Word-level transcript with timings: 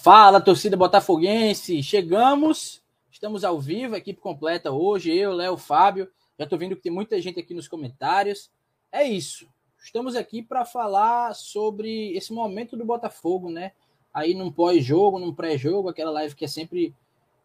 Fala, 0.00 0.40
torcida 0.40 0.76
botafoguense! 0.76 1.82
Chegamos, 1.82 2.80
estamos 3.10 3.42
ao 3.42 3.60
vivo, 3.60 3.96
equipe 3.96 4.20
completa 4.20 4.70
hoje, 4.70 5.12
eu, 5.12 5.32
Léo, 5.32 5.56
Fábio. 5.56 6.08
Já 6.38 6.44
estou 6.44 6.56
vendo 6.56 6.76
que 6.76 6.82
tem 6.82 6.92
muita 6.92 7.20
gente 7.20 7.40
aqui 7.40 7.52
nos 7.52 7.66
comentários. 7.66 8.48
É 8.92 9.02
isso. 9.02 9.48
Estamos 9.82 10.14
aqui 10.14 10.40
para 10.40 10.64
falar 10.64 11.34
sobre 11.34 12.16
esse 12.16 12.32
momento 12.32 12.76
do 12.76 12.84
Botafogo, 12.84 13.50
né? 13.50 13.72
Aí 14.14 14.34
num 14.34 14.52
pós-jogo, 14.52 15.18
num 15.18 15.34
pré-jogo, 15.34 15.88
aquela 15.88 16.12
live 16.12 16.36
que 16.36 16.44
é 16.44 16.48
sempre 16.48 16.94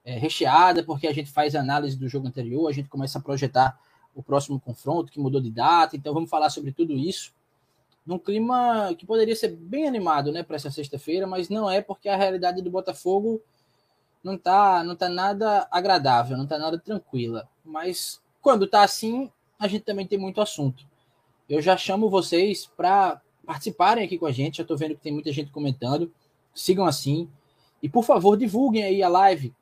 é, 0.06 0.14
recheada, 0.20 0.84
porque 0.84 1.08
a 1.08 1.14
gente 1.14 1.32
faz 1.32 1.56
análise 1.56 1.98
do 1.98 2.08
jogo 2.08 2.28
anterior, 2.28 2.70
a 2.70 2.72
gente 2.72 2.88
começa 2.88 3.18
a 3.18 3.22
projetar 3.22 3.80
o 4.14 4.22
próximo 4.22 4.60
confronto, 4.60 5.12
que 5.12 5.20
mudou 5.20 5.42
de 5.42 5.50
data. 5.50 5.96
Então 5.96 6.14
vamos 6.14 6.30
falar 6.30 6.52
sobre 6.52 6.72
tudo 6.72 6.94
isso 6.94 7.34
num 8.06 8.20
clima 8.20 8.94
que 8.98 9.06
poderia 9.06 9.36
ser 9.36 9.50
bem 9.50 9.88
animado, 9.88 10.32
né, 10.32 10.44
para 10.44 10.56
essa 10.56 10.70
sexta-feira, 10.70 11.26
mas 11.26 11.50
não 11.50 11.70
é 11.70 11.82
porque 11.82 12.10
a 12.10 12.18
realidade 12.18 12.62
do 12.62 12.70
Botafogo 12.70 13.42
não 14.24 14.38
tá, 14.38 14.84
não 14.84 14.96
tá 14.96 15.10
nada 15.10 15.68
agradável, 15.72 16.38
não 16.38 16.48
tá 16.48 16.58
nada 16.58 16.78
tranquila. 16.78 17.48
Mas 17.64 18.22
quando 18.42 18.68
tá 18.68 18.84
assim, 18.84 19.32
a 19.58 19.68
gente 19.68 19.84
também 19.84 20.06
tem 20.06 20.18
muito 20.18 20.42
assunto. 20.42 20.86
Eu 21.50 21.62
já 21.62 21.78
chamo 21.78 22.10
vocês 22.10 22.66
para 22.78 23.22
participarem 23.46 24.04
aqui 24.04 24.18
com 24.18 24.26
a 24.26 24.32
gente, 24.32 24.58
já 24.58 24.64
tô 24.64 24.76
vendo 24.76 24.96
que 24.96 25.02
tem 25.02 25.12
muita 25.12 25.32
gente 25.32 25.52
comentando. 25.52 26.12
Sigam 26.54 26.86
assim. 26.86 27.30
E 27.82 27.90
por 27.90 28.04
favor, 28.04 28.38
divulguem 28.38 28.84
aí 28.84 29.04
a 29.04 29.10
live. 29.10 29.54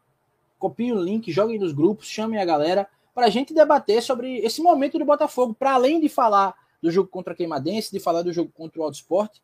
Copiem 0.59 0.93
o 0.93 1.01
link, 1.01 1.31
joguem 1.31 1.57
nos 1.57 1.73
grupos, 1.73 2.07
chamem 2.07 2.39
a 2.39 2.45
galera 2.45 2.87
para 3.13 3.25
a 3.25 3.29
gente 3.29 3.53
debater 3.53 4.01
sobre 4.01 4.37
esse 4.37 4.61
momento 4.61 4.97
do 4.97 5.05
Botafogo, 5.05 5.53
para 5.53 5.73
além 5.73 5.99
de 5.99 6.07
falar 6.07 6.55
do 6.81 6.89
jogo 6.89 7.09
contra 7.09 7.33
a 7.33 7.35
Queimadense, 7.35 7.91
de 7.91 7.99
falar 7.99 8.23
do 8.23 8.33
jogo 8.33 8.51
contra 8.51 8.81
o 8.81 8.83
Auto 8.83 8.95
Sport, 8.95 9.37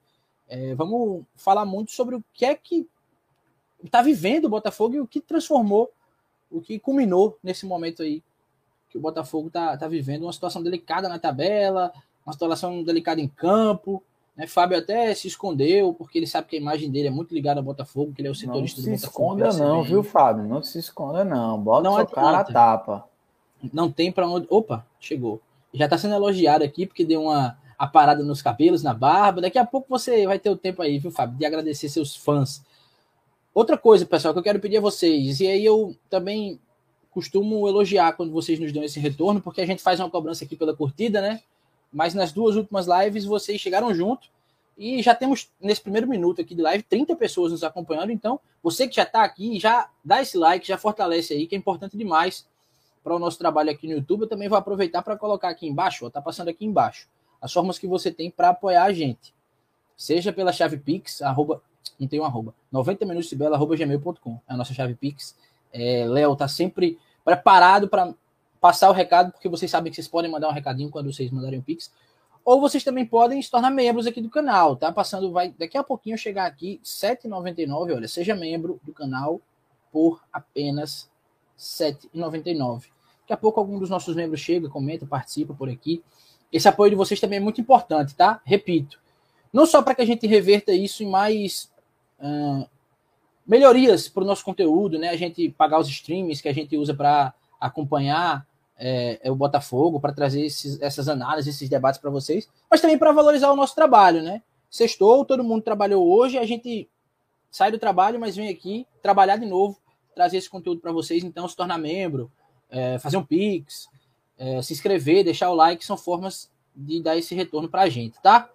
é, 0.47 0.73
vamos 0.75 1.23
falar 1.35 1.65
muito 1.65 1.91
sobre 1.91 2.15
o 2.15 2.23
que 2.33 2.45
é 2.45 2.55
que 2.55 2.87
está 3.83 4.01
vivendo 4.01 4.45
o 4.45 4.49
Botafogo 4.49 4.95
e 4.95 4.99
o 4.99 5.07
que 5.07 5.21
transformou, 5.21 5.91
o 6.49 6.61
que 6.61 6.79
culminou 6.79 7.37
nesse 7.43 7.65
momento 7.65 8.01
aí 8.01 8.23
que 8.89 8.97
o 8.97 9.01
Botafogo 9.01 9.47
está 9.47 9.77
tá 9.77 9.87
vivendo, 9.87 10.23
uma 10.23 10.33
situação 10.33 10.63
delicada 10.63 11.09
na 11.09 11.19
tabela, 11.19 11.91
uma 12.25 12.33
situação 12.33 12.81
delicada 12.83 13.19
em 13.19 13.27
campo. 13.27 14.01
Né? 14.35 14.47
Fábio 14.47 14.77
até 14.77 15.13
se 15.13 15.27
escondeu, 15.27 15.93
porque 15.93 16.17
ele 16.17 16.27
sabe 16.27 16.47
que 16.47 16.55
a 16.55 16.59
imagem 16.59 16.89
dele 16.89 17.09
é 17.09 17.11
muito 17.11 17.33
ligada 17.33 17.59
ao 17.59 17.63
Botafogo, 17.63 18.13
que 18.13 18.21
ele 18.21 18.29
é 18.29 18.31
o 18.31 18.35
setorista 18.35 18.81
do 18.81 18.89
Botafogo. 18.89 19.35
Não 19.35 19.51
se 19.51 19.57
esconda 19.57 19.65
não, 19.65 19.83
viu, 19.83 20.03
Fábio? 20.03 20.43
Não 20.45 20.63
se 20.63 20.79
esconda 20.79 21.25
não. 21.25 21.59
Bota 21.59 21.83
não 21.83 21.95
seu 21.97 22.07
cara 22.07 22.39
a 22.39 22.43
tapa. 22.45 23.09
Não 23.73 23.91
tem 23.91 24.11
para 24.11 24.27
onde... 24.27 24.47
Opa, 24.49 24.85
chegou 24.99 25.41
já 25.77 25.85
está 25.85 25.97
sendo 25.97 26.15
elogiado 26.15 26.63
aqui, 26.63 26.85
porque 26.85 27.05
deu 27.05 27.23
uma 27.23 27.57
a 27.77 27.85
parada 27.85 28.23
nos 28.23 28.41
cabelos, 28.41 28.81
na 28.81 28.93
barba. 28.93 29.41
Daqui 29.41 29.57
a 29.57 29.65
pouco 29.65 29.87
você 29.87 30.25
vai 30.25 30.39
ter 30.39 30.49
o 30.49 30.57
tempo 30.57 30.81
aí, 30.81 30.97
viu, 30.97 31.11
Fábio, 31.11 31.37
de 31.37 31.45
agradecer 31.45 31.87
seus 31.89 32.15
fãs. 32.15 32.63
Outra 33.53 33.77
coisa, 33.77 34.05
pessoal, 34.05 34.33
que 34.33 34.39
eu 34.39 34.43
quero 34.43 34.59
pedir 34.59 34.77
a 34.77 34.81
vocês, 34.81 35.39
e 35.39 35.47
aí 35.47 35.63
eu 35.63 35.95
também 36.09 36.59
costumo 37.11 37.67
elogiar 37.67 38.13
quando 38.13 38.31
vocês 38.31 38.59
nos 38.59 38.71
dão 38.71 38.83
esse 38.83 38.99
retorno, 38.99 39.41
porque 39.41 39.61
a 39.61 39.65
gente 39.65 39.81
faz 39.81 39.99
uma 39.99 40.09
cobrança 40.09 40.43
aqui 40.43 40.55
pela 40.55 40.75
curtida, 40.75 41.21
né? 41.21 41.41
Mas 41.91 42.13
nas 42.13 42.31
duas 42.31 42.55
últimas 42.55 42.85
lives 42.87 43.25
vocês 43.25 43.59
chegaram 43.59 43.93
junto 43.93 44.27
e 44.77 45.01
já 45.01 45.15
temos 45.15 45.49
nesse 45.59 45.81
primeiro 45.81 46.07
minuto 46.07 46.41
aqui 46.41 46.53
de 46.53 46.61
live 46.61 46.83
30 46.83 47.15
pessoas 47.15 47.51
nos 47.51 47.63
acompanhando. 47.63 48.11
Então, 48.11 48.39
você 48.61 48.87
que 48.87 48.95
já 48.95 49.03
está 49.03 49.23
aqui, 49.23 49.59
já 49.59 49.89
dá 50.05 50.21
esse 50.21 50.37
like, 50.37 50.67
já 50.67 50.77
fortalece 50.77 51.33
aí, 51.33 51.47
que 51.47 51.55
é 51.55 51.57
importante 51.57 51.97
demais 51.97 52.45
para 53.07 53.15
o 53.15 53.19
nosso 53.19 53.37
trabalho 53.37 53.71
aqui 53.71 53.87
no 53.87 53.93
YouTube, 53.93 54.23
eu 54.23 54.27
também 54.27 54.49
vou 54.49 54.57
aproveitar 54.57 55.01
para 55.01 55.15
colocar 55.15 55.47
aqui 55.47 55.65
embaixo, 55.65 56.05
ó, 56.05 56.09
tá 56.09 56.21
passando 56.21 56.49
aqui 56.49 56.65
embaixo, 56.65 57.07
as 57.41 57.53
formas 57.53 57.79
que 57.79 57.87
você 57.87 58.11
tem 58.11 58.29
para 58.29 58.49
apoiar 58.49 58.83
a 58.83 58.91
gente. 58.91 59.33
Seja 59.95 60.33
pela 60.33 60.51
chave 60.51 60.77
Pix, 60.77 61.21
arroba, 61.21 61.61
não 61.97 62.05
tem 62.05 62.19
um 62.19 62.25
arroba, 62.25 62.53
90 62.69 63.05
minutos 63.05 63.31
bela, 63.31 63.55
arroba 63.55 63.77
gmail.com, 63.77 64.41
é 64.45 64.53
a 64.53 64.57
nossa 64.57 64.73
chave 64.73 64.93
Pix. 64.93 65.37
É, 65.71 66.05
Léo 66.05 66.35
tá 66.35 66.49
sempre 66.49 66.99
preparado 67.23 67.87
para 67.87 68.13
passar 68.59 68.89
o 68.89 68.93
recado, 68.93 69.31
porque 69.31 69.47
vocês 69.47 69.71
sabem 69.71 69.89
que 69.89 69.95
vocês 69.95 70.07
podem 70.09 70.29
mandar 70.29 70.49
um 70.49 70.53
recadinho 70.53 70.89
quando 70.89 71.09
vocês 71.09 71.31
mandarem 71.31 71.59
o 71.59 71.63
Pix. 71.63 71.89
Ou 72.43 72.59
vocês 72.59 72.83
também 72.83 73.05
podem 73.05 73.41
se 73.41 73.49
tornar 73.49 73.71
membros 73.71 74.05
aqui 74.05 74.19
do 74.19 74.29
canal, 74.29 74.75
tá? 74.75 74.91
Passando, 74.91 75.31
vai 75.31 75.55
daqui 75.57 75.77
a 75.77 75.83
pouquinho 75.83 76.17
chegar 76.17 76.45
aqui, 76.45 76.81
R$ 76.83 77.15
7,99. 77.15 77.95
Olha, 77.95 78.07
seja 78.09 78.35
membro 78.35 78.81
do 78.83 78.91
canal 78.91 79.39
por 79.93 80.21
apenas 80.33 81.09
R$ 81.55 81.93
7,99. 82.13 82.96
Daqui 83.27 83.33
a 83.33 83.37
pouco 83.37 83.59
algum 83.59 83.77
dos 83.77 83.89
nossos 83.89 84.15
membros 84.15 84.39
chega, 84.39 84.69
comenta, 84.69 85.05
participa 85.05 85.53
por 85.53 85.67
aqui. 85.67 86.01
Esse 86.49 86.69
apoio 86.69 86.91
de 86.91 86.95
vocês 86.95 87.19
também 87.19 87.35
é 87.35 87.41
muito 87.41 87.59
importante, 87.59 88.15
tá? 88.15 88.39
Repito. 88.45 89.01
Não 89.51 89.65
só 89.65 89.81
para 89.81 89.93
que 89.93 90.01
a 90.01 90.05
gente 90.05 90.25
reverta 90.25 90.71
isso 90.71 91.03
em 91.03 91.09
mais 91.09 91.69
melhorias 93.45 94.07
para 94.07 94.23
o 94.23 94.25
nosso 94.25 94.45
conteúdo, 94.45 94.97
né? 94.97 95.09
A 95.09 95.17
gente 95.17 95.49
pagar 95.49 95.77
os 95.77 95.89
streams 95.89 96.41
que 96.41 96.47
a 96.47 96.53
gente 96.53 96.77
usa 96.77 96.93
para 96.93 97.33
acompanhar 97.59 98.47
é, 98.77 99.19
é, 99.21 99.29
o 99.29 99.35
Botafogo, 99.35 99.99
para 99.99 100.13
trazer 100.13 100.45
esses, 100.45 100.81
essas 100.81 101.09
análises, 101.09 101.53
esses 101.53 101.67
debates 101.67 101.99
para 101.99 102.09
vocês, 102.09 102.47
mas 102.71 102.79
também 102.79 102.97
para 102.97 103.11
valorizar 103.11 103.51
o 103.51 103.57
nosso 103.57 103.75
trabalho, 103.75 104.21
né? 104.21 104.41
Sextou, 104.69 105.25
todo 105.25 105.43
mundo 105.43 105.63
trabalhou 105.63 106.07
hoje, 106.09 106.37
a 106.37 106.45
gente 106.45 106.87
sai 107.51 107.71
do 107.71 107.77
trabalho, 107.77 108.19
mas 108.19 108.37
vem 108.37 108.47
aqui 108.47 108.87
trabalhar 109.01 109.35
de 109.35 109.45
novo, 109.45 109.77
trazer 110.15 110.37
esse 110.37 110.49
conteúdo 110.49 110.79
para 110.79 110.93
vocês, 110.93 111.25
então 111.25 111.45
se 111.45 111.57
tornar 111.57 111.77
membro, 111.77 112.31
é, 112.69 112.99
fazer 112.99 113.17
um 113.17 113.23
pix, 113.23 113.89
é, 114.37 114.61
se 114.61 114.73
inscrever, 114.73 115.23
deixar 115.23 115.49
o 115.49 115.55
like, 115.55 115.85
são 115.85 115.97
formas 115.97 116.51
de 116.75 117.01
dar 117.01 117.17
esse 117.17 117.33
retorno 117.33 117.67
para 117.67 117.83
a 117.83 117.89
gente, 117.89 118.21
tá? 118.21 118.49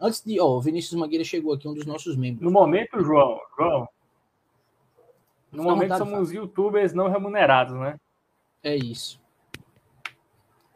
Antes 0.00 0.22
de, 0.24 0.40
ó, 0.40 0.56
o 0.56 0.60
Vinícius 0.60 0.98
Mangueira 0.98 1.24
chegou 1.24 1.52
aqui, 1.52 1.68
um 1.68 1.74
dos 1.74 1.84
nossos 1.84 2.16
membros. 2.16 2.42
No 2.44 2.50
momento, 2.50 3.02
João, 3.02 3.38
João, 3.56 3.88
no 5.50 5.62
momento 5.64 5.98
somos 5.98 6.30
youtubers 6.32 6.92
não 6.92 7.08
remunerados, 7.08 7.74
né? 7.74 7.98
É 8.62 8.76
isso. 8.76 9.20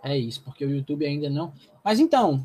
É 0.02 0.16
isso, 0.16 0.42
porque 0.42 0.64
o 0.64 0.70
YouTube 0.70 1.06
ainda 1.06 1.30
não. 1.30 1.52
Mas 1.84 2.00
então, 2.00 2.42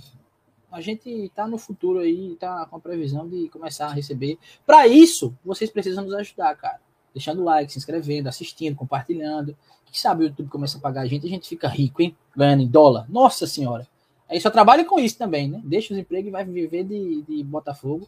a 0.72 0.82
gente 0.82 1.32
tá 1.34 1.48
no 1.48 1.58
futuro 1.58 2.00
aí, 2.00 2.36
tá 2.36 2.66
com 2.68 2.76
a 2.76 2.80
previsão 2.80 3.28
de 3.28 3.50
começar 3.50 3.88
a 3.88 3.94
receber. 3.94 4.38
Para 4.66 4.88
isso, 4.88 5.36
vocês 5.44 5.72
precisam 5.72 6.04
nos 6.04 6.14
ajudar, 6.14 6.56
cara. 6.56 6.80
Deixando 7.14 7.44
like, 7.44 7.72
se 7.72 7.78
inscrevendo, 7.78 8.30
assistindo, 8.30 8.76
compartilhando. 8.76 9.58
Quem 9.86 9.94
sabe 9.94 10.24
o 10.24 10.28
YouTube 10.28 10.50
começa 10.50 10.78
a 10.78 10.82
pagar 10.82 11.02
a 11.02 11.08
gente, 11.08 11.26
a 11.26 11.30
gente 11.30 11.48
fica 11.48 11.68
rico, 11.68 12.02
hein? 12.02 12.16
Ganhando 12.36 12.64
em 12.64 12.68
dólar. 12.68 13.06
Nossa 13.10 13.48
senhora. 13.48 13.88
Aí 14.30 14.40
só 14.42 14.50
trabalha 14.50 14.84
com 14.84 15.00
isso 15.00 15.18
também, 15.18 15.48
né? 15.48 15.62
Deixa 15.64 15.94
os 15.94 16.00
empregos 16.00 16.28
e 16.28 16.32
vai 16.32 16.44
viver 16.44 16.84
de, 16.84 17.22
de 17.22 17.44
Botafogo. 17.44 18.08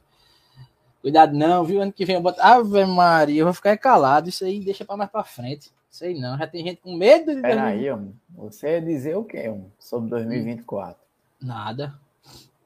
Cuidado 1.02 1.36
não, 1.36 1.64
viu? 1.64 1.82
Ano 1.82 1.94
que 1.94 2.04
vem 2.04 2.16
eu 2.16 2.22
boto. 2.22 2.42
Ave 2.42 2.86
Maria, 2.86 3.42
eu 3.42 3.46
vou 3.46 3.54
ficar 3.54 3.78
calado. 3.78 4.28
Isso 4.28 4.44
aí 4.44 4.60
deixa 4.60 4.84
para 4.84 4.98
mais 4.98 5.10
para 5.10 5.24
frente. 5.24 5.72
Sei 5.90 6.20
não, 6.20 6.38
já 6.38 6.46
tem 6.46 6.64
gente 6.64 6.82
com 6.82 6.96
medo 6.96 7.34
de. 7.34 7.42
Peraí, 7.42 7.90
homem. 7.90 8.14
Você 8.36 8.74
ia 8.74 8.82
dizer 8.82 9.18
o 9.18 9.24
quê, 9.24 9.50
homem? 9.50 9.72
Sobre 9.80 10.10
2024? 10.10 11.02
Nada. 11.42 12.00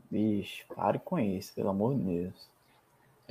Bicho, 0.09 0.65
pare 0.75 0.99
com 0.99 1.17
isso, 1.19 1.53
pelo 1.53 1.69
amor 1.69 1.95
de 1.95 2.01
Deus. 2.01 2.52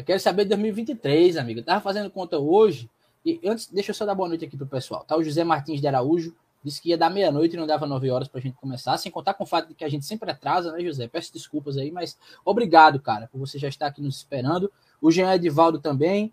Eu 0.03 0.07
quero 0.07 0.19
saber 0.19 0.43
de 0.43 0.49
2023, 0.49 1.37
amigo. 1.37 1.61
Eu 1.61 1.65
tava 1.65 1.81
fazendo 1.81 2.11
conta 2.11 2.37
hoje. 2.37 2.91
E 3.25 3.41
antes, 3.45 3.69
deixa 3.69 3.93
eu 3.93 3.95
só 3.95 4.05
dar 4.05 4.17
boa 4.17 4.29
noite 4.29 4.45
aqui 4.45 4.57
pro 4.57 4.67
pessoal. 4.67 5.05
Tá 5.05 5.17
o 5.17 5.23
José 5.23 5.45
Martins 5.45 5.81
de 5.81 5.87
Araújo, 5.87 6.35
disse 6.61 6.83
que 6.83 6.89
ia 6.89 6.99
dar 6.99 7.09
meia-noite 7.09 7.55
e 7.55 7.57
não 7.57 7.69
dava 7.69 7.87
nove 7.87 8.11
horas 8.11 8.27
pra 8.27 8.41
gente 8.41 8.57
começar, 8.57 8.99
sem 8.99 9.13
contar 9.13 9.35
com 9.35 9.45
o 9.45 9.47
fato 9.47 9.69
de 9.69 9.75
que 9.75 9.85
a 9.85 9.89
gente 9.89 10.05
sempre 10.05 10.29
atrasa, 10.29 10.73
né, 10.73 10.83
José? 10.83 11.07
Peço 11.07 11.33
desculpas 11.33 11.77
aí, 11.77 11.93
mas 11.93 12.19
obrigado, 12.45 12.99
cara, 12.99 13.29
por 13.31 13.39
você 13.39 13.61
já 13.61 13.69
estar 13.69 13.87
aqui 13.87 14.03
nos 14.03 14.17
esperando. 14.17 14.73
O 15.01 15.09
Jean 15.09 15.33
Edivaldo 15.33 15.79
também. 15.79 16.33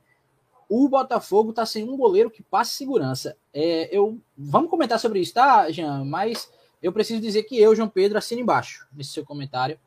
O 0.67 0.89
Botafogo 0.89 1.53
tá 1.53 1.63
sem 1.63 1.87
um 1.87 1.95
goleiro 1.95 2.31
que 2.31 2.41
passe 2.41 2.73
segurança. 2.73 3.37
É, 3.53 3.95
eu 3.95 4.19
Vamos 4.35 4.71
comentar 4.71 4.99
sobre 4.99 5.19
isso, 5.19 5.35
tá, 5.35 5.69
Jean? 5.69 6.03
Mas 6.05 6.51
eu 6.81 6.91
preciso 6.91 7.21
dizer 7.21 7.43
que 7.43 7.55
eu, 7.59 7.75
João 7.75 7.87
Pedro, 7.87 8.17
assino 8.17 8.41
embaixo 8.41 8.87
nesse 8.91 9.11
seu 9.11 9.23
comentário. 9.23 9.79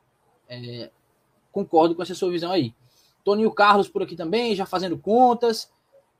É, 0.47 0.89
concordo 1.51 1.93
com 1.93 2.01
essa 2.01 2.15
sua 2.15 2.31
visão 2.31 2.49
aí. 2.49 2.73
Toninho 3.23 3.51
Carlos 3.51 3.87
por 3.87 4.03
aqui 4.03 4.15
também, 4.15 4.55
já 4.55 4.65
fazendo 4.65 4.97
contas. 4.97 5.71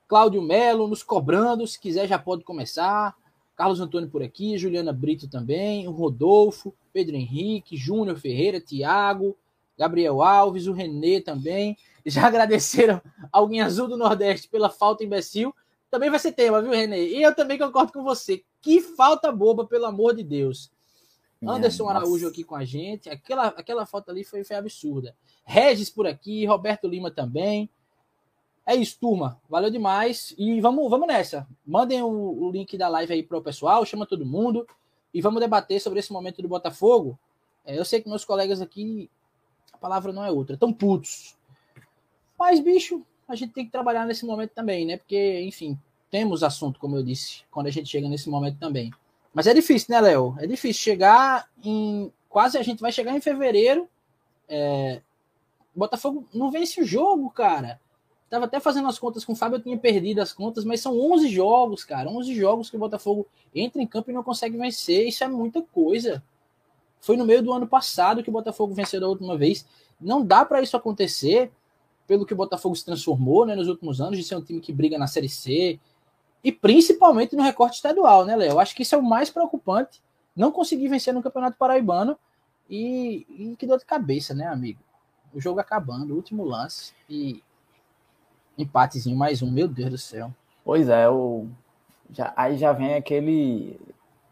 Cláudio 0.07 0.41
Melo 0.41 0.87
nos 0.87 1.03
cobrando, 1.03 1.65
se 1.65 1.79
quiser 1.79 2.07
já 2.07 2.19
pode 2.19 2.43
começar. 2.43 3.15
Carlos 3.55 3.79
Antônio 3.79 4.09
por 4.09 4.23
aqui, 4.23 4.57
Juliana 4.57 4.91
Brito 4.91 5.27
também, 5.27 5.87
o 5.87 5.91
Rodolfo, 5.91 6.73
Pedro 6.91 7.15
Henrique, 7.15 7.77
Júnior 7.77 8.17
Ferreira, 8.17 8.59
Tiago, 8.59 9.37
Gabriel 9.77 10.21
Alves, 10.21 10.67
o 10.67 10.73
Renê 10.73 11.21
também. 11.21 11.77
Já 12.05 12.25
agradeceram 12.27 13.01
alguém 13.31 13.61
azul 13.61 13.87
do 13.87 13.97
Nordeste 13.97 14.47
pela 14.47 14.69
falta 14.69 15.03
imbecil. 15.03 15.53
Também 15.89 16.09
vai 16.09 16.19
ser 16.19 16.31
tema, 16.31 16.61
viu, 16.61 16.71
Renê? 16.71 17.09
E 17.09 17.21
eu 17.21 17.35
também 17.35 17.57
concordo 17.57 17.93
com 17.93 18.03
você. 18.03 18.43
Que 18.61 18.81
falta 18.81 19.31
boba, 19.31 19.65
pelo 19.65 19.85
amor 19.85 20.15
de 20.15 20.23
Deus. 20.23 20.71
Anderson 21.49 21.89
Araújo 21.89 22.27
aqui 22.27 22.43
com 22.43 22.55
a 22.55 22.63
gente. 22.63 23.09
Aquela, 23.09 23.47
aquela 23.47 23.85
falta 23.85 24.11
ali 24.11 24.23
foi, 24.23 24.43
foi 24.43 24.55
absurda. 24.55 25.15
Regis 25.43 25.89
por 25.89 26.07
aqui, 26.07 26.45
Roberto 26.45 26.87
Lima 26.87 27.11
também. 27.11 27.69
É 28.65 28.75
isso, 28.75 28.97
turma. 28.99 29.39
Valeu 29.49 29.69
demais. 29.69 30.33
E 30.37 30.61
vamos, 30.61 30.89
vamos 30.89 31.07
nessa. 31.07 31.47
Mandem 31.65 32.01
o, 32.01 32.07
o 32.09 32.51
link 32.51 32.77
da 32.77 32.87
live 32.87 33.13
aí 33.13 33.23
para 33.23 33.37
o 33.37 33.41
pessoal, 33.41 33.85
chama 33.85 34.05
todo 34.05 34.25
mundo 34.25 34.65
e 35.13 35.21
vamos 35.21 35.39
debater 35.39 35.79
sobre 35.79 35.99
esse 35.99 36.11
momento 36.11 36.41
do 36.41 36.47
Botafogo. 36.47 37.17
É, 37.65 37.77
eu 37.77 37.85
sei 37.85 38.01
que 38.01 38.09
meus 38.09 38.25
colegas 38.25 38.61
aqui, 38.61 39.09
a 39.71 39.77
palavra 39.77 40.11
não 40.11 40.23
é 40.23 40.31
outra, 40.31 40.55
estão 40.55 40.73
putos. 40.73 41.35
Mas, 42.37 42.59
bicho, 42.59 43.05
a 43.27 43.35
gente 43.35 43.53
tem 43.53 43.65
que 43.65 43.71
trabalhar 43.71 44.05
nesse 44.05 44.25
momento 44.25 44.51
também, 44.51 44.85
né? 44.85 44.97
Porque, 44.97 45.41
enfim, 45.41 45.77
temos 46.09 46.43
assunto, 46.43 46.79
como 46.79 46.95
eu 46.95 47.03
disse, 47.03 47.43
quando 47.51 47.67
a 47.67 47.71
gente 47.71 47.89
chega 47.89 48.09
nesse 48.09 48.29
momento 48.29 48.57
também. 48.59 48.91
Mas 49.33 49.47
é 49.47 49.53
difícil, 49.53 49.87
né, 49.89 49.99
Léo? 49.99 50.35
É 50.39 50.45
difícil 50.45 50.83
chegar 50.83 51.47
em. 51.63 52.11
Quase 52.29 52.57
a 52.57 52.63
gente 52.63 52.81
vai 52.81 52.91
chegar 52.91 53.15
em 53.15 53.21
fevereiro. 53.21 53.87
É... 54.47 55.01
Botafogo 55.75 56.27
não 56.33 56.51
vence 56.51 56.81
o 56.81 56.85
jogo, 56.85 57.29
cara. 57.31 57.79
Tava 58.29 58.45
até 58.45 58.59
fazendo 58.59 58.87
as 58.87 58.97
contas 58.97 59.23
com 59.23 59.33
o 59.33 59.35
Fábio, 59.35 59.57
eu 59.57 59.61
tinha 59.61 59.77
perdido 59.77 60.19
as 60.19 60.33
contas, 60.33 60.65
mas 60.65 60.81
são 60.81 60.99
11 60.99 61.29
jogos, 61.29 61.83
cara. 61.83 62.09
11 62.09 62.35
jogos 62.35 62.69
que 62.69 62.75
o 62.75 62.79
Botafogo 62.79 63.27
entra 63.53 63.81
em 63.81 63.87
campo 63.87 64.09
e 64.09 64.13
não 64.13 64.23
consegue 64.23 64.57
vencer. 64.57 65.07
Isso 65.07 65.23
é 65.23 65.27
muita 65.27 65.61
coisa. 65.61 66.23
Foi 66.99 67.17
no 67.17 67.25
meio 67.25 67.43
do 67.43 67.51
ano 67.51 67.67
passado 67.67 68.23
que 68.23 68.29
o 68.29 68.33
Botafogo 68.33 68.73
venceu 68.73 68.99
da 68.99 69.07
última 69.07 69.37
vez. 69.37 69.65
Não 69.99 70.25
dá 70.25 70.45
para 70.45 70.61
isso 70.61 70.75
acontecer 70.77 71.51
pelo 72.07 72.25
que 72.25 72.33
o 72.33 72.35
Botafogo 72.35 72.75
se 72.75 72.85
transformou 72.85 73.45
né, 73.45 73.55
nos 73.55 73.67
últimos 73.67 74.01
anos, 74.01 74.17
de 74.17 74.23
ser 74.23 74.35
um 74.35 74.41
time 74.41 74.59
que 74.59 74.73
briga 74.73 74.97
na 74.97 75.07
Série 75.07 75.29
C, 75.29 75.79
e 76.43 76.51
principalmente 76.51 77.35
no 77.35 77.43
recorte 77.43 77.75
estadual, 77.75 78.25
né, 78.25 78.35
Léo? 78.35 78.59
Acho 78.59 78.75
que 78.75 78.83
isso 78.83 78.95
é 78.95 78.97
o 78.97 79.03
mais 79.03 79.29
preocupante. 79.29 80.01
Não 80.35 80.51
conseguir 80.51 80.87
vencer 80.87 81.13
no 81.13 81.23
Campeonato 81.23 81.57
Paraibano 81.57 82.17
e, 82.69 83.25
e 83.29 83.55
que 83.55 83.67
dor 83.67 83.77
de 83.77 83.85
cabeça, 83.85 84.33
né, 84.33 84.47
amigo? 84.47 84.79
O 85.33 85.39
jogo 85.39 85.59
acabando, 85.59 86.15
último 86.15 86.43
lance 86.43 86.93
e 87.09 87.41
Empatezinho 88.57 89.17
mais 89.17 89.41
um, 89.41 89.49
meu 89.49 89.67
Deus 89.67 89.89
do 89.89 89.97
céu. 89.97 90.31
Pois 90.63 90.87
é, 90.87 91.09
o, 91.09 91.47
já, 92.11 92.31
aí 92.35 92.57
já 92.57 92.71
vem 92.71 92.93
aquele. 92.93 93.79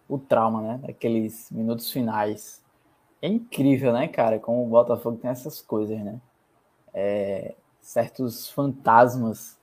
O 0.08 0.18
trauma, 0.20 0.62
né? 0.62 0.80
Aqueles 0.90 1.50
minutos 1.50 1.92
finais. 1.92 2.62
É 3.22 3.28
incrível, 3.28 3.94
né, 3.94 4.08
cara? 4.08 4.40
Como 4.40 4.64
o 4.64 4.70
Botafogo 4.70 5.18
tem 5.18 5.32
essas 5.32 5.62
coisas, 5.62 5.98
né? 6.00 6.20
É, 6.94 7.56
certos 7.80 8.50
fantasmas 8.50 9.58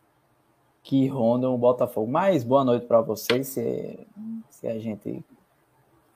que 0.82 1.06
rondam 1.06 1.54
o 1.54 1.58
Botafogo. 1.58 2.10
Mas 2.10 2.44
boa 2.44 2.64
noite 2.64 2.86
para 2.86 3.00
vocês, 3.00 3.48
se, 3.48 4.06
se 4.50 4.66
a 4.66 4.78
gente. 4.78 5.24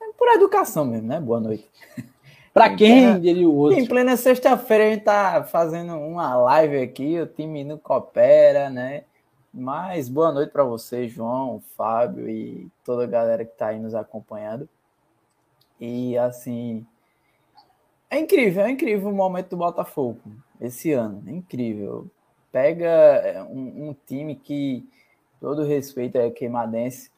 É 0.01 0.11
por 0.17 0.27
educação 0.29 0.85
mesmo, 0.85 1.07
né? 1.07 1.19
Boa 1.19 1.39
noite. 1.39 1.69
Para 2.53 2.75
quem 2.75 3.19
diria 3.19 3.49
o 3.49 3.55
outro? 3.55 3.79
Em 3.79 3.85
plena 3.87 4.15
sexta-feira 4.15 4.85
a 4.85 4.89
gente 4.91 5.03
tá 5.03 5.43
fazendo 5.43 5.95
uma 5.95 6.35
live 6.35 6.77
aqui, 6.77 7.19
o 7.19 7.25
time 7.25 7.63
não 7.63 7.79
coopera, 7.79 8.69
né? 8.69 9.05
Mas 9.51 10.07
boa 10.07 10.31
noite 10.31 10.51
para 10.51 10.63
você, 10.63 11.07
João, 11.07 11.63
Fábio 11.75 12.29
e 12.29 12.67
toda 12.85 13.05
a 13.05 13.07
galera 13.07 13.43
que 13.43 13.53
está 13.53 13.69
aí 13.69 13.79
nos 13.79 13.95
acompanhando. 13.95 14.69
E 15.79 16.15
assim, 16.15 16.85
é 18.07 18.19
incrível, 18.19 18.63
é 18.63 18.69
incrível 18.69 19.09
o 19.09 19.13
momento 19.13 19.49
do 19.49 19.57
Botafogo 19.57 20.19
esse 20.63 20.91
ano, 20.93 21.21
é 21.27 21.31
incrível. 21.31 22.07
Pega 22.53 22.85
é, 22.85 23.41
um, 23.41 23.89
um 23.89 23.95
time 24.05 24.35
que 24.35 24.87
todo 25.41 25.63
respeito 25.63 26.19
é 26.19 26.29
queimadense, 26.29 27.09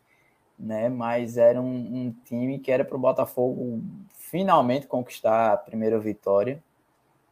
né? 0.58 0.88
Mas 0.88 1.38
era 1.38 1.62
um, 1.62 1.76
um 1.76 2.16
time 2.24 2.58
que 2.58 2.72
era 2.72 2.86
para 2.86 2.96
o 2.96 3.00
Botafogo 3.00 3.84
finalmente 4.18 4.88
conquistar 4.88 5.52
a 5.52 5.58
primeira 5.58 6.00
vitória, 6.00 6.64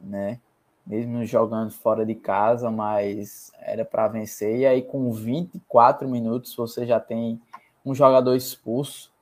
né? 0.01 0.37
Mesmo 0.85 1.25
jogando 1.25 1.71
fora 1.71 2.05
de 2.05 2.13
casa, 2.13 2.69
mas 2.69 3.53
era 3.57 3.85
para 3.85 4.09
vencer. 4.09 4.57
E 4.57 4.65
aí, 4.65 4.81
com 4.81 5.09
24 5.13 6.05
minutos, 6.05 6.53
você 6.53 6.85
já 6.85 6.99
tem 6.99 7.41
um 7.85 7.95
jogador 7.95 8.35
expulso, 8.35 9.13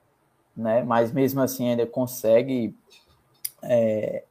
né? 0.57 0.81
Mas 0.81 1.11
mesmo 1.11 1.39
assim, 1.39 1.69
ainda 1.69 1.85
consegue. 1.85 2.75
É... 3.61 4.23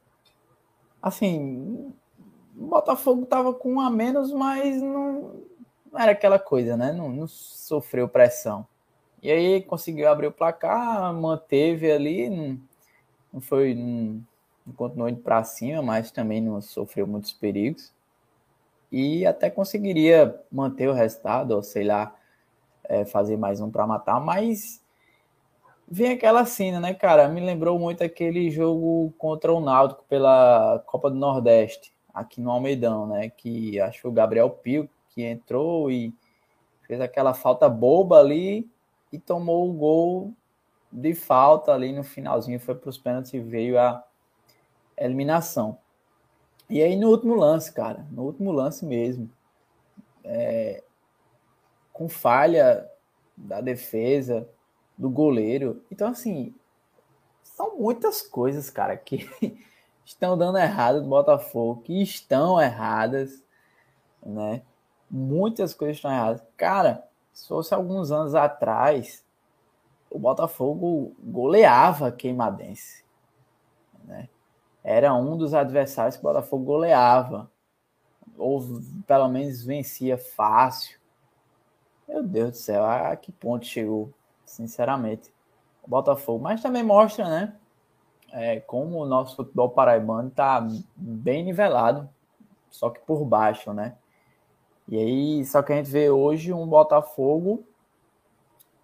Assim, 1.01 1.93
o 2.57 2.67
Botafogo 2.67 3.23
estava 3.23 3.53
com 3.53 3.73
um 3.73 3.81
a 3.81 3.89
menos, 3.89 4.31
mas 4.31 4.81
não, 4.81 5.41
era 5.95 6.11
aquela 6.11 6.39
coisa, 6.39 6.77
né? 6.77 6.91
Não, 6.91 7.09
não 7.09 7.27
sofreu 7.27 8.07
pressão. 8.07 8.65
E 9.21 9.31
aí 9.31 9.61
conseguiu 9.61 10.09
abrir 10.09 10.27
o 10.27 10.31
placar, 10.31 11.13
manteve 11.13 11.91
ali, 11.91 12.29
não, 12.29 12.59
não 13.33 13.41
foi. 13.41 13.75
Não, 13.75 14.23
não 14.65 14.73
continuou 14.75 15.09
indo 15.09 15.21
para 15.21 15.43
cima, 15.43 15.81
mas 15.81 16.11
também 16.11 16.41
não 16.41 16.61
sofreu 16.61 17.07
muitos 17.07 17.31
perigos. 17.31 17.91
E 18.91 19.25
até 19.25 19.49
conseguiria 19.49 20.39
manter 20.51 20.87
o 20.87 20.93
resultado, 20.93 21.51
ou 21.51 21.63
sei 21.63 21.83
lá, 21.83 22.15
é, 22.83 23.05
fazer 23.05 23.37
mais 23.37 23.61
um 23.61 23.71
para 23.71 23.87
matar, 23.87 24.19
mas 24.19 24.83
vem 25.87 26.11
aquela 26.11 26.45
cena, 26.45 26.79
né, 26.79 26.93
cara? 26.93 27.27
Me 27.29 27.39
lembrou 27.41 27.79
muito 27.79 28.03
aquele 28.03 28.49
jogo 28.49 29.13
contra 29.17 29.53
o 29.53 29.61
Náutico 29.61 30.03
pela 30.09 30.83
Copa 30.85 31.09
do 31.09 31.15
Nordeste, 31.15 31.93
aqui 32.13 32.41
no 32.41 32.51
Almeidão, 32.51 33.07
né? 33.07 33.29
Que 33.29 33.79
acho 33.79 34.01
que 34.01 34.07
o 34.07 34.11
Gabriel 34.11 34.49
Pio 34.49 34.89
que 35.09 35.23
entrou 35.23 35.91
e 35.91 36.13
fez 36.83 37.01
aquela 37.01 37.33
falta 37.33 37.67
boba 37.69 38.19
ali 38.19 38.69
e 39.11 39.19
tomou 39.19 39.69
o 39.69 39.73
gol 39.73 40.33
de 40.91 41.13
falta 41.13 41.73
ali 41.73 41.93
no 41.93 42.03
finalzinho, 42.03 42.59
foi 42.59 42.75
para 42.75 42.89
os 42.89 42.97
pênaltis 42.97 43.33
e 43.33 43.39
veio 43.39 43.79
a 43.79 44.03
eliminação. 44.97 45.77
E 46.69 46.81
aí 46.81 46.95
no 46.95 47.09
último 47.09 47.35
lance, 47.35 47.71
cara, 47.71 48.05
no 48.11 48.23
último 48.23 48.51
lance 48.51 48.85
mesmo, 48.85 49.29
é, 50.23 50.83
com 51.91 52.07
falha 52.07 52.89
da 53.35 53.61
defesa, 53.61 54.47
do 54.97 55.09
goleiro. 55.09 55.83
Então, 55.91 56.07
assim, 56.09 56.53
são 57.41 57.77
muitas 57.77 58.21
coisas, 58.21 58.69
cara, 58.69 58.95
que 58.95 59.27
estão 60.05 60.37
dando 60.37 60.57
errado 60.57 61.01
no 61.01 61.09
Botafogo, 61.09 61.81
que 61.81 62.01
estão 62.01 62.61
erradas, 62.61 63.43
né? 64.25 64.63
Muitas 65.09 65.73
coisas 65.73 65.97
estão 65.97 66.11
erradas. 66.11 66.41
Cara, 66.55 67.07
se 67.33 67.47
fosse 67.47 67.73
alguns 67.73 68.11
anos 68.11 68.35
atrás, 68.35 69.25
o 70.09 70.19
Botafogo 70.19 71.15
goleava 71.23 72.11
Queimadense. 72.11 73.03
Né? 74.03 74.29
Era 74.83 75.13
um 75.13 75.37
dos 75.37 75.53
adversários 75.53 76.15
que 76.15 76.21
o 76.21 76.27
Botafogo 76.27 76.65
goleava. 76.65 77.49
Ou 78.37 78.61
pelo 79.05 79.27
menos 79.29 79.63
vencia 79.63 80.17
fácil. 80.17 80.99
Meu 82.07 82.23
Deus 82.23 82.51
do 82.51 82.57
céu, 82.57 82.85
a 82.85 83.15
que 83.15 83.31
ponto 83.31 83.65
chegou, 83.65 84.13
sinceramente, 84.45 85.31
o 85.83 85.89
Botafogo. 85.89 86.43
Mas 86.43 86.61
também 86.61 86.83
mostra, 86.83 87.29
né? 87.29 87.55
É, 88.33 88.59
como 88.61 88.97
o 88.97 89.05
nosso 89.05 89.35
futebol 89.35 89.69
paraibano 89.69 90.29
está 90.29 90.65
bem 90.95 91.43
nivelado, 91.43 92.09
só 92.69 92.89
que 92.89 92.99
por 93.01 93.25
baixo, 93.25 93.73
né? 93.73 93.95
E 94.87 94.97
aí, 94.97 95.45
só 95.45 95.61
que 95.61 95.73
a 95.73 95.75
gente 95.75 95.89
vê 95.89 96.09
hoje 96.09 96.53
um 96.53 96.65
Botafogo 96.65 97.63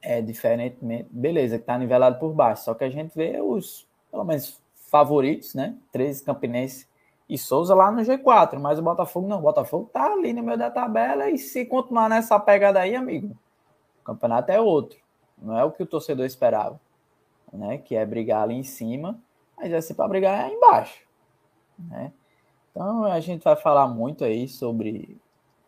é 0.01 0.21
diferentemente, 0.21 1.09
beleza, 1.11 1.57
que 1.57 1.65
tá 1.65 1.77
nivelado 1.77 2.19
por 2.19 2.33
baixo, 2.33 2.63
só 2.63 2.73
que 2.73 2.83
a 2.83 2.89
gente 2.89 3.13
vê 3.15 3.41
os, 3.41 3.87
pelo 4.11 4.23
menos, 4.23 4.61
favoritos, 4.89 5.53
né? 5.53 5.75
13 5.91 6.23
Campinense 6.23 6.87
e 7.27 7.37
Souza 7.37 7.75
lá 7.75 7.91
no 7.91 8.01
G4, 8.01 8.57
mas 8.57 8.79
o 8.79 8.81
Botafogo 8.81 9.27
não, 9.27 9.39
o 9.39 9.41
Botafogo 9.41 9.89
tá 9.91 10.13
ali 10.13 10.31
no 10.31 10.43
meio 10.43 10.57
da 10.57 10.71
tabela 10.71 11.29
e 11.29 11.37
se 11.37 11.65
continuar 11.65 12.09
nessa 12.09 12.39
pegada 12.39 12.79
aí, 12.79 12.95
amigo, 12.95 13.35
o 14.01 14.03
campeonato 14.05 14.51
é 14.51 14.61
outro, 14.61 14.97
não 15.37 15.57
é 15.57 15.63
o 15.65 15.71
que 15.71 15.83
o 15.83 15.87
torcedor 15.87 16.25
esperava, 16.25 16.79
né? 17.51 17.77
Que 17.77 17.95
é 17.95 18.05
brigar 18.05 18.43
ali 18.43 18.55
em 18.55 18.63
cima, 18.63 19.19
mas 19.57 19.71
é 19.73 19.81
ser 19.81 19.95
para 19.95 20.07
brigar 20.07 20.45
aí 20.45 20.53
embaixo, 20.53 21.01
né? 21.77 22.13
Então 22.71 23.05
a 23.05 23.19
gente 23.19 23.43
vai 23.43 23.55
falar 23.55 23.87
muito 23.87 24.23
aí 24.23 24.47
sobre 24.47 25.19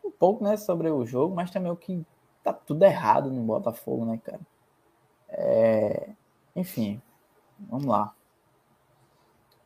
um 0.04 0.10
pouco, 0.10 0.44
né, 0.44 0.56
sobre 0.56 0.88
o 0.88 1.04
jogo, 1.04 1.34
mas 1.34 1.50
também 1.50 1.72
o 1.72 1.76
que 1.76 2.04
tá 2.42 2.52
tudo 2.52 2.84
errado 2.84 3.30
no 3.30 3.42
Botafogo, 3.42 4.04
né, 4.04 4.20
cara? 4.22 4.40
É... 5.28 6.10
Enfim, 6.54 7.00
vamos 7.58 7.86
lá. 7.86 8.14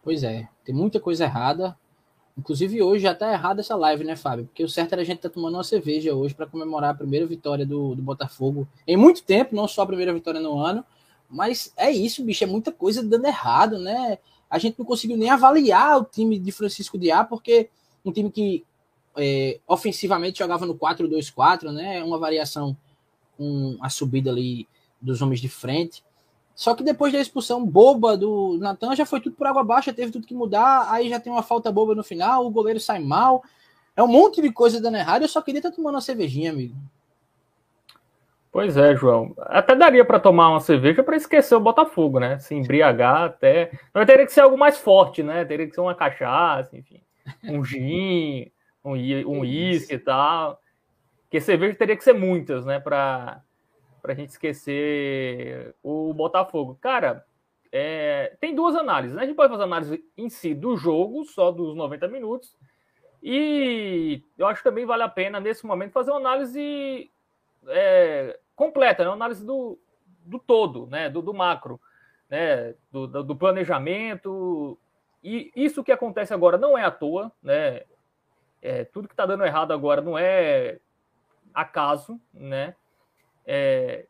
Pois 0.03 0.23
é, 0.23 0.49
tem 0.65 0.75
muita 0.75 1.01
coisa 1.01 1.25
errada. 1.25 1.77
Inclusive 2.37 2.83
hoje 2.83 3.05
já 3.05 3.15
tá 3.15 3.33
errada 3.33 3.61
essa 3.61 3.77
live, 3.77 4.05
né, 4.05 4.17
Fábio? 4.17 4.47
Porque 4.47 4.65
o 4.65 4.69
certo 4.69 4.93
era 4.95 5.03
a 5.03 5.05
gente 5.05 5.21
tá 5.21 5.29
tomando 5.31 5.55
uma 5.55 5.65
cerveja 5.65 6.15
hoje 6.15 6.35
para 6.35 6.47
comemorar 6.47 6.91
a 6.91 6.95
primeira 6.95 7.27
vitória 7.27 7.65
do, 7.65 7.95
do 7.95 8.03
Botafogo 8.03 8.67
em 8.87 8.97
muito 8.97 9.23
tempo, 9.23 9.55
não 9.55 9.69
só 9.69 9.83
a 9.83 9.87
primeira 9.87 10.13
vitória 10.13 10.41
no 10.41 10.59
ano. 10.59 10.85
Mas 11.35 11.73
é 11.77 11.91
isso, 11.91 12.25
bicho, 12.25 12.45
é 12.45 12.47
muita 12.47 12.71
coisa 12.71 13.03
dando 13.03 13.27
errado, 13.27 13.77
né? 13.79 14.19
A 14.49 14.57
gente 14.57 14.79
não 14.79 14.87
conseguiu 14.87 15.17
nem 15.17 15.31
avaliar 15.31 15.99
o 15.99 16.05
time 16.05 16.39
de 16.39 16.53
Francisco 16.53 16.97
Diá, 16.97 17.25
porque 17.25 17.69
um 18.05 18.13
time 18.13 18.31
que 18.31 18.65
é, 19.17 19.59
ofensivamente 19.67 20.39
jogava 20.39 20.65
no 20.65 20.77
4-2-4, 20.77 21.73
né? 21.73 22.05
Uma 22.05 22.19
variação 22.19 22.77
com 23.37 23.77
a 23.81 23.91
subida 23.91 24.31
ali 24.31 24.69
dos 25.01 25.21
homens 25.21 25.41
de 25.41 25.49
frente. 25.49 26.05
Só 26.55 26.73
que 26.73 26.85
depois 26.85 27.13
da 27.13 27.21
expulsão 27.21 27.67
boba 27.67 28.17
do 28.17 28.57
Natan, 28.59 28.95
já 28.95 29.05
foi 29.05 29.21
tudo 29.21 29.35
por 29.35 29.49
água 29.49 29.65
baixa, 29.65 29.93
teve 29.93 30.13
tudo 30.13 30.27
que 30.27 30.35
mudar, 30.35 30.87
aí 30.89 31.09
já 31.09 31.19
tem 31.19 31.33
uma 31.33 31.43
falta 31.43 31.73
boba 31.73 31.97
no 31.97 32.05
final, 32.05 32.47
o 32.47 32.51
goleiro 32.51 32.79
sai 32.79 33.01
mal. 33.01 33.43
É 33.97 34.03
um 34.03 34.09
monte 34.09 34.41
de 34.41 34.53
coisa 34.53 34.81
dando 34.81 34.97
errado, 34.97 35.23
eu 35.23 35.29
só 35.29 35.43
queria 35.43 35.59
estar 35.59 35.73
tomando 35.73 35.97
uma 35.97 36.01
cervejinha, 36.01 36.53
amigo. 36.53 36.77
Pois 38.55 38.77
é, 38.77 38.95
João. 38.95 39.35
Até 39.37 39.75
daria 39.75 40.05
para 40.05 40.21
tomar 40.21 40.49
uma 40.49 40.61
cerveja 40.61 41.03
para 41.03 41.17
esquecer 41.17 41.57
o 41.57 41.61
Botafogo, 41.61 42.21
né? 42.21 42.39
Se 42.39 42.55
embriagar 42.55 43.23
até. 43.23 43.73
Mas 43.93 44.07
teria 44.07 44.25
que 44.25 44.33
ser 44.33 44.43
algo 44.43 44.57
mais 44.57 44.79
forte, 44.79 45.25
né? 45.25 45.45
Teria 45.45 45.67
que 45.67 45.75
ser 45.75 45.81
uma 45.81 45.93
cachaça, 45.93 46.77
enfim. 46.79 47.03
Um 47.43 47.65
gin, 47.65 48.53
um 48.85 48.93
uísque 49.43 49.95
e 49.95 49.99
tal. 49.99 50.61
Porque 51.23 51.41
cerveja 51.41 51.75
teria 51.75 51.97
que 51.97 52.05
ser 52.05 52.13
muitas, 52.13 52.65
né? 52.65 52.79
Para 52.79 53.43
a 54.05 54.15
gente 54.15 54.29
esquecer 54.29 55.75
o 55.83 56.15
Botafogo. 56.15 56.79
Cara, 56.81 57.25
é, 57.73 58.37
tem 58.41 58.55
duas 58.55 58.77
análises. 58.77 59.17
Né? 59.17 59.23
A 59.25 59.27
gente 59.27 59.35
pode 59.35 59.51
fazer 59.51 59.65
análise 59.65 60.05
em 60.17 60.29
si 60.29 60.55
do 60.55 60.77
jogo, 60.77 61.25
só 61.25 61.51
dos 61.51 61.75
90 61.75 62.07
minutos. 62.07 62.57
E 63.21 64.23
eu 64.39 64.47
acho 64.47 64.63
que 64.63 64.69
também 64.69 64.87
vale 64.87 65.03
a 65.03 65.09
pena, 65.09 65.41
nesse 65.41 65.67
momento, 65.67 65.91
fazer 65.91 66.13
uma 66.13 66.21
análise 66.21 67.11
é, 67.69 68.39
completa, 68.55 69.03
né? 69.03 69.09
uma 69.09 69.17
análise 69.17 69.45
do, 69.45 69.79
do 70.25 70.39
todo, 70.39 70.87
né? 70.87 71.09
do, 71.09 71.23
do 71.23 71.35
macro, 71.35 71.81
né? 72.29 72.75
do, 72.91 73.07
do 73.07 73.37
planejamento. 73.37 74.79
E 75.23 75.51
isso 75.57 75.83
que 75.83 75.93
acontece 75.93 76.35
agora 76.35 76.59
não 76.59 76.77
é 76.77 76.85
à 76.85 76.91
toa, 76.91 77.33
né? 77.43 77.83
É, 78.61 78.85
tudo 78.85 79.09
que 79.09 79.15
está 79.15 79.27
dando 79.27 79.45
errado 79.45 79.73
agora 79.73 80.01
não 80.01 80.19
é 80.19 80.79
acaso, 81.53 82.21
né? 82.33 82.75
É, 83.47 84.07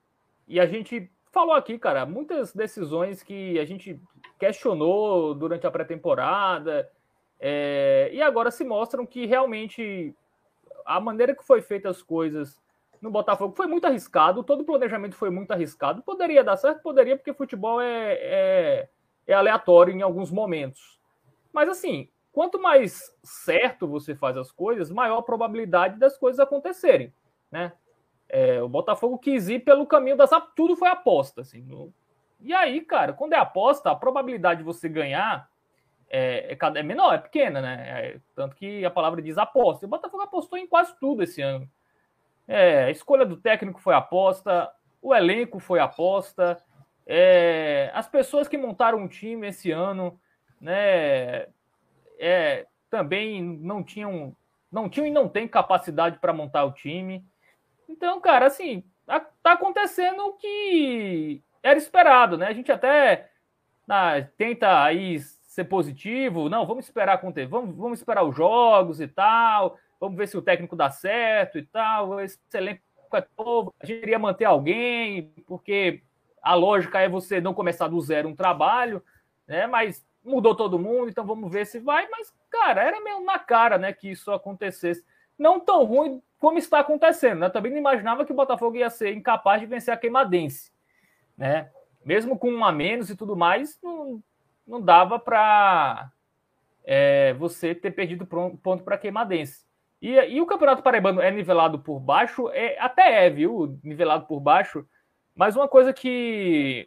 e 0.47 0.61
a 0.61 0.67
gente 0.67 1.11
falou 1.33 1.55
aqui, 1.55 1.79
cara, 1.79 2.07
muitas 2.07 2.53
decisões 2.53 3.23
que 3.23 3.59
a 3.59 3.65
gente 3.65 4.01
questionou 4.39 5.35
durante 5.35 5.67
a 5.67 5.71
pré-temporada 5.71 6.89
é, 7.41 8.11
e 8.13 8.23
agora 8.23 8.51
se 8.51 8.65
mostram 8.65 9.05
que 9.05 9.27
realmente 9.27 10.15
a 10.85 11.01
maneira 11.01 11.35
que 11.35 11.45
foi 11.45 11.61
feita 11.61 11.91
as 11.91 12.03
coisas 12.03 12.63
no 13.05 13.11
Botafogo 13.11 13.55
foi 13.55 13.67
muito 13.67 13.87
arriscado, 13.87 14.43
todo 14.43 14.63
o 14.63 14.65
planejamento 14.65 15.15
foi 15.15 15.31
muito 15.31 15.53
arriscado. 15.53 16.03
Poderia 16.03 16.43
dar 16.43 16.57
certo? 16.57 16.83
Poderia, 16.83 17.17
porque 17.17 17.33
futebol 17.33 17.81
é, 17.81 18.15
é, 18.15 18.89
é 19.27 19.35
aleatório 19.35 19.95
em 19.95 20.03
alguns 20.03 20.31
momentos. 20.31 20.99
Mas 21.53 21.69
assim, 21.69 22.09
quanto 22.33 22.61
mais 22.61 23.15
certo 23.23 23.87
você 23.87 24.15
faz 24.15 24.37
as 24.37 24.51
coisas, 24.51 24.91
maior 24.91 25.19
a 25.19 25.23
probabilidade 25.23 25.99
das 25.99 26.17
coisas 26.17 26.41
acontecerem 26.41 27.13
né? 27.55 27.73
É, 28.29 28.61
o 28.61 28.69
Botafogo 28.69 29.17
quis 29.17 29.49
ir 29.49 29.61
pelo 29.61 29.87
caminho 29.87 30.17
das 30.17 30.31
tudo 30.57 30.75
foi 30.75 30.89
aposta, 30.89 31.43
assim. 31.43 31.65
E 32.41 32.53
aí, 32.53 32.81
cara, 32.81 33.13
quando 33.13 33.35
é 33.35 33.39
aposta, 33.39 33.91
a 33.91 33.95
probabilidade 33.95 34.59
de 34.59 34.65
você 34.65 34.89
ganhar 34.89 35.49
é, 36.11 36.53
é, 36.53 36.59
é 36.61 36.83
menor, 36.83 37.15
é 37.15 37.19
pequena, 37.19 37.61
né? 37.61 37.85
É, 37.87 38.21
tanto 38.35 38.57
que 38.57 38.85
a 38.85 38.91
palavra 38.91 39.23
diz 39.23 39.39
aposta. 39.39 39.87
O 39.87 39.89
Botafogo 39.89 40.25
apostou 40.25 40.59
em 40.59 40.67
quase 40.67 40.99
tudo 40.99 41.23
esse 41.23 41.41
ano. 41.41 41.71
É, 42.47 42.85
a 42.85 42.91
escolha 42.91 43.25
do 43.25 43.37
técnico 43.37 43.81
foi 43.81 43.95
aposta, 43.95 44.71
o 45.01 45.15
elenco 45.15 45.59
foi 45.59 45.81
aposta, 45.81 46.63
é, 47.07 47.91
as 47.95 48.09
pessoas 48.09 48.49
que 48.49 48.57
montaram 48.57 48.99
um 48.99 49.09
time 49.09 49.49
esse 49.49 49.71
ano, 49.71 50.19
né? 50.61 51.47
É, 52.19 52.67
também 52.89 53.43
não 53.43 53.83
tinham, 53.83 54.35
não 54.71 54.89
tinham 54.89 55.07
e 55.07 55.11
não 55.11 55.29
têm 55.29 55.49
capacidade 55.49 56.19
para 56.19 56.33
montar 56.33 56.65
o 56.65 56.73
time. 56.73 57.25
Então, 57.89 58.21
cara, 58.21 58.47
assim, 58.47 58.85
tá 59.43 59.53
acontecendo 59.53 60.25
o 60.25 60.33
que 60.35 61.43
era 61.63 61.79
esperado, 61.79 62.39
né? 62.39 62.47
A 62.47 62.53
gente 62.53 62.71
até 62.71 63.31
ah, 63.89 64.23
tenta 64.37 64.83
aí 64.83 65.19
ser 65.19 65.65
positivo, 65.65 66.49
não, 66.49 66.67
vamos 66.67 66.87
esperar 66.87 67.15
acontecer, 67.15 67.47
vamos, 67.47 67.77
vamos 67.77 67.99
esperar 67.99 68.25
os 68.25 68.35
jogos 68.35 69.01
e 69.01 69.07
tal, 69.07 69.79
vamos 70.01 70.17
ver 70.17 70.29
se 70.29 70.37
o 70.37 70.43
técnico 70.43 70.77
dá 70.77 70.91
certo 70.91 71.59
e 71.59 71.63
tal, 71.65 72.21
esse 72.21 72.39
elenco 72.53 72.83
é 73.13 73.25
novo, 73.39 73.75
a 73.81 73.87
gente 73.87 74.01
queria 74.01 74.19
manter 74.19 74.45
alguém, 74.45 75.33
porque 75.47 76.03
a 76.43 76.55
lógica 76.55 77.01
é 77.01 77.09
você 77.09 77.41
não 77.41 77.55
começar 77.55 77.89
do 77.89 78.01
zero 78.01 78.29
um 78.29 78.35
trabalho, 78.35 79.03
né? 79.47 79.67
Mas 79.67 80.05
mudou 80.25 80.55
todo 80.55 80.79
mundo, 80.79 81.09
então 81.09 81.25
vamos 81.25 81.51
ver 81.53 81.67
se 81.67 81.79
vai. 81.79 82.09
Mas, 82.09 82.33
cara, 82.51 82.83
era 82.83 83.01
meio 83.01 83.21
na 83.25 83.39
cara, 83.39 83.77
né, 83.77 83.93
que 83.93 84.11
isso 84.11 84.33
acontecesse. 84.33 85.05
Não 85.39 85.61
tão 85.61 85.85
ruim 85.85 86.23
como 86.39 86.59
está 86.59 86.81
acontecendo. 86.81 87.41
Né? 87.41 87.51
Também 87.51 87.73
não 87.73 87.79
imaginava 87.79 88.25
que 88.25 88.33
o 88.33 88.37
Botafogo 88.37 88.77
ia 88.77 88.91
ser 88.91 89.15
incapaz 89.15 89.61
de 89.61 89.67
vencer 89.67 89.93
a 89.93 89.97
Queimadense. 89.97 90.73
Né? 91.37 91.71
Mesmo 92.05 92.39
com 92.39 92.51
um 92.51 92.65
a 92.65 92.73
menos 92.73 93.11
e 93.11 93.17
tudo 93.17 93.37
mais, 93.37 93.79
não, 93.83 94.23
não 94.67 94.81
dava 94.81 95.19
para 95.19 96.11
é, 96.85 97.35
você 97.35 97.75
ter 97.75 97.91
perdido 97.91 98.27
ponto 98.27 98.85
para 98.85 98.99
Queimadense. 98.99 99.65
E, 100.05 100.13
e, 100.35 100.39
o 100.39 100.45
Campeonato 100.45 100.83
Paraibano 100.83 101.23
é 101.23 101.31
nivelado 101.31 101.79
por 101.79 101.99
baixo, 101.99 102.51
é, 102.51 102.79
até 102.79 103.25
é, 103.25 103.31
viu? 103.31 103.81
Nivelado 103.83 104.27
por 104.27 104.39
baixo. 104.39 104.87
Mas 105.35 105.57
uma 105.57 105.67
coisa 105.67 105.95
que 105.95 106.87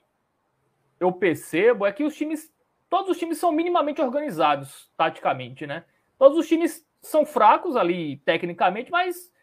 eu 1.00 1.12
percebo 1.12 1.88
é 1.88 1.92
que 1.92 2.04
os 2.04 2.16
times, 2.16 2.54
todos 2.88 3.10
os 3.10 3.18
times 3.18 3.40
são 3.40 3.52
minimamente 3.52 4.00
organizados 4.00 4.92
taticamente, 4.96 5.66
né? 5.66 5.84
Todos 6.20 6.38
os 6.38 6.48
times 6.48 6.88
são 7.02 7.26
fracos 7.26 7.76
ali 7.76 8.18
tecnicamente, 8.18 8.92
mas 8.92 9.34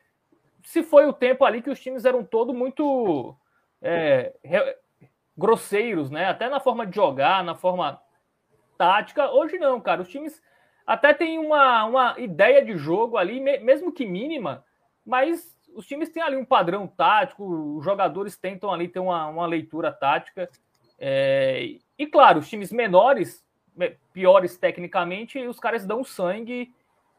se 0.62 0.84
foi 0.84 1.06
o 1.06 1.12
tempo 1.12 1.44
ali 1.44 1.60
que 1.60 1.70
os 1.70 1.80
times 1.80 2.04
eram 2.04 2.22
todos 2.22 2.54
muito 2.54 3.36
é, 3.82 4.36
grosseiros, 5.36 6.12
né? 6.12 6.26
Até 6.26 6.48
na 6.48 6.60
forma 6.60 6.86
de 6.86 6.94
jogar, 6.94 7.42
na 7.42 7.56
forma 7.56 8.00
tática. 8.78 9.32
Hoje 9.32 9.58
não, 9.58 9.80
cara. 9.80 10.02
Os 10.02 10.08
times 10.08 10.40
até 10.86 11.14
têm 11.14 11.38
uma, 11.38 11.84
uma 11.84 12.14
ideia 12.18 12.64
de 12.64 12.76
jogo 12.76 13.16
ali, 13.16 13.40
mesmo 13.40 13.92
que 13.92 14.04
mínima, 14.04 14.64
mas 15.04 15.56
os 15.74 15.86
times 15.86 16.10
têm 16.10 16.22
ali 16.22 16.36
um 16.36 16.44
padrão 16.44 16.86
tático, 16.86 17.44
os 17.76 17.84
jogadores 17.84 18.36
tentam 18.36 18.72
ali 18.72 18.88
ter 18.88 19.00
uma, 19.00 19.26
uma 19.26 19.46
leitura 19.46 19.92
tática. 19.92 20.48
É, 20.98 21.76
e 21.98 22.06
claro, 22.06 22.38
os 22.38 22.48
times 22.48 22.70
menores, 22.70 23.44
piores 24.12 24.56
tecnicamente, 24.56 25.38
os 25.46 25.58
caras 25.58 25.84
dão 25.84 26.04
sangue 26.04 26.72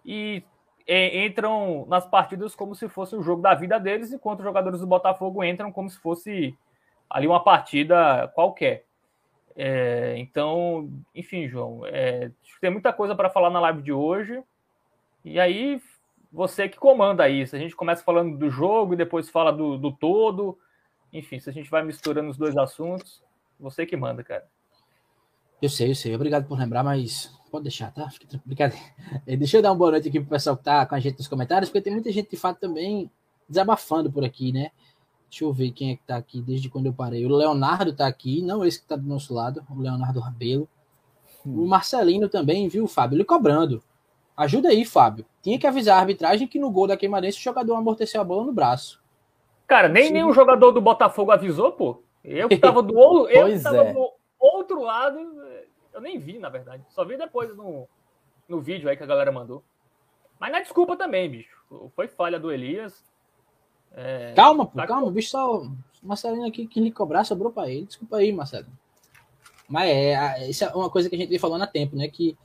e 0.06 0.44
é, 0.88 1.26
entram 1.26 1.86
nas 1.88 2.08
partidas 2.08 2.56
como 2.56 2.76
se 2.76 2.88
fosse 2.88 3.16
o 3.16 3.22
jogo 3.22 3.42
da 3.42 3.54
vida 3.54 3.80
deles, 3.80 4.14
enquanto 4.14 4.40
os 4.40 4.46
jogadores 4.46 4.80
do 4.80 4.88
Botafogo 4.88 5.44
entram 5.44 5.72
como 5.72 5.90
se 5.90 6.00
fosse 6.00 6.56
ali 7.10 7.28
uma 7.28 7.44
partida 7.44 8.32
qualquer. 8.34 8.85
É, 9.56 10.16
então, 10.18 10.92
enfim, 11.14 11.48
João, 11.48 11.86
é, 11.86 12.30
tem 12.60 12.70
muita 12.70 12.92
coisa 12.92 13.16
para 13.16 13.30
falar 13.30 13.50
na 13.50 13.60
live 13.62 13.82
de 13.82 13.92
hoje. 13.94 14.44
E 15.24 15.40
aí, 15.40 15.82
você 16.32 16.68
que 16.68 16.78
comanda. 16.78 17.24
Se 17.48 17.56
a 17.56 17.60
gente 17.60 17.76
começa 17.76 18.04
falando 18.04 18.38
do 18.38 18.50
jogo 18.50 18.94
e 18.94 18.98
depois 18.98 19.30
fala 19.30 19.52
do, 19.52 19.78
do 19.78 19.92
todo, 19.92 20.58
enfim, 21.14 21.40
se 21.40 21.50
a 21.50 21.54
gente 21.54 21.70
vai 21.70 21.84
misturando 21.84 22.30
os 22.30 22.38
dois 22.38 22.58
assuntos, 22.58 23.24
você 23.60 23.86
que 23.86 23.96
manda, 23.96 24.24
cara. 24.24 24.46
Eu 25.62 25.70
sei, 25.70 25.92
eu 25.92 25.96
sei. 25.96 26.14
Obrigado 26.14 26.46
por 26.46 26.60
lembrar, 26.60 26.84
mas 26.84 27.34
pode 27.50 27.64
deixar, 27.64 27.92
tá? 27.94 28.10
Fique 28.10 28.28
brincadeira. 28.46 28.84
Deixa 29.26 29.58
eu 29.58 29.62
dar 29.62 29.72
uma 29.72 29.78
boa 29.78 29.92
noite 29.92 30.10
aqui 30.10 30.20
pro 30.20 30.30
pessoal 30.30 30.58
que 30.58 30.64
tá 30.64 30.86
com 30.86 30.96
a 30.96 31.00
gente 31.00 31.18
nos 31.18 31.28
comentários, 31.28 31.70
porque 31.70 31.82
tem 31.82 31.94
muita 31.94 32.12
gente 32.12 32.30
de 32.30 32.38
fato 32.38 32.60
também 32.60 33.10
desabafando 33.48 34.12
por 34.12 34.26
aqui, 34.26 34.52
né? 34.52 34.72
Deixa 35.30 35.44
eu 35.44 35.52
ver 35.52 35.72
quem 35.72 35.92
é 35.92 35.96
que 35.96 36.04
tá 36.04 36.16
aqui 36.16 36.42
desde 36.42 36.70
quando 36.70 36.86
eu 36.86 36.94
parei. 36.94 37.26
O 37.26 37.30
Leonardo 37.30 37.94
tá 37.94 38.08
aqui, 38.08 38.42
não 38.42 38.64
esse 38.64 38.82
que 38.82 38.88
tá 38.88 38.96
do 38.96 39.08
nosso 39.08 39.34
lado, 39.34 39.66
o 39.70 39.82
Leonardo 39.82 40.20
Rabelo. 40.20 40.68
Hum. 41.46 41.64
O 41.64 41.68
Marcelino 41.68 42.30
também, 42.30 42.68
viu, 42.68 42.88
Fábio? 42.88 43.18
Ele 43.18 43.26
cobrando. 43.26 43.84
Ajuda 44.36 44.70
aí, 44.70 44.86
Fábio. 44.86 45.26
Tinha 45.42 45.58
que 45.58 45.68
avisar 45.68 45.98
a 45.98 46.00
arbitragem 46.00 46.48
que 46.48 46.60
no 46.60 46.70
gol 46.70 46.88
da 46.88 46.98
Queimadense 46.98 47.40
o 47.40 47.42
jogador 47.42 47.76
amorteceu 47.76 48.20
a 48.20 48.24
bola 48.24 48.46
no 48.46 48.54
braço. 48.54 49.02
Cara, 49.68 49.88
nem 49.88 50.12
nenhum 50.12 50.34
jogador 50.34 50.72
do 50.72 50.82
Botafogo 50.82 51.32
avisou, 51.32 51.72
pô. 51.72 52.04
Eu 52.24 52.50
que 52.50 52.58
tava 52.58 52.82
do, 52.82 52.94
eu 53.30 53.42
pois 53.48 53.64
tava 53.64 53.78
é. 53.78 53.94
do 53.94 54.12
outro 54.40 54.82
lado, 54.82 55.20
eu 55.94 56.02
nem 56.02 56.20
vi, 56.20 56.38
na 56.38 56.50
verdade. 56.50 56.84
Só 56.90 57.06
vi 57.06 57.18
depois 57.18 57.56
no, 57.56 57.88
no 58.48 58.60
vídeo 58.60 58.90
aí 58.90 58.98
que 58.98 59.04
a 59.04 59.08
galera 59.08 59.32
mandou. 59.32 59.64
Mas 60.40 60.52
não 60.52 60.60
é 60.60 60.62
desculpa 60.62 60.98
também, 60.98 61.30
bicho. 61.30 61.56
Foi 61.96 62.08
falha 62.08 62.40
do 62.40 62.52
Elias. 62.52 63.04
É... 63.94 64.34
Calma, 64.34 64.66
pô, 64.66 64.78
tá 64.78 64.88
calma. 64.88 65.08
O 65.08 65.12
bicho 65.12 65.30
só. 65.30 65.62
O 65.62 65.72
Marcelinho 66.04 66.48
aqui 66.48 66.68
que 66.68 66.80
lhe 66.80 66.92
cobrar 66.92 67.24
sobrou 67.24 67.52
pra 67.52 67.70
ele. 67.70 67.86
Desculpa 67.86 68.18
aí, 68.18 68.32
Marcelo. 68.32 68.68
Mas 69.68 69.90
é, 69.90 70.50
isso 70.50 70.64
é 70.64 70.70
uma 70.76 70.90
coisa 70.90 71.10
que 71.10 71.16
a 71.16 71.18
gente 71.18 71.30
vem 71.30 71.40
falando 71.40 71.64
há 71.64 71.68
tempo, 71.68 71.96
né? 71.96 72.08
Que 72.08 72.38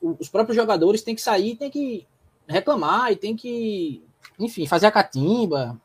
os 0.00 0.28
próprios 0.28 0.56
jogadores 0.56 1.02
têm 1.02 1.14
que 1.14 1.20
sair, 1.20 1.56
têm 1.56 1.70
que 1.70 2.06
reclamar 2.46 3.10
e 3.10 3.16
tem 3.16 3.34
que, 3.34 4.04
enfim, 4.38 4.66
fazer 4.66 4.86
a 4.86 4.92
catimba, 4.92 5.80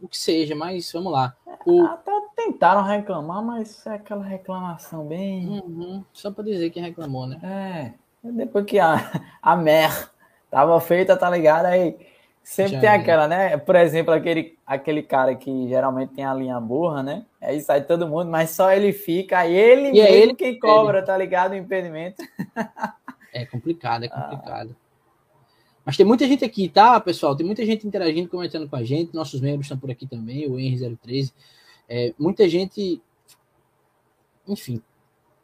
o 0.00 0.08
que 0.08 0.18
seja, 0.18 0.54
mas 0.54 0.90
vamos 0.92 1.12
lá. 1.12 1.36
O... 1.64 1.84
Até 1.84 2.10
tentaram 2.36 2.82
reclamar, 2.82 3.42
mas 3.42 3.86
é 3.86 3.94
aquela 3.94 4.24
reclamação 4.24 5.06
bem. 5.06 5.46
Uhum, 5.48 6.04
só 6.12 6.30
para 6.30 6.44
dizer 6.44 6.70
quem 6.70 6.82
reclamou, 6.82 7.26
né? 7.26 7.38
É. 7.42 8.28
Depois 8.30 8.64
que 8.64 8.78
a, 8.78 8.96
a 9.40 9.56
mer 9.56 10.10
tava 10.50 10.78
feita, 10.80 11.16
tá 11.16 11.30
ligado? 11.30 11.66
Aí 11.66 11.96
sempre 12.42 12.74
Já 12.74 12.80
tem 12.80 12.88
aquela, 12.88 13.28
né? 13.28 13.56
Por 13.56 13.76
exemplo, 13.76 14.12
aquele, 14.12 14.58
aquele 14.66 15.02
cara 15.02 15.34
que 15.34 15.68
geralmente 15.68 16.14
tem 16.14 16.24
a 16.24 16.34
linha 16.34 16.60
burra, 16.60 17.02
né? 17.02 17.24
Aí 17.40 17.60
sai 17.60 17.82
todo 17.82 18.08
mundo, 18.08 18.30
mas 18.30 18.50
só 18.50 18.72
ele 18.72 18.92
fica, 18.92 19.38
aí 19.38 19.54
ele 19.54 19.96
e 19.96 20.00
é 20.00 20.12
ele 20.12 20.34
quem 20.34 20.58
cobra, 20.58 21.02
tá 21.02 21.16
ligado? 21.16 21.52
O 21.52 21.56
impedimento. 21.56 22.22
É 23.32 23.46
complicado, 23.46 24.04
é 24.04 24.08
complicado. 24.08 24.74
Ah. 24.76 24.90
Mas 25.84 25.96
tem 25.96 26.04
muita 26.04 26.26
gente 26.26 26.44
aqui, 26.44 26.68
tá, 26.68 26.98
pessoal? 27.00 27.36
Tem 27.36 27.46
muita 27.46 27.64
gente 27.64 27.86
interagindo, 27.86 28.28
comentando 28.28 28.68
com 28.68 28.76
a 28.76 28.82
gente. 28.82 29.14
Nossos 29.14 29.40
membros 29.40 29.66
estão 29.66 29.78
por 29.78 29.90
aqui 29.90 30.06
também, 30.06 30.46
o 30.46 30.56
Henry013. 30.56 31.32
É, 31.88 32.14
muita 32.18 32.48
gente, 32.48 33.00
enfim, 34.46 34.82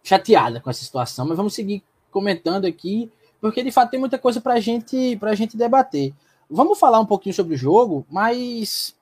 chateada 0.03 0.61
com 0.61 0.71
essa 0.71 0.85
situação, 0.85 1.27
mas 1.27 1.37
vamos 1.37 1.55
seguir 1.55 1.83
comentando 2.11 2.65
aqui, 2.65 3.11
porque 3.41 3.63
de 3.63 3.73
fato 3.73 3.91
tem 3.91 4.01
muita 4.01 4.19
coisa 4.19 4.41
para 4.41 4.61
gente, 4.61 5.19
a 5.21 5.35
gente 5.35 5.57
debater. 5.57 6.15
Vamos 6.49 6.79
falar 6.79 7.01
um 7.01 7.07
pouquinho 7.07 7.35
sobre 7.35 7.55
o 7.55 7.59
jogo, 7.59 8.07
mas 8.09 8.97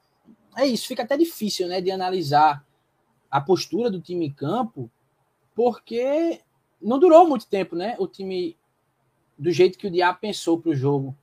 é 0.56 0.66
isso, 0.66 0.86
fica 0.86 1.02
até 1.02 1.16
difícil, 1.16 1.68
né, 1.68 1.80
de 1.80 1.90
analisar 1.90 2.64
a 3.30 3.40
postura 3.40 3.90
do 3.90 4.00
time 4.00 4.26
em 4.26 4.32
campo, 4.32 4.90
porque 5.54 6.40
não 6.80 6.98
durou 6.98 7.28
muito 7.28 7.46
tempo, 7.46 7.74
né? 7.74 7.96
O 7.98 8.06
time 8.06 8.56
do 9.38 9.50
jeito 9.50 9.78
que 9.78 9.86
o 9.86 9.90
Diabo 9.90 10.18
pensou 10.20 10.60
para 10.60 10.70
o 10.70 10.74
jogo, 10.74 11.16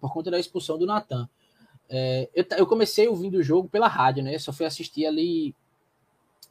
por 0.00 0.12
conta 0.12 0.30
da 0.30 0.38
expulsão 0.38 0.78
do 0.78 0.86
Natan. 0.86 1.28
É, 1.88 2.28
eu, 2.34 2.44
eu, 2.58 2.66
comecei 2.66 3.08
ouvindo 3.08 3.38
o 3.38 3.42
jogo 3.42 3.68
pela 3.68 3.88
rádio, 3.88 4.22
né? 4.22 4.38
Só 4.38 4.52
fui 4.52 4.66
assistir 4.66 5.06
ali, 5.06 5.54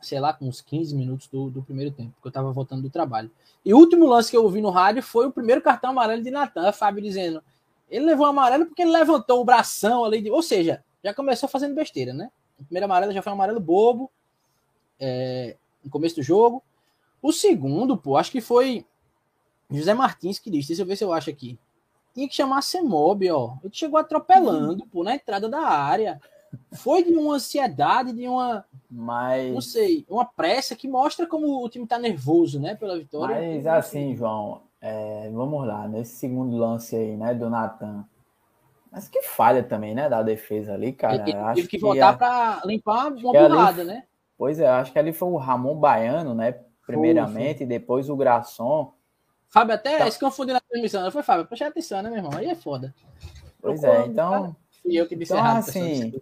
sei 0.01 0.19
lá, 0.19 0.33
com 0.33 0.47
uns 0.47 0.61
15 0.61 0.95
minutos 0.95 1.27
do, 1.27 1.49
do 1.49 1.61
primeiro 1.61 1.91
tempo, 1.91 2.11
porque 2.11 2.27
eu 2.27 2.29
estava 2.29 2.51
voltando 2.51 2.81
do 2.81 2.89
trabalho. 2.89 3.29
E 3.63 3.73
o 3.73 3.77
último 3.77 4.05
lance 4.05 4.31
que 4.31 4.37
eu 4.37 4.43
ouvi 4.43 4.61
no 4.61 4.69
rádio 4.69 5.03
foi 5.03 5.27
o 5.27 5.31
primeiro 5.31 5.61
cartão 5.61 5.91
amarelo 5.91 6.23
de 6.23 6.31
Natan, 6.31 6.71
Fábio 6.71 7.01
dizendo. 7.01 7.43
Ele 7.89 8.05
levou 8.05 8.25
amarelo 8.25 8.65
porque 8.65 8.81
ele 8.81 8.91
levantou 8.91 9.41
o 9.41 9.45
bração 9.45 10.03
ali, 10.03 10.21
de, 10.21 10.31
ou 10.31 10.41
seja, 10.41 10.83
já 11.03 11.13
começou 11.13 11.47
fazendo 11.47 11.75
besteira, 11.75 12.13
né? 12.13 12.31
O 12.59 12.63
primeiro 12.63 12.85
amarelo 12.85 13.11
já 13.11 13.21
foi 13.21 13.31
um 13.31 13.35
amarelo 13.35 13.59
bobo 13.59 14.09
é, 14.99 15.55
no 15.83 15.91
começo 15.91 16.15
do 16.15 16.23
jogo. 16.23 16.63
O 17.21 17.31
segundo, 17.31 17.97
pô, 17.97 18.17
acho 18.17 18.31
que 18.31 18.41
foi 18.41 18.85
José 19.69 19.93
Martins 19.93 20.39
que 20.39 20.49
disse, 20.49 20.69
deixa 20.69 20.81
eu 20.81 20.85
ver 20.85 20.95
se 20.95 21.03
eu 21.03 21.13
acho 21.13 21.29
aqui. 21.29 21.57
Tinha 22.13 22.27
que 22.27 22.35
chamar 22.35 22.61
Semob, 22.61 23.29
ó. 23.29 23.55
Ele 23.63 23.73
chegou 23.73 23.99
atropelando, 23.99 24.83
hum. 24.83 24.87
pô, 24.91 25.03
na 25.03 25.15
entrada 25.15 25.49
da 25.49 25.59
área. 25.59 26.21
Foi 26.71 27.03
de 27.03 27.13
uma 27.13 27.35
ansiedade, 27.35 28.13
de 28.13 28.27
uma. 28.27 28.65
Mas. 28.89 29.53
Não 29.53 29.61
sei, 29.61 30.05
uma 30.07 30.23
pressa 30.23 30.75
que 30.75 30.87
mostra 30.87 31.27
como 31.27 31.63
o 31.63 31.69
time 31.69 31.85
tá 31.85 31.99
nervoso, 31.99 32.59
né, 32.59 32.75
pela 32.75 32.97
vitória. 32.97 33.35
Mas 33.35 33.67
assim, 33.67 34.15
João, 34.15 34.61
é, 34.87 35.31
vamos 35.31 35.65
lá, 35.65 35.87
nesse 35.87 36.15
segundo 36.17 36.55
lance 36.55 36.95
aí, 36.95 37.17
né, 37.17 37.33
do 37.33 37.49
Natan. 37.49 38.05
Mas 38.91 39.07
que 39.07 39.19
falha 39.23 39.63
também, 39.63 39.95
né, 39.95 40.07
da 40.07 40.21
defesa 40.21 40.75
ali, 40.75 40.93
cara. 40.93 41.15
Ele 41.15 41.33
acho 41.33 41.55
teve 41.55 41.67
que, 41.67 41.77
que 41.77 41.81
voltar 41.81 42.09
a... 42.09 42.13
para 42.13 42.61
limpar 42.65 43.07
uma 43.07 43.67
ali... 43.67 43.83
né? 43.83 44.03
Pois 44.37 44.59
é, 44.59 44.67
acho 44.67 44.91
que 44.91 44.99
ali 44.99 45.11
foi 45.11 45.27
o 45.29 45.37
Ramon 45.37 45.75
Baiano, 45.75 46.35
né, 46.35 46.59
primeiramente, 46.85 47.63
e 47.63 47.65
depois 47.65 48.11
o 48.11 48.15
Graçon. 48.15 48.93
Fábio 49.49 49.73
até 49.73 49.97
tá. 49.97 50.11
se 50.11 50.19
confundiu 50.19 50.53
na 50.53 50.59
transmissão. 50.59 51.01
Não 51.01 51.11
foi, 51.11 51.23
Fábio? 51.23 51.47
Presta 51.47 51.67
atenção, 51.67 52.03
né, 52.03 52.09
meu 52.09 52.19
irmão? 52.19 52.37
Aí 52.37 52.47
é 52.47 52.55
foda. 52.55 52.93
Pois 53.59 53.83
é, 53.83 54.05
então. 54.05 54.55
Fui 54.83 54.93
eu 54.93 55.07
que 55.07 55.15
disse 55.15 55.33
então, 55.33 55.43
errado. 55.43 55.57
Assim, 55.57 56.21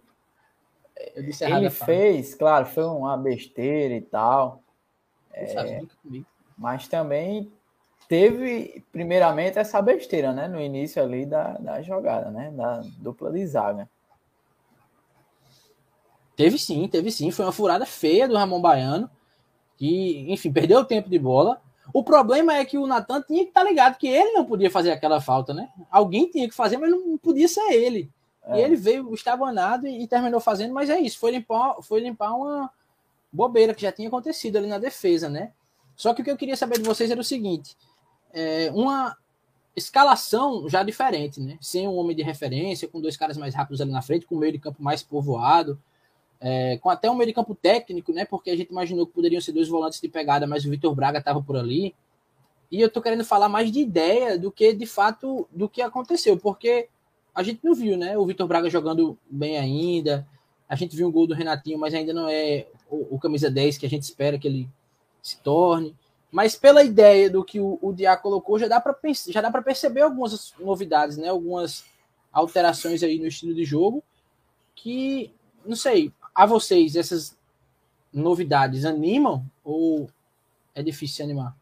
eu 1.14 1.22
disse 1.22 1.44
errado. 1.44 1.60
Ele 1.60 1.70
fez, 1.70 2.34
claro, 2.34 2.64
foi 2.64 2.84
uma 2.84 3.14
besteira 3.18 3.94
e 3.94 4.00
tal. 4.00 4.62
É, 5.34 5.82
mas 6.56 6.88
também 6.88 7.52
teve, 8.08 8.84
primeiramente, 8.92 9.58
essa 9.58 9.80
besteira, 9.80 10.32
né? 10.32 10.48
No 10.48 10.60
início 10.60 11.02
ali 11.02 11.26
da, 11.26 11.52
da 11.54 11.82
jogada, 11.82 12.30
né? 12.30 12.50
Da 12.50 12.82
dupla 12.98 13.32
de 13.32 13.46
zaga. 13.46 13.88
Teve 16.36 16.58
sim, 16.58 16.88
teve 16.88 17.10
sim. 17.10 17.30
Foi 17.30 17.44
uma 17.44 17.52
furada 17.52 17.86
feia 17.86 18.28
do 18.28 18.34
Ramon 18.34 18.60
Baiano. 18.60 19.10
Que, 19.76 20.32
enfim, 20.32 20.52
perdeu 20.52 20.80
o 20.80 20.84
tempo 20.84 21.08
de 21.08 21.18
bola. 21.18 21.60
O 21.92 22.02
problema 22.02 22.54
é 22.54 22.64
que 22.64 22.78
o 22.78 22.86
Natan 22.86 23.20
tinha 23.22 23.42
que 23.42 23.50
estar 23.50 23.62
tá 23.62 23.68
ligado 23.68 23.98
que 23.98 24.08
ele 24.08 24.32
não 24.32 24.44
podia 24.44 24.70
fazer 24.70 24.90
aquela 24.90 25.20
falta, 25.20 25.52
né? 25.52 25.68
Alguém 25.90 26.30
tinha 26.30 26.48
que 26.48 26.54
fazer, 26.54 26.76
mas 26.76 26.90
não 26.90 27.18
podia 27.18 27.48
ser 27.48 27.72
ele. 27.72 28.10
É. 28.46 28.58
E 28.58 28.62
ele 28.62 28.76
veio 28.76 29.12
estabanado 29.14 29.86
e, 29.86 30.02
e 30.02 30.06
terminou 30.06 30.40
fazendo, 30.40 30.72
mas 30.72 30.90
é 30.90 30.98
isso, 30.98 31.18
foi 31.18 31.30
limpar, 31.30 31.76
foi 31.82 32.00
limpar 32.00 32.34
uma 32.34 32.70
bobeira 33.32 33.74
que 33.74 33.82
já 33.82 33.90
tinha 33.92 34.08
acontecido 34.08 34.56
ali 34.56 34.66
na 34.66 34.78
defesa, 34.78 35.28
né? 35.28 35.52
Só 35.96 36.12
que 36.12 36.22
o 36.22 36.24
que 36.24 36.30
eu 36.30 36.36
queria 36.36 36.56
saber 36.56 36.78
de 36.78 36.84
vocês 36.84 37.10
era 37.10 37.20
o 37.20 37.24
seguinte: 37.24 37.76
é, 38.34 38.70
uma 38.74 39.16
escalação 39.76 40.68
já 40.68 40.82
diferente, 40.82 41.40
né? 41.40 41.56
Sem 41.60 41.88
um 41.88 41.96
homem 41.96 42.14
de 42.14 42.22
referência, 42.22 42.88
com 42.88 43.00
dois 43.00 43.16
caras 43.16 43.36
mais 43.36 43.54
rápidos 43.54 43.80
ali 43.80 43.90
na 43.90 44.02
frente, 44.02 44.26
com 44.26 44.34
o 44.34 44.38
meio 44.38 44.52
de 44.52 44.58
campo 44.58 44.82
mais 44.82 45.02
povoado, 45.02 45.80
é, 46.40 46.76
com 46.78 46.90
até 46.90 47.10
um 47.10 47.14
meio 47.14 47.28
de 47.28 47.34
campo 47.34 47.54
técnico, 47.54 48.12
né? 48.12 48.24
Porque 48.24 48.50
a 48.50 48.56
gente 48.56 48.70
imaginou 48.70 49.06
que 49.06 49.12
poderiam 49.12 49.40
ser 49.40 49.52
dois 49.52 49.68
volantes 49.68 50.00
de 50.00 50.08
pegada, 50.08 50.46
mas 50.46 50.64
o 50.64 50.70
Vitor 50.70 50.94
Braga 50.94 51.18
estava 51.18 51.42
por 51.42 51.56
ali. 51.56 51.94
E 52.70 52.80
eu 52.80 52.90
tô 52.90 53.00
querendo 53.00 53.24
falar 53.24 53.48
mais 53.48 53.70
de 53.70 53.80
ideia 53.80 54.38
do 54.38 54.50
que 54.50 54.72
de 54.72 54.86
fato 54.86 55.48
do 55.52 55.68
que 55.68 55.80
aconteceu, 55.80 56.36
porque 56.36 56.88
a 57.34 57.42
gente 57.42 57.60
não 57.62 57.74
viu, 57.74 57.96
né? 57.96 58.18
O 58.18 58.26
Vitor 58.26 58.46
Braga 58.46 58.68
jogando 58.68 59.18
bem 59.30 59.58
ainda. 59.58 60.26
A 60.68 60.74
gente 60.76 60.96
viu 60.96 61.08
um 61.08 61.12
gol 61.12 61.26
do 61.26 61.34
Renatinho, 61.34 61.78
mas 61.78 61.94
ainda 61.94 62.12
não 62.12 62.28
é 62.28 62.66
o, 62.90 63.16
o 63.16 63.18
camisa 63.18 63.50
10 63.50 63.78
que 63.78 63.86
a 63.86 63.88
gente 63.88 64.02
espera 64.02 64.38
que 64.38 64.46
ele 64.46 64.68
se 65.22 65.40
torne. 65.40 65.94
Mas 66.34 66.56
pela 66.56 66.82
ideia 66.82 67.30
do 67.30 67.44
que 67.44 67.60
o, 67.60 67.78
o 67.80 67.92
Diá 67.92 68.16
colocou, 68.16 68.58
já 68.58 68.66
dá 68.66 68.80
para 68.80 68.92
já 69.28 69.40
dá 69.40 69.52
para 69.52 69.62
perceber 69.62 70.00
algumas 70.00 70.52
novidades, 70.58 71.16
né? 71.16 71.28
Algumas 71.28 71.84
alterações 72.32 73.04
aí 73.04 73.20
no 73.20 73.28
estilo 73.28 73.54
de 73.54 73.64
jogo 73.64 74.02
que 74.74 75.32
não 75.64 75.76
sei, 75.76 76.12
a 76.34 76.44
vocês 76.44 76.96
essas 76.96 77.38
novidades 78.12 78.84
animam 78.84 79.46
ou 79.62 80.10
é 80.74 80.82
difícil 80.82 81.18
se 81.18 81.22
animar? 81.22 81.56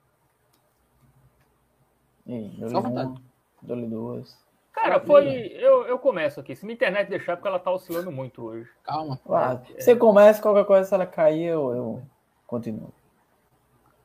Só 2.70 2.80
vontade. 2.80 3.22
Dou-lhe 3.60 3.86
duas. 3.86 4.34
Cara, 4.72 5.00
foi. 5.00 5.48
Eu, 5.48 5.86
eu 5.86 5.98
começo 5.98 6.40
aqui. 6.40 6.56
Se 6.56 6.64
minha 6.64 6.76
internet 6.76 7.10
deixar, 7.10 7.36
porque 7.36 7.46
ela 7.46 7.58
tá 7.58 7.70
oscilando 7.70 8.10
muito 8.10 8.42
hoje. 8.42 8.70
Calma. 8.84 9.20
Ah, 9.28 9.60
você 9.78 9.94
começa, 9.94 10.40
qualquer 10.40 10.64
coisa, 10.64 10.88
se 10.88 10.94
ela 10.94 11.04
cair, 11.04 11.48
eu, 11.48 11.76
eu 11.76 12.02
continuo. 12.46 12.90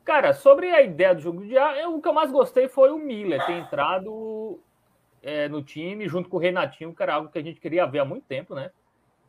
Cara, 0.08 0.32
sobre 0.32 0.70
a 0.70 0.80
ideia 0.80 1.14
do 1.14 1.20
jogo 1.20 1.44
de 1.44 1.56
ar, 1.56 1.86
o 1.88 2.00
que 2.00 2.08
eu 2.08 2.14
mais 2.14 2.32
gostei 2.32 2.66
foi 2.66 2.90
o 2.90 2.98
Miller 2.98 3.44
ter 3.44 3.52
entrado 3.52 4.58
é, 5.22 5.48
no 5.48 5.62
time 5.62 6.08
junto 6.08 6.28
com 6.28 6.38
o 6.38 6.40
Renatinho, 6.40 6.94
que 6.94 7.02
era 7.02 7.14
algo 7.14 7.28
que 7.28 7.38
a 7.38 7.42
gente 7.42 7.60
queria 7.60 7.86
ver 7.86 8.00
há 8.00 8.04
muito 8.04 8.24
tempo, 8.24 8.54
né? 8.54 8.70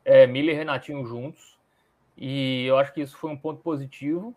é, 0.10 0.26
Miller 0.26 0.56
e 0.56 0.58
Renatinho 0.58 1.06
juntos. 1.06 1.58
E 2.18 2.65
eu 2.65 2.78
acho 2.78 2.92
que 2.94 3.02
isso 3.02 3.15
foi 3.18 3.30
um 3.30 3.38
ponto 3.38 3.62
positivo. 3.62 4.36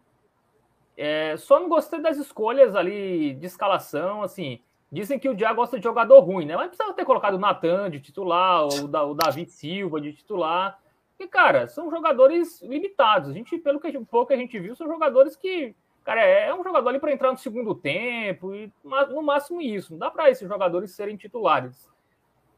É, 0.97 1.37
só 1.39 1.59
não 1.59 1.69
gostei 1.69 2.01
das 2.01 2.19
escolhas 2.19 2.77
ali 2.77 3.35
de 3.35 3.47
escalação, 3.47 4.23
assim. 4.23 4.61
Dizem 4.91 5.19
que 5.19 5.29
o 5.29 5.35
Diá 5.35 5.53
gosta 5.55 5.79
de 5.79 5.85
jogador 5.85 6.21
ruim, 6.21 6.45
né? 6.45 6.55
Mas 6.55 6.69
precisava 6.69 6.93
ter 6.93 7.07
colocado 7.07 7.35
o 7.35 7.39
Natan 7.39 7.91
de 7.91 8.01
titular, 8.01 8.65
ou 8.65 8.85
o 8.85 9.15
David 9.15 9.51
Silva 9.51 10.01
de 10.01 10.13
titular. 10.13 10.79
E, 11.19 11.27
cara, 11.27 11.67
são 11.67 11.91
jogadores 11.91 12.61
limitados. 12.61 13.31
A 13.31 13.33
gente, 13.33 13.57
pelo 13.57 13.81
que 13.81 13.99
pouco 14.05 14.33
a 14.33 14.37
gente 14.37 14.59
viu, 14.59 14.77
são 14.77 14.87
jogadores 14.87 15.35
que. 15.35 15.75
Cara, 16.05 16.25
é, 16.25 16.49
é 16.49 16.55
um 16.55 16.65
jogador 16.65 16.89
ali 16.89 16.99
para 16.99 17.13
entrar 17.13 17.31
no 17.31 17.39
segundo 17.39 17.75
tempo, 17.75 18.55
e 18.55 18.73
no 18.85 19.23
máximo 19.23 19.61
isso. 19.61 19.93
Não 19.93 19.99
dá 19.99 20.11
para 20.11 20.31
esses 20.31 20.49
jogadores 20.49 20.91
serem 20.93 21.17
titulares. 21.17 21.89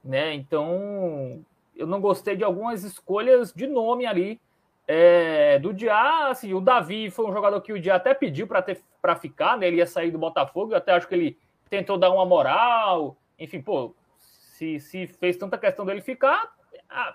Né? 0.03 0.35
Então, 0.35 1.45
eu 1.77 1.87
não 1.87 2.01
gostei 2.01 2.37
de 2.37 2.45
algumas 2.45 2.85
escolhas 2.85 3.53
de 3.53 3.67
nome 3.67 4.07
ali 4.07 4.41
é, 4.87 5.59
do 5.59 5.73
Diá. 5.73 6.29
Assim, 6.29 6.55
o 6.55 6.61
Davi 6.61 7.11
foi 7.11 7.27
um 7.27 7.33
jogador 7.33 7.61
que 7.61 7.73
o 7.73 7.81
Diá 7.81 7.97
até 7.97 8.15
pediu 8.15 8.47
para 8.47 9.17
ficar, 9.17 9.59
né? 9.59 9.67
Ele 9.67 9.77
ia 9.77 9.87
sair 9.87 10.11
do 10.11 10.19
Botafogo. 10.19 10.73
Eu 10.73 10.79
até 10.79 10.93
acho 10.93 11.09
que 11.09 11.15
ele 11.15 11.39
tentou 11.69 11.99
dar 11.99 12.11
uma 12.11 12.25
moral. 12.25 13.17
Enfim, 13.39 13.61
pô, 13.61 13.95
se, 14.19 14.79
se 14.79 15.07
fez 15.07 15.37
tanta 15.37 15.59
questão 15.59 15.85
dele 15.85 16.01
ficar, 16.01 16.55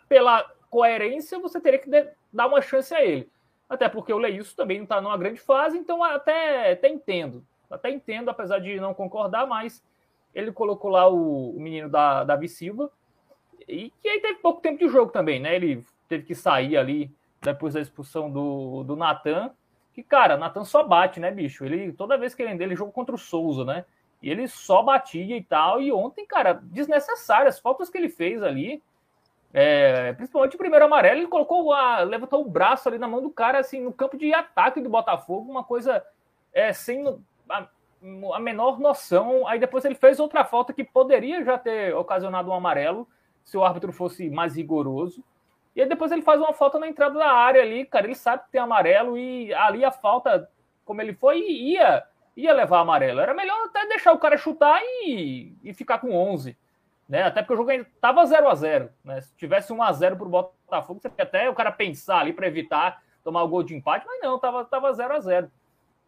pela 0.07 0.43
coerência, 0.69 1.39
você 1.39 1.59
teria 1.59 1.79
que 1.79 1.89
dar 2.31 2.47
uma 2.47 2.61
chance 2.61 2.93
a 2.93 3.03
ele. 3.03 3.29
Até 3.69 3.87
porque 3.87 4.11
o 4.11 4.17
Leilson 4.17 4.55
também 4.55 4.77
não 4.77 4.83
está 4.83 4.99
numa 4.99 5.17
grande 5.17 5.39
fase, 5.39 5.77
então 5.77 6.03
até, 6.03 6.71
até 6.71 6.89
entendo. 6.89 7.45
Até 7.69 7.91
entendo, 7.91 8.29
apesar 8.29 8.59
de 8.59 8.79
não 8.79 8.93
concordar, 8.95 9.45
mas 9.45 9.83
ele 10.33 10.51
colocou 10.51 10.89
lá 10.89 11.07
o, 11.07 11.55
o 11.55 11.59
menino 11.59 11.87
da 11.87 12.23
Davi 12.23 12.49
Silva 12.49 12.91
e 13.67 13.93
que 14.01 14.09
aí 14.09 14.19
teve 14.19 14.39
pouco 14.39 14.61
tempo 14.61 14.79
de 14.79 14.89
jogo 14.89 15.11
também, 15.11 15.39
né? 15.39 15.55
Ele 15.55 15.85
teve 16.07 16.23
que 16.23 16.33
sair 16.33 16.75
ali 16.75 17.13
depois 17.41 17.75
da 17.75 17.81
expulsão 17.81 18.29
do, 18.29 18.83
do 18.83 18.95
Natan. 18.95 19.51
Que, 19.93 20.01
cara, 20.01 20.37
Natan 20.37 20.63
só 20.63 20.83
bate, 20.83 21.19
né, 21.19 21.29
bicho? 21.29 21.63
Ele, 21.63 21.93
toda 21.93 22.17
vez 22.17 22.33
que 22.33 22.41
ele, 22.41 22.63
ele 22.63 22.75
jogou 22.75 22.91
contra 22.91 23.13
o 23.13 23.19
Souza, 23.19 23.63
né? 23.63 23.85
E 24.21 24.29
ele 24.29 24.47
só 24.47 24.81
batia 24.81 25.37
e 25.37 25.43
tal. 25.43 25.81
E 25.81 25.91
ontem, 25.91 26.25
cara, 26.25 26.53
desnecessário. 26.63 27.47
As 27.47 27.59
faltas 27.59 27.89
que 27.89 27.97
ele 27.97 28.09
fez 28.09 28.41
ali, 28.41 28.81
é, 29.53 30.13
principalmente 30.13 30.55
o 30.55 30.59
primeiro 30.59 30.85
amarelo, 30.85 31.19
ele 31.19 31.27
colocou 31.27 31.73
a, 31.73 32.01
levantou 32.01 32.41
o 32.41 32.49
braço 32.49 32.87
ali 32.87 32.97
na 32.97 33.07
mão 33.07 33.21
do 33.21 33.31
cara, 33.31 33.59
assim, 33.59 33.81
no 33.81 33.91
campo 33.91 34.17
de 34.17 34.33
ataque 34.33 34.79
do 34.79 34.89
Botafogo, 34.89 35.49
uma 35.49 35.63
coisa 35.63 36.03
é, 36.53 36.71
sem 36.71 37.03
a, 37.49 37.67
a 38.33 38.39
menor 38.39 38.79
noção. 38.79 39.47
Aí 39.47 39.59
depois 39.59 39.83
ele 39.85 39.95
fez 39.95 40.19
outra 40.19 40.45
falta 40.45 40.71
que 40.71 40.83
poderia 40.83 41.43
já 41.43 41.57
ter 41.57 41.95
ocasionado 41.95 42.49
um 42.49 42.53
amarelo 42.53 43.07
se 43.43 43.57
o 43.57 43.63
árbitro 43.63 43.91
fosse 43.91 44.29
mais 44.29 44.55
rigoroso. 44.55 45.23
E 45.75 45.81
aí 45.81 45.89
depois 45.89 46.11
ele 46.11 46.21
faz 46.21 46.39
uma 46.39 46.53
falta 46.53 46.77
na 46.77 46.87
entrada 46.87 47.17
da 47.17 47.31
área 47.31 47.61
ali, 47.61 47.85
cara. 47.85 48.05
Ele 48.05 48.15
sabe 48.15 48.43
que 48.43 48.51
tem 48.51 48.61
amarelo 48.61 49.17
e 49.17 49.51
ali 49.53 49.83
a 49.83 49.91
falta, 49.91 50.49
como 50.85 51.01
ele 51.01 51.13
foi, 51.13 51.39
ia, 51.39 52.03
ia 52.37 52.53
levar 52.53 52.81
amarelo. 52.81 53.19
Era 53.19 53.33
melhor 53.33 53.65
até 53.65 53.87
deixar 53.87 54.13
o 54.13 54.19
cara 54.19 54.37
chutar 54.37 54.79
e, 54.83 55.55
e 55.63 55.73
ficar 55.73 55.97
com 55.97 56.13
11. 56.13 56.55
Né? 57.09 57.23
Até 57.23 57.41
porque 57.41 57.53
o 57.53 57.57
jogo 57.57 57.71
ainda 57.71 57.87
estava 57.91 58.23
0 58.23 58.47
a 58.47 58.53
0 58.53 58.89
né? 59.03 59.19
Se 59.21 59.35
tivesse 59.35 59.73
1 59.73 59.81
a 59.81 59.91
0 59.91 60.15
para 60.15 60.27
o 60.27 60.29
Botafogo, 60.29 61.01
você 61.01 61.07
até 61.07 61.49
o 61.49 61.55
cara 61.55 61.71
pensar 61.71 62.19
ali 62.19 62.31
para 62.31 62.47
evitar 62.47 63.01
tomar 63.23 63.41
o 63.41 63.47
gol 63.47 63.63
de 63.63 63.75
empate, 63.75 64.05
mas 64.05 64.21
não, 64.21 64.35
estava 64.35 64.63
tava 64.63 64.93
0 64.93 65.13
a 65.15 65.19
0 65.19 65.51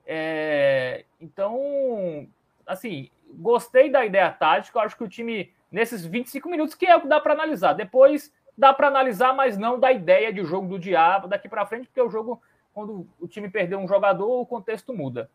é, 0.06 1.06
Então, 1.20 2.28
assim, 2.68 3.10
gostei 3.34 3.90
da 3.90 4.06
ideia 4.06 4.32
tática, 4.32 4.78
eu 4.78 4.84
acho 4.84 4.96
que 4.96 5.04
o 5.04 5.10
time, 5.10 5.52
nesses 5.72 6.06
25 6.06 6.48
minutos, 6.48 6.76
que 6.76 6.86
é 6.86 6.96
o 6.96 7.02
que 7.02 7.08
dá 7.08 7.20
para 7.20 7.34
analisar. 7.34 7.74
Depois 7.74 8.32
dá 8.56 8.72
para 8.72 8.88
analisar, 8.88 9.34
mas 9.34 9.58
não 9.58 9.80
da 9.80 9.92
ideia 9.92 10.32
de 10.32 10.44
jogo 10.44 10.68
do 10.68 10.80
diabo 10.80 11.28
daqui 11.28 11.50
para 11.50 11.66
frente, 11.66 11.88
porque 11.88 12.02
o 12.02 12.10
jogo, 12.10 12.40
quando 12.74 13.08
o 13.20 13.28
time 13.28 13.50
perdeu 13.50 13.80
um 13.80 13.88
jogador, 13.88 14.40
o 14.40 14.46
contexto 14.46 14.94
muda. 14.94 15.32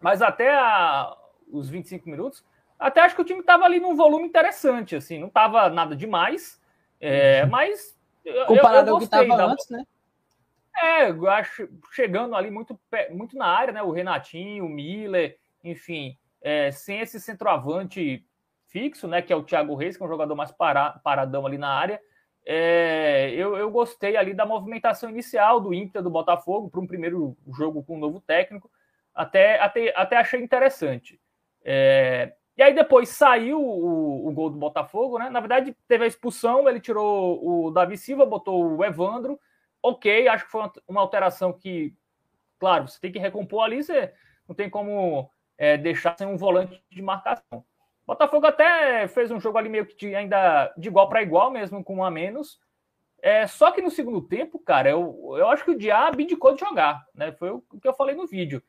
Mas 0.00 0.22
até 0.22 0.54
a, 0.54 1.14
os 1.52 1.68
25 1.68 2.08
minutos, 2.08 2.44
até 2.78 3.00
acho 3.00 3.14
que 3.14 3.22
o 3.22 3.24
time 3.24 3.40
estava 3.40 3.64
ali 3.64 3.80
num 3.80 3.94
volume 3.94 4.26
interessante, 4.26 4.96
assim, 4.96 5.18
não 5.18 5.28
estava 5.28 5.68
nada 5.68 5.96
demais, 5.96 6.60
é, 7.00 7.42
uhum. 7.44 7.50
mas. 7.50 7.96
Comparado 8.46 8.88
eu, 8.88 8.90
eu 8.90 8.94
ao 8.94 8.98
que 8.98 9.04
estava 9.04 9.44
antes, 9.44 9.68
né? 9.70 9.84
É, 10.82 11.10
eu 11.10 11.30
acho, 11.30 11.68
chegando 11.92 12.34
ali 12.34 12.50
muito, 12.50 12.78
muito 13.10 13.36
na 13.36 13.46
área, 13.46 13.72
né? 13.72 13.82
O 13.82 13.90
Renatinho, 13.90 14.66
o 14.66 14.68
Miller, 14.68 15.38
enfim, 15.64 16.18
é, 16.42 16.70
sem 16.70 17.00
esse 17.00 17.18
centroavante 17.18 18.24
fixo, 18.68 19.08
né? 19.08 19.22
Que 19.22 19.32
é 19.32 19.36
o 19.36 19.42
Thiago 19.42 19.74
Reis, 19.74 19.96
que 19.96 20.02
é 20.02 20.06
um 20.06 20.10
jogador 20.10 20.34
mais 20.34 20.52
para, 20.52 20.90
paradão 21.02 21.46
ali 21.46 21.56
na 21.56 21.70
área. 21.70 22.00
É, 22.44 23.30
eu, 23.30 23.56
eu 23.56 23.70
gostei 23.70 24.16
ali 24.16 24.34
da 24.34 24.44
movimentação 24.44 25.08
inicial 25.08 25.60
do 25.60 25.72
Inter 25.72 26.02
do 26.02 26.10
Botafogo 26.10 26.68
para 26.70 26.80
um 26.80 26.86
primeiro 26.86 27.36
jogo 27.56 27.82
com 27.82 27.96
um 27.96 28.00
novo 28.00 28.20
técnico. 28.20 28.70
Até, 29.14 29.58
até, 29.58 29.92
até 29.96 30.16
achei 30.16 30.40
interessante. 30.40 31.18
É, 31.64 32.34
e 32.56 32.62
aí 32.62 32.74
depois 32.74 33.08
saiu 33.10 33.60
o, 33.60 34.28
o, 34.28 34.32
gol 34.32 34.50
do 34.50 34.56
Botafogo, 34.56 35.18
né? 35.18 35.28
Na 35.28 35.40
verdade, 35.40 35.76
teve 35.86 36.04
a 36.04 36.06
expulsão, 36.06 36.68
ele 36.68 36.80
tirou 36.80 37.66
o 37.66 37.70
Davi 37.70 37.96
Silva, 37.96 38.24
botou 38.24 38.76
o 38.76 38.84
Evandro 38.84 39.38
ok, 39.86 40.28
acho 40.28 40.44
que 40.44 40.50
foi 40.50 40.68
uma 40.88 41.00
alteração 41.00 41.52
que, 41.52 41.94
claro, 42.58 42.88
você 42.88 43.00
tem 43.00 43.12
que 43.12 43.18
recompor 43.18 43.64
ali, 43.64 43.82
você 43.82 44.12
não 44.48 44.54
tem 44.54 44.68
como 44.68 45.30
é, 45.56 45.76
deixar 45.76 46.16
sem 46.18 46.26
um 46.26 46.36
volante 46.36 46.82
de 46.90 47.02
marcação. 47.02 47.64
Botafogo 48.06 48.46
até 48.46 49.06
fez 49.08 49.30
um 49.30 49.40
jogo 49.40 49.58
ali 49.58 49.68
meio 49.68 49.86
que 49.86 49.96
de, 49.96 50.14
ainda 50.14 50.72
de 50.76 50.88
igual 50.88 51.08
para 51.08 51.22
igual, 51.22 51.50
mesmo 51.50 51.82
com 51.82 51.96
um 51.96 52.04
a 52.04 52.10
menos. 52.10 52.60
É, 53.20 53.46
só 53.46 53.72
que 53.72 53.82
no 53.82 53.90
segundo 53.90 54.20
tempo, 54.20 54.58
cara, 54.58 54.90
eu, 54.90 55.34
eu 55.36 55.48
acho 55.48 55.64
que 55.64 55.70
o 55.70 55.78
Diá 55.78 56.06
abdicou 56.06 56.54
de 56.54 56.60
jogar, 56.60 57.04
né? 57.14 57.32
Foi 57.32 57.50
o, 57.50 57.60
que 57.80 57.88
eu 57.88 57.94
falei 57.94 58.14
no 58.14 58.26
vídeo. 58.26 58.62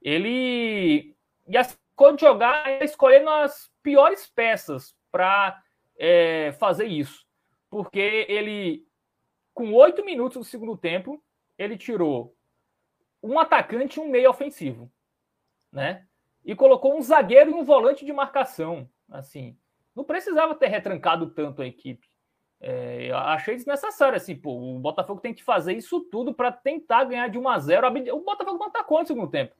Ele 0.00 1.16
e 1.46 1.64
ficou 1.64 1.87
de 2.16 2.20
jogar 2.22 2.82
escolhendo 2.82 3.28
as 3.28 3.70
piores 3.82 4.26
peças 4.26 4.94
para 5.10 5.60
é, 5.98 6.52
fazer 6.52 6.86
isso. 6.86 7.26
Porque 7.70 8.26
ele 8.28 8.88
com 9.58 9.72
oito 9.72 10.04
minutos 10.04 10.38
do 10.38 10.44
segundo 10.44 10.76
tempo, 10.76 11.20
ele 11.58 11.76
tirou 11.76 12.32
um 13.20 13.40
atacante 13.40 13.98
e 13.98 14.00
um 14.00 14.08
meio 14.08 14.30
ofensivo, 14.30 14.88
né? 15.72 16.06
E 16.44 16.54
colocou 16.54 16.96
um 16.96 17.02
zagueiro 17.02 17.50
e 17.50 17.54
um 17.54 17.64
volante 17.64 18.06
de 18.06 18.12
marcação, 18.12 18.88
assim. 19.10 19.58
Não 19.96 20.04
precisava 20.04 20.54
ter 20.54 20.68
retrancado 20.68 21.30
tanto 21.30 21.60
a 21.60 21.66
equipe. 21.66 22.06
É, 22.60 23.10
achei 23.10 23.56
desnecessário, 23.56 24.16
assim, 24.16 24.36
pô, 24.36 24.76
o 24.76 24.78
Botafogo 24.78 25.20
tem 25.20 25.34
que 25.34 25.42
fazer 25.42 25.72
isso 25.72 26.02
tudo 26.02 26.32
para 26.32 26.52
tentar 26.52 27.02
ganhar 27.02 27.28
de 27.28 27.36
1 27.36 27.48
a 27.48 27.58
0 27.58 27.88
O 28.14 28.20
Botafogo 28.20 28.58
não 28.58 28.68
atacou 28.68 29.00
no 29.00 29.06
segundo 29.08 29.28
tempo. 29.28 29.56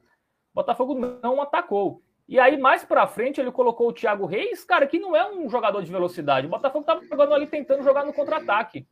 O 0.52 0.54
Botafogo 0.54 0.94
não 0.94 1.42
atacou. 1.42 2.04
E 2.28 2.38
aí, 2.38 2.58
mais 2.58 2.84
para 2.84 3.06
frente, 3.06 3.40
ele 3.40 3.50
colocou 3.50 3.88
o 3.88 3.92
Thiago 3.92 4.26
Reis, 4.26 4.62
cara, 4.62 4.86
que 4.86 4.98
não 4.98 5.16
é 5.16 5.30
um 5.30 5.48
jogador 5.48 5.82
de 5.82 5.90
velocidade. 5.90 6.46
O 6.46 6.50
Botafogo 6.50 6.84
tava 6.84 7.02
jogando 7.06 7.32
ali 7.32 7.46
tentando 7.46 7.82
jogar 7.82 8.04
no 8.04 8.12
contra-ataque. 8.12 8.86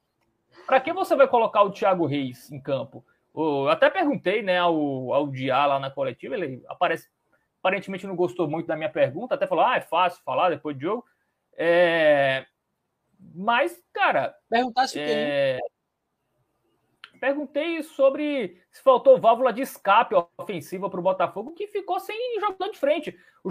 Para 0.66 0.80
que 0.80 0.90
você 0.92 1.14
vai 1.14 1.28
colocar 1.28 1.62
o 1.62 1.70
Thiago 1.70 2.06
Reis 2.06 2.50
em 2.50 2.58
campo? 2.58 3.04
Eu 3.34 3.68
até 3.68 3.90
perguntei 3.90 4.42
né, 4.42 4.58
ao, 4.58 5.12
ao 5.12 5.28
Diá 5.28 5.66
lá 5.66 5.78
na 5.78 5.90
coletiva, 5.90 6.34
ele 6.34 6.64
aparece, 6.66 7.10
aparentemente 7.58 8.06
não 8.06 8.16
gostou 8.16 8.48
muito 8.48 8.66
da 8.66 8.74
minha 8.74 8.88
pergunta, 8.88 9.34
até 9.34 9.46
falou: 9.46 9.66
ah, 9.66 9.76
é 9.76 9.82
fácil 9.82 10.22
falar 10.24 10.48
depois 10.48 10.74
do 10.74 10.80
jogo. 10.80 11.04
É... 11.52 12.46
Mas, 13.34 13.78
cara. 13.92 14.34
Perguntasse 14.48 14.98
é... 14.98 15.58
Perguntei 17.20 17.82
sobre 17.82 18.60
se 18.70 18.82
faltou 18.82 19.18
válvula 19.18 19.52
de 19.52 19.62
escape 19.62 20.14
ofensiva 20.38 20.88
para 20.88 21.00
o 21.00 21.02
Botafogo, 21.02 21.52
que 21.52 21.66
ficou 21.66 21.98
sem 22.00 22.40
jogador 22.40 22.70
de 22.70 22.78
frente. 22.78 23.18
O, 23.42 23.50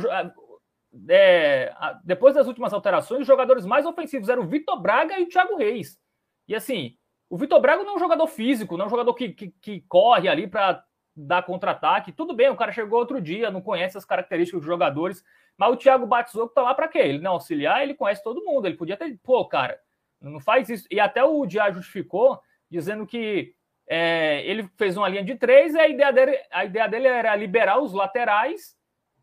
é, 1.09 1.73
depois 2.03 2.35
das 2.35 2.47
últimas 2.47 2.73
alterações, 2.73 3.21
os 3.21 3.27
jogadores 3.27 3.65
mais 3.65 3.85
ofensivos 3.85 4.29
eram 4.29 4.43
o 4.43 4.47
Vitor 4.47 4.79
Braga 4.79 5.19
e 5.19 5.23
o 5.23 5.29
Thiago 5.29 5.57
Reis. 5.57 5.99
E 6.47 6.55
assim, 6.55 6.97
o 7.29 7.37
Vitor 7.37 7.59
Braga 7.59 7.83
não 7.83 7.93
é 7.93 7.95
um 7.95 7.99
jogador 7.99 8.27
físico, 8.27 8.77
não 8.77 8.85
é 8.85 8.87
um 8.87 8.91
jogador 8.91 9.13
que, 9.13 9.29
que, 9.29 9.49
que 9.61 9.81
corre 9.87 10.29
ali 10.29 10.47
para 10.47 10.83
dar 11.15 11.43
contra-ataque. 11.43 12.11
Tudo 12.11 12.33
bem, 12.33 12.49
o 12.49 12.55
cara 12.55 12.71
chegou 12.71 12.99
outro 12.99 13.21
dia, 13.21 13.49
não 13.49 13.61
conhece 13.61 13.97
as 13.97 14.05
características 14.05 14.61
dos 14.61 14.67
jogadores, 14.67 15.23
mas 15.57 15.71
o 15.71 15.77
Thiago 15.77 16.05
Batizou 16.05 16.49
tá 16.49 16.61
lá 16.61 16.73
para 16.73 16.87
quê? 16.87 16.99
Ele 16.99 17.19
não 17.19 17.33
auxiliar, 17.33 17.81
ele 17.81 17.93
conhece 17.93 18.23
todo 18.23 18.43
mundo. 18.43 18.67
Ele 18.67 18.77
podia 18.77 18.97
ter, 18.97 19.17
pô, 19.23 19.45
cara, 19.45 19.79
não 20.21 20.39
faz 20.39 20.69
isso. 20.69 20.87
E 20.91 20.99
até 20.99 21.23
o 21.23 21.45
Diá 21.45 21.71
justificou, 21.71 22.39
dizendo 22.69 23.05
que 23.05 23.54
é, 23.87 24.41
ele 24.45 24.67
fez 24.77 24.97
uma 24.97 25.07
linha 25.07 25.23
de 25.23 25.35
três 25.35 25.73
e 25.73 25.79
a 25.79 25.87
ideia, 25.87 26.11
dele, 26.11 26.39
a 26.51 26.65
ideia 26.65 26.87
dele 26.87 27.07
era 27.07 27.35
liberar 27.35 27.79
os 27.79 27.93
laterais 27.93 28.75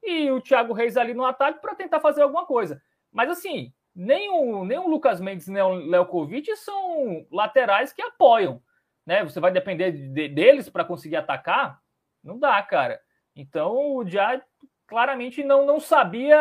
e 0.03 0.31
o 0.31 0.41
Thiago 0.41 0.73
Reis 0.73 0.97
ali 0.97 1.15
no 1.15 1.25
ataque 1.25 1.61
para 1.61 1.75
tentar 1.75 2.01
fazer 2.01 2.23
alguma 2.23 2.47
coisa. 2.47 2.81
Mas 3.11 3.29
assim, 3.31 3.73
nem 3.95 4.31
o, 4.31 4.65
nem 4.65 4.79
o 4.79 4.89
Lucas 4.89 5.21
Mendes 5.21 5.49
nem 5.49 5.63
o 5.63 5.75
Leokovic 5.75 6.57
são 6.57 7.27
laterais 7.31 7.93
que 7.93 8.03
apoiam. 8.03 8.63
Né? 9.05 9.25
Você 9.25 9.41
vai 9.41 9.51
depender 9.51 9.91
de, 9.91 10.29
deles 10.29 10.69
para 10.69 10.85
conseguir 10.85 11.17
atacar? 11.17 11.81
Não 12.23 12.39
dá, 12.39 12.63
cara. 12.63 13.01
Então 13.35 13.97
o 13.97 14.05
Dia 14.05 14.43
claramente 14.87 15.43
não, 15.43 15.67
não 15.67 15.81
sabia 15.81 16.39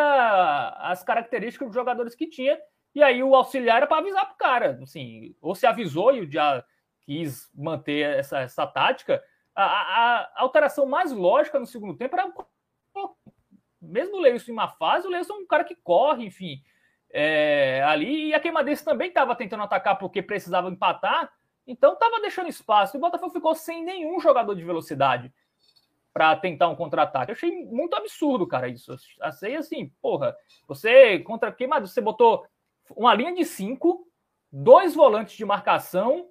as 0.80 1.04
características 1.04 1.70
dos 1.70 1.76
jogadores 1.76 2.14
que 2.14 2.28
tinha. 2.28 2.60
E 2.94 3.02
aí 3.02 3.24
o 3.24 3.36
auxiliar 3.36 3.78
era 3.78 3.88
para 3.88 3.98
avisar 3.98 4.26
para 4.26 4.34
o 4.34 4.38
cara. 4.38 4.80
Assim, 4.84 5.36
ou 5.42 5.56
se 5.56 5.66
avisou 5.66 6.14
e 6.14 6.22
o 6.22 6.28
Dia 6.28 6.64
quis 7.06 7.50
manter 7.54 8.18
essa, 8.18 8.40
essa 8.40 8.66
tática. 8.68 9.24
A, 9.56 9.64
a, 9.64 10.20
a, 10.20 10.32
alteração 10.42 10.86
mais 10.86 11.12
lógica 11.12 11.60
no 11.60 11.66
segundo 11.66 11.98
tempo 11.98 12.16
era 12.16 12.32
mesmo 13.82 14.18
o 14.18 14.20
Leilson 14.20 14.52
em 14.52 14.54
uma 14.54 14.68
fase, 14.68 15.08
o 15.08 15.10
Leilson 15.10 15.34
é 15.34 15.38
um 15.38 15.48
cara 15.48 15.64
que 15.64 15.76
corre, 15.76 16.26
enfim 16.26 16.62
é, 17.14 17.84
ali. 17.86 18.28
E 18.28 18.34
a 18.34 18.40
Queimadense 18.40 18.84
também 18.84 19.10
estava 19.10 19.36
tentando 19.36 19.64
atacar 19.64 19.98
porque 19.98 20.22
precisava 20.22 20.70
empatar. 20.70 21.32
Então 21.68 21.94
estava 21.94 22.20
deixando 22.22 22.50
espaço. 22.50 22.96
E 22.96 22.98
o 22.98 23.02
Botafogo 23.02 23.32
ficou 23.32 23.54
sem 23.54 23.84
nenhum 23.84 24.20
jogador 24.20 24.56
de 24.56 24.64
velocidade 24.64 25.32
para 26.14 26.36
tentar 26.36 26.68
um 26.70 26.76
contra-ataque. 26.76 27.32
Eu 27.32 27.36
achei 27.36 27.66
muito 27.66 27.96
absurdo, 27.96 28.48
cara, 28.48 28.68
isso. 28.68 28.96
Achei 29.22 29.56
assim, 29.56 29.92
porra, 30.02 30.36
você 30.68 31.20
contra 31.20 31.52
queimado, 31.52 31.88
você 31.88 32.02
botou 32.02 32.46
uma 32.96 33.14
linha 33.14 33.34
de 33.34 33.46
cinco, 33.46 34.06
dois 34.52 34.94
volantes 34.94 35.38
de 35.38 35.46
marcação, 35.46 36.28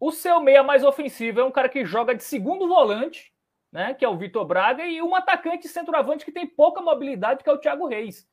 o 0.00 0.10
seu 0.10 0.40
meia 0.40 0.62
mais 0.62 0.82
ofensivo 0.82 1.40
é 1.40 1.44
um 1.44 1.50
cara 1.50 1.68
que 1.68 1.84
joga 1.84 2.14
de 2.14 2.24
segundo 2.24 2.66
volante, 2.66 3.30
né, 3.70 3.92
que 3.92 4.04
é 4.04 4.08
o 4.08 4.16
Vitor 4.16 4.46
Braga, 4.46 4.84
e 4.86 5.02
um 5.02 5.14
atacante 5.14 5.68
centroavante 5.68 6.24
que 6.24 6.32
tem 6.32 6.46
pouca 6.46 6.80
mobilidade, 6.80 7.44
que 7.44 7.50
é 7.50 7.52
o 7.52 7.58
Thiago 7.58 7.86
Reis. 7.86 8.26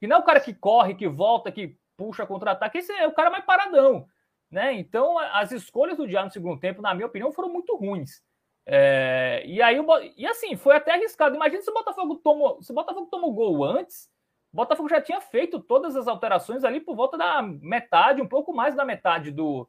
Que 0.00 0.06
não 0.08 0.16
é 0.16 0.18
o 0.18 0.24
cara 0.24 0.40
que 0.40 0.52
corre, 0.52 0.94
que 0.94 1.06
volta, 1.08 1.52
que 1.52 1.78
puxa 1.96 2.26
contra-ataque, 2.26 2.78
esse 2.78 2.92
é 2.92 3.06
o 3.06 3.12
cara 3.12 3.30
mais 3.30 3.44
paradão. 3.44 4.06
Né? 4.50 4.74
Então, 4.74 5.16
as 5.18 5.52
escolhas 5.52 5.96
do 5.96 6.06
Diário 6.06 6.26
no 6.26 6.32
segundo 6.32 6.60
tempo, 6.60 6.82
na 6.82 6.92
minha 6.92 7.06
opinião, 7.06 7.32
foram 7.32 7.48
muito 7.48 7.74
ruins. 7.76 8.20
É, 8.66 9.42
e 9.46 9.62
aí, 9.62 9.78
e 10.16 10.26
assim, 10.26 10.56
foi 10.56 10.76
até 10.76 10.92
arriscado. 10.92 11.36
Imagina 11.36 11.62
se 11.62 11.70
o 11.70 11.74
Botafogo 11.74 12.16
tomou, 12.16 12.60
se 12.62 12.70
o 12.70 12.74
Botafogo 12.74 13.06
tomou 13.06 13.32
gol 13.32 13.64
antes, 13.64 14.10
o 14.52 14.56
Botafogo 14.56 14.88
já 14.88 15.00
tinha 15.00 15.20
feito 15.20 15.60
todas 15.60 15.96
as 15.96 16.06
alterações 16.06 16.64
ali 16.64 16.80
por 16.80 16.94
volta 16.94 17.16
da 17.16 17.40
metade, 17.40 18.20
um 18.20 18.28
pouco 18.28 18.52
mais 18.52 18.74
da 18.74 18.84
metade 18.84 19.30
do, 19.30 19.66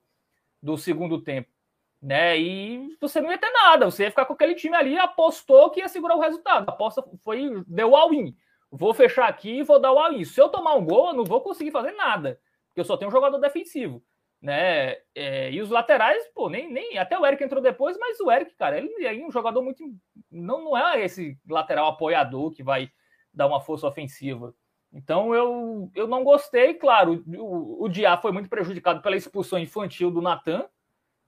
do 0.64 0.78
segundo 0.78 1.22
tempo. 1.22 1.50
Né? 2.02 2.40
E 2.40 2.98
você 3.00 3.22
não 3.22 3.32
ia 3.32 3.38
ter 3.38 3.52
nada, 3.52 3.86
você 3.86 4.04
ia 4.04 4.10
ficar 4.10 4.26
com 4.26 4.34
aquele 4.34 4.56
time 4.56 4.76
ali, 4.76 4.98
apostou 4.98 5.70
que 5.70 5.80
ia 5.80 5.88
segurar 5.88 6.16
o 6.16 6.20
resultado. 6.20 6.68
A 6.68 6.72
aposta 6.72 7.04
foi, 7.24 7.64
deu 7.68 7.96
all-in 7.96 8.36
vou 8.76 8.92
fechar 8.94 9.28
aqui 9.28 9.60
e 9.60 9.64
vou 9.64 9.80
dar 9.80 9.94
o 9.94 10.00
all 10.00 10.26
Se 10.26 10.42
eu 10.42 10.50
tomar 10.50 10.74
um 10.74 10.84
gol, 10.84 11.10
eu 11.10 11.14
não 11.14 11.24
vou 11.24 11.42
conseguir 11.42 11.70
fazer 11.70 11.92
nada, 11.92 12.40
porque 12.68 12.82
eu 12.82 12.86
só 12.86 12.98
tenho 12.98 13.10
um 13.10 13.12
jogador 13.12 13.38
defensivo. 13.38 14.04
Né? 14.42 14.98
É, 15.16 15.52
e 15.52 15.62
os 15.62 15.70
laterais, 15.70 16.28
pô, 16.34 16.50
nem, 16.50 16.70
nem. 16.70 16.98
Até 16.98 17.18
o 17.18 17.26
Eric 17.26 17.42
entrou 17.44 17.62
depois, 17.62 17.98
mas 17.98 18.20
o 18.20 18.30
Eric, 18.30 18.56
cara, 18.56 18.78
ele 18.78 19.06
é 19.06 19.26
um 19.26 19.32
jogador 19.32 19.62
muito. 19.62 19.84
Não, 20.30 20.66
não 20.66 20.78
é 20.78 21.02
esse 21.02 21.38
lateral 21.48 21.88
apoiador 21.88 22.52
que 22.52 22.64
vai 22.64 22.92
dar 23.34 23.48
uma 23.48 23.62
força 23.62 23.88
ofensiva. 23.88 24.54
Então 24.94 25.34
eu, 25.34 25.92
eu 25.96 26.08
não 26.08 26.24
gostei, 26.24 26.76
claro. 26.76 27.24
O, 27.38 27.86
o 27.86 27.90
Diá 27.90 28.16
foi 28.16 28.32
muito 28.32 28.48
prejudicado 28.48 29.02
pela 29.02 29.16
expulsão 29.16 29.58
infantil 29.58 30.12
do 30.12 30.22
Natan, 30.22 30.66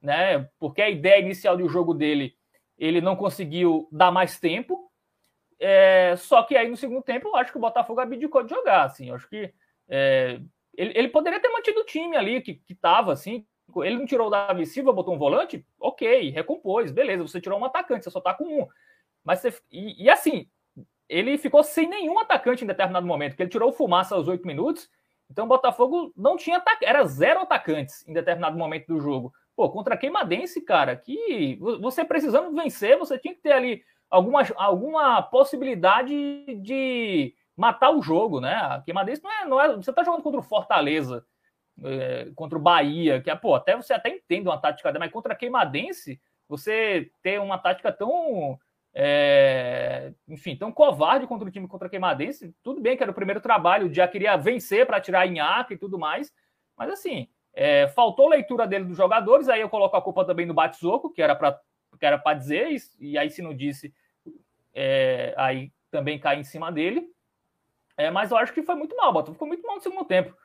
né? 0.01 0.47
Porque 0.59 0.81
a 0.81 0.89
ideia 0.89 1.19
inicial 1.19 1.57
do 1.57 1.67
jogo 1.67 1.93
dele, 1.93 2.37
ele 2.77 3.01
não 3.01 3.15
conseguiu 3.15 3.89
dar 3.91 4.11
mais 4.11 4.39
tempo. 4.39 4.91
É, 5.59 6.15
só 6.17 6.43
que 6.43 6.55
aí 6.55 6.69
no 6.69 6.77
segundo 6.77 7.01
tempo 7.01 7.29
eu 7.29 7.35
acho 7.35 7.51
que 7.51 7.57
o 7.57 7.61
Botafogo 7.61 7.99
abdicou 7.99 8.43
de 8.43 8.51
jogar. 8.51 8.83
Assim, 8.83 9.09
eu 9.09 9.15
acho 9.15 9.27
que 9.27 9.51
é, 9.89 10.39
ele, 10.77 10.93
ele, 10.95 11.07
poderia 11.07 11.39
ter 11.39 11.49
mantido 11.49 11.79
o 11.79 11.85
time 11.85 12.15
ali 12.15 12.41
que, 12.41 12.55
que 12.55 12.75
tava 12.75 13.11
assim. 13.13 13.47
Ele 13.77 13.97
não 13.97 14.05
tirou 14.05 14.27
o 14.27 14.29
Davi 14.29 14.63
Silva, 14.67 14.93
botou 14.93 15.15
um 15.15 15.17
volante? 15.17 15.65
Ok, 15.79 16.29
recompôs, 16.29 16.91
beleza. 16.91 17.23
Você 17.23 17.41
tirou 17.41 17.59
um 17.59 17.65
atacante, 17.65 18.03
você 18.03 18.11
só 18.11 18.21
tá 18.21 18.31
com 18.31 18.61
um. 18.61 18.67
Mas 19.23 19.39
você, 19.39 19.57
e, 19.71 20.03
e 20.03 20.09
assim, 20.09 20.47
ele 21.07 21.37
ficou 21.37 21.63
sem 21.63 21.87
nenhum 21.87 22.19
atacante 22.19 22.63
em 22.63 22.67
determinado 22.67 23.05
momento, 23.05 23.31
porque 23.31 23.43
ele 23.43 23.49
tirou 23.49 23.69
o 23.69 23.73
fumaça 23.73 24.15
aos 24.15 24.27
oito 24.27 24.45
minutos. 24.45 24.89
Então 25.29 25.45
o 25.45 25.47
Botafogo 25.47 26.11
não 26.15 26.37
tinha 26.37 26.57
atacante, 26.57 26.85
era 26.85 27.03
zero 27.05 27.41
atacantes 27.41 28.07
em 28.07 28.13
determinado 28.13 28.57
momento 28.57 28.87
do 28.87 28.99
jogo. 28.99 29.33
Pô, 29.55 29.69
contra 29.69 29.97
Queimadense, 29.97 30.61
cara, 30.61 30.95
que 30.95 31.57
você 31.79 32.03
precisando 32.03 32.53
vencer, 32.53 32.97
você 32.97 33.17
tinha 33.17 33.33
que 33.33 33.41
ter 33.41 33.53
ali 33.53 33.81
alguma, 34.09 34.43
alguma 34.57 35.21
possibilidade 35.21 36.45
de 36.61 37.33
matar 37.55 37.91
o 37.91 38.01
jogo, 38.01 38.41
né? 38.41 38.53
A 38.55 38.81
Queimadense 38.81 39.23
não 39.23 39.31
é, 39.31 39.45
não 39.45 39.61
é. 39.61 39.75
Você 39.75 39.93
tá 39.93 40.03
jogando 40.03 40.21
contra 40.21 40.39
o 40.39 40.43
Fortaleza, 40.43 41.25
é, 41.83 42.31
contra 42.35 42.57
o 42.57 42.61
Bahia, 42.61 43.21
que 43.21 43.29
é, 43.29 43.35
pô, 43.35 43.55
até 43.55 43.75
você 43.75 43.93
até 43.93 44.09
entende 44.09 44.47
uma 44.47 44.59
tática, 44.59 44.93
mas 44.99 45.11
contra 45.11 45.35
Queimadense, 45.35 46.19
você 46.47 47.09
ter 47.23 47.39
uma 47.39 47.57
tática 47.57 47.91
tão 47.91 48.59
é, 48.97 50.13
enfim, 50.25 50.55
tão 50.55 50.71
covarde 50.71 51.27
contra 51.27 51.45
o 51.45 51.51
time 51.51 51.67
contra 51.67 51.87
a 51.87 51.89
Queimadense. 51.89 52.55
Tudo 52.63 52.79
bem 52.79 52.95
que 52.95 53.03
era 53.03 53.11
o 53.11 53.15
primeiro 53.15 53.41
trabalho, 53.41 53.93
já 53.93 54.07
queria 54.07 54.37
vencer 54.37 54.85
para 54.85 55.01
tirar 55.01 55.27
em 55.27 55.41
arco 55.41 55.73
e 55.73 55.77
tudo 55.77 55.99
mais, 55.99 56.33
mas 56.77 56.89
assim, 56.89 57.27
é, 57.53 57.89
faltou 57.89 58.29
leitura 58.29 58.65
dele 58.65 58.85
dos 58.85 58.95
jogadores. 58.95 59.49
Aí 59.49 59.59
eu 59.59 59.67
coloco 59.67 59.97
a 59.97 60.01
culpa 60.01 60.23
também 60.23 60.45
no 60.45 60.53
Batsoco, 60.53 61.11
que 61.11 61.21
era 61.21 61.35
para 61.35 61.59
que 61.99 62.05
era 62.05 62.17
para 62.17 62.37
dizer, 62.37 62.75
e 62.99 63.17
aí 63.17 63.29
se 63.29 63.41
não 63.41 63.53
disse, 63.53 63.93
é, 64.73 65.33
aí 65.37 65.71
também 65.89 66.19
cai 66.19 66.37
em 66.37 66.43
cima 66.43 66.69
dele. 66.69 67.07
É, 67.97 68.11
mas 68.11 68.31
eu 68.31 68.37
acho 68.37 68.53
que 68.53 68.63
foi 68.63 68.75
muito 68.75 68.95
mal, 68.97 69.13
Botafogo 69.13 69.35
ficou 69.35 69.47
muito 69.47 69.65
mal 69.65 69.77
no 69.77 69.81
segundo 69.81 70.03
tempo. 70.03 70.35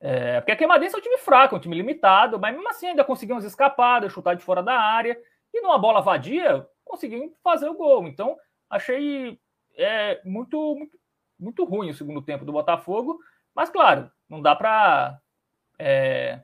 É, 0.00 0.40
porque 0.40 0.52
a 0.52 0.56
Queimadense 0.56 0.94
é 0.94 0.98
um 0.98 1.02
time 1.02 1.18
fraco, 1.18 1.56
um 1.56 1.58
time 1.58 1.76
limitado, 1.76 2.38
mas 2.38 2.54
mesmo 2.54 2.68
assim 2.68 2.88
ainda 2.88 3.04
conseguiu 3.04 3.34
umas 3.34 3.44
escapadas, 3.44 4.12
chutar 4.12 4.34
de 4.34 4.42
fora 4.42 4.62
da 4.62 4.78
área. 4.78 5.18
E 5.52 5.60
numa 5.60 5.78
bola 5.78 6.00
vadia, 6.00 6.66
conseguiu 6.84 7.34
fazer 7.42 7.68
o 7.68 7.74
gol. 7.74 8.06
Então, 8.06 8.36
achei 8.68 9.38
é, 9.76 10.20
muito, 10.24 10.76
muito, 10.76 10.98
muito 11.38 11.64
ruim 11.64 11.90
o 11.90 11.94
segundo 11.94 12.22
tempo 12.22 12.44
do 12.44 12.52
Botafogo. 12.52 13.18
Mas, 13.54 13.70
claro, 13.70 14.10
não 14.28 14.40
dá 14.40 14.54
para 14.54 15.18
é, 15.78 16.40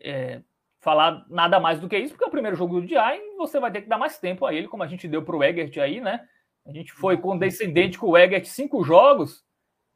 é, 0.00 0.42
falar 0.80 1.24
nada 1.28 1.58
mais 1.60 1.80
do 1.80 1.88
que 1.88 1.98
isso, 1.98 2.14
porque 2.14 2.24
é 2.24 2.28
o 2.28 2.30
primeiro 2.32 2.56
jogo 2.56 2.80
do 2.80 2.86
dia 2.86 3.16
e 3.16 3.36
você 3.36 3.60
vai 3.60 3.70
ter 3.70 3.82
que 3.82 3.88
dar 3.88 3.98
mais 3.98 4.18
tempo 4.18 4.46
a 4.46 4.54
ele, 4.54 4.68
como 4.68 4.82
a 4.82 4.86
gente 4.86 5.08
deu 5.08 5.22
para 5.22 5.36
o 5.36 5.42
Egert 5.42 5.76
aí, 5.78 6.00
né? 6.00 6.26
A 6.66 6.72
gente 6.72 6.92
foi 6.92 7.14
uhum. 7.16 7.20
condescendente 7.22 7.98
com 7.98 8.08
o 8.08 8.18
Egert 8.18 8.44
cinco 8.44 8.84
jogos. 8.84 9.44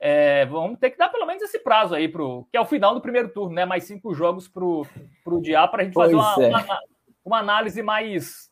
É, 0.00 0.46
vamos 0.46 0.78
ter 0.80 0.90
que 0.90 0.98
dar 0.98 1.10
pelo 1.10 1.26
menos 1.26 1.42
esse 1.42 1.60
prazo 1.60 1.94
aí, 1.94 2.08
pro, 2.08 2.46
que 2.50 2.56
é 2.56 2.60
o 2.60 2.66
final 2.66 2.92
do 2.92 3.00
primeiro 3.00 3.28
turno, 3.28 3.54
né? 3.54 3.64
Mais 3.64 3.84
cinco 3.84 4.12
jogos 4.14 4.48
para 4.48 4.64
o 4.64 5.40
Diá 5.40 5.68
para 5.68 5.82
a 5.82 5.84
gente 5.84 5.94
fazer 5.94 6.14
uma, 6.14 6.34
é. 6.42 6.48
uma, 6.48 6.80
uma, 7.24 7.38
análise 7.38 7.82
mais 7.82 8.50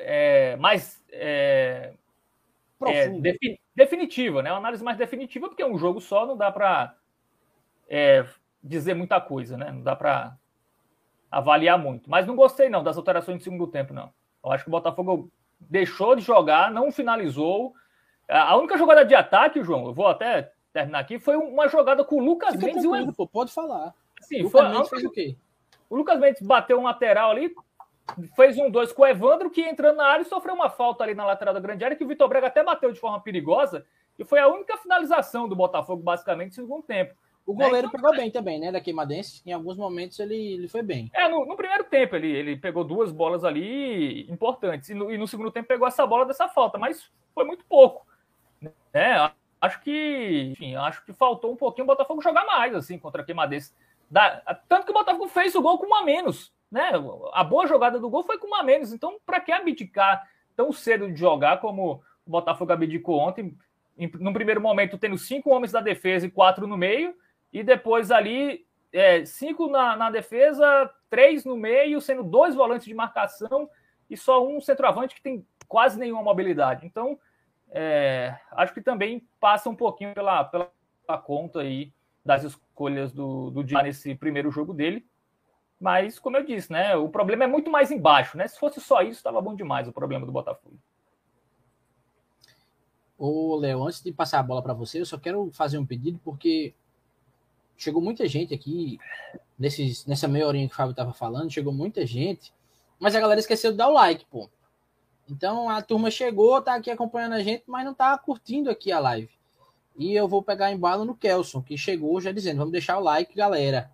é, 0.00 0.56
mais 0.56 1.02
é, 1.10 1.92
é, 2.86 3.08
defini 3.08 3.60
definitiva, 3.74 4.42
né? 4.42 4.50
Uma 4.50 4.58
análise 4.58 4.84
mais 4.84 4.98
definitiva, 4.98 5.48
porque 5.48 5.64
um 5.64 5.78
jogo 5.78 6.00
só 6.00 6.26
não 6.26 6.36
dá 6.36 6.50
para 6.50 6.94
é, 7.88 8.26
dizer 8.62 8.94
muita 8.94 9.20
coisa, 9.20 9.56
né? 9.56 9.70
Não 9.72 9.82
dá 9.82 9.96
para 9.96 10.36
avaliar 11.30 11.78
muito. 11.78 12.10
Mas 12.10 12.26
não 12.26 12.36
gostei 12.36 12.68
não 12.68 12.82
das 12.82 12.96
alterações 12.96 13.38
de 13.38 13.44
segundo 13.44 13.66
tempo, 13.66 13.94
não. 13.94 14.12
Eu 14.44 14.52
acho 14.52 14.64
que 14.64 14.70
o 14.70 14.72
Botafogo 14.72 15.30
deixou 15.58 16.16
de 16.16 16.22
jogar, 16.22 16.70
não 16.70 16.90
finalizou. 16.90 17.74
A 18.28 18.56
única 18.56 18.78
jogada 18.78 19.04
de 19.04 19.14
ataque, 19.14 19.62
João, 19.62 19.86
eu 19.86 19.94
vou 19.94 20.06
até 20.06 20.52
terminar 20.72 21.00
aqui, 21.00 21.18
foi 21.18 21.36
uma 21.36 21.68
jogada 21.68 22.04
com 22.04 22.16
o 22.16 22.24
Lucas 22.24 22.54
Fica 22.54 22.66
Mendes 22.66 22.84
e 22.84 22.86
o 22.86 23.12
pô, 23.12 23.26
Pode 23.26 23.52
falar. 23.52 23.94
Sim, 24.20 24.42
Lucas 24.42 24.60
foi, 24.60 24.70
Mendes 24.70 24.88
fez 24.88 25.04
o 25.04 25.10
quê? 25.10 25.36
O 25.88 25.96
Lucas 25.96 26.18
Mendes 26.20 26.40
bateu 26.42 26.78
um 26.78 26.84
lateral 26.84 27.30
ali, 27.30 27.52
fez 28.34 28.58
um 28.58 28.70
dois 28.70 28.92
com 28.92 29.02
o 29.02 29.06
Evandro, 29.06 29.50
que 29.50 29.62
entrando 29.62 29.96
na 29.96 30.06
área 30.06 30.24
sofreu 30.24 30.54
uma 30.54 30.70
falta 30.70 31.04
ali 31.04 31.14
na 31.14 31.24
lateral 31.24 31.54
da 31.54 31.60
grande 31.60 31.84
área, 31.84 31.96
que 31.96 32.04
o 32.04 32.08
Vitor 32.08 32.28
Brega 32.28 32.46
até 32.46 32.62
bateu 32.62 32.92
de 32.92 33.00
forma 33.00 33.20
perigosa, 33.20 33.86
e 34.18 34.24
foi 34.24 34.38
a 34.38 34.48
única 34.48 34.76
finalização 34.76 35.48
do 35.48 35.56
Botafogo, 35.56 36.02
basicamente, 36.02 36.58
no 36.58 36.66
segundo 36.66 36.82
tempo. 36.82 37.14
O 37.46 37.54
goleiro 37.54 37.88
então, 37.88 38.00
pegou 38.00 38.14
bem 38.14 38.30
também, 38.30 38.60
né, 38.60 38.70
da 38.70 38.80
Queimadense. 38.80 39.42
Em 39.44 39.52
alguns 39.52 39.76
momentos 39.76 40.20
ele, 40.20 40.36
ele 40.36 40.68
foi 40.68 40.82
bem. 40.82 41.10
É, 41.14 41.28
no, 41.28 41.44
no 41.44 41.56
primeiro 41.56 41.84
tempo 41.84 42.14
ele, 42.14 42.28
ele 42.28 42.56
pegou 42.56 42.84
duas 42.84 43.10
bolas 43.10 43.44
ali 43.44 44.30
importantes. 44.30 44.88
E 44.90 44.94
no, 44.94 45.10
e 45.10 45.18
no, 45.18 45.26
segundo 45.26 45.50
tempo 45.50 45.66
pegou 45.66 45.88
essa 45.88 46.06
bola 46.06 46.26
dessa 46.26 46.48
falta, 46.48 46.78
mas 46.78 47.10
foi 47.34 47.44
muito 47.44 47.64
pouco. 47.64 48.06
Né? 48.60 49.32
Acho 49.60 49.80
que, 49.80 50.50
enfim, 50.52 50.76
acho 50.76 51.04
que 51.04 51.12
faltou 51.12 51.52
um 51.52 51.56
pouquinho 51.56 51.84
o 51.84 51.88
Botafogo 51.88 52.22
jogar 52.22 52.44
mais, 52.44 52.74
assim, 52.74 52.98
contra 52.98 53.22
a 53.22 53.24
Queimadense. 53.24 53.72
Da, 54.10 54.40
tanto 54.68 54.84
que 54.84 54.90
o 54.90 54.94
Botafogo 54.94 55.26
fez 55.28 55.54
o 55.54 55.62
gol 55.62 55.78
com 55.78 55.86
um 55.86 55.94
a 55.94 56.04
menos. 56.04 56.52
Né? 56.70 56.92
A 57.32 57.42
boa 57.42 57.66
jogada 57.66 57.98
do 57.98 58.08
gol 58.08 58.22
foi 58.22 58.38
com 58.38 58.46
uma 58.46 58.62
menos. 58.62 58.92
Então, 58.92 59.18
para 59.26 59.40
que 59.40 59.50
abdicar 59.50 60.28
tão 60.54 60.72
cedo 60.72 61.10
de 61.10 61.18
jogar 61.18 61.60
como 61.60 62.02
o 62.24 62.30
Botafogo 62.30 62.72
abdicou 62.72 63.18
ontem? 63.18 63.56
Em, 63.98 64.10
no 64.18 64.32
primeiro 64.32 64.60
momento, 64.60 64.98
tendo 64.98 65.18
cinco 65.18 65.50
homens 65.50 65.72
da 65.72 65.80
defesa 65.80 66.26
e 66.26 66.30
quatro 66.30 66.66
no 66.66 66.76
meio, 66.76 67.14
e 67.52 67.62
depois 67.62 68.10
ali 68.10 68.64
é, 68.92 69.24
cinco 69.24 69.68
na, 69.68 69.96
na, 69.96 70.10
defesa, 70.10 70.90
três 71.08 71.44
no 71.44 71.56
meio, 71.56 72.00
sendo 72.00 72.22
dois 72.22 72.54
volantes 72.54 72.86
de 72.86 72.94
marcação 72.94 73.68
e 74.08 74.16
só 74.16 74.46
um 74.46 74.60
centroavante 74.60 75.14
que 75.14 75.22
tem 75.22 75.46
quase 75.68 75.98
nenhuma 75.98 76.22
mobilidade. 76.22 76.86
Então, 76.86 77.18
é, 77.70 78.36
acho 78.52 78.74
que 78.74 78.80
também 78.80 79.26
passa 79.38 79.68
um 79.68 79.74
pouquinho 79.74 80.14
pela, 80.14 80.44
pela 80.44 80.70
conta 81.24 81.60
aí 81.60 81.92
das 82.24 82.44
escolhas 82.44 83.12
do, 83.12 83.50
do 83.50 83.64
dia 83.64 83.82
nesse 83.82 84.14
primeiro 84.14 84.50
jogo 84.50 84.74
dele. 84.74 85.06
Mas, 85.80 86.18
como 86.18 86.36
eu 86.36 86.44
disse, 86.44 86.70
né? 86.70 86.94
O 86.96 87.08
problema 87.08 87.44
é 87.44 87.46
muito 87.46 87.70
mais 87.70 87.90
embaixo, 87.90 88.36
né? 88.36 88.46
Se 88.46 88.58
fosse 88.58 88.80
só 88.80 89.00
isso, 89.00 89.18
estava 89.18 89.40
bom 89.40 89.54
demais 89.54 89.88
o 89.88 89.92
problema 89.92 90.26
do 90.26 90.32
Botafogo. 90.32 90.76
Ô, 93.16 93.56
Léo, 93.56 93.84
antes 93.84 94.02
de 94.02 94.12
passar 94.12 94.40
a 94.40 94.42
bola 94.42 94.62
para 94.62 94.74
você, 94.74 95.00
eu 95.00 95.06
só 95.06 95.18
quero 95.18 95.50
fazer 95.52 95.78
um 95.78 95.86
pedido, 95.86 96.20
porque 96.22 96.74
chegou 97.76 98.02
muita 98.02 98.28
gente 98.28 98.52
aqui, 98.52 98.98
nesses, 99.58 100.04
nessa 100.04 100.28
meia 100.28 100.46
horinha 100.46 100.66
que 100.68 100.74
o 100.74 100.76
Fábio 100.76 100.92
estava 100.92 101.14
falando, 101.14 101.50
chegou 101.50 101.72
muita 101.72 102.06
gente, 102.06 102.52
mas 102.98 103.16
a 103.16 103.20
galera 103.20 103.40
esqueceu 103.40 103.72
de 103.72 103.78
dar 103.78 103.88
o 103.88 103.94
like, 103.94 104.26
pô. 104.26 104.50
Então 105.28 105.68
a 105.68 105.80
turma 105.80 106.10
chegou, 106.10 106.60
tá 106.60 106.74
aqui 106.74 106.90
acompanhando 106.90 107.34
a 107.34 107.42
gente, 107.42 107.64
mas 107.66 107.84
não 107.84 107.94
tá 107.94 108.16
curtindo 108.18 108.70
aqui 108.70 108.92
a 108.92 108.98
live. 108.98 109.30
E 109.96 110.14
eu 110.14 110.28
vou 110.28 110.42
pegar 110.42 110.72
embalo 110.72 111.04
no 111.04 111.14
Kelson, 111.14 111.62
que 111.62 111.76
chegou 111.76 112.20
já 112.20 112.32
dizendo: 112.32 112.58
vamos 112.58 112.72
deixar 112.72 112.98
o 112.98 113.02
like, 113.02 113.34
galera. 113.34 113.90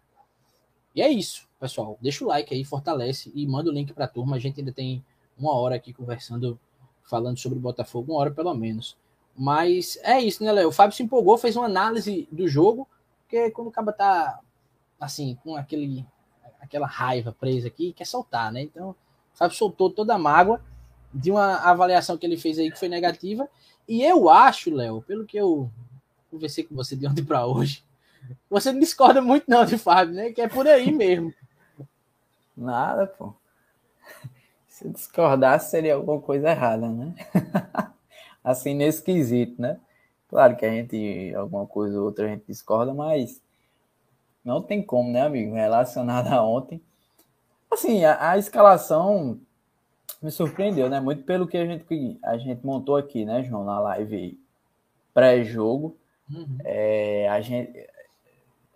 E 0.94 1.02
é 1.02 1.08
isso, 1.08 1.45
pessoal. 1.58 1.98
Deixa 2.00 2.24
o 2.24 2.28
like 2.28 2.54
aí, 2.54 2.64
fortalece 2.64 3.30
e 3.34 3.46
manda 3.46 3.70
o 3.70 3.72
link 3.72 3.92
para 3.92 4.04
a 4.04 4.08
turma. 4.08 4.36
A 4.36 4.38
gente 4.38 4.60
ainda 4.60 4.72
tem 4.72 5.04
uma 5.38 5.54
hora 5.54 5.76
aqui 5.76 5.92
conversando, 5.92 6.58
falando 7.04 7.38
sobre 7.38 7.58
o 7.58 7.62
Botafogo, 7.62 8.12
uma 8.12 8.20
hora 8.20 8.30
pelo 8.30 8.54
menos. 8.54 8.96
Mas 9.36 9.98
é 10.02 10.20
isso, 10.20 10.42
né, 10.42 10.50
Léo? 10.52 10.68
O 10.68 10.72
Fábio 10.72 10.96
se 10.96 11.02
empolgou, 11.02 11.36
fez 11.36 11.56
uma 11.56 11.66
análise 11.66 12.26
do 12.32 12.48
jogo, 12.48 12.88
porque 13.22 13.50
quando 13.50 13.68
o 13.68 13.70
cara 13.70 13.92
tá 13.92 14.40
assim, 14.98 15.36
com 15.42 15.56
aquele, 15.56 16.06
aquela 16.60 16.86
raiva 16.86 17.36
presa 17.38 17.68
aqui, 17.68 17.92
quer 17.92 18.06
soltar, 18.06 18.50
né? 18.50 18.62
Então, 18.62 18.90
o 18.90 18.96
Fábio 19.34 19.56
soltou 19.56 19.90
toda 19.90 20.14
a 20.14 20.18
mágoa 20.18 20.62
de 21.12 21.30
uma 21.30 21.56
avaliação 21.56 22.16
que 22.16 22.26
ele 22.26 22.36
fez 22.36 22.58
aí 22.58 22.70
que 22.70 22.78
foi 22.78 22.88
negativa. 22.88 23.48
E 23.86 24.02
eu 24.02 24.28
acho, 24.28 24.74
Léo, 24.74 25.02
pelo 25.02 25.26
que 25.26 25.36
eu 25.36 25.70
conversei 26.30 26.64
com 26.64 26.74
você 26.74 26.96
de 26.96 27.06
ontem 27.06 27.24
para 27.24 27.46
hoje, 27.46 27.84
você 28.50 28.72
não 28.72 28.80
discorda 28.80 29.20
muito, 29.20 29.44
não, 29.48 29.64
de 29.64 29.78
Fábio, 29.78 30.14
né? 30.14 30.32
Que 30.32 30.40
é 30.40 30.48
por 30.48 30.66
aí 30.66 30.90
mesmo. 30.90 31.32
Nada, 32.56 33.06
pô. 33.06 33.34
Se 34.68 34.88
discordasse, 34.88 35.70
seria 35.70 35.94
alguma 35.94 36.20
coisa 36.20 36.50
errada, 36.50 36.88
né? 36.88 37.14
assim, 38.42 38.74
nesse 38.74 39.02
quesito, 39.02 39.60
né? 39.60 39.80
Claro 40.28 40.56
que 40.56 40.66
a 40.66 40.70
gente, 40.70 41.34
alguma 41.34 41.66
coisa 41.66 41.98
ou 41.98 42.06
outra, 42.06 42.26
a 42.26 42.28
gente 42.28 42.44
discorda, 42.46 42.92
mas 42.92 43.40
não 44.44 44.62
tem 44.62 44.82
como, 44.82 45.10
né, 45.10 45.22
amigo? 45.22 45.54
Relacionado 45.54 46.28
a 46.28 46.42
ontem. 46.42 46.80
Assim, 47.70 48.04
a, 48.04 48.30
a 48.30 48.38
escalação 48.38 49.40
me 50.22 50.30
surpreendeu, 50.30 50.88
né? 50.88 51.00
Muito 51.00 51.24
pelo 51.24 51.46
que 51.46 51.56
a 51.56 51.66
gente, 51.66 52.18
a 52.22 52.36
gente 52.38 52.64
montou 52.64 52.96
aqui, 52.96 53.24
né, 53.24 53.42
João, 53.42 53.64
na 53.64 53.78
live 53.80 54.38
pré-jogo. 55.12 55.96
Uhum. 56.30 56.58
É, 56.64 57.28
a 57.28 57.40
gente, 57.40 57.88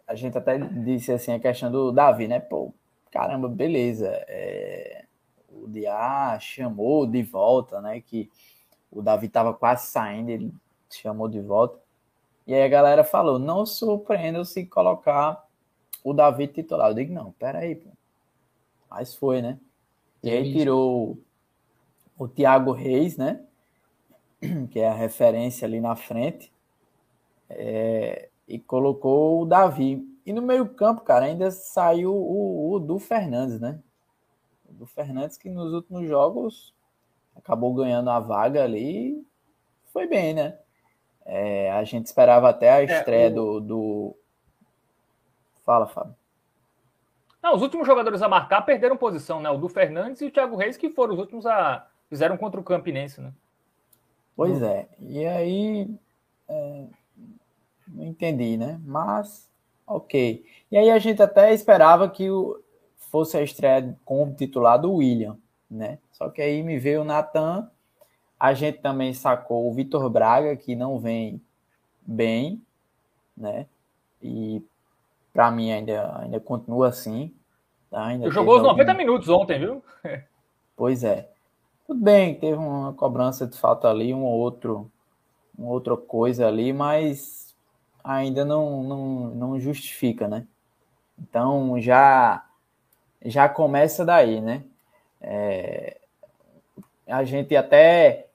a 0.06 0.14
gente 0.14 0.36
até 0.38 0.58
disse 0.58 1.12
assim 1.12 1.32
a 1.32 1.40
questão 1.40 1.70
do 1.70 1.92
Davi, 1.92 2.26
né? 2.26 2.40
Pô, 2.40 2.72
caramba, 3.10 3.48
beleza. 3.48 4.08
É, 4.28 5.04
o 5.48 5.68
Diá 5.68 6.38
chamou 6.40 7.06
de 7.06 7.22
volta, 7.22 7.80
né? 7.80 8.00
Que 8.00 8.30
o 8.90 9.02
Davi 9.02 9.26
estava 9.26 9.52
quase 9.54 9.86
saindo, 9.86 10.30
ele 10.30 10.52
chamou 10.90 11.28
de 11.28 11.40
volta. 11.40 11.78
E 12.46 12.54
aí 12.54 12.62
a 12.62 12.68
galera 12.68 13.04
falou: 13.04 13.38
não 13.38 13.64
surpreenda 13.64 14.44
se 14.44 14.66
colocar 14.66 15.46
o 16.02 16.12
Davi 16.12 16.48
titular. 16.48 16.90
Eu 16.90 16.94
digo: 16.94 17.12
não, 17.12 17.32
peraí, 17.32 17.74
pô. 17.76 17.90
Mas 18.90 19.14
foi, 19.14 19.40
né? 19.40 19.58
E 20.22 20.30
aí 20.30 20.52
tirou 20.52 21.18
o 22.18 22.28
Thiago 22.28 22.72
Reis, 22.72 23.16
né? 23.16 23.40
Que 24.70 24.80
é 24.80 24.88
a 24.88 24.94
referência 24.94 25.66
ali 25.66 25.80
na 25.80 25.94
frente. 25.94 26.52
É, 27.48 28.28
e 28.48 28.58
colocou 28.58 29.42
o 29.42 29.46
Davi. 29.46 30.09
E 30.30 30.32
no 30.32 30.42
meio-campo, 30.42 31.00
cara, 31.00 31.24
ainda 31.24 31.50
saiu 31.50 32.14
o, 32.14 32.72
o 32.72 32.78
Du 32.78 33.00
Fernandes, 33.00 33.58
né? 33.58 33.80
O 34.64 34.72
Du 34.72 34.86
Fernandes, 34.86 35.36
que 35.36 35.50
nos 35.50 35.72
últimos 35.72 36.06
jogos 36.06 36.72
acabou 37.34 37.74
ganhando 37.74 38.10
a 38.10 38.20
vaga 38.20 38.62
ali, 38.62 39.26
foi 39.86 40.06
bem, 40.06 40.32
né? 40.32 40.56
É, 41.26 41.72
a 41.72 41.82
gente 41.82 42.06
esperava 42.06 42.48
até 42.48 42.70
a 42.70 42.80
é, 42.80 42.84
estreia 42.84 43.26
é, 43.26 43.30
o... 43.32 43.34
do, 43.34 43.60
do. 43.60 44.16
Fala, 45.64 45.88
Fábio. 45.88 46.14
Não, 47.42 47.56
os 47.56 47.62
últimos 47.62 47.84
jogadores 47.84 48.22
a 48.22 48.28
marcar 48.28 48.62
perderam 48.62 48.96
posição, 48.96 49.42
né? 49.42 49.50
O 49.50 49.58
do 49.58 49.68
Fernandes 49.68 50.22
e 50.22 50.26
o 50.26 50.30
Thiago 50.30 50.54
Reis, 50.54 50.76
que 50.76 50.90
foram 50.90 51.14
os 51.14 51.18
últimos 51.18 51.44
a. 51.44 51.88
fizeram 52.08 52.36
contra 52.36 52.60
o 52.60 52.64
Campinense, 52.64 53.20
né? 53.20 53.32
Pois 54.36 54.62
é. 54.62 54.88
E 55.00 55.26
aí. 55.26 55.92
É, 56.48 56.86
não 57.88 58.04
entendi, 58.04 58.56
né? 58.56 58.80
Mas. 58.84 59.49
Ok. 59.90 60.44
E 60.70 60.76
aí 60.76 60.88
a 60.88 61.00
gente 61.00 61.20
até 61.20 61.52
esperava 61.52 62.08
que 62.08 62.30
o, 62.30 62.62
fosse 63.10 63.36
a 63.36 63.42
estreia 63.42 63.98
com 64.04 64.22
o 64.22 64.32
titular 64.32 64.80
do 64.80 64.94
William, 64.94 65.36
né? 65.68 65.98
Só 66.12 66.28
que 66.30 66.40
aí 66.40 66.62
me 66.62 66.78
veio 66.78 67.00
o 67.00 67.04
Natan. 67.04 67.68
A 68.38 68.54
gente 68.54 68.78
também 68.78 69.12
sacou 69.12 69.68
o 69.68 69.74
Vitor 69.74 70.08
Braga, 70.08 70.54
que 70.54 70.76
não 70.76 71.00
vem 71.00 71.42
bem, 72.06 72.62
né? 73.36 73.66
E 74.22 74.62
para 75.32 75.50
mim 75.50 75.72
ainda, 75.72 76.20
ainda 76.20 76.38
continua 76.38 76.88
assim. 76.88 77.34
Tá? 77.90 78.06
Ainda 78.06 78.30
jogou 78.30 78.58
os 78.58 78.62
90 78.62 78.90
algum... 78.92 78.96
minutos 78.96 79.28
ontem, 79.28 79.58
viu? 79.58 79.84
pois 80.76 81.02
é. 81.02 81.28
Tudo 81.84 82.00
bem, 82.00 82.36
teve 82.36 82.56
uma 82.56 82.92
cobrança 82.92 83.44
de 83.44 83.58
falta 83.58 83.88
ali, 83.88 84.14
um 84.14 84.22
outro, 84.22 84.88
uma 85.58 85.70
outra 85.70 85.96
coisa 85.96 86.46
ali, 86.46 86.72
mas 86.72 87.49
ainda 88.02 88.44
não, 88.44 88.82
não, 88.82 89.34
não 89.34 89.60
justifica, 89.60 90.28
né? 90.28 90.46
Então 91.18 91.80
já 91.80 92.44
já 93.24 93.48
começa 93.48 94.04
daí, 94.04 94.40
né? 94.40 94.64
É, 95.20 96.00
a 97.06 97.24
gente 97.24 97.54
até 97.54 98.28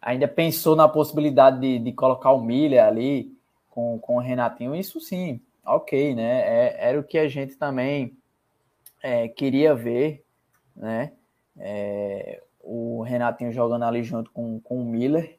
ainda 0.00 0.26
pensou 0.26 0.74
na 0.74 0.88
possibilidade 0.88 1.60
de, 1.60 1.78
de 1.78 1.92
colocar 1.92 2.32
o 2.32 2.40
Milha 2.40 2.86
ali 2.86 3.36
com, 3.68 3.98
com 3.98 4.16
o 4.16 4.20
Renatinho, 4.20 4.74
isso 4.74 5.00
sim, 5.00 5.40
ok, 5.64 6.14
né? 6.14 6.40
É, 6.40 6.88
era 6.88 6.98
o 6.98 7.04
que 7.04 7.18
a 7.18 7.28
gente 7.28 7.56
também 7.56 8.16
é, 9.02 9.28
queria 9.28 9.74
ver, 9.74 10.24
né? 10.74 11.12
É, 11.58 12.42
o 12.62 13.02
Renatinho 13.02 13.52
jogando 13.52 13.84
ali 13.84 14.02
junto 14.02 14.30
com, 14.30 14.60
com 14.60 14.80
o 14.80 14.84
Miller, 14.84 15.38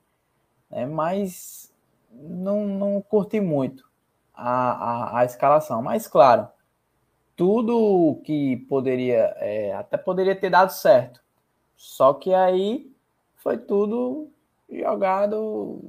né? 0.69 0.85
mas 0.85 1.70
não, 2.11 2.65
não 2.65 3.01
curti 3.01 3.39
muito 3.39 3.89
a, 4.33 4.71
a, 4.71 5.19
a 5.19 5.25
escalação. 5.25 5.81
Mas, 5.81 6.07
claro, 6.07 6.47
tudo 7.35 8.21
que 8.23 8.57
poderia, 8.69 9.33
é, 9.37 9.73
até 9.73 9.97
poderia 9.97 10.35
ter 10.35 10.49
dado 10.49 10.71
certo. 10.71 11.21
Só 11.75 12.13
que 12.13 12.33
aí 12.33 12.91
foi 13.37 13.57
tudo 13.57 14.29
jogado 14.69 15.79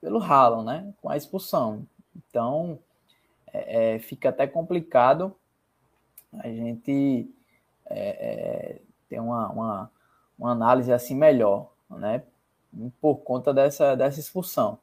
pelo 0.00 0.18
ralo, 0.18 0.62
né? 0.62 0.92
Com 1.02 1.10
a 1.10 1.16
expulsão. 1.16 1.86
Então, 2.16 2.78
é, 3.52 3.94
é, 3.94 3.98
fica 3.98 4.28
até 4.28 4.46
complicado 4.46 5.34
a 6.32 6.48
gente 6.48 7.30
é, 7.86 8.08
é, 8.08 8.80
ter 9.08 9.20
uma, 9.20 9.48
uma, 9.50 9.90
uma, 10.38 10.52
análise 10.52 10.92
assim 10.92 11.14
melhor, 11.14 11.72
né? 11.90 12.22
Por 13.00 13.16
conta 13.16 13.52
dessa, 13.52 13.96
dessa 13.96 14.20
expulsão. 14.20 14.78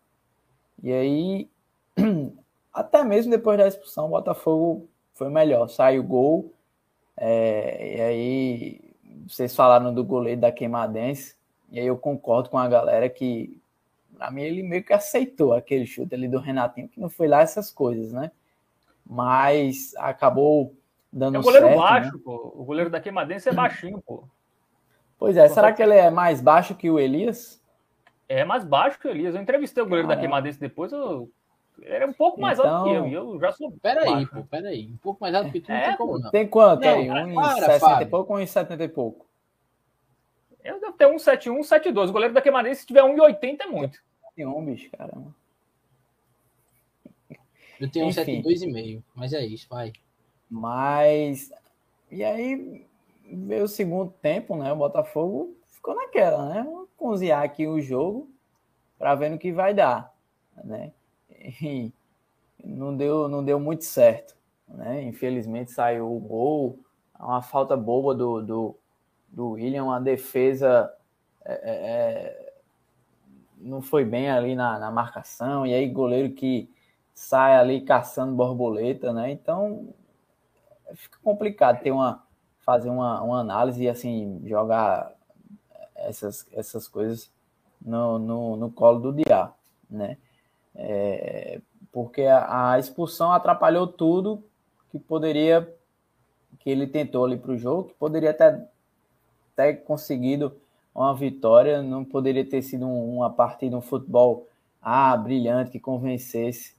E 0.81 0.91
aí, 0.91 1.49
até 2.73 3.03
mesmo 3.03 3.31
depois 3.31 3.57
da 3.57 3.67
expulsão, 3.67 4.05
o 4.05 4.09
Botafogo 4.09 4.87
foi 5.13 5.29
melhor. 5.29 5.67
Sai 5.67 5.99
o 5.99 6.03
gol. 6.03 6.53
É, 7.17 7.97
e 7.97 8.01
aí, 8.01 8.81
vocês 9.27 9.55
falaram 9.55 9.93
do 9.93 10.03
goleiro 10.03 10.41
da 10.41 10.51
Queimadense. 10.51 11.35
E 11.71 11.79
aí 11.79 11.87
eu 11.87 11.97
concordo 11.97 12.49
com 12.49 12.57
a 12.57 12.67
galera 12.67 13.09
que, 13.09 13.59
pra 14.17 14.29
mim, 14.29 14.43
ele 14.43 14.63
meio 14.63 14.83
que 14.83 14.93
aceitou 14.93 15.53
aquele 15.53 15.85
chute 15.85 16.13
ali 16.13 16.27
do 16.27 16.39
Renatinho, 16.39 16.87
que 16.87 16.99
não 16.99 17.09
foi 17.09 17.27
lá 17.27 17.41
essas 17.41 17.71
coisas, 17.71 18.11
né? 18.11 18.31
Mas 19.05 19.93
acabou 19.97 20.73
dando 21.11 21.35
É 21.35 21.39
o 21.39 21.43
goleiro 21.43 21.67
certo, 21.67 21.79
baixo, 21.79 22.13
né? 22.13 22.21
pô. 22.23 22.53
O 22.55 22.63
goleiro 22.63 22.89
da 22.89 22.99
Queimadense 22.99 23.49
é 23.49 23.53
baixinho, 23.53 24.01
pô. 24.05 24.23
Pois 25.17 25.37
é, 25.37 25.47
será 25.47 25.71
que 25.71 25.81
ele 25.81 25.93
é 25.93 26.09
mais 26.09 26.41
baixo 26.41 26.75
que 26.75 26.89
o 26.89 26.99
Elias? 26.99 27.61
É 28.27 28.43
mais 28.43 28.63
baixo 28.63 28.99
que 28.99 29.07
o 29.07 29.11
Elias. 29.11 29.35
Eu 29.35 29.41
entrevistei 29.41 29.83
o 29.83 29.85
goleiro 29.85 30.07
da 30.07 30.17
Queimadense 30.17 30.59
depois, 30.59 30.91
eu... 30.91 31.29
ele 31.79 31.93
era 31.93 32.07
um 32.07 32.13
pouco 32.13 32.41
mais 32.41 32.57
então... 32.57 32.75
alto 32.75 32.89
que 32.89 32.95
eu, 32.95 33.07
e 33.07 33.13
eu 33.13 33.39
já 33.39 33.51
sou. 33.51 33.71
Peraí, 33.71 34.25
pô, 34.25 34.43
peraí. 34.43 34.87
Um 34.87 34.97
pouco 34.97 35.21
mais 35.21 35.35
alto 35.35 35.51
que 35.51 35.61
tu 35.61 35.69
não 35.69 35.77
é, 35.77 35.87
tem 35.87 35.97
como, 35.97 36.19
não. 36.19 36.31
Tem 36.31 36.47
quanto 36.47 36.81
não, 36.81 36.89
aí? 36.89 37.07
1,60 37.07 38.01
e 38.01 38.05
pouco 38.05 38.33
ou 38.33 38.39
1,70 38.39 38.81
e 38.81 38.87
pouco? 38.87 39.25
Eu 40.63 40.79
devo 40.79 40.93
ter 40.93 41.05
1,71, 41.05 41.59
1,72. 41.59 42.09
O 42.09 42.13
goleiro 42.13 42.33
da 42.33 42.41
Queimadense, 42.41 42.81
se 42.81 42.87
tiver 42.87 43.03
1,80 43.03 43.61
é 43.61 43.67
muito. 43.67 44.03
Tem 44.35 44.45
um, 44.45 44.65
bicho, 44.65 44.89
caramba. 44.91 45.33
Eu 47.79 47.91
tenho 47.91 48.07
1,72,5, 48.07 49.03
mas 49.13 49.33
é 49.33 49.45
isso, 49.45 49.67
vai. 49.69 49.93
Mas. 50.49 51.51
E 52.11 52.23
aí 52.23 52.85
veio 53.31 53.65
o 53.65 53.67
segundo 53.67 54.11
tempo, 54.21 54.55
né? 54.55 54.71
O 54.71 54.77
Botafogo 54.77 55.55
ficou 55.85 55.95
naquela, 55.95 56.49
né? 56.49 56.63
Vamos 56.63 56.89
cozinhar 56.97 57.43
aqui 57.43 57.67
o 57.67 57.79
jogo 57.79 58.27
para 58.97 59.13
ver 59.13 59.29
no 59.29 59.37
que 59.37 59.51
vai 59.51 59.71
dar, 59.71 60.11
né? 60.63 60.91
E 61.61 61.93
não 62.63 62.97
deu, 62.97 63.27
não 63.29 63.45
deu 63.45 63.59
muito 63.59 63.85
certo, 63.85 64.35
né? 64.67 65.03
Infelizmente 65.03 65.71
saiu 65.71 66.11
o 66.11 66.19
gol, 66.19 66.79
uma 67.19 67.43
falta 67.43 67.77
boba 67.77 68.15
do, 68.15 68.41
do, 68.41 68.75
do 69.29 69.49
William, 69.51 69.83
uma 69.83 70.01
defesa 70.01 70.91
é, 71.43 71.53
é, 71.53 71.75
é, 71.75 72.53
não 73.57 73.79
foi 73.79 74.03
bem 74.03 74.31
ali 74.31 74.55
na, 74.55 74.79
na 74.79 74.89
marcação, 74.89 75.67
e 75.67 75.73
aí 75.73 75.87
goleiro 75.87 76.33
que 76.33 76.67
sai 77.13 77.55
ali 77.55 77.81
caçando 77.81 78.33
borboleta, 78.33 79.13
né? 79.13 79.29
Então 79.29 79.93
fica 80.95 81.19
complicado 81.23 81.83
ter 81.83 81.91
uma 81.91 82.23
fazer 82.61 82.89
uma, 82.89 83.21
uma 83.21 83.39
análise 83.41 83.83
e 83.83 83.89
assim 83.89 84.41
jogar 84.45 85.14
essas, 86.07 86.47
essas 86.51 86.87
coisas 86.87 87.31
no, 87.81 88.17
no, 88.17 88.55
no 88.55 88.71
colo 88.71 88.99
do 88.99 89.13
diabo, 89.13 89.53
né? 89.89 90.17
É, 90.73 91.61
porque 91.91 92.23
a, 92.23 92.73
a, 92.73 92.79
expulsão 92.79 93.31
atrapalhou 93.31 93.87
tudo 93.87 94.43
que 94.89 94.99
poderia 94.99 95.73
que 96.59 96.69
ele 96.69 96.87
tentou 96.87 97.23
ali 97.23 97.37
para 97.37 97.51
o 97.51 97.57
jogo, 97.57 97.85
que 97.85 97.93
poderia 97.93 98.31
até 98.31 98.67
ter 99.55 99.75
conseguido 99.83 100.55
uma 100.93 101.13
vitória, 101.13 101.81
não 101.81 102.03
poderia 102.03 102.43
ter 102.43 102.61
sido 102.61 102.85
um, 102.85 103.17
uma 103.17 103.29
partida, 103.29 103.77
um 103.77 103.81
futebol 103.81 104.47
ah, 104.81 105.15
brilhante 105.15 105.71
que 105.71 105.79
convencesse, 105.79 106.75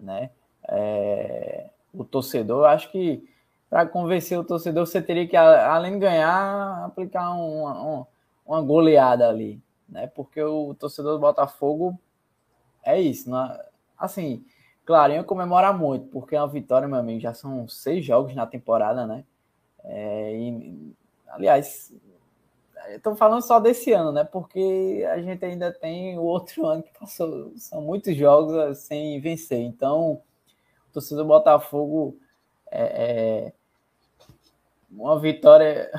né? 0.00 0.30
É, 0.66 1.70
o 1.92 2.04
torcedor, 2.04 2.62
eu 2.62 2.66
acho 2.66 2.90
que 2.90 3.28
para 3.68 3.86
convencer 3.86 4.38
o 4.38 4.44
torcedor, 4.44 4.86
você 4.86 5.02
teria 5.02 5.26
que, 5.26 5.36
além 5.36 5.94
de 5.94 5.98
ganhar, 5.98 6.84
aplicar 6.84 7.30
uma, 7.30 7.72
uma, 7.72 8.08
uma 8.44 8.60
goleada 8.60 9.28
ali, 9.28 9.62
né? 9.88 10.06
Porque 10.08 10.42
o 10.42 10.74
torcedor 10.74 11.14
do 11.14 11.20
Botafogo 11.20 11.98
é 12.82 13.00
isso, 13.00 13.30
né? 13.30 13.58
Assim, 13.98 14.44
claro, 14.84 15.12
ia 15.12 15.24
comemorar 15.24 15.76
muito, 15.76 16.06
porque 16.08 16.36
é 16.36 16.40
uma 16.40 16.48
vitória, 16.48 16.88
meu 16.88 16.98
amigo, 16.98 17.20
já 17.20 17.32
são 17.32 17.66
seis 17.68 18.04
jogos 18.04 18.34
na 18.34 18.46
temporada, 18.46 19.06
né? 19.06 19.24
É, 19.84 20.36
e, 20.36 20.94
aliás, 21.28 21.92
estou 22.88 23.16
falando 23.16 23.42
só 23.42 23.58
desse 23.58 23.92
ano, 23.92 24.12
né? 24.12 24.24
Porque 24.24 25.06
a 25.10 25.20
gente 25.20 25.44
ainda 25.44 25.72
tem 25.72 26.18
o 26.18 26.22
outro 26.22 26.66
ano 26.66 26.82
que 26.82 26.98
passou, 26.98 27.52
são 27.56 27.80
muitos 27.80 28.16
jogos 28.16 28.78
sem 28.78 29.20
vencer. 29.20 29.60
Então, 29.60 30.22
o 30.88 30.92
torcedor 30.92 31.24
do 31.24 31.28
Botafogo 31.28 32.18
é, 32.70 33.46
é 33.46 33.52
uma 34.90 35.18
vitória 35.18 35.90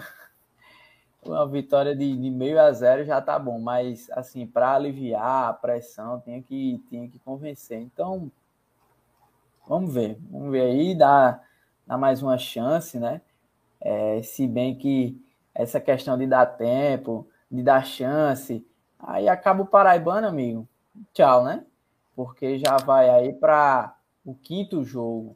uma 1.25 1.47
vitória 1.47 1.95
de, 1.95 2.15
de 2.15 2.29
meio 2.29 2.59
a 2.59 2.71
zero 2.71 3.03
já 3.03 3.21
tá 3.21 3.37
bom, 3.39 3.59
mas 3.59 4.09
assim, 4.11 4.45
para 4.45 4.75
aliviar 4.75 5.49
a 5.49 5.53
pressão, 5.53 6.19
tinha 6.21 6.41
que, 6.41 6.83
tinha 6.89 7.07
que 7.09 7.19
convencer. 7.19 7.79
Então, 7.79 8.31
vamos 9.67 9.93
ver, 9.93 10.17
vamos 10.29 10.51
ver 10.51 10.61
aí, 10.61 10.95
dá, 10.95 11.41
dá 11.85 11.97
mais 11.97 12.21
uma 12.21 12.37
chance, 12.37 12.99
né? 12.99 13.21
É, 13.81 14.21
se 14.23 14.47
bem 14.47 14.75
que 14.75 15.19
essa 15.53 15.79
questão 15.79 16.17
de 16.17 16.27
dar 16.27 16.45
tempo, 16.45 17.27
de 17.49 17.63
dar 17.63 17.85
chance, 17.85 18.65
aí 18.99 19.27
acaba 19.27 19.63
o 19.63 19.67
Paraibano, 19.67 20.27
amigo. 20.27 20.67
Tchau, 21.13 21.43
né? 21.43 21.65
Porque 22.15 22.57
já 22.59 22.77
vai 22.77 23.09
aí 23.09 23.33
para 23.33 23.95
o 24.25 24.33
quinto 24.33 24.83
jogo, 24.83 25.35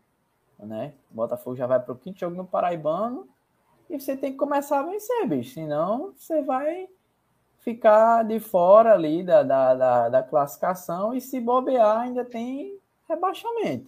né? 0.59 0.93
O 1.11 1.15
Botafogo 1.15 1.55
já 1.55 1.67
vai 1.67 1.79
para 1.79 1.93
o 1.93 1.97
quinto 1.97 2.19
jogo 2.19 2.35
no 2.35 2.45
Paraibano 2.45 3.27
e 3.89 3.99
você 3.99 4.15
tem 4.15 4.31
que 4.31 4.37
começar 4.37 4.79
a 4.79 4.83
vencer, 4.83 5.27
bicho. 5.27 5.53
Senão 5.53 6.13
você 6.15 6.41
vai 6.41 6.87
ficar 7.59 8.23
de 8.23 8.39
fora 8.39 8.93
ali 8.93 9.23
da, 9.23 9.43
da, 9.43 9.75
da, 9.75 10.09
da 10.09 10.23
classificação 10.23 11.13
e 11.13 11.21
se 11.21 11.39
bobear 11.39 11.99
ainda 11.99 12.23
tem 12.23 12.77
rebaixamento. 13.07 13.87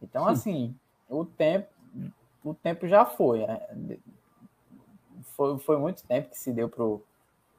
Então, 0.00 0.26
assim, 0.26 0.74
o 1.08 1.24
tempo, 1.24 1.68
o 2.44 2.54
tempo 2.54 2.86
já 2.86 3.04
foi. 3.04 3.42
É, 3.42 3.68
foi, 5.36 5.58
foi 5.58 5.78
muito 5.78 6.04
tempo 6.04 6.30
que 6.30 6.38
se 6.38 6.52
deu 6.52 6.68
pro, 6.68 7.02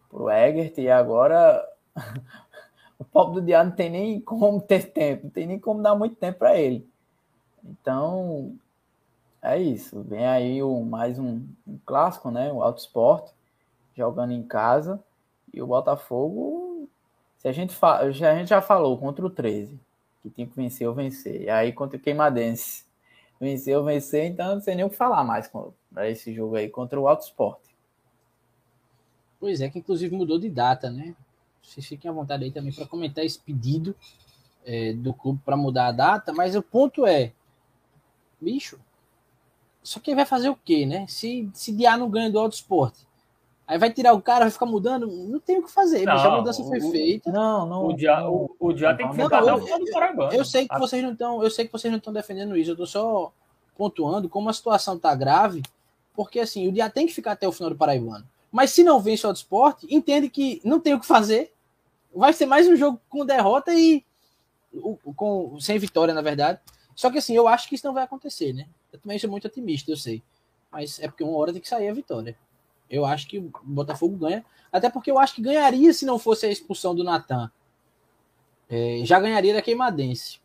pro 0.09 0.29
Egert 0.29 0.77
e 0.77 0.89
agora 0.89 1.67
pobre 3.11 3.41
do 3.41 3.45
Diário 3.45 3.69
não 3.69 3.75
tem 3.75 3.89
nem 3.89 4.21
como 4.21 4.61
ter 4.61 4.91
tempo, 4.91 5.25
não 5.25 5.31
tem 5.31 5.45
nem 5.45 5.59
como 5.59 5.81
dar 5.81 5.95
muito 5.95 6.15
tempo 6.15 6.39
para 6.39 6.57
ele. 6.57 6.87
Então, 7.63 8.55
é 9.41 9.59
isso. 9.59 10.01
Vem 10.03 10.25
aí 10.25 10.61
o, 10.61 10.81
mais 10.83 11.17
um, 11.17 11.45
um 11.65 11.77
clássico, 11.85 12.29
né? 12.29 12.51
O 12.51 12.61
Alto 12.61 12.79
Esporte, 12.79 13.33
jogando 13.95 14.33
em 14.33 14.43
casa. 14.43 15.03
E 15.53 15.61
o 15.61 15.67
Botafogo, 15.67 16.87
se 17.37 17.47
a 17.47 17.51
gente, 17.51 17.73
fa 17.73 18.09
já, 18.11 18.31
a 18.31 18.35
gente 18.37 18.49
já 18.49 18.61
falou 18.61 18.97
contra 18.97 19.25
o 19.25 19.29
13, 19.29 19.77
que 20.21 20.29
tinha 20.29 20.47
que 20.47 20.55
vencer 20.55 20.87
ou 20.87 20.93
vencer. 20.93 21.41
E 21.41 21.49
aí 21.49 21.73
contra 21.73 21.97
o 21.97 21.99
Queimadense, 21.99 22.85
vencer 23.39 23.77
ou 23.77 23.83
vencer, 23.83 24.25
então 24.25 24.55
não 24.55 24.61
sei 24.61 24.75
nem 24.75 24.85
o 24.85 24.89
que 24.89 24.95
falar 24.95 25.23
mais 25.23 25.51
para 25.91 26.09
esse 26.09 26.33
jogo 26.33 26.55
aí 26.55 26.69
contra 26.69 26.99
o 26.99 27.07
Alto 27.07 27.23
Esporte. 27.23 27.75
Pois 29.39 29.59
é, 29.59 29.69
que 29.69 29.79
inclusive 29.79 30.15
mudou 30.15 30.39
de 30.39 30.49
data, 30.49 30.89
né? 30.89 31.15
Vocês 31.61 31.85
fiquem 31.85 32.09
à 32.09 32.13
vontade 32.13 32.43
aí 32.43 32.51
também 32.51 32.71
para 32.71 32.85
comentar 32.85 33.25
esse 33.25 33.39
pedido 33.39 33.95
é, 34.63 34.93
do 34.93 35.13
clube 35.13 35.41
para 35.43 35.57
mudar 35.57 35.87
a 35.87 35.91
data, 35.91 36.31
mas 36.31 36.55
o 36.55 36.61
ponto 36.61 37.05
é, 37.05 37.33
bicho, 38.39 38.79
só 39.83 39.99
que 39.99 40.15
vai 40.15 40.25
fazer 40.25 40.49
o 40.49 40.55
quê, 40.55 40.85
né? 40.85 41.05
Se, 41.07 41.49
se 41.53 41.71
Diá 41.71 41.97
não 41.97 42.09
ganha 42.09 42.29
do 42.29 42.39
Auto 42.39 42.53
Esporte, 42.53 43.07
aí 43.67 43.77
vai 43.77 43.91
tirar 43.91 44.13
o 44.13 44.21
cara, 44.21 44.45
vai 44.45 44.51
ficar 44.51 44.65
mudando, 44.65 45.07
não 45.07 45.39
tem 45.39 45.57
o 45.57 45.63
que 45.63 45.71
fazer, 45.71 46.05
não, 46.05 46.13
a 46.13 46.37
mudança 46.37 46.63
foi 46.63 46.79
feita. 46.79 47.31
Não, 47.31 47.65
não. 47.65 47.87
O 47.87 47.93
Diá, 47.93 48.29
o, 48.29 48.55
o 48.59 48.73
Diá 48.73 48.93
tem 48.93 49.07
que 49.07 49.15
ficar 49.15 49.39
até 49.39 49.53
o 49.53 49.59
final 49.59 49.79
do 49.79 49.91
Paraguai. 49.91 50.29
Eu 50.37 50.45
sei 50.45 50.67
que 50.67 50.77
vocês 50.77 51.03
não 51.03 51.13
estão, 51.13 51.43
eu 51.43 51.49
sei 51.49 51.65
que 51.65 51.71
vocês 51.71 51.91
não 51.91 51.97
estão 51.97 52.13
defendendo 52.13 52.55
isso, 52.55 52.71
eu 52.71 52.75
tô 52.75 52.85
só 52.85 53.31
pontuando 53.75 54.29
como 54.29 54.49
a 54.49 54.53
situação 54.53 54.99
tá 54.99 55.15
grave, 55.15 55.63
porque 56.13 56.39
assim, 56.39 56.67
o 56.67 56.71
Diá 56.71 56.89
tem 56.89 57.07
que 57.07 57.13
ficar 57.13 57.31
até 57.31 57.47
o 57.47 57.51
final 57.51 57.71
do 57.71 57.75
Paraibano. 57.77 58.27
Mas 58.51 58.71
se 58.71 58.83
não 58.83 58.99
vence 58.99 59.25
o 59.25 59.29
Auto 59.29 59.37
Esporte, 59.37 59.87
entende 59.89 60.29
que 60.29 60.61
não 60.63 60.79
tem 60.79 60.93
o 60.93 60.99
que 60.99 61.05
fazer. 61.05 61.53
Vai 62.13 62.33
ser 62.33 62.45
mais 62.45 62.67
um 62.67 62.75
jogo 62.75 62.99
com 63.09 63.25
derrota 63.25 63.73
e 63.73 64.03
com, 65.15 65.57
sem 65.59 65.79
vitória, 65.79 66.13
na 66.13 66.21
verdade. 66.21 66.59
Só 66.93 67.09
que 67.09 67.17
assim, 67.17 67.33
eu 67.33 67.47
acho 67.47 67.69
que 67.69 67.75
isso 67.75 67.87
não 67.87 67.93
vai 67.93 68.03
acontecer, 68.03 68.51
né? 68.53 68.67
Eu 68.91 68.99
também 68.99 69.17
sou 69.17 69.29
muito 69.29 69.47
otimista, 69.47 69.91
eu 69.91 69.97
sei. 69.97 70.21
Mas 70.71 70.99
é 70.99 71.07
porque 71.07 71.23
uma 71.23 71.37
hora 71.37 71.51
tem 71.51 71.61
que 71.61 71.67
sair 71.67 71.89
a 71.89 71.93
vitória. 71.93 72.35
Eu 72.89 73.05
acho 73.05 73.27
que 73.27 73.39
o 73.39 73.51
Botafogo 73.63 74.17
ganha. 74.17 74.43
Até 74.71 74.89
porque 74.89 75.09
eu 75.09 75.17
acho 75.17 75.35
que 75.35 75.41
ganharia 75.41 75.93
se 75.93 76.05
não 76.05 76.19
fosse 76.19 76.45
a 76.45 76.49
expulsão 76.49 76.93
do 76.93 77.03
Natan. 77.03 77.51
É, 78.69 79.01
já 79.03 79.19
ganharia 79.19 79.53
da 79.53 79.61
Queimadense. 79.61 80.39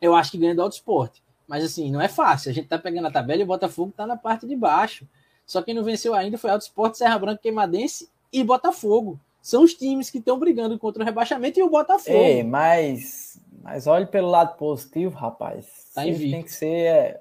Eu 0.00 0.14
acho 0.14 0.30
que 0.30 0.38
ganha 0.38 0.54
do 0.54 0.62
Auto 0.62 0.72
Esporte. 0.72 1.22
Mas 1.46 1.64
assim, 1.64 1.90
não 1.90 2.00
é 2.00 2.08
fácil. 2.08 2.50
A 2.50 2.54
gente 2.54 2.68
tá 2.68 2.78
pegando 2.78 3.08
a 3.08 3.10
tabela 3.10 3.40
e 3.40 3.44
o 3.44 3.46
Botafogo 3.46 3.92
tá 3.94 4.06
na 4.06 4.16
parte 4.16 4.46
de 4.46 4.56
baixo. 4.56 5.06
Só 5.46 5.62
quem 5.62 5.74
não 5.74 5.84
venceu 5.84 6.14
ainda 6.14 6.38
foi 6.38 6.50
Auto 6.50 6.62
Esporte, 6.62 6.98
Serra 6.98 7.18
Branca, 7.18 7.42
Queimadense 7.42 8.08
e 8.32 8.42
Botafogo. 8.42 9.20
São 9.40 9.64
os 9.64 9.74
times 9.74 10.08
que 10.08 10.18
estão 10.18 10.38
brigando 10.38 10.78
contra 10.78 11.02
o 11.02 11.06
rebaixamento 11.06 11.58
e 11.58 11.62
o 11.62 11.68
Botafogo. 11.68 12.16
Ei, 12.16 12.42
mas, 12.44 13.40
mas 13.62 13.86
olhe 13.86 14.06
pelo 14.06 14.30
lado 14.30 14.56
positivo, 14.56 15.16
rapaz. 15.16 15.90
Tá 15.94 16.02
tem 16.02 16.42
que 16.42 16.52
ser. 16.52 17.20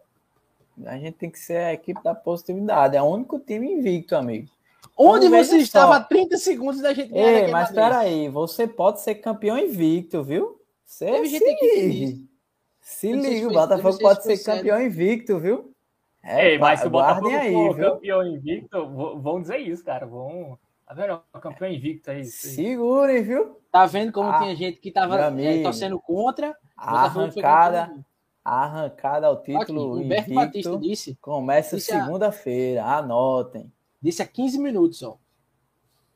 É, 0.83 0.89
a 0.89 0.97
gente 0.97 1.13
tem 1.13 1.29
que 1.29 1.39
ser 1.39 1.57
a 1.57 1.73
equipe 1.73 2.01
da 2.03 2.15
positividade. 2.15 2.95
É 2.95 3.01
o 3.01 3.05
único 3.05 3.39
time 3.39 3.71
invicto, 3.71 4.15
amigo. 4.15 4.47
Onde 4.97 5.27
então, 5.27 5.43
você 5.43 5.57
estava 5.57 5.95
a 5.95 6.03
30 6.03 6.37
segundos 6.37 6.81
da 6.81 6.93
gente 6.93 7.11
ganhar 7.11 7.45
Ei, 7.45 7.51
mas 7.51 7.71
peraí, 7.71 8.29
você 8.29 8.67
pode 8.67 9.01
ser 9.01 9.15
campeão 9.15 9.57
invicto, 9.57 10.23
viu? 10.23 10.59
Você 10.85 11.25
se 11.25 11.39
liga. 11.39 12.31
Se 12.81 13.13
liga, 13.13 13.47
o 13.47 13.53
Botafogo 13.53 13.97
pode 13.99 14.23
ser 14.23 14.43
campeão 14.43 14.81
invicto, 14.81 15.39
viu? 15.39 15.73
É, 16.23 16.51
Ei, 16.51 16.57
mas 16.59 16.81
se 16.81 16.87
o 16.87 16.89
Botafogo 16.89 17.29
aí, 17.29 17.51
for 17.51 17.75
viu? 17.75 17.91
campeão 17.93 18.27
invicto, 18.27 18.89
vão 19.19 19.41
dizer 19.41 19.57
isso, 19.57 19.83
cara. 19.83 20.05
Vão. 20.05 20.59
Tá 20.85 20.93
vendo? 20.93 21.21
Campeão 21.41 21.71
invicto 21.71 22.11
aí. 22.11 22.25
Segurem, 22.25 23.23
viu? 23.23 23.57
Tá 23.71 23.85
vendo 23.85 24.11
como 24.11 24.29
ah, 24.29 24.39
tinha 24.39 24.55
gente 24.55 24.77
que 24.79 24.91
tava 24.91 25.19
é, 25.19 25.63
torcendo 25.63 25.99
contra? 25.99 26.55
A 26.75 27.05
arrancada, 27.05 27.91
arrancada 28.43 29.27
ao 29.27 29.41
título 29.41 29.93
Aqui, 29.93 30.03
Humberto 30.05 30.33
Batista 30.33 30.77
disse. 30.77 31.17
Começa 31.21 31.79
segunda-feira, 31.79 32.83
anotem. 32.83 33.71
Disse 34.01 34.21
há 34.21 34.27
15 34.27 34.59
minutos, 34.59 35.03
ó. 35.03 35.17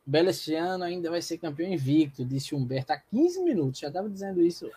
Belo 0.06 0.30
este 0.30 0.54
ano 0.54 0.84
ainda 0.84 1.10
vai 1.10 1.22
ser 1.22 1.38
campeão 1.38 1.72
invicto, 1.72 2.24
disse 2.24 2.54
Humberto 2.54 2.94
há 2.94 2.98
15 2.98 3.44
minutos. 3.44 3.80
Já 3.80 3.92
tava 3.92 4.10
dizendo 4.10 4.42
isso 4.42 4.70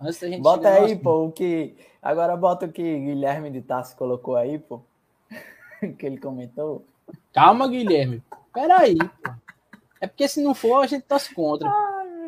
Antes 0.00 0.18
da 0.18 0.28
gente 0.28 0.40
bota 0.40 0.70
aí, 0.70 0.96
pô, 0.96 1.26
o 1.26 1.32
que. 1.32 1.76
Agora 2.00 2.34
bota 2.34 2.64
o 2.64 2.72
que 2.72 2.82
Guilherme 2.82 3.50
de 3.50 3.60
Tassi 3.60 3.94
colocou 3.94 4.34
aí, 4.34 4.58
pô. 4.58 4.80
que 5.98 6.06
ele 6.06 6.16
comentou. 6.16 6.84
Calma, 7.34 7.68
Guilherme. 7.68 8.22
Peraí, 8.54 8.96
pô. 8.96 9.30
É 10.00 10.06
porque 10.06 10.26
se 10.26 10.42
não 10.42 10.54
for, 10.54 10.82
a 10.82 10.86
gente 10.86 11.02
torce 11.02 11.34
contra. 11.34 11.68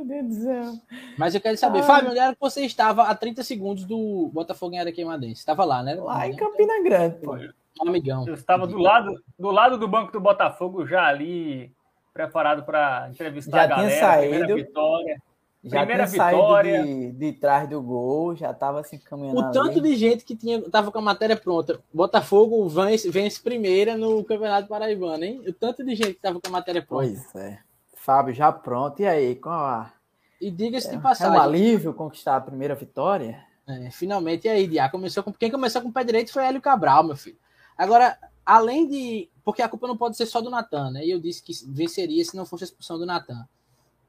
Meu 0.02 0.22
Deus 0.22 0.28
do 0.28 0.44
céu. 0.44 0.72
Mas 1.16 1.34
eu 1.34 1.40
quero 1.40 1.56
saber, 1.56 1.80
Ai. 1.80 1.86
Fábio, 1.86 2.10
onde 2.10 2.18
era 2.18 2.34
que 2.34 2.40
você 2.40 2.62
estava 2.64 3.04
a 3.04 3.14
30 3.14 3.42
segundos 3.42 3.84
do 3.84 4.30
Botafogo 4.32 4.74
em 4.74 4.78
área 4.78 4.92
queimadense? 4.92 5.40
Estava 5.40 5.64
lá, 5.64 5.82
né? 5.82 5.94
Lá 5.94 6.26
em 6.26 6.36
Campina 6.36 6.82
Grande, 6.82 7.16
pô. 7.20 7.36
Um 7.36 7.88
amigão. 7.88 8.26
Eu 8.26 8.34
estava 8.34 8.66
do 8.66 8.78
lado, 8.78 9.22
do 9.38 9.50
lado 9.50 9.78
do 9.78 9.88
banco 9.88 10.12
do 10.12 10.20
Botafogo, 10.20 10.86
já 10.86 11.06
ali, 11.06 11.72
preparado 12.12 12.64
para 12.64 13.08
entrevistar 13.10 13.56
já 13.56 13.64
a 13.64 13.66
galera. 13.66 13.88
Tinha 13.88 14.00
saído. 14.00 14.54
Vitória. 14.54 15.22
Já 15.64 15.78
Primeira 15.78 16.08
tinha 16.08 16.24
vitória. 16.24 16.82
De, 16.84 17.12
de 17.12 17.32
trás 17.34 17.68
do 17.68 17.80
gol, 17.80 18.34
já 18.34 18.50
estava 18.50 18.82
se 18.82 18.98
caminhando. 18.98 19.38
O 19.38 19.50
tanto 19.52 19.80
de 19.80 19.94
gente 19.94 20.24
que 20.24 20.34
tinha, 20.34 20.60
tava 20.70 20.90
com 20.90 20.98
a 20.98 21.02
matéria 21.02 21.36
pronta. 21.36 21.80
Botafogo 21.94 22.68
vence, 22.68 23.08
vence 23.08 23.40
primeira 23.40 23.96
no 23.96 24.24
Campeonato 24.24 24.66
Paraibano, 24.66 25.24
hein? 25.24 25.42
O 25.46 25.52
tanto 25.52 25.84
de 25.84 25.94
gente 25.94 26.14
que 26.14 26.20
tava 26.20 26.40
com 26.40 26.48
a 26.48 26.50
matéria 26.50 26.82
pronta. 26.82 27.06
Pois 27.06 27.34
é. 27.36 27.60
Fábio 28.02 28.34
já 28.34 28.50
pronto. 28.50 29.00
E 29.00 29.06
aí, 29.06 29.36
com 29.36 29.48
a. 29.48 29.92
E 30.40 30.50
diga-se 30.50 30.88
é, 30.88 30.90
de 30.90 30.98
passagem. 30.98 31.36
É 31.36 31.38
um 31.38 31.40
alívio 31.40 31.94
conquistar 31.94 32.36
a 32.36 32.40
primeira 32.40 32.74
vitória? 32.74 33.46
É, 33.64 33.90
finalmente, 33.92 34.46
e 34.46 34.50
aí, 34.50 34.66
Diá, 34.66 34.88
começou 34.88 35.22
com. 35.22 35.32
Quem 35.32 35.52
começou 35.52 35.80
com 35.80 35.88
o 35.88 35.92
pé 35.92 36.02
direito 36.02 36.32
foi 36.32 36.44
Hélio 36.44 36.60
Cabral, 36.60 37.04
meu 37.04 37.16
filho. 37.16 37.38
Agora, 37.78 38.18
além 38.44 38.88
de. 38.88 39.30
Porque 39.44 39.62
a 39.62 39.68
culpa 39.68 39.86
não 39.86 39.96
pode 39.96 40.16
ser 40.16 40.26
só 40.26 40.40
do 40.40 40.50
Natan, 40.50 40.90
né? 40.90 41.06
E 41.06 41.12
eu 41.12 41.20
disse 41.20 41.40
que 41.44 41.52
venceria 41.68 42.24
se 42.24 42.36
não 42.36 42.44
fosse 42.44 42.64
a 42.64 42.66
expulsão 42.66 42.98
do 42.98 43.06
Natan. 43.06 43.46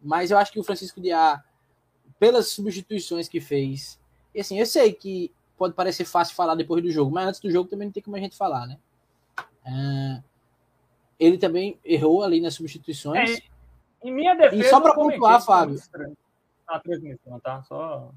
Mas 0.02 0.32
eu 0.32 0.40
acho 0.40 0.52
que 0.52 0.60
o 0.60 0.64
Francisco 0.64 1.00
Diá, 1.00 1.44
pelas 2.20 2.48
substituições 2.48 3.30
que 3.30 3.40
fez, 3.40 4.00
e 4.34 4.42
assim, 4.42 4.60
eu 4.60 4.66
sei 4.66 4.92
que 4.92 5.32
pode 5.56 5.76
parecer 5.76 6.06
fácil 6.06 6.36
falar 6.36 6.56
depois 6.56 6.82
do 6.82 6.90
jogo, 6.90 7.12
mas 7.12 7.28
antes 7.28 7.40
do 7.40 7.52
jogo 7.52 7.70
também 7.70 7.88
não 7.88 7.94
tem 7.94 8.02
como 8.02 8.16
a 8.16 8.20
gente 8.20 8.36
falar, 8.36 8.66
né? 8.66 8.78
É, 9.64 10.24
ele 11.20 11.38
também 11.38 11.80
errou 11.86 12.24
ali 12.24 12.42
nas 12.42 12.56
substituições. 12.56 13.38
É, 13.38 13.53
em 14.04 14.12
minha 14.12 14.36
defesa. 14.36 14.62
E 14.62 14.70
só 14.70 14.82
para 14.82 14.94
pontuar, 14.94 15.44
Fábio. 15.44 15.80
Na 16.68 16.80
transmissão, 16.80 17.40
tá? 17.40 17.62
Só. 17.64 18.12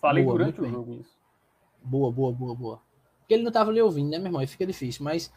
Falei 0.00 0.24
boa, 0.24 0.38
durante 0.38 0.60
o 0.60 0.68
jogo 0.68 1.00
isso. 1.00 1.16
Boa, 1.82 2.10
boa, 2.10 2.32
boa, 2.32 2.54
boa. 2.54 2.80
Porque 3.20 3.34
ele 3.34 3.42
não 3.42 3.48
estava 3.48 3.70
ali 3.70 3.80
ouvindo, 3.80 4.10
né, 4.10 4.18
meu 4.18 4.26
irmão? 4.26 4.40
Aí 4.40 4.46
fica 4.46 4.66
difícil, 4.66 5.02
mas 5.02 5.32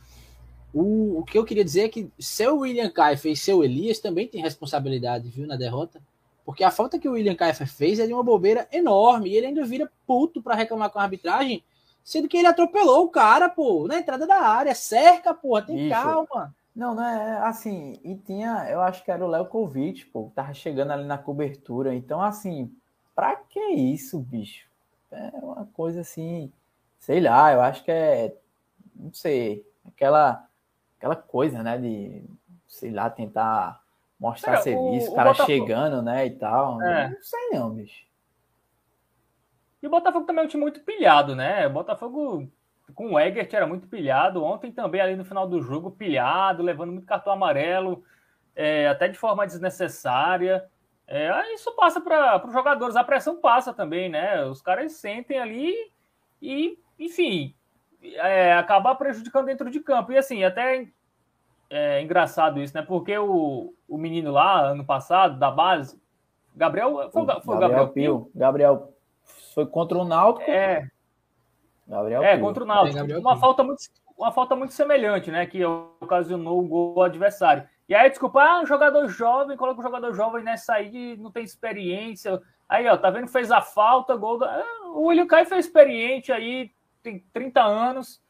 o, 0.73 1.19
o 1.19 1.23
que 1.23 1.37
eu 1.37 1.45
queria 1.45 1.63
dizer 1.63 1.81
é 1.83 1.89
que 1.89 2.11
seu 2.19 2.59
William 2.59 2.89
Kaifer 2.89 3.31
e 3.31 3.35
seu 3.35 3.63
Elias 3.63 3.99
também 3.99 4.27
têm 4.27 4.41
responsabilidade, 4.41 5.29
viu, 5.29 5.47
na 5.47 5.55
derrota. 5.55 6.01
Porque 6.45 6.63
a 6.63 6.71
falta 6.71 6.99
que 6.99 7.07
o 7.07 7.13
William 7.13 7.35
Kaifer 7.35 7.67
fez 7.67 7.99
é 7.99 8.07
de 8.07 8.13
uma 8.13 8.23
bobeira 8.23 8.67
enorme. 8.71 9.29
E 9.29 9.35
ele 9.35 9.47
ainda 9.47 9.65
vira 9.65 9.91
puto 10.05 10.41
para 10.41 10.55
reclamar 10.55 10.89
com 10.89 10.99
a 10.99 11.03
arbitragem, 11.03 11.63
sendo 12.03 12.27
que 12.27 12.37
ele 12.37 12.47
atropelou 12.47 13.05
o 13.05 13.09
cara, 13.09 13.49
pô, 13.49 13.85
na 13.87 13.97
entrada 13.97 14.25
da 14.25 14.41
área. 14.41 14.73
Cerca, 14.73 15.33
pô, 15.33 15.61
tem 15.61 15.87
Isso. 15.87 15.89
calma. 15.89 16.55
Não, 16.77 16.93
não 16.93 17.03
é 17.03 17.39
assim. 17.39 17.99
E 18.03 18.15
tinha, 18.15 18.67
eu 18.69 18.79
acho 18.81 19.03
que 19.03 19.09
era 19.09 19.25
o 19.25 19.27
Léo 19.27 19.47
Kovic, 19.47 20.05
pô, 20.05 20.31
tava 20.35 20.53
chegando 20.53 20.91
ali 20.91 21.05
na 21.05 21.17
cobertura. 21.17 21.95
Então, 21.95 22.21
assim, 22.21 22.71
pra 23.15 23.35
que 23.35 23.59
isso, 23.59 24.19
bicho? 24.19 24.69
É 25.11 25.31
uma 25.41 25.65
coisa 25.73 26.01
assim, 26.01 26.53
sei 26.99 27.19
lá, 27.19 27.51
eu 27.51 27.61
acho 27.61 27.83
que 27.83 27.89
é, 27.89 28.37
não 28.95 29.11
sei, 29.11 29.65
aquela 29.87 30.47
aquela 30.97 31.15
coisa, 31.15 31.63
né, 31.63 31.79
de, 31.79 32.23
sei 32.67 32.91
lá, 32.91 33.09
tentar 33.09 33.81
mostrar 34.19 34.57
serviço, 34.57 35.11
o, 35.11 35.15
cara 35.15 35.31
Botafogo... 35.31 35.51
chegando, 35.51 36.01
né, 36.03 36.27
e 36.27 36.31
tal. 36.31 36.79
É. 36.83 37.09
Não 37.09 37.23
sei 37.23 37.49
não, 37.53 37.71
bicho. 37.71 38.05
E 39.81 39.87
o 39.87 39.89
Botafogo 39.89 40.27
também 40.27 40.43
é 40.43 40.45
um 40.45 40.49
time 40.49 40.61
muito 40.61 40.81
pilhado, 40.81 41.35
né? 41.35 41.65
O 41.65 41.71
Botafogo 41.71 42.47
com 42.97 43.11
o 43.13 43.19
Egert 43.19 43.53
era 43.53 43.67
muito 43.67 43.87
pilhado. 43.87 44.43
Ontem 44.43 44.71
também, 44.71 44.99
ali 44.99 45.15
no 45.15 45.23
final 45.23 45.47
do 45.47 45.61
jogo, 45.61 45.91
pilhado, 45.91 46.63
levando 46.63 46.91
muito 46.91 47.05
cartão 47.05 47.31
amarelo, 47.31 48.03
é, 48.55 48.87
até 48.87 49.07
de 49.07 49.15
forma 49.15 49.45
desnecessária. 49.45 50.65
É, 51.07 51.53
isso 51.53 51.71
passa 51.75 52.01
para 52.01 52.43
os 52.43 52.51
jogadores, 52.51 52.95
a 52.95 53.03
pressão 53.03 53.39
passa 53.39 53.71
também, 53.71 54.09
né? 54.09 54.43
Os 54.45 54.63
caras 54.63 54.93
sentem 54.93 55.37
ali 55.37 55.75
e, 56.41 56.79
enfim, 56.97 57.53
é, 58.01 58.53
acabar 58.53 58.95
prejudicando 58.95 59.45
dentro 59.45 59.69
de 59.69 59.79
campo. 59.79 60.11
E 60.11 60.17
assim, 60.17 60.43
até 60.43 60.87
é 61.69 62.01
engraçado 62.01 62.59
isso, 62.59 62.73
né? 62.75 62.81
Porque 62.81 63.15
o, 63.15 63.75
o 63.87 63.95
menino 63.95 64.31
lá, 64.31 64.69
ano 64.69 64.83
passado, 64.83 65.37
da 65.37 65.51
base, 65.51 66.01
Gabriel. 66.55 67.11
Foi, 67.11 67.11
foi 67.11 67.25
Gabriel, 67.25 67.59
Gabriel 67.59 67.87
Pio. 67.89 68.31
Gabriel 68.33 68.93
foi 69.53 69.67
contra 69.67 69.99
o 69.99 70.03
Náutico. 70.03 70.49
É. 70.49 70.89
Gabriel 71.87 72.23
é, 72.23 72.35
Pio. 72.35 72.45
contra 72.45 72.63
o 72.63 72.67
Náutico. 72.67 73.11
É, 73.11 73.17
uma, 73.17 73.37
falta 73.37 73.63
muito, 73.63 73.81
uma 74.17 74.31
falta 74.31 74.55
muito 74.55 74.73
semelhante, 74.73 75.31
né? 75.31 75.45
Que 75.45 75.63
ocasionou 75.63 76.59
o 76.59 76.67
gol 76.67 77.01
adversário. 77.01 77.67
E 77.87 77.95
aí, 77.95 78.09
desculpa, 78.09 78.41
ah, 78.43 78.61
um 78.61 78.65
jogador 78.65 79.07
jovem, 79.07 79.55
coloca 79.55 79.79
um 79.79 79.83
jogador 79.83 80.13
jovem 80.13 80.43
nessa 80.43 80.73
aí, 80.73 81.15
não 81.17 81.31
tem 81.31 81.43
experiência. 81.43 82.41
Aí, 82.67 82.85
ó, 82.87 82.97
tá 82.97 83.09
vendo? 83.09 83.27
Fez 83.27 83.49
a 83.49 83.61
falta, 83.61 84.15
gol. 84.17 84.37
Da... 84.37 84.47
Ah, 84.47 84.87
o 84.89 85.05
William 85.05 85.25
Caio 85.25 85.45
foi 85.45 85.59
experiente 85.59 86.31
aí, 86.31 86.69
tem 87.01 87.23
30 87.31 87.63
anos, 87.63 88.21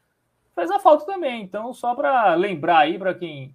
fez 0.54 0.70
a 0.70 0.78
falta 0.78 1.04
também. 1.04 1.42
Então, 1.42 1.74
só 1.74 1.94
para 1.94 2.34
lembrar 2.36 2.78
aí, 2.78 2.96
para 2.96 3.12
quem 3.14 3.52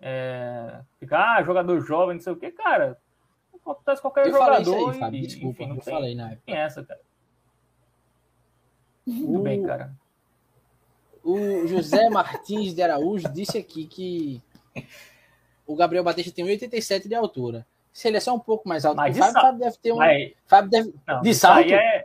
é, 0.00 0.80
fica, 1.00 1.18
ah, 1.18 1.42
jogador 1.42 1.80
jovem, 1.80 2.14
não 2.14 2.22
sei 2.22 2.32
o 2.32 2.36
que, 2.36 2.52
cara, 2.52 2.96
acontece 3.54 4.00
qualquer 4.00 4.26
eu 4.26 4.32
jogador. 4.32 4.90
Aí, 4.90 4.98
Fábio, 5.00 5.20
desculpa, 5.22 5.62
enfim, 5.62 5.66
não 5.66 5.76
eu 5.76 5.82
tem, 5.82 5.94
falei 5.94 6.14
na 6.14 6.26
época. 6.26 6.42
Tem 6.46 6.56
essa, 6.56 6.84
cara. 6.84 7.00
Muito 9.06 9.42
bem, 9.42 9.62
cara. 9.62 9.92
O 11.22 11.66
José 11.66 12.08
Martins 12.10 12.74
de 12.74 12.82
Araújo 12.82 13.28
disse 13.30 13.56
aqui 13.56 13.86
que 13.86 14.42
o 15.66 15.74
Gabriel 15.74 16.04
Batista 16.04 16.30
tem 16.30 16.44
1,87 16.44 17.08
de 17.08 17.14
altura. 17.14 17.66
Se 17.92 18.08
ele 18.08 18.16
é 18.16 18.20
só 18.20 18.34
um 18.34 18.40
pouco 18.40 18.68
mais 18.68 18.84
alto 18.84 18.96
mas 18.96 19.14
que 19.16 19.22
o 19.22 19.24
Fábio, 19.24 19.40
Fábio 19.40 19.60
deve 19.60 19.76
ter 19.78 19.92
um. 19.92 19.96
Mas... 19.96 20.32
Fábio 20.46 20.70
deve... 20.70 20.94
Não, 21.06 21.22
de 21.22 21.34
salto? 21.34 21.72
É... 21.72 22.04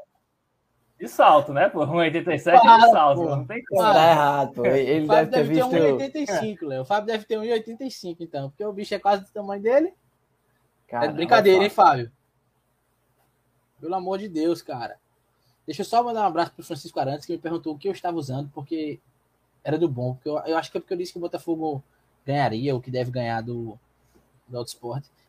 De 0.99 1.07
salto, 1.07 1.53
né? 1.53 1.69
Por 1.69 1.87
1,87 1.87 2.29
é 2.29 2.35
de 2.35 2.91
salto. 2.91 3.21
Pô. 3.21 3.35
Não 3.35 3.47
tem 3.47 3.63
como. 3.63 3.81
Tá 3.81 4.11
errado, 4.11 4.53
pô. 4.53 4.65
Ele 4.65 5.07
deve, 5.07 5.31
deve 5.31 5.53
ter, 5.53 5.69
ter 5.69 6.27
1,85, 6.27 6.67
Léo. 6.67 6.81
O 6.81 6.85
Fábio 6.85 7.07
deve 7.07 7.25
ter 7.25 7.37
1,85, 7.37 8.17
então. 8.19 8.49
Porque 8.49 8.65
o 8.65 8.73
bicho 8.73 8.93
é 8.93 8.99
quase 8.99 9.23
do 9.23 9.31
tamanho 9.31 9.61
dele. 9.61 9.93
Caramba, 10.87 11.11
é 11.11 11.15
brincadeira, 11.15 11.63
hein, 11.63 11.69
Fábio? 11.69 12.11
Pelo 13.79 13.95
amor 13.95 14.19
de 14.19 14.27
Deus, 14.27 14.61
cara. 14.61 14.99
Deixa 15.69 15.83
eu 15.83 15.85
só 15.85 16.03
mandar 16.03 16.23
um 16.23 16.25
abraço 16.25 16.51
pro 16.51 16.65
Francisco 16.65 16.99
Arantes, 16.99 17.27
que 17.27 17.33
me 17.33 17.37
perguntou 17.37 17.75
o 17.75 17.77
que 17.77 17.87
eu 17.87 17.91
estava 17.91 18.17
usando, 18.17 18.49
porque 18.55 18.99
era 19.63 19.77
do 19.77 19.87
bom. 19.87 20.15
Porque 20.15 20.27
eu, 20.27 20.39
eu 20.39 20.57
acho 20.57 20.71
que 20.71 20.79
é 20.79 20.81
porque 20.81 20.95
eu 20.95 20.97
disse 20.97 21.11
que 21.11 21.19
o 21.19 21.21
Botafogo 21.21 21.83
ganharia, 22.25 22.73
ou 22.73 22.81
que 22.81 22.89
deve 22.89 23.11
ganhar 23.11 23.41
do, 23.41 23.77
do. 24.47 24.65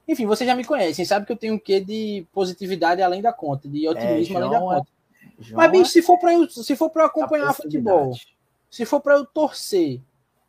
Enfim, 0.08 0.24
vocês 0.24 0.48
já 0.48 0.56
me 0.56 0.64
conhecem, 0.64 1.04
sabe 1.04 1.26
que 1.26 1.32
eu 1.32 1.36
tenho 1.36 1.52
um 1.52 1.58
quê 1.58 1.78
de 1.78 2.26
positividade 2.32 3.02
além 3.02 3.20
da 3.20 3.34
conta, 3.34 3.68
de 3.68 3.86
otimismo 3.86 4.38
é, 4.38 4.40
além 4.40 4.50
da 4.50 4.60
conta. 4.60 4.88
É, 5.22 5.52
Mas, 5.52 5.70
bicho, 5.72 5.90
se 5.90 6.00
for 6.00 6.18
para 6.18 6.32
eu, 6.32 6.48
se 6.48 6.74
for 6.74 6.88
para 6.88 7.04
acompanhar 7.04 7.52
futebol, 7.52 8.14
se 8.70 8.86
for 8.86 8.98
para 9.02 9.16
eu 9.16 9.26
torcer, 9.26 10.00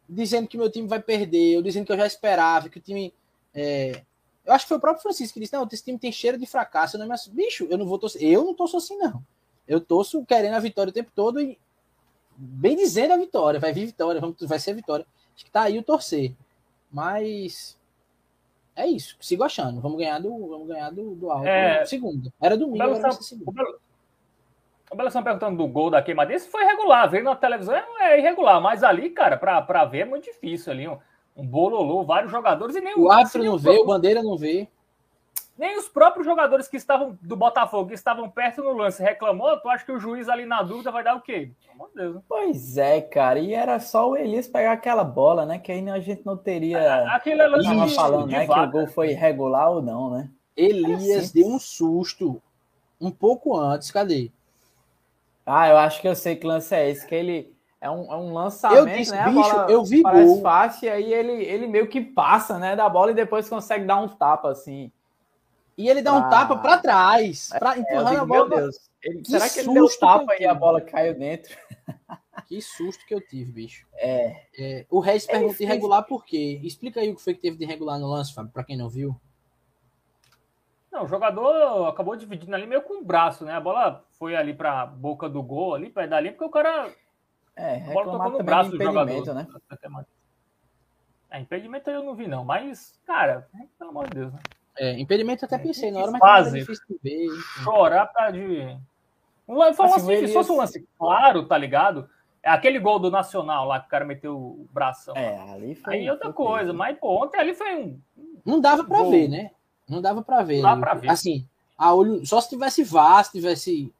dizendo 0.07 0.47
que 0.47 0.57
meu 0.57 0.71
time 0.71 0.87
vai 0.87 1.01
perder, 1.01 1.57
ou 1.57 1.61
dizendo 1.61 1.85
que 1.85 1.91
eu 1.91 1.97
já 1.97 2.07
esperava, 2.07 2.69
que 2.69 2.77
o 2.77 2.81
time. 2.81 3.13
É... 3.53 4.03
Eu 4.45 4.53
acho 4.53 4.63
que 4.63 4.69
foi 4.69 4.77
o 4.77 4.81
próprio 4.81 5.03
Francisco 5.03 5.33
que 5.33 5.41
disse: 5.41 5.51
não, 5.51 5.67
esse 5.69 5.83
time 5.83 5.99
tem 5.99 6.13
cheiro 6.13 6.37
de 6.37 6.45
fracasso. 6.45 6.97
Não 6.97 7.03
é 7.03 7.07
mais... 7.09 7.27
Bicho, 7.27 7.67
eu 7.69 7.77
não 7.77 7.85
vou 7.85 7.99
torcer. 7.99 8.23
Eu 8.23 8.45
não 8.45 8.53
torço 8.53 8.77
assim, 8.77 8.97
não. 8.97 9.21
Eu 9.67 9.79
torço 9.79 10.25
querendo 10.25 10.55
a 10.55 10.59
vitória 10.59 10.89
o 10.89 10.93
tempo 10.93 11.11
todo 11.15 11.39
e 11.39 11.57
bem 12.35 12.75
dizendo 12.75 13.13
a 13.13 13.17
vitória. 13.17 13.59
Vai 13.59 13.73
vir 13.73 13.85
vitória, 13.85 14.21
vai 14.41 14.59
ser 14.59 14.73
vitória. 14.73 15.05
Acho 15.35 15.45
que 15.45 15.51
tá 15.51 15.63
aí 15.63 15.77
o 15.77 15.83
torcer. 15.83 16.33
Mas 16.91 17.77
é 18.75 18.87
isso. 18.87 19.15
Sigo 19.19 19.43
achando. 19.43 19.79
Vamos 19.79 19.97
ganhar 19.97 20.19
do, 20.19 20.29
vamos 20.47 20.67
ganhar 20.67 20.89
do, 20.89 21.15
do 21.15 21.31
Alto. 21.31 21.47
É... 21.47 21.85
Segundo. 21.85 22.31
Era 22.41 22.57
domingo, 22.57 22.83
o 22.83 22.95
era 22.95 23.11
segundo. 23.11 23.49
O 24.91 24.95
Belo 24.95 25.11
perguntando 25.23 25.57
do 25.57 25.67
gol 25.67 25.89
da 25.89 26.01
queimada. 26.01 26.33
Esse 26.33 26.49
foi 26.49 26.65
regular. 26.65 27.09
Ver 27.09 27.23
na 27.23 27.33
televisão 27.33 27.75
é 28.01 28.19
irregular. 28.19 28.59
Mas 28.59 28.83
ali, 28.83 29.09
cara, 29.09 29.37
pra, 29.37 29.61
pra 29.61 29.85
ver 29.85 29.99
é 29.99 30.05
muito 30.05 30.25
difícil 30.25 30.73
ali. 30.73 30.87
Um, 30.87 30.97
um 31.37 31.47
bololô, 31.47 32.03
vários 32.03 32.29
jogadores 32.29 32.75
e 32.75 32.81
nem 32.81 32.95
o. 32.95 33.03
O 33.03 33.11
árbitro 33.11 33.43
não 33.43 33.57
vê, 33.57 33.69
o 33.69 33.85
bandeira 33.85 34.21
não 34.21 34.37
vê. 34.37 34.67
Nem 35.61 35.77
os 35.77 35.87
próprios 35.87 36.25
jogadores 36.25 36.67
que 36.67 36.75
estavam 36.75 37.15
do 37.21 37.35
Botafogo, 37.35 37.89
que 37.89 37.93
estavam 37.93 38.27
perto 38.27 38.63
no 38.63 38.73
lance, 38.73 39.03
reclamou. 39.03 39.55
Tu 39.59 39.69
acha 39.69 39.85
que 39.85 39.91
o 39.91 39.99
juiz 39.99 40.27
ali 40.27 40.43
na 40.43 40.63
dúvida 40.63 40.89
vai 40.89 41.03
dar 41.03 41.15
o 41.15 41.21
quê? 41.21 41.51
Pelo 41.61 41.73
amor 41.75 41.89
de 41.89 41.95
Deus. 41.97 42.15
Né? 42.15 42.21
Pois 42.27 42.77
é, 42.79 42.99
cara. 42.99 43.37
E 43.37 43.53
era 43.53 43.79
só 43.79 44.09
o 44.09 44.17
Elias 44.17 44.47
pegar 44.47 44.71
aquela 44.71 45.03
bola, 45.03 45.45
né? 45.45 45.59
Que 45.59 45.71
aí 45.71 45.87
a 45.87 45.99
gente 45.99 46.25
não 46.25 46.35
teria. 46.35 47.13
Aquele 47.13 47.45
lance 47.45 47.69
tava 47.69 47.87
falando, 47.89 48.31
né? 48.31 48.47
Vaca. 48.47 48.61
Que 48.61 48.67
o 48.69 48.71
gol 48.71 48.87
foi 48.87 49.11
irregular 49.11 49.69
ou 49.69 49.83
não, 49.83 50.09
né? 50.09 50.31
Elias 50.57 51.25
assim. 51.25 51.41
deu 51.41 51.47
um 51.47 51.59
susto 51.59 52.41
um 52.99 53.11
pouco 53.11 53.55
antes. 53.55 53.91
Cadê? 53.91 54.31
Ah, 55.45 55.69
eu 55.69 55.77
acho 55.77 56.01
que 56.01 56.07
eu 56.07 56.15
sei 56.15 56.35
que 56.37 56.47
lance 56.47 56.73
é 56.73 56.89
esse. 56.89 57.05
Que 57.05 57.13
ele. 57.13 57.55
É 57.79 57.87
um, 57.87 58.11
é 58.11 58.15
um 58.15 58.33
lançamento, 58.33 58.79
eu 58.79 58.97
disse, 58.97 59.11
né? 59.11 59.29
Bicho, 59.29 59.55
eu 59.69 59.83
vi 59.83 60.01
gol. 60.01 60.41
fácil, 60.41 60.87
e 60.87 60.89
aí 60.89 61.13
ele, 61.13 61.33
ele 61.33 61.67
meio 61.67 61.87
que 61.87 62.01
passa, 62.01 62.57
né, 62.57 62.75
da 62.75 62.89
bola 62.89 63.11
e 63.11 63.15
depois 63.15 63.49
consegue 63.49 63.85
dar 63.85 63.97
um 63.97 64.07
tapa, 64.07 64.49
assim. 64.49 64.91
E 65.77 65.89
ele 65.89 66.01
dá 66.01 66.13
um 66.13 66.29
tapa 66.29 66.57
para 66.57 66.77
trás, 66.77 67.49
pra, 67.57 67.75
é, 67.75 67.79
empurrando 67.79 68.19
a 68.19 68.25
bola. 68.25 68.49
Meu 68.49 68.57
Deus. 68.57 68.91
Ele, 69.01 69.25
será 69.25 69.49
que 69.49 69.59
ele 69.59 69.73
deu 69.73 69.87
tapa 69.99 70.35
e 70.39 70.45
a 70.45 70.53
bola 70.53 70.81
caiu 70.81 71.17
dentro? 71.17 71.55
Que 72.47 72.61
susto 72.61 73.05
que 73.05 73.13
eu 73.13 73.21
tive, 73.21 73.49
bicho. 73.49 73.87
É. 73.93 74.45
é 74.59 74.85
o 74.89 74.99
Regis 74.99 75.27
é 75.29 75.31
pergunta 75.31 75.63
irregular 75.63 76.03
por 76.03 76.25
quê? 76.25 76.59
Explica 76.63 76.99
aí 76.99 77.09
o 77.09 77.15
que 77.15 77.21
foi 77.21 77.33
que 77.33 77.39
teve 77.39 77.55
de 77.55 77.63
irregular 77.63 77.97
no 77.97 78.07
lance, 78.07 78.33
Fábio, 78.33 78.51
para 78.51 78.65
quem 78.65 78.75
não 78.75 78.89
viu. 78.89 79.15
Não, 80.91 81.05
o 81.05 81.07
jogador 81.07 81.87
acabou 81.87 82.13
dividindo 82.17 82.53
ali 82.53 82.67
meio 82.67 82.81
com 82.81 82.99
o 82.99 83.05
braço, 83.05 83.45
né? 83.45 83.53
A 83.53 83.61
bola 83.61 84.03
foi 84.11 84.35
ali 84.35 84.53
para 84.53 84.85
boca 84.85 85.29
do 85.29 85.41
gol, 85.41 85.75
ali 85.75 85.89
perto 85.89 86.09
dali, 86.09 86.31
porque 86.31 86.43
o 86.43 86.49
cara. 86.49 86.93
É, 87.55 87.77
a 87.77 87.93
bola 87.93 88.11
tocou 88.11 88.31
no 88.31 88.43
braço 88.43 88.71
do 88.71 88.83
jogador. 88.83 89.33
Né? 89.33 89.47
É, 91.29 91.39
impedimento 91.39 91.89
eu 91.89 92.03
não 92.03 92.15
vi, 92.15 92.27
não. 92.27 92.43
Mas, 92.43 92.99
cara, 93.05 93.47
pelo 93.79 93.91
amor 93.91 94.09
de 94.09 94.15
Deus, 94.15 94.33
né? 94.33 94.39
É, 94.77 94.99
impedimento 94.99 95.43
eu 95.43 95.47
até 95.47 95.57
pensei 95.57 95.91
na 95.91 95.99
hora, 95.99 96.11
mas 96.11 96.53
é 96.53 96.59
difícil 96.59 96.85
de 96.89 96.99
ver. 97.03 97.29
Chorar 97.63 98.07
pra 98.07 98.31
de. 98.31 98.77
Foi 99.45 99.55
um 99.55 99.91
lance, 99.91 100.27
se 100.27 100.33
fosse 100.33 100.51
um 100.51 100.57
lance 100.57 100.87
claro, 100.97 101.45
tá 101.45 101.57
ligado? 101.57 102.09
É 102.41 102.49
aquele 102.49 102.79
gol 102.79 102.97
do 102.97 103.11
Nacional 103.11 103.67
lá 103.67 103.79
que 103.79 103.87
o 103.87 103.89
cara 103.89 104.05
meteu 104.05 104.35
o 104.35 104.67
bração. 104.71 105.15
É, 105.15 105.37
ali 105.51 105.75
foi. 105.75 105.95
Aí 105.95 106.09
outra 106.09 106.31
coisa, 106.33 106.73
mas 106.73 106.97
pô, 106.97 107.23
ontem 107.23 107.39
ali 107.39 107.53
foi 107.53 107.75
um. 107.75 107.99
Não 108.45 108.59
dava 108.59 108.83
pra 108.83 109.03
ver, 109.03 109.27
né? 109.27 109.51
Não 109.87 110.01
dava 110.01 110.23
pra 110.23 110.41
ver. 110.41 110.55
Não 110.57 110.63
dava 110.63 110.81
pra 110.81 110.93
ver. 110.95 111.09
Assim, 111.09 111.47
a 111.77 111.93
olho, 111.93 112.25
só 112.25 112.39
se 112.39 112.49
tivesse 112.49 112.83
VAR, 112.83 113.25
se 113.25 113.31
tivesse. 113.33 113.93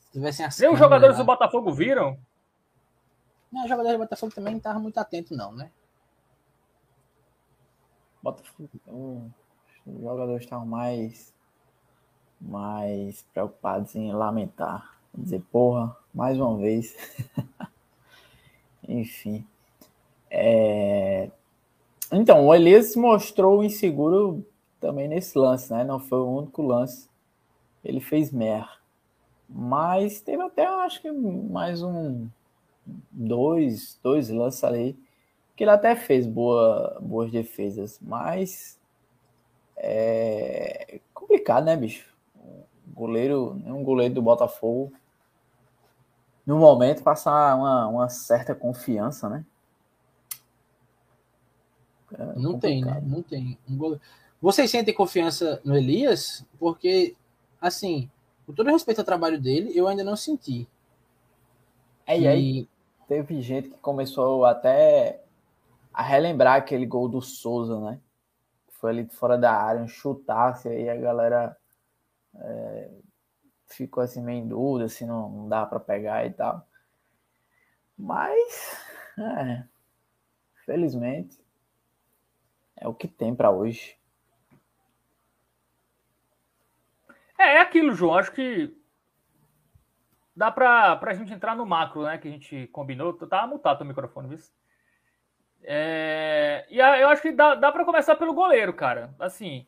Se 0.00 0.12
tivessem 0.12 0.44
assim. 0.44 0.64
Nem 0.64 0.72
os 0.72 0.78
jogadores 0.78 1.16
do 1.16 1.24
Botafogo 1.24 1.72
viram? 1.72 2.18
Não, 3.50 3.62
os 3.62 3.68
jogadores 3.68 3.96
do 3.96 4.02
Botafogo 4.02 4.34
também 4.34 4.52
não 4.52 4.58
estavam 4.58 4.82
muito 4.82 4.98
atentos, 4.98 5.36
não, 5.36 5.52
né? 5.52 5.70
Botafogo. 8.22 9.30
Os 9.96 10.02
jogadores 10.02 10.44
estavam 10.44 10.66
mais, 10.66 11.32
mais 12.40 13.22
preocupados 13.32 13.94
em 13.94 14.12
lamentar. 14.12 14.98
Dizer, 15.14 15.42
porra, 15.50 15.96
mais 16.14 16.38
uma 16.38 16.56
vez. 16.56 16.96
Enfim. 18.88 19.44
É... 20.30 21.30
Então, 22.12 22.46
o 22.46 22.54
Elias 22.54 22.92
se 22.92 22.98
mostrou 22.98 23.64
inseguro 23.64 24.44
também 24.80 25.08
nesse 25.08 25.36
lance, 25.38 25.72
né? 25.72 25.84
Não 25.84 25.98
foi 25.98 26.18
o 26.18 26.38
único 26.38 26.62
lance. 26.62 27.08
Ele 27.84 28.00
fez 28.00 28.32
mer. 28.32 28.68
Mas 29.48 30.20
teve 30.20 30.42
até, 30.42 30.64
acho 30.66 31.02
que 31.02 31.10
mais 31.10 31.82
um, 31.82 32.28
dois, 33.10 33.98
dois 34.02 34.30
lances 34.30 34.62
ali 34.62 34.96
que 35.60 35.64
ele 35.64 35.72
até 35.72 35.94
fez 35.94 36.26
boa, 36.26 36.98
boas 37.02 37.30
defesas, 37.30 37.98
mas 38.00 38.79
é 39.82 41.00
complicado, 41.14 41.64
né, 41.64 41.76
bicho? 41.76 42.08
Goleiro, 42.86 43.52
um 43.66 43.82
goleiro 43.82 44.14
do 44.14 44.22
Botafogo, 44.22 44.92
no 46.46 46.58
momento, 46.58 47.02
passar 47.02 47.56
uma, 47.56 47.86
uma 47.86 48.08
certa 48.08 48.54
confiança, 48.54 49.28
né? 49.28 49.44
É 52.12 52.38
não 52.38 52.58
tem, 52.58 52.84
né? 52.84 53.00
Não 53.04 53.22
tem. 53.22 53.56
Um 53.68 53.76
goleiro... 53.76 54.02
Vocês 54.42 54.70
sentem 54.70 54.92
confiança 54.92 55.60
no 55.64 55.76
Elias? 55.76 56.44
Porque, 56.58 57.14
assim, 57.60 58.10
com 58.46 58.52
todo 58.52 58.70
respeito 58.70 58.98
ao 58.98 59.04
trabalho 59.04 59.40
dele, 59.40 59.70
eu 59.74 59.86
ainda 59.86 60.02
não 60.02 60.16
senti. 60.16 60.68
É, 62.06 62.18
e 62.18 62.26
aí 62.26 62.68
teve 63.06 63.40
gente 63.40 63.68
que 63.68 63.78
começou 63.78 64.44
até 64.44 65.22
a 65.94 66.02
relembrar 66.02 66.56
aquele 66.56 66.86
gol 66.86 67.08
do 67.08 67.20
Souza, 67.20 67.78
né? 67.80 68.00
Foi 68.80 68.90
ali 68.90 69.08
fora 69.08 69.36
da 69.36 69.52
área, 69.52 69.82
um 69.82 69.88
chutasse, 69.88 70.68
aí 70.68 70.88
a 70.88 70.96
galera 70.96 71.56
é, 72.34 72.90
ficou 73.66 74.02
assim 74.02 74.22
meio 74.22 74.42
em 74.42 74.48
dúvida, 74.48 74.88
se 74.88 75.04
não, 75.04 75.28
não 75.28 75.48
dá 75.48 75.66
para 75.66 75.78
pegar 75.78 76.26
e 76.26 76.32
tal. 76.32 76.66
Mas, 77.96 78.82
é, 79.18 79.64
felizmente, 80.64 81.38
é 82.76 82.88
o 82.88 82.94
que 82.94 83.06
tem 83.06 83.34
para 83.34 83.50
hoje. 83.50 83.98
É, 87.38 87.56
é 87.56 87.60
aquilo, 87.60 87.94
João. 87.94 88.16
Acho 88.16 88.32
que 88.32 88.74
dá 90.34 90.50
para 90.50 90.98
a 90.98 91.14
gente 91.14 91.32
entrar 91.32 91.54
no 91.54 91.66
macro, 91.66 92.02
né? 92.02 92.16
Que 92.16 92.28
a 92.28 92.30
gente 92.30 92.66
combinou. 92.68 93.12
Tá 93.12 93.46
mutado 93.46 93.82
o 93.82 93.84
microfone, 93.84 94.28
viu? 94.28 94.38
É, 95.62 96.66
e 96.70 96.78
eu 96.78 97.08
acho 97.08 97.22
que 97.22 97.32
dá, 97.32 97.54
dá 97.54 97.70
para 97.70 97.84
começar 97.84 98.16
pelo 98.16 98.34
goleiro, 98.34 98.72
cara. 98.72 99.14
Assim, 99.18 99.66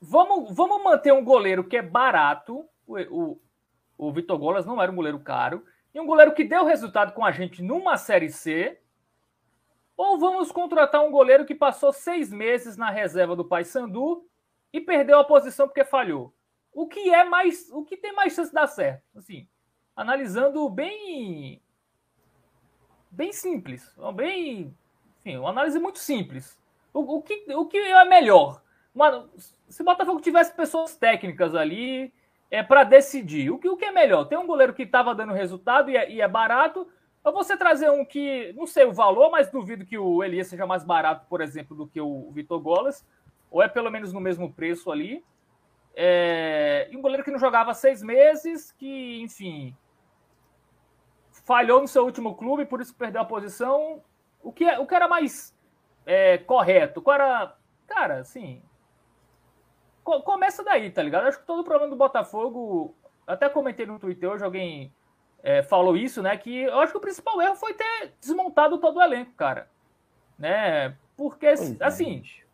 vamos, 0.00 0.54
vamos 0.54 0.82
manter 0.82 1.12
um 1.12 1.24
goleiro 1.24 1.64
que 1.64 1.76
é 1.76 1.82
barato. 1.82 2.64
O, 2.86 2.98
o, 2.98 3.40
o 3.96 4.12
Vitor 4.12 4.38
Golas 4.38 4.66
não 4.66 4.80
era 4.80 4.90
um 4.90 4.96
goleiro 4.96 5.18
caro. 5.20 5.64
E 5.94 6.00
um 6.00 6.06
goleiro 6.06 6.34
que 6.34 6.44
deu 6.44 6.64
resultado 6.64 7.12
com 7.12 7.24
a 7.24 7.32
gente 7.32 7.62
numa 7.62 7.96
Série 7.96 8.30
C. 8.30 8.78
Ou 9.96 10.18
vamos 10.18 10.52
contratar 10.52 11.02
um 11.02 11.10
goleiro 11.10 11.44
que 11.44 11.54
passou 11.54 11.92
seis 11.92 12.30
meses 12.32 12.76
na 12.76 12.90
reserva 12.90 13.34
do 13.34 13.44
Paysandu 13.44 14.24
e 14.72 14.80
perdeu 14.80 15.18
a 15.18 15.24
posição 15.24 15.66
porque 15.66 15.84
falhou. 15.84 16.32
O 16.72 16.86
que 16.86 17.12
é 17.12 17.24
mais, 17.24 17.68
o 17.72 17.84
que 17.84 17.96
tem 17.96 18.12
mais 18.12 18.32
chance 18.32 18.50
de 18.50 18.54
dar 18.54 18.68
certo? 18.68 19.02
Assim, 19.16 19.48
analisando 19.96 20.68
bem, 20.68 21.60
bem 23.10 23.32
simples, 23.32 23.94
bem, 24.14 24.74
enfim, 25.20 25.36
uma 25.36 25.50
análise 25.50 25.78
muito 25.78 25.98
simples. 25.98 26.58
O, 26.92 27.18
o 27.18 27.22
que, 27.22 27.44
o 27.54 27.66
que 27.66 27.78
é 27.78 28.04
melhor? 28.04 28.62
Mano, 28.94 29.28
se 29.68 29.82
o 29.82 29.84
Botafogo 29.84 30.20
tivesse 30.20 30.52
pessoas 30.54 30.96
técnicas 30.96 31.54
ali 31.54 32.12
é 32.50 32.62
para 32.62 32.84
decidir, 32.84 33.50
o 33.50 33.58
que, 33.58 33.68
o 33.68 33.76
que 33.76 33.84
é 33.84 33.92
melhor? 33.92 34.24
Tem 34.24 34.38
um 34.38 34.46
goleiro 34.46 34.72
que 34.72 34.82
estava 34.82 35.14
dando 35.14 35.32
resultado 35.32 35.90
e 35.90 35.96
é, 35.96 36.10
e 36.10 36.20
é 36.20 36.28
barato, 36.28 36.88
ou 37.22 37.32
você 37.32 37.56
trazer 37.56 37.90
um 37.90 38.04
que, 38.04 38.52
não 38.56 38.66
sei 38.66 38.84
o 38.84 38.92
valor, 38.92 39.30
mas 39.30 39.50
duvido 39.50 39.84
que 39.84 39.98
o 39.98 40.24
Elias 40.24 40.48
seja 40.48 40.66
mais 40.66 40.82
barato, 40.82 41.26
por 41.28 41.40
exemplo, 41.40 41.76
do 41.76 41.86
que 41.86 42.00
o 42.00 42.30
Vitor 42.32 42.58
Golas, 42.60 43.06
ou 43.50 43.62
é 43.62 43.68
pelo 43.68 43.90
menos 43.90 44.12
no 44.12 44.20
mesmo 44.20 44.52
preço 44.52 44.90
ali. 44.90 45.22
É, 45.94 46.88
e 46.90 46.96
um 46.96 47.02
goleiro 47.02 47.24
que 47.24 47.30
não 47.30 47.38
jogava 47.38 47.74
seis 47.74 48.02
meses, 48.02 48.72
que, 48.72 49.20
enfim, 49.20 49.76
falhou 51.48 51.80
no 51.80 51.88
seu 51.88 52.04
último 52.04 52.34
clube, 52.34 52.66
por 52.66 52.78
isso 52.78 52.94
perdeu 52.94 53.22
a 53.22 53.24
posição. 53.24 54.02
O 54.42 54.52
que, 54.52 54.64
é, 54.64 54.78
o 54.78 54.86
que 54.86 54.94
era 54.94 55.08
mais 55.08 55.56
é, 56.04 56.36
correto? 56.36 57.00
Qual 57.00 57.14
era. 57.14 57.56
Cara, 57.86 58.18
assim. 58.18 58.62
Começa 60.04 60.62
daí, 60.62 60.90
tá 60.90 61.02
ligado? 61.02 61.26
Acho 61.26 61.40
que 61.40 61.46
todo 61.46 61.60
o 61.60 61.64
problema 61.64 61.88
do 61.88 61.96
Botafogo. 61.96 62.94
Até 63.26 63.48
comentei 63.48 63.86
no 63.86 63.98
Twitter 63.98 64.28
hoje, 64.30 64.44
alguém 64.44 64.92
é, 65.42 65.62
falou 65.62 65.96
isso, 65.96 66.22
né? 66.22 66.36
Que 66.36 66.64
eu 66.64 66.80
acho 66.80 66.92
que 66.92 66.98
o 66.98 67.00
principal 67.00 67.40
erro 67.40 67.56
foi 67.56 67.72
ter 67.72 68.14
desmontado 68.20 68.78
todo 68.78 68.98
o 68.98 69.02
elenco, 69.02 69.32
cara. 69.32 69.70
Né? 70.38 70.96
Porque, 71.16 71.46
pois 71.46 71.80
assim, 71.80 72.22
é. 72.24 72.44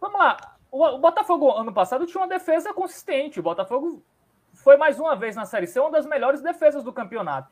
vamos 0.00 0.18
lá. 0.18 0.36
O, 0.70 0.82
o, 0.82 0.98
Botafogo, 0.98 1.50
ano 1.50 1.72
passado, 1.72 2.06
tinha 2.06 2.20
uma 2.20 2.28
defesa 2.28 2.74
consistente. 2.74 3.40
O 3.40 3.42
Botafogo 3.42 4.02
foi 4.52 4.76
mais 4.76 5.00
uma 5.00 5.16
vez 5.16 5.34
na 5.34 5.46
Série 5.46 5.66
C 5.66 5.80
uma 5.80 5.90
das 5.90 6.06
melhores 6.06 6.40
defesas 6.42 6.82
do 6.82 6.92
campeonato. 6.92 7.50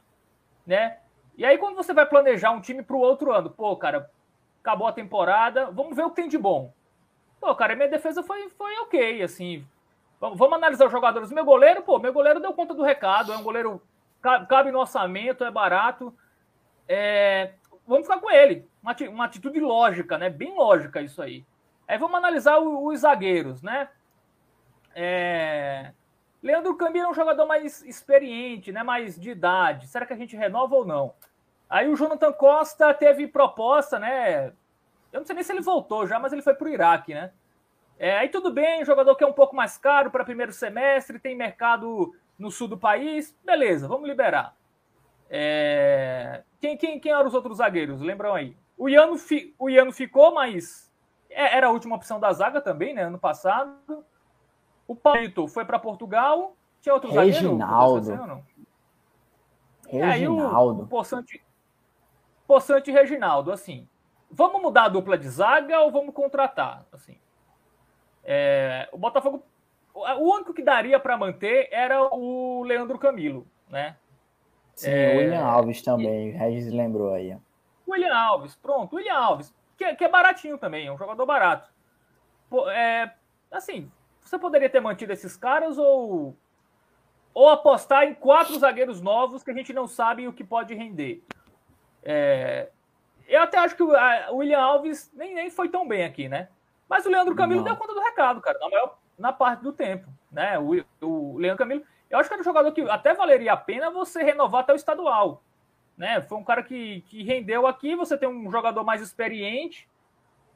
Né? 0.66 0.98
E 1.36 1.44
aí, 1.44 1.58
quando 1.58 1.76
você 1.76 1.92
vai 1.92 2.06
planejar 2.06 2.50
um 2.50 2.60
time 2.60 2.82
para 2.82 2.96
o 2.96 3.00
outro 3.00 3.32
ano, 3.32 3.50
pô, 3.50 3.76
cara, 3.76 4.10
acabou 4.60 4.86
a 4.86 4.92
temporada, 4.92 5.70
vamos 5.70 5.96
ver 5.96 6.04
o 6.04 6.10
que 6.10 6.16
tem 6.16 6.28
de 6.28 6.38
bom. 6.38 6.72
Pô, 7.40 7.54
cara, 7.54 7.74
minha 7.74 7.88
defesa 7.88 8.22
foi, 8.22 8.48
foi 8.50 8.76
ok, 8.78 9.22
assim. 9.22 9.66
Vamos, 10.20 10.38
vamos 10.38 10.54
analisar 10.54 10.86
os 10.86 10.92
jogadores. 10.92 11.32
Meu 11.32 11.44
goleiro, 11.44 11.82
pô, 11.82 11.98
meu 11.98 12.12
goleiro 12.12 12.38
deu 12.38 12.52
conta 12.52 12.74
do 12.74 12.82
recado, 12.82 13.32
é 13.32 13.36
um 13.36 13.42
goleiro 13.42 13.82
cabe 14.48 14.70
no 14.70 14.78
orçamento, 14.78 15.42
é 15.42 15.50
barato. 15.50 16.14
É, 16.88 17.54
vamos 17.86 18.06
ficar 18.06 18.20
com 18.20 18.30
ele. 18.30 18.64
Uma, 18.82 18.94
uma, 19.10 19.24
atitude 19.24 19.58
lógica, 19.58 20.16
né? 20.16 20.30
Bem 20.30 20.54
lógica 20.54 21.00
isso 21.00 21.20
aí. 21.20 21.44
Aí 21.88 21.98
vamos 21.98 22.16
analisar 22.16 22.58
o, 22.58 22.86
os 22.86 23.00
zagueiros, 23.00 23.62
né? 23.62 23.88
É, 24.94 25.92
Leandro 26.42 26.76
Camilo 26.76 27.06
é 27.06 27.10
um 27.10 27.14
jogador 27.14 27.46
mais 27.46 27.82
experiente, 27.82 28.72
né? 28.72 28.82
Mais 28.82 29.18
de 29.18 29.30
idade. 29.30 29.86
Será 29.86 30.04
que 30.04 30.12
a 30.12 30.16
gente 30.16 30.36
renova 30.36 30.74
ou 30.74 30.84
não? 30.84 31.14
Aí 31.70 31.88
o 31.88 31.96
Jonathan 31.96 32.32
Costa 32.32 32.92
teve 32.92 33.26
proposta, 33.28 33.98
né? 33.98 34.52
Eu 35.12 35.20
não 35.20 35.24
sei 35.24 35.34
nem 35.34 35.44
se 35.44 35.52
ele 35.52 35.60
voltou 35.60 36.06
já, 36.06 36.18
mas 36.18 36.32
ele 36.32 36.42
foi 36.42 36.54
para 36.54 36.66
o 36.66 36.70
Iraque, 36.70 37.14
né? 37.14 37.32
É, 37.98 38.18
aí 38.18 38.28
tudo 38.28 38.50
bem, 38.50 38.84
jogador 38.84 39.14
que 39.14 39.22
é 39.22 39.26
um 39.26 39.32
pouco 39.32 39.54
mais 39.54 39.78
caro 39.78 40.10
para 40.10 40.24
primeiro 40.24 40.52
semestre, 40.52 41.20
tem 41.20 41.36
mercado 41.36 42.14
no 42.38 42.50
sul 42.50 42.66
do 42.66 42.76
país, 42.76 43.36
beleza, 43.44 43.86
vamos 43.86 44.08
liberar. 44.08 44.56
É... 45.30 46.42
Quem, 46.60 46.76
quem, 46.76 46.98
quem 46.98 47.12
eram 47.12 47.26
os 47.26 47.34
outros 47.34 47.58
zagueiros? 47.58 48.00
Lembram 48.00 48.34
aí? 48.34 48.56
O 48.76 48.88
Iano, 48.88 49.16
fi... 49.16 49.54
o 49.58 49.70
Iano 49.70 49.92
ficou, 49.92 50.34
mas 50.34 50.92
é, 51.30 51.56
era 51.56 51.68
a 51.68 51.70
última 51.70 51.94
opção 51.94 52.18
da 52.18 52.32
zaga 52.32 52.60
também, 52.60 52.92
né? 52.92 53.04
Ano 53.04 53.18
passado. 53.18 54.04
O 54.92 54.96
Paulito 54.96 55.48
foi 55.48 55.64
para 55.64 55.78
Portugal. 55.78 56.54
Tinha 56.82 56.94
outro 56.94 57.10
Reginaldo. 57.10 58.04
zagueiro? 58.04 58.44
Reginaldo. 59.88 60.80
É, 60.80 60.82
o, 60.82 60.84
o 60.84 60.86
Poçante, 60.86 61.42
Poçante 62.46 62.90
e 62.90 62.92
Reginaldo, 62.92 63.50
assim. 63.50 63.88
Vamos 64.30 64.60
mudar 64.60 64.84
a 64.84 64.88
dupla 64.88 65.16
de 65.16 65.28
zaga 65.28 65.80
ou 65.80 65.90
vamos 65.90 66.14
contratar? 66.14 66.84
Assim. 66.92 67.18
É, 68.22 68.86
o 68.92 68.98
Botafogo 68.98 69.42
o 69.94 70.34
único 70.34 70.52
que 70.52 70.62
daria 70.62 71.00
para 71.00 71.16
manter 71.16 71.68
era 71.70 72.02
o 72.14 72.62
Leandro 72.64 72.98
Camilo, 72.98 73.46
né? 73.70 73.96
Sim, 74.74 74.90
é, 74.90 75.14
o 75.14 75.18
William 75.18 75.44
Alves 75.44 75.82
também, 75.82 76.34
o 76.34 76.38
Regis 76.38 76.72
lembrou 76.72 77.14
aí. 77.14 77.36
William 77.88 78.14
Alves, 78.14 78.54
pronto, 78.56 78.96
William 78.96 79.14
Alves, 79.18 79.54
que, 79.76 79.84
é, 79.84 79.94
que 79.94 80.04
é 80.04 80.08
baratinho 80.08 80.58
também, 80.58 80.86
é 80.86 80.92
um 80.92 80.98
jogador 80.98 81.24
barato. 81.24 81.70
Pô, 82.48 82.68
é, 82.70 83.14
assim, 83.50 83.90
você 84.24 84.38
poderia 84.38 84.68
ter 84.70 84.80
mantido 84.80 85.12
esses 85.12 85.36
caras 85.36 85.78
ou 85.78 86.36
ou 87.34 87.48
apostar 87.48 88.04
em 88.04 88.14
quatro 88.14 88.58
zagueiros 88.58 89.00
novos 89.00 89.42
que 89.42 89.50
a 89.50 89.54
gente 89.54 89.72
não 89.72 89.86
sabe 89.86 90.28
o 90.28 90.32
que 90.34 90.44
pode 90.44 90.74
render. 90.74 91.24
É, 92.02 92.68
eu 93.26 93.40
até 93.40 93.56
acho 93.58 93.74
que 93.74 93.82
o 93.82 93.92
William 94.36 94.60
Alves 94.60 95.10
nem, 95.14 95.34
nem 95.34 95.48
foi 95.48 95.70
tão 95.70 95.88
bem 95.88 96.04
aqui, 96.04 96.28
né? 96.28 96.48
Mas 96.86 97.06
o 97.06 97.08
Leandro 97.08 97.34
Camilo 97.34 97.60
não. 97.60 97.64
deu 97.64 97.76
conta 97.76 97.94
do 97.94 98.00
recado, 98.00 98.40
cara. 98.42 98.58
Na 98.58 98.68
maior 98.68 98.98
na 99.18 99.32
parte 99.32 99.62
do 99.62 99.72
tempo, 99.72 100.08
né? 100.30 100.58
O, 100.58 100.84
o 101.00 101.38
Leandro 101.38 101.58
Camilo, 101.58 101.82
eu 102.10 102.18
acho 102.18 102.28
que 102.28 102.34
era 102.34 102.40
um 102.40 102.44
jogador 102.44 102.72
que 102.72 102.82
até 102.82 103.14
valeria 103.14 103.52
a 103.52 103.56
pena 103.56 103.90
você 103.90 104.22
renovar 104.22 104.62
até 104.62 104.72
o 104.72 104.76
estadual, 104.76 105.42
né? 105.96 106.20
Foi 106.22 106.38
um 106.38 106.44
cara 106.44 106.62
que, 106.62 107.02
que 107.02 107.22
rendeu 107.22 107.66
aqui, 107.66 107.94
você 107.94 108.18
tem 108.18 108.28
um 108.28 108.50
jogador 108.50 108.84
mais 108.84 109.00
experiente, 109.00 109.88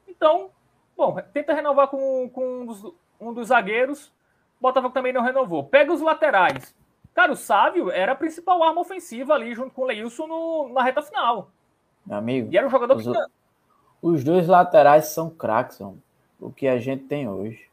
então, 0.07 0.51
bom, 0.95 1.15
tenta 1.33 1.53
renovar 1.53 1.87
com, 1.87 2.29
com 2.29 2.61
um, 2.61 2.65
dos, 2.65 2.93
um 3.19 3.33
dos 3.33 3.47
zagueiros, 3.47 4.11
Botafogo 4.59 4.93
também 4.93 5.13
não 5.13 5.21
renovou. 5.21 5.63
Pega 5.63 5.93
os 5.93 6.01
laterais. 6.01 6.75
Cara, 7.13 7.31
o 7.31 7.35
Sávio 7.35 7.89
era 7.89 8.11
a 8.11 8.15
principal 8.15 8.63
arma 8.63 8.81
ofensiva 8.81 9.33
ali, 9.33 9.53
junto 9.55 9.73
com 9.73 9.81
o 9.81 9.85
Leilson 9.85 10.27
no, 10.27 10.69
na 10.73 10.83
reta 10.83 11.01
final. 11.01 11.49
Meu 12.05 12.17
amigo. 12.17 12.49
E 12.51 12.57
era 12.57 12.67
um 12.67 12.69
jogador 12.69 12.95
os, 12.95 13.03
que. 13.03 13.13
Os 14.01 14.23
dois 14.23 14.47
laterais 14.47 15.05
são 15.05 15.29
craques, 15.29 15.79
o 16.39 16.51
que 16.51 16.67
a 16.67 16.79
gente 16.79 17.05
tem 17.05 17.27
hoje. 17.27 17.67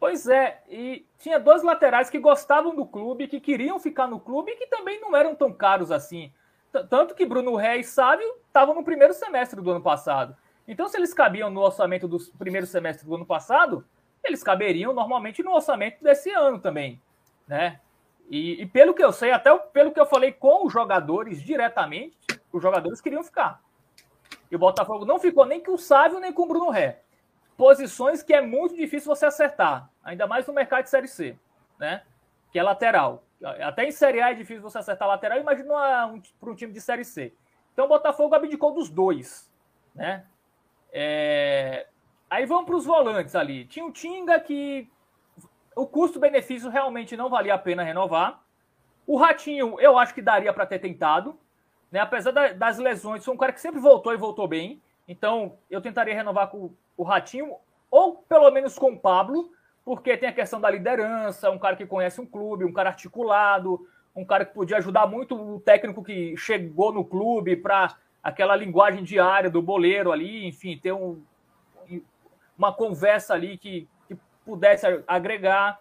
Pois 0.00 0.26
é, 0.26 0.62
e 0.68 1.06
tinha 1.18 1.38
dois 1.38 1.62
laterais 1.62 2.10
que 2.10 2.18
gostavam 2.18 2.74
do 2.74 2.84
clube, 2.84 3.28
que 3.28 3.40
queriam 3.40 3.78
ficar 3.78 4.06
no 4.06 4.20
clube 4.20 4.52
e 4.52 4.56
que 4.56 4.66
também 4.66 5.00
não 5.00 5.16
eram 5.16 5.34
tão 5.34 5.52
caros 5.52 5.90
assim. 5.90 6.32
Tanto 6.90 7.14
que 7.14 7.24
Bruno 7.24 7.54
Ré 7.54 7.78
e 7.78 7.84
Sávio 7.84 8.28
estavam 8.46 8.74
no 8.74 8.84
primeiro 8.84 9.14
semestre 9.14 9.60
do 9.60 9.70
ano 9.70 9.80
passado. 9.80 10.36
Então, 10.66 10.88
se 10.88 10.96
eles 10.96 11.14
cabiam 11.14 11.50
no 11.50 11.60
orçamento 11.60 12.08
do 12.08 12.18
primeiro 12.38 12.66
semestre 12.66 13.06
do 13.06 13.14
ano 13.14 13.24
passado, 13.24 13.84
eles 14.26 14.42
caberiam 14.42 14.92
normalmente 14.92 15.42
no 15.42 15.52
orçamento 15.52 16.02
desse 16.02 16.30
ano 16.30 16.58
também, 16.58 17.00
né? 17.46 17.80
E, 18.30 18.62
e, 18.62 18.66
pelo 18.66 18.94
que 18.94 19.04
eu 19.04 19.12
sei, 19.12 19.32
até 19.32 19.54
pelo 19.56 19.92
que 19.92 20.00
eu 20.00 20.06
falei 20.06 20.32
com 20.32 20.66
os 20.66 20.72
jogadores 20.72 21.42
diretamente, 21.42 22.16
os 22.52 22.62
jogadores 22.62 23.00
queriam 23.00 23.22
ficar. 23.22 23.62
E 24.50 24.56
o 24.56 24.58
Botafogo 24.58 25.04
não 25.04 25.18
ficou 25.18 25.44
nem 25.44 25.62
com 25.62 25.72
o 25.72 25.78
Sávio 25.78 26.20
nem 26.20 26.32
com 26.32 26.42
o 26.42 26.48
Bruno 26.48 26.70
Ré 26.70 27.04
posições 27.56 28.22
que 28.22 28.34
é 28.34 28.40
muito 28.40 28.76
difícil 28.76 29.14
você 29.14 29.26
acertar, 29.26 29.88
ainda 30.02 30.26
mais 30.26 30.46
no 30.46 30.52
mercado 30.52 30.84
de 30.84 30.90
Série 30.90 31.08
C, 31.08 31.38
né? 31.78 32.02
Que 32.50 32.58
é 32.58 32.62
lateral. 32.62 33.24
Até 33.60 33.84
em 33.84 33.92
Série 33.92 34.20
A 34.20 34.30
é 34.30 34.34
difícil 34.34 34.62
você 34.62 34.78
acertar 34.78 35.08
lateral, 35.08 35.38
imagina 35.38 36.06
um, 36.06 36.20
para 36.20 36.50
um 36.50 36.54
time 36.54 36.72
de 36.72 36.80
Série 36.80 37.04
C. 37.04 37.32
Então 37.72 37.84
o 37.84 37.88
Botafogo 37.88 38.34
abdicou 38.34 38.72
dos 38.72 38.88
dois, 38.88 39.52
né? 39.94 40.24
É... 40.92 41.86
Aí 42.30 42.46
vamos 42.46 42.66
para 42.66 42.76
os 42.76 42.84
volantes 42.84 43.34
ali. 43.34 43.64
Tinha 43.66 43.86
o 43.86 43.92
Tinga 43.92 44.40
que 44.40 44.88
o 45.76 45.86
custo-benefício 45.86 46.70
realmente 46.70 47.16
não 47.16 47.28
valia 47.28 47.54
a 47.54 47.58
pena 47.58 47.82
renovar. 47.82 48.42
O 49.06 49.16
Ratinho, 49.16 49.78
eu 49.80 49.98
acho 49.98 50.14
que 50.14 50.22
daria 50.22 50.52
para 50.52 50.66
ter 50.66 50.78
tentado, 50.78 51.38
né? 51.90 52.00
Apesar 52.00 52.30
das 52.30 52.78
lesões, 52.78 53.24
foi 53.24 53.34
um 53.34 53.36
cara 53.36 53.52
que 53.52 53.60
sempre 53.60 53.80
voltou 53.80 54.12
e 54.12 54.16
voltou 54.16 54.48
bem. 54.48 54.80
Então, 55.06 55.58
eu 55.70 55.80
tentaria 55.80 56.14
renovar 56.14 56.48
com 56.48 56.70
o 56.96 57.02
Ratinho, 57.02 57.56
ou 57.90 58.16
pelo 58.16 58.50
menos 58.50 58.78
com 58.78 58.92
o 58.92 58.98
Pablo, 58.98 59.52
porque 59.84 60.16
tem 60.16 60.28
a 60.28 60.32
questão 60.32 60.60
da 60.60 60.70
liderança, 60.70 61.50
um 61.50 61.58
cara 61.58 61.76
que 61.76 61.84
conhece 61.84 62.20
um 62.20 62.26
clube, 62.26 62.64
um 62.64 62.72
cara 62.72 62.90
articulado, 62.90 63.86
um 64.16 64.24
cara 64.24 64.46
que 64.46 64.54
podia 64.54 64.78
ajudar 64.78 65.06
muito 65.06 65.34
o 65.34 65.60
técnico 65.60 66.02
que 66.02 66.36
chegou 66.36 66.92
no 66.92 67.04
clube 67.04 67.56
para 67.56 67.94
aquela 68.22 68.56
linguagem 68.56 69.04
diária 69.04 69.50
do 69.50 69.60
boleiro 69.60 70.10
ali, 70.10 70.46
enfim, 70.46 70.78
ter 70.78 70.92
um, 70.92 71.22
uma 72.56 72.72
conversa 72.72 73.34
ali 73.34 73.58
que, 73.58 73.88
que 74.08 74.16
pudesse 74.44 74.86
agregar. 75.06 75.80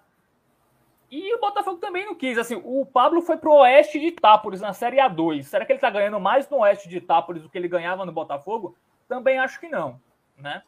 E 1.10 1.34
o 1.36 1.40
Botafogo 1.40 1.78
também 1.78 2.06
não 2.06 2.16
quis. 2.16 2.38
Assim, 2.38 2.60
o 2.64 2.86
Pablo 2.86 3.22
foi 3.22 3.38
pro 3.38 3.54
Oeste 3.54 4.00
de 4.00 4.08
Itápolis 4.08 4.62
na 4.62 4.74
Série 4.74 4.98
A2. 4.98 5.44
Será 5.44 5.66
que 5.66 5.72
ele 5.72 5.78
está 5.78 5.90
ganhando 5.90 6.20
mais 6.20 6.50
no 6.50 6.58
Oeste 6.60 6.90
de 6.90 6.98
Itápolis 6.98 7.44
do 7.44 7.50
que 7.50 7.58
ele 7.58 7.68
ganhava 7.68 8.06
no 8.06 8.12
Botafogo? 8.12 8.76
Também 9.08 9.38
acho 9.38 9.60
que 9.60 9.70
não, 9.70 10.02
né? 10.38 10.64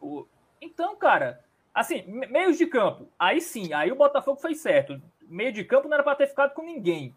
O... 0.00 0.26
Então, 0.60 0.94
cara, 0.96 1.42
assim, 1.72 2.02
meios 2.06 2.58
de 2.58 2.66
campo, 2.66 3.08
aí 3.18 3.40
sim, 3.40 3.72
aí 3.72 3.90
o 3.90 3.96
Botafogo 3.96 4.40
fez 4.40 4.60
certo. 4.60 5.00
Meio 5.22 5.52
de 5.52 5.64
campo 5.64 5.88
não 5.88 5.94
era 5.94 6.02
para 6.02 6.16
ter 6.16 6.26
ficado 6.26 6.52
com 6.52 6.62
ninguém. 6.62 7.16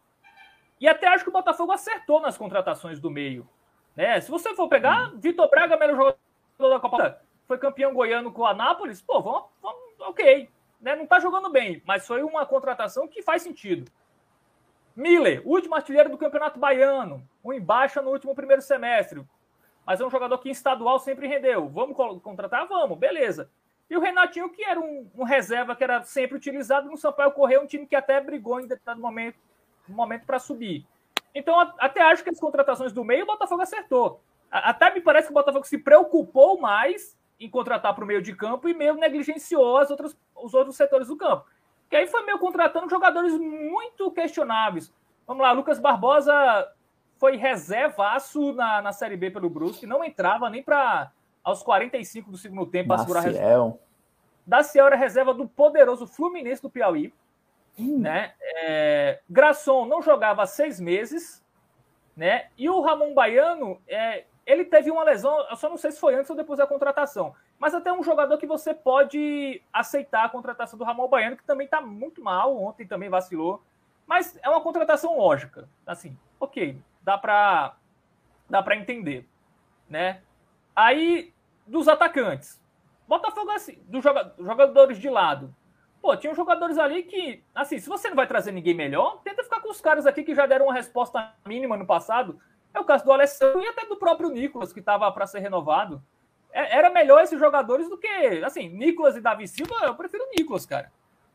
E 0.79 0.87
até 0.87 1.07
acho 1.07 1.23
que 1.23 1.29
o 1.29 1.33
Botafogo 1.33 1.71
acertou 1.71 2.21
nas 2.21 2.37
contratações 2.37 2.99
do 2.99 3.09
meio. 3.09 3.47
Né? 3.95 4.19
Se 4.21 4.29
você 4.29 4.53
for 4.55 4.67
pegar. 4.67 5.11
Vitor 5.15 5.49
Braga, 5.49 5.77
melhor 5.77 6.15
jogador 6.57 6.75
da 6.75 6.79
Copa, 6.79 7.21
foi 7.47 7.57
campeão 7.57 7.93
goiano 7.93 8.31
com 8.31 8.41
o 8.41 8.45
Anápolis, 8.45 9.01
pô, 9.01 9.21
vamos, 9.21 9.43
vamos 9.61 9.81
ok. 9.99 10.49
Né? 10.81 10.95
Não 10.95 11.05
tá 11.05 11.19
jogando 11.19 11.49
bem, 11.49 11.81
mas 11.85 12.05
foi 12.05 12.23
uma 12.23 12.45
contratação 12.45 13.07
que 13.07 13.21
faz 13.21 13.41
sentido. 13.41 13.91
Miller, 14.95 15.41
último 15.45 15.75
artilheiro 15.75 16.09
do 16.09 16.17
Campeonato 16.17 16.59
Baiano, 16.59 17.27
um 17.43 17.51
em 17.51 17.59
baixa 17.59 18.01
no 18.01 18.11
último 18.11 18.35
primeiro 18.35 18.61
semestre, 18.61 19.25
mas 19.85 19.99
é 19.99 20.05
um 20.05 20.09
jogador 20.09 20.37
que 20.37 20.49
em 20.49 20.51
estadual 20.51 20.99
sempre 20.99 21.27
rendeu. 21.27 21.67
Vamos 21.67 21.95
contratar? 22.21 22.67
Vamos, 22.67 22.97
beleza. 22.97 23.49
E 23.89 23.97
o 23.97 23.99
Renatinho, 23.99 24.49
que 24.49 24.63
era 24.63 24.79
um, 24.79 25.09
um 25.15 25.23
reserva 25.23 25.75
que 25.75 25.83
era 25.83 26.03
sempre 26.03 26.37
utilizado 26.37 26.89
no 26.89 26.97
Sampaio 26.97 27.31
Correia, 27.31 27.61
um 27.61 27.67
time 27.67 27.85
que 27.85 27.95
até 27.95 28.19
brigou 28.21 28.59
em 28.59 28.67
determinado 28.67 29.01
momento, 29.01 29.37
momento 29.87 30.25
para 30.25 30.39
subir. 30.39 30.85
Então, 31.35 31.59
até 31.59 32.01
acho 32.01 32.23
que 32.23 32.29
as 32.29 32.39
contratações 32.39 32.93
do 32.93 33.03
meio 33.03 33.23
o 33.23 33.27
Botafogo 33.27 33.61
acertou. 33.61 34.21
Até 34.49 34.93
me 34.93 35.01
parece 35.01 35.27
que 35.27 35.33
o 35.33 35.33
Botafogo 35.33 35.65
se 35.65 35.79
preocupou 35.79 36.59
mais 36.59 37.17
em 37.43 37.49
contratar 37.49 37.93
para 37.93 38.03
o 38.03 38.07
meio 38.07 38.21
de 38.21 38.35
campo 38.35 38.69
e 38.69 38.73
meio 38.73 38.95
negligenciou 38.95 39.77
as 39.77 39.89
outras, 39.91 40.17
os 40.35 40.53
outros 40.53 40.75
setores 40.75 41.07
do 41.07 41.17
campo. 41.17 41.45
Que 41.89 41.97
aí 41.97 42.07
foi 42.07 42.23
meio 42.23 42.39
contratando 42.39 42.89
jogadores 42.89 43.37
muito 43.37 44.09
questionáveis. 44.11 44.93
Vamos 45.27 45.43
lá, 45.43 45.51
Lucas 45.51 45.79
Barbosa 45.79 46.33
foi 47.17 47.37
reservaço 47.37 48.53
na, 48.53 48.81
na 48.81 48.91
Série 48.91 49.15
B 49.15 49.31
pelo 49.31 49.49
Brusque, 49.49 49.85
não 49.85 50.03
entrava 50.03 50.49
nem 50.49 50.63
para 50.63 51.11
aos 51.43 51.61
45 51.61 52.31
do 52.31 52.37
segundo 52.37 52.65
tempo 52.65 52.89
para 52.89 52.99
segurar 52.99 53.19
a 53.19 53.23
reserva. 53.23 53.77
Daciel 54.45 54.87
era 54.87 54.95
reserva 54.95 55.33
do 55.33 55.47
poderoso 55.47 56.07
Fluminense 56.07 56.61
do 56.61 56.69
Piauí. 56.69 57.13
Hum. 57.77 57.99
Né? 57.99 58.33
É, 58.41 59.19
Grasson 59.29 59.85
não 59.85 60.01
jogava 60.01 60.43
há 60.43 60.45
seis 60.45 60.79
meses. 60.79 61.43
Né? 62.15 62.47
E 62.57 62.69
o 62.69 62.81
Ramon 62.81 63.13
Baiano, 63.13 63.81
é, 63.87 64.25
ele 64.45 64.65
teve 64.65 64.91
uma 64.91 65.03
lesão, 65.03 65.45
eu 65.49 65.55
só 65.55 65.69
não 65.69 65.77
sei 65.77 65.91
se 65.91 65.99
foi 65.99 66.15
antes 66.15 66.29
ou 66.29 66.35
depois 66.35 66.57
da 66.57 66.67
contratação. 66.67 67.33
Mas 67.57 67.73
até 67.73 67.91
um 67.91 68.03
jogador 68.03 68.37
que 68.37 68.45
você 68.45 68.73
pode 68.73 69.61
aceitar 69.71 70.25
a 70.25 70.29
contratação 70.29 70.77
do 70.77 70.83
Ramon 70.83 71.07
Baiano, 71.07 71.37
que 71.37 71.45
também 71.45 71.65
está 71.65 71.81
muito 71.81 72.21
mal, 72.21 72.55
ontem 72.61 72.85
também 72.85 73.09
vacilou. 73.09 73.63
Mas 74.05 74.37
é 74.43 74.49
uma 74.49 74.61
contratação 74.61 75.17
lógica. 75.17 75.69
Assim, 75.85 76.17
ok, 76.39 76.77
dá 77.01 77.17
para 77.17 77.75
dá 78.49 78.61
para 78.61 78.75
entender. 78.75 79.27
Né? 79.89 80.21
Aí, 80.75 81.33
dos 81.65 81.87
atacantes. 81.87 82.61
Botafogo, 83.07 83.51
assim, 83.51 83.79
dos 83.85 84.03
jogadores 84.03 84.97
de 84.97 85.09
lado. 85.09 85.53
Pô, 86.01 86.17
tinha 86.17 86.33
jogadores 86.33 86.77
ali 86.77 87.03
que, 87.03 87.43
assim, 87.55 87.79
se 87.79 87.87
você 87.87 88.09
não 88.09 88.15
vai 88.15 88.27
trazer 88.27 88.51
ninguém 88.51 88.73
melhor, 88.73 89.21
tenta 89.23 89.43
ficar 89.43 89.61
com 89.61 89.69
os 89.69 89.79
caras 89.79 90.05
aqui 90.05 90.23
que 90.23 90.35
já 90.35 90.45
deram 90.45 90.65
uma 90.65 90.73
resposta 90.73 91.33
mínima 91.45 91.77
no 91.77 91.85
passado. 91.85 92.39
É 92.73 92.79
o 92.79 92.85
caso 92.85 93.05
do 93.05 93.11
Alessandro 93.11 93.61
e 93.61 93.67
até 93.67 93.85
do 93.85 93.95
próprio 93.95 94.29
Nicolas, 94.29 94.73
que 94.73 94.79
estava 94.79 95.11
para 95.11 95.27
ser 95.27 95.39
renovado. 95.39 96.01
É, 96.51 96.77
era 96.77 96.89
melhor 96.89 97.21
esses 97.21 97.39
jogadores 97.39 97.89
do 97.89 97.97
que, 97.97 98.07
assim, 98.43 98.69
Nicolas 98.69 99.15
e 99.15 99.21
Davi 99.21 99.47
Silva, 99.47 99.75
eu 99.83 99.95
prefiro 99.95 100.23
o 100.23 100.29
Nicolas, 100.37 100.65
cara. 100.65 100.91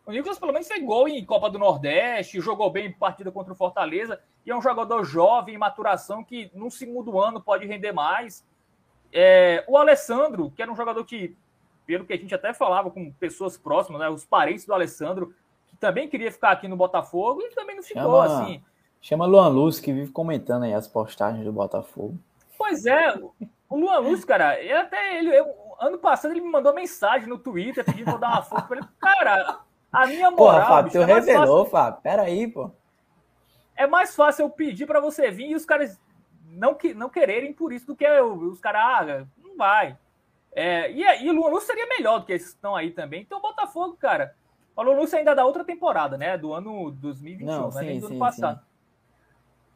O 0.07 0.11
Nicolas 0.11 0.39
pelo 0.39 0.53
menos 0.53 0.67
fez 0.67 0.83
gol 0.83 1.07
em 1.07 1.25
Copa 1.25 1.51
do 1.51 1.59
Nordeste, 1.59 2.41
jogou 2.41 2.71
bem 2.71 2.87
em 2.87 2.93
partida 2.93 3.31
contra 3.31 3.53
o 3.53 3.57
Fortaleza, 3.57 4.19
e 4.47 4.51
é 4.51 4.57
um 4.57 4.63
jogador 4.63 5.05
jovem, 5.05 5.55
em 5.55 5.59
maturação, 5.59 6.25
que 6.25 6.51
no 6.55 6.71
segundo 6.71 7.21
ano 7.21 7.43
pode 7.43 7.67
render 7.67 7.93
mais. 7.93 8.43
É, 9.13 9.65
o 9.69 9.77
Alessandro, 9.77 10.51
que 10.51 10.63
era 10.63 10.73
um 10.73 10.77
jogador 10.77 11.05
que, 11.05 11.37
pelo 11.87 12.07
que 12.07 12.13
a 12.15 12.17
gente 12.17 12.35
até 12.35 12.55
falava 12.55 12.91
com 12.91 13.13
pessoas 13.13 13.59
próximas, 13.59 14.01
né, 14.01 14.09
os 14.09 14.25
parentes 14.25 14.65
do 14.65 14.73
Alessandro, 14.73 15.35
que 15.67 15.77
também 15.77 16.09
queria 16.09 16.33
ficar 16.33 16.53
aqui 16.53 16.67
no 16.67 16.77
Botafogo 16.77 17.43
e 17.43 17.55
também 17.55 17.77
não 17.77 17.83
ficou 17.83 18.03
chama, 18.03 18.25
assim. 18.25 18.65
Chama 19.01 19.27
Luan 19.27 19.49
Luz, 19.49 19.81
que 19.81 19.93
vive 19.93 20.11
comentando 20.11 20.65
aí 20.65 20.75
as 20.75 20.89
postagens 20.89 21.45
do 21.45 21.53
Botafogo. 21.53 22.19
Pois 22.57 22.85
é, 22.85 23.15
o 23.69 23.77
Luan 23.77 23.99
Luz, 23.99 24.25
cara, 24.25 24.63
eu 24.63 24.81
até 24.81 25.19
ele, 25.19 25.37
eu, 25.37 25.47
ano 25.81 25.99
passado 25.99 26.33
ele 26.33 26.41
me 26.41 26.51
mandou 26.51 26.75
mensagem 26.75 27.29
no 27.29 27.39
Twitter 27.39 27.85
pedindo 27.85 28.05
pra 28.05 28.15
eu 28.15 28.19
dar 28.19 28.29
uma 28.31 28.43
força 28.43 28.67
pra 28.67 28.79
ele. 28.79 28.87
Cara, 28.99 29.61
a 29.93 30.07
minha 30.07 30.31
moral. 30.31 30.55
Porra, 30.55 30.67
Fábio, 30.67 30.93
tu 30.93 30.99
é 30.99 31.05
revelou, 31.05 31.65
fácil... 31.65 31.71
Fábio. 31.71 32.01
Peraí, 32.03 32.49
pô. 32.49 32.71
É 33.77 33.87
mais 33.87 34.15
fácil 34.15 34.45
eu 34.45 34.51
pedir 34.51 34.87
para 34.87 35.01
você 35.01 35.31
vir 35.31 35.51
e 35.51 35.55
os 35.55 35.65
caras 35.65 35.99
não, 36.51 36.75
que, 36.75 36.93
não 36.93 37.09
quererem 37.09 37.53
por 37.53 37.73
isso 37.73 37.87
do 37.87 37.97
que 37.97 38.05
eu, 38.05 38.33
os 38.33 38.61
caras, 38.61 38.83
ah, 38.83 39.27
não 39.43 39.57
vai. 39.57 39.97
É, 40.53 40.91
e, 40.91 41.25
e 41.25 41.31
o 41.31 41.33
Luan 41.33 41.61
seria 41.61 41.87
melhor 41.87 42.19
do 42.19 42.27
que 42.27 42.33
esses 42.33 42.49
que 42.49 42.55
estão 42.57 42.75
aí 42.75 42.91
também. 42.91 43.23
Então, 43.23 43.39
o 43.39 43.43
Botafogo, 43.43 43.97
cara, 43.97 44.35
o 44.77 44.83
Luan 44.83 45.07
ainda 45.13 45.35
da 45.35 45.45
outra 45.45 45.65
temporada, 45.65 46.17
né? 46.17 46.37
Do 46.37 46.53
ano 46.53 46.91
2021, 46.91 47.47
não, 47.47 47.71
né? 47.71 47.81
Sim, 47.81 48.01
do 48.01 48.07
sim, 48.07 48.13
ano 48.13 48.19
passado. 48.19 48.59
Sim. 48.59 48.68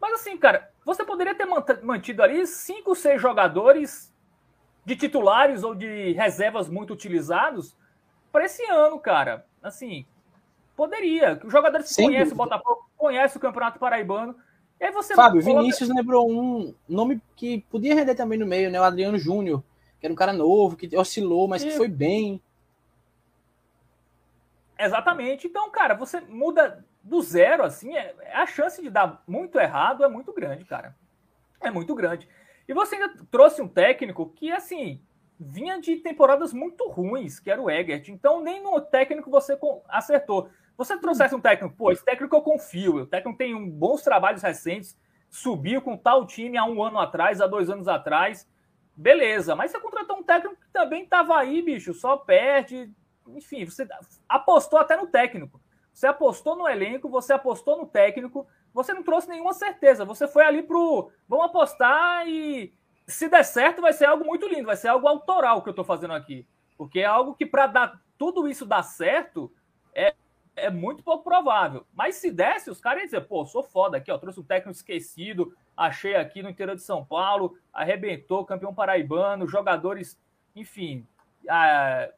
Mas 0.02 0.14
assim, 0.14 0.36
cara, 0.36 0.68
você 0.84 1.04
poderia 1.04 1.32
ter 1.32 1.46
mantido 1.80 2.24
ali 2.24 2.44
cinco, 2.44 2.92
seis 2.92 3.22
jogadores 3.22 4.12
de 4.84 4.96
titulares 4.96 5.62
ou 5.62 5.76
de 5.76 6.10
reservas 6.14 6.68
muito 6.68 6.92
utilizados 6.92 7.76
para 8.32 8.44
esse 8.44 8.64
ano, 8.64 8.98
cara. 8.98 9.46
Assim, 9.62 10.04
poderia. 10.74 11.40
Os 11.44 11.52
jogadores 11.52 11.94
que 11.94 12.02
conhecem 12.02 12.32
o 12.32 12.36
Botafogo, 12.36 12.90
conhecem 12.96 13.38
o 13.38 13.40
Campeonato 13.40 13.78
Paraibano, 13.78 14.34
e 14.80 14.86
aí 14.86 14.90
você 14.90 15.14
Fábio, 15.14 15.40
coloca... 15.40 15.60
Vinícius 15.60 15.88
lembrou 15.88 16.28
um 16.28 16.74
nome 16.88 17.22
que 17.36 17.60
podia 17.70 17.94
render 17.94 18.16
também 18.16 18.36
no 18.36 18.44
meio, 18.44 18.72
né? 18.72 18.80
O 18.80 18.84
Adriano 18.84 19.16
Júnior, 19.16 19.62
que 20.00 20.06
era 20.06 20.12
um 20.12 20.16
cara 20.16 20.32
novo, 20.32 20.76
que 20.76 20.96
oscilou, 20.96 21.46
mas 21.46 21.62
e... 21.62 21.68
que 21.68 21.76
foi 21.76 21.86
bem. 21.86 22.42
Exatamente. 24.76 25.46
Então, 25.46 25.70
cara, 25.70 25.94
você 25.94 26.20
muda 26.22 26.84
do 27.02 27.20
zero, 27.20 27.64
assim, 27.64 27.96
é, 27.96 28.14
a 28.32 28.46
chance 28.46 28.80
de 28.80 28.88
dar 28.88 29.22
muito 29.26 29.58
errado 29.58 30.04
é 30.04 30.08
muito 30.08 30.32
grande, 30.32 30.64
cara. 30.64 30.96
É 31.60 31.70
muito 31.70 31.94
grande. 31.94 32.28
E 32.68 32.74
você 32.74 32.96
ainda 32.96 33.14
trouxe 33.30 33.60
um 33.60 33.68
técnico 33.68 34.30
que, 34.30 34.52
assim, 34.52 35.02
vinha 35.38 35.80
de 35.80 35.96
temporadas 35.96 36.52
muito 36.52 36.88
ruins, 36.88 37.40
que 37.40 37.50
era 37.50 37.60
o 37.60 37.70
Egert. 37.70 38.08
Então, 38.08 38.40
nem 38.40 38.62
no 38.62 38.80
técnico 38.80 39.30
você 39.30 39.58
acertou. 39.88 40.48
Você 40.76 40.98
trouxesse 40.98 41.34
um 41.34 41.40
técnico, 41.40 41.74
pô, 41.76 41.90
esse 41.92 42.04
técnico 42.04 42.34
eu 42.34 42.42
confio, 42.42 42.96
o 42.96 43.06
técnico 43.06 43.36
tem 43.36 43.54
um, 43.54 43.68
bons 43.68 44.02
trabalhos 44.02 44.42
recentes, 44.42 44.96
subiu 45.28 45.82
com 45.82 45.96
tal 45.96 46.26
time 46.26 46.56
há 46.56 46.64
um 46.64 46.82
ano 46.82 46.98
atrás, 46.98 47.40
há 47.40 47.46
dois 47.46 47.68
anos 47.68 47.88
atrás, 47.88 48.48
beleza, 48.96 49.54
mas 49.54 49.70
você 49.70 49.80
contratou 49.80 50.16
um 50.16 50.22
técnico 50.22 50.60
que 50.60 50.72
também 50.72 51.04
estava 51.04 51.36
aí, 51.36 51.62
bicho, 51.62 51.92
só 51.92 52.16
perde, 52.16 52.90
enfim, 53.28 53.64
você 53.64 53.86
apostou 54.28 54.78
até 54.78 54.96
no 54.96 55.06
técnico, 55.06 55.60
você 55.92 56.06
apostou 56.06 56.56
no 56.56 56.68
elenco, 56.68 57.08
você 57.08 57.32
apostou 57.32 57.76
no 57.76 57.86
técnico, 57.86 58.46
você 58.72 58.92
não 58.94 59.02
trouxe 59.02 59.28
nenhuma 59.28 59.52
certeza, 59.52 60.04
você 60.04 60.26
foi 60.26 60.44
ali 60.44 60.62
pro, 60.62 61.10
vamos 61.28 61.46
apostar 61.46 62.26
e 62.26 62.72
se 63.06 63.28
der 63.28 63.44
certo 63.44 63.82
vai 63.82 63.92
ser 63.92 64.06
algo 64.06 64.24
muito 64.24 64.46
lindo, 64.46 64.66
vai 64.66 64.76
ser 64.76 64.88
algo 64.88 65.06
autoral 65.06 65.62
que 65.62 65.68
eu 65.68 65.72
estou 65.72 65.84
fazendo 65.84 66.14
aqui, 66.14 66.46
porque 66.76 67.00
é 67.00 67.04
algo 67.04 67.34
que 67.34 67.44
para 67.44 67.66
dar 67.66 68.00
tudo 68.16 68.48
isso 68.48 68.64
dar 68.64 68.82
certo, 68.82 69.52
é, 69.94 70.14
é 70.54 70.70
muito 70.70 71.02
pouco 71.02 71.24
provável. 71.24 71.86
Mas 71.92 72.16
se 72.16 72.30
desse, 72.30 72.70
os 72.70 72.80
caras 72.80 73.00
iam 73.00 73.06
dizer, 73.06 73.20
pô, 73.22 73.44
sou 73.44 73.62
foda 73.62 73.96
aqui, 73.96 74.10
ó, 74.10 74.18
trouxe 74.18 74.40
um 74.40 74.44
técnico 74.44 74.76
esquecido, 74.76 75.54
achei 75.76 76.14
aqui 76.14 76.42
no 76.42 76.48
interior 76.48 76.76
de 76.76 76.82
São 76.82 77.04
Paulo, 77.04 77.58
arrebentou, 77.72 78.44
campeão 78.44 78.74
paraibano, 78.74 79.48
jogadores, 79.48 80.18
enfim. 80.54 81.06
É... 81.50 82.14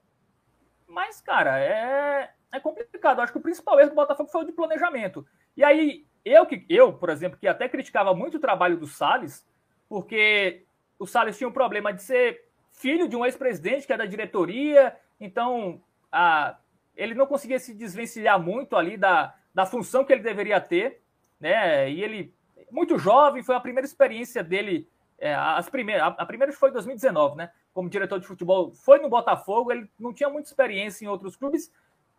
Mas, 0.86 1.20
cara, 1.20 1.58
é, 1.58 2.34
é 2.56 2.60
complicado. 2.60 3.20
Acho 3.20 3.32
que 3.32 3.38
o 3.38 3.42
principal 3.42 3.78
erro 3.80 3.90
do 3.90 3.96
Botafogo 3.96 4.30
foi 4.30 4.42
o 4.42 4.46
de 4.46 4.52
planejamento. 4.52 5.26
E 5.56 5.64
aí, 5.64 6.06
eu, 6.24 6.46
que 6.46 6.64
eu, 6.68 6.92
por 6.92 7.10
exemplo, 7.10 7.38
que 7.38 7.46
até 7.46 7.68
criticava 7.68 8.14
muito 8.14 8.36
o 8.36 8.40
trabalho 8.40 8.76
do 8.76 8.86
Salles, 8.86 9.46
porque 9.88 10.64
o 10.98 11.06
Salles 11.06 11.36
tinha 11.36 11.48
um 11.48 11.52
problema 11.52 11.92
de 11.92 12.02
ser 12.02 12.44
filho 12.72 13.08
de 13.08 13.16
um 13.16 13.24
ex-presidente 13.24 13.86
que 13.86 13.92
é 13.92 13.96
da 13.96 14.06
diretoria, 14.06 14.96
então 15.20 15.80
a 16.10 16.56
ele 16.96 17.14
não 17.14 17.26
conseguia 17.26 17.58
se 17.58 17.74
desvencilhar 17.74 18.40
muito 18.40 18.76
ali 18.76 18.96
da, 18.96 19.34
da 19.52 19.66
função 19.66 20.04
que 20.04 20.12
ele 20.12 20.22
deveria 20.22 20.60
ter, 20.60 21.02
né? 21.40 21.90
E 21.90 22.02
ele, 22.02 22.32
muito 22.70 22.98
jovem, 22.98 23.42
foi 23.42 23.54
a 23.54 23.60
primeira 23.60 23.86
experiência 23.86 24.42
dele, 24.42 24.88
é, 25.18 25.34
as 25.34 25.68
primeiras, 25.68 26.04
a, 26.04 26.06
a 26.08 26.26
primeira 26.26 26.52
foi 26.52 26.70
em 26.70 26.72
2019, 26.72 27.36
né? 27.36 27.50
Como 27.72 27.90
diretor 27.90 28.20
de 28.20 28.26
futebol, 28.26 28.72
foi 28.72 29.00
no 29.00 29.08
Botafogo, 29.08 29.72
ele 29.72 29.90
não 29.98 30.12
tinha 30.12 30.28
muita 30.28 30.48
experiência 30.48 31.04
em 31.04 31.08
outros 31.08 31.34
clubes. 31.34 31.72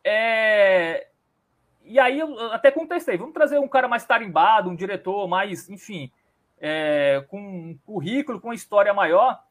É, 0.07 1.07
e 1.83 1.99
aí 1.99 2.19
eu 2.19 2.39
até 2.51 2.69
contestei, 2.69 3.17
vamos 3.17 3.33
trazer 3.33 3.57
um 3.59 3.67
cara 3.67 3.87
mais 3.87 4.05
tarimbado, 4.05 4.69
um 4.69 4.75
diretor 4.75 5.27
mais, 5.27 5.67
enfim, 5.67 6.11
é, 6.59 7.25
com 7.27 7.39
um 7.39 7.79
currículo, 7.85 8.39
com 8.39 8.49
uma 8.49 8.55
história 8.55 8.93
maior. 8.93 9.43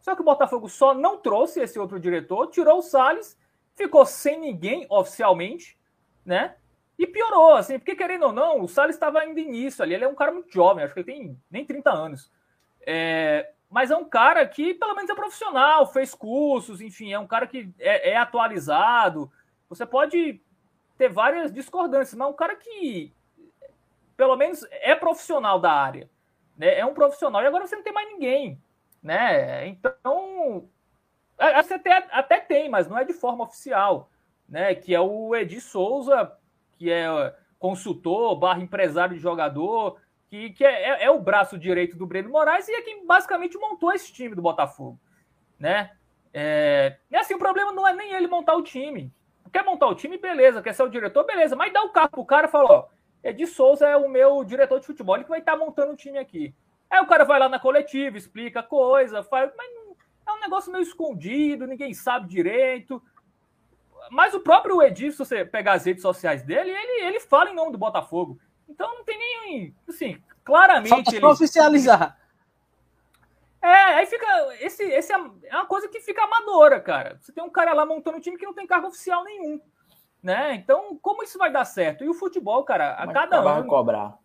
Só 0.00 0.14
que 0.14 0.20
o 0.20 0.24
Botafogo 0.24 0.68
só 0.68 0.94
não 0.94 1.16
trouxe 1.16 1.60
esse 1.60 1.78
outro 1.78 1.98
diretor, 1.98 2.48
tirou 2.48 2.78
o 2.78 2.82
Salles 2.82 3.36
ficou 3.76 4.06
sem 4.06 4.40
ninguém 4.40 4.86
oficialmente, 4.88 5.78
né? 6.24 6.56
E 6.98 7.06
piorou, 7.06 7.52
assim, 7.52 7.78
porque 7.78 7.94
querendo 7.94 8.26
ou 8.26 8.32
não, 8.32 8.62
o 8.62 8.68
Salles 8.68 8.96
estava 8.96 9.18
ainda 9.18 9.38
início 9.38 9.82
ali. 9.82 9.94
Ele 9.94 10.04
é 10.04 10.08
um 10.08 10.14
cara 10.14 10.32
muito 10.32 10.50
jovem, 10.50 10.82
acho 10.82 10.94
que 10.94 11.00
ele 11.00 11.12
tem 11.12 11.38
nem 11.50 11.64
30 11.64 11.90
anos. 11.90 12.32
É, 12.86 13.50
mas 13.70 13.90
é 13.90 13.96
um 13.96 14.04
cara 14.04 14.46
que, 14.46 14.72
pelo 14.72 14.94
menos, 14.94 15.10
é 15.10 15.14
profissional, 15.14 15.86
fez 15.86 16.14
cursos, 16.14 16.80
enfim, 16.80 17.12
é 17.12 17.18
um 17.18 17.26
cara 17.26 17.46
que 17.46 17.70
é, 17.78 18.12
é 18.12 18.16
atualizado. 18.16 19.30
Você 19.68 19.84
pode 19.86 20.40
ter 20.96 21.08
várias 21.08 21.52
discordâncias, 21.52 22.14
mas 22.14 22.28
um 22.28 22.32
cara 22.32 22.56
que, 22.56 23.12
pelo 24.16 24.36
menos, 24.36 24.64
é 24.70 24.94
profissional 24.94 25.58
da 25.60 25.72
área. 25.72 26.08
né? 26.56 26.78
É 26.78 26.84
um 26.86 26.94
profissional 26.94 27.42
e 27.42 27.46
agora 27.46 27.66
você 27.66 27.76
não 27.76 27.82
tem 27.82 27.92
mais 27.92 28.08
ninguém, 28.08 28.60
né? 29.02 29.66
Então, 29.68 30.68
você 31.62 31.74
até, 31.74 32.08
até 32.10 32.40
tem, 32.40 32.68
mas 32.68 32.88
não 32.88 32.98
é 32.98 33.04
de 33.04 33.12
forma 33.12 33.44
oficial, 33.44 34.10
né? 34.48 34.74
Que 34.74 34.94
é 34.94 35.00
o 35.00 35.34
Edi 35.36 35.60
Souza, 35.60 36.32
que 36.72 36.90
é 36.90 37.06
consultor, 37.58 38.36
barra 38.38 38.60
empresário 38.60 39.14
de 39.14 39.20
jogador, 39.20 39.98
que, 40.28 40.50
que 40.50 40.64
é, 40.64 40.90
é, 40.90 41.04
é, 41.04 41.10
o 41.10 41.20
braço 41.20 41.58
direito 41.58 41.96
do 41.96 42.06
Breno 42.06 42.30
Moraes 42.30 42.68
e 42.68 42.72
é 42.72 42.82
quem 42.82 43.06
basicamente 43.06 43.58
montou 43.58 43.92
esse 43.92 44.12
time 44.12 44.34
do 44.34 44.42
Botafogo, 44.42 44.98
né? 45.58 45.96
É, 46.32 46.98
e 47.10 47.16
assim, 47.16 47.34
o 47.34 47.38
problema 47.38 47.72
não 47.72 47.86
é 47.86 47.94
nem 47.94 48.12
ele 48.12 48.26
montar 48.28 48.54
o 48.54 48.62
time. 48.62 49.12
Quer 49.56 49.64
montar 49.64 49.86
o 49.86 49.94
time, 49.94 50.18
beleza. 50.18 50.60
Quer 50.60 50.74
ser 50.74 50.82
o 50.82 50.88
diretor, 50.90 51.24
beleza. 51.24 51.56
Mas 51.56 51.72
dá 51.72 51.82
o 51.82 51.88
carro 51.88 52.10
pro 52.10 52.26
cara 52.26 52.46
e 52.46 52.50
fala, 52.50 52.70
ó, 52.70 52.88
Edi 53.24 53.46
Souza 53.46 53.88
é 53.88 53.96
o 53.96 54.06
meu 54.06 54.44
diretor 54.44 54.78
de 54.78 54.84
futebol, 54.84 55.14
ele 55.14 55.24
que 55.24 55.30
vai 55.30 55.38
estar 55.38 55.52
tá 55.52 55.58
montando 55.58 55.94
o 55.94 55.96
time 55.96 56.18
aqui. 56.18 56.54
Aí 56.90 57.00
o 57.00 57.06
cara 57.06 57.24
vai 57.24 57.40
lá 57.40 57.48
na 57.48 57.58
coletiva, 57.58 58.18
explica 58.18 58.62
coisa, 58.62 59.22
faz, 59.22 59.50
mas 59.56 59.70
é 60.26 60.30
um 60.30 60.40
negócio 60.40 60.70
meio 60.70 60.82
escondido, 60.82 61.66
ninguém 61.66 61.94
sabe 61.94 62.28
direito. 62.28 63.02
Mas 64.10 64.34
o 64.34 64.40
próprio 64.40 64.82
Edi, 64.82 65.10
se 65.10 65.16
você 65.16 65.42
pegar 65.42 65.72
as 65.72 65.86
redes 65.86 66.02
sociais 66.02 66.42
dele, 66.42 66.68
ele, 66.68 67.06
ele 67.06 67.20
fala 67.20 67.48
em 67.48 67.54
nome 67.54 67.72
do 67.72 67.78
Botafogo. 67.78 68.38
Então 68.68 68.94
não 68.94 69.04
tem 69.04 69.18
nem. 69.18 69.74
Assim, 69.88 70.22
claramente. 70.44 70.90
Falta 70.90 71.16
ele... 71.16 71.24
oficializar. 71.24 72.18
É, 73.66 73.94
aí 73.94 74.06
fica. 74.06 74.26
Esse, 74.60 74.84
esse 74.84 75.12
é, 75.12 75.16
é 75.16 75.56
uma 75.56 75.66
coisa 75.66 75.88
que 75.88 76.00
fica 76.00 76.22
amadora, 76.22 76.80
cara. 76.80 77.18
Você 77.20 77.32
tem 77.32 77.42
um 77.42 77.50
cara 77.50 77.72
lá 77.72 77.84
montando 77.84 78.16
um 78.16 78.20
time 78.20 78.38
que 78.38 78.46
não 78.46 78.54
tem 78.54 78.66
cargo 78.66 78.86
oficial 78.86 79.24
nenhum. 79.24 79.60
Né? 80.22 80.54
Então, 80.54 80.96
como 81.02 81.22
isso 81.22 81.38
vai 81.38 81.50
dar 81.50 81.64
certo? 81.64 82.04
E 82.04 82.08
o 82.08 82.14
futebol, 82.14 82.64
cara, 82.64 82.94
a 82.94 83.12
cada 83.12 83.38
ano. 83.38 83.66
cobrar. 83.66 84.18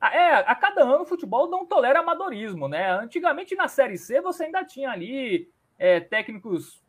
É, 0.00 0.34
a 0.34 0.54
cada 0.54 0.82
ano 0.82 1.02
o 1.02 1.06
futebol 1.06 1.48
não 1.48 1.64
tolera 1.64 2.00
amadorismo, 2.00 2.66
né? 2.66 2.90
Antigamente 2.90 3.54
na 3.54 3.68
Série 3.68 3.96
C 3.96 4.20
você 4.20 4.44
ainda 4.44 4.64
tinha 4.64 4.90
ali 4.90 5.48
é, 5.78 6.00
técnicos 6.00 6.82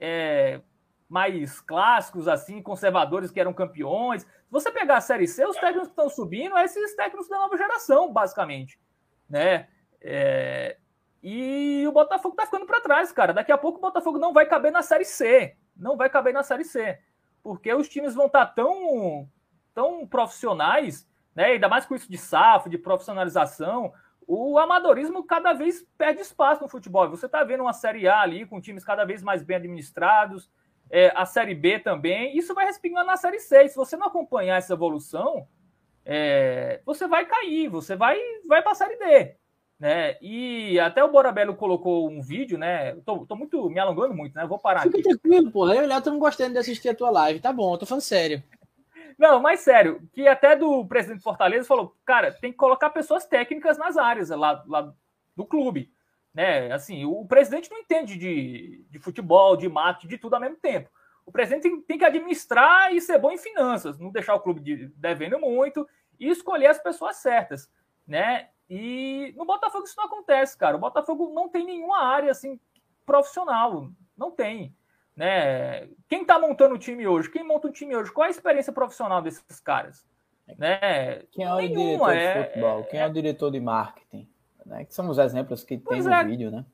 é, 0.00 0.60
mais 1.08 1.60
clássicos, 1.60 2.26
assim, 2.26 2.60
conservadores 2.60 3.30
que 3.30 3.38
eram 3.38 3.52
campeões. 3.52 4.22
Se 4.22 4.50
você 4.50 4.70
pegar 4.72 4.96
a 4.96 5.00
Série 5.00 5.28
C, 5.28 5.46
os 5.46 5.56
técnicos 5.56 5.88
que 5.88 5.92
estão 5.92 6.08
subindo 6.08 6.50
são 6.50 6.64
esses 6.64 6.96
técnicos 6.96 7.28
da 7.28 7.38
nova 7.38 7.56
geração, 7.56 8.12
basicamente, 8.12 8.80
né? 9.28 9.68
É... 10.00 10.76
E 11.22 11.84
o 11.86 11.92
Botafogo 11.92 12.36
tá 12.36 12.44
ficando 12.44 12.66
para 12.66 12.80
trás, 12.80 13.10
cara. 13.12 13.32
Daqui 13.32 13.50
a 13.50 13.58
pouco 13.58 13.78
o 13.78 13.82
Botafogo 13.82 14.18
não 14.18 14.32
vai 14.32 14.46
caber 14.46 14.70
na 14.70 14.82
Série 14.82 15.04
C. 15.04 15.56
Não 15.76 15.96
vai 15.96 16.08
caber 16.08 16.32
na 16.32 16.42
Série 16.42 16.64
C. 16.64 16.98
Porque 17.42 17.72
os 17.72 17.88
times 17.88 18.14
vão 18.14 18.26
estar 18.26 18.46
tá 18.46 18.52
tão, 18.52 19.28
tão 19.74 20.06
profissionais, 20.06 21.08
né? 21.34 21.46
Ainda 21.46 21.68
mais 21.68 21.84
com 21.84 21.94
isso 21.94 22.10
de 22.10 22.18
SAF, 22.18 22.68
de 22.68 22.78
profissionalização. 22.78 23.92
O 24.26 24.58
amadorismo 24.58 25.24
cada 25.24 25.52
vez 25.52 25.86
perde 25.96 26.20
espaço 26.20 26.62
no 26.62 26.68
futebol. 26.68 27.08
Você 27.08 27.28
tá 27.28 27.44
vendo 27.44 27.62
uma 27.62 27.72
Série 27.72 28.08
A 28.08 28.20
ali 28.20 28.44
com 28.46 28.60
times 28.60 28.84
cada 28.84 29.04
vez 29.04 29.22
mais 29.22 29.42
bem 29.42 29.56
administrados, 29.56 30.50
é, 30.90 31.12
a 31.14 31.24
Série 31.24 31.54
B 31.54 31.78
também, 31.78 32.36
isso 32.36 32.54
vai 32.54 32.66
respingando 32.66 33.06
na 33.06 33.16
Série 33.16 33.40
C. 33.40 33.68
Se 33.68 33.76
você 33.76 33.96
não 33.96 34.06
acompanhar 34.06 34.56
essa 34.56 34.72
evolução, 34.72 35.46
é, 36.04 36.80
você 36.84 37.06
vai 37.08 37.26
cair, 37.26 37.68
você 37.68 37.96
vai, 37.96 38.18
vai 38.46 38.62
para 38.62 38.72
a 38.72 38.74
Série 38.74 38.96
D. 38.96 39.36
Né? 39.78 40.16
E 40.22 40.80
até 40.80 41.04
o 41.04 41.10
Borabello 41.10 41.54
colocou 41.54 42.08
um 42.08 42.22
vídeo, 42.22 42.56
né? 42.56 42.94
Tô, 43.04 43.26
tô 43.26 43.36
muito 43.36 43.68
me 43.68 43.78
alongando 43.78 44.14
muito, 44.14 44.34
né? 44.34 44.46
Vou 44.46 44.58
parar 44.58 44.82
Fica 44.82 44.98
aqui. 44.98 45.08
tranquilo, 45.08 45.50
porra. 45.50 45.74
Eu 45.74 45.82
e 45.82 45.86
o 45.86 46.10
não 46.10 46.18
gostando 46.18 46.52
de 46.52 46.58
assistir 46.58 46.88
a 46.88 46.94
tua 46.94 47.10
live. 47.10 47.40
Tá 47.40 47.52
bom, 47.52 47.74
eu 47.74 47.78
tô 47.78 47.84
falando 47.84 48.02
sério. 48.02 48.42
Não, 49.18 49.40
mas 49.40 49.60
sério, 49.60 50.02
que 50.12 50.26
até 50.28 50.56
do 50.56 50.86
presidente 50.86 51.22
Fortaleza 51.22 51.66
falou, 51.66 51.94
cara, 52.04 52.32
tem 52.32 52.52
que 52.52 52.58
colocar 52.58 52.90
pessoas 52.90 53.24
técnicas 53.26 53.78
nas 53.78 53.96
áreas 53.96 54.28
lá, 54.30 54.62
lá 54.66 54.92
do 55.34 55.44
clube. 55.44 55.90
Né? 56.34 56.70
Assim, 56.70 57.04
o 57.04 57.24
presidente 57.26 57.70
não 57.70 57.78
entende 57.78 58.18
de, 58.18 58.84
de 58.90 58.98
futebol, 58.98 59.56
de 59.56 59.68
marketing, 59.68 60.08
de 60.08 60.18
tudo 60.18 60.34
ao 60.34 60.40
mesmo 60.40 60.56
tempo. 60.56 60.90
O 61.24 61.32
presidente 61.32 61.62
tem, 61.62 61.80
tem, 61.80 61.98
que 61.98 62.04
administrar 62.04 62.94
e 62.94 63.00
ser 63.00 63.18
bom 63.18 63.32
em 63.32 63.38
finanças, 63.38 63.98
não 63.98 64.10
deixar 64.10 64.34
o 64.34 64.40
clube 64.40 64.60
de, 64.60 64.88
devendo 64.96 65.38
muito 65.38 65.88
e 66.20 66.28
escolher 66.28 66.66
as 66.66 66.78
pessoas 66.78 67.16
certas, 67.16 67.70
né? 68.06 68.48
E 68.68 69.32
no 69.36 69.44
Botafogo 69.44 69.84
isso 69.84 69.96
não 69.96 70.06
acontece, 70.06 70.56
cara. 70.56 70.76
O 70.76 70.80
Botafogo 70.80 71.32
não 71.32 71.48
tem 71.48 71.64
nenhuma 71.64 72.02
área 72.02 72.30
assim 72.30 72.58
profissional, 73.04 73.88
não 74.16 74.30
tem, 74.32 74.74
né? 75.16 75.88
Quem 76.08 76.22
está 76.22 76.38
montando 76.38 76.74
o 76.74 76.78
time 76.78 77.06
hoje? 77.06 77.30
Quem 77.30 77.42
monta 77.42 77.68
o 77.68 77.72
time 77.72 77.96
hoje? 77.96 78.12
Qual 78.12 78.24
é 78.24 78.28
a 78.28 78.30
experiência 78.30 78.72
profissional 78.72 79.22
desses 79.22 79.58
caras? 79.60 80.04
Né? 80.58 81.22
Quem 81.32 81.44
é 81.44 81.52
o 81.52 81.56
Nenhuma, 81.56 82.12
diretor 82.12 82.12
de 82.12 82.18
é, 82.18 82.44
futebol? 82.44 82.84
Quem 82.84 83.00
é, 83.00 83.02
é 83.02 83.06
o 83.06 83.12
diretor 83.12 83.50
de 83.50 83.60
marketing? 83.60 84.28
Né? 84.66 84.84
Que 84.84 84.94
são 84.94 85.08
os 85.08 85.18
exemplos 85.18 85.64
que 85.64 85.78
pois 85.78 86.04
tem 86.04 86.12
no 86.12 86.20
é. 86.20 86.24
vídeo, 86.24 86.50
né? 86.50 86.66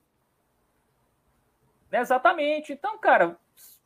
Exatamente. 1.92 2.72
Então, 2.72 2.98
cara, 2.98 3.38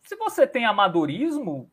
se 0.03 0.17
você 0.17 0.47
tem 0.47 0.65
amadorismo, 0.65 1.71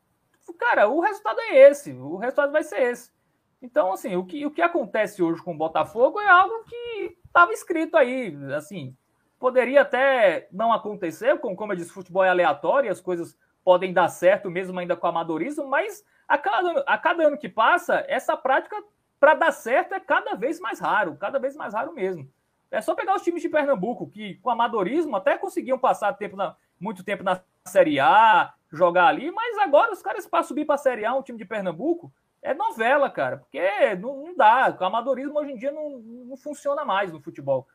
cara, 0.58 0.88
o 0.88 1.00
resultado 1.00 1.40
é 1.40 1.70
esse. 1.70 1.92
O 1.92 2.16
resultado 2.16 2.52
vai 2.52 2.64
ser 2.64 2.82
esse. 2.82 3.13
Então, 3.62 3.92
assim, 3.92 4.16
o 4.16 4.24
que, 4.24 4.44
o 4.44 4.50
que 4.50 4.62
acontece 4.62 5.22
hoje 5.22 5.42
com 5.42 5.52
o 5.52 5.56
Botafogo 5.56 6.20
é 6.20 6.28
algo 6.28 6.64
que 6.64 7.16
estava 7.26 7.52
escrito 7.52 7.96
aí. 7.96 8.36
Assim, 8.54 8.96
poderia 9.38 9.82
até 9.82 10.48
não 10.52 10.72
acontecer, 10.72 11.38
como, 11.38 11.56
como 11.56 11.72
eu 11.72 11.76
disse, 11.76 11.92
futebol 11.92 12.24
é 12.24 12.28
aleatório, 12.28 12.90
as 12.90 13.00
coisas 13.00 13.36
podem 13.64 13.92
dar 13.92 14.08
certo 14.08 14.50
mesmo 14.50 14.78
ainda 14.78 14.96
com 14.96 15.06
amadorismo, 15.06 15.66
mas 15.66 16.04
a 16.28 16.36
cada, 16.36 16.80
a 16.86 16.98
cada 16.98 17.26
ano 17.26 17.38
que 17.38 17.48
passa, 17.48 18.04
essa 18.08 18.36
prática 18.36 18.76
para 19.18 19.34
dar 19.34 19.52
certo 19.52 19.94
é 19.94 20.00
cada 20.00 20.34
vez 20.34 20.60
mais 20.60 20.78
raro, 20.78 21.16
cada 21.16 21.38
vez 21.38 21.56
mais 21.56 21.72
raro 21.72 21.94
mesmo. 21.94 22.28
É 22.70 22.80
só 22.80 22.94
pegar 22.94 23.14
os 23.14 23.22
times 23.22 23.40
de 23.40 23.48
Pernambuco, 23.48 24.10
que 24.10 24.34
com 24.36 24.50
amadorismo 24.50 25.16
até 25.16 25.38
conseguiam 25.38 25.78
passar 25.78 26.12
tempo 26.14 26.36
na, 26.36 26.56
muito 26.78 27.04
tempo 27.04 27.22
na 27.22 27.40
Série 27.64 28.00
A, 28.00 28.52
jogar 28.70 29.06
ali, 29.06 29.30
mas 29.30 29.58
agora 29.58 29.92
os 29.92 30.02
caras 30.02 30.26
para 30.26 30.42
subir 30.42 30.64
para 30.64 30.74
a 30.74 30.78
Série 30.78 31.04
A, 31.04 31.14
um 31.14 31.22
time 31.22 31.38
de 31.38 31.44
Pernambuco, 31.44 32.12
é 32.44 32.52
novela, 32.52 33.10
cara, 33.10 33.38
porque 33.38 33.58
não, 33.96 34.26
não 34.26 34.36
dá. 34.36 34.76
O 34.78 34.84
amadorismo 34.84 35.38
hoje 35.38 35.52
em 35.52 35.56
dia 35.56 35.72
não, 35.72 35.98
não 35.98 36.36
funciona 36.36 36.84
mais 36.84 37.10
no 37.10 37.20
futebol. 37.20 37.66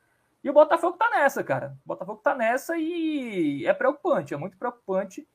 E 0.43 0.49
o 0.49 0.53
Botafogo 0.53 0.95
tá 0.95 1.09
nessa, 1.09 1.43
cara. 1.43 1.75
O 1.83 1.87
Botafogo 1.87 2.21
tá 2.23 2.35
nessa 2.35 2.77
e 2.77 3.65
é 3.65 3.73
preocupante, 3.73 4.33
é 4.33 4.37
muito 4.37 4.57
preocupante, 4.57 5.27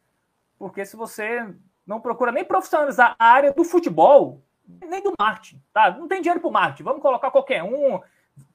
porque 0.56 0.86
se 0.86 0.96
você 0.96 1.52
não 1.84 2.00
procura 2.00 2.30
nem 2.30 2.44
profissionalizar 2.44 3.16
a 3.18 3.26
área 3.26 3.52
do 3.52 3.64
futebol, 3.64 4.40
nem 4.66 5.02
do 5.02 5.12
marketing, 5.18 5.60
tá? 5.72 5.90
Não 5.90 6.06
tem 6.06 6.22
dinheiro 6.22 6.40
para 6.40 6.48
o 6.48 6.52
marketing, 6.52 6.84
vamos 6.84 7.02
colocar 7.02 7.30
qualquer 7.32 7.62
um, 7.64 8.00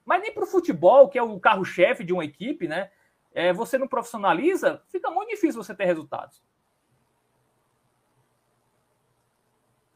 mas 0.06 0.22
nem 0.22 0.34
para 0.34 0.44
o 0.44 0.48
futebol, 0.48 1.10
que 1.10 1.20
é 1.20 1.22
o 1.22 1.40
carro-chefe 1.40 2.06
de 2.06 2.14
uma 2.14 2.24
equipe, 2.24 2.70
né? 2.70 2.90
É, 3.34 3.52
você 3.52 3.78
não 3.78 3.88
profissionaliza, 3.88 4.82
fica 4.88 5.12
muito 5.12 5.30
difícil 5.30 5.62
você 5.62 5.76
ter 5.76 5.86
resultados. 5.86 6.42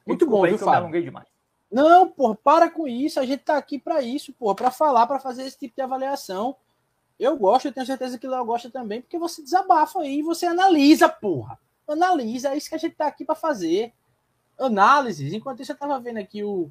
Muito 0.05 0.25
bom, 0.27 0.43
viu, 0.43 0.57
Fábio? 0.57 1.01
demais. 1.01 1.27
Não, 1.71 2.07
pô, 2.07 2.35
para 2.35 2.69
com 2.69 2.87
isso. 2.87 3.19
A 3.19 3.25
gente 3.25 3.43
tá 3.43 3.57
aqui 3.57 3.79
para 3.79 4.01
isso, 4.01 4.31
pô, 4.33 4.53
para 4.53 4.69
falar, 4.69 5.07
para 5.07 5.19
fazer 5.19 5.43
esse 5.43 5.57
tipo 5.57 5.75
de 5.75 5.81
avaliação. 5.81 6.55
Eu 7.19 7.37
gosto, 7.37 7.67
eu 7.67 7.73
tenho 7.73 7.85
certeza 7.85 8.17
que 8.17 8.27
o 8.27 8.29
Léo 8.29 8.45
gosta 8.45 8.69
também, 8.69 9.01
porque 9.01 9.17
você 9.17 9.41
desabafa 9.41 9.99
aí, 9.99 10.21
você 10.21 10.45
analisa, 10.45 11.07
porra. 11.07 11.57
Analisa, 11.87 12.49
é 12.49 12.57
isso 12.57 12.69
que 12.69 12.75
a 12.75 12.79
gente 12.79 12.95
tá 12.95 13.07
aqui 13.07 13.25
para 13.25 13.35
fazer 13.35 13.93
análises. 14.59 15.33
Enquanto 15.33 15.61
isso, 15.61 15.71
eu 15.71 15.75
estava 15.75 15.99
vendo 15.99 16.17
aqui 16.17 16.43
o, 16.43 16.69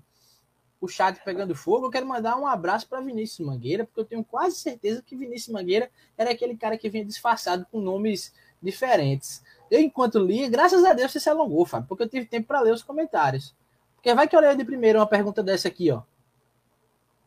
o 0.80 0.88
chat 0.88 1.20
pegando 1.24 1.54
fogo. 1.54 1.86
Eu 1.86 1.90
quero 1.90 2.06
mandar 2.06 2.36
um 2.36 2.46
abraço 2.46 2.88
para 2.88 3.00
Vinícius 3.00 3.46
Mangueira, 3.46 3.84
porque 3.84 4.00
eu 4.00 4.04
tenho 4.04 4.24
quase 4.24 4.56
certeza 4.56 5.02
que 5.02 5.16
Vinícius 5.16 5.52
Mangueira 5.52 5.90
era 6.16 6.30
aquele 6.30 6.56
cara 6.56 6.76
que 6.76 6.88
vinha 6.88 7.04
disfarçado 7.04 7.66
com 7.70 7.80
nomes 7.80 8.32
diferentes. 8.62 9.42
Eu, 9.72 9.80
enquanto 9.80 10.18
li, 10.18 10.46
graças 10.50 10.84
a 10.84 10.92
Deus 10.92 11.10
você 11.10 11.18
se 11.18 11.30
alongou, 11.30 11.64
Fábio, 11.64 11.88
porque 11.88 12.04
eu 12.04 12.08
tive 12.08 12.26
tempo 12.26 12.46
para 12.46 12.60
ler 12.60 12.74
os 12.74 12.82
comentários. 12.82 13.56
Porque 13.94 14.14
vai 14.14 14.28
que 14.28 14.36
eu 14.36 14.40
leio 14.40 14.54
de 14.54 14.66
primeira 14.66 14.98
uma 14.98 15.06
pergunta 15.06 15.42
dessa 15.42 15.66
aqui, 15.66 15.90
ó. 15.90 16.02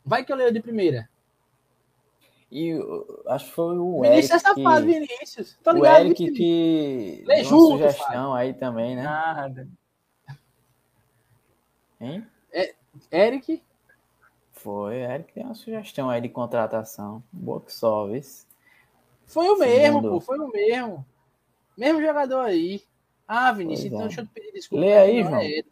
Vai 0.04 0.24
que 0.24 0.32
eu 0.32 0.36
leio 0.36 0.52
de 0.52 0.60
primeira. 0.60 1.10
E 2.48 2.78
acho 3.26 3.46
que 3.46 3.50
foi 3.50 3.76
o 3.76 4.00
Vinícius 4.00 4.30
Eric. 4.30 4.32
é 4.32 4.38
safado, 4.38 4.86
que... 4.86 4.92
Vinícius. 4.92 5.58
Tô 5.60 5.72
ligado, 5.72 5.96
o 5.96 6.06
Eric 6.06 6.24
Vinícius. 6.24 6.38
que. 6.38 7.24
Lê 7.26 7.42
junto, 7.42 7.78
sugestão 7.78 8.06
Fábio. 8.06 8.34
aí 8.34 8.54
também, 8.54 8.94
né? 8.94 9.02
Nada. 9.02 9.68
Hein? 12.00 12.24
É, 12.52 12.74
Eric? 13.10 13.60
Foi, 14.52 14.98
Eric 14.98 15.32
tem 15.32 15.44
uma 15.44 15.56
sugestão 15.56 16.08
aí 16.08 16.20
de 16.20 16.28
contratação. 16.28 17.20
Boxovis. 17.32 18.46
Foi 19.24 19.48
o 19.48 19.58
mesmo, 19.58 20.00
pô, 20.00 20.20
foi 20.20 20.38
o 20.38 20.46
mesmo. 20.46 21.04
Mesmo 21.76 22.00
jogador 22.00 22.40
aí. 22.40 22.82
Ah, 23.28 23.52
Vinícius, 23.52 23.86
então 23.86 24.02
é. 24.02 24.06
deixa 24.06 24.20
eu 24.20 24.26
te 24.26 24.32
pedir 24.32 24.52
desculpa. 24.52 24.84
Lê 24.84 24.96
aí, 24.96 25.22
João. 25.22 25.40
É 25.40 25.62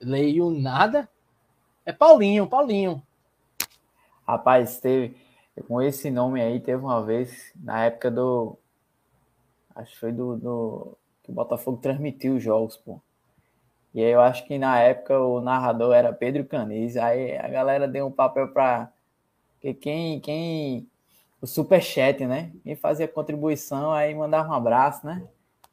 Leio 0.00 0.50
nada. 0.50 1.08
É 1.84 1.92
Paulinho, 1.92 2.46
Paulinho. 2.46 3.02
Rapaz, 4.26 4.80
teve. 4.80 5.16
Com 5.68 5.82
esse 5.82 6.10
nome 6.10 6.40
aí, 6.40 6.60
teve 6.60 6.82
uma 6.82 7.04
vez, 7.04 7.52
na 7.56 7.84
época 7.84 8.10
do. 8.10 8.56
Acho 9.74 9.92
que 9.92 10.00
foi 10.00 10.12
do. 10.12 10.36
do 10.36 10.98
que 11.22 11.30
o 11.30 11.34
Botafogo 11.34 11.78
transmitiu 11.78 12.36
os 12.36 12.42
jogos, 12.42 12.76
pô. 12.76 13.00
E 13.94 14.02
aí 14.02 14.10
eu 14.10 14.20
acho 14.20 14.46
que 14.46 14.58
na 14.58 14.78
época 14.80 15.20
o 15.20 15.40
narrador 15.40 15.94
era 15.94 16.12
Pedro 16.12 16.44
Canis. 16.44 16.96
Aí 16.96 17.36
a 17.36 17.48
galera 17.48 17.86
deu 17.86 18.06
um 18.06 18.12
papel 18.12 18.48
para 18.48 18.90
Porque 19.54 19.74
quem, 19.74 20.20
quem. 20.20 20.88
O 21.40 21.46
superchat, 21.46 22.24
né? 22.24 22.52
Quem 22.62 22.76
fazia 22.76 23.08
contribuição 23.08 23.92
aí 23.92 24.14
mandava 24.14 24.50
um 24.50 24.54
abraço, 24.54 25.04
né? 25.04 25.26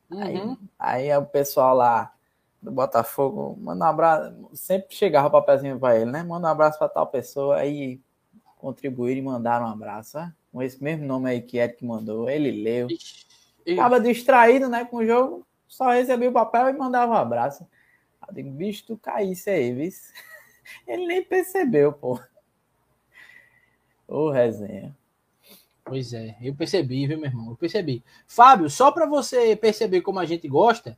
Uhum. 0.09 0.57
Aí, 0.77 1.11
aí 1.11 1.17
o 1.17 1.25
pessoal 1.25 1.75
lá 1.75 2.13
do 2.61 2.71
Botafogo 2.71 3.57
manda 3.59 3.85
um 3.85 3.87
abraço. 3.87 4.49
Sempre 4.53 4.95
chegava 4.95 5.27
o 5.27 5.31
papelzinho 5.31 5.79
para 5.79 5.97
ele, 5.97 6.11
né? 6.11 6.23
Manda 6.23 6.47
um 6.47 6.51
abraço 6.51 6.77
para 6.77 6.89
tal 6.89 7.07
pessoa. 7.07 7.57
Aí 7.57 7.99
contribuíram 8.57 9.19
e 9.19 9.23
mandaram 9.23 9.65
um 9.65 9.71
abraço. 9.71 10.17
Né? 10.17 10.33
Com 10.51 10.61
esse 10.61 10.83
mesmo 10.83 11.05
nome 11.05 11.29
aí 11.29 11.41
que 11.41 11.57
Eric 11.57 11.85
mandou. 11.85 12.29
Ele 12.29 12.51
leu. 12.51 12.87
Estava 13.65 13.99
distraído, 13.99 14.67
né, 14.67 14.83
com 14.85 14.97
o 14.97 15.05
jogo. 15.05 15.45
Só 15.67 15.91
recebia 15.91 16.29
o 16.29 16.33
papel 16.33 16.69
e 16.69 16.73
mandava 16.73 17.13
um 17.13 17.15
abraço. 17.15 17.67
Eu 18.27 18.33
digo, 18.33 18.49
bicho, 18.49 18.85
tu 18.87 18.97
caísse 18.97 19.49
aí, 19.49 19.73
viu? 19.73 19.89
Ele 20.87 21.05
nem 21.05 21.23
percebeu, 21.23 21.93
pô. 21.93 22.19
Ô, 24.07 24.31
resenha. 24.31 24.95
Pois 25.89 26.13
é, 26.13 26.37
eu 26.41 26.53
percebi, 26.55 27.07
viu, 27.07 27.17
meu 27.17 27.29
irmão? 27.29 27.49
Eu 27.49 27.55
percebi. 27.55 28.03
Fábio, 28.27 28.69
só 28.69 28.91
para 28.91 29.05
você 29.05 29.55
perceber 29.55 30.01
como 30.01 30.19
a 30.19 30.25
gente 30.25 30.47
gosta, 30.47 30.97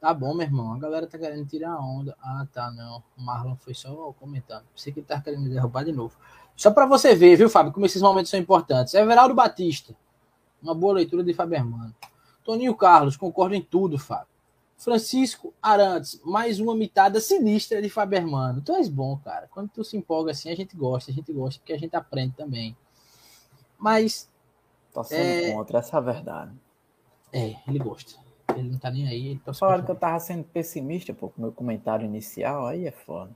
tá 0.00 0.12
bom, 0.12 0.34
meu 0.34 0.46
irmão. 0.46 0.74
A 0.74 0.78
galera 0.78 1.06
tá 1.06 1.18
querendo 1.18 1.46
tirar 1.46 1.78
onda. 1.78 2.16
Ah, 2.20 2.46
tá, 2.52 2.70
não. 2.70 3.02
O 3.16 3.22
Marlon 3.22 3.56
foi 3.56 3.74
só 3.74 4.12
comentando. 4.18 4.64
Pensei 4.74 4.92
que 4.92 5.00
ele 5.00 5.06
tá 5.06 5.20
querendo 5.20 5.42
me 5.42 5.50
derrubar 5.50 5.84
de 5.84 5.92
novo. 5.92 6.16
Só 6.56 6.70
para 6.70 6.86
você 6.86 7.14
ver, 7.14 7.36
viu, 7.36 7.48
Fábio, 7.48 7.72
como 7.72 7.86
esses 7.86 8.02
momentos 8.02 8.30
são 8.30 8.38
importantes. 8.38 8.94
Everaldo 8.94 9.34
Batista. 9.34 9.94
Uma 10.62 10.74
boa 10.74 10.94
leitura 10.94 11.24
de 11.24 11.32
Fábio 11.32 11.56
Hermano. 11.56 11.94
Toninho 12.44 12.74
Carlos, 12.74 13.16
concordo 13.16 13.54
em 13.54 13.62
tudo, 13.62 13.98
Fábio. 13.98 14.32
Francisco 14.82 15.54
Arantes, 15.62 16.20
mais 16.24 16.58
uma 16.58 16.74
mitada 16.74 17.20
sinistra 17.20 17.80
de 17.80 17.88
Fabermano. 17.88 18.60
Tu 18.60 18.72
és 18.72 18.88
bom, 18.88 19.16
cara. 19.16 19.48
Quando 19.48 19.68
tu 19.68 19.84
se 19.84 19.96
empolga 19.96 20.32
assim, 20.32 20.50
a 20.50 20.56
gente 20.56 20.76
gosta, 20.76 21.12
a 21.12 21.14
gente 21.14 21.32
gosta, 21.32 21.60
porque 21.60 21.72
a 21.72 21.78
gente 21.78 21.94
aprende 21.94 22.34
também. 22.36 22.76
Mas. 23.78 24.28
Tô 24.92 25.02
sendo 25.02 25.20
é... 25.20 25.52
contra, 25.52 25.78
essa 25.78 25.96
é 25.96 25.98
a 25.98 26.00
verdade. 26.00 26.52
É, 27.32 27.56
ele 27.66 27.78
gosta. 27.78 28.20
Ele 28.54 28.70
não 28.70 28.78
tá 28.78 28.90
nem 28.90 29.08
aí. 29.08 29.38
Tá 29.38 29.54
Falaram 29.54 29.84
que 29.84 29.90
eu 29.90 29.96
tava 29.96 30.20
sendo 30.20 30.44
pessimista, 30.44 31.14
pô, 31.14 31.28
com 31.28 31.38
o 31.38 31.42
meu 31.44 31.52
comentário 31.52 32.04
inicial, 32.04 32.66
aí 32.66 32.86
é 32.86 32.90
foda. 32.90 33.30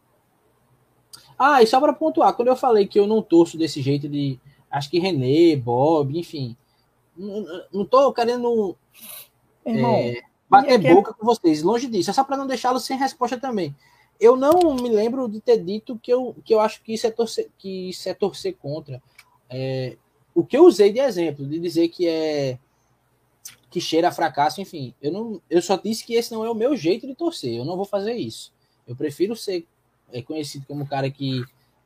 Ah, 1.38 1.62
e 1.62 1.66
só 1.66 1.80
para 1.80 1.92
pontuar, 1.92 2.34
quando 2.34 2.48
eu 2.48 2.57
falei 2.57 2.86
que 2.86 2.98
eu 2.98 3.07
não 3.07 3.22
torço 3.22 3.57
desse 3.57 3.80
jeito 3.80 4.09
de. 4.09 4.38
Acho 4.70 4.90
que 4.90 4.98
René, 4.98 5.57
Bob, 5.57 6.18
enfim. 6.18 6.57
Não, 7.16 7.44
não 7.72 7.84
tô 7.86 8.12
querendo. 8.12 8.76
Irmão, 9.64 9.94
é, 9.94 10.22
bater 10.48 10.84
é 10.84 10.94
boca 10.94 11.11
é... 11.12 11.14
com 11.14 11.24
vocês, 11.24 11.62
longe 11.62 11.86
disso. 11.86 12.11
É 12.11 12.12
só 12.12 12.22
para 12.22 12.36
não 12.36 12.46
deixá-los 12.46 12.84
sem 12.84 12.98
resposta 12.98 13.38
também. 13.38 13.74
Eu 14.18 14.36
não 14.36 14.74
me 14.74 14.88
lembro 14.88 15.28
de 15.28 15.40
ter 15.40 15.62
dito 15.62 15.98
que 15.98 16.12
eu, 16.12 16.34
que 16.44 16.54
eu 16.54 16.61
acho 16.61 16.82
que 16.82 16.94
isso 16.94 17.07
é 17.07 17.11
torcer, 17.11 17.50
que 17.59 17.90
isso 17.90 18.09
é 18.09 18.14
torcer 18.14 18.57
contra. 18.57 19.02
É, 19.48 19.96
o 20.37 20.45
que 20.45 20.57
eu 20.57 20.66
usei 20.66 20.93
de 20.93 21.01
exemplo, 21.01 21.47
de 21.47 21.59
dizer 21.59 21.89
que 21.89 22.07
é 22.07 22.59
que 23.70 23.80
cheira 23.80 24.09
a 24.09 24.12
fracasso, 24.12 24.61
enfim, 24.61 24.95
eu 25.03 25.11
não, 25.11 25.41
eu 25.51 25.61
só 25.61 25.76
disse 25.76 26.05
que 26.05 26.14
esse 26.14 26.32
não 26.32 26.45
é 26.45 26.51
o 26.51 26.55
meu 26.55 26.76
jeito 26.76 27.07
de 27.07 27.14
torcer. 27.14 27.55
Eu 27.55 27.64
não 27.64 27.76
vou 27.76 27.84
fazer 27.84 28.14
isso. 28.14 28.53
Eu 28.87 28.95
prefiro 28.95 29.34
ser 29.34 29.66
é, 30.12 30.22
conhecido 30.22 30.64
como 30.66 30.82
um 30.82 30.87
cara 30.87 31.11
que 31.11 31.43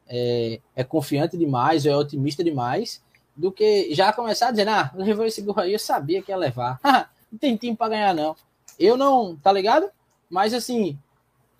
é, 0.09 0.61
é 0.74 0.84
confiante 0.84 1.36
demais, 1.36 1.86
é 1.86 1.96
otimista 1.96 2.44
demais, 2.44 3.03
do 3.36 3.51
que 3.51 3.94
já 3.94 4.12
começar 4.12 4.48
a 4.48 4.51
dizer, 4.51 4.68
ah, 4.68 4.90
levou 4.94 5.24
esse 5.24 5.40
gol 5.42 5.59
aí, 5.59 5.72
eu 5.72 5.78
sabia 5.78 6.20
que 6.20 6.30
ia 6.30 6.36
levar. 6.36 6.78
não 7.30 7.38
tem 7.38 7.57
time 7.57 7.76
para 7.76 7.90
ganhar, 7.90 8.14
não. 8.14 8.36
Eu 8.78 8.96
não, 8.96 9.36
tá 9.36 9.53
ligado? 9.53 9.88
Mas 10.28 10.53
assim, 10.53 10.98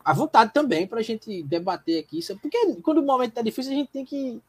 à 0.05 0.13
vontade 0.13 0.53
também 0.53 0.87
pra 0.87 1.03
gente 1.03 1.43
debater 1.45 2.01
aqui. 2.01 2.21
Porque 2.41 2.75
quando 2.83 2.99
o 2.99 3.07
momento 3.07 3.35
tá 3.35 3.43
difícil, 3.43 3.73
a 3.73 3.77
gente 3.77 3.91
tem 3.91 4.05
que. 4.05 4.41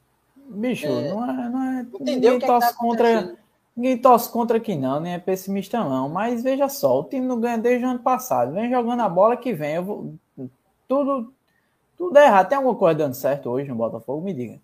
Bicho, 0.51 0.85
é, 0.85 1.09
não 1.09 1.29
é. 1.29 1.49
Não 1.49 1.63
é 1.63 1.81
entender 1.81 2.31
o 2.31 2.39
que, 2.39 2.45
é 2.45 2.47
que 2.47 2.59
tá 2.59 2.73
contra. 2.73 3.37
Ninguém 3.75 3.97
torce 3.97 4.29
contra 4.29 4.57
aqui 4.57 4.75
não, 4.75 4.99
nem 4.99 5.13
é 5.13 5.19
pessimista 5.19 5.83
não. 5.83 6.09
Mas 6.09 6.43
veja 6.43 6.67
só, 6.67 6.99
o 6.99 7.03
time 7.05 7.25
não 7.25 7.39
ganha 7.39 7.57
desde 7.57 7.85
o 7.85 7.89
ano 7.89 7.99
passado. 7.99 8.51
Vem 8.51 8.69
jogando 8.69 9.01
a 9.01 9.09
bola 9.09 9.37
que 9.37 9.53
vem. 9.53 9.75
Eu 9.75 9.83
vou, 9.83 10.13
tudo, 10.87 11.33
tudo 11.97 12.17
é 12.17 12.25
errado. 12.25 12.49
Tem 12.49 12.57
alguma 12.57 12.75
coisa 12.75 12.97
dando 12.97 13.13
certo 13.13 13.49
hoje 13.49 13.69
no 13.69 13.75
Botafogo? 13.75 14.21
Me 14.21 14.33
diga. 14.33 14.59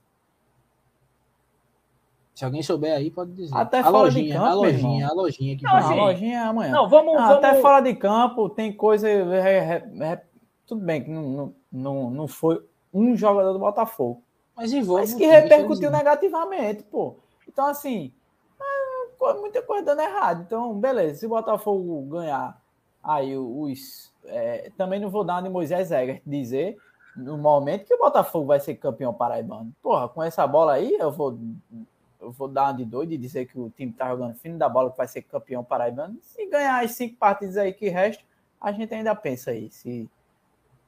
Se 2.36 2.46
alguém 2.46 2.62
souber 2.62 2.96
aí, 2.96 3.10
pode 3.10 3.32
dizer. 3.32 3.56
Até 3.56 3.80
a 3.80 3.84
fora 3.86 3.98
lojinha, 3.98 4.26
de 4.26 4.34
campo, 4.34 4.46
a 4.46 4.54
lojinha, 4.54 5.08
a 5.08 5.14
lojinha 5.14 5.58
que 5.58 5.64
não, 5.64 5.76
assim, 5.76 5.94
a 5.94 6.04
lojinha 6.04 6.38
é 6.38 6.44
amanhã. 6.44 6.72
Não, 6.72 6.90
vamos, 6.90 7.16
não, 7.16 7.28
vamos... 7.28 7.44
Até 7.44 7.62
fora 7.62 7.80
de 7.80 7.96
campo 7.96 8.50
tem 8.50 8.74
coisa. 8.74 9.10
É, 9.10 9.16
é, 9.18 10.04
é, 10.04 10.24
tudo 10.68 10.86
bem 10.86 11.04
que 11.04 11.10
não, 11.10 11.56
não, 11.72 12.12
não 12.12 12.28
foi 12.28 12.62
um 12.94 13.16
jogador 13.16 13.54
do 13.54 13.60
Botafogo. 13.60 14.22
Mas 14.58 14.74
envolve. 14.74 15.04
Mas 15.04 15.14
que 15.14 15.26
repercutiu 15.26 15.92
negativamente, 15.92 16.84
pô. 16.84 17.16
Então, 17.48 17.68
assim, 17.68 18.12
é, 18.60 19.34
muita 19.36 19.62
coisa 19.62 19.86
dando 19.86 20.02
errado. 20.02 20.42
Então, 20.42 20.74
beleza. 20.74 21.20
Se 21.20 21.26
o 21.28 21.30
Botafogo 21.30 22.02
ganhar, 22.10 22.60
aí 23.04 23.38
os. 23.38 24.12
É, 24.26 24.72
também 24.76 25.00
não 25.00 25.10
vou 25.10 25.24
dar 25.24 25.42
de 25.42 25.48
Moisés 25.48 25.92
Egger 25.92 26.22
dizer 26.26 26.78
no 27.16 27.38
momento 27.38 27.86
que 27.86 27.94
o 27.94 28.00
Botafogo 28.00 28.48
vai 28.48 28.60
ser 28.60 28.76
campeão 28.76 29.14
paraibano. 29.14 29.74
Porra, 29.82 30.10
com 30.10 30.22
essa 30.22 30.46
bola 30.46 30.74
aí, 30.74 30.96
eu 31.00 31.12
vou 31.12 31.38
eu 32.20 32.32
vou 32.32 32.48
dar 32.48 32.66
uma 32.66 32.74
de 32.74 32.86
doido 32.86 33.14
e 33.14 33.18
dizer 33.18 33.46
que 33.46 33.60
o 33.60 33.70
time 33.70 33.92
tá 33.94 34.10
jogando 34.10 34.36
fino 34.36 34.58
da 34.58 34.68
bola, 34.68 34.92
que 34.92 34.98
vai 34.98 35.08
ser 35.08 35.22
campeão 35.22 35.64
paraibano. 35.64 36.18
Se 36.22 36.46
ganhar 36.48 36.84
as 36.84 36.92
cinco 36.92 37.16
partidas 37.16 37.58
aí 37.58 37.74
que 37.74 37.90
restam, 37.90 38.26
a 38.60 38.72
gente 38.72 38.94
ainda 38.94 39.16
pensa 39.16 39.52
aí 39.52 39.70
se, 39.70 40.10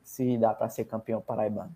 se 0.03 0.37
dá 0.37 0.53
para 0.53 0.69
ser 0.69 0.85
campeão 0.85 1.21
paraibano. 1.21 1.75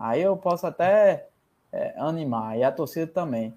Aí 0.00 0.22
eu 0.22 0.34
posso 0.34 0.66
até 0.66 1.28
é, 1.70 1.94
animar, 1.98 2.56
e 2.56 2.64
a 2.64 2.72
torcida 2.72 3.06
também. 3.06 3.52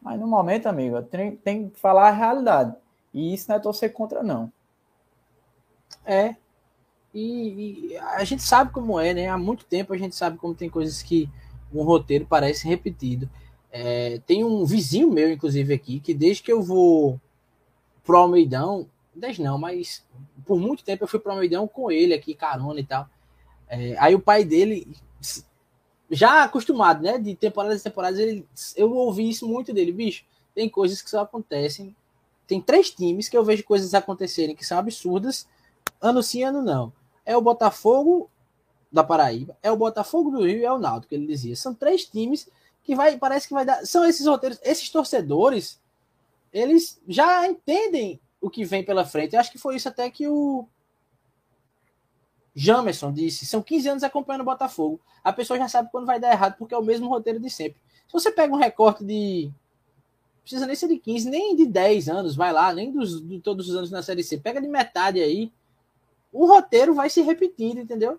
Mas 0.00 0.20
no 0.20 0.28
momento, 0.28 0.66
amigo, 0.66 1.02
tem, 1.02 1.34
tem 1.34 1.68
que 1.68 1.80
falar 1.80 2.06
a 2.06 2.12
realidade. 2.12 2.72
E 3.12 3.34
isso 3.34 3.48
não 3.48 3.56
é 3.56 3.58
torcer 3.58 3.92
contra, 3.92 4.22
não. 4.22 4.52
É. 6.06 6.36
E, 7.12 7.90
e, 7.90 7.96
a 7.96 8.22
gente 8.22 8.44
sabe 8.44 8.70
como 8.70 9.00
é, 9.00 9.12
né? 9.12 9.28
Há 9.28 9.36
muito 9.36 9.64
tempo 9.64 9.92
a 9.92 9.98
gente 9.98 10.14
sabe 10.14 10.38
como 10.38 10.54
tem 10.54 10.70
coisas 10.70 11.02
que 11.02 11.28
um 11.74 11.82
roteiro 11.82 12.24
parece 12.26 12.68
repetido. 12.68 13.28
É, 13.72 14.20
tem 14.24 14.44
um 14.44 14.64
vizinho 14.64 15.10
meu, 15.10 15.32
inclusive, 15.32 15.74
aqui, 15.74 15.98
que 15.98 16.14
desde 16.14 16.44
que 16.44 16.52
eu 16.52 16.62
vou 16.62 17.20
pro 18.04 18.18
Almeidão, 18.18 18.86
desde 19.12 19.42
não, 19.42 19.58
mas 19.58 20.06
por 20.46 20.60
muito 20.60 20.84
tempo 20.84 21.02
eu 21.02 21.08
fui 21.08 21.18
pro 21.18 21.32
Almeidão 21.32 21.66
com 21.66 21.90
ele 21.90 22.14
aqui, 22.14 22.34
carona 22.34 22.78
e 22.78 22.84
tal. 22.84 23.08
É, 23.68 23.96
aí 23.98 24.14
o 24.14 24.20
pai 24.20 24.44
dele, 24.44 24.86
já 26.10 26.44
acostumado, 26.44 27.02
né, 27.02 27.18
de 27.18 27.34
temporadas 27.34 27.80
e 27.80 27.84
temporadas, 27.84 28.18
ele, 28.18 28.46
eu 28.76 28.92
ouvi 28.92 29.28
isso 29.28 29.46
muito 29.46 29.72
dele, 29.72 29.92
bicho, 29.92 30.24
tem 30.54 30.68
coisas 30.68 31.02
que 31.02 31.10
só 31.10 31.20
acontecem. 31.20 31.94
Tem 32.46 32.60
três 32.60 32.90
times 32.90 33.28
que 33.28 33.36
eu 33.36 33.44
vejo 33.44 33.62
coisas 33.62 33.92
acontecerem 33.92 34.56
que 34.56 34.64
são 34.64 34.78
absurdas, 34.78 35.46
ano 36.00 36.22
sim, 36.22 36.42
ano 36.42 36.62
não. 36.62 36.92
É 37.24 37.36
o 37.36 37.42
Botafogo 37.42 38.30
da 38.90 39.04
Paraíba, 39.04 39.56
é 39.62 39.70
o 39.70 39.76
Botafogo 39.76 40.30
do 40.30 40.44
Rio 40.44 40.58
e 40.58 40.64
é 40.64 40.72
o 40.72 40.78
Náutico, 40.78 41.14
ele 41.14 41.26
dizia. 41.26 41.54
São 41.54 41.74
três 41.74 42.06
times 42.06 42.48
que 42.82 42.96
vai, 42.96 43.18
parece 43.18 43.46
que 43.46 43.52
vai 43.52 43.66
dar. 43.66 43.84
São 43.86 44.04
esses 44.04 44.26
roteiros, 44.26 44.58
esses 44.62 44.88
torcedores, 44.88 45.78
eles 46.50 46.98
já 47.06 47.46
entendem 47.46 48.18
o 48.40 48.48
que 48.48 48.64
vem 48.64 48.82
pela 48.82 49.04
frente. 49.04 49.34
Eu 49.34 49.40
acho 49.40 49.52
que 49.52 49.58
foi 49.58 49.76
isso 49.76 49.88
até 49.88 50.08
que 50.10 50.26
o 50.26 50.66
Jamerson 52.58 53.12
disse. 53.12 53.46
São 53.46 53.62
15 53.62 53.88
anos 53.88 54.02
acompanhando 54.02 54.42
o 54.42 54.46
Botafogo. 54.46 55.00
A 55.22 55.32
pessoa 55.32 55.58
já 55.58 55.68
sabe 55.68 55.90
quando 55.92 56.06
vai 56.06 56.18
dar 56.18 56.32
errado, 56.32 56.56
porque 56.58 56.74
é 56.74 56.78
o 56.78 56.82
mesmo 56.82 57.08
roteiro 57.08 57.38
de 57.38 57.48
sempre. 57.48 57.80
Se 58.06 58.12
você 58.12 58.32
pega 58.32 58.52
um 58.52 58.58
recorte 58.58 59.04
de. 59.04 59.44
Não 59.44 60.42
precisa 60.42 60.66
nem 60.66 60.74
ser 60.74 60.88
de 60.88 60.98
15, 60.98 61.30
nem 61.30 61.54
de 61.54 61.66
10 61.66 62.08
anos, 62.08 62.34
vai 62.34 62.52
lá, 62.52 62.72
nem 62.72 62.90
dos, 62.90 63.26
de 63.26 63.38
todos 63.38 63.68
os 63.68 63.76
anos 63.76 63.90
na 63.90 64.02
Série 64.02 64.24
C. 64.24 64.38
Pega 64.38 64.60
de 64.60 64.66
metade 64.66 65.20
aí. 65.20 65.52
O 66.32 66.46
roteiro 66.46 66.94
vai 66.94 67.08
se 67.08 67.20
repetindo, 67.20 67.78
entendeu? 67.78 68.18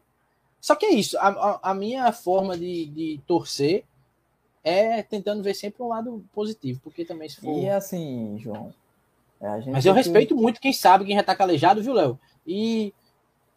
Só 0.62 0.76
que 0.76 0.86
é 0.86 0.94
isso. 0.94 1.18
A, 1.18 1.28
a, 1.28 1.72
a 1.72 1.74
minha 1.74 2.12
forma 2.12 2.58
de, 2.58 2.86
de 2.86 3.20
torcer 3.26 3.84
é 4.64 5.02
tentando 5.02 5.44
ver 5.44 5.56
sempre 5.56 5.82
um 5.82 5.88
lado 5.88 6.24
positivo, 6.32 6.80
porque 6.84 7.04
também 7.04 7.28
se 7.28 7.42
for. 7.42 7.58
E 7.58 7.70
assim, 7.70 8.38
João. 8.40 8.74
É, 9.42 9.72
Mas 9.72 9.86
eu 9.86 9.94
respeito 9.94 10.36
que... 10.36 10.42
muito 10.42 10.62
quem 10.62 10.74
sabe, 10.74 11.06
quem 11.06 11.16
já 11.16 11.24
tá 11.24 11.36
calejado, 11.36 11.82
viu, 11.82 11.94
Léo? 11.94 12.20
E 12.46 12.94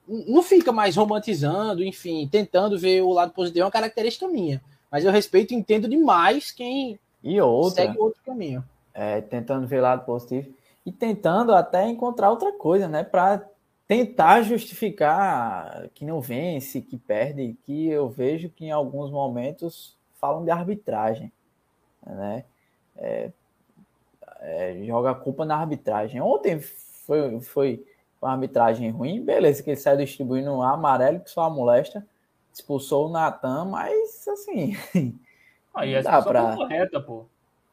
não 0.08 0.42
fica 0.42 0.72
mais 0.72 0.96
romantizando, 0.96 1.84
enfim, 1.84 2.28
tentando 2.30 2.78
ver 2.78 3.02
o 3.02 3.12
lado 3.12 3.32
positivo, 3.32 3.62
é 3.62 3.64
uma 3.64 3.70
característica 3.70 4.26
minha. 4.28 4.62
Mas 4.90 5.04
eu 5.04 5.12
respeito 5.12 5.54
e 5.54 5.56
entendo 5.56 5.88
demais 5.88 6.50
quem 6.50 6.98
e 7.22 7.40
outra, 7.40 7.84
segue 7.84 7.98
outro 7.98 8.20
caminho. 8.24 8.64
É, 8.92 9.20
tentando 9.20 9.66
ver 9.66 9.78
o 9.78 9.82
lado 9.82 10.04
positivo 10.04 10.52
e 10.84 10.90
tentando 10.90 11.54
até 11.54 11.86
encontrar 11.86 12.30
outra 12.30 12.52
coisa, 12.52 12.88
né? 12.88 13.04
Para 13.04 13.46
tentar 13.86 14.42
justificar 14.42 15.88
que 15.94 16.04
não 16.04 16.20
vence, 16.20 16.80
que 16.80 16.96
perde, 16.96 17.56
que 17.64 17.88
eu 17.88 18.08
vejo 18.08 18.48
que 18.50 18.66
em 18.66 18.70
alguns 18.70 19.10
momentos 19.10 19.96
falam 20.20 20.44
de 20.44 20.50
arbitragem, 20.50 21.32
né? 22.04 22.44
É, 22.96 23.30
é, 24.40 24.82
joga 24.84 25.10
a 25.10 25.14
culpa 25.14 25.44
na 25.44 25.56
arbitragem. 25.56 26.20
Ontem 26.20 26.60
foi, 26.60 27.40
foi 27.40 27.86
uma 28.22 28.32
arbitragem 28.32 28.88
ruim, 28.90 29.22
beleza, 29.22 29.62
que 29.62 29.70
ele 29.70 29.76
saiu 29.76 29.98
distribuindo 29.98 30.50
um 30.50 30.62
amarelo, 30.62 31.20
que 31.20 31.30
só 31.30 31.42
a 31.42 31.50
molesta, 31.50 32.06
expulsou 32.52 33.08
o 33.08 33.10
Natan, 33.10 33.64
mas 33.66 34.26
assim. 34.28 34.76
Aí 35.74 35.96
ah, 35.96 36.02
dá 36.02 36.22
pra... 36.22 36.54
correta, 36.54 37.00
pô. 37.00 37.26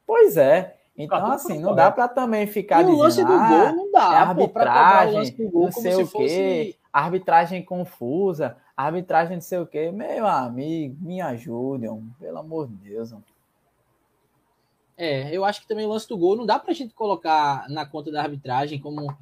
Pois 0.07 0.37
é. 0.37 0.75
Então, 0.97 1.19
tá 1.19 1.33
assim, 1.33 1.59
não 1.59 1.73
dá 1.75 1.91
para 1.91 2.07
também 2.09 2.45
ficar 2.45 2.81
e 2.81 2.85
dizendo, 2.85 3.01
lance 3.01 3.21
do 3.23 3.27
gol 3.27 3.37
ah, 3.37 3.71
não 3.71 3.91
dá, 3.91 4.13
é 4.13 4.17
arbitragem, 4.17 5.49
pô, 5.49 5.65
não 5.65 5.71
sei 5.71 5.93
o 5.93 5.97
quê, 5.99 6.05
fosse... 6.05 6.75
arbitragem 6.91 7.63
confusa, 7.63 8.57
arbitragem 8.75 9.35
não 9.35 9.41
sei 9.41 9.59
o 9.59 9.67
quê. 9.67 9.91
Meu 9.91 10.27
amigo, 10.27 10.97
me 10.99 11.21
ajudem, 11.21 11.89
pelo 12.19 12.39
amor 12.39 12.67
de 12.67 12.75
Deus. 12.75 13.13
É, 14.97 15.33
eu 15.33 15.45
acho 15.45 15.61
que 15.61 15.67
também 15.67 15.85
o 15.85 15.89
lance 15.89 16.09
do 16.09 16.17
gol 16.17 16.35
não 16.35 16.45
dá 16.45 16.59
pra 16.59 16.73
gente 16.73 16.93
colocar 16.93 17.69
na 17.69 17.85
conta 17.85 18.11
da 18.11 18.21
arbitragem 18.21 18.77
como 18.77 19.15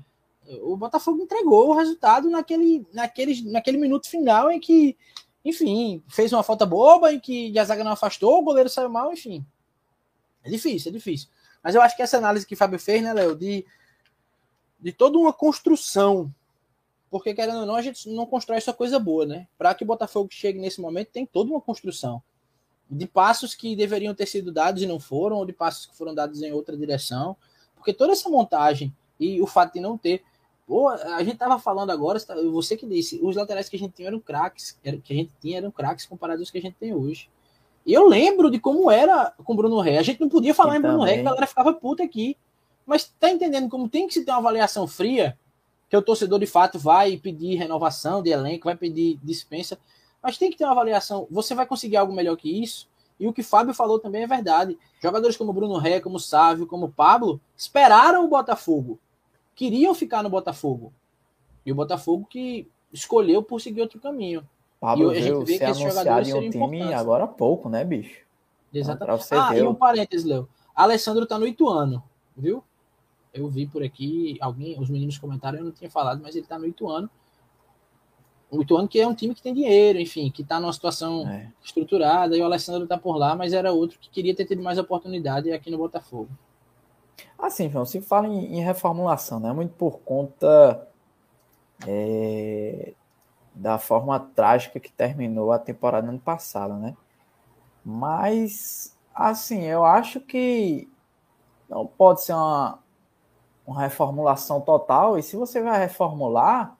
o 0.61 0.77
Botafogo 0.77 1.21
entregou 1.21 1.69
o 1.69 1.73
resultado 1.73 2.29
naquele, 2.29 2.85
naquele, 2.93 3.41
naquele 3.49 3.77
minuto 3.77 4.09
final 4.09 4.51
em 4.51 4.59
que, 4.59 4.97
enfim, 5.43 6.01
fez 6.07 6.31
uma 6.31 6.43
falta 6.43 6.65
boba, 6.65 7.13
em 7.13 7.19
que 7.19 7.57
a 7.57 7.63
zaga 7.63 7.83
não 7.83 7.91
afastou, 7.91 8.39
o 8.39 8.43
goleiro 8.43 8.69
saiu 8.69 8.89
mal, 8.89 9.11
enfim. 9.11 9.45
É 10.43 10.49
difícil, 10.49 10.89
é 10.89 10.93
difícil. 10.93 11.27
Mas 11.61 11.75
eu 11.75 11.81
acho 11.81 11.95
que 11.95 12.01
essa 12.01 12.17
análise 12.17 12.45
que 12.45 12.53
o 12.53 12.57
Fábio 12.57 12.79
fez, 12.79 13.01
né, 13.01 13.13
Léo, 13.13 13.35
de, 13.35 13.65
de 14.79 14.91
toda 14.91 15.17
uma 15.17 15.33
construção, 15.33 16.33
porque 17.09 17.33
querendo 17.33 17.59
ou 17.59 17.65
não, 17.65 17.75
a 17.75 17.81
gente 17.81 18.09
não 18.09 18.25
constrói 18.25 18.61
só 18.61 18.71
coisa 18.71 18.99
boa, 18.99 19.25
né? 19.25 19.47
Para 19.57 19.73
que 19.73 19.83
o 19.83 19.87
Botafogo 19.87 20.29
chegue 20.31 20.59
nesse 20.59 20.79
momento, 20.79 21.09
tem 21.11 21.25
toda 21.25 21.51
uma 21.51 21.61
construção 21.61 22.21
de 22.89 23.05
passos 23.05 23.53
que 23.53 23.75
deveriam 23.75 24.15
ter 24.15 24.25
sido 24.25 24.51
dados 24.51 24.81
e 24.81 24.85
não 24.85 24.99
foram, 24.99 25.37
ou 25.37 25.45
de 25.45 25.51
passos 25.51 25.85
que 25.85 25.95
foram 25.95 26.15
dados 26.15 26.41
em 26.41 26.53
outra 26.53 26.77
direção, 26.77 27.35
porque 27.75 27.93
toda 27.93 28.13
essa 28.13 28.29
montagem 28.29 28.95
e 29.19 29.41
o 29.41 29.47
fato 29.47 29.73
de 29.73 29.79
não 29.79 29.97
ter. 29.97 30.23
Pô, 30.68 30.89
a 30.89 31.24
gente 31.24 31.38
tava 31.38 31.57
falando 31.57 31.91
agora, 31.91 32.20
você 32.51 32.76
que 32.76 32.86
disse, 32.86 33.18
os 33.24 33.38
laterais 33.38 33.70
que 33.70 33.78
a 33.78 33.80
gente 33.80 33.93
tinha 33.93 34.09
eram 34.09 34.20
craques, 34.20 34.78
que 34.84 35.13
a 35.13 35.15
gente 35.15 35.32
tinha 35.39 35.59
eram 35.59 35.72
craques 35.72 36.05
comparados 36.05 36.41
aos 36.41 36.51
que 36.51 36.57
a 36.57 36.61
gente 36.61 36.76
tem 36.76 36.93
hoje. 36.93 37.30
E 37.86 37.93
eu 37.93 38.05
lembro 38.05 38.51
de 38.51 38.59
como 38.59 38.91
era 38.91 39.34
com 39.45 39.53
o 39.53 39.55
Bruno 39.55 39.80
Ré. 39.80 39.97
A 39.97 40.03
gente 40.03 40.20
não 40.20 40.28
podia 40.28 40.53
falar 40.53 40.76
e 40.76 40.78
em 40.78 40.82
Bruno 40.82 41.03
Ré, 41.03 41.13
que 41.13 41.20
a 41.22 41.24
galera 41.24 41.47
ficava 41.47 41.74
puta 41.74 42.03
aqui. 42.03 42.36
Mas 42.86 43.05
tá 43.18 43.30
entendendo 43.30 43.70
como 43.70 43.88
tem 43.88 44.07
que 44.07 44.13
se 44.13 44.26
ter 44.26 44.32
uma 44.32 44.39
avaliação 44.39 44.86
fria, 44.86 45.38
que 45.89 45.95
o 45.95 46.01
torcedor 46.01 46.38
de 46.38 46.45
fato 46.45 46.78
vai 46.78 47.15
pedir 47.15 47.55
renovação 47.55 48.22
de 48.22 48.30
elenco, 48.30 48.65
vai 48.65 48.76
pedir 48.76 49.18
dispensa. 49.24 49.80
Mas 50.22 50.38
tem 50.38 50.51
que 50.51 50.57
ter 50.57 50.65
uma 50.65 50.74
avaliação. 50.74 51.28
Você 51.32 51.55
vai 51.55 51.65
conseguir 51.65 51.95
algo 51.95 52.11
melhor 52.11 52.36
que 52.36 52.61
isso? 52.61 52.89
E 53.18 53.26
o 53.26 53.32
que 53.32 53.41
Fábio 53.41 53.74
falou 53.74 53.99
também 53.99 54.24
é 54.24 54.28
verdade. 54.28 54.78
Jogadores 55.01 55.38
como 55.38 55.53
Bruno 55.53 55.78
Ré, 55.78 56.01
como 56.01 56.20
Sávio, 56.20 56.68
como 56.68 56.91
Pablo, 56.91 57.39
esperaram 57.55 58.26
o 58.26 58.28
Botafogo. 58.28 58.99
Queriam 59.57 59.93
ficar 59.93 60.23
no 60.23 60.29
Botafogo. 60.29 60.93
E 61.65 61.71
o 61.73 61.75
Botafogo 61.75 62.25
que 62.29 62.69
escolheu 62.93 63.43
por 63.43 63.59
seguir 63.59 63.81
outro 63.81 63.99
caminho. 63.99 64.47
Pablo 64.79 65.13
e 65.13 65.17
a 65.17 65.21
gente 65.21 65.43
vê 65.43 65.57
que 65.57 65.65
esses 65.65 65.83
jogadores 65.83 66.29
seriam 66.29 66.47
um 66.47 66.49
time 66.49 66.93
agora 66.93 67.25
há 67.25 67.27
pouco, 67.27 67.67
né, 67.67 67.83
bicho? 67.83 68.21
Exatamente. 68.73 69.33
Ah, 69.33 69.49
ver. 69.49 69.59
e 69.59 69.63
um 69.63 69.75
parênteses, 69.75 70.25
Léo. 70.25 70.47
Alessandro 70.73 71.25
tá 71.25 71.37
no 71.37 71.45
Ituano, 71.45 72.01
viu? 72.37 72.63
Eu 73.33 73.49
vi 73.49 73.67
por 73.67 73.83
aqui, 73.83 74.37
alguém, 74.39 74.79
os 74.79 74.89
meninos 74.89 75.17
comentaram, 75.17 75.57
eu 75.57 75.65
não 75.65 75.71
tinha 75.71 75.89
falado, 75.89 76.21
mas 76.23 76.35
ele 76.35 76.45
tá 76.45 76.57
no 76.57 76.65
Ituano 76.65 77.09
o 78.49 78.61
Ituano 78.61 78.87
que 78.87 78.99
é 78.99 79.07
um 79.07 79.13
time 79.13 79.35
que 79.35 79.41
tem 79.41 79.53
dinheiro, 79.53 79.99
enfim, 79.99 80.31
que 80.31 80.41
está 80.41 80.59
numa 80.59 80.71
situação 80.71 81.27
é. 81.27 81.51
estruturada, 81.63 82.35
e 82.35 82.41
o 82.41 82.45
Alessandro 82.45 82.83
está 82.83 82.97
por 82.97 83.17
lá, 83.17 83.35
mas 83.35 83.53
era 83.53 83.71
outro 83.71 83.99
que 83.99 84.09
queria 84.09 84.33
ter 84.33 84.45
tido 84.45 84.63
mais 84.63 84.77
oportunidade 84.77 85.51
aqui 85.51 85.69
no 85.69 85.77
Botafogo. 85.77 86.29
Assim, 87.38 87.70
João, 87.70 87.86
se 87.86 88.01
fala 88.01 88.28
em, 88.28 88.57
em 88.57 88.63
reformulação, 88.63 89.39
né? 89.39 89.51
Muito 89.53 89.74
por 89.76 89.99
conta 89.99 90.88
é, 91.88 92.93
da 93.53 93.78
forma 93.78 94.20
trágica 94.20 94.80
que 94.80 94.91
terminou 94.91 95.51
a 95.51 95.59
temporada 95.59 96.09
ano 96.09 96.20
passado, 96.20 96.76
né? 96.76 96.95
Mas, 97.84 98.95
assim, 99.13 99.63
eu 99.63 99.86
acho 99.86 100.20
que 100.20 100.89
não 101.70 101.86
pode 101.86 102.24
ser 102.24 102.34
uma, 102.34 102.80
uma 103.65 103.82
reformulação 103.82 104.61
total, 104.61 105.18
e 105.18 105.24
se 105.24 105.36
você 105.36 105.61
vai 105.61 105.80
reformular, 105.80 106.76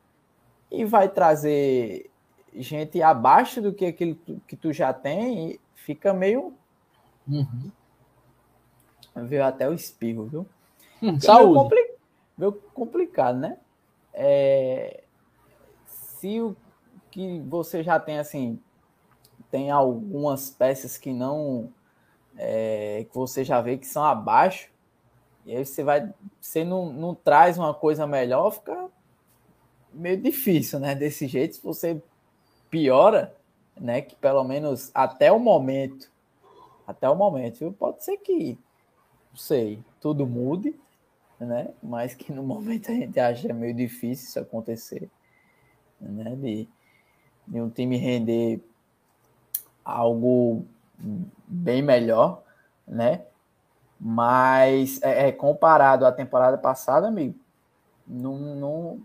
e 0.70 0.84
vai 0.86 1.08
trazer 1.10 2.10
gente 2.54 3.02
abaixo 3.02 3.62
do 3.62 3.74
que 3.74 3.86
aquilo 3.86 4.16
que 4.48 4.56
tu 4.56 4.74
já 4.74 4.94
tem 4.94 5.60
fica 5.76 6.14
meio. 6.14 6.54
Uhum. 7.28 7.72
Veio 9.24 9.46
até 9.46 9.70
o 9.70 9.74
espirro, 9.74 10.26
viu? 10.26 10.46
Hum, 11.02 11.20
saúde. 11.20 11.52
Meio, 11.52 11.64
compli... 11.64 11.92
meio 12.38 12.52
complicado, 12.74 13.40
né? 13.40 13.58
É... 14.14 15.04
Se 15.86 16.42
o 16.42 16.56
que 17.12 17.40
você 17.42 17.84
já 17.84 18.00
tem 18.00 18.20
assim, 18.20 18.60
tem 19.50 19.72
algumas 19.72 20.50
peças 20.50 20.98
que 20.98 21.12
não. 21.12 21.72
É... 22.38 23.06
que 23.10 23.16
você 23.16 23.44
já 23.44 23.62
vê 23.62 23.78
que 23.78 23.88
são 23.88 24.04
abaixo, 24.04 24.70
e 25.46 25.56
aí 25.56 25.66
você 25.66 25.84
vai. 25.84 26.14
Você 26.42 26.64
não, 26.64 26.92
não 26.92 27.16
traz 27.16 27.58
uma 27.58 27.74
coisa 27.74 28.06
melhor, 28.06 28.52
fica 28.52 28.90
meio 29.94 30.18
difícil, 30.22 30.80
né? 30.80 30.94
Desse 30.94 31.26
jeito, 31.26 31.56
se 31.56 31.64
você 31.64 32.02
piora, 32.70 33.36
né? 33.80 34.02
Que 34.02 34.16
pelo 34.16 34.44
menos 34.44 34.92
até 34.94 35.32
o 35.32 35.40
momento, 35.40 36.12
até 36.86 37.10
o 37.10 37.16
momento, 37.16 37.60
viu? 37.60 37.74
pode 37.74 38.04
ser 38.04 38.18
que, 38.18 38.58
não 39.38 39.44
sei, 39.44 39.80
tudo 40.02 40.26
mude, 40.26 40.76
né? 41.40 41.70
Mas 41.82 42.16
que 42.16 42.34
no 42.34 42.42
momento 42.44 42.90
a 42.90 42.96
gente 42.96 43.20
acha 43.20 43.54
meio 43.54 43.74
difícil 43.76 44.30
isso 44.30 44.40
acontecer, 44.40 45.12
né? 46.02 46.36
De, 46.36 46.68
de 47.48 47.62
um 47.62 47.70
time 47.70 47.98
render 47.98 48.60
algo 49.86 50.66
bem 51.48 51.84
melhor, 51.84 52.42
né? 52.88 53.26
Mas 54.00 55.00
é, 55.04 55.28
é 55.28 55.32
comparado 55.32 56.04
à 56.04 56.12
temporada 56.12 56.58
passada, 56.58 57.08
amigo, 57.08 57.40
não, 58.08 58.38
não, 58.38 59.02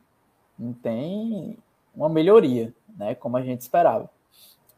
não 0.58 0.72
tem 0.72 1.58
uma 1.94 2.08
melhoria, 2.08 2.74
né, 2.96 3.14
como 3.14 3.36
a 3.36 3.42
gente 3.42 3.60
esperava. 3.60 4.10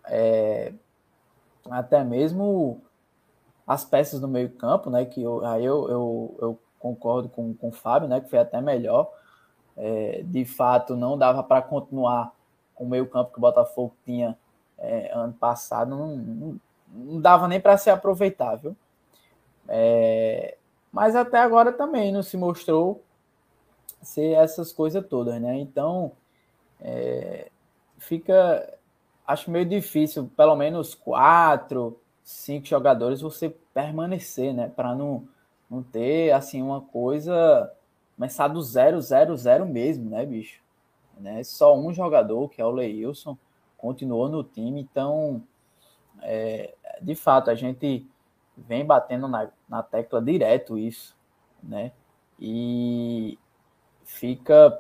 É, 0.07 0.73
até 1.71 2.03
mesmo 2.03 2.81
as 3.67 3.85
peças 3.85 4.21
do 4.21 4.29
meio 4.29 4.51
campo, 4.51 4.91
né, 4.91 5.05
que 5.05 5.23
eu, 5.23 5.45
aí 5.45 5.65
eu, 5.65 5.89
eu, 5.89 6.37
eu 6.41 6.59
concordo 6.79 7.29
com, 7.29 7.55
com 7.55 7.69
o 7.69 7.73
Fábio, 7.73 8.09
né, 8.09 8.21
que 8.21 8.29
foi 8.29 8.39
até 8.39 8.61
melhor. 8.61 9.11
É, 9.77 10.23
de 10.25 10.45
fato, 10.45 10.95
não 10.95 11.19
dava 11.19 11.43
para 11.43 11.63
continuar 11.63 12.33
com 12.75 12.85
o 12.85 12.89
meio 12.89 13.09
campo 13.09 13.33
que 13.33 13.39
o 13.39 13.41
Botafogo 13.41 13.95
tinha 14.05 14.37
é, 14.79 15.11
ano 15.13 15.33
passado, 15.33 15.91
não, 15.91 16.17
não, 16.17 16.61
não 16.93 17.21
dava 17.21 17.49
nem 17.49 17.61
para 17.61 17.77
ser 17.77 17.91
aproveitável. 17.91 18.77
É, 19.69 20.57
mas 20.93 21.17
até 21.17 21.39
agora 21.39 21.73
também 21.73 22.13
não 22.13 22.23
se 22.23 22.37
mostrou 22.37 23.03
ser 24.03 24.33
essas 24.33 24.73
coisas 24.73 25.05
todas, 25.07 25.41
né? 25.41 25.57
Então, 25.59 26.13
é, 26.81 27.51
fica, 27.99 28.79
acho 29.27 29.51
meio 29.51 29.65
difícil, 29.65 30.31
pelo 30.37 30.55
menos 30.55 30.95
quatro, 30.95 31.99
cinco 32.23 32.67
jogadores 32.67 33.21
você 33.21 33.55
permanecer, 33.75 34.55
né? 34.55 34.69
Para 34.69 34.95
não, 34.95 35.29
não 35.69 35.83
ter, 35.83 36.33
assim, 36.33 36.63
uma 36.63 36.81
coisa, 36.81 37.71
começar 38.17 38.49
do 38.49 38.63
zero, 38.63 39.01
zero, 39.03 39.37
zero 39.37 39.67
mesmo, 39.67 40.09
né, 40.09 40.25
bicho? 40.25 40.63
Né? 41.19 41.43
Só 41.45 41.77
um 41.77 41.93
jogador, 41.93 42.49
que 42.49 42.63
é 42.63 42.65
o 42.65 42.71
Leilson, 42.71 43.37
continuou 43.77 44.29
no 44.29 44.43
time, 44.43 44.81
então, 44.81 45.43
é, 46.23 46.75
de 47.03 47.15
fato, 47.15 47.51
a 47.51 47.55
gente 47.55 48.09
vem 48.57 48.85
batendo 48.87 49.29
na, 49.29 49.51
na 49.69 49.83
tecla 49.83 50.23
direto 50.23 50.79
isso, 50.79 51.17
né? 51.63 51.93
E, 52.39 53.39
fica 54.05 54.79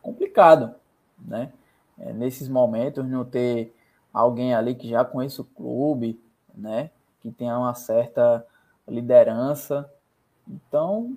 complicado, 0.00 0.74
né? 1.18 1.52
É, 1.98 2.12
nesses 2.12 2.48
momentos, 2.48 3.04
não 3.04 3.24
ter 3.24 3.74
alguém 4.12 4.54
ali 4.54 4.74
que 4.74 4.88
já 4.88 5.04
conhece 5.04 5.40
o 5.40 5.44
clube, 5.44 6.20
né? 6.54 6.90
Que 7.22 7.30
tenha 7.30 7.58
uma 7.58 7.74
certa 7.74 8.44
liderança. 8.86 9.90
Então, 10.48 11.16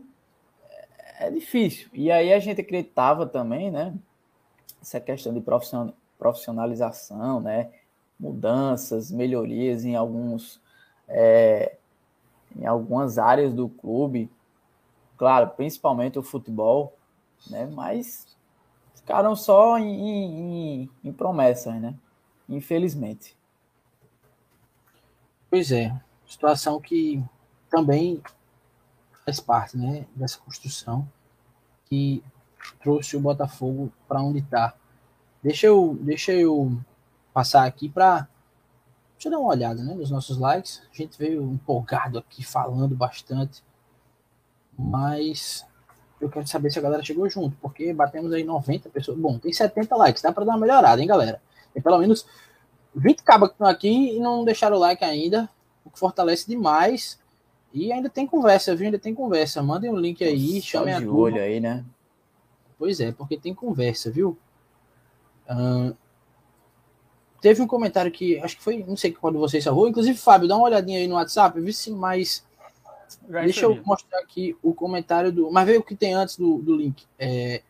é 1.19 1.29
difícil. 1.31 1.89
E 1.93 2.11
aí 2.11 2.31
a 2.33 2.39
gente 2.39 2.61
acreditava 2.61 3.25
também, 3.25 3.71
né? 3.71 3.93
Essa 4.81 4.99
questão 4.99 5.33
de 5.33 5.43
profissionalização, 6.17 7.39
né? 7.39 7.71
Mudanças, 8.19 9.11
melhorias 9.11 9.83
em 9.83 9.95
alguns 9.95 10.61
é, 11.07 11.77
em 12.55 12.65
algumas 12.65 13.17
áreas 13.17 13.53
do 13.53 13.67
clube, 13.67 14.29
claro, 15.17 15.49
principalmente 15.49 16.17
o 16.17 16.23
futebol, 16.23 16.97
né? 17.49 17.65
Mas 17.65 18.35
ficaram 18.95 19.35
só 19.35 19.77
em, 19.77 20.83
em, 20.83 20.89
em 21.03 21.13
promessas, 21.13 21.75
né? 21.75 21.95
Infelizmente. 22.47 23.34
Pois 25.55 25.71
é, 25.71 25.89
situação 26.27 26.81
que 26.81 27.23
também 27.69 28.21
faz 29.23 29.39
parte, 29.39 29.77
né, 29.77 30.05
dessa 30.13 30.37
construção 30.37 31.09
que 31.85 32.21
trouxe 32.83 33.15
o 33.15 33.21
Botafogo 33.21 33.89
para 34.05 34.21
onde 34.21 34.39
está. 34.39 34.75
Deixa 35.41 35.67
eu, 35.67 35.97
deixa 36.01 36.33
eu 36.33 36.77
passar 37.33 37.63
aqui 37.63 37.87
para 37.87 38.27
Deixa 39.13 39.29
eu 39.29 39.31
dar 39.31 39.39
uma 39.39 39.47
olhada 39.47 39.81
né, 39.81 39.93
nos 39.93 40.11
nossos 40.11 40.37
likes. 40.37 40.81
A 40.93 40.93
gente 40.93 41.17
veio 41.17 41.41
empolgado 41.41 42.19
aqui, 42.19 42.43
falando 42.43 42.93
bastante. 42.93 43.63
Mas 44.77 45.65
eu 46.19 46.29
quero 46.29 46.45
saber 46.45 46.69
se 46.69 46.79
a 46.79 46.81
galera 46.81 47.01
chegou 47.01 47.29
junto, 47.29 47.55
porque 47.61 47.93
batemos 47.93 48.33
aí 48.33 48.43
90 48.43 48.89
pessoas. 48.89 49.17
Bom, 49.17 49.39
tem 49.39 49.53
70 49.53 49.95
likes, 49.95 50.21
dá 50.21 50.33
para 50.33 50.43
dar 50.43 50.51
uma 50.51 50.59
melhorada, 50.59 51.01
hein, 51.01 51.07
galera? 51.07 51.41
Tem 51.73 51.81
pelo 51.81 51.97
menos 51.97 52.25
20 52.95 53.23
cabas 53.23 53.49
que 53.49 53.55
estão 53.55 53.67
aqui 53.67 54.15
e 54.15 54.19
não 54.19 54.45
deixaram 54.45 54.77
o 54.77 54.79
like 54.79 55.03
ainda, 55.03 55.49
o 55.83 55.89
que 55.89 55.99
fortalece 55.99 56.47
demais. 56.47 57.19
E 57.73 57.91
ainda 57.91 58.09
tem 58.09 58.25
conversa, 58.25 58.73
viu? 58.73 58.85
Ainda 58.85 58.97
tem 58.97 59.13
conversa. 59.13 59.61
Mandem 59.61 59.91
um 59.91 59.97
link 59.97 60.23
aí, 60.23 60.61
Só 60.61 60.79
chamem 60.79 60.93
a 60.93 61.01
turma. 61.01 61.19
olho 61.19 61.41
aí, 61.41 61.59
né? 61.59 61.83
Pois 62.79 63.01
é, 63.01 63.11
porque 63.11 63.37
tem 63.37 63.53
conversa, 63.53 64.09
viu? 64.09 64.37
Uh, 65.49 65.95
teve 67.41 67.61
um 67.61 67.67
comentário 67.67 68.11
que 68.11 68.39
acho 68.39 68.57
que 68.57 68.63
foi, 68.63 68.83
não 68.83 68.95
sei 68.95 69.11
quando 69.11 69.39
vocês 69.39 69.63
salvou. 69.63 69.89
Inclusive, 69.89 70.17
Fábio, 70.17 70.47
dá 70.47 70.55
uma 70.55 70.65
olhadinha 70.65 70.99
aí 70.99 71.07
no 71.07 71.15
WhatsApp, 71.15 71.59
vi 71.59 71.73
se 71.73 71.91
mais. 71.91 72.45
Deixa 73.27 73.65
eu 73.65 73.81
mostrar 73.83 74.19
aqui 74.19 74.57
o 74.63 74.73
comentário 74.73 75.31
do. 75.31 75.51
Mas 75.51 75.65
veio 75.65 75.81
o 75.81 75.83
que 75.83 75.95
tem 75.95 76.13
antes 76.13 76.37
do, 76.37 76.59
do 76.59 76.75
link. 76.75 77.05
É, 77.19 77.61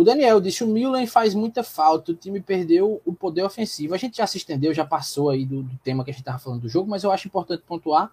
o 0.00 0.04
Daniel 0.04 0.40
disse: 0.40 0.64
o 0.64 0.66
Milan 0.66 1.06
faz 1.06 1.34
muita 1.34 1.62
falta, 1.62 2.12
o 2.12 2.14
time 2.14 2.40
perdeu 2.40 3.02
o 3.04 3.12
poder 3.12 3.42
ofensivo. 3.42 3.92
A 3.92 3.98
gente 3.98 4.16
já 4.16 4.26
se 4.26 4.38
estendeu, 4.38 4.72
já 4.72 4.84
passou 4.84 5.28
aí 5.28 5.44
do, 5.44 5.62
do 5.62 5.76
tema 5.84 6.02
que 6.02 6.10
a 6.10 6.12
gente 6.14 6.22
estava 6.22 6.38
falando 6.38 6.62
do 6.62 6.68
jogo, 6.70 6.88
mas 6.88 7.04
eu 7.04 7.12
acho 7.12 7.28
importante 7.28 7.62
pontuar 7.66 8.10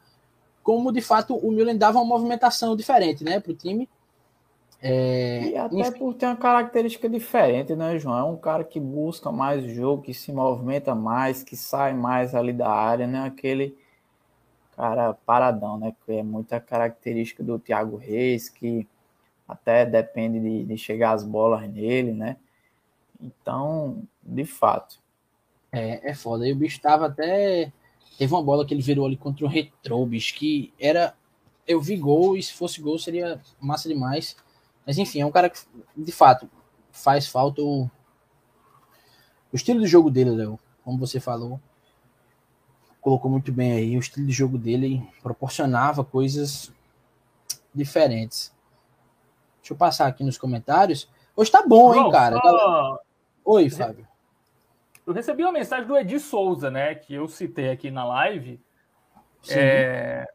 como 0.62 0.92
de 0.92 1.00
fato 1.00 1.34
o 1.34 1.50
Milan 1.50 1.78
dava 1.78 1.98
uma 1.98 2.04
movimentação 2.04 2.76
diferente 2.76 3.24
né, 3.24 3.40
para 3.40 3.54
o 3.54 3.56
time. 3.56 3.88
É, 4.82 5.44
e 5.44 5.58
até 5.58 5.80
enfim. 5.80 5.98
por 5.98 6.14
ter 6.14 6.26
uma 6.26 6.36
característica 6.36 7.08
diferente, 7.08 7.74
né, 7.74 7.98
João? 7.98 8.20
É 8.20 8.24
um 8.24 8.36
cara 8.36 8.66
que 8.66 8.78
busca 8.78 9.32
mais 9.32 9.64
o 9.64 9.70
jogo, 9.70 10.04
que 10.04 10.14
se 10.14 10.34
movimenta 10.34 10.94
mais, 10.94 11.42
que 11.42 11.56
sai 11.56 11.94
mais 11.94 12.36
ali 12.36 12.52
da 12.52 12.70
área, 12.70 13.08
né? 13.08 13.26
Aquele 13.26 13.78
cara 14.76 15.14
paradão, 15.26 15.78
né? 15.78 15.96
Que 16.06 16.16
é 16.16 16.24
muita 16.24 16.60
característica 16.60 17.42
do 17.42 17.58
Thiago 17.58 17.96
Reis, 17.96 18.50
que 18.50 18.86
até 19.48 19.86
depende 19.86 20.40
de, 20.40 20.66
de 20.66 20.78
chegar 20.78 21.14
as 21.14 21.24
bolas 21.24 21.68
nele, 21.70 22.12
né? 22.12 22.38
Então, 23.22 24.04
de 24.22 24.46
fato. 24.46 25.00
É, 25.72 26.12
é 26.12 26.14
foda. 26.14 26.48
E 26.48 26.52
o 26.52 26.56
bicho 26.56 26.80
tava 26.82 27.08
até. 27.08 27.72
Teve 28.18 28.34
uma 28.34 28.44
bola 28.44 28.66
que 28.66 28.74
ele 28.74 28.82
virou 28.82 29.06
ali 29.06 29.16
contra 29.16 29.46
o 29.46 29.48
Retro, 29.48 30.06
bicho, 30.06 30.36
que 30.36 30.74
era. 30.80 31.16
Eu 31.68 31.82
vi 31.82 31.98
gol, 31.98 32.38
e 32.38 32.44
se 32.44 32.54
fosse 32.54 32.82
gol 32.82 32.98
seria 32.98 33.42
massa 33.60 33.88
demais. 33.90 34.36
Mas 34.86 34.98
enfim, 34.98 35.22
é 35.22 35.26
um 35.26 35.32
cara 35.32 35.50
que, 35.50 35.60
de 35.96 36.12
fato, 36.12 36.50
faz 36.92 37.28
falta 37.28 37.62
o, 37.62 37.84
o 39.52 39.56
estilo 39.56 39.82
de 39.82 39.88
jogo 39.88 40.10
dele, 40.10 40.32
Léo. 40.32 40.58
Como 40.84 40.98
você 40.98 41.20
falou, 41.20 41.60
colocou 43.02 43.30
muito 43.30 43.52
bem 43.52 43.74
aí. 43.74 43.98
O 43.98 44.00
estilo 44.00 44.26
de 44.26 44.32
jogo 44.32 44.58
dele 44.58 45.06
proporcionava 45.22 46.06
coisas 46.06 46.72
diferentes. 47.74 48.54
Deixa 49.68 49.74
eu 49.74 49.78
passar 49.78 50.08
aqui 50.08 50.24
nos 50.24 50.38
comentários. 50.38 51.10
Hoje 51.36 51.52
tá 51.52 51.62
bom, 51.62 51.94
hein, 51.94 52.10
cara? 52.10 52.40
Só... 52.40 53.00
Oi, 53.44 53.70
Fábio. 53.70 54.08
Eu 55.06 55.12
recebi 55.12 55.44
uma 55.44 55.52
mensagem 55.52 55.86
do 55.86 55.98
Edi 55.98 56.22
Souza, 56.22 56.72
né? 56.72 56.96
Que 56.96 57.16
eu 57.16 57.28
citei 57.28 57.70
aqui 57.70 57.92
na 57.92 58.06
live. 58.06 58.62
É... 59.50 60.26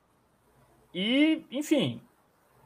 E, 0.92 1.46
enfim, 1.50 2.02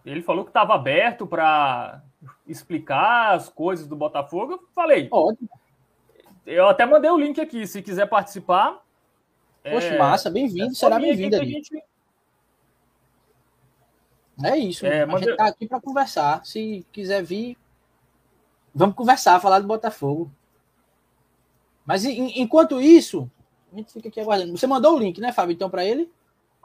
ele 0.05 0.22
falou 0.22 0.43
que 0.43 0.51
estava 0.51 0.74
aberto 0.74 1.24
para 1.24 2.02
explicar 2.48 3.36
as 3.36 3.48
coisas 3.48 3.86
do 3.86 3.94
Botafogo. 3.94 4.55
Eu 4.55 4.68
falei. 4.74 5.06
Ótimo. 5.12 5.48
Eu 6.44 6.68
até 6.68 6.84
mandei 6.84 7.10
o 7.12 7.18
link 7.18 7.40
aqui, 7.40 7.64
se 7.64 7.80
quiser 7.80 8.09
participar. 8.09 8.82
Poxa, 9.62 9.86
é, 9.86 9.98
massa, 9.98 10.28
bem-vindo, 10.30 10.72
é 10.72 10.74
será 10.74 10.98
bem-vindo 10.98 11.36
ali. 11.36 11.52
Gente... 11.52 11.80
É 14.45 14.57
isso, 14.57 14.87
é, 14.87 15.03
a 15.03 15.19
gente 15.19 15.37
tá 15.37 15.47
aqui 15.47 15.67
para 15.67 15.81
conversar. 15.81 16.45
Se 16.45 16.85
quiser 16.93 17.23
vir, 17.23 17.57
vamos 18.75 18.95
conversar, 18.95 19.41
falar 19.41 19.61
do 19.61 19.67
Botafogo. 19.67 20.31
Mas 21.85 22.05
enquanto 22.05 22.81
isso, 22.81 23.31
a 23.73 23.77
gente 23.77 23.93
fica 23.93 24.09
aqui 24.09 24.21
aguardando. 24.21 24.57
Você 24.57 24.67
mandou 24.67 24.95
o 24.95 24.99
link, 24.99 25.21
né, 25.21 25.33
Fábio, 25.33 25.55
então, 25.55 25.71
para 25.71 25.85
ele? 25.85 26.11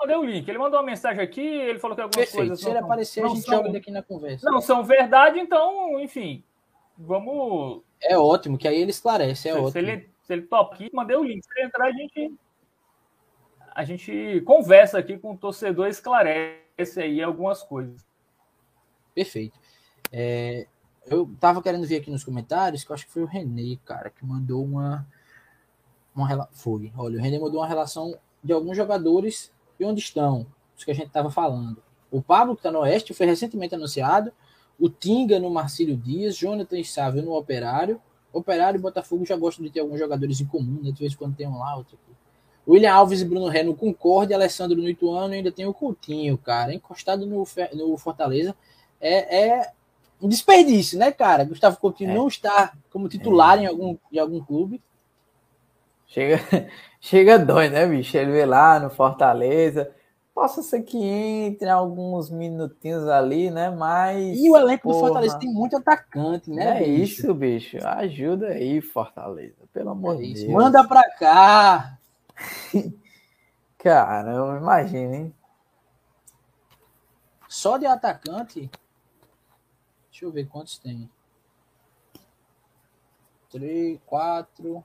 mandei 0.02 0.16
o 0.16 0.24
link. 0.24 0.48
Ele 0.48 0.58
mandou 0.58 0.80
uma 0.80 0.86
mensagem 0.86 1.22
aqui, 1.24 1.42
ele 1.42 1.80
falou 1.80 1.96
que 1.96 2.02
algumas 2.02 2.26
Perfeito. 2.26 2.48
coisas. 2.48 2.60
Se 2.60 2.70
ele 2.70 2.80
aparecer, 2.80 3.22
não 3.22 3.32
a 3.32 3.36
gente 3.36 3.46
são, 3.46 3.56
joga 3.56 3.72
daqui 3.72 3.92
na 3.92 4.02
conversa. 4.02 4.50
Não 4.50 4.62
são 4.62 4.84
verdade, 4.84 5.40
então, 5.40 6.00
enfim. 6.00 6.44
Vamos. 6.98 7.82
É 8.02 8.18
ótimo, 8.18 8.58
que 8.58 8.68
aí 8.68 8.82
ele 8.82 8.92
esclarece. 8.92 9.50
É 9.50 9.54
se, 9.54 9.58
ótimo. 9.58 9.72
Se 9.72 9.78
ele, 9.80 10.10
se 10.24 10.34
ele 10.34 10.42
top 10.44 10.76
aqui, 10.76 10.90
mandei 10.94 11.16
o 11.16 11.24
link. 11.24 11.44
Se 11.44 11.50
ele 11.56 11.68
entrar, 11.68 11.86
a 11.88 11.92
gente. 11.92 12.34
A 13.74 13.86
gente 13.86 14.42
conversa 14.42 14.98
aqui 14.98 15.18
com 15.18 15.32
o 15.32 15.38
torcedor 15.38 15.88
e 15.88 15.92
esclarece 16.82 17.02
aí 17.02 17.22
algumas 17.22 17.64
coisas. 17.64 18.06
Perfeito. 19.14 19.58
É, 20.12 20.68
eu 21.06 21.30
tava 21.40 21.62
querendo 21.62 21.88
ver 21.88 21.98
aqui 21.98 22.12
nos 22.12 22.24
comentários, 22.24 22.84
que 22.84 22.92
eu 22.92 22.94
acho 22.94 23.06
que 23.06 23.12
foi 23.12 23.24
o 23.24 23.28
Renê, 23.28 23.78
cara, 23.86 24.10
que 24.10 24.26
mandou 24.26 24.64
uma. 24.64 25.08
uma 26.16 26.48
foi. 26.52 26.92
Olha, 26.98 27.18
o 27.20 27.22
Renê 27.22 27.40
mandou 27.40 27.62
uma 27.62 27.68
relação 27.68 28.18
de 28.44 28.54
alguns 28.54 28.76
jogadores 28.76 29.52
e 29.80 29.86
onde 29.86 30.00
estão 30.00 30.46
os 30.76 30.84
que 30.84 30.92
a 30.92 30.96
gente 30.96 31.08
estava 31.08 31.30
falando. 31.30 31.82
O 32.10 32.22
Pablo, 32.22 32.56
que 32.56 32.60
está 32.60 32.72
no 32.72 32.80
Oeste, 32.80 33.14
foi 33.14 33.26
recentemente 33.26 33.76
anunciado. 33.76 34.32
O 34.80 34.90
Tinga 34.90 35.40
no 35.40 35.50
Marcílio 35.50 35.96
Dias, 35.96 36.36
Jonathan 36.36 36.84
Sávio 36.84 37.22
no 37.22 37.34
Operário. 37.34 38.02
Operário 38.34 38.78
e 38.78 38.82
Botafogo 38.82 39.26
já 39.26 39.36
gostam 39.36 39.64
de 39.64 39.72
ter 39.72 39.82
alguns 39.82 40.00
jogadores 40.00 40.40
em 40.40 40.46
comum, 40.46 40.80
né? 40.82 40.92
de 40.92 41.00
vez 41.00 41.14
em 41.14 41.18
quando 41.18 41.36
tem 41.36 41.48
um 41.48 41.60
lá, 41.60 41.76
outro 41.76 41.98
aqui. 42.02 42.21
William 42.68 42.94
Alves 42.94 43.22
e 43.22 43.26
Bruno 43.26 43.48
Ré 43.48 43.64
no 43.64 43.76
Concorde, 43.76 44.34
Alessandro 44.34 44.78
no 44.78 44.90
Ituano 44.90 45.34
e 45.34 45.38
ainda 45.38 45.52
tem 45.52 45.66
o 45.66 45.74
Coutinho, 45.74 46.38
cara, 46.38 46.74
encostado 46.74 47.26
no, 47.26 47.46
no 47.74 47.98
Fortaleza. 47.98 48.56
É, 49.00 49.48
é 49.48 49.72
um 50.22 50.30
desperdício, 50.30 51.00
né, 51.00 51.12
cara? 51.12 51.44
Gustavo 51.44 51.78
Coutinho 51.78 52.12
é. 52.12 52.14
não 52.14 52.28
está 52.28 52.74
como 52.92 53.10
titular 53.10 53.58
é. 53.58 53.64
em 53.64 53.66
algum, 53.66 53.98
em 54.12 54.20
algum 54.20 54.40
clube. 54.40 54.82
Chega, 56.06 56.40
chega 57.02 57.40
dói, 57.40 57.70
né, 57.70 57.88
bicho? 57.88 58.16
Ele 58.16 58.32
vê 58.32 58.46
lá 58.46 58.80
no 58.80 58.90
Fortaleza. 58.90 59.92
Possa 60.34 60.62
ser 60.62 60.84
que 60.84 60.98
entre 60.98 61.68
alguns 61.68 62.30
minutinhos 62.30 63.08
ali, 63.08 63.52
né? 63.52 63.70
Mas. 63.70 64.38
E 64.38 64.50
o 64.50 64.56
elenco 64.56 64.84
porra, 64.84 64.96
do 64.96 65.00
Fortaleza 65.00 65.40
tem 65.40 65.52
muito 65.52 65.76
atacante, 65.76 66.50
né? 66.50 66.82
É 66.82 66.86
bicho? 66.86 67.22
isso, 67.22 67.34
bicho. 67.34 67.78
Ajuda 67.86 68.48
aí, 68.48 68.80
Fortaleza. 68.80 69.58
Pelo 69.74 69.90
amor 69.90 70.16
é 70.16 70.18
de 70.20 70.34
Deus. 70.36 70.54
Manda 70.54 70.88
pra 70.88 71.04
cá. 71.18 71.98
Caramba, 73.78 74.58
imagina, 74.58 75.16
hein? 75.16 75.36
Só 77.48 77.78
de 77.78 77.86
atacante. 77.86 78.70
Deixa 80.10 80.26
eu 80.26 80.32
ver 80.32 80.48
quantos 80.48 80.78
tem. 80.78 81.10
Três, 83.50 84.00
quatro. 84.06 84.84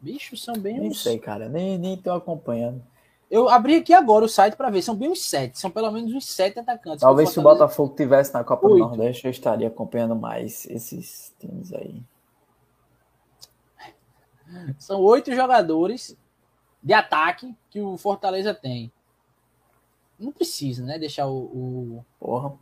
Bicho, 0.00 0.36
são 0.36 0.54
bem 0.54 0.78
Nem 0.78 0.90
uns... 0.90 1.02
sei, 1.02 1.18
cara. 1.18 1.48
Nem, 1.48 1.78
nem 1.78 1.96
tô 1.96 2.12
acompanhando. 2.12 2.82
Eu 3.30 3.48
abri 3.48 3.76
aqui 3.76 3.92
agora 3.92 4.24
o 4.24 4.28
site 4.28 4.56
para 4.56 4.70
ver. 4.70 4.82
São 4.82 4.94
bem 4.94 5.08
uns 5.08 5.22
sete. 5.22 5.58
São 5.58 5.70
pelo 5.70 5.90
menos 5.90 6.12
uns 6.12 6.26
sete 6.26 6.58
atacantes. 6.58 7.00
Talvez 7.00 7.30
se 7.30 7.38
o 7.38 7.42
Botafogo 7.42 7.94
tivesse 7.96 8.34
na 8.34 8.44
Copa 8.44 8.66
Oito. 8.66 8.76
do 8.76 8.88
Nordeste, 8.88 9.24
eu 9.24 9.30
estaria 9.30 9.68
acompanhando 9.68 10.14
mais 10.14 10.66
esses 10.66 11.34
times 11.38 11.72
aí. 11.72 12.02
São 14.78 15.00
oito 15.00 15.34
jogadores 15.34 16.16
de 16.86 16.94
ataque 16.94 17.52
que 17.68 17.80
o 17.80 17.98
Fortaleza 17.98 18.54
tem. 18.54 18.92
Não 20.16 20.30
precisa, 20.30 20.84
né? 20.84 20.96
Deixar 20.96 21.26
o, 21.26 21.36
o, 21.36 22.04
Porra. 22.20 22.56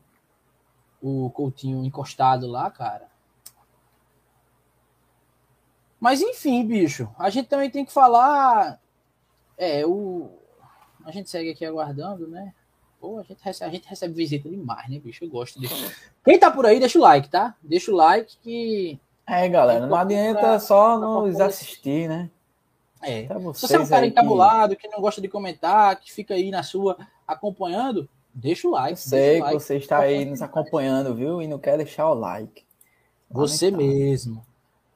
o 1.03 1.29
Coutinho 1.29 1.85
encostado 1.85 2.47
lá, 2.47 2.71
cara. 2.71 3.07
Mas 6.01 6.23
enfim, 6.23 6.67
bicho, 6.67 7.07
a 7.19 7.29
gente 7.29 7.49
também 7.49 7.69
tem 7.69 7.85
que 7.85 7.93
falar. 7.93 8.81
É, 9.59 9.85
o. 9.85 10.31
A 11.05 11.11
gente 11.11 11.29
segue 11.29 11.51
aqui 11.51 11.67
aguardando, 11.67 12.27
né? 12.27 12.55
Pô, 12.99 13.19
a 13.19 13.23
gente 13.25 13.43
recebe, 13.43 13.71
a 13.71 13.75
gente 13.75 13.87
recebe 13.87 14.15
visita 14.15 14.49
demais, 14.49 14.89
né, 14.89 14.99
bicho? 14.99 15.23
Eu 15.23 15.29
gosto 15.29 15.61
disso. 15.61 15.95
Quem 16.25 16.39
tá 16.39 16.51
por 16.51 16.65
aí, 16.65 16.81
deixa 16.81 16.99
o 16.99 17.03
like, 17.03 17.29
tá? 17.29 17.55
Deixa 17.63 17.93
o 17.93 17.95
like 17.95 18.39
que. 18.39 18.99
É, 19.27 19.47
galera, 19.51 19.87
não 19.87 19.95
adianta 19.95 20.41
pra, 20.41 20.59
só 20.59 20.99
nos 20.99 21.39
assistir, 21.39 22.09
né? 22.09 22.31
É. 23.05 23.27
Se 23.55 23.61
você 23.61 23.77
é 23.77 23.81
um 23.81 23.87
cara 23.87 24.07
encabulado, 24.07 24.75
que... 24.77 24.83
que 24.83 24.95
não 24.95 25.01
gosta 25.01 25.21
de 25.21 25.29
comentar, 25.29 26.01
que 26.01 26.13
fica 26.13 26.35
aí 26.35 26.51
na 26.51 26.63
sua 26.63 26.97
acompanhando, 27.27 28.09
deixa 28.33 28.67
o 28.67 28.71
like. 28.71 28.93
Eu 28.93 28.97
sei 28.97 29.41
o 29.41 29.43
like. 29.43 29.57
que 29.57 29.63
você 29.63 29.77
está 29.77 29.99
aí 29.99 30.25
nos 30.25 30.43
acompanhando, 30.43 31.15
viu? 31.15 31.43
E 31.43 31.47
não 31.47 31.59
quer 31.59 31.77
deixar 31.77 32.11
o 32.11 32.15
like. 32.15 32.65
Você 33.31 33.71
mesmo. 33.71 34.45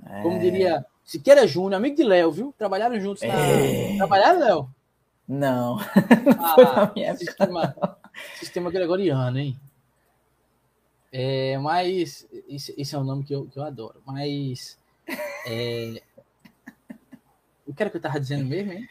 É. 0.06 0.22
Como 0.22 0.38
diria 0.38 0.84
Siqueira 1.04 1.46
Júnior, 1.46 1.74
amigo 1.74 1.96
de 1.96 2.02
Léo, 2.02 2.30
viu? 2.30 2.54
Trabalharam 2.56 3.00
juntos 3.00 3.22
na. 3.22 3.34
É... 3.34 3.96
Trabalharam, 3.96 4.40
Léo? 4.40 4.70
Não. 5.26 5.78
Ah, 6.38 6.92
não 6.94 7.16
sistema, 7.16 7.76
sistema 8.38 8.70
gregoriano, 8.70 9.38
hein? 9.38 9.58
É, 11.12 11.58
mas. 11.58 12.26
Esse, 12.48 12.74
esse, 12.76 12.94
é 12.94 12.98
um 12.98 13.04
nome 13.04 13.24
que 13.24 13.34
eu, 13.34 13.46
que 13.46 13.58
eu 13.58 13.64
adoro. 13.64 14.02
Mas. 14.06 14.78
É, 15.46 16.02
o 17.68 17.74
que 17.74 17.82
era 17.82 17.90
que 17.90 17.96
eu 17.98 18.00
tava 18.00 18.18
dizendo 18.18 18.46
mesmo, 18.46 18.72
hein? 18.72 18.88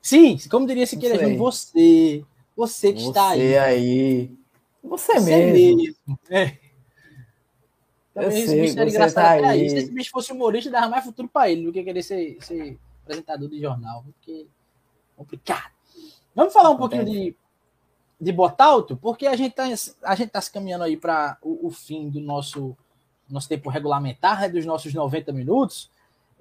Sim, 0.00 0.36
como 0.50 0.66
diria 0.66 0.86
se 0.86 0.96
queira, 0.96 1.16
você, 1.36 2.24
você 2.56 2.92
que 2.92 3.00
você 3.00 3.08
está 3.08 3.30
aí. 3.30 3.38
Você 3.38 3.58
aí. 3.58 4.36
Você, 4.82 5.12
você 5.14 5.20
mesmo. 5.20 5.76
mesmo. 5.76 6.18
É. 6.28 6.58
Talvez 8.12 8.44
esse 8.44 8.60
bicho 8.60 8.78
era 8.78 8.90
engraçado 8.90 9.40
tá 9.40 9.48
aí. 9.48 9.70
Se 9.70 9.76
esse 9.76 9.92
bicho 9.92 10.10
fosse 10.10 10.32
humorista, 10.32 10.70
dava 10.70 10.88
mais 10.88 11.04
futuro 11.04 11.28
para 11.28 11.50
ele 11.50 11.64
do 11.64 11.72
que 11.72 11.82
querer 11.82 12.02
ser, 12.02 12.36
ser 12.40 12.78
apresentador 13.02 13.48
de 13.48 13.60
jornal. 13.60 14.02
Porque 14.04 14.46
complicado. 15.16 15.70
Vamos 16.34 16.52
falar 16.52 16.70
um 16.70 16.76
pouquinho 16.76 17.04
de, 17.04 17.36
de 18.20 18.32
Botalto, 18.32 18.96
porque 18.96 19.26
a 19.26 19.36
gente 19.36 19.54
tá, 19.54 19.64
gente 20.14 20.30
tá 20.30 20.40
se 20.40 20.50
caminhando 20.50 20.84
aí 20.84 20.96
para 20.96 21.38
o, 21.42 21.68
o, 21.68 21.70
fim 21.70 22.08
do 22.08 22.20
nosso, 22.20 22.76
nosso 23.28 23.48
tempo 23.48 23.70
regulamentar, 23.70 24.40
né, 24.40 24.48
dos 24.48 24.66
nossos 24.66 24.92
90 24.92 25.32
minutos. 25.32 25.90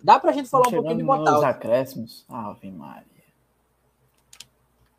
Dá 0.04 0.20
para 0.20 0.32
a 0.32 0.34
gente 0.34 0.50
falar 0.50 0.68
um 0.68 0.72
pouquinho 0.72 0.98
de 0.98 1.04
Botalto. 1.04 1.40
Os 1.40 1.44
acréscimos. 1.44 2.26
Ave 2.30 2.72
Maria. 2.72 3.06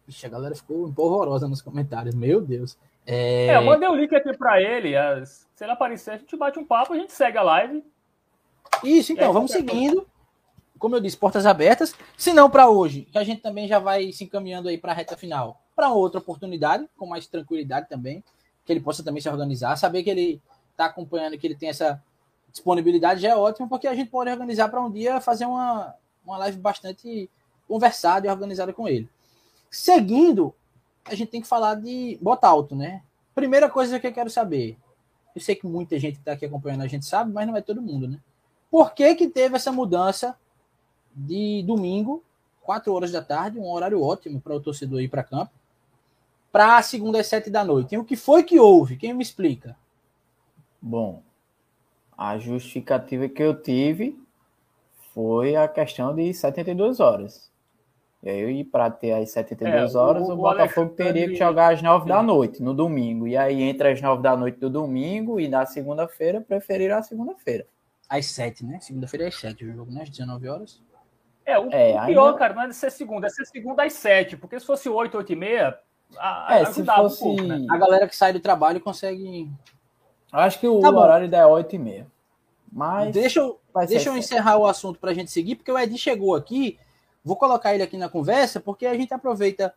Ixi, 0.09 0.27
a 0.27 0.29
galera 0.29 0.55
ficou 0.55 0.89
empolvorosa 0.89 1.49
nos 1.49 1.62
comentários. 1.62 2.15
Meu 2.15 2.41
Deus. 2.41 2.77
É, 3.07 3.47
é 3.49 3.57
eu 3.57 3.62
mandei 3.62 3.89
o 3.89 3.95
link 3.95 4.15
aqui 4.15 4.37
para 4.37 4.61
ele. 4.61 4.97
As... 4.97 5.47
Se 5.55 5.65
ele 5.65 5.73
aparecer, 5.73 6.12
a 6.12 6.16
gente 6.16 6.37
bate 6.37 6.59
um 6.59 6.65
papo, 6.65 6.93
a 6.93 6.97
gente 6.97 7.12
segue 7.12 7.39
a 7.39 7.43
live. 7.43 7.85
Isso, 8.83 9.12
então, 9.12 9.33
vamos 9.33 9.51
seguindo. 9.51 10.07
Como 10.79 10.97
eu 10.97 11.01
disse, 11.01 11.16
portas 11.16 11.47
abertas. 11.47 11.95
Se 12.16 12.33
não 12.33 12.51
para 12.51 12.69
hoje, 12.69 13.03
que 13.03 13.19
a 13.19 13.24
gente 13.24 13.41
também 13.41 13.69
já 13.69 13.79
vai 13.79 14.12
se 14.12 14.24
encaminhando 14.24 14.69
aí 14.69 14.79
para 14.79 14.93
a 14.93 14.95
reta 14.95 15.16
final. 15.16 15.61
Para 15.74 15.93
outra 15.93 16.20
oportunidade, 16.20 16.89
com 16.97 17.07
mais 17.07 17.27
tranquilidade 17.27 17.89
também. 17.89 18.23
Que 18.65 18.73
ele 18.73 18.81
possa 18.81 19.03
também 19.03 19.20
se 19.20 19.29
organizar. 19.29 19.77
Saber 19.77 20.03
que 20.03 20.11
ele 20.11 20.43
está 20.70 20.87
acompanhando, 20.87 21.39
que 21.39 21.47
ele 21.47 21.55
tem 21.55 21.69
essa 21.69 22.03
disponibilidade 22.53 23.23
já 23.23 23.31
é 23.31 23.37
ótimo, 23.37 23.69
porque 23.69 23.89
a 23.89 23.95
gente 23.95 24.11
pode 24.11 24.31
organizar 24.31 24.69
para 24.69 24.81
um 24.81 24.91
dia 24.91 25.20
fazer 25.20 25.47
uma, 25.47 25.95
uma 26.24 26.39
live 26.39 26.59
bastante 26.59 27.29
conversada 27.66 28.27
e 28.27 28.31
organizada 28.31 28.73
com 28.73 28.87
ele. 28.87 29.09
Seguindo, 29.70 30.55
a 31.05 31.15
gente 31.15 31.31
tem 31.31 31.41
que 31.41 31.49
falar 31.49 31.74
de 31.77 32.19
bota 32.20 32.47
alto, 32.47 32.77
né? 32.77 33.03
Primeira 33.35 33.69
coisa 33.69 33.99
que 33.99 34.07
eu 34.07 34.12
quero 34.12 34.31
saber. 34.31 34.77
Eu 35.35 35.41
sei 35.41 35.55
que 35.57 35.66
muita 35.66 35.99
gente 35.99 36.15
que 36.15 36.20
está 36.20 36.33
aqui 36.33 36.45
acompanhando 36.45 36.83
a 36.83 36.87
gente 36.87 37.07
sabe, 37.07 37.33
mas 37.33 37.47
não 37.47 37.57
é 37.57 37.62
todo 37.62 37.81
mundo, 37.81 38.07
né? 38.07 38.20
Por 38.70 38.95
que, 38.95 39.15
que 39.15 39.29
teve 39.29 39.57
essa 39.57 39.73
mudança 39.73 40.37
de 41.15 41.62
domingo, 41.66 42.23
4 42.62 42.93
horas 42.93 43.11
da 43.11 43.23
tarde, 43.23 43.59
um 43.59 43.70
horário 43.70 44.03
ótimo 44.03 44.41
para 44.41 44.55
o 44.55 44.61
torcedor 44.61 45.01
ir 45.01 45.09
para 45.09 45.24
campo, 45.24 45.53
para 46.51 46.83
segunda 46.83 47.19
às 47.19 47.27
7 47.27 47.49
da 47.49 47.65
noite? 47.65 47.95
E 47.95 47.99
o 47.99 48.05
que 48.05 48.16
foi 48.16 48.43
que 48.43 48.61
houve? 48.61 48.97
Quem 48.97 49.15
me 49.15 49.23
explica? 49.23 49.77
Bom, 50.81 51.23
a 52.23 52.39
justificativa 52.39 53.28
que 53.28 53.43
eu 53.43 53.61
tive 53.61 54.16
foi 55.12 55.57
a 55.57 55.66
questão 55.66 56.15
de 56.15 56.32
72 56.32 57.01
horas. 57.01 57.51
E 58.23 58.31
aí, 58.31 58.62
para 58.62 58.89
ter 58.89 59.11
as 59.11 59.32
72 59.32 59.97
é, 59.97 59.99
horas, 59.99 60.28
o, 60.28 60.32
o 60.32 60.36
Botafogo 60.36 60.93
Alexandre... 60.93 60.94
teria 60.94 61.28
que 61.28 61.35
jogar 61.35 61.73
às 61.73 61.82
9 61.82 62.09
da 62.09 62.23
noite, 62.23 62.62
no 62.62 62.73
domingo. 62.73 63.27
E 63.27 63.36
aí, 63.36 63.61
entre 63.62 63.90
as 63.90 64.01
9 64.01 64.23
da 64.23 64.36
noite 64.36 64.57
do 64.61 64.70
domingo 64.70 65.40
e 65.40 65.49
na 65.49 65.66
segunda-feira, 65.66 66.40
preferiram 66.40 66.97
a 66.97 67.03
segunda-feira. 67.03 67.66
Às 68.09 68.27
7, 68.27 68.65
né? 68.65 68.78
Segunda-feira 68.78 69.24
é 69.24 69.28
às 69.28 69.35
7 69.35 69.65
o 69.65 69.73
jogo, 69.73 69.90
né? 69.90 70.03
Às 70.03 70.11
19 70.11 70.49
horas. 70.49 70.81
É, 71.44 71.59
o, 71.59 71.73
é, 71.73 72.01
o 72.01 72.07
pior, 72.07 72.27
ainda... 72.27 72.39
cara, 72.39 72.55
não 72.55 72.62
é 72.62 72.69
de 72.69 72.77
ser 72.77 72.93
segunda, 72.93 73.27
é 73.27 73.31
ser 73.31 73.44
segunda 73.47 73.82
às 73.82 73.94
7. 73.94 74.36
Porque 74.36 74.61
se 74.61 74.65
fosse 74.65 74.89
8, 74.89 75.16
8 75.16 75.32
e 75.32 75.36
meia, 75.36 75.77
a, 76.16 76.61
é, 76.61 76.65
se 76.66 76.85
fosse... 76.85 77.24
Um 77.24 77.36
pouco, 77.36 77.43
né? 77.43 77.66
A 77.69 77.77
galera 77.77 78.07
que 78.07 78.15
sai 78.15 78.32
do 78.32 78.39
trabalho 78.39 78.81
consegue. 78.81 79.51
Acho 80.31 80.61
que 80.61 80.69
o 80.69 80.78
tá 80.78 80.89
horário 80.89 81.24
ainda 81.24 81.39
é 81.39 81.44
8 81.47 81.74
e 81.74 81.78
meia. 81.81 82.11
Mas. 82.73 83.12
Deixa 83.12 83.40
eu, 83.40 83.61
deixa 83.86 84.09
eu 84.09 84.16
encerrar 84.16 84.57
o 84.57 84.66
assunto 84.66 84.99
para 84.99 85.11
a 85.11 85.15
gente 85.15 85.31
seguir, 85.31 85.57
porque 85.57 85.70
o 85.70 85.78
Edi 85.78 85.99
chegou 85.99 86.35
aqui. 86.35 86.78
Vou 87.24 87.36
colocar 87.36 87.74
ele 87.74 87.82
aqui 87.82 87.97
na 87.97 88.09
conversa, 88.09 88.59
porque 88.59 88.86
a 88.86 88.94
gente 88.94 89.12
aproveita 89.15 89.73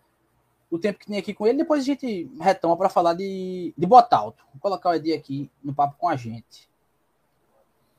o 0.72 0.80
tempo 0.80 0.98
que 0.98 1.06
tem 1.06 1.18
aqui 1.18 1.34
com 1.34 1.46
ele, 1.46 1.60
depois 1.60 1.82
a 1.82 1.86
gente 1.86 2.30
retoma 2.40 2.76
para 2.76 2.90
falar 2.90 3.14
de, 3.14 3.74
de 3.78 3.86
Botalto. 3.86 4.44
Vou 4.52 4.60
colocar 4.60 4.90
o 4.90 4.94
Edi 4.96 5.14
aqui 5.14 5.52
no 5.64 5.74
papo 5.74 5.96
com 5.98 6.10
a 6.10 6.16
gente. 6.16 6.68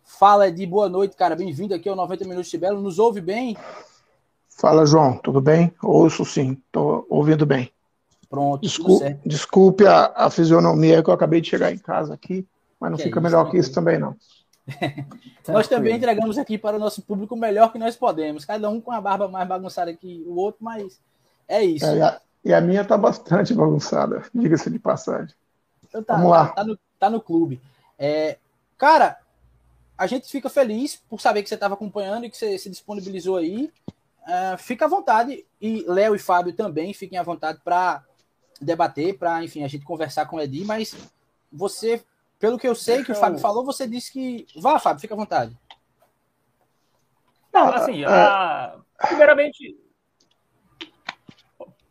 Fala, 0.03 0.49
Edi, 0.49 0.67
boa 0.67 0.89
noite, 0.89 1.17
cara. 1.17 1.37
Bem-vindo 1.37 1.75
aqui 1.75 1.89
ao 1.89 1.95
90 1.95 2.25
Minutos 2.25 2.51
de 2.51 2.59
Belo. 2.59 2.81
Nos 2.81 2.99
ouve 2.99 3.21
bem? 3.21 3.57
Fala, 4.49 4.87
João. 4.87 5.19
Tudo 5.19 5.41
bem? 5.41 5.73
Ouço 5.83 6.25
sim. 6.25 6.61
Estou 6.67 7.07
ouvindo 7.09 7.45
bem. 7.45 7.71
Pronto, 8.29 8.61
Desculpe, 8.61 9.17
desculpe 9.25 9.87
a, 9.87 10.13
a, 10.15 10.31
fisionomia 10.31 11.01
que 11.01 11.09
eu 11.09 11.15
acabei 11.15 11.41
de 11.41 11.49
chegar 11.49 11.73
em 11.73 11.79
casa 11.79 12.13
aqui, 12.13 12.45
mas 12.81 12.91
não 12.91 12.97
que 12.97 13.05
fica 13.05 13.19
é 13.19 13.21
isso, 13.21 13.25
melhor 13.25 13.51
que 13.51 13.57
isso 13.57 13.73
também, 13.73 13.99
não. 13.99 14.17
nós 15.47 15.69
também 15.69 15.97
entregamos 15.97 16.37
aqui 16.39 16.59
para 16.59 16.77
o 16.77 16.81
nosso 16.81 17.03
público 17.03 17.35
o 17.35 17.39
melhor 17.39 17.73
que 17.73 17.79
nós 17.79 17.97
podemos. 17.97 18.45
Cada 18.45 18.69
um 18.69 18.81
com 18.81 18.91
a 18.91 19.01
barba 19.01 19.29
mais 19.29 19.47
bagunçada 19.49 19.95
que 19.95 20.25
o 20.27 20.37
outro, 20.37 20.65
mas 20.65 21.01
é 21.49 21.65
isso. 21.65 21.87
É, 21.87 21.97
e, 21.97 22.03
a, 22.03 22.21
e, 22.45 22.55
a, 22.55 22.61
minha 22.61 22.83
está 22.83 22.97
bastante 22.97 23.55
bagunçada, 23.55 24.25
diga-se 24.35 24.71
de 24.71 24.79
passagem. 24.79 25.35
Então 25.89 26.03
tá, 26.03 26.15
Vamos 26.15 26.31
lá. 26.31 26.49
Tá, 26.49 26.55
tá, 26.55 26.65
no, 26.65 26.79
tá 26.99 27.11
no 27.11 27.21
clube. 27.21 27.61
É, 27.99 28.39
cara, 28.77 29.19
a 29.97 30.07
gente 30.07 30.29
fica 30.29 30.51
feliz 30.51 30.97
por 31.09 31.21
saber 31.21 31.43
que 31.43 31.49
você 31.49 31.55
estava 31.55 31.75
acompanhando 31.75 32.25
e 32.25 32.31
que 32.31 32.37
você 32.37 32.59
se 32.59 32.69
disponibilizou 32.69 33.37
aí. 33.37 33.71
Uh, 34.23 34.59
fica 34.59 34.85
à 34.85 34.89
vontade. 34.89 35.47
E 35.61 35.85
Léo 35.87 36.15
e 36.15 36.19
Fábio 36.19 36.53
também 36.53 36.93
fiquem 36.93 37.19
à 37.19 37.23
vontade 37.23 37.61
para 37.65 38.05
debater, 38.61 39.17
para, 39.17 39.45
enfim, 39.45 39.63
a 39.63 39.69
gente 39.69 39.85
conversar 39.85 40.27
com 40.27 40.37
o 40.37 40.41
Edi, 40.41 40.65
mas 40.65 40.95
você 41.53 42.03
pelo 42.39 42.59
que 42.59 42.69
eu 42.69 42.75
sei 42.75 43.03
que 43.03 43.13
o 43.13 43.15
Fábio 43.15 43.39
falou, 43.39 43.65
você 43.65 43.87
disse 43.87 44.13
que. 44.13 44.47
Vá, 44.61 44.79
Fábio, 44.79 45.01
fica 45.01 45.15
à 45.15 45.17
vontade. 45.17 45.57
Não, 47.53 47.69
assim, 47.69 48.05
é. 48.05 48.07
a... 48.07 48.77
primeiramente. 48.99 49.77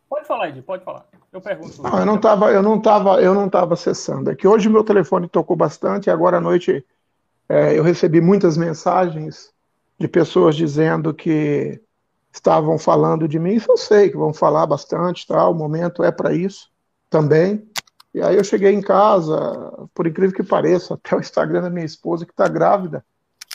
Pode 0.08 0.26
falar, 0.26 0.48
Ed, 0.48 0.62
pode 0.62 0.84
falar. 0.84 1.06
Eu 1.32 1.40
pergunto. 1.40 1.82
Não, 1.82 1.98
eu 1.98 2.06
não 2.06 2.14
estava, 2.16 2.52
eu 2.52 2.62
não 2.62 2.76
estava, 2.78 3.20
eu 3.20 3.34
não 3.34 3.46
estava 3.46 3.74
acessando. 3.74 4.30
É 4.30 4.36
que 4.36 4.46
hoje 4.46 4.68
meu 4.68 4.84
telefone 4.84 5.28
tocou 5.28 5.56
bastante 5.56 6.06
e 6.06 6.10
agora 6.10 6.38
à 6.38 6.40
noite 6.40 6.84
é, 7.48 7.78
eu 7.78 7.82
recebi 7.82 8.20
muitas 8.20 8.56
mensagens 8.56 9.52
de 9.98 10.06
pessoas 10.06 10.54
dizendo 10.54 11.12
que 11.12 11.80
estavam 12.32 12.78
falando 12.78 13.26
de 13.26 13.38
mim. 13.38 13.54
Isso 13.54 13.70
eu 13.70 13.76
sei 13.76 14.10
que 14.10 14.16
vão 14.16 14.32
falar 14.32 14.66
bastante, 14.66 15.26
tá? 15.26 15.48
O 15.48 15.54
momento 15.54 16.04
é 16.04 16.12
para 16.12 16.32
isso 16.32 16.70
também. 17.10 17.68
E 18.16 18.22
aí 18.22 18.34
eu 18.34 18.42
cheguei 18.42 18.72
em 18.72 18.80
casa, 18.80 19.36
por 19.92 20.06
incrível 20.06 20.34
que 20.34 20.42
pareça, 20.42 20.94
até 21.04 21.14
o 21.14 21.20
Instagram 21.20 21.60
da 21.60 21.68
minha 21.68 21.84
esposa, 21.84 22.24
que 22.24 22.32
está 22.32 22.48
grávida, 22.48 23.04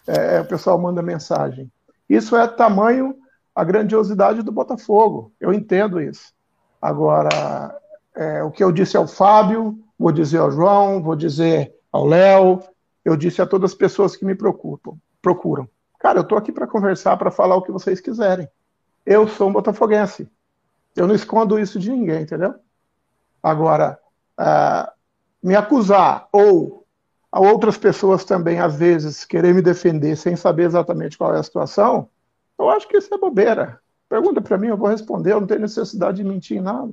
é, 0.05 0.39
o 0.39 0.45
pessoal 0.45 0.79
manda 0.79 1.01
mensagem. 1.01 1.71
Isso 2.07 2.35
é 2.35 2.47
tamanho 2.47 3.15
a 3.55 3.63
grandiosidade 3.63 4.43
do 4.43 4.51
Botafogo. 4.51 5.33
Eu 5.39 5.51
entendo 5.51 5.99
isso. 5.99 6.31
Agora, 6.79 7.75
é, 8.15 8.43
o 8.43 8.51
que 8.51 8.63
eu 8.63 8.71
disse 8.71 8.95
ao 8.95 9.07
Fábio, 9.07 9.79
vou 9.97 10.11
dizer 10.11 10.37
ao 10.37 10.51
João, 10.51 11.01
vou 11.01 11.15
dizer 11.15 11.73
ao 11.91 12.05
Léo, 12.05 12.61
eu 13.03 13.17
disse 13.17 13.41
a 13.41 13.47
todas 13.47 13.71
as 13.71 13.75
pessoas 13.75 14.15
que 14.15 14.23
me 14.23 14.35
procuram. 14.35 14.95
procuram. 15.23 15.67
Cara, 15.97 16.19
eu 16.19 16.23
estou 16.23 16.37
aqui 16.37 16.51
para 16.51 16.67
conversar, 16.67 17.17
para 17.17 17.31
falar 17.31 17.55
o 17.55 17.63
que 17.63 17.71
vocês 17.71 17.99
quiserem. 17.99 18.47
Eu 19.07 19.27
sou 19.27 19.49
um 19.49 19.53
botafoguense. 19.53 20.29
Eu 20.95 21.07
não 21.07 21.15
escondo 21.15 21.57
isso 21.57 21.79
de 21.79 21.89
ninguém, 21.89 22.21
entendeu? 22.21 22.53
Agora, 23.41 23.97
uh, 24.41 24.91
me 25.41 25.55
acusar 25.55 26.27
ou 26.31 26.81
a 27.31 27.39
outras 27.39 27.77
pessoas 27.77 28.25
também, 28.25 28.59
às 28.59 28.75
vezes, 28.75 29.23
querer 29.23 29.53
me 29.53 29.61
defender 29.61 30.17
sem 30.17 30.35
saber 30.35 30.63
exatamente 30.63 31.17
qual 31.17 31.33
é 31.33 31.39
a 31.39 31.43
situação, 31.43 32.09
eu 32.59 32.69
acho 32.69 32.87
que 32.87 32.97
isso 32.97 33.13
é 33.13 33.17
bobeira. 33.17 33.79
Pergunta 34.09 34.41
para 34.41 34.57
mim, 34.57 34.67
eu 34.67 34.75
vou 34.75 34.89
responder, 34.89 35.31
eu 35.31 35.39
não 35.39 35.47
tenho 35.47 35.61
necessidade 35.61 36.17
de 36.17 36.23
mentir 36.25 36.57
em 36.57 36.61
nada. 36.61 36.91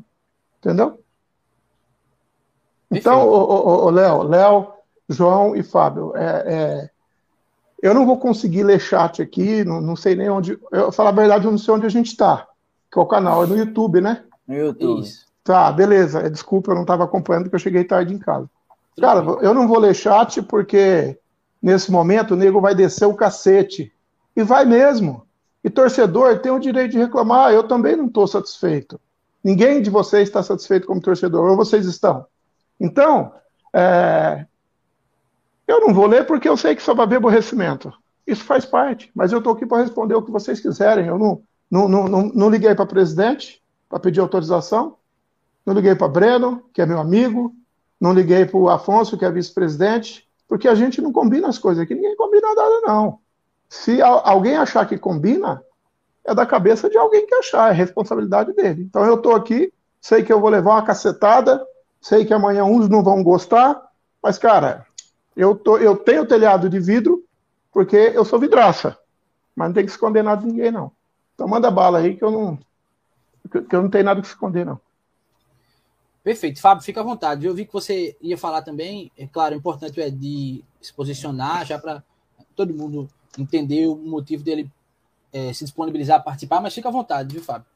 Entendeu? 0.58 1.02
Então, 2.90 3.28
o 3.28 3.90
Léo, 3.90 4.22
Léo, 4.22 4.72
João 5.08 5.56
e 5.56 5.62
Fábio, 5.62 6.16
é, 6.16 6.44
é, 6.46 6.90
eu 7.82 7.92
não 7.92 8.06
vou 8.06 8.18
conseguir 8.18 8.62
ler 8.62 8.80
chat 8.80 9.20
aqui, 9.20 9.64
não, 9.64 9.80
não 9.80 9.96
sei 9.96 10.14
nem 10.14 10.30
onde. 10.30 10.58
Eu 10.72 10.90
falar 10.90 11.10
a 11.10 11.12
verdade, 11.12 11.44
eu 11.44 11.50
não 11.50 11.58
sei 11.58 11.74
onde 11.74 11.86
a 11.86 11.90
gente 11.90 12.06
está. 12.06 12.46
Que 12.90 12.98
é 12.98 13.02
o 13.02 13.06
canal, 13.06 13.44
é 13.44 13.46
no 13.46 13.56
YouTube, 13.56 14.00
né? 14.00 14.24
No 14.46 14.54
YouTube. 14.54 15.02
Isso. 15.02 15.27
Tá, 15.48 15.72
beleza. 15.72 16.20
É, 16.20 16.28
desculpa, 16.28 16.72
eu 16.72 16.74
não 16.74 16.82
estava 16.82 17.04
acompanhando 17.04 17.44
porque 17.44 17.56
eu 17.56 17.60
cheguei 17.60 17.82
tarde 17.82 18.12
em 18.12 18.18
casa. 18.18 18.50
Cara, 19.00 19.20
eu 19.40 19.54
não 19.54 19.66
vou 19.66 19.78
ler 19.78 19.94
chat 19.94 20.42
porque 20.42 21.18
nesse 21.62 21.90
momento 21.90 22.32
o 22.32 22.36
nego 22.36 22.60
vai 22.60 22.74
descer 22.74 23.06
o 23.06 23.14
cacete. 23.14 23.90
E 24.36 24.42
vai 24.42 24.66
mesmo. 24.66 25.26
E 25.64 25.70
torcedor 25.70 26.40
tem 26.40 26.52
o 26.52 26.58
direito 26.58 26.92
de 26.92 26.98
reclamar. 26.98 27.50
Eu 27.50 27.62
também 27.62 27.96
não 27.96 28.08
estou 28.08 28.26
satisfeito. 28.26 29.00
Ninguém 29.42 29.80
de 29.80 29.88
vocês 29.88 30.28
está 30.28 30.42
satisfeito 30.42 30.86
como 30.86 31.00
torcedor, 31.00 31.48
ou 31.48 31.56
vocês 31.56 31.86
estão. 31.86 32.26
Então, 32.78 33.32
é... 33.72 34.44
eu 35.66 35.80
não 35.80 35.94
vou 35.94 36.06
ler 36.06 36.26
porque 36.26 36.46
eu 36.46 36.58
sei 36.58 36.76
que 36.76 36.82
só 36.82 36.92
vai 36.92 37.06
haver 37.06 37.16
aborrecimento. 37.16 37.90
Isso 38.26 38.44
faz 38.44 38.66
parte. 38.66 39.10
Mas 39.14 39.32
eu 39.32 39.38
estou 39.38 39.54
aqui 39.54 39.64
para 39.64 39.82
responder 39.82 40.14
o 40.14 40.22
que 40.22 40.30
vocês 40.30 40.60
quiserem. 40.60 41.06
Eu 41.06 41.18
não, 41.18 41.40
não, 41.70 41.88
não, 41.88 42.06
não, 42.06 42.22
não 42.34 42.50
liguei 42.50 42.74
para 42.74 42.84
presidente 42.84 43.62
para 43.88 43.98
pedir 43.98 44.20
autorização. 44.20 44.97
Não 45.69 45.74
liguei 45.74 45.95
para 45.95 46.09
Breno, 46.09 46.62
que 46.73 46.81
é 46.81 46.86
meu 46.86 46.99
amigo, 46.99 47.55
não 48.01 48.15
liguei 48.15 48.47
para 48.47 48.57
o 48.57 48.70
Afonso, 48.70 49.19
que 49.19 49.24
é 49.27 49.31
vice-presidente, 49.31 50.27
porque 50.49 50.66
a 50.66 50.74
gente 50.74 51.03
não 51.03 51.12
combina 51.12 51.47
as 51.47 51.59
coisas 51.59 51.82
aqui, 51.82 51.95
ninguém 51.95 52.16
combina 52.16 52.55
nada, 52.55 52.81
não. 52.86 53.19
Se 53.69 54.01
alguém 54.01 54.57
achar 54.57 54.89
que 54.89 54.97
combina, 54.97 55.62
é 56.24 56.35
da 56.35 56.47
cabeça 56.47 56.89
de 56.89 56.97
alguém 56.97 57.27
que 57.27 57.35
achar, 57.35 57.70
é 57.70 57.74
responsabilidade 57.74 58.55
dele. 58.55 58.82
Então 58.85 59.05
eu 59.05 59.16
estou 59.16 59.36
aqui, 59.36 59.70
sei 60.01 60.23
que 60.23 60.32
eu 60.32 60.40
vou 60.40 60.49
levar 60.49 60.70
uma 60.70 60.82
cacetada, 60.82 61.62
sei 62.01 62.24
que 62.24 62.32
amanhã 62.32 62.65
uns 62.65 62.89
não 62.89 63.03
vão 63.03 63.23
gostar, 63.23 63.78
mas, 64.23 64.39
cara, 64.39 64.86
eu, 65.36 65.55
tô, 65.55 65.77
eu 65.77 65.99
tenho 65.99 66.24
telhado 66.24 66.70
de 66.70 66.81
vidro 66.81 67.23
porque 67.70 68.11
eu 68.15 68.24
sou 68.24 68.39
vidraça, 68.39 68.97
mas 69.55 69.69
não 69.69 69.74
tem 69.74 69.85
que 69.85 69.90
esconder 69.90 70.24
nada 70.24 70.40
de 70.40 70.47
ninguém, 70.47 70.70
não. 70.70 70.90
Então 71.35 71.47
manda 71.47 71.70
bala 71.70 71.99
aí 71.99 72.16
que 72.16 72.24
eu 72.24 72.31
não, 72.31 72.59
que 73.69 73.77
eu 73.77 73.82
não 73.82 73.90
tenho 73.90 74.05
nada 74.05 74.23
que 74.23 74.28
esconder, 74.28 74.65
não. 74.65 74.81
Perfeito. 76.28 76.60
Fábio, 76.60 76.84
fica 76.84 77.00
à 77.00 77.02
vontade. 77.02 77.46
Eu 77.46 77.55
vi 77.55 77.64
que 77.64 77.72
você 77.72 78.14
ia 78.20 78.36
falar 78.36 78.60
também. 78.60 79.10
É 79.16 79.26
claro, 79.26 79.55
o 79.55 79.59
importante 79.59 79.98
é 79.98 80.10
de 80.10 80.62
se 80.78 80.92
posicionar 80.92 81.64
já 81.64 81.78
para 81.78 82.05
todo 82.55 82.74
mundo 82.74 83.09
entender 83.38 83.86
o 83.86 83.96
motivo 83.96 84.44
dele 84.44 84.70
é, 85.32 85.55
se 85.55 85.64
disponibilizar 85.64 86.18
a 86.18 86.22
participar, 86.22 86.60
mas 86.60 86.74
fica 86.74 86.90
à 86.90 86.92
vontade, 86.92 87.34
viu, 87.34 87.42
Fábio? 87.42 87.66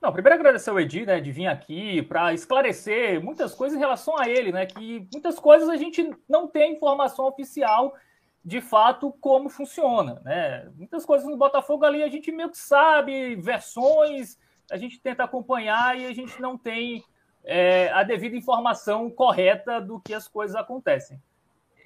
Não, 0.00 0.12
primeiro 0.12 0.40
agradecer 0.40 0.70
ao 0.70 0.80
Edi, 0.80 1.06
né, 1.06 1.20
de 1.20 1.30
vir 1.30 1.46
aqui 1.46 2.02
para 2.02 2.34
esclarecer 2.34 3.22
muitas 3.22 3.54
coisas 3.54 3.76
em 3.76 3.80
relação 3.80 4.18
a 4.18 4.28
ele, 4.28 4.50
né, 4.50 4.66
que 4.66 5.06
muitas 5.12 5.38
coisas 5.38 5.68
a 5.68 5.76
gente 5.76 6.10
não 6.28 6.48
tem 6.48 6.72
informação 6.72 7.26
oficial 7.26 7.94
de 8.44 8.60
fato 8.60 9.12
como 9.20 9.48
funciona, 9.48 10.20
né? 10.24 10.68
Muitas 10.74 11.06
coisas 11.06 11.28
no 11.28 11.36
Botafogo 11.36 11.84
ali 11.84 12.02
a 12.02 12.08
gente 12.08 12.32
meio 12.32 12.50
que 12.50 12.58
sabe, 12.58 13.36
versões, 13.36 14.36
a 14.70 14.76
gente 14.76 15.00
tenta 15.00 15.24
acompanhar 15.24 15.98
e 15.98 16.06
a 16.06 16.12
gente 16.12 16.40
não 16.40 16.56
tem 16.56 17.04
é, 17.44 17.90
a 17.92 18.02
devida 18.02 18.36
informação 18.36 19.10
correta 19.10 19.80
do 19.80 20.00
que 20.00 20.14
as 20.14 20.28
coisas 20.28 20.56
acontecem. 20.56 21.20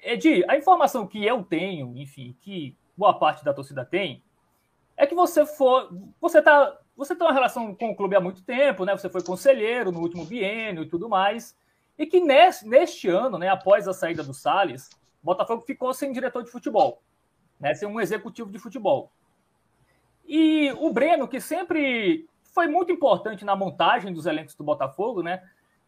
Edi, 0.03 0.43
a 0.47 0.55
informação 0.55 1.07
que 1.07 1.25
eu 1.25 1.43
tenho, 1.43 1.97
enfim, 1.97 2.35
que 2.41 2.77
boa 2.95 3.17
parte 3.17 3.43
da 3.43 3.53
torcida 3.53 3.83
tem, 3.83 4.23
é 4.95 5.05
que 5.05 5.15
você 5.15 5.45
for, 5.45 5.89
você 6.19 6.41
tá, 6.41 6.77
você 6.95 7.15
tem 7.15 7.25
uma 7.25 7.33
relação 7.33 7.73
com 7.75 7.91
o 7.91 7.95
clube 7.95 8.15
há 8.15 8.21
muito 8.21 8.43
tempo, 8.43 8.85
né? 8.85 8.97
Você 8.97 9.09
foi 9.09 9.21
conselheiro 9.21 9.91
no 9.91 9.99
último 9.99 10.25
biênio 10.25 10.83
e 10.83 10.89
tudo 10.89 11.07
mais, 11.07 11.55
e 11.97 12.05
que 12.05 12.19
neste, 12.19 12.67
neste 12.67 13.09
ano, 13.09 13.37
né, 13.37 13.49
após 13.49 13.87
a 13.87 13.93
saída 13.93 14.23
do 14.23 14.33
Salles, 14.33 14.89
Botafogo 15.21 15.61
ficou 15.61 15.93
sem 15.93 16.11
diretor 16.11 16.43
de 16.43 16.51
futebol, 16.51 17.01
né, 17.59 17.73
sem 17.73 17.87
um 17.87 17.99
executivo 17.99 18.51
de 18.51 18.59
futebol. 18.59 19.11
E 20.25 20.71
o 20.79 20.91
Breno, 20.91 21.27
que 21.27 21.39
sempre 21.39 22.27
foi 22.57 22.65
muito 22.65 22.91
importante 22.91 23.45
na 23.45 23.55
montagem 23.55 24.11
dos 24.11 24.25
elencos 24.25 24.55
do 24.55 24.63
Botafogo, 24.63 25.21
né? 25.21 25.43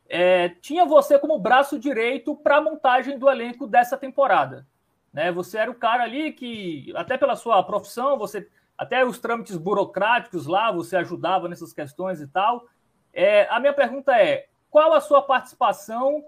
É, 0.08 0.50
tinha 0.62 0.86
você 0.86 1.18
como 1.18 1.40
braço 1.40 1.80
direito 1.80 2.36
para 2.36 2.58
a 2.58 2.62
montagem 2.62 3.18
do 3.18 3.28
elenco 3.28 3.66
dessa 3.66 3.98
temporada. 3.98 4.68
Né? 5.12 5.32
Você 5.32 5.58
era 5.58 5.72
o 5.72 5.74
cara 5.74 6.04
ali 6.04 6.32
que, 6.32 6.94
até 6.96 7.18
pela 7.18 7.36
sua 7.36 7.64
profissão, 7.64 8.20
você 8.20 8.48
até 8.78 9.04
os 9.04 9.18
trâmites 9.18 9.58
burocráticos 9.58 10.46
lá, 10.46 10.72
você 10.72 10.96
ajudava 10.98 11.50
nessas 11.50 11.74
questões 11.74 12.22
e 12.22 12.28
tal. 12.28 12.68
É, 13.12 13.48
a 13.50 13.60
minha 13.60 13.74
pergunta 13.74 14.16
é: 14.16 14.46
qual 14.70 14.94
a 14.94 15.02
sua 15.02 15.24
participação 15.24 16.24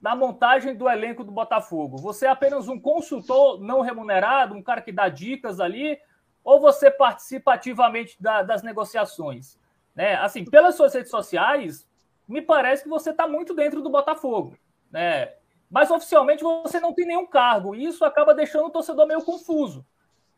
na 0.00 0.14
montagem 0.14 0.76
do 0.76 0.88
elenco 0.88 1.24
do 1.24 1.32
Botafogo? 1.32 1.96
Você 1.96 2.26
é 2.26 2.28
apenas 2.28 2.68
um 2.68 2.78
consultor 2.78 3.60
não 3.60 3.80
remunerado, 3.80 4.54
um 4.54 4.62
cara 4.62 4.82
que 4.82 4.92
dá 4.92 5.08
dicas 5.08 5.58
ali, 5.58 5.98
ou 6.44 6.60
você 6.60 6.92
participa 6.92 7.54
ativamente 7.54 8.22
da, 8.22 8.44
das 8.44 8.62
negociações? 8.62 9.58
Né? 9.94 10.14
Assim, 10.16 10.44
pelas 10.44 10.74
suas 10.74 10.94
redes 10.94 11.10
sociais, 11.10 11.88
me 12.28 12.40
parece 12.40 12.82
que 12.82 12.88
você 12.88 13.10
está 13.10 13.26
muito 13.26 13.54
dentro 13.54 13.82
do 13.82 13.90
Botafogo. 13.90 14.56
Né? 14.90 15.32
Mas 15.70 15.90
oficialmente 15.90 16.42
você 16.42 16.80
não 16.80 16.92
tem 16.92 17.06
nenhum 17.06 17.26
cargo. 17.26 17.74
E 17.74 17.84
isso 17.84 18.04
acaba 18.04 18.34
deixando 18.34 18.66
o 18.66 18.70
torcedor 18.70 19.06
meio 19.06 19.22
confuso. 19.22 19.84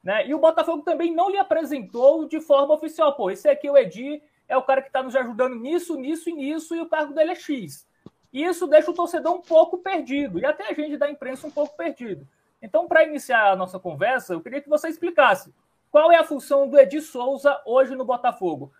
Né? 0.02 0.26
E 0.26 0.34
o 0.34 0.38
Botafogo 0.38 0.82
também 0.82 1.14
não 1.14 1.30
lhe 1.30 1.38
apresentou 1.38 2.26
de 2.26 2.40
forma 2.40 2.74
oficial. 2.74 3.14
Pô, 3.14 3.30
esse 3.30 3.48
aqui, 3.48 3.70
o 3.70 3.76
Edi, 3.76 4.22
é 4.48 4.56
o 4.56 4.62
cara 4.62 4.82
que 4.82 4.88
está 4.88 5.02
nos 5.02 5.14
ajudando 5.16 5.54
nisso, 5.54 5.96
nisso 5.96 6.28
e 6.28 6.32
nisso, 6.32 6.74
e 6.74 6.80
o 6.80 6.88
cargo 6.88 7.14
dele 7.14 7.32
é 7.32 7.34
X. 7.34 7.86
E 8.32 8.44
isso 8.44 8.66
deixa 8.66 8.90
o 8.90 8.94
torcedor 8.94 9.34
um 9.34 9.40
pouco 9.40 9.78
perdido, 9.78 10.38
e 10.38 10.44
até 10.44 10.70
a 10.70 10.72
gente 10.72 10.96
da 10.96 11.10
imprensa 11.10 11.46
um 11.46 11.50
pouco 11.50 11.76
perdido. 11.76 12.26
Então, 12.60 12.86
para 12.86 13.04
iniciar 13.04 13.50
a 13.50 13.56
nossa 13.56 13.78
conversa, 13.78 14.32
eu 14.34 14.40
queria 14.40 14.60
que 14.60 14.68
você 14.68 14.88
explicasse 14.88 15.52
qual 15.90 16.10
é 16.10 16.16
a 16.16 16.24
função 16.24 16.68
do 16.68 16.78
Edi 16.78 17.00
Souza 17.00 17.60
hoje 17.66 17.94
no 17.94 18.04
Botafogo. 18.04 18.72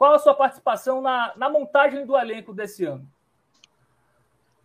Qual 0.00 0.14
a 0.14 0.18
sua 0.18 0.32
participação 0.32 1.02
na, 1.02 1.34
na 1.36 1.50
montagem 1.50 2.06
do 2.06 2.16
elenco 2.16 2.54
desse 2.54 2.86
ano? 2.86 3.06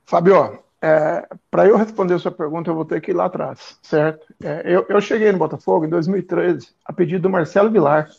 Fabio, 0.06 0.64
é, 0.82 1.28
para 1.52 1.68
eu 1.68 1.76
responder 1.76 2.14
a 2.14 2.20
sua 2.20 2.32
pergunta, 2.32 2.70
eu 2.70 2.74
vou 2.74 2.86
ter 2.86 3.02
que 3.02 3.12
ir 3.12 3.14
lá 3.14 3.26
atrás, 3.26 3.78
certo? 3.82 4.34
É, 4.42 4.62
eu, 4.64 4.86
eu, 4.88 5.02
cheguei 5.02 5.30
no 5.34 5.38
Botafogo 5.38 5.86
em 5.86 5.90
2013, 5.90 6.74
a 6.86 6.94
pedido 6.94 7.24
do 7.24 7.30
Marcelo 7.30 7.70
Vilar. 7.70 8.10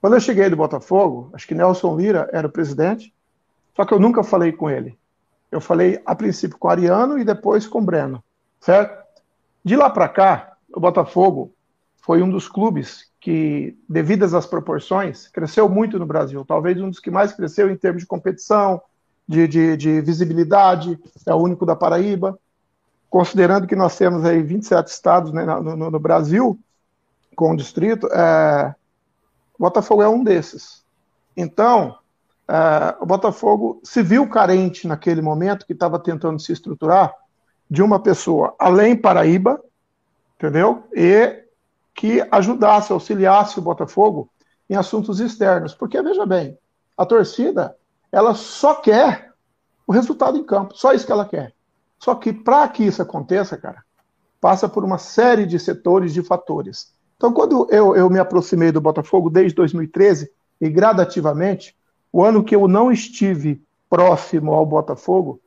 Quando 0.00 0.14
eu 0.14 0.20
cheguei 0.20 0.50
do 0.50 0.56
Botafogo, 0.56 1.30
acho 1.32 1.46
que 1.46 1.54
Nelson 1.54 1.96
Lira 1.96 2.28
era 2.32 2.48
o 2.48 2.50
presidente, 2.50 3.14
só 3.76 3.84
que 3.84 3.94
eu 3.94 4.00
nunca 4.00 4.24
falei 4.24 4.50
com 4.50 4.68
ele. 4.68 4.98
Eu 5.48 5.60
falei 5.60 6.02
a 6.04 6.12
princípio 6.12 6.58
com 6.58 6.66
o 6.66 6.70
Ariano 6.72 7.20
e 7.20 7.24
depois 7.24 7.68
com 7.68 7.78
o 7.78 7.82
Breno, 7.82 8.20
certo? 8.58 9.00
De 9.64 9.76
lá 9.76 9.88
para 9.88 10.08
cá, 10.08 10.56
o 10.74 10.80
Botafogo 10.80 11.54
foi 11.98 12.20
um 12.20 12.28
dos 12.28 12.48
clubes 12.48 13.11
que, 13.22 13.78
devidas 13.88 14.34
às 14.34 14.46
proporções, 14.46 15.28
cresceu 15.28 15.68
muito 15.68 15.96
no 15.96 16.04
Brasil. 16.04 16.44
Talvez 16.44 16.80
um 16.80 16.90
dos 16.90 16.98
que 16.98 17.08
mais 17.08 17.32
cresceu 17.32 17.70
em 17.70 17.76
termos 17.76 18.02
de 18.02 18.08
competição, 18.08 18.82
de, 19.28 19.46
de, 19.46 19.76
de 19.76 20.00
visibilidade, 20.00 20.98
é 21.24 21.32
o 21.32 21.38
único 21.38 21.64
da 21.64 21.76
Paraíba. 21.76 22.36
Considerando 23.08 23.68
que 23.68 23.76
nós 23.76 23.96
temos 23.96 24.24
aí 24.24 24.42
27 24.42 24.88
estados 24.88 25.32
né, 25.32 25.44
no, 25.44 25.76
no, 25.76 25.90
no, 25.92 26.00
Brasil, 26.00 26.58
com 27.36 27.52
o 27.52 27.56
distrito, 27.56 28.08
é, 28.08 28.74
Botafogo 29.56 30.02
é 30.02 30.08
um 30.08 30.24
desses. 30.24 30.82
Então, 31.36 31.96
é, 32.48 32.96
o 33.00 33.06
Botafogo 33.06 33.80
se 33.84 34.02
viu 34.02 34.28
carente 34.28 34.88
naquele 34.88 35.22
momento, 35.22 35.64
que 35.64 35.74
estava 35.74 35.96
tentando 35.96 36.40
se 36.40 36.52
estruturar, 36.52 37.14
de 37.70 37.84
uma 37.84 38.00
pessoa 38.00 38.52
além 38.58 38.96
Paraíba, 38.96 39.62
entendeu? 40.36 40.82
E 40.92 41.41
que 41.94 42.26
ajudasse, 42.30 42.92
auxiliasse 42.92 43.58
o 43.58 43.62
Botafogo 43.62 44.30
em 44.68 44.76
assuntos 44.76 45.20
externos. 45.20 45.74
Porque, 45.74 46.00
veja 46.02 46.24
bem, 46.24 46.56
a 46.96 47.04
torcida, 47.04 47.76
ela 48.10 48.34
só 48.34 48.74
quer 48.74 49.32
o 49.86 49.92
resultado 49.92 50.38
em 50.38 50.44
campo, 50.44 50.74
só 50.76 50.92
isso 50.92 51.06
que 51.06 51.12
ela 51.12 51.26
quer. 51.26 51.54
Só 51.98 52.14
que 52.14 52.32
para 52.32 52.68
que 52.68 52.84
isso 52.84 53.02
aconteça, 53.02 53.56
cara, 53.56 53.82
passa 54.40 54.68
por 54.68 54.84
uma 54.84 54.98
série 54.98 55.46
de 55.46 55.58
setores, 55.58 56.12
de 56.12 56.22
fatores. 56.22 56.92
Então, 57.16 57.32
quando 57.32 57.66
eu, 57.70 57.94
eu 57.94 58.10
me 58.10 58.18
aproximei 58.18 58.72
do 58.72 58.80
Botafogo 58.80 59.30
desde 59.30 59.54
2013, 59.54 60.28
e 60.60 60.68
gradativamente, 60.68 61.76
o 62.12 62.24
ano 62.24 62.42
que 62.44 62.54
eu 62.54 62.68
não 62.68 62.92
estive 62.92 63.64
próximo 63.90 64.52
ao 64.52 64.64
Botafogo, 64.64 65.40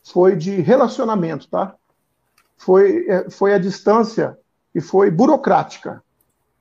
foi 0.02 0.36
de 0.36 0.60
relacionamento, 0.60 1.48
tá? 1.48 1.74
Foi, 2.56 3.06
é, 3.08 3.30
foi 3.30 3.54
a 3.54 3.58
distância 3.58 4.38
e 4.74 4.80
foi 4.80 5.10
burocrática. 5.10 6.02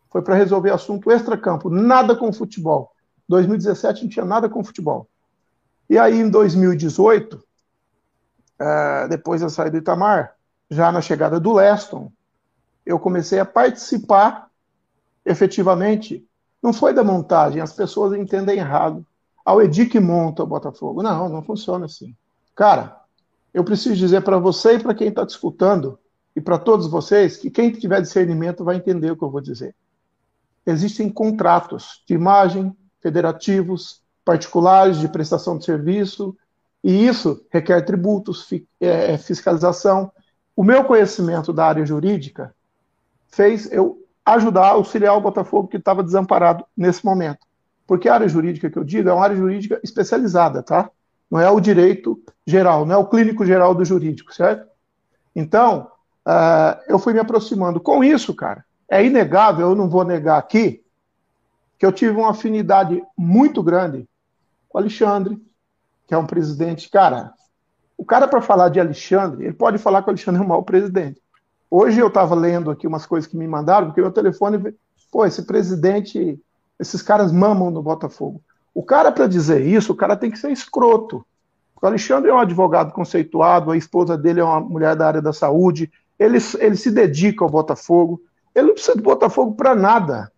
Foi 0.10 0.22
para 0.22 0.36
resolver 0.36 0.72
assunto 0.72 1.12
extra-campo, 1.12 1.70
nada 1.70 2.16
com 2.16 2.32
futebol. 2.32 2.92
2017 3.28 4.04
não 4.04 4.10
tinha 4.10 4.26
nada 4.26 4.48
com 4.48 4.64
futebol. 4.64 5.08
E 5.90 5.98
aí, 5.98 6.20
em 6.20 6.30
2018, 6.30 7.44
é, 8.60 9.08
depois 9.08 9.42
da 9.42 9.50
saída 9.50 9.72
do 9.72 9.78
Itamar, 9.78 10.36
já 10.70 10.92
na 10.92 11.02
chegada 11.02 11.40
do 11.40 11.54
Leston, 11.54 12.12
eu 12.86 13.00
comecei 13.00 13.40
a 13.40 13.46
participar 13.46 14.50
efetivamente, 15.26 16.26
não 16.62 16.74
foi 16.74 16.94
da 16.94 17.04
montagem, 17.04 17.62
as 17.62 17.74
pessoas 17.74 18.18
entendem 18.18 18.58
errado. 18.58 19.06
Ao 19.46 19.62
Edi 19.62 19.86
que 19.86 20.00
monta 20.00 20.44
o 20.44 20.48
Botafogo. 20.48 21.04
Não, 21.04 21.28
não 21.28 21.44
funciona 21.44 21.86
assim. 21.86 22.16
Cara, 22.56 23.02
eu 23.54 23.64
preciso 23.64 23.96
dizer 23.96 24.22
para 24.22 24.38
você 24.38 24.76
e 24.76 24.80
para 24.80 24.94
quem 24.94 25.10
está 25.10 25.26
te 25.26 25.32
escutando, 25.32 26.00
e 26.36 26.42
para 26.42 26.58
todos 26.58 26.88
vocês, 26.88 27.38
que 27.38 27.52
quem 27.52 27.72
tiver 27.72 28.02
discernimento 28.02 28.64
vai 28.64 28.78
entender 28.78 29.12
o 29.12 29.18
que 29.18 29.24
eu 29.24 29.30
vou 29.30 29.42
dizer. 29.42 29.76
Existem 30.66 31.10
contratos 31.10 32.02
de 32.08 32.14
imagem, 32.14 32.76
federativos, 33.02 34.02
particulares, 34.26 34.98
de 34.98 35.08
prestação 35.08 35.58
de 35.58 35.66
serviço, 35.66 36.36
e 36.84 37.06
isso 37.06 37.46
requer 37.52 37.82
tributos, 37.82 38.48
é, 38.80 39.18
fiscalização. 39.18 40.12
O 40.56 40.64
meu 40.64 40.84
conhecimento 40.86 41.54
da 41.54 41.66
área 41.66 41.86
jurídica 41.86 42.56
fez 43.28 43.72
eu 43.72 44.03
ajudar, 44.26 44.70
auxiliar 44.70 45.18
o 45.18 45.22
Botafogo 45.22 45.68
que 45.68 45.78
estava 45.78 46.04
desamparado 46.04 46.66
nesse 46.76 47.04
momento. 47.06 47.46
Porque 47.86 48.08
a 48.08 48.16
área 48.16 48.28
jurídica 48.28 48.70
que 48.70 48.78
eu 48.78 48.84
digo 48.84 49.10
é 49.10 49.14
uma 49.14 49.24
área 49.24 49.36
jurídica 49.36 49.80
especializada, 49.84 50.64
tá? 50.64 50.90
Não 51.30 51.40
é 51.40 51.50
o 51.50 51.60
direito 51.60 52.22
geral, 52.46 52.86
não 52.86 52.96
é 52.96 52.98
o 52.98 53.08
clínico 53.08 53.46
geral 53.46 53.74
do 53.74 53.84
jurídico, 53.84 54.34
certo? 54.34 54.68
Então, 55.36 55.92
uh, 56.28 56.80
eu 56.88 57.00
fui 57.00 57.14
me 57.14 57.20
aproximando. 57.20 57.80
Com 57.80 58.04
isso, 58.04 58.34
cara, 58.34 58.64
é 58.90 59.04
inegável, 59.04 59.70
eu 59.70 59.76
não 59.76 59.90
vou 59.90 60.04
negar 60.04 60.38
aqui, 60.38 60.84
que 61.78 61.86
eu 61.86 61.92
tive 61.92 62.16
uma 62.16 62.32
afinidade 62.32 63.04
muito 63.18 63.62
grande 63.62 64.08
com 64.70 64.78
o 64.78 64.82
Alexandre, 64.82 65.38
que 66.08 66.14
é 66.14 66.18
um 66.18 66.26
presidente, 66.26 66.90
cara, 66.90 67.34
o 67.98 68.06
cara 68.06 68.28
para 68.28 68.42
falar 68.42 68.70
de 68.70 68.80
Alexandre, 68.80 69.46
ele 69.46 69.54
pode 69.54 69.78
falar 69.78 70.02
que 70.02 70.10
o 70.10 70.12
Alexandre 70.12 70.42
é 70.42 70.46
um 70.46 70.48
mau 70.48 70.64
presidente. 70.64 71.22
Hoje 71.76 72.00
eu 72.00 72.06
estava 72.06 72.36
lendo 72.36 72.70
aqui 72.70 72.86
umas 72.86 73.04
coisas 73.04 73.28
que 73.28 73.36
me 73.36 73.48
mandaram, 73.48 73.88
porque 73.88 74.00
meu 74.00 74.12
telefone, 74.12 74.76
pô, 75.12 75.26
esse 75.26 75.42
presidente, 75.42 76.40
esses 76.80 77.02
caras 77.02 77.32
mamam 77.32 77.72
no 77.72 77.82
Botafogo. 77.82 78.40
O 78.76 78.84
cara 78.84 79.12
para 79.12 79.26
dizer 79.26 79.66
isso, 79.66 79.92
o 79.92 79.96
cara 79.96 80.16
tem 80.16 80.30
que 80.30 80.38
ser 80.38 80.52
escroto. 80.52 81.26
O 81.82 81.88
Alexandre 81.88 82.30
é 82.30 82.34
um 82.34 82.38
advogado 82.38 82.94
conceituado, 82.94 83.72
a 83.72 83.76
esposa 83.76 84.16
dele 84.16 84.40
é 84.40 84.44
uma 84.44 84.60
mulher 84.60 84.96
da 84.96 85.08
área 85.08 85.20
da 85.20 85.34
saúde, 85.34 85.92
ele, 86.20 86.38
ele 86.60 86.76
se 86.76 86.92
dedica 86.92 87.44
ao 87.44 87.50
Botafogo, 87.50 88.22
ele 88.54 88.68
não 88.68 88.74
precisa 88.76 88.96
do 88.96 89.02
Botafogo 89.02 89.56
para 89.56 89.74
nada. 89.74 90.32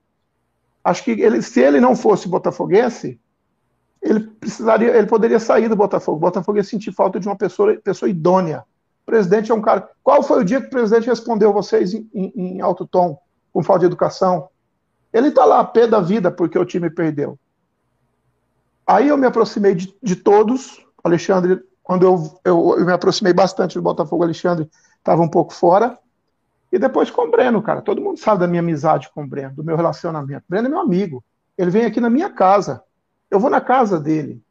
Acho 0.81 1.03
que 1.03 1.11
ele, 1.11 1.41
se 1.41 1.59
ele 1.59 1.81
não 1.81 1.97
fosse 1.97 2.29
botafoguense, 2.29 3.19
ele 4.01 4.21
precisaria, 4.21 4.95
ele 4.95 5.07
poderia 5.07 5.41
sair 5.41 5.67
do 5.67 5.75
Botafogo. 5.75 6.15
O 6.15 6.21
Botafogo 6.21 6.59
ia 6.59 6.63
sentir 6.63 6.93
falta 6.93 7.19
de 7.19 7.27
uma 7.27 7.35
pessoa, 7.35 7.75
pessoa 7.83 8.09
idônea. 8.09 8.63
O 9.05 9.11
presidente 9.11 9.51
é 9.51 9.55
um 9.55 9.61
cara. 9.61 9.87
Qual 10.03 10.23
foi 10.23 10.41
o 10.41 10.43
dia 10.43 10.59
que 10.59 10.67
o 10.67 10.71
presidente 10.71 11.07
respondeu 11.07 11.53
vocês 11.53 11.93
em, 11.93 12.09
em, 12.11 12.31
em 12.35 12.61
alto 12.61 12.87
tom, 12.87 13.19
com 13.53 13.63
falta 13.63 13.81
de 13.81 13.85
educação? 13.85 14.49
Ele 15.13 15.27
está 15.27 15.45
lá, 15.45 15.63
pé 15.63 15.85
da 15.85 16.01
vida, 16.01 16.31
porque 16.31 16.57
o 16.57 16.65
time 16.65 16.89
perdeu. 16.89 17.37
Aí 18.85 19.07
eu 19.07 19.17
me 19.17 19.27
aproximei 19.27 19.75
de, 19.75 19.95
de 20.01 20.15
todos. 20.15 20.83
Alexandre, 21.03 21.63
quando 21.83 22.03
eu, 22.03 22.39
eu, 22.43 22.79
eu, 22.79 22.85
me 22.85 22.91
aproximei 22.91 23.31
bastante 23.31 23.75
do 23.75 23.81
Botafogo, 23.81 24.23
Alexandre 24.23 24.67
estava 24.97 25.21
um 25.21 25.29
pouco 25.29 25.53
fora. 25.53 25.97
E 26.71 26.79
depois 26.79 27.11
com 27.11 27.27
o 27.27 27.31
Breno, 27.31 27.61
cara. 27.61 27.81
Todo 27.81 28.01
mundo 28.01 28.19
sabe 28.19 28.39
da 28.39 28.47
minha 28.47 28.59
amizade 28.59 29.09
com 29.13 29.23
o 29.23 29.27
Breno, 29.27 29.55
do 29.55 29.63
meu 29.63 29.75
relacionamento. 29.75 30.45
O 30.47 30.49
Breno 30.49 30.67
é 30.67 30.69
meu 30.71 30.79
amigo. 30.79 31.23
Ele 31.55 31.69
vem 31.69 31.85
aqui 31.85 32.01
na 32.01 32.09
minha 32.09 32.29
casa. 32.31 32.83
Eu 33.29 33.39
vou 33.39 33.51
na 33.51 33.61
casa 33.61 33.99
dele. 33.99 34.41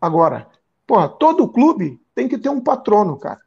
Agora, 0.00 0.48
porra, 0.86 1.08
todo 1.08 1.48
clube 1.48 2.00
tem 2.14 2.26
que 2.26 2.38
ter 2.38 2.48
um 2.48 2.60
patrono, 2.60 3.18
cara. 3.18 3.40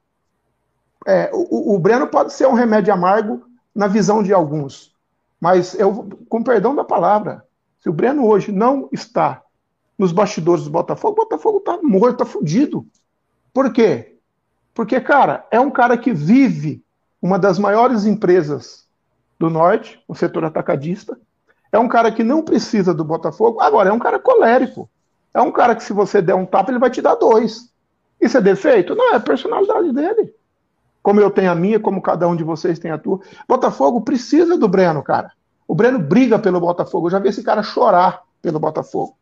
É, 1.07 1.29
o, 1.33 1.75
o 1.75 1.79
Breno 1.79 2.07
pode 2.07 2.33
ser 2.33 2.47
um 2.47 2.53
remédio 2.53 2.93
amargo 2.93 3.43
na 3.73 3.87
visão 3.87 4.21
de 4.21 4.33
alguns. 4.33 4.93
Mas 5.39 5.73
eu, 5.79 6.09
com 6.27 6.43
perdão 6.43 6.75
da 6.75 6.83
palavra, 6.83 7.45
se 7.79 7.89
o 7.89 7.93
Breno 7.93 8.25
hoje 8.27 8.51
não 8.51 8.89
está 8.91 9.41
nos 9.97 10.11
bastidores 10.11 10.65
do 10.65 10.69
Botafogo, 10.69 11.13
o 11.13 11.23
Botafogo 11.23 11.57
está 11.59 11.79
morto, 11.81 12.23
está 12.23 12.25
fudido. 12.25 12.85
Por 13.53 13.71
quê? 13.71 14.17
Porque, 14.73 14.99
cara, 14.99 15.45
é 15.51 15.59
um 15.59 15.71
cara 15.71 15.97
que 15.97 16.13
vive 16.13 16.83
uma 17.21 17.37
das 17.37 17.59
maiores 17.59 18.05
empresas 18.05 18.85
do 19.37 19.49
Norte, 19.49 20.01
o 20.07 20.15
setor 20.15 20.45
atacadista. 20.45 21.17
É 21.71 21.77
um 21.77 21.87
cara 21.87 22.11
que 22.11 22.23
não 22.23 22.41
precisa 22.41 22.93
do 22.93 23.03
Botafogo. 23.03 23.61
Agora, 23.61 23.89
é 23.89 23.93
um 23.93 23.99
cara 23.99 24.19
colérico. 24.19 24.89
É 25.33 25.41
um 25.41 25.51
cara 25.51 25.75
que, 25.75 25.83
se 25.83 25.93
você 25.93 26.21
der 26.21 26.35
um 26.35 26.45
tapa, 26.45 26.71
ele 26.71 26.79
vai 26.79 26.89
te 26.89 27.01
dar 27.01 27.15
dois. 27.15 27.71
Isso 28.19 28.37
é 28.37 28.41
defeito? 28.41 28.95
Não, 28.95 29.13
é 29.13 29.19
personalidade 29.19 29.93
dele. 29.93 30.33
Como 31.01 31.19
eu 31.19 31.31
tenho 31.31 31.51
a 31.51 31.55
minha, 31.55 31.79
como 31.79 32.01
cada 32.01 32.27
um 32.27 32.35
de 32.35 32.43
vocês 32.43 32.79
tem 32.79 32.91
a 32.91 32.97
tua. 32.97 33.19
Botafogo 33.47 34.01
precisa 34.01 34.57
do 34.57 34.67
Breno, 34.67 35.01
cara. 35.01 35.31
O 35.67 35.75
Breno 35.75 35.99
briga 35.99 36.37
pelo 36.39 36.59
Botafogo. 36.59 37.07
Eu 37.07 37.11
já 37.11 37.19
vi 37.19 37.29
esse 37.29 37.43
cara 37.43 37.63
chorar 37.63 38.23
pelo 38.41 38.59
Botafogo. 38.59 39.15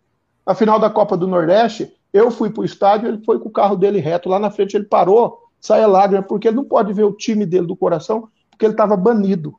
Na 0.46 0.56
final 0.56 0.80
da 0.80 0.90
Copa 0.90 1.18
do 1.18 1.28
Nordeste, 1.28 1.94
eu 2.14 2.32
fui 2.32 2.50
pro 2.50 2.64
estádio, 2.64 3.10
ele 3.10 3.22
foi 3.24 3.38
com 3.40 3.50
o 3.50 3.52
carro 3.52 3.76
dele 3.76 4.00
reto. 4.00 4.30
Lá 4.30 4.40
na 4.40 4.50
frente 4.50 4.76
ele 4.76 4.86
parou, 4.86 5.40
saia 5.60 5.86
lágrima, 5.88 6.24
porque 6.24 6.48
ele 6.48 6.56
não 6.56 6.64
pode 6.64 6.94
ver 6.94 7.04
o 7.04 7.12
time 7.12 7.46
dele 7.46 7.68
do 7.68 7.76
coração, 7.76 8.30
porque 8.50 8.66
ele 8.66 8.74
estava 8.74 8.96
banido. 8.96 9.56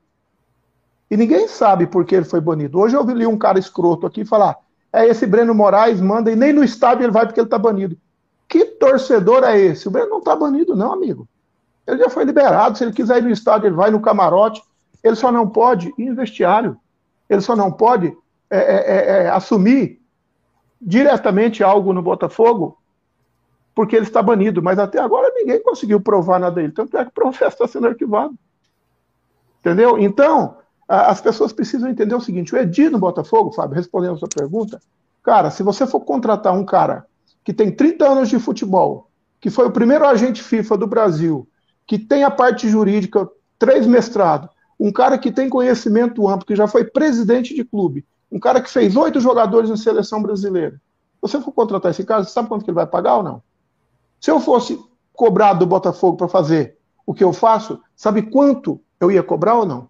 E 1.10 1.16
ninguém 1.16 1.46
sabe 1.48 1.86
por 1.86 2.04
que 2.04 2.14
ele 2.14 2.24
foi 2.24 2.40
banido. 2.40 2.78
Hoje 2.78 2.96
eu 2.96 3.04
vi 3.04 3.26
um 3.26 3.38
cara 3.38 3.58
escroto 3.58 4.06
aqui 4.06 4.24
falar: 4.24 4.56
é 4.92 5.06
esse 5.06 5.26
Breno 5.26 5.54
Moraes 5.54 6.00
manda 6.00 6.30
e 6.30 6.36
nem 6.36 6.52
no 6.52 6.64
estádio 6.64 7.04
ele 7.04 7.12
vai 7.12 7.26
porque 7.26 7.40
ele 7.40 7.46
está 7.46 7.58
banido. 7.58 7.96
Que 8.48 8.64
torcedor 8.64 9.44
é 9.44 9.58
esse? 9.58 9.88
O 9.88 9.90
Breno 9.90 10.08
não 10.10 10.18
está 10.18 10.34
banido, 10.34 10.74
não, 10.74 10.92
amigo. 10.92 11.28
Ele 11.88 11.98
já 11.98 12.10
foi 12.10 12.24
liberado. 12.24 12.76
Se 12.76 12.84
ele 12.84 12.92
quiser 12.92 13.18
ir 13.18 13.22
no 13.22 13.30
estádio, 13.30 13.66
ele 13.66 13.74
vai 13.74 13.90
no 13.90 14.00
camarote. 14.00 14.62
Ele 15.02 15.16
só 15.16 15.32
não 15.32 15.48
pode 15.48 15.88
ir 15.96 16.04
em 16.04 16.14
vestiário. 16.14 16.76
Ele 17.30 17.40
só 17.40 17.56
não 17.56 17.72
pode 17.72 18.14
é, 18.50 18.58
é, 18.58 18.96
é, 18.96 19.24
é 19.24 19.30
assumir 19.30 19.98
diretamente 20.80 21.64
algo 21.64 21.92
no 21.94 22.02
Botafogo 22.02 22.78
porque 23.74 23.96
ele 23.96 24.04
está 24.04 24.22
banido. 24.22 24.62
Mas 24.62 24.78
até 24.78 25.00
agora 25.00 25.32
ninguém 25.34 25.62
conseguiu 25.62 25.98
provar 25.98 26.38
nada 26.38 26.56
dele. 26.56 26.72
Tanto 26.72 26.94
é 26.98 27.04
que 27.04 27.10
o 27.10 27.14
processo 27.14 27.54
está 27.56 27.66
sendo 27.66 27.86
arquivado. 27.86 28.34
Entendeu? 29.60 29.98
Então, 29.98 30.58
as 30.86 31.22
pessoas 31.22 31.54
precisam 31.54 31.88
entender 31.88 32.14
o 32.14 32.20
seguinte: 32.20 32.54
o 32.54 32.58
Edir 32.58 32.90
no 32.90 32.98
Botafogo, 32.98 33.52
Fábio, 33.52 33.76
respondendo 33.76 34.14
a 34.14 34.18
sua 34.18 34.28
pergunta, 34.28 34.78
cara, 35.22 35.50
se 35.50 35.62
você 35.62 35.86
for 35.86 36.00
contratar 36.00 36.52
um 36.52 36.66
cara 36.66 37.06
que 37.42 37.54
tem 37.54 37.70
30 37.70 38.06
anos 38.06 38.28
de 38.28 38.38
futebol, 38.38 39.08
que 39.40 39.48
foi 39.48 39.66
o 39.66 39.70
primeiro 39.70 40.06
agente 40.06 40.42
FIFA 40.42 40.76
do 40.76 40.86
Brasil, 40.86 41.47
que 41.88 41.98
tem 41.98 42.22
a 42.22 42.30
parte 42.30 42.68
jurídica, 42.68 43.26
três 43.58 43.86
mestrados, 43.86 44.50
um 44.78 44.92
cara 44.92 45.16
que 45.16 45.32
tem 45.32 45.48
conhecimento 45.48 46.28
amplo, 46.28 46.46
que 46.46 46.54
já 46.54 46.68
foi 46.68 46.84
presidente 46.84 47.54
de 47.54 47.64
clube, 47.64 48.04
um 48.30 48.38
cara 48.38 48.60
que 48.60 48.70
fez 48.70 48.94
oito 48.94 49.18
jogadores 49.18 49.70
na 49.70 49.76
seleção 49.76 50.22
brasileira. 50.22 50.78
Você 51.22 51.40
for 51.40 51.50
contratar 51.50 51.90
esse 51.90 52.04
cara, 52.04 52.22
você 52.22 52.30
sabe 52.30 52.48
quanto 52.48 52.62
que 52.62 52.70
ele 52.70 52.76
vai 52.76 52.86
pagar 52.86 53.16
ou 53.16 53.22
não? 53.22 53.42
Se 54.20 54.30
eu 54.30 54.38
fosse 54.38 54.78
cobrado 55.14 55.60
do 55.60 55.66
Botafogo 55.66 56.18
para 56.18 56.28
fazer 56.28 56.76
o 57.06 57.14
que 57.14 57.24
eu 57.24 57.32
faço, 57.32 57.80
sabe 57.96 58.22
quanto 58.22 58.78
eu 59.00 59.10
ia 59.10 59.22
cobrar 59.22 59.54
ou 59.54 59.66
não? 59.66 59.88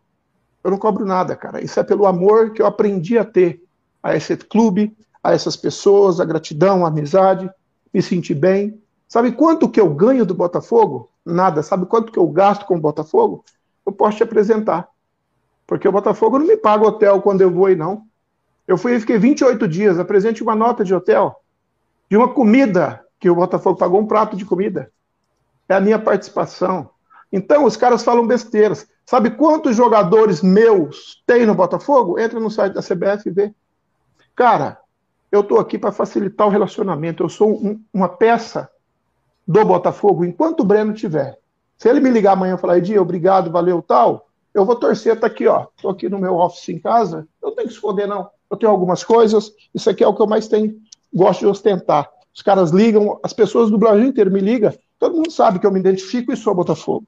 Eu 0.62 0.70
não 0.70 0.78
cobro 0.78 1.04
nada, 1.04 1.34
cara. 1.34 1.62
Isso 1.62 1.80
é 1.80 1.82
pelo 1.82 2.06
amor 2.06 2.52
que 2.52 2.62
eu 2.62 2.66
aprendi 2.66 3.18
a 3.18 3.24
ter 3.24 3.62
a 4.00 4.14
esse 4.14 4.36
clube, 4.36 4.96
a 5.22 5.32
essas 5.32 5.56
pessoas, 5.56 6.20
a 6.20 6.24
gratidão, 6.24 6.86
a 6.86 6.88
amizade, 6.88 7.50
me 7.92 8.00
sentir 8.00 8.34
bem. 8.34 8.80
Sabe 9.08 9.32
quanto 9.32 9.68
que 9.68 9.80
eu 9.80 9.92
ganho 9.92 10.24
do 10.24 10.34
Botafogo? 10.34 11.10
Nada. 11.28 11.62
Sabe 11.62 11.86
quanto 11.86 12.10
que 12.12 12.18
eu 12.18 12.26
gasto 12.28 12.64
com 12.66 12.76
o 12.76 12.80
Botafogo? 12.80 13.44
Eu 13.84 13.92
posso 13.92 14.16
te 14.16 14.22
apresentar. 14.22 14.88
Porque 15.66 15.86
o 15.86 15.92
Botafogo 15.92 16.38
não 16.38 16.46
me 16.46 16.56
paga 16.56 16.86
hotel 16.86 17.20
quando 17.20 17.42
eu 17.42 17.50
vou 17.50 17.66
aí, 17.66 17.76
não. 17.76 18.04
Eu 18.66 18.76
fui 18.76 18.94
e 18.94 19.00
fiquei 19.00 19.18
28 19.18 19.68
dias, 19.68 19.98
apresente 19.98 20.42
uma 20.42 20.54
nota 20.54 20.84
de 20.84 20.94
hotel, 20.94 21.42
de 22.10 22.16
uma 22.16 22.28
comida 22.28 23.04
que 23.18 23.28
o 23.30 23.34
Botafogo 23.34 23.78
pagou 23.78 24.00
um 24.00 24.06
prato 24.06 24.36
de 24.36 24.44
comida. 24.44 24.90
É 25.68 25.74
a 25.74 25.80
minha 25.80 25.98
participação. 25.98 26.90
Então, 27.30 27.64
os 27.64 27.76
caras 27.76 28.02
falam 28.02 28.26
besteiras. 28.26 28.86
Sabe 29.04 29.30
quantos 29.30 29.76
jogadores 29.76 30.42
meus 30.42 31.22
tem 31.26 31.44
no 31.44 31.54
Botafogo? 31.54 32.18
Entra 32.18 32.40
no 32.40 32.50
site 32.50 32.74
da 32.74 32.82
CBF 32.82 33.28
e 33.28 33.30
vê. 33.30 33.54
Cara, 34.34 34.78
eu 35.30 35.40
estou 35.40 35.58
aqui 35.58 35.78
para 35.78 35.92
facilitar 35.92 36.46
o 36.46 36.50
relacionamento. 36.50 37.22
Eu 37.22 37.28
sou 37.28 37.54
um, 37.54 37.82
uma 37.92 38.08
peça 38.08 38.70
do 39.48 39.64
Botafogo 39.64 40.26
enquanto 40.26 40.60
o 40.60 40.64
Breno 40.64 40.92
tiver. 40.92 41.38
Se 41.78 41.88
ele 41.88 42.00
me 42.00 42.10
ligar 42.10 42.32
amanhã 42.32 42.54
e 42.56 42.58
falar, 42.58 42.76
Edi, 42.76 42.98
obrigado, 42.98 43.50
valeu, 43.50 43.80
tal, 43.80 44.28
eu 44.52 44.66
vou 44.66 44.76
torcer, 44.76 45.18
tá 45.18 45.26
aqui, 45.26 45.46
ó. 45.46 45.66
Estou 45.74 45.90
aqui 45.90 46.08
no 46.08 46.18
meu 46.18 46.36
office 46.36 46.68
em 46.68 46.78
casa. 46.78 47.26
Eu 47.42 47.52
tenho 47.52 47.68
que 47.68 47.74
esconder, 47.74 48.06
não. 48.06 48.28
Eu 48.50 48.56
tenho 48.56 48.72
algumas 48.72 49.04
coisas. 49.04 49.52
Isso 49.74 49.88
aqui 49.88 50.02
é 50.02 50.06
o 50.06 50.14
que 50.14 50.20
eu 50.20 50.26
mais 50.26 50.48
tenho, 50.48 50.76
gosto 51.14 51.40
de 51.40 51.46
ostentar. 51.46 52.10
Os 52.34 52.42
caras 52.42 52.70
ligam, 52.70 53.18
as 53.22 53.32
pessoas 53.32 53.70
do 53.70 53.78
Brasil 53.78 54.04
inteiro 54.04 54.30
me 54.30 54.40
ligam, 54.40 54.72
todo 54.98 55.16
mundo 55.16 55.30
sabe 55.30 55.58
que 55.58 55.66
eu 55.66 55.72
me 55.72 55.80
identifico 55.80 56.32
e 56.32 56.36
sou 56.36 56.54
Botafogo. 56.54 57.04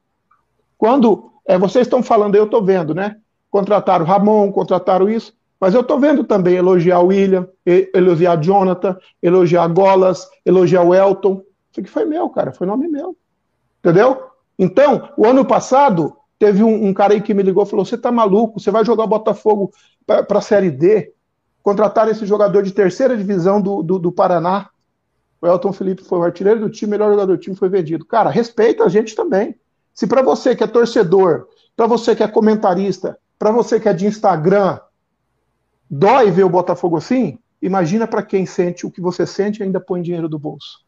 Quando 0.78 1.30
é, 1.46 1.58
vocês 1.58 1.86
estão 1.86 2.02
falando, 2.02 2.36
eu 2.36 2.44
estou 2.44 2.64
vendo, 2.64 2.94
né? 2.94 3.16
Contrataram 3.50 4.04
Ramon, 4.04 4.50
contrataram 4.50 5.08
isso, 5.08 5.34
mas 5.60 5.74
eu 5.74 5.82
estou 5.82 6.00
vendo 6.00 6.24
também 6.24 6.54
elogiar 6.54 7.00
o 7.00 7.08
William, 7.08 7.48
elogiar 7.66 8.36
Jonathan, 8.36 8.96
elogiar 9.22 9.68
Golas, 9.68 10.28
elogiar 10.44 10.82
o 10.82 10.94
Elton. 10.94 11.42
Isso 11.70 11.80
aqui 11.80 11.90
foi 11.90 12.05
meu, 12.05 12.28
cara, 12.30 12.52
foi 12.52 12.66
nome 12.66 12.88
meu. 12.88 13.16
Entendeu? 13.78 14.30
Então, 14.59 15.10
o 15.16 15.26
ano 15.26 15.44
passado, 15.44 16.16
teve 16.40 16.64
um, 16.64 16.86
um 16.86 16.94
cara 16.94 17.12
aí 17.12 17.20
que 17.20 17.34
me 17.34 17.42
ligou 17.42 17.62
e 17.62 17.66
falou: 17.66 17.84
Você 17.84 17.97
tá 17.97 18.10
maluco? 18.10 18.59
Você 18.59 18.70
vai 18.70 18.84
jogar 18.84 19.05
o 19.05 19.09
Botafogo 19.09 19.70
para 20.06 20.38
a 20.38 20.40
Série 20.40 20.70
D? 20.70 21.12
Contrataram 21.62 22.10
esse 22.10 22.24
jogador 22.26 22.62
de 22.62 22.72
terceira 22.72 23.16
divisão 23.16 23.60
do, 23.60 23.82
do, 23.82 23.98
do 23.98 24.10
Paraná. 24.10 24.70
O 25.40 25.47
Elton 25.47 25.72
Felipe 25.72 26.02
foi 26.02 26.18
o 26.18 26.22
artilheiro 26.22 26.60
do 26.60 26.70
time, 26.70 26.90
melhor 26.90 27.10
jogador 27.10 27.36
do 27.36 27.40
time, 27.40 27.55
foi 27.55 27.68
vendido. 27.68 28.05
Cara, 28.05 28.30
respeita 28.30 28.84
a 28.84 28.88
gente 28.88 29.14
também. 29.14 29.55
Se 29.92 30.06
para 30.06 30.22
você 30.22 30.56
que 30.56 30.64
é 30.64 30.66
torcedor, 30.66 31.47
para 31.76 31.86
você 31.86 32.16
que 32.16 32.22
é 32.22 32.28
comentarista, 32.28 33.18
para 33.38 33.51
você 33.51 33.78
que 33.78 33.88
é 33.88 33.92
de 33.92 34.06
Instagram, 34.06 34.78
dói 35.90 36.30
ver 36.30 36.44
o 36.44 36.51
Botafogo 36.51 36.97
assim, 36.97 37.38
imagina 37.60 38.06
para 38.06 38.22
quem 38.22 38.44
sente 38.47 38.86
o 38.86 38.90
que 38.90 39.01
você 39.01 39.26
sente 39.26 39.60
e 39.60 39.62
ainda 39.62 39.80
põe 39.80 40.02
dinheiro 40.02 40.28
do 40.28 40.38
bolso. 40.38 40.84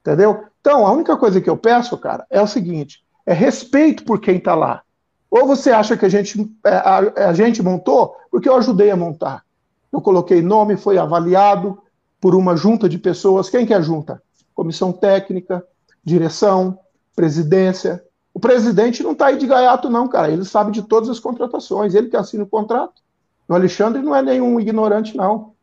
Entendeu? 0.00 0.44
Então, 0.60 0.86
a 0.86 0.92
única 0.92 1.16
coisa 1.16 1.40
que 1.40 1.48
eu 1.48 1.56
peço, 1.56 1.96
cara, 1.98 2.26
é 2.30 2.40
o 2.40 2.46
seguinte: 2.46 3.02
é 3.26 3.32
respeito 3.32 4.04
por 4.04 4.20
quem 4.20 4.36
está 4.36 4.54
lá. 4.54 4.82
Ou 5.30 5.46
você 5.46 5.70
acha 5.70 5.96
que 5.96 6.04
a 6.04 6.08
gente, 6.08 6.50
é, 6.64 6.74
a, 6.74 7.28
a 7.28 7.32
gente 7.32 7.62
montou 7.62 8.16
porque 8.30 8.48
eu 8.48 8.56
ajudei 8.56 8.90
a 8.90 8.96
montar. 8.96 9.44
Eu 9.92 10.00
coloquei 10.00 10.42
nome, 10.42 10.76
foi 10.76 10.98
avaliado, 10.98 11.78
por 12.20 12.34
uma 12.34 12.56
junta 12.56 12.88
de 12.88 12.98
pessoas. 12.98 13.48
Quem 13.48 13.64
que 13.64 13.72
é 13.72 13.76
a 13.76 13.80
junta? 13.80 14.22
Comissão 14.54 14.92
técnica, 14.92 15.64
direção, 16.04 16.78
presidência. 17.16 18.04
O 18.34 18.38
presidente 18.38 19.02
não 19.02 19.12
está 19.12 19.26
aí 19.26 19.38
de 19.38 19.46
gaiato, 19.46 19.88
não, 19.88 20.06
cara. 20.06 20.30
Ele 20.30 20.44
sabe 20.44 20.70
de 20.70 20.82
todas 20.82 21.08
as 21.08 21.18
contratações, 21.18 21.94
ele 21.94 22.08
que 22.08 22.16
assina 22.16 22.44
o 22.44 22.48
contrato. 22.48 23.00
O 23.48 23.54
Alexandre 23.54 24.02
não 24.02 24.14
é 24.14 24.22
nenhum 24.22 24.60
ignorante, 24.60 25.16
não. 25.16 25.54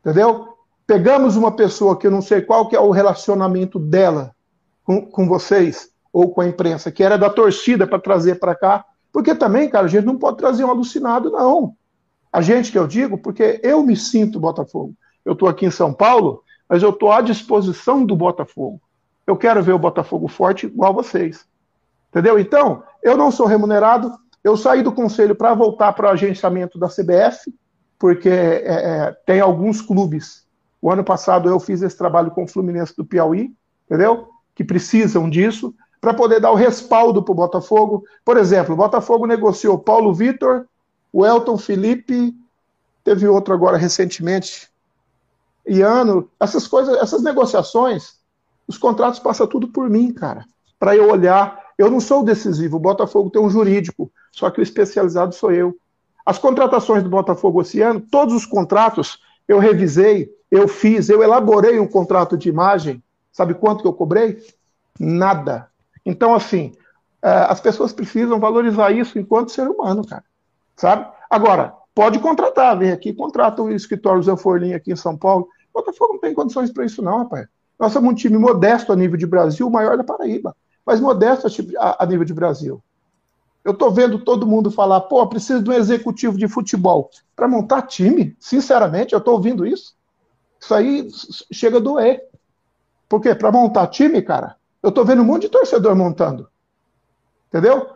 Entendeu? 0.00 0.53
Pegamos 0.86 1.36
uma 1.36 1.52
pessoa 1.52 1.96
que 1.98 2.06
eu 2.06 2.10
não 2.10 2.20
sei 2.20 2.42
qual 2.42 2.68
que 2.68 2.76
é 2.76 2.80
o 2.80 2.90
relacionamento 2.90 3.78
dela 3.78 4.34
com, 4.84 5.00
com 5.00 5.26
vocês 5.26 5.90
ou 6.12 6.30
com 6.30 6.42
a 6.42 6.46
imprensa, 6.46 6.92
que 6.92 7.02
era 7.02 7.16
da 7.16 7.30
torcida 7.30 7.86
para 7.86 7.98
trazer 7.98 8.38
para 8.38 8.54
cá. 8.54 8.84
Porque 9.12 9.34
também, 9.34 9.68
cara, 9.68 9.86
a 9.86 9.88
gente 9.88 10.04
não 10.04 10.18
pode 10.18 10.36
trazer 10.36 10.64
um 10.64 10.70
alucinado, 10.70 11.30
não. 11.30 11.74
A 12.32 12.40
gente 12.42 12.70
que 12.70 12.78
eu 12.78 12.86
digo, 12.86 13.16
porque 13.16 13.60
eu 13.62 13.82
me 13.82 13.96
sinto 13.96 14.40
Botafogo. 14.40 14.94
Eu 15.24 15.32
estou 15.32 15.48
aqui 15.48 15.66
em 15.66 15.70
São 15.70 15.92
Paulo, 15.92 16.42
mas 16.68 16.82
eu 16.82 16.90
estou 16.90 17.12
à 17.12 17.20
disposição 17.20 18.04
do 18.04 18.16
Botafogo. 18.16 18.80
Eu 19.26 19.36
quero 19.36 19.62
ver 19.62 19.72
o 19.72 19.78
Botafogo 19.78 20.28
forte 20.28 20.66
igual 20.66 20.92
vocês. 20.92 21.46
Entendeu? 22.10 22.38
Então, 22.38 22.82
eu 23.02 23.16
não 23.16 23.30
sou 23.30 23.46
remunerado. 23.46 24.12
Eu 24.42 24.56
saí 24.56 24.82
do 24.82 24.92
conselho 24.92 25.34
para 25.34 25.54
voltar 25.54 25.92
para 25.94 26.08
o 26.08 26.10
agenciamento 26.10 26.78
da 26.78 26.88
CBF, 26.88 27.52
porque 27.98 28.28
é, 28.28 28.64
é, 28.66 29.16
tem 29.24 29.40
alguns 29.40 29.80
clubes. 29.80 30.43
O 30.84 30.92
ano 30.92 31.02
passado 31.02 31.48
eu 31.48 31.58
fiz 31.58 31.80
esse 31.80 31.96
trabalho 31.96 32.30
com 32.30 32.44
o 32.44 32.46
Fluminense 32.46 32.94
do 32.94 33.06
Piauí, 33.06 33.50
entendeu? 33.86 34.28
Que 34.54 34.62
precisam 34.62 35.30
disso 35.30 35.74
para 35.98 36.12
poder 36.12 36.40
dar 36.40 36.50
o 36.50 36.54
respaldo 36.54 37.22
para 37.22 37.32
o 37.32 37.34
Botafogo. 37.34 38.04
Por 38.22 38.36
exemplo, 38.36 38.74
o 38.74 38.76
Botafogo 38.76 39.26
negociou 39.26 39.78
Paulo 39.78 40.12
Vitor, 40.12 40.66
o 41.10 41.24
Elton 41.24 41.56
Felipe, 41.56 42.36
teve 43.02 43.26
outro 43.26 43.54
agora 43.54 43.78
recentemente, 43.78 44.68
Iano, 45.66 46.28
essas 46.38 46.66
coisas, 46.66 46.98
essas 46.98 47.22
negociações, 47.22 48.18
os 48.68 48.76
contratos 48.76 49.18
passam 49.18 49.46
tudo 49.46 49.68
por 49.68 49.88
mim, 49.88 50.12
cara, 50.12 50.44
para 50.78 50.94
eu 50.94 51.08
olhar. 51.08 51.64
Eu 51.78 51.90
não 51.90 51.98
sou 51.98 52.22
decisivo, 52.22 52.76
o 52.76 52.80
Botafogo 52.80 53.30
tem 53.30 53.40
um 53.40 53.48
jurídico, 53.48 54.12
só 54.30 54.50
que 54.50 54.60
o 54.60 54.62
especializado 54.62 55.34
sou 55.34 55.50
eu. 55.50 55.74
As 56.26 56.36
contratações 56.36 57.02
do 57.02 57.08
Botafogo 57.08 57.62
esse 57.62 57.80
ano, 57.80 58.02
todos 58.02 58.34
os 58.34 58.44
contratos 58.44 59.18
eu 59.46 59.58
revisei, 59.58 60.30
eu 60.50 60.68
fiz, 60.68 61.08
eu 61.08 61.22
elaborei 61.22 61.78
um 61.78 61.86
contrato 61.86 62.36
de 62.36 62.48
imagem. 62.48 63.02
Sabe 63.32 63.54
quanto 63.54 63.82
que 63.82 63.88
eu 63.88 63.92
cobrei? 63.92 64.38
Nada. 64.98 65.68
Então, 66.06 66.34
assim, 66.34 66.72
é, 67.22 67.28
as 67.48 67.60
pessoas 67.60 67.92
precisam 67.92 68.38
valorizar 68.38 68.90
isso 68.92 69.18
enquanto 69.18 69.50
ser 69.50 69.68
humano, 69.68 70.06
cara. 70.06 70.24
Sabe? 70.76 71.06
Agora, 71.28 71.74
pode 71.94 72.18
contratar, 72.18 72.78
vem 72.78 72.92
aqui, 72.92 73.12
contrata 73.12 73.62
o 73.62 73.70
escritório 73.70 74.22
Zanforlin 74.22 74.74
aqui 74.74 74.92
em 74.92 74.96
São 74.96 75.16
Paulo. 75.16 75.48
Botafogo 75.72 76.14
não 76.14 76.20
tem 76.20 76.34
condições 76.34 76.70
para 76.70 76.84
isso, 76.84 77.02
não, 77.02 77.18
rapaz. 77.18 77.48
Nós 77.78 77.92
somos 77.92 78.12
um 78.12 78.14
time 78.14 78.38
modesto 78.38 78.92
a 78.92 78.96
nível 78.96 79.16
de 79.16 79.26
Brasil, 79.26 79.66
o 79.66 79.70
maior 79.70 79.96
da 79.96 80.04
Paraíba, 80.04 80.54
mas 80.86 81.00
modesto 81.00 81.48
a, 81.78 82.06
nível 82.06 82.24
de 82.24 82.32
Brasil. 82.32 82.80
Eu 83.64 83.72
estou 83.72 83.90
vendo 83.90 84.18
todo 84.18 84.46
mundo 84.46 84.70
falar, 84.70 85.00
pô, 85.02 85.26
preciso 85.26 85.62
de 85.62 85.70
um 85.70 85.72
executivo 85.72 86.36
de 86.36 86.46
futebol 86.46 87.10
para 87.34 87.48
montar 87.48 87.82
time. 87.82 88.36
Sinceramente, 88.38 89.14
eu 89.14 89.18
estou 89.18 89.34
ouvindo 89.34 89.66
isso. 89.66 89.94
Isso 90.60 90.74
aí 90.74 91.08
chega 91.50 91.78
a 91.78 91.80
doer. 91.80 92.28
Por 93.08 93.20
quê? 93.20 93.34
Para 93.34 93.50
montar 93.50 93.86
time, 93.86 94.20
cara, 94.20 94.56
eu 94.82 94.90
estou 94.90 95.04
vendo 95.04 95.22
um 95.22 95.24
monte 95.24 95.42
de 95.42 95.48
torcedor 95.48 95.96
montando. 95.96 96.48
Entendeu? 97.48 97.88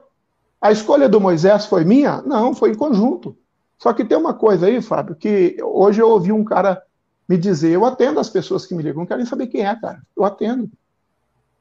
A 0.60 0.72
escolha 0.72 1.08
do 1.08 1.20
Moisés 1.20 1.66
foi 1.66 1.84
minha? 1.84 2.22
Não, 2.22 2.54
foi 2.54 2.70
em 2.70 2.74
conjunto. 2.74 3.36
Só 3.78 3.92
que 3.92 4.04
tem 4.04 4.16
uma 4.16 4.34
coisa 4.34 4.66
aí, 4.66 4.80
Fábio, 4.80 5.14
que 5.14 5.56
hoje 5.62 6.00
eu 6.00 6.08
ouvi 6.08 6.32
um 6.32 6.44
cara 6.44 6.82
me 7.28 7.36
dizer, 7.36 7.70
eu 7.70 7.84
atendo 7.84 8.18
as 8.18 8.30
pessoas 8.30 8.64
que 8.64 8.74
me 8.74 8.82
ligam, 8.82 9.00
não 9.00 9.06
querem 9.06 9.26
saber 9.26 9.48
quem 9.48 9.66
é, 9.66 9.74
cara. 9.78 10.02
Eu 10.16 10.24
atendo. 10.24 10.70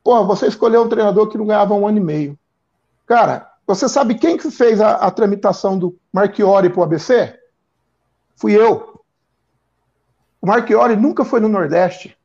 Pô, 0.04 0.26
você 0.26 0.48
escolheu 0.48 0.84
um 0.84 0.90
treinador 0.90 1.28
que 1.28 1.38
não 1.38 1.46
ganhava 1.46 1.74
um 1.74 1.86
ano 1.86 1.98
e 1.98 2.02
meio. 2.02 2.40
Cara, 3.06 3.52
você 3.68 3.88
sabe 3.90 4.16
quem 4.16 4.38
que 4.38 4.50
fez 4.50 4.82
a, 4.82 4.96
a 4.96 5.12
tramitação 5.12 5.78
do 5.78 6.00
Marchiori 6.12 6.70
para 6.70 6.80
o 6.80 6.84
ABC? 6.84 7.38
Fui 8.36 8.54
eu. 8.54 9.04
O 10.42 10.48
Marchiori 10.48 10.96
nunca 10.96 11.26
foi 11.26 11.40
no 11.40 11.50
Nordeste. 11.50 12.18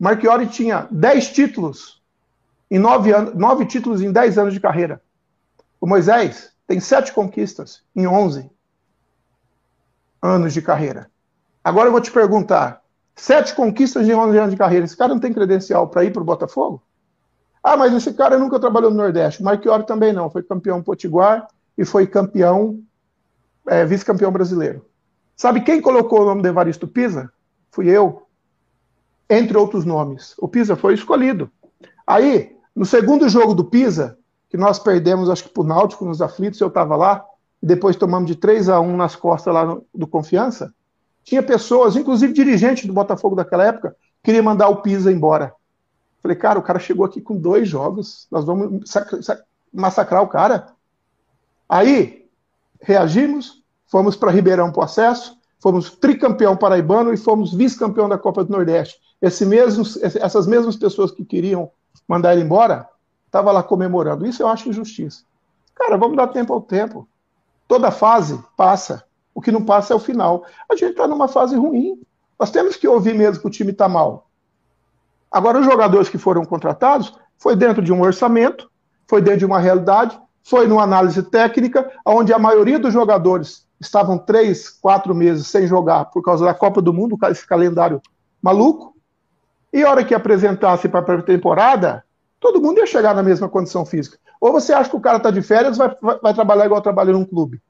O 0.00 0.04
Marchiori 0.04 0.46
tinha 0.46 0.88
10 0.90 1.28
títulos 1.32 2.02
em 2.70 2.78
9 2.78 3.12
anos, 3.12 3.34
9 3.34 3.66
títulos 3.66 4.00
em 4.00 4.10
10 4.10 4.38
anos 4.38 4.54
de 4.54 4.60
carreira. 4.60 5.00
O 5.80 5.86
Moisés 5.86 6.52
tem 6.66 6.80
7 6.80 7.12
conquistas 7.12 7.84
em 7.94 8.06
11 8.06 8.50
anos 10.24 10.54
de 10.54 10.62
carreira. 10.62 11.10
Agora 11.62 11.88
eu 11.88 11.92
vou 11.92 12.00
te 12.00 12.10
perguntar: 12.10 12.82
sete 13.14 13.54
conquistas 13.54 14.08
em 14.08 14.14
11 14.14 14.38
anos 14.38 14.50
de 14.50 14.56
carreira, 14.56 14.84
esse 14.84 14.96
cara 14.96 15.12
não 15.12 15.20
tem 15.20 15.32
credencial 15.32 15.88
para 15.88 16.04
ir 16.04 16.12
para 16.12 16.22
o 16.22 16.24
Botafogo? 16.24 16.82
Ah, 17.64 17.78
mas 17.78 17.94
esse 17.94 18.12
cara 18.12 18.38
nunca 18.38 18.60
trabalhou 18.60 18.90
no 18.90 18.98
Nordeste. 18.98 19.42
O 19.42 19.82
também 19.84 20.12
não. 20.12 20.28
Foi 20.28 20.42
campeão 20.42 20.82
potiguar 20.82 21.48
e 21.78 21.84
foi 21.86 22.06
campeão, 22.06 22.78
é, 23.66 23.86
vice-campeão 23.86 24.30
brasileiro. 24.30 24.84
Sabe 25.34 25.62
quem 25.62 25.80
colocou 25.80 26.20
o 26.20 26.24
nome 26.26 26.42
de 26.42 26.48
Evaristo 26.48 26.86
Pisa? 26.86 27.32
Fui 27.72 27.88
eu. 27.88 28.26
Entre 29.30 29.56
outros 29.56 29.86
nomes. 29.86 30.34
O 30.38 30.46
Pisa 30.46 30.76
foi 30.76 30.92
escolhido. 30.92 31.50
Aí, 32.06 32.54
no 32.76 32.84
segundo 32.84 33.26
jogo 33.30 33.54
do 33.54 33.64
Pisa, 33.64 34.18
que 34.50 34.58
nós 34.58 34.78
perdemos, 34.78 35.30
acho 35.30 35.48
que 35.48 35.58
o 35.58 35.64
Náutico, 35.64 36.04
nos 36.04 36.20
aflitos, 36.20 36.60
eu 36.60 36.68
estava 36.68 36.94
lá, 36.94 37.24
e 37.62 37.66
depois 37.66 37.96
tomamos 37.96 38.30
de 38.30 38.36
3 38.36 38.68
a 38.68 38.78
1 38.78 38.94
nas 38.94 39.16
costas 39.16 39.54
lá 39.54 39.64
no, 39.64 39.86
do 39.94 40.06
Confiança, 40.06 40.72
tinha 41.24 41.42
pessoas, 41.42 41.96
inclusive 41.96 42.34
dirigentes 42.34 42.84
do 42.84 42.92
Botafogo 42.92 43.34
daquela 43.34 43.64
época, 43.64 43.96
queria 44.22 44.42
mandar 44.42 44.68
o 44.68 44.82
Pisa 44.82 45.10
embora. 45.10 45.54
Falei, 46.24 46.38
cara, 46.38 46.58
o 46.58 46.62
cara 46.62 46.78
chegou 46.78 47.04
aqui 47.04 47.20
com 47.20 47.36
dois 47.36 47.68
jogos, 47.68 48.26
nós 48.30 48.46
vamos 48.46 48.82
massacrar 49.70 50.22
o 50.22 50.26
cara. 50.26 50.68
Aí, 51.68 52.26
reagimos, 52.80 53.62
fomos 53.86 54.16
para 54.16 54.30
Ribeirão 54.30 54.72
para 54.72 54.80
o 54.80 54.84
acesso, 54.84 55.36
fomos 55.60 55.90
tricampeão 55.90 56.56
paraibano 56.56 57.12
e 57.12 57.18
fomos 57.18 57.52
vice-campeão 57.52 58.08
da 58.08 58.16
Copa 58.16 58.42
do 58.42 58.50
Nordeste. 58.50 58.98
Esse 59.20 59.44
mesmos, 59.44 60.02
essas 60.02 60.46
mesmas 60.46 60.76
pessoas 60.76 61.10
que 61.10 61.26
queriam 61.26 61.70
mandar 62.08 62.32
ele 62.32 62.44
embora, 62.44 62.88
estavam 63.26 63.52
lá 63.52 63.62
comemorando. 63.62 64.26
Isso 64.26 64.42
eu 64.42 64.48
acho 64.48 64.70
injustiça. 64.70 65.24
Cara, 65.74 65.98
vamos 65.98 66.16
dar 66.16 66.28
tempo 66.28 66.54
ao 66.54 66.62
tempo. 66.62 67.06
Toda 67.68 67.90
fase 67.90 68.42
passa. 68.56 69.04
O 69.34 69.42
que 69.42 69.52
não 69.52 69.62
passa 69.62 69.92
é 69.92 69.96
o 69.96 70.00
final. 70.00 70.46
A 70.72 70.74
gente 70.74 70.92
está 70.92 71.06
numa 71.06 71.28
fase 71.28 71.54
ruim. 71.54 72.00
Nós 72.40 72.50
temos 72.50 72.76
que 72.76 72.88
ouvir 72.88 73.14
mesmo 73.14 73.42
que 73.42 73.46
o 73.46 73.50
time 73.50 73.72
está 73.72 73.86
mal. 73.86 74.30
Agora, 75.34 75.58
os 75.58 75.66
jogadores 75.66 76.08
que 76.08 76.16
foram 76.16 76.44
contratados 76.44 77.12
foi 77.36 77.56
dentro 77.56 77.82
de 77.82 77.92
um 77.92 78.00
orçamento, 78.00 78.70
foi 79.08 79.20
dentro 79.20 79.40
de 79.40 79.44
uma 79.44 79.58
realidade, 79.58 80.16
foi 80.44 80.68
numa 80.68 80.84
análise 80.84 81.20
técnica, 81.24 81.90
onde 82.06 82.32
a 82.32 82.38
maioria 82.38 82.78
dos 82.78 82.92
jogadores 82.92 83.66
estavam 83.80 84.16
três, 84.16 84.70
quatro 84.70 85.12
meses 85.12 85.48
sem 85.48 85.66
jogar 85.66 86.04
por 86.04 86.22
causa 86.22 86.44
da 86.44 86.54
Copa 86.54 86.80
do 86.80 86.94
Mundo, 86.94 87.18
esse 87.28 87.44
calendário 87.44 88.00
maluco. 88.40 88.94
E 89.72 89.82
a 89.82 89.90
hora 89.90 90.04
que 90.04 90.14
apresentasse 90.14 90.88
para 90.88 91.00
a 91.00 91.02
pré-temporada, 91.02 92.04
todo 92.38 92.62
mundo 92.62 92.78
ia 92.78 92.86
chegar 92.86 93.12
na 93.12 93.22
mesma 93.22 93.48
condição 93.48 93.84
física. 93.84 94.16
Ou 94.40 94.52
você 94.52 94.72
acha 94.72 94.88
que 94.88 94.96
o 94.96 95.00
cara 95.00 95.16
está 95.16 95.32
de 95.32 95.42
férias 95.42 95.76
vai, 95.76 95.96
vai, 96.00 96.16
vai 96.20 96.32
trabalhar 96.32 96.66
igual 96.66 96.80
trabalha 96.80 97.12
num 97.12 97.24
clube? 97.24 97.60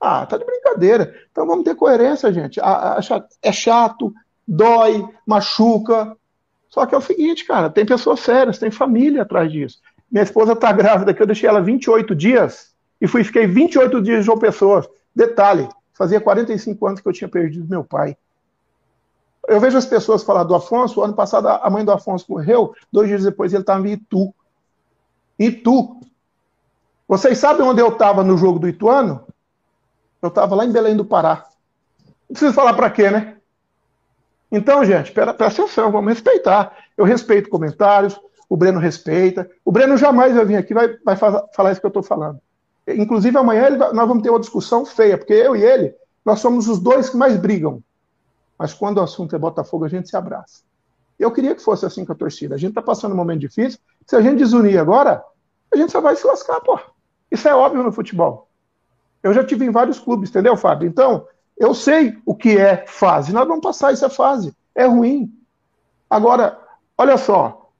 Ah, 0.00 0.26
tá 0.26 0.36
de 0.36 0.44
brincadeira. 0.44 1.14
Então 1.30 1.46
vamos 1.46 1.62
ter 1.62 1.76
coerência, 1.76 2.32
gente. 2.32 2.58
É 3.40 3.52
chato, 3.52 4.12
dói, 4.48 5.08
machuca, 5.24 6.16
só 6.72 6.86
que 6.86 6.94
é 6.94 6.98
o 6.98 7.02
seguinte, 7.02 7.44
cara, 7.44 7.68
tem 7.68 7.84
pessoas 7.84 8.20
sérias, 8.20 8.58
tem 8.58 8.70
família 8.70 9.22
atrás 9.22 9.52
disso. 9.52 9.78
Minha 10.10 10.24
esposa 10.24 10.56
tá 10.56 10.72
grávida, 10.72 11.12
que 11.12 11.20
eu 11.20 11.26
deixei 11.26 11.46
ela 11.46 11.60
28 11.60 12.14
dias 12.14 12.72
e 12.98 13.06
fui 13.06 13.22
fiquei 13.22 13.46
28 13.46 14.00
dias 14.00 14.20
de 14.20 14.24
João 14.24 14.38
Pessoa. 14.38 14.90
Detalhe, 15.14 15.68
fazia 15.92 16.18
45 16.18 16.86
anos 16.86 17.00
que 17.00 17.06
eu 17.06 17.12
tinha 17.12 17.28
perdido 17.28 17.68
meu 17.68 17.84
pai. 17.84 18.16
Eu 19.46 19.60
vejo 19.60 19.76
as 19.76 19.84
pessoas 19.84 20.22
falar 20.22 20.44
do 20.44 20.54
Afonso, 20.54 21.02
ano 21.02 21.12
passado 21.12 21.46
a 21.46 21.68
mãe 21.68 21.84
do 21.84 21.92
Afonso 21.92 22.24
morreu, 22.26 22.74
dois 22.90 23.06
dias 23.06 23.22
depois 23.22 23.52
ele 23.52 23.62
estava 23.62 23.86
em 23.86 23.92
Itu. 23.92 24.34
Itu. 25.38 26.00
Vocês 27.06 27.36
sabem 27.36 27.66
onde 27.66 27.82
eu 27.82 27.88
estava 27.88 28.24
no 28.24 28.38
jogo 28.38 28.58
do 28.58 28.68
Ituano? 28.68 29.26
Eu 30.22 30.30
estava 30.30 30.54
lá 30.54 30.64
em 30.64 30.72
Belém 30.72 30.96
do 30.96 31.04
Pará. 31.04 31.44
Não 32.06 32.28
preciso 32.28 32.54
falar 32.54 32.72
para 32.72 32.88
quê, 32.88 33.10
né? 33.10 33.36
Então, 34.52 34.84
gente, 34.84 35.10
presta 35.10 35.46
atenção, 35.46 35.90
vamos 35.90 36.12
respeitar. 36.12 36.76
Eu 36.94 37.06
respeito 37.06 37.48
comentários, 37.48 38.20
o 38.50 38.56
Breno 38.56 38.78
respeita. 38.78 39.50
O 39.64 39.72
Breno 39.72 39.96
jamais 39.96 40.34
vai 40.34 40.44
vir 40.44 40.56
aqui 40.56 40.74
vai, 40.74 40.94
vai 41.02 41.16
falar 41.16 41.72
isso 41.72 41.80
que 41.80 41.86
eu 41.86 41.88
estou 41.88 42.02
falando. 42.02 42.38
Inclusive, 42.86 43.36
amanhã 43.38 43.78
vai, 43.78 43.92
nós 43.94 44.06
vamos 44.06 44.22
ter 44.22 44.28
uma 44.28 44.38
discussão 44.38 44.84
feia, 44.84 45.16
porque 45.16 45.32
eu 45.32 45.56
e 45.56 45.64
ele, 45.64 45.94
nós 46.22 46.40
somos 46.40 46.68
os 46.68 46.78
dois 46.78 47.08
que 47.08 47.16
mais 47.16 47.34
brigam. 47.38 47.82
Mas 48.58 48.74
quando 48.74 48.98
o 48.98 49.02
assunto 49.02 49.34
é 49.34 49.38
Botafogo, 49.38 49.86
a 49.86 49.88
gente 49.88 50.10
se 50.10 50.16
abraça. 50.16 50.62
Eu 51.18 51.30
queria 51.30 51.54
que 51.54 51.62
fosse 51.62 51.86
assim 51.86 52.04
com 52.04 52.12
a 52.12 52.16
torcida. 52.16 52.54
A 52.54 52.58
gente 52.58 52.70
está 52.70 52.82
passando 52.82 53.12
um 53.12 53.16
momento 53.16 53.40
difícil. 53.40 53.80
Se 54.06 54.16
a 54.16 54.20
gente 54.20 54.38
desunir 54.38 54.78
agora, 54.78 55.24
a 55.72 55.76
gente 55.78 55.90
só 55.90 56.00
vai 56.00 56.14
se 56.14 56.26
lascar, 56.26 56.60
pô. 56.60 56.78
Isso 57.30 57.48
é 57.48 57.54
óbvio 57.54 57.82
no 57.82 57.90
futebol. 57.90 58.48
Eu 59.22 59.32
já 59.32 59.42
tive 59.42 59.64
em 59.64 59.70
vários 59.70 59.98
clubes, 59.98 60.28
entendeu, 60.28 60.56
Fábio? 60.58 60.86
Então, 60.86 61.26
eu 61.56 61.74
sei 61.74 62.18
o 62.26 62.34
que 62.34 62.56
é 62.58 62.84
fase. 62.86 63.32
Nós 63.32 63.46
vamos 63.46 63.62
passar 63.62 63.92
essa 63.92 64.08
fase. 64.08 64.54
É 64.74 64.84
ruim. 64.86 65.32
Agora, 66.08 66.58
olha 66.96 67.16
só. 67.16 67.70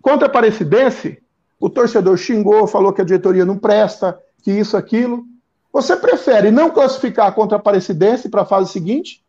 Contra 0.00 0.26
a 0.26 0.30
Aparecidense, 0.30 1.22
o 1.60 1.70
torcedor 1.70 2.16
xingou, 2.16 2.66
falou 2.66 2.92
que 2.92 3.00
a 3.00 3.04
diretoria 3.04 3.44
não 3.44 3.56
presta, 3.56 4.18
que 4.42 4.50
isso, 4.50 4.76
aquilo. 4.76 5.24
Você 5.72 5.96
prefere 5.96 6.50
não 6.50 6.70
classificar 6.70 7.32
contra 7.34 7.56
a 7.56 7.60
Aparecidense 7.60 8.28
para 8.28 8.42
a 8.42 8.46
fase 8.46 8.72
seguinte? 8.72 9.24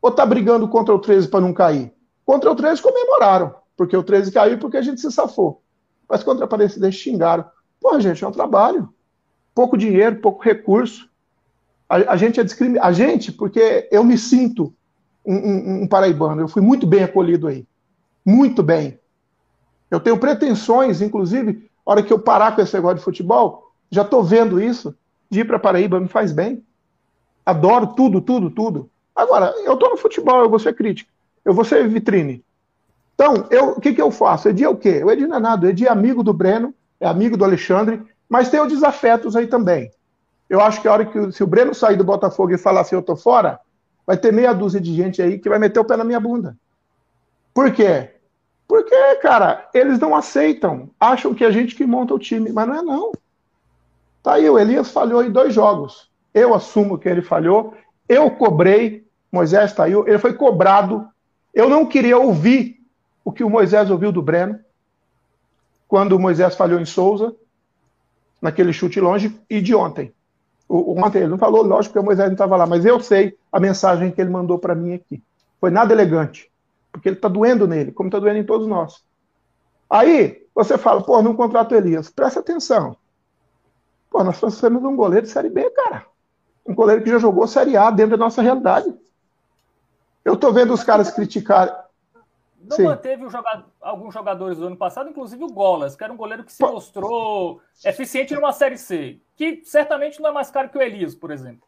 Ou 0.00 0.10
tá 0.10 0.24
brigando 0.24 0.68
contra 0.68 0.94
o 0.94 0.98
13 0.98 1.28
para 1.28 1.40
não 1.40 1.52
cair? 1.52 1.92
Contra 2.24 2.50
o 2.50 2.54
13 2.54 2.82
comemoraram, 2.82 3.54
porque 3.76 3.96
o 3.96 4.02
13 4.02 4.30
caiu 4.30 4.58
porque 4.58 4.76
a 4.76 4.82
gente 4.82 5.00
se 5.00 5.10
safou. 5.10 5.62
Mas 6.08 6.22
contra 6.22 6.44
a 6.44 6.46
Aparecidense 6.46 6.98
xingaram. 6.98 7.44
Porra, 7.80 8.00
gente, 8.00 8.22
é 8.22 8.28
um 8.28 8.32
trabalho. 8.32 8.92
Pouco 9.54 9.76
dinheiro, 9.76 10.20
pouco 10.20 10.44
recurso. 10.44 11.08
A, 11.88 12.12
a 12.12 12.16
gente 12.16 12.38
é 12.38 12.44
discriminado. 12.44 12.86
A 12.86 12.92
gente, 12.92 13.32
porque 13.32 13.88
eu 13.90 14.04
me 14.04 14.18
sinto 14.18 14.74
um, 15.24 15.34
um, 15.34 15.82
um 15.82 15.88
paraibano. 15.88 16.42
Eu 16.42 16.48
fui 16.48 16.62
muito 16.62 16.86
bem 16.86 17.02
acolhido 17.02 17.46
aí. 17.46 17.66
Muito 18.24 18.62
bem. 18.62 18.98
Eu 19.90 20.00
tenho 20.00 20.18
pretensões, 20.18 21.00
inclusive, 21.00 21.70
a 21.84 21.90
hora 21.90 22.02
que 22.02 22.12
eu 22.12 22.18
parar 22.18 22.54
com 22.54 22.60
esse 22.60 22.74
negócio 22.74 22.98
de 22.98 23.04
futebol, 23.04 23.72
já 23.90 24.02
estou 24.02 24.22
vendo 24.22 24.60
isso, 24.60 24.94
de 25.30 25.40
ir 25.40 25.46
para 25.46 25.58
Paraíba 25.58 25.98
me 25.98 26.08
faz 26.08 26.32
bem. 26.32 26.62
Adoro 27.44 27.88
tudo, 27.88 28.20
tudo, 28.20 28.50
tudo. 28.50 28.90
Agora, 29.16 29.54
eu 29.64 29.74
estou 29.74 29.90
no 29.90 29.96
futebol, 29.96 30.42
eu 30.42 30.50
vou 30.50 30.58
ser 30.58 30.74
crítico. 30.74 31.10
Eu 31.44 31.54
vou 31.54 31.64
ser 31.64 31.88
vitrine. 31.88 32.44
Então, 33.14 33.46
eu, 33.50 33.70
o 33.70 33.80
que, 33.80 33.94
que 33.94 34.02
eu 34.02 34.10
faço? 34.10 34.48
Edi 34.48 34.64
é 34.64 34.68
o 34.68 34.76
quê? 34.76 35.02
O 35.02 35.10
Edi 35.10 35.26
não 35.26 35.38
é 35.38 35.40
nada. 35.40 35.68
Edi 35.70 35.86
é 35.86 35.90
amigo 35.90 36.22
do 36.22 36.32
Breno, 36.32 36.74
é 37.00 37.06
amigo 37.06 37.36
do 37.36 37.44
Alexandre, 37.44 38.02
mas 38.28 38.50
tem 38.50 38.60
os 38.60 38.68
desafetos 38.68 39.34
aí 39.34 39.46
também. 39.46 39.90
Eu 40.48 40.60
acho 40.60 40.80
que 40.80 40.88
a 40.88 40.92
hora 40.92 41.04
que 41.04 41.32
se 41.32 41.42
o 41.42 41.46
Breno 41.46 41.74
sair 41.74 41.96
do 41.96 42.04
Botafogo 42.04 42.52
e 42.52 42.58
falar 42.58 42.80
assim, 42.80 42.94
eu 42.94 43.02
tô 43.02 43.14
fora, 43.16 43.60
vai 44.06 44.16
ter 44.16 44.32
meia 44.32 44.52
dúzia 44.54 44.80
de 44.80 44.94
gente 44.94 45.20
aí 45.20 45.38
que 45.38 45.48
vai 45.48 45.58
meter 45.58 45.78
o 45.78 45.84
pé 45.84 45.96
na 45.96 46.04
minha 46.04 46.18
bunda. 46.18 46.56
Por 47.52 47.70
quê? 47.72 48.10
Porque, 48.66 49.14
cara, 49.16 49.68
eles 49.72 49.98
não 49.98 50.14
aceitam, 50.14 50.90
acham 51.00 51.34
que 51.34 51.44
é 51.44 51.46
a 51.46 51.50
gente 51.50 51.74
que 51.74 51.86
monta 51.86 52.14
o 52.14 52.18
time, 52.18 52.52
mas 52.52 52.66
não 52.66 52.74
é 52.74 52.82
não. 52.82 53.12
Tá 54.22 54.34
aí, 54.34 54.48
o 54.48 54.58
Elias 54.58 54.90
falhou 54.90 55.22
em 55.22 55.30
dois 55.30 55.54
jogos. 55.54 56.10
Eu 56.34 56.54
assumo 56.54 56.98
que 56.98 57.08
ele 57.08 57.22
falhou, 57.22 57.74
eu 58.08 58.30
cobrei, 58.30 59.06
Moisés 59.32 59.72
tá 59.72 59.84
aí, 59.84 59.92
ele 59.92 60.18
foi 60.18 60.34
cobrado. 60.34 61.08
Eu 61.52 61.68
não 61.68 61.86
queria 61.86 62.18
ouvir 62.18 62.78
o 63.24 63.32
que 63.32 63.42
o 63.42 63.50
Moisés 63.50 63.90
ouviu 63.90 64.12
do 64.12 64.22
Breno, 64.22 64.58
quando 65.86 66.12
o 66.12 66.18
Moisés 66.18 66.54
falhou 66.54 66.78
em 66.78 66.84
Souza, 66.84 67.34
naquele 68.40 68.72
chute 68.72 69.00
longe, 69.00 69.38
e 69.48 69.60
de 69.60 69.74
ontem. 69.74 70.14
O, 70.68 71.00
ontem 71.00 71.18
ele 71.20 71.28
não 71.28 71.38
falou, 71.38 71.62
lógico, 71.62 71.94
que 71.94 71.98
o 71.98 72.04
Moisés 72.04 72.28
não 72.28 72.34
estava 72.34 72.56
lá, 72.56 72.66
mas 72.66 72.84
eu 72.84 73.00
sei 73.00 73.36
a 73.50 73.58
mensagem 73.58 74.10
que 74.10 74.20
ele 74.20 74.30
mandou 74.30 74.58
para 74.58 74.74
mim 74.74 74.92
aqui. 74.92 75.22
Foi 75.60 75.70
nada 75.70 75.92
elegante, 75.92 76.50
porque 76.92 77.08
ele 77.08 77.16
está 77.16 77.28
doendo 77.28 77.66
nele, 77.66 77.90
como 77.92 78.08
está 78.08 78.18
doendo 78.18 78.38
em 78.38 78.44
todos 78.44 78.66
nós. 78.66 79.02
Aí, 79.88 80.46
você 80.54 80.76
fala, 80.76 81.02
pô, 81.02 81.22
não 81.22 81.34
contrato 81.34 81.74
Elias. 81.74 82.10
Presta 82.10 82.40
atenção. 82.40 82.96
Pô, 84.10 84.22
nós 84.22 84.38
trouxemos 84.38 84.84
um 84.84 84.94
goleiro 84.96 85.26
de 85.26 85.32
Série 85.32 85.48
B, 85.48 85.70
cara. 85.70 86.04
Um 86.66 86.74
goleiro 86.74 87.02
que 87.02 87.10
já 87.10 87.18
jogou 87.18 87.46
Série 87.46 87.76
A 87.76 87.90
dentro 87.90 88.18
da 88.18 88.24
nossa 88.24 88.42
realidade. 88.42 88.94
Eu 90.24 90.36
tô 90.36 90.52
vendo 90.52 90.74
os 90.74 90.84
caras 90.84 91.10
criticarem. 91.10 91.72
Não 92.68 92.76
Sim. 92.76 92.84
manteve 92.84 93.28
jogador, 93.28 93.64
alguns 93.80 94.12
jogadores 94.12 94.58
do 94.58 94.66
ano 94.66 94.76
passado, 94.76 95.08
inclusive 95.08 95.42
o 95.42 95.48
Golas, 95.48 95.96
que 95.96 96.04
era 96.04 96.12
um 96.12 96.16
goleiro 96.16 96.44
que 96.44 96.52
se 96.52 96.58
Pô. 96.58 96.72
mostrou 96.72 97.62
eficiente 97.84 98.34
numa 98.34 98.52
Série 98.52 98.76
C, 98.76 99.18
que 99.36 99.62
certamente 99.64 100.20
não 100.20 100.28
é 100.28 100.32
mais 100.32 100.50
caro 100.50 100.68
que 100.68 100.76
o 100.76 100.82
Elias, 100.82 101.14
por 101.14 101.30
exemplo. 101.30 101.62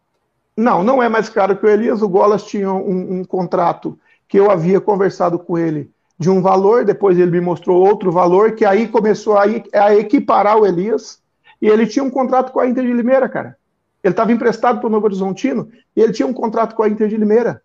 Não, 0.55 0.85
não 0.85 1.03
é 1.03 1.09
mais 1.09 1.31
caro 1.31 1.57
que 1.57 1.65
o 1.65 1.69
Elias. 1.69 2.03
O 2.03 2.09
Golas 2.09 2.45
tinha 2.45 2.71
um, 2.71 3.21
um 3.21 3.25
contrato 3.25 3.99
que 4.29 4.39
eu 4.39 4.51
havia 4.51 4.81
conversado 4.81 5.39
com 5.39 5.57
ele 5.57 5.91
de 6.19 6.29
um 6.29 6.43
valor, 6.43 6.85
depois 6.85 7.19
ele 7.19 7.31
me 7.31 7.41
mostrou 7.41 7.83
outro 7.83 8.13
valor, 8.13 8.55
que 8.55 8.67
aí 8.67 8.87
começou 8.87 9.39
a, 9.39 9.45
a 9.73 9.95
equiparar 9.97 10.59
o 10.59 10.67
Elias. 10.67 11.19
E 11.63 11.67
ele 11.67 11.87
tinha 11.87 12.05
um 12.05 12.11
contrato 12.11 12.53
com 12.53 12.61
a 12.61 12.67
Inter 12.67 12.85
de 12.85 12.93
Limeira, 12.93 13.27
cara. 13.27 13.57
Ele 14.05 14.13
estava 14.13 14.33
emprestado 14.33 14.81
para 14.81 14.87
o 14.87 14.91
Novo 14.91 15.07
Horizontino 15.07 15.71
e 15.97 16.01
ele 16.01 16.13
tinha 16.13 16.29
um 16.29 16.33
contrato 16.33 16.75
com 16.75 16.83
a 16.83 16.89
Inter 16.89 17.09
de 17.09 17.17
Limeira. 17.17 17.63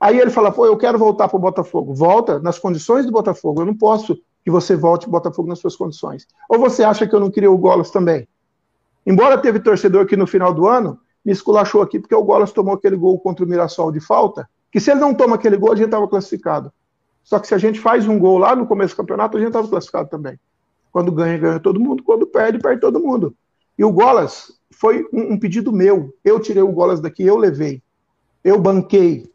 Aí 0.00 0.18
ele 0.18 0.30
fala, 0.30 0.52
pô, 0.52 0.64
eu 0.64 0.76
quero 0.76 0.98
voltar 0.98 1.28
para 1.28 1.36
o 1.36 1.40
Botafogo. 1.40 1.94
Volta 1.94 2.38
nas 2.38 2.58
condições 2.58 3.04
do 3.04 3.12
Botafogo. 3.12 3.62
Eu 3.62 3.66
não 3.66 3.74
posso 3.74 4.16
que 4.44 4.50
você 4.50 4.76
volte 4.76 5.06
o 5.06 5.10
Botafogo 5.10 5.48
nas 5.48 5.58
suas 5.58 5.76
condições. 5.76 6.26
Ou 6.48 6.58
você 6.58 6.84
acha 6.84 7.06
que 7.06 7.14
eu 7.14 7.20
não 7.20 7.30
queria 7.30 7.50
o 7.50 7.58
Golas 7.58 7.90
também? 7.90 8.28
Embora 9.04 9.38
teve 9.38 9.58
torcedor 9.58 10.06
que 10.06 10.16
no 10.16 10.26
final 10.26 10.54
do 10.54 10.66
ano 10.66 10.98
me 11.24 11.32
esculachou 11.32 11.82
aqui 11.82 11.98
porque 11.98 12.14
o 12.14 12.22
Golas 12.22 12.52
tomou 12.52 12.74
aquele 12.74 12.96
gol 12.96 13.18
contra 13.18 13.44
o 13.44 13.48
Mirassol 13.48 13.90
de 13.90 14.00
falta, 14.00 14.48
que 14.70 14.78
se 14.78 14.90
ele 14.90 15.00
não 15.00 15.14
toma 15.14 15.34
aquele 15.34 15.56
gol, 15.56 15.72
a 15.72 15.76
gente 15.76 15.86
estava 15.86 16.06
classificado. 16.06 16.72
Só 17.24 17.38
que 17.38 17.46
se 17.46 17.54
a 17.54 17.58
gente 17.58 17.80
faz 17.80 18.06
um 18.06 18.18
gol 18.18 18.38
lá 18.38 18.56
no 18.56 18.66
começo 18.66 18.94
do 18.94 18.98
campeonato, 18.98 19.36
a 19.36 19.40
gente 19.40 19.48
estava 19.48 19.68
classificado 19.68 20.08
também. 20.08 20.38
Quando 20.90 21.12
ganha, 21.12 21.36
ganha 21.36 21.60
todo 21.60 21.78
mundo. 21.78 22.02
Quando 22.02 22.26
perde, 22.26 22.58
perde 22.58 22.80
todo 22.80 23.00
mundo. 23.00 23.34
E 23.76 23.84
o 23.84 23.92
Golas 23.92 24.52
foi 24.72 25.06
um, 25.12 25.34
um 25.34 25.38
pedido 25.38 25.72
meu. 25.72 26.14
Eu 26.24 26.40
tirei 26.40 26.62
o 26.62 26.72
Golas 26.72 27.00
daqui, 27.00 27.22
eu 27.24 27.36
levei. 27.36 27.82
Eu 28.42 28.58
banquei. 28.58 29.30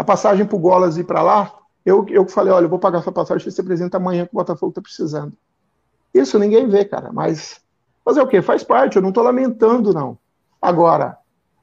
A 0.00 0.04
passagem 0.04 0.46
para 0.46 0.56
o 0.56 0.58
Golas 0.58 0.96
ir 0.96 1.04
para 1.04 1.20
lá, 1.20 1.52
eu, 1.84 2.06
eu 2.08 2.26
falei, 2.26 2.50
olha, 2.50 2.64
eu 2.64 2.70
vou 2.70 2.78
pagar 2.78 3.00
essa 3.00 3.12
passagem, 3.12 3.50
você 3.50 3.60
apresenta 3.60 3.98
amanhã 3.98 4.24
que 4.24 4.32
o 4.32 4.38
Botafogo 4.38 4.70
está 4.70 4.80
precisando. 4.80 5.34
Isso 6.14 6.38
ninguém 6.38 6.66
vê, 6.66 6.86
cara, 6.86 7.10
mas 7.12 7.60
fazer 8.02 8.22
o 8.22 8.26
quê? 8.26 8.40
Faz 8.40 8.64
parte, 8.64 8.96
eu 8.96 9.02
não 9.02 9.10
estou 9.10 9.22
lamentando, 9.22 9.92
não. 9.92 10.16
Agora, 10.60 11.18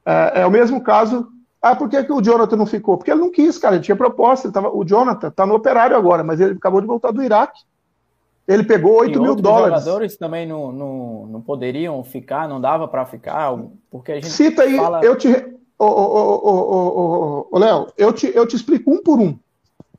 é, 0.06 0.42
é, 0.42 0.46
o 0.46 0.52
mesmo 0.52 0.80
caso. 0.84 1.26
Ah, 1.60 1.74
por 1.74 1.88
que, 1.88 2.04
que 2.04 2.12
o 2.12 2.22
Jonathan 2.22 2.54
não 2.54 2.64
ficou? 2.64 2.96
Porque 2.96 3.10
ele 3.10 3.22
não 3.22 3.32
quis, 3.32 3.58
cara, 3.58 3.74
ele 3.74 3.82
tinha 3.82 3.96
proposta. 3.96 4.46
Ele 4.46 4.54
tava, 4.54 4.70
o 4.70 4.84
Jonathan 4.84 5.26
está 5.26 5.44
no 5.44 5.56
operário 5.56 5.96
agora, 5.96 6.22
mas 6.22 6.38
ele 6.38 6.52
acabou 6.52 6.80
de 6.80 6.86
voltar 6.86 7.10
do 7.10 7.20
Iraque. 7.20 7.62
Ele 8.46 8.62
pegou 8.62 9.00
8 9.00 9.20
mil 9.20 9.34
dólares. 9.34 9.78
Os 9.78 9.84
jogadores 9.84 10.16
também 10.16 10.46
não, 10.46 10.70
não, 10.70 11.26
não 11.26 11.40
poderiam 11.40 12.04
ficar, 12.04 12.48
não 12.48 12.60
dava 12.60 12.86
para 12.86 13.04
ficar, 13.04 13.52
porque 13.90 14.12
a 14.12 14.14
gente 14.14 14.28
Cita 14.28 14.62
aí, 14.62 14.76
fala... 14.76 15.04
eu 15.04 15.16
te... 15.16 15.57
Ô, 15.78 15.84
ô, 15.84 16.48
ô, 16.48 17.48
ô, 17.52 17.58
Léo, 17.58 17.86
eu 17.96 18.12
te, 18.12 18.26
eu 18.34 18.46
te 18.46 18.56
explico 18.56 18.90
um 18.90 19.02
por 19.02 19.20
um. 19.20 19.38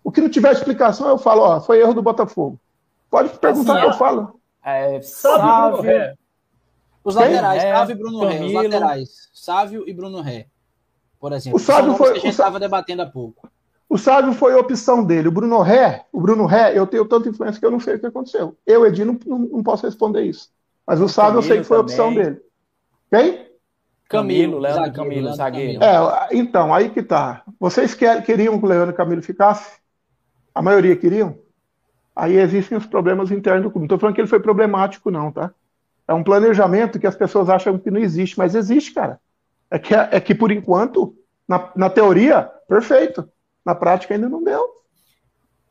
O 0.04 0.12
que 0.12 0.20
não 0.20 0.30
tiver 0.30 0.52
explicação, 0.52 1.08
eu 1.08 1.18
falo, 1.18 1.42
ó, 1.42 1.62
foi 1.62 1.80
erro 1.80 1.94
do 1.94 2.02
Botafogo. 2.02 2.60
Pode 3.10 3.30
perguntar 3.38 3.74
assim, 3.74 3.82
que 3.82 3.88
eu 3.88 3.98
falo. 3.98 4.40
É, 4.64 5.02
Sávio, 5.02 5.82
Ré. 5.82 6.16
Os 7.04 7.16
laterais, 7.16 7.64
é, 7.64 7.74
Sávio 7.74 7.94
e 7.94 7.98
Bruno 7.98 8.20
Ré, 8.26 8.44
os 8.44 8.54
laterais, 8.54 9.30
Sávio 9.34 9.84
e 9.88 9.94
Bruno 9.94 10.22
Ré. 10.22 10.48
Por 11.20 11.32
exemplo, 11.32 11.58
o 11.58 11.62
Sávio 11.62 11.96
foi, 11.96 12.12
que 12.12 12.18
a 12.18 12.22
gente 12.22 12.32
estava 12.32 12.60
debatendo 12.60 13.02
há 13.02 13.06
pouco. 13.06 13.50
O 13.90 13.98
Sávio 13.98 14.34
foi 14.34 14.54
a 14.54 14.60
opção 14.60 15.04
dele. 15.04 15.30
O 15.30 15.32
Bruno 15.32 15.62
Ré, 15.62 16.06
o 16.12 16.22
Bruno 16.22 16.46
Ré, 16.46 16.78
eu 16.78 16.86
tenho 16.86 17.06
tanta 17.06 17.28
influência 17.28 17.60
que 17.60 17.66
eu 17.66 17.72
não 17.72 17.80
sei 17.80 17.96
o 17.96 18.00
que 18.00 18.06
aconteceu. 18.06 18.56
Eu, 18.66 18.86
Edi, 18.86 19.04
não, 19.04 19.18
não, 19.26 19.40
não 19.40 19.64
posso 19.64 19.86
responder 19.86 20.24
isso. 20.24 20.50
Mas 20.86 21.02
o 21.02 21.10
Sávio 21.10 21.40
eu 21.40 21.44
sei 21.44 21.58
que 21.58 21.64
foi 21.64 21.78
a 21.78 21.82
opção 21.82 22.14
dele. 22.14 22.40
Quem? 23.10 23.49
Camilo, 24.10 24.58
Leandro 24.58 24.92
Camilo, 24.92 25.34
zagueiro. 25.36 25.84
É, 25.84 26.30
então, 26.32 26.74
aí 26.74 26.90
que 26.90 27.04
tá. 27.04 27.44
Vocês 27.60 27.94
quer, 27.94 28.24
queriam 28.24 28.58
que 28.58 28.66
o 28.66 28.68
Leandro 28.68 28.96
Camilo 28.96 29.22
ficasse? 29.22 29.80
A 30.54 30.64
maioria 30.64 30.96
queriam? 30.96 31.38
Aí 32.16 32.36
existem 32.36 32.76
os 32.76 32.88
problemas 32.88 33.30
internos 33.30 33.64
do 33.64 33.70
clube. 33.70 33.84
Não 33.84 33.86
estou 33.86 34.00
falando 34.00 34.16
que 34.16 34.22
ele 34.22 34.28
foi 34.28 34.40
problemático, 34.40 35.12
não, 35.12 35.32
tá? 35.32 35.52
É 36.08 36.14
um 36.14 36.24
planejamento 36.24 37.00
que 37.00 37.06
as 37.06 37.16
pessoas 37.16 37.50
acham 37.50 37.78
que 37.78 37.92
não 37.92 38.00
existe, 38.00 38.36
mas 38.36 38.56
existe, 38.56 38.96
cara. 38.96 39.20
É 39.70 39.78
que, 39.78 39.94
é 39.94 40.20
que 40.20 40.34
por 40.34 40.52
enquanto, 40.52 41.16
na, 41.48 41.70
na 41.76 41.90
teoria, 41.90 42.50
perfeito. 42.68 43.30
Na 43.64 43.76
prática 43.76 44.16
ainda 44.16 44.28
não 44.28 44.44
deu. 44.44 44.68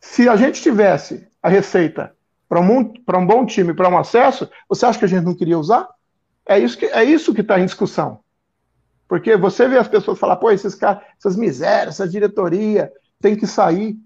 Se 0.00 0.28
a 0.28 0.36
gente 0.36 0.62
tivesse 0.62 1.26
a 1.42 1.48
receita 1.48 2.14
para 2.48 2.60
um, 2.60 2.92
um 3.16 3.26
bom 3.26 3.44
time, 3.44 3.74
para 3.74 3.88
um 3.88 3.98
acesso, 3.98 4.48
você 4.68 4.86
acha 4.86 4.98
que 5.00 5.04
a 5.04 5.08
gente 5.08 5.24
não 5.24 5.34
queria 5.34 5.58
usar? 5.58 5.88
É 6.46 6.56
isso 6.56 6.78
que 6.78 6.86
é 6.86 7.02
isso 7.02 7.34
que 7.34 7.40
está 7.40 7.58
em 7.58 7.66
discussão. 7.66 8.20
Porque 9.08 9.36
você 9.36 9.66
vê 9.66 9.78
as 9.78 9.88
pessoas 9.88 10.18
falar, 10.18 10.36
pô, 10.36 10.50
esses 10.50 10.74
caras, 10.74 11.02
essas 11.18 11.34
misérias, 11.34 11.94
essa 11.94 12.06
diretoria 12.06 12.92
tem 13.20 13.34
que 13.34 13.46
sair. 13.46 13.98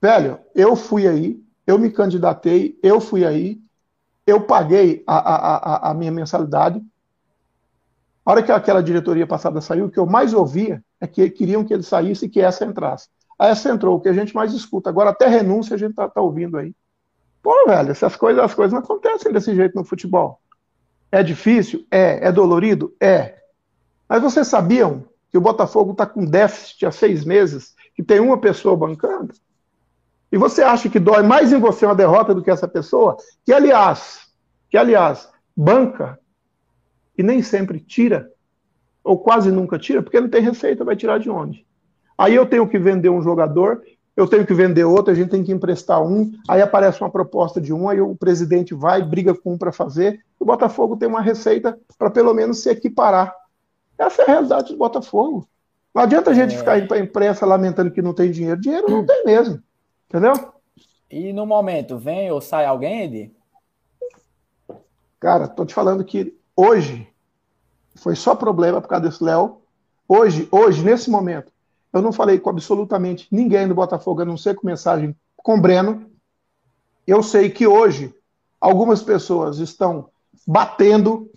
Velho, 0.00 0.38
eu 0.54 0.76
fui 0.76 1.08
aí, 1.08 1.42
eu 1.66 1.78
me 1.78 1.90
candidatei, 1.90 2.78
eu 2.82 3.00
fui 3.00 3.24
aí, 3.24 3.58
eu 4.26 4.42
paguei 4.42 5.02
a, 5.06 5.16
a, 5.16 5.56
a, 5.56 5.90
a 5.90 5.94
minha 5.94 6.12
mensalidade. 6.12 6.80
A 8.24 8.30
hora 8.30 8.42
que 8.42 8.52
aquela 8.52 8.82
diretoria 8.82 9.26
passada 9.26 9.60
saiu, 9.62 9.86
o 9.86 9.90
que 9.90 9.98
eu 9.98 10.04
mais 10.04 10.34
ouvia 10.34 10.84
é 11.00 11.06
que 11.06 11.30
queriam 11.30 11.64
que 11.64 11.72
ele 11.72 11.82
saísse 11.82 12.26
e 12.26 12.28
que 12.28 12.40
essa 12.40 12.66
entrasse. 12.66 13.08
A 13.38 13.48
essa 13.48 13.70
entrou, 13.70 13.96
o 13.96 14.00
que 14.00 14.08
a 14.08 14.12
gente 14.12 14.34
mais 14.34 14.52
escuta. 14.52 14.90
Agora, 14.90 15.10
até 15.10 15.26
renúncia 15.26 15.74
a 15.74 15.78
gente 15.78 15.94
tá, 15.94 16.06
tá 16.06 16.20
ouvindo 16.20 16.58
aí. 16.58 16.74
Pô, 17.42 17.66
velho, 17.66 17.90
essas 17.90 18.16
coisas, 18.16 18.42
as 18.44 18.52
coisas 18.52 18.72
não 18.72 18.80
acontecem 18.80 19.32
desse 19.32 19.54
jeito 19.54 19.74
no 19.74 19.84
futebol. 19.84 20.38
É 21.10 21.22
difícil? 21.22 21.86
É. 21.90 22.26
É 22.28 22.32
dolorido? 22.32 22.94
É. 23.00 23.38
Mas 24.08 24.22
vocês 24.22 24.46
sabiam 24.46 25.04
que 25.30 25.36
o 25.36 25.40
Botafogo 25.40 25.92
está 25.92 26.06
com 26.06 26.24
déficit 26.24 26.86
há 26.86 26.92
seis 26.92 27.24
meses, 27.24 27.74
que 27.94 28.02
tem 28.02 28.20
uma 28.20 28.38
pessoa 28.38 28.76
bancando? 28.76 29.34
E 30.30 30.36
você 30.36 30.62
acha 30.62 30.88
que 30.88 30.98
dói 30.98 31.22
mais 31.22 31.52
em 31.52 31.58
você 31.58 31.86
uma 31.86 31.94
derrota 31.94 32.34
do 32.34 32.42
que 32.42 32.50
essa 32.50 32.68
pessoa? 32.68 33.16
Que, 33.44 33.52
aliás, 33.52 34.28
que, 34.70 34.76
aliás, 34.76 35.28
banca 35.56 36.18
e 37.16 37.22
nem 37.22 37.42
sempre 37.42 37.80
tira 37.80 38.30
ou 39.02 39.18
quase 39.18 39.50
nunca 39.50 39.78
tira, 39.78 40.02
porque 40.02 40.20
não 40.20 40.28
tem 40.28 40.42
receita, 40.42 40.84
vai 40.84 40.94
tirar 40.94 41.18
de 41.18 41.30
onde? 41.30 41.66
Aí 42.16 42.34
eu 42.34 42.44
tenho 42.44 42.68
que 42.68 42.78
vender 42.78 43.08
um 43.08 43.22
jogador, 43.22 43.82
eu 44.14 44.26
tenho 44.26 44.44
que 44.44 44.52
vender 44.52 44.84
outro, 44.84 45.12
a 45.12 45.14
gente 45.14 45.30
tem 45.30 45.42
que 45.42 45.52
emprestar 45.52 46.02
um, 46.02 46.30
aí 46.46 46.60
aparece 46.60 47.00
uma 47.00 47.08
proposta 47.10 47.60
de 47.60 47.72
um, 47.72 47.88
aí 47.88 48.00
o 48.00 48.14
presidente 48.14 48.74
vai, 48.74 49.02
briga 49.02 49.34
com 49.34 49.54
um 49.54 49.58
para 49.58 49.72
fazer, 49.72 50.20
o 50.38 50.44
Botafogo 50.44 50.96
tem 50.96 51.08
uma 51.08 51.22
receita 51.22 51.78
para 51.96 52.10
pelo 52.10 52.34
menos 52.34 52.58
se 52.58 52.68
equiparar. 52.68 53.32
Essa 53.98 54.22
é 54.22 54.24
a 54.24 54.28
realidade 54.28 54.72
do 54.72 54.78
Botafogo. 54.78 55.48
Não 55.94 56.02
adianta 56.02 56.30
a 56.30 56.34
gente 56.34 56.54
é... 56.54 56.58
ficar 56.58 56.78
indo 56.78 56.86
para 56.86 56.96
a 56.98 57.00
imprensa 57.00 57.44
lamentando 57.44 57.90
que 57.90 58.02
não 58.02 58.14
tem 58.14 58.30
dinheiro. 58.30 58.60
Dinheiro 58.60 58.88
não 58.88 59.04
tem 59.04 59.24
mesmo. 59.24 59.62
Entendeu? 60.08 60.32
E 61.10 61.32
no 61.32 61.46
momento, 61.46 61.98
vem 61.98 62.30
ou 62.30 62.40
sai 62.40 62.66
alguém, 62.66 63.02
Edi? 63.02 63.32
Cara, 65.18 65.48
tô 65.48 65.64
te 65.66 65.74
falando 65.74 66.04
que 66.04 66.38
hoje 66.54 67.08
foi 67.96 68.14
só 68.14 68.34
problema 68.34 68.80
por 68.80 68.88
causa 68.88 69.08
desse 69.08 69.24
Léo. 69.24 69.60
Hoje, 70.06 70.48
hoje, 70.50 70.84
nesse 70.84 71.10
momento, 71.10 71.52
eu 71.92 72.00
não 72.00 72.12
falei 72.12 72.38
com 72.38 72.50
absolutamente 72.50 73.26
ninguém 73.30 73.66
do 73.66 73.74
Botafogo, 73.74 74.22
a 74.22 74.24
não 74.24 74.36
ser 74.36 74.54
com 74.54 74.66
mensagem 74.66 75.16
com 75.36 75.56
o 75.56 75.60
Breno. 75.60 76.10
Eu 77.06 77.22
sei 77.22 77.50
que 77.50 77.66
hoje 77.66 78.14
algumas 78.60 79.02
pessoas 79.02 79.58
estão 79.58 80.10
batendo. 80.46 81.30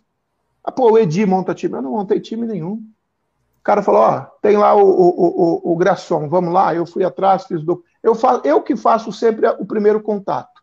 Ah, 0.64 0.72
pô, 0.72 0.92
o 0.92 0.98
Edi 0.98 1.26
monta 1.26 1.54
time. 1.54 1.76
Eu 1.76 1.82
não 1.82 1.92
montei 1.92 2.20
time 2.20 2.46
nenhum. 2.46 2.74
O 2.74 3.64
cara 3.64 3.82
falou: 3.82 4.02
ó, 4.02 4.22
tem 4.42 4.58
lá 4.58 4.74
o, 4.76 4.84
o, 4.84 5.70
o, 5.70 5.74
o 5.74 5.76
Grasson, 5.76 6.28
vamos 6.28 6.54
lá. 6.54 6.74
Eu 6.74 6.86
fui 6.86 7.04
atrás, 7.04 7.46
fiz 7.46 7.64
do. 7.64 7.84
Eu, 8.02 8.16
faço, 8.16 8.42
eu 8.46 8.62
que 8.62 8.76
faço 8.76 9.12
sempre 9.12 9.48
o 9.48 9.66
primeiro 9.66 10.02
contato. 10.02 10.62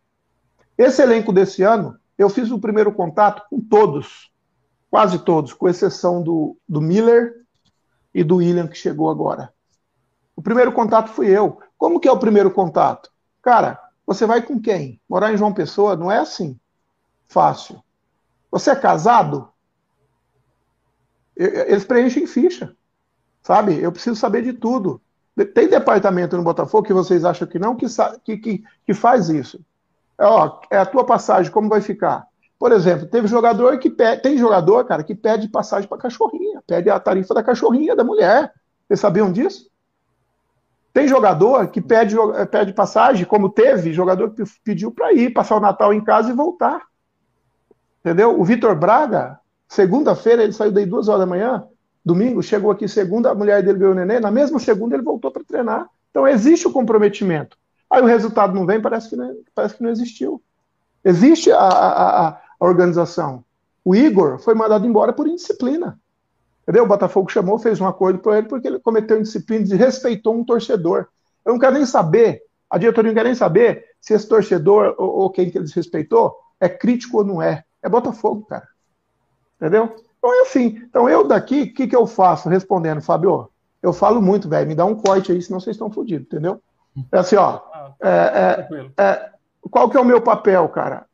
Esse 0.77 1.03
elenco 1.03 1.33
desse 1.33 1.63
ano, 1.63 1.97
eu 2.17 2.29
fiz 2.29 2.51
o 2.51 2.59
primeiro 2.59 2.93
contato 2.93 3.43
com 3.49 3.61
todos, 3.61 4.31
quase 4.91 5.19
todos, 5.21 5.53
com 5.53 5.69
exceção 5.69 6.23
do, 6.23 6.57
do 6.69 6.81
Miller 6.81 7.35
e 8.15 8.23
do 8.23 8.37
William, 8.37 8.67
que 8.67 8.77
chegou 8.77 9.11
agora. 9.11 9.53
O 10.35 10.43
primeiro 10.43 10.73
contato 10.73 11.11
fui 11.11 11.29
eu. 11.29 11.59
Como 11.77 11.99
que 12.01 12.09
é 12.09 12.13
o 12.13 12.19
primeiro 12.19 12.51
contato? 12.51 13.11
Cara, 13.43 13.81
você 14.07 14.27
vai 14.27 14.43
com 14.43 14.61
quem? 14.61 15.01
Morar 15.09 15.33
em 15.33 15.37
João 15.37 15.53
Pessoa 15.53 15.97
não 15.97 16.11
é 16.11 16.19
assim 16.19 16.59
fácil. 17.29 17.83
Você 18.51 18.71
é 18.71 18.77
casado? 18.77 19.49
Eles 21.39 21.85
preenchem 21.85 22.27
ficha. 22.27 22.75
Sabe? 23.43 23.81
Eu 23.81 23.93
preciso 23.93 24.17
saber 24.17 24.43
de 24.43 24.53
tudo. 24.53 25.01
Tem 25.55 25.69
departamento 25.69 26.37
no 26.37 26.43
Botafogo 26.43 26.87
que 26.87 26.93
vocês 26.93 27.25
acham 27.25 27.47
que 27.47 27.59
não, 27.59 27.77
que, 27.77 27.87
que, 28.37 28.65
que 28.85 28.95
faz 28.95 29.29
isso. 29.29 29.65
É, 30.19 30.27
ó, 30.27 30.61
é 30.69 30.79
a 30.79 30.87
tua 30.87 31.05
passagem, 31.05 31.53
como 31.53 31.69
vai 31.69 31.81
ficar? 31.81 32.27
Por 32.59 32.73
exemplo, 32.73 33.07
teve 33.07 33.29
jogador 33.29 33.79
que 33.79 33.89
pede, 33.89 34.21
tem 34.21 34.37
jogador, 34.37 34.85
cara, 34.85 35.05
que 35.05 35.15
pede 35.15 35.49
passagem 35.49 35.89
para 35.89 35.97
cachorrinha, 35.97 36.61
pede 36.67 36.91
a 36.91 36.99
tarifa 36.99 37.33
da 37.33 37.43
cachorrinha 37.43 37.95
da 37.95 38.03
mulher. 38.03 38.53
Vocês 38.89 38.99
sabiam 38.99 39.31
disso? 39.31 39.71
Tem 40.93 41.07
jogador 41.07 41.69
que 41.69 41.81
pede, 41.81 42.17
pede 42.51 42.73
passagem, 42.73 43.25
como 43.25 43.49
teve 43.49 43.93
jogador 43.93 44.31
que 44.31 44.43
pediu 44.65 44.91
para 44.91 45.13
ir, 45.13 45.33
passar 45.33 45.57
o 45.57 45.61
Natal 45.61 45.95
em 45.95 46.03
casa 46.03 46.31
e 46.31 46.35
voltar. 46.35 46.83
Entendeu? 48.01 48.41
O 48.41 48.45
Vitor 48.45 48.75
Braga, 48.75 49.39
segunda-feira, 49.69 50.43
ele 50.43 50.53
saiu 50.53 50.73
daí 50.73 50.87
duas 50.87 51.09
horas 51.09 51.21
da 51.21 51.27
manhã, 51.27 51.65
domingo, 52.05 52.43
chegou 52.43 52.71
aqui 52.71 52.89
segunda, 52.89 53.31
a 53.31 53.35
mulher 53.35 53.63
dele 53.63 53.79
ganhou 53.79 53.93
o 53.93 53.97
neném, 53.97 54.19
na 54.19 54.31
mesma 54.31 54.59
segunda 54.59 54.97
ele 54.97 55.03
voltou 55.03 55.31
para 55.31 55.45
treinar. 55.45 55.89
Então 56.11 56.27
existe 56.27 56.67
o 56.67 56.73
comprometimento. 56.73 57.57
Aí 57.91 58.03
o 58.03 58.07
resultado 58.07 58.55
não 58.55 58.67
vem, 58.67 58.81
parece 58.81 59.11
que 59.11 59.17
não, 59.17 59.35
parece 59.55 59.77
que 59.77 59.83
não 59.83 59.91
existiu. 59.91 60.43
Existe 61.05 61.51
a, 61.53 61.59
a, 61.59 62.29
a 62.29 62.41
organização. 62.61 63.45
O 63.85 63.95
Igor 63.95 64.39
foi 64.39 64.55
mandado 64.55 64.87
embora 64.87 65.13
por 65.13 65.27
indisciplina. 65.27 65.99
Entendeu? 66.63 66.85
O 66.85 66.89
Botafogo 66.89 67.31
chamou, 67.31 67.59
fez 67.59 67.81
um 67.81 67.87
acordo 67.87 68.19
para 68.19 68.39
ele 68.39 68.49
porque 68.49 68.69
ele 68.69 68.79
cometeu 68.79 69.19
indisciplina 69.19 69.65
e 69.65 69.77
respeitou 69.77 70.35
um 70.35 70.45
torcedor. 70.45 71.07
Eu 71.45 71.53
não 71.53 71.59
quero 71.59 71.75
nem 71.75 71.87
saber, 71.87 72.43
a 72.69 72.77
diretoria 72.77 73.11
não 73.11 73.17
quer 73.17 73.25
nem 73.25 73.35
saber 73.35 73.85
se 74.01 74.13
esse 74.13 74.29
torcedor 74.29 74.95
ou, 74.99 75.21
ou 75.21 75.31
quem 75.31 75.51
que 75.51 75.57
ele 75.57 75.65
desrespeitou 75.65 76.37
é 76.61 76.69
crítico 76.69 77.19
ou 77.19 77.25
não 77.25 77.41
é. 77.41 77.65
É 77.83 77.89
Botafogo, 77.89 78.45
cara. 78.47 78.69
Entendeu? 79.61 79.97
Então 80.19 80.33
é 80.33 80.43
assim. 80.43 80.83
Então 80.89 81.09
eu 81.09 81.27
daqui, 81.27 81.63
o 81.63 81.75
que, 81.75 81.87
que 81.87 81.97
eu 81.97 82.07
faço 82.07 82.49
respondendo, 82.49 83.03
Fábio? 83.03 83.51
Eu 83.83 83.93
falo 83.93 84.23
muito, 84.23 84.49
velho. 84.49 84.67
Me 84.67 84.75
dá 84.75 84.85
um 84.85 84.95
corte 84.95 85.33
aí, 85.33 85.43
senão 85.43 85.61
vocês 85.61 85.75
estão 85.75 85.91
fodidos, 85.91 86.27
entendeu? 86.27 86.61
É 87.13 87.19
assim, 87.19 87.37
ó. 87.37 87.61
Ah, 87.73 87.93
é, 88.01 88.67
é, 88.99 89.03
é, 89.03 89.31
qual 89.71 89.89
que 89.91 89.97
é 89.97 90.01
o 90.01 90.05
meu 90.05 90.21
papel, 90.21 90.69
cara? 90.69 91.07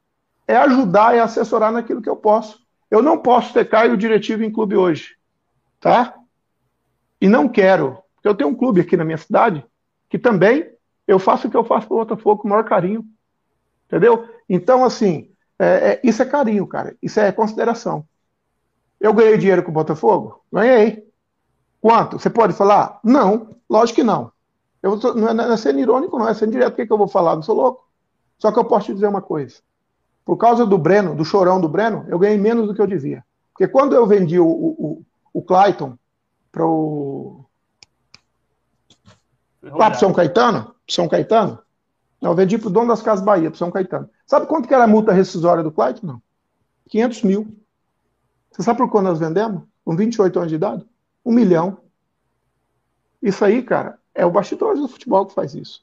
É 0.47 0.57
ajudar 0.57 1.17
e 1.17 1.21
assessorar 1.21 1.73
naquilo 1.73 2.03
que 2.03 2.09
eu 2.09 2.17
posso. 2.17 2.65
Eu 2.91 3.03
não 3.03 3.19
posso 3.19 3.53
ter 3.53 3.69
Caio 3.69 3.97
diretivo 3.97 4.45
em 4.45 4.53
clube 4.53 4.77
hoje, 4.77 5.17
tá? 5.81 6.15
E 7.21 7.29
não 7.29 7.49
quero, 7.49 7.99
porque 8.15 8.29
eu 8.29 8.35
tenho 8.35 8.51
um 8.51 8.55
clube 8.55 8.81
aqui 8.81 8.97
na 8.97 9.05
minha 9.05 9.19
cidade 9.19 9.65
que 10.09 10.19
também 10.19 10.71
eu 11.07 11.19
faço 11.19 11.49
o 11.49 11.51
que 11.51 11.57
eu 11.57 11.65
faço 11.65 11.87
para 11.87 11.95
o 11.97 11.99
Botafogo 11.99 12.43
com 12.43 12.49
o 12.49 12.51
maior 12.51 12.65
carinho, 12.65 13.05
entendeu? 13.87 14.29
Então, 14.49 14.85
assim, 14.85 15.31
é, 15.59 15.67
é, 15.67 16.01
isso 16.05 16.23
é 16.23 16.27
carinho, 16.27 16.67
cara. 16.67 16.97
Isso 17.03 17.19
é 17.21 17.33
consideração. 17.33 18.07
Eu 19.05 19.13
ganhei 19.13 19.37
dinheiro 19.37 19.63
com 19.63 19.71
o 19.71 19.75
Botafogo? 19.75 20.43
Ganhei. 20.51 21.07
Quanto? 21.79 22.19
Você 22.19 22.31
pode 22.31 22.55
falar? 22.55 23.01
Não, 23.05 23.55
lógico 23.69 23.97
que 23.97 24.03
não. 24.03 24.33
Eu 24.83 24.99
tô, 24.99 25.13
não, 25.13 25.29
é, 25.29 25.35
não 25.35 25.53
é 25.53 25.57
sendo 25.59 25.79
irônico, 25.79 26.19
não 26.19 26.27
é 26.27 26.33
sendo 26.33 26.53
direto. 26.53 26.73
O 26.73 26.77
que, 26.77 26.87
que 26.87 26.93
eu 26.93 26.97
vou 26.97 27.07
falar? 27.07 27.37
Não 27.37 27.43
sou 27.43 27.55
louco. 27.55 27.87
Só 28.39 28.51
que 28.51 28.59
eu 28.59 28.65
posso 28.65 28.87
te 28.87 28.95
dizer 28.95 29.07
uma 29.07 29.21
coisa. 29.21 29.57
Por 30.25 30.39
causa 30.39 30.65
do 30.65 30.79
Breno, 30.79 31.15
do 31.15 31.23
chorão 31.23 31.61
do 31.61 31.69
Breno, 31.69 32.07
eu 32.09 32.19
ganhei 32.19 32.39
menos 32.39 32.67
do 32.67 32.75
que 32.75 32.81
eu 32.81 32.87
devia. 32.87 33.23
Porque 33.53 33.69
quando 33.69 33.95
eu 33.95 34.07
vendi 34.07 34.41
o, 34.41 34.47
o, 34.49 35.03
o 35.35 35.43
Clayton 35.43 35.99
para 36.51 36.65
o. 36.65 37.45
Para 39.61 39.95
São 39.97 40.15
Caetano? 40.15 40.75
São 40.89 41.09
Caetano? 41.09 41.59
Não, 42.23 42.31
eu 42.31 42.35
vendi 42.35 42.57
para 42.57 42.69
o 42.69 42.73
dono 42.73 42.89
das 42.89 43.03
Casas 43.03 43.23
Bahia, 43.23 43.51
para 43.51 43.59
São 43.59 43.71
Caetano. 43.71 44.09
Sabe 44.27 44.47
quanto 44.47 44.67
que 44.67 44.73
era 44.73 44.85
a 44.85 44.89
multa 44.89 45.13
rescisória 45.13 45.63
do 45.63 45.71
Clayton? 45.71 46.07
Não. 46.07 46.23
500 46.89 47.23
mil. 47.23 47.64
Você 48.55 48.63
sabe 48.63 48.79
por 48.79 48.89
quando 48.89 49.07
nós 49.07 49.19
vendemos? 49.19 49.65
Com 49.85 49.97
28 49.97 50.39
anos 50.39 50.49
de 50.49 50.55
idade? 50.55 50.87
Um 51.27 51.33
milhão. 51.33 51.79
Isso 53.21 53.45
aí, 53.45 53.63
cara, 53.63 53.99
é 54.15 54.25
o 54.25 54.31
bastidor 54.31 54.77
do 54.77 54.87
futebol 54.87 55.27
que 55.27 55.35
faz 55.35 55.55
isso. 55.55 55.83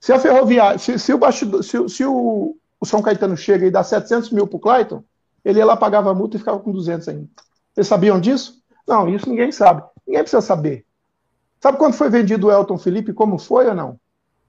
Se 0.00 0.10
a 0.10 0.18
Ferroviária, 0.18 0.78
se, 0.78 0.98
se 0.98 1.12
o, 1.12 1.18
bastidor, 1.18 1.62
se, 1.62 1.88
se 1.90 2.04
o, 2.04 2.56
o, 2.80 2.86
São 2.86 3.02
Caetano 3.02 3.36
chega 3.36 3.66
e 3.66 3.70
dá 3.70 3.84
700 3.84 4.30
mil 4.30 4.46
para 4.46 4.56
o 4.56 4.60
Clayton, 4.60 5.04
ele 5.44 5.58
ia 5.58 5.66
lá, 5.66 5.76
pagava 5.76 6.10
a 6.10 6.14
multa 6.14 6.36
e 6.36 6.38
ficava 6.38 6.58
com 6.60 6.72
200 6.72 7.08
ainda. 7.08 7.28
Vocês 7.74 7.86
sabiam 7.86 8.18
disso? 8.18 8.62
Não, 8.88 9.08
isso 9.08 9.28
ninguém 9.28 9.52
sabe. 9.52 9.82
Ninguém 10.06 10.22
precisa 10.22 10.40
saber. 10.40 10.86
Sabe 11.60 11.76
quando 11.76 11.92
foi 11.92 12.08
vendido 12.08 12.46
o 12.46 12.50
Elton 12.50 12.78
Felipe? 12.78 13.12
Como 13.12 13.38
foi 13.38 13.66
ou 13.68 13.74
não? 13.74 14.00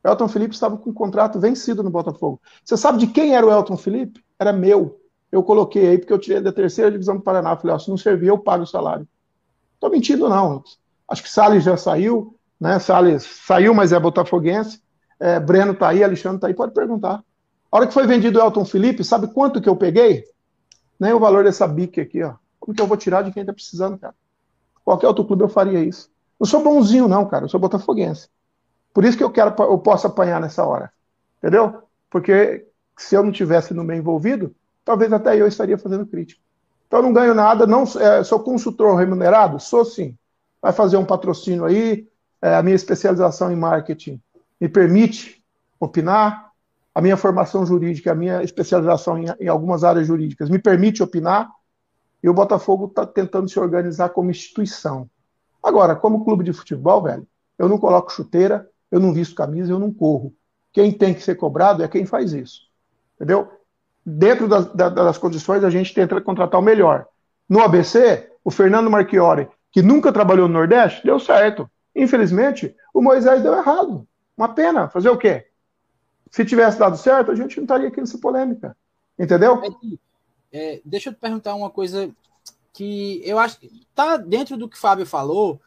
O 0.01 0.07
Elton 0.07 0.27
Felipe 0.29 0.53
estava 0.53 0.77
com 0.77 0.91
um 0.91 0.93
contrato 0.93 1.39
vencido 1.39 1.83
no 1.83 1.89
Botafogo. 1.89 2.41
Você 2.63 2.77
sabe 2.77 2.99
de 2.99 3.07
quem 3.07 3.35
era 3.35 3.45
o 3.45 3.51
Elton 3.51 3.75
Felipe? 3.75 4.23
Era 4.39 4.53
meu 4.53 5.02
eu 5.33 5.41
coloquei 5.41 5.87
aí 5.87 5.97
porque 5.97 6.13
eu 6.13 6.19
tirei 6.19 6.39
da 6.39 6.51
terceira 6.51 6.91
divisão 6.91 7.15
do 7.15 7.23
Paraná. 7.23 7.57
Falei, 7.57 7.75
ó, 7.75 7.79
se 7.79 7.89
não 7.89 7.97
servir, 7.97 8.27
eu 8.27 8.37
pago 8.37 8.65
o 8.65 8.67
salário. 8.67 9.07
Tô 9.79 9.89
mentindo, 9.89 10.29
não. 10.29 10.63
Acho 11.09 11.23
que 11.23 11.29
Salles 11.29 11.63
já 11.63 11.75
saiu, 11.75 12.37
né? 12.59 12.77
Salles 12.77 13.23
saiu, 13.23 13.73
mas 13.73 13.91
é 13.91 13.99
botafoguense. 13.99 14.79
É, 15.19 15.39
Breno 15.39 15.73
tá 15.73 15.89
aí, 15.89 16.03
Alexandre 16.03 16.39
tá 16.39 16.45
aí, 16.45 16.53
pode 16.53 16.71
perguntar. 16.71 17.23
A 17.71 17.77
hora 17.77 17.87
que 17.87 17.93
foi 17.95 18.05
vendido 18.05 18.37
o 18.37 18.43
Elton 18.43 18.63
Felipe, 18.63 19.03
sabe 19.03 19.25
quanto 19.25 19.59
que 19.59 19.67
eu 19.67 19.75
peguei? 19.75 20.23
Nem 20.99 21.13
o 21.13 21.19
valor 21.19 21.43
dessa 21.43 21.67
bique 21.67 21.99
aqui, 21.99 22.21
ó. 22.21 22.35
Como 22.59 22.75
que 22.75 22.81
eu 22.81 22.85
vou 22.85 22.95
tirar 22.95 23.23
de 23.23 23.31
quem 23.31 23.43
tá 23.43 23.51
precisando, 23.51 23.97
cara? 23.97 24.13
Qualquer 24.85 25.07
outro 25.07 25.25
clube 25.25 25.43
eu 25.43 25.49
faria 25.49 25.83
isso. 25.83 26.11
Não 26.39 26.45
sou 26.45 26.63
bonzinho, 26.63 27.07
não, 27.07 27.25
cara. 27.25 27.45
Eu 27.45 27.49
sou 27.49 27.59
botafoguense. 27.59 28.29
Por 28.93 29.03
isso 29.03 29.17
que 29.17 29.23
eu 29.23 29.31
quero, 29.31 29.55
eu 29.63 29.79
posso 29.79 30.05
apanhar 30.05 30.39
nessa 30.39 30.63
hora. 30.63 30.91
Entendeu? 31.39 31.81
Porque 32.07 32.67
se 32.95 33.15
eu 33.15 33.23
não 33.23 33.31
tivesse 33.31 33.73
no 33.73 33.83
meio 33.83 33.97
envolvido, 33.97 34.55
talvez 34.85 35.11
até 35.11 35.39
eu 35.39 35.47
estaria 35.47 35.77
fazendo 35.77 36.05
crítica. 36.05 36.41
Então 36.87 37.01
não 37.01 37.13
ganho 37.13 37.33
nada, 37.33 37.65
não 37.65 37.83
é, 37.83 38.23
sou 38.23 38.39
consultor 38.39 38.95
remunerado? 38.95 39.59
Sou 39.59 39.83
sim. 39.83 40.15
Vai 40.61 40.71
fazer 40.71 40.97
um 40.97 41.05
patrocínio 41.05 41.65
aí, 41.65 42.07
é, 42.41 42.55
a 42.55 42.63
minha 42.63 42.75
especialização 42.75 43.51
em 43.51 43.55
marketing 43.55 44.21
me 44.59 44.69
permite 44.69 45.43
opinar, 45.79 46.51
a 46.95 47.01
minha 47.01 47.17
formação 47.17 47.65
jurídica, 47.65 48.11
a 48.11 48.15
minha 48.15 48.43
especialização 48.43 49.17
em, 49.17 49.25
em 49.39 49.47
algumas 49.47 49.83
áreas 49.83 50.07
jurídicas 50.07 50.49
me 50.49 50.59
permite 50.59 51.01
opinar, 51.01 51.49
e 52.21 52.29
o 52.29 52.33
Botafogo 52.33 52.85
está 52.85 53.05
tentando 53.05 53.49
se 53.49 53.59
organizar 53.59 54.09
como 54.09 54.31
instituição. 54.31 55.09
Agora, 55.61 55.95
como 55.95 56.23
clube 56.23 56.43
de 56.43 56.53
futebol, 56.53 57.01
velho, 57.03 57.27
eu 57.57 57.67
não 57.67 57.77
coloco 57.77 58.11
chuteira, 58.11 58.69
eu 58.91 58.99
não 58.99 59.13
visto 59.13 59.35
camisa, 59.35 59.71
eu 59.71 59.79
não 59.79 59.91
corro. 59.91 60.33
Quem 60.71 60.91
tem 60.91 61.13
que 61.13 61.21
ser 61.21 61.35
cobrado 61.35 61.83
é 61.83 61.87
quem 61.87 62.05
faz 62.05 62.31
isso. 62.33 62.61
Entendeu? 63.15 63.49
Dentro 64.05 64.47
das, 64.47 64.65
das 64.73 65.17
condições, 65.17 65.63
a 65.63 65.69
gente 65.69 65.93
tenta 65.93 66.19
contratar 66.21 66.59
o 66.59 66.63
melhor. 66.63 67.07
No 67.47 67.61
ABC, 67.61 68.31
o 68.43 68.51
Fernando 68.51 68.89
Marchiori, 68.89 69.47
que 69.71 69.81
nunca 69.81 70.11
trabalhou 70.11 70.47
no 70.47 70.53
Nordeste, 70.53 71.03
deu 71.03 71.19
certo. 71.19 71.69
Infelizmente, 71.95 72.75
o 72.93 73.01
Moisés 73.01 73.41
deu 73.41 73.53
errado. 73.53 74.07
Uma 74.37 74.49
pena. 74.49 74.89
Fazer 74.89 75.09
o 75.09 75.17
quê? 75.17 75.47
Se 76.31 76.43
tivesse 76.43 76.79
dado 76.79 76.97
certo, 76.97 77.31
a 77.31 77.35
gente 77.35 77.57
não 77.57 77.63
estaria 77.63 77.87
aqui 77.87 77.99
nessa 77.99 78.17
polêmica. 78.17 78.75
Entendeu? 79.17 79.61
É, 80.51 80.81
deixa 80.83 81.09
eu 81.09 81.13
te 81.13 81.19
perguntar 81.19 81.55
uma 81.55 81.69
coisa 81.69 82.09
que 82.73 83.21
eu 83.23 83.37
acho 83.37 83.59
que 83.59 83.87
tá 83.93 84.17
dentro 84.17 84.57
do 84.57 84.67
que 84.67 84.75
o 84.75 84.79
Fábio 84.79 85.05
falou, 85.05 85.61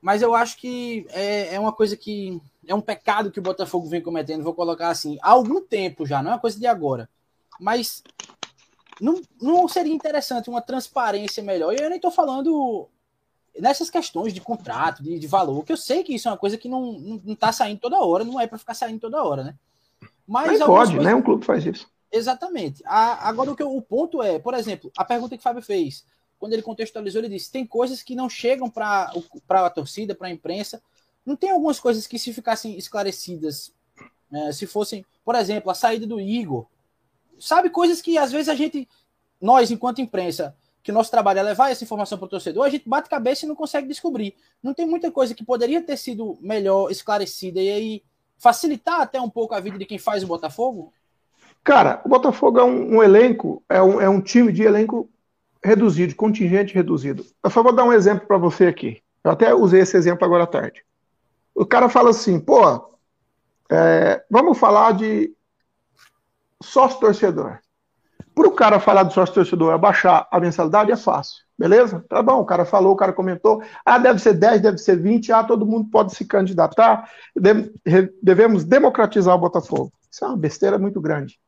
mas 0.00 0.20
eu 0.20 0.34
acho 0.34 0.58
que 0.58 1.06
é, 1.10 1.54
é 1.54 1.60
uma 1.60 1.72
coisa 1.72 1.96
que 1.96 2.40
é 2.66 2.74
um 2.74 2.80
pecado 2.80 3.30
que 3.30 3.38
o 3.38 3.42
Botafogo 3.42 3.86
vem 3.86 4.02
cometendo, 4.02 4.42
vou 4.42 4.54
colocar 4.54 4.88
assim, 4.88 5.16
há 5.22 5.30
algum 5.30 5.60
tempo 5.60 6.04
já, 6.04 6.20
não 6.22 6.32
é 6.32 6.34
uma 6.34 6.40
coisa 6.40 6.58
de 6.58 6.66
agora. 6.66 7.08
Mas 7.58 8.02
não, 9.00 9.20
não 9.40 9.68
seria 9.68 9.92
interessante 9.92 10.50
uma 10.50 10.62
transparência 10.62 11.42
melhor? 11.42 11.72
E 11.72 11.80
eu 11.80 11.88
nem 11.88 11.96
estou 11.96 12.10
falando 12.10 12.88
nessas 13.58 13.90
questões 13.90 14.32
de 14.32 14.40
contrato, 14.40 15.02
de, 15.02 15.18
de, 15.18 15.26
valor, 15.26 15.64
que 15.64 15.72
eu 15.72 15.76
sei 15.76 16.04
que 16.04 16.14
isso 16.14 16.28
é 16.28 16.30
uma 16.30 16.38
coisa 16.38 16.56
que 16.56 16.68
não, 16.68 16.92
não, 16.92 17.22
não 17.24 17.34
tá 17.34 17.52
saindo 17.52 17.80
toda 17.80 17.98
hora, 17.98 18.24
não 18.24 18.40
é 18.40 18.46
para 18.46 18.58
ficar 18.58 18.74
saindo 18.74 19.00
toda 19.00 19.22
hora, 19.22 19.42
né? 19.42 19.54
Mas 20.26 20.58
pode, 20.58 20.92
coisas... 20.92 21.04
né? 21.04 21.14
Um 21.14 21.22
clube 21.22 21.44
faz 21.44 21.64
isso. 21.64 21.88
Exatamente. 22.12 22.82
A, 22.86 23.28
agora, 23.28 23.50
o, 23.50 23.56
que 23.56 23.62
eu, 23.62 23.74
o 23.74 23.82
ponto 23.82 24.22
é, 24.22 24.38
por 24.38 24.54
exemplo, 24.54 24.90
a 24.96 25.04
pergunta 25.04 25.36
que 25.36 25.40
o 25.40 25.42
Fábio 25.42 25.62
fez, 25.62 26.04
quando 26.38 26.52
ele 26.52 26.62
contextualizou, 26.62 27.20
ele 27.20 27.34
disse: 27.34 27.50
tem 27.50 27.66
coisas 27.66 28.02
que 28.02 28.14
não 28.14 28.28
chegam 28.28 28.70
para 28.70 29.12
a 29.48 29.70
torcida, 29.70 30.14
para 30.14 30.28
a 30.28 30.30
imprensa. 30.30 30.82
Não 31.24 31.36
tem 31.36 31.50
algumas 31.50 31.80
coisas 31.80 32.06
que, 32.06 32.18
se 32.18 32.32
ficassem 32.32 32.78
esclarecidas, 32.78 33.72
né, 34.30 34.52
se 34.52 34.66
fossem, 34.66 35.04
por 35.24 35.34
exemplo, 35.34 35.70
a 35.70 35.74
saída 35.74 36.06
do 36.06 36.20
Igor, 36.20 36.66
sabe, 37.40 37.70
coisas 37.70 38.00
que 38.00 38.18
às 38.18 38.32
vezes 38.32 38.48
a 38.48 38.54
gente, 38.54 38.88
nós, 39.40 39.70
enquanto 39.70 40.00
imprensa, 40.00 40.54
que 40.82 40.92
nosso 40.92 41.10
trabalho 41.10 41.40
é 41.40 41.42
levar 41.42 41.70
essa 41.70 41.84
informação 41.84 42.16
para 42.16 42.26
o 42.26 42.28
torcedor, 42.28 42.64
a 42.64 42.70
gente 42.70 42.88
bate 42.88 43.10
cabeça 43.10 43.44
e 43.44 43.48
não 43.48 43.54
consegue 43.54 43.88
descobrir. 43.88 44.34
Não 44.62 44.72
tem 44.72 44.86
muita 44.86 45.10
coisa 45.10 45.34
que 45.34 45.44
poderia 45.44 45.82
ter 45.82 45.96
sido 45.96 46.38
melhor 46.40 46.90
esclarecida 46.90 47.60
e 47.60 47.70
aí 47.70 48.02
facilitar 48.38 49.00
até 49.00 49.20
um 49.20 49.28
pouco 49.28 49.54
a 49.54 49.60
vida 49.60 49.76
de 49.76 49.84
quem 49.84 49.98
faz 49.98 50.22
o 50.22 50.26
Botafogo? 50.26 50.92
Cara, 51.62 52.00
o 52.04 52.08
Botafogo 52.08 52.58
é 52.58 52.64
um, 52.64 52.96
um 52.96 53.02
elenco, 53.02 53.62
é 53.68 53.82
um, 53.82 54.00
é 54.00 54.08
um 54.08 54.20
time 54.20 54.52
de 54.52 54.62
elenco 54.62 55.10
reduzido, 55.62 56.14
contingente 56.14 56.74
reduzido. 56.74 57.26
Eu 57.42 57.50
só 57.50 57.62
vou 57.62 57.74
dar 57.74 57.84
um 57.84 57.92
exemplo 57.92 58.26
para 58.26 58.38
você 58.38 58.66
aqui. 58.66 59.02
Eu 59.22 59.32
até 59.32 59.54
usei 59.54 59.80
esse 59.80 59.96
exemplo 59.96 60.24
agora 60.24 60.44
à 60.44 60.46
tarde. 60.46 60.84
O 61.54 61.66
cara 61.66 61.88
fala 61.88 62.10
assim, 62.10 62.38
pô, 62.38 62.88
é, 63.70 64.24
vamos 64.30 64.56
falar 64.56 64.92
de 64.92 65.34
sócio 66.62 67.00
torcedor. 67.00 67.58
Para 68.34 68.48
o 68.48 68.52
cara 68.52 68.78
falar 68.78 69.02
do 69.02 69.12
sócio 69.12 69.34
torcedor 69.34 69.74
abaixar 69.74 70.28
a 70.30 70.38
mensalidade 70.38 70.92
é 70.92 70.96
fácil, 70.96 71.42
beleza? 71.58 72.04
Tá 72.08 72.22
bom, 72.22 72.40
o 72.40 72.44
cara 72.44 72.64
falou, 72.64 72.92
o 72.92 72.96
cara 72.96 73.12
comentou, 73.12 73.62
ah, 73.84 73.98
deve 73.98 74.20
ser 74.20 74.34
10, 74.34 74.60
deve 74.62 74.78
ser 74.78 74.96
20, 74.96 75.32
ah, 75.32 75.42
todo 75.42 75.66
mundo 75.66 75.88
pode 75.90 76.14
se 76.14 76.24
candidatar, 76.24 77.10
devemos 78.22 78.64
democratizar 78.64 79.34
o 79.34 79.40
Botafogo. 79.40 79.92
Isso 80.10 80.24
é 80.24 80.28
uma 80.28 80.36
besteira 80.36 80.78
muito 80.78 81.00
grande. 81.00 81.38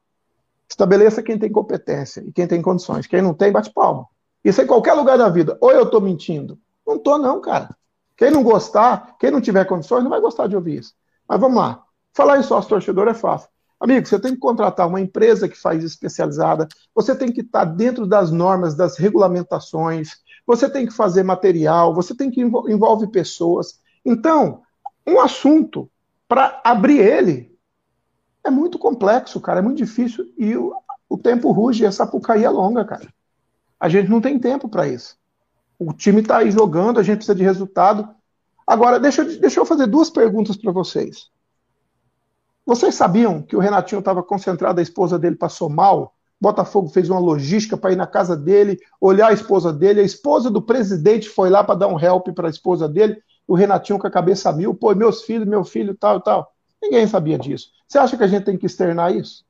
Estabeleça 0.69 1.23
quem 1.23 1.39
tem 1.39 1.51
competência 1.51 2.23
e 2.25 2.33
quem 2.33 2.47
tem 2.47 2.63
condições. 2.63 3.07
Quem 3.07 3.21
não 3.21 3.35
tem, 3.35 3.51
bate 3.51 3.73
palma. 3.73 4.07
Isso 4.45 4.63
em 4.63 4.67
qualquer 4.67 4.93
lugar 4.93 5.19
da 5.19 5.29
vida. 5.29 5.59
Ou 5.61 5.73
eu 5.73 5.83
estou 5.83 6.01
mentindo. 6.01 6.59
Não 6.87 6.97
estou, 6.97 7.19
não, 7.19 7.41
cara. 7.41 7.75
Quem 8.17 8.31
não 8.31 8.43
gostar, 8.43 9.17
quem 9.19 9.31
não 9.31 9.41
tiver 9.41 9.65
condições, 9.65 10.03
não 10.03 10.11
vai 10.11 10.21
gostar 10.21 10.47
de 10.47 10.55
ouvir 10.55 10.79
isso. 10.79 10.95
Mas 11.29 11.41
vamos 11.41 11.57
lá. 11.57 11.83
Falar 12.15 12.39
em 12.39 12.43
sócio 12.43 12.69
torcedor 12.69 13.09
é 13.09 13.15
fácil. 13.15 13.49
Amigo, 13.81 14.07
você 14.07 14.21
tem 14.21 14.35
que 14.35 14.41
contratar 14.41 14.87
uma 14.87 15.01
empresa 15.01 15.49
que 15.49 15.57
faz 15.57 15.83
especializada, 15.83 16.69
você 16.95 17.17
tem 17.17 17.33
que 17.33 17.41
estar 17.41 17.65
dentro 17.65 18.07
das 18.07 18.31
normas, 18.31 18.75
das 18.75 18.99
regulamentações, 18.99 20.21
você 20.47 20.69
tem 20.69 20.87
que 20.87 20.93
fazer 20.93 21.23
material, 21.23 21.95
você 21.95 22.15
tem 22.15 22.31
que 22.31 22.43
envolve 22.43 23.11
pessoas. 23.11 23.81
Então, 24.05 24.63
um 25.07 25.19
assunto, 25.19 25.91
para 26.29 26.61
abrir 26.63 26.99
ele, 26.99 27.59
é 28.45 28.51
muito 28.51 28.79
complexo, 28.79 29.41
cara, 29.41 29.61
é 29.61 29.63
muito 29.63 29.79
difícil 29.79 30.27
e 30.37 30.55
o, 30.57 30.75
o 31.09 31.17
tempo 31.17 31.51
ruge 31.51 31.85
essa 31.85 32.07
pucaí 32.07 32.45
é 32.45 32.51
longa, 32.51 32.85
cara. 32.85 33.09
A 33.79 33.89
gente 33.89 34.11
não 34.11 34.21
tem 34.21 34.39
tempo 34.39 34.69
para 34.69 34.87
isso. 34.87 35.17
O 35.79 35.95
time 35.95 36.21
está 36.21 36.39
aí 36.39 36.51
jogando, 36.51 37.01
a 37.01 37.03
gente 37.03 37.17
precisa 37.17 37.35
de 37.35 37.43
resultado. 37.43 38.09
Agora, 38.67 39.01
deixa, 39.01 39.25
deixa 39.25 39.59
eu 39.59 39.65
fazer 39.65 39.87
duas 39.87 40.11
perguntas 40.11 40.57
para 40.57 40.71
vocês. 40.71 41.31
Vocês 42.71 42.95
sabiam 42.95 43.43
que 43.43 43.57
o 43.57 43.59
Renatinho 43.59 43.99
estava 43.99 44.23
concentrado, 44.23 44.79
a 44.79 44.83
esposa 44.83 45.19
dele 45.19 45.35
passou 45.35 45.69
mal? 45.69 46.15
Botafogo 46.41 46.89
fez 46.89 47.11
uma 47.11 47.19
logística 47.19 47.77
para 47.77 47.91
ir 47.93 47.97
na 47.97 48.07
casa 48.07 48.37
dele, 48.37 48.79
olhar 49.01 49.31
a 49.31 49.33
esposa 49.33 49.73
dele. 49.73 50.01
A 50.01 50.05
esposa 50.05 50.49
do 50.49 50.63
presidente 50.63 51.29
foi 51.29 51.51
lá 51.51 51.65
para 51.65 51.75
dar 51.75 51.89
um 51.89 51.99
help 51.99 52.29
para 52.29 52.47
a 52.47 52.49
esposa 52.51 52.89
dele. 52.89 53.21
O 53.45 53.57
Renatinho 53.57 53.99
com 53.99 54.07
a 54.07 54.11
cabeça 54.11 54.53
mil, 54.53 54.73
pô, 54.73 54.95
meus 54.95 55.23
filhos, 55.23 55.49
meu 55.49 55.65
filho, 55.65 55.97
tal, 55.97 56.21
tal. 56.21 56.53
Ninguém 56.81 57.09
sabia 57.09 57.37
disso. 57.37 57.71
Você 57.89 57.99
acha 57.99 58.17
que 58.17 58.23
a 58.23 58.29
gente 58.29 58.45
tem 58.45 58.57
que 58.57 58.67
externar 58.67 59.13
isso? 59.13 59.45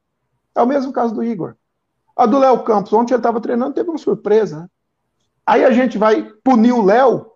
É 0.54 0.62
o 0.62 0.66
mesmo 0.66 0.90
caso 0.90 1.14
do 1.14 1.22
Igor. 1.22 1.56
A 2.16 2.24
do 2.24 2.38
Léo 2.38 2.64
Campos, 2.64 2.90
ontem 2.94 3.12
ele 3.12 3.20
estava 3.20 3.38
treinando, 3.38 3.74
teve 3.74 3.90
uma 3.90 3.98
surpresa. 3.98 4.60
Né? 4.60 4.68
Aí 5.44 5.62
a 5.62 5.70
gente 5.72 5.98
vai 5.98 6.22
punir 6.42 6.72
o 6.72 6.82
Léo 6.82 7.26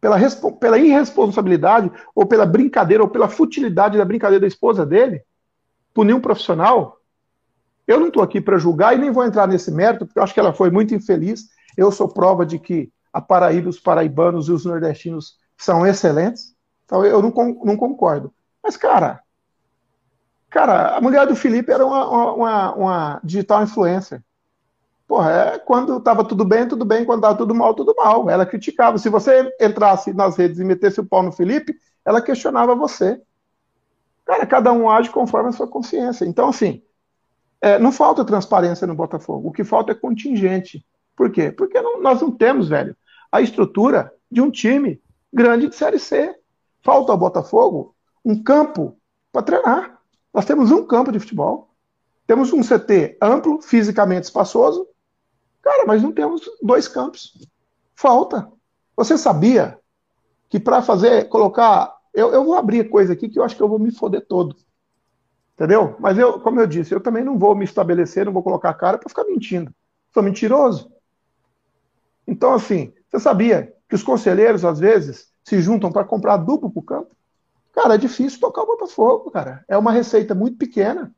pela, 0.00 0.18
pela 0.60 0.78
irresponsabilidade, 0.78 1.90
ou 2.14 2.26
pela 2.26 2.46
brincadeira, 2.46 3.02
ou 3.02 3.08
pela 3.08 3.28
futilidade 3.28 3.98
da 3.98 4.04
brincadeira 4.04 4.42
da 4.42 4.46
esposa 4.46 4.86
dele 4.86 5.20
punir 5.92 6.14
um 6.14 6.20
profissional, 6.20 6.98
eu 7.86 7.98
não 7.98 8.08
estou 8.08 8.22
aqui 8.22 8.40
para 8.40 8.58
julgar 8.58 8.94
e 8.94 8.98
nem 8.98 9.10
vou 9.10 9.24
entrar 9.24 9.46
nesse 9.46 9.70
mérito, 9.70 10.06
porque 10.06 10.18
eu 10.18 10.22
acho 10.22 10.34
que 10.34 10.40
ela 10.40 10.52
foi 10.52 10.70
muito 10.70 10.94
infeliz. 10.94 11.48
Eu 11.76 11.90
sou 11.90 12.08
prova 12.08 12.46
de 12.46 12.58
que 12.58 12.92
a 13.12 13.20
Paraíba, 13.20 13.68
os 13.68 13.80
paraibanos 13.80 14.48
e 14.48 14.52
os 14.52 14.64
nordestinos 14.64 15.36
são 15.56 15.86
excelentes. 15.86 16.54
Então 16.84 17.04
eu 17.04 17.20
não, 17.20 17.30
não 17.64 17.76
concordo. 17.76 18.32
Mas, 18.62 18.76
cara, 18.76 19.20
cara, 20.48 20.96
a 20.96 21.00
mulher 21.00 21.26
do 21.26 21.36
Felipe 21.36 21.72
era 21.72 21.84
uma, 21.84 22.34
uma, 22.34 22.74
uma 22.74 23.20
digital 23.22 23.62
influencer. 23.62 24.22
Porra, 25.06 25.30
é, 25.30 25.58
quando 25.58 25.98
estava 25.98 26.24
tudo 26.24 26.44
bem, 26.44 26.66
tudo 26.66 26.84
bem, 26.84 27.04
quando 27.04 27.18
estava 27.18 27.36
tudo 27.36 27.54
mal, 27.54 27.74
tudo 27.74 27.94
mal. 27.96 28.30
Ela 28.30 28.46
criticava. 28.46 28.96
Se 28.96 29.08
você 29.08 29.54
entrasse 29.60 30.12
nas 30.14 30.36
redes 30.36 30.58
e 30.58 30.64
metesse 30.64 31.00
o 31.00 31.04
pau 31.04 31.22
no 31.22 31.32
Felipe, 31.32 31.74
ela 32.04 32.22
questionava 32.22 32.74
você. 32.74 33.20
Cara, 34.24 34.46
cada 34.46 34.72
um 34.72 34.88
age 34.88 35.10
conforme 35.10 35.48
a 35.48 35.52
sua 35.52 35.66
consciência. 35.66 36.24
Então, 36.24 36.48
assim, 36.48 36.82
é, 37.60 37.78
não 37.78 37.92
falta 37.92 38.24
transparência 38.24 38.86
no 38.86 38.94
Botafogo. 38.94 39.48
O 39.48 39.52
que 39.52 39.64
falta 39.64 39.92
é 39.92 39.94
contingente. 39.94 40.84
Por 41.16 41.30
quê? 41.30 41.52
Porque 41.52 41.80
não, 41.80 42.00
nós 42.00 42.20
não 42.20 42.30
temos, 42.30 42.68
velho, 42.68 42.96
a 43.30 43.40
estrutura 43.40 44.12
de 44.30 44.40
um 44.40 44.50
time 44.50 45.00
grande 45.32 45.68
de 45.68 45.76
Série 45.76 45.98
C. 45.98 46.34
Falta 46.82 47.12
ao 47.12 47.18
Botafogo 47.18 47.94
um 48.24 48.42
campo 48.42 48.96
para 49.32 49.42
treinar. 49.42 49.98
Nós 50.32 50.44
temos 50.44 50.70
um 50.70 50.84
campo 50.84 51.12
de 51.12 51.20
futebol. 51.20 51.70
Temos 52.26 52.52
um 52.52 52.62
CT 52.62 53.18
amplo, 53.20 53.60
fisicamente 53.60 54.24
espaçoso. 54.24 54.88
Cara, 55.60 55.84
mas 55.86 56.02
não 56.02 56.12
temos 56.12 56.42
dois 56.62 56.88
campos. 56.88 57.46
Falta. 57.94 58.50
Você 58.96 59.16
sabia 59.16 59.78
que 60.48 60.58
para 60.58 60.82
fazer, 60.82 61.28
colocar 61.28 61.91
eu, 62.14 62.32
eu 62.32 62.44
vou 62.44 62.54
abrir 62.54 62.88
coisa 62.88 63.12
aqui 63.12 63.28
que 63.28 63.38
eu 63.38 63.44
acho 63.44 63.56
que 63.56 63.62
eu 63.62 63.68
vou 63.68 63.78
me 63.78 63.90
foder 63.90 64.26
todo. 64.26 64.56
Entendeu? 65.54 65.96
Mas 65.98 66.18
eu, 66.18 66.40
como 66.40 66.60
eu 66.60 66.66
disse, 66.66 66.94
eu 66.94 67.00
também 67.00 67.24
não 67.24 67.38
vou 67.38 67.54
me 67.54 67.64
estabelecer, 67.64 68.26
não 68.26 68.32
vou 68.32 68.42
colocar 68.42 68.70
a 68.70 68.74
cara 68.74 68.98
para 68.98 69.08
ficar 69.08 69.24
mentindo. 69.24 69.72
Sou 70.12 70.22
mentiroso. 70.22 70.90
Então, 72.26 72.54
assim, 72.54 72.92
você 73.10 73.20
sabia 73.20 73.74
que 73.88 73.94
os 73.94 74.02
conselheiros, 74.02 74.64
às 74.64 74.78
vezes, 74.78 75.30
se 75.44 75.60
juntam 75.60 75.92
para 75.92 76.04
comprar 76.04 76.38
duplo 76.38 76.70
para 76.70 76.80
o 76.80 76.82
campo? 76.82 77.16
Cara, 77.72 77.94
é 77.94 77.98
difícil 77.98 78.40
tocar 78.40 78.62
o 78.62 78.66
Botafogo, 78.66 79.30
cara. 79.30 79.64
É 79.68 79.76
uma 79.76 79.92
receita 79.92 80.34
muito 80.34 80.56
pequena. 80.56 81.14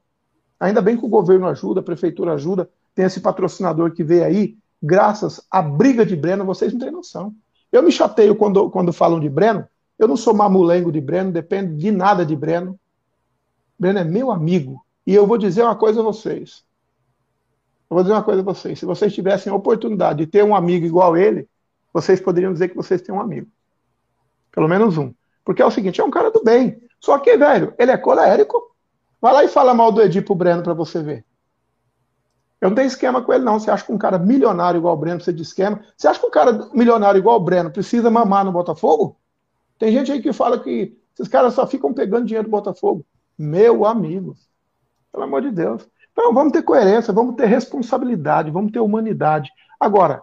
Ainda 0.58 0.80
bem 0.80 0.96
que 0.96 1.04
o 1.04 1.08
governo 1.08 1.46
ajuda, 1.46 1.80
a 1.80 1.82
prefeitura 1.82 2.34
ajuda, 2.34 2.70
tem 2.94 3.04
esse 3.04 3.20
patrocinador 3.20 3.92
que 3.92 4.04
veio 4.04 4.24
aí, 4.24 4.56
graças 4.82 5.44
à 5.50 5.60
briga 5.60 6.06
de 6.06 6.14
Breno, 6.14 6.44
vocês 6.44 6.72
não 6.72 6.80
têm 6.80 6.90
noção. 6.90 7.34
Eu 7.72 7.82
me 7.82 7.90
chateio 7.90 8.36
quando, 8.36 8.70
quando 8.70 8.92
falam 8.92 9.18
de 9.18 9.28
Breno, 9.28 9.66
eu 9.98 10.08
não 10.08 10.16
sou 10.16 10.34
mamulengo 10.34 10.90
de 10.90 11.00
Breno, 11.00 11.32
depende 11.32 11.76
de 11.76 11.90
nada 11.90 12.24
de 12.24 12.34
Breno. 12.34 12.78
Breno 13.78 13.98
é 13.98 14.04
meu 14.04 14.30
amigo. 14.30 14.84
E 15.06 15.14
eu 15.14 15.26
vou 15.26 15.38
dizer 15.38 15.62
uma 15.62 15.76
coisa 15.76 16.00
a 16.00 16.02
vocês. 16.02 16.64
Eu 17.90 17.94
vou 17.94 18.02
dizer 18.02 18.14
uma 18.14 18.22
coisa 18.22 18.40
a 18.40 18.44
vocês. 18.44 18.78
Se 18.78 18.86
vocês 18.86 19.14
tivessem 19.14 19.52
a 19.52 19.56
oportunidade 19.56 20.20
de 20.20 20.26
ter 20.26 20.42
um 20.42 20.54
amigo 20.54 20.86
igual 20.86 21.16
ele, 21.16 21.48
vocês 21.92 22.20
poderiam 22.20 22.52
dizer 22.52 22.68
que 22.68 22.76
vocês 22.76 23.02
têm 23.02 23.14
um 23.14 23.20
amigo. 23.20 23.48
Pelo 24.50 24.68
menos 24.68 24.98
um. 24.98 25.12
Porque 25.44 25.62
é 25.62 25.66
o 25.66 25.70
seguinte, 25.70 26.00
é 26.00 26.04
um 26.04 26.10
cara 26.10 26.30
do 26.30 26.42
bem. 26.42 26.80
Só 26.98 27.18
que, 27.18 27.36
velho, 27.36 27.74
ele 27.78 27.90
é 27.90 27.96
colérico. 27.96 28.74
Vai 29.20 29.32
lá 29.32 29.44
e 29.44 29.48
fala 29.48 29.74
mal 29.74 29.92
do 29.92 30.02
Edipo 30.02 30.34
Breno 30.34 30.62
para 30.62 30.74
você 30.74 31.02
ver. 31.02 31.24
Eu 32.60 32.70
não 32.70 32.74
tenho 32.74 32.86
esquema 32.86 33.20
com 33.20 33.32
ele, 33.32 33.44
não. 33.44 33.60
Você 33.60 33.70
acha 33.70 33.84
que 33.84 33.92
um 33.92 33.98
cara 33.98 34.18
milionário 34.18 34.78
igual 34.78 34.94
o 34.94 34.96
Breno 34.96 35.16
precisa 35.16 35.36
de 35.36 35.42
esquema? 35.42 35.84
Você 35.96 36.08
acha 36.08 36.18
que 36.18 36.26
um 36.26 36.30
cara 36.30 36.70
milionário 36.72 37.18
igual 37.18 37.36
o 37.36 37.44
Breno 37.44 37.70
precisa 37.70 38.10
mamar 38.10 38.44
no 38.44 38.52
Botafogo? 38.52 39.18
Tem 39.84 39.92
gente 39.92 40.10
aí 40.10 40.22
que 40.22 40.32
fala 40.32 40.58
que 40.58 40.96
esses 41.12 41.28
caras 41.30 41.52
só 41.52 41.66
ficam 41.66 41.92
pegando 41.92 42.24
dinheiro 42.24 42.48
do 42.48 42.50
Botafogo. 42.50 43.04
Meu 43.36 43.84
amigo, 43.84 44.34
pelo 45.12 45.24
amor 45.24 45.42
de 45.42 45.50
Deus. 45.50 45.86
Então 46.10 46.32
vamos 46.32 46.54
ter 46.54 46.62
coerência, 46.62 47.12
vamos 47.12 47.36
ter 47.36 47.44
responsabilidade, 47.44 48.50
vamos 48.50 48.72
ter 48.72 48.80
humanidade. 48.80 49.50
Agora, 49.78 50.22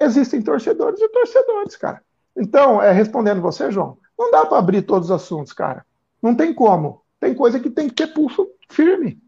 existem 0.00 0.40
torcedores 0.40 0.98
e 0.98 1.06
torcedores, 1.10 1.76
cara. 1.76 2.02
Então, 2.34 2.82
é, 2.82 2.90
respondendo 2.90 3.42
você, 3.42 3.70
João, 3.70 3.98
não 4.18 4.30
dá 4.30 4.46
para 4.46 4.56
abrir 4.56 4.80
todos 4.80 5.10
os 5.10 5.14
assuntos, 5.14 5.52
cara. 5.52 5.84
Não 6.22 6.34
tem 6.34 6.54
como. 6.54 7.02
Tem 7.20 7.34
coisa 7.34 7.60
que 7.60 7.68
tem 7.68 7.86
que 7.86 7.94
ter 7.96 8.06
pulso 8.06 8.48
firme. 8.70 9.20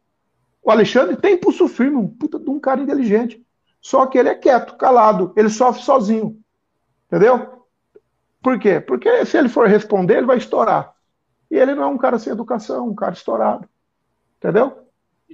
O 0.63 0.71
Alexandre 0.71 1.15
tem 1.15 1.37
pulso 1.37 1.69
firme, 1.69 1.99
um 1.99 2.09
puta 2.09 2.39
de 2.39 2.49
um 2.49 2.59
cara 2.59 2.81
inteligente. 2.81 3.45
Só 3.83 4.07
que 4.07 4.17
ele 4.17 4.31
é 4.31 4.35
quieto, 4.35 4.79
calado, 4.79 5.31
ele 5.37 5.51
sofre 5.51 5.83
sozinho. 5.83 6.41
Entendeu? 7.07 7.62
Por 8.43 8.59
quê? 8.59 8.81
Porque 8.81 9.25
se 9.25 9.39
ele 9.39 9.49
for 9.49 9.69
responder, 9.69 10.19
ele 10.19 10.27
vai 10.27 10.37
estourar. 10.37 10.95
E 11.51 11.57
ele 11.57 11.75
não 11.75 11.85
é 11.85 11.87
um 11.87 11.99
cara 11.99 12.19
sem 12.19 12.33
educação, 12.33 12.89
um 12.89 12.95
cara 12.95 13.13
estourado. 13.13 13.69
Entendeu? 14.39 14.89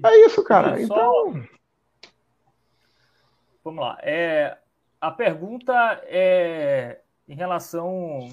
É 0.05 0.27
isso, 0.27 0.45
cara. 0.45 0.81
Então. 0.81 1.43
Vamos 3.65 3.85
lá. 3.85 3.99
É, 4.03 4.59
a 5.01 5.11
pergunta 5.11 5.73
é 6.05 7.01
em 7.27 7.35
relação. 7.35 8.29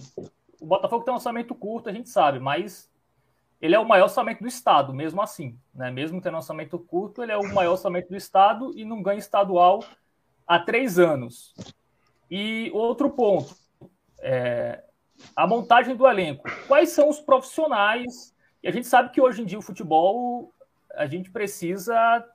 O 0.59 0.65
Botafogo 0.65 1.03
tem 1.03 1.13
um 1.13 1.17
orçamento 1.17 1.53
curto, 1.53 1.89
a 1.89 1.93
gente 1.93 2.09
sabe, 2.09 2.39
mas 2.39 2.89
ele 3.61 3.75
é 3.75 3.79
o 3.79 3.87
maior 3.87 4.05
orçamento 4.05 4.41
do 4.41 4.47
Estado, 4.47 4.93
mesmo 4.93 5.21
assim. 5.21 5.57
Né? 5.73 5.91
Mesmo 5.91 6.21
tendo 6.21 6.35
um 6.35 6.37
orçamento 6.37 6.77
curto, 6.79 7.23
ele 7.23 7.31
é 7.31 7.37
o 7.37 7.53
maior 7.53 7.71
orçamento 7.71 8.09
do 8.09 8.15
Estado 8.15 8.71
e 8.75 8.83
não 8.83 9.01
ganha 9.01 9.19
estadual 9.19 9.83
há 10.47 10.59
três 10.59 10.99
anos. 10.99 11.53
E 12.29 12.71
outro 12.73 13.09
ponto, 13.09 13.55
é, 14.25 14.83
a 15.35 15.45
montagem 15.45 15.95
do 15.95 16.07
elenco. 16.07 16.49
Quais 16.67 16.89
são 16.89 17.07
os 17.07 17.19
profissionais? 17.19 18.35
E 18.63 18.67
a 18.67 18.71
gente 18.71 18.87
sabe 18.87 19.11
que 19.11 19.21
hoje 19.21 19.43
em 19.43 19.45
dia 19.45 19.59
o 19.59 19.61
futebol, 19.61 20.51
a 20.95 21.05
gente 21.05 21.29
precisa 21.29 22.25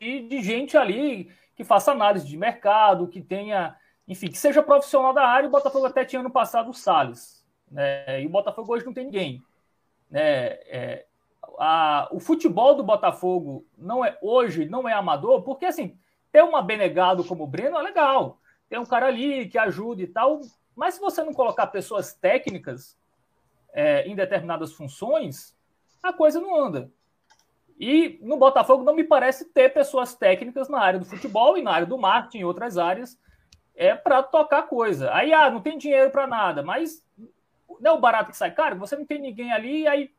de, 0.00 0.26
de 0.26 0.42
gente 0.42 0.76
ali 0.76 1.30
que 1.54 1.64
faça 1.64 1.92
análise 1.92 2.26
de 2.26 2.36
mercado, 2.36 3.08
que 3.08 3.20
tenha, 3.20 3.76
enfim, 4.06 4.28
que 4.28 4.38
seja 4.38 4.62
profissional 4.62 5.12
da 5.12 5.26
área. 5.26 5.48
O 5.48 5.52
Botafogo 5.52 5.84
até 5.84 6.02
tinha 6.02 6.20
ano 6.20 6.30
passado 6.30 6.70
o 6.70 6.74
Salles. 6.74 7.44
Né? 7.70 8.22
E 8.22 8.26
o 8.26 8.30
Botafogo 8.30 8.72
hoje 8.72 8.86
não 8.86 8.94
tem 8.94 9.04
ninguém. 9.04 9.42
Né? 10.10 10.22
É, 10.22 11.06
a, 11.58 12.08
o 12.10 12.18
futebol 12.18 12.74
do 12.74 12.82
Botafogo 12.82 13.66
não 13.76 14.02
é 14.02 14.16
hoje 14.22 14.66
não 14.66 14.88
é 14.88 14.94
amador, 14.94 15.42
porque 15.42 15.66
assim, 15.66 15.98
ter 16.32 16.42
uma 16.42 16.62
Benegado 16.62 17.22
como 17.22 17.44
o 17.44 17.46
Breno 17.46 17.76
é 17.76 17.82
legal. 17.82 18.38
Tem 18.66 18.78
um 18.78 18.86
cara 18.86 19.06
ali 19.06 19.46
que 19.48 19.58
ajuda 19.58 20.00
e 20.02 20.06
tal, 20.06 20.40
mas 20.78 20.94
se 20.94 21.00
você 21.00 21.24
não 21.24 21.34
colocar 21.34 21.66
pessoas 21.66 22.14
técnicas 22.14 22.96
é, 23.72 24.06
em 24.06 24.14
determinadas 24.14 24.72
funções, 24.72 25.56
a 26.00 26.12
coisa 26.12 26.40
não 26.40 26.54
anda. 26.54 26.88
E 27.80 28.16
no 28.22 28.36
Botafogo 28.36 28.84
não 28.84 28.94
me 28.94 29.02
parece 29.02 29.46
ter 29.46 29.74
pessoas 29.74 30.14
técnicas 30.14 30.68
na 30.68 30.80
área 30.80 31.00
do 31.00 31.04
futebol 31.04 31.58
e 31.58 31.62
na 31.62 31.72
área 31.72 31.86
do 31.86 31.98
marketing 31.98 32.38
e 32.38 32.44
outras 32.44 32.78
áreas 32.78 33.18
é 33.74 33.92
para 33.92 34.22
tocar 34.22 34.62
coisa. 34.68 35.12
Aí, 35.12 35.32
ah, 35.32 35.50
não 35.50 35.60
tem 35.60 35.76
dinheiro 35.76 36.12
para 36.12 36.28
nada, 36.28 36.62
mas 36.62 37.04
não 37.80 37.90
é 37.90 37.94
o 37.94 38.00
barato 38.00 38.30
que 38.30 38.36
sai 38.36 38.52
caro, 38.52 38.78
você 38.78 38.94
não 38.94 39.04
tem 39.04 39.20
ninguém 39.20 39.52
ali, 39.52 39.84
aí 39.86 40.12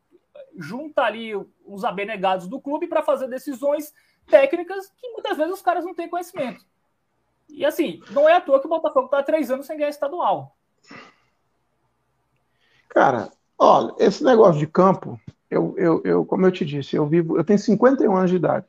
junta 0.57 1.03
ali 1.03 1.31
os 1.65 1.85
abenegados 1.85 2.49
do 2.49 2.59
clube 2.59 2.85
para 2.85 3.01
fazer 3.01 3.29
decisões 3.29 3.93
técnicas 4.27 4.91
que 4.97 5.07
muitas 5.09 5.37
vezes 5.37 5.53
os 5.53 5.61
caras 5.61 5.85
não 5.85 5.95
têm 5.95 6.09
conhecimento. 6.09 6.65
E 7.49 7.65
assim, 7.65 8.01
não 8.11 8.27
é 8.27 8.35
à 8.35 8.41
toa 8.41 8.59
que 8.59 8.67
o 8.67 8.69
Botafogo 8.69 9.05
está 9.05 9.19
há 9.19 9.23
três 9.23 9.49
anos 9.51 9.65
sem 9.65 9.77
ganhar 9.77 9.89
estadual. 9.89 10.55
Cara, 12.89 13.29
olha, 13.57 13.93
esse 13.99 14.23
negócio 14.23 14.59
de 14.59 14.67
campo, 14.67 15.19
eu, 15.49 15.75
eu, 15.77 16.01
eu, 16.03 16.25
como 16.25 16.45
eu 16.45 16.51
te 16.51 16.65
disse, 16.65 16.95
eu 16.95 17.05
vivo, 17.07 17.37
eu 17.37 17.43
tenho 17.43 17.59
51 17.59 18.15
anos 18.15 18.29
de 18.29 18.37
idade. 18.37 18.65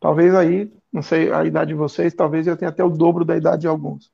Talvez 0.00 0.34
aí, 0.34 0.72
não 0.92 1.02
sei 1.02 1.32
a 1.32 1.44
idade 1.44 1.68
de 1.68 1.74
vocês, 1.74 2.14
talvez 2.14 2.46
eu 2.46 2.56
tenha 2.56 2.70
até 2.70 2.84
o 2.84 2.90
dobro 2.90 3.24
da 3.24 3.36
idade 3.36 3.62
de 3.62 3.68
alguns. 3.68 4.10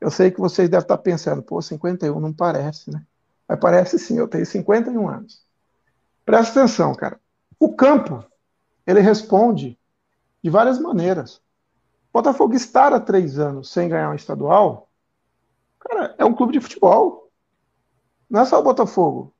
Eu 0.00 0.10
sei 0.10 0.30
que 0.30 0.40
vocês 0.40 0.68
devem 0.68 0.82
estar 0.82 0.98
pensando, 0.98 1.42
pô, 1.42 1.60
51 1.60 2.20
não 2.20 2.32
parece, 2.32 2.90
né? 2.90 3.02
Mas 3.48 3.58
parece 3.58 3.98
sim, 3.98 4.18
eu 4.18 4.28
tenho 4.28 4.44
51 4.44 5.08
anos. 5.08 5.42
Presta 6.24 6.60
atenção, 6.60 6.94
cara. 6.94 7.20
O 7.58 7.74
campo, 7.74 8.24
ele 8.86 9.00
responde 9.00 9.78
de 10.42 10.50
várias 10.50 10.78
maneiras. 10.78 11.40
Botafogo 12.16 12.54
estar 12.54 12.94
há 12.94 13.00
três 13.00 13.38
anos 13.38 13.70
sem 13.70 13.90
ganhar 13.90 14.10
um 14.10 14.14
estadual, 14.14 14.88
cara, 15.78 16.14
é 16.16 16.24
um 16.24 16.32
clube 16.32 16.54
de 16.54 16.60
futebol. 16.60 17.30
Não 18.28 18.40
é 18.40 18.44
só 18.46 18.58
o 18.58 18.62
Botafogo. 18.62 19.34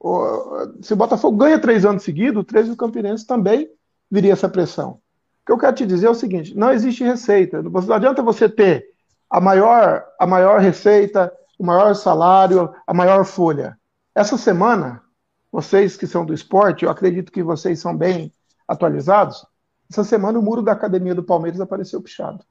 Se 0.82 0.92
o 0.92 0.96
Botafogo 0.96 1.38
ganha 1.38 1.58
três 1.58 1.86
anos 1.86 2.02
seguidos, 2.02 2.42
o 2.42 2.44
13 2.44 2.70
do 2.70 2.76
Campinense 2.76 3.26
também 3.26 3.70
viria 4.10 4.34
essa 4.34 4.46
pressão. 4.46 4.90
O 4.90 5.46
que 5.46 5.52
eu 5.52 5.58
quero 5.58 5.74
te 5.74 5.86
dizer 5.86 6.06
é 6.06 6.10
o 6.10 6.14
seguinte: 6.14 6.54
não 6.54 6.70
existe 6.70 7.02
receita. 7.02 7.62
Não 7.62 7.94
adianta 7.94 8.22
você 8.22 8.46
ter 8.46 8.84
a 9.30 9.40
maior, 9.40 10.04
a 10.20 10.26
maior 10.26 10.60
receita, 10.60 11.32
o 11.58 11.64
maior 11.64 11.94
salário, 11.94 12.74
a 12.86 12.92
maior 12.92 13.24
folha. 13.24 13.78
Essa 14.14 14.36
semana, 14.36 15.02
vocês 15.50 15.96
que 15.96 16.06
são 16.06 16.26
do 16.26 16.34
esporte, 16.34 16.84
eu 16.84 16.90
acredito 16.90 17.32
que 17.32 17.42
vocês 17.42 17.80
são 17.80 17.96
bem 17.96 18.30
atualizados. 18.68 19.46
Essa 19.90 20.04
semana 20.04 20.38
o 20.38 20.42
muro 20.42 20.60
da 20.60 20.72
academia 20.72 21.14
do 21.14 21.22
Palmeiras 21.22 21.58
apareceu 21.58 22.02
pichado. 22.02 22.44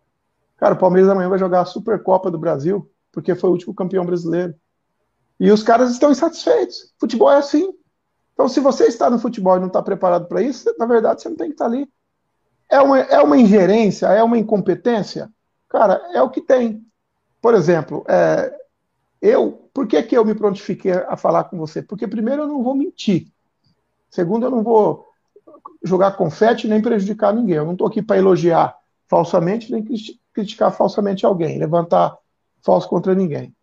Cara, 0.58 0.74
o 0.74 0.78
Palmeiras 0.78 1.10
amanhã 1.10 1.30
vai 1.30 1.40
jogar 1.40 1.62
a 1.62 1.66
Supercopa 1.66 2.32
do 2.32 2.38
Brasil, 2.38 2.90
porque 3.12 3.36
foi 3.36 3.50
o 3.50 3.54
último 3.54 3.74
campeão 3.74 4.06
brasileiro. 4.06 4.54
E 5.40 5.52
os 5.52 5.64
caras 5.64 5.92
estão 5.92 6.12
insatisfeitos. 6.12 6.94
Futebol 7.00 7.32
é 7.32 7.38
assim. 7.38 7.74
Então, 8.34 8.48
se 8.48 8.60
você 8.60 8.86
está 8.86 9.10
no 9.10 9.20
futebol 9.20 9.58
e 9.58 9.60
não 9.60 9.68
está 9.68 9.82
preparado 9.82 10.28
para 10.28 10.42
isso, 10.42 10.74
na 10.78 10.86
verdade, 10.86 11.22
você 11.22 11.30
não 11.30 11.36
tem 11.36 11.48
que 11.48 11.54
estar 11.54 11.66
ali. 11.66 11.88
É 12.70 12.80
uma, 12.82 13.00
é 13.00 13.22
uma 13.22 13.38
ingerência, 13.38 14.08
é 14.08 14.24
uma 14.24 14.38
incompetência? 14.38 15.30
Cara, 15.70 16.02
é 16.14 16.22
o 16.22 16.30
que 16.30 16.42
tem. 16.42 16.86
Por 17.42 17.54
exemplo, 17.54 18.04
é, 18.08 18.54
eu, 19.22 19.70
por 19.74 19.88
que, 19.88 20.02
que 20.04 20.18
eu 20.18 20.26
me 20.26 20.36
prontifiquei 20.36 20.94
a 20.94 21.16
falar 21.16 21.46
com 21.46 21.58
você? 21.58 21.82
Porque, 21.82 22.08
primeiro, 22.08 22.44
eu 22.44 22.48
não 22.48 22.64
vou 22.64 22.76
mentir. 22.76 23.28
Segundo, 24.10 24.46
eu 24.46 24.52
não 24.52 24.64
vou 24.64 25.06
jogar 25.84 26.18
confete 26.18 26.68
nem 26.68 26.82
prejudicar 26.82 27.34
ninguém. 27.34 27.58
Eu 27.58 27.66
não 27.66 27.74
estou 27.74 27.88
aqui 27.88 28.02
para 28.02 28.18
elogiar 28.18 28.76
falsamente 29.08 29.72
nem 29.72 29.84
criticar 30.36 30.72
falsamente 30.72 31.26
alguém, 31.26 31.58
levantar 31.58 32.18
falso 32.62 32.90
contra 32.90 33.16
ninguém. 33.16 33.56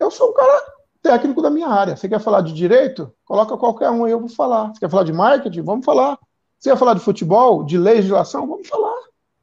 Eu 0.00 0.10
sou 0.10 0.30
um 0.30 0.32
cara 0.32 0.74
técnico 1.02 1.42
da 1.42 1.50
minha 1.50 1.68
área. 1.68 1.94
Você 1.94 2.08
quer 2.08 2.18
falar 2.18 2.40
de 2.40 2.54
direito? 2.54 3.12
Coloca 3.26 3.56
qualquer 3.58 3.90
um 3.90 4.04
aí, 4.04 4.12
eu 4.12 4.18
vou 4.18 4.28
falar. 4.28 4.72
Você 4.72 4.80
quer 4.80 4.90
falar 4.90 5.04
de 5.04 5.12
marketing? 5.12 5.60
Vamos 5.60 5.84
falar. 5.84 6.18
Você 6.58 6.70
quer 6.70 6.78
falar 6.78 6.94
de 6.94 7.00
futebol, 7.00 7.62
de 7.62 7.76
legislação? 7.76 8.46
Vamos 8.46 8.66
falar. 8.66 8.96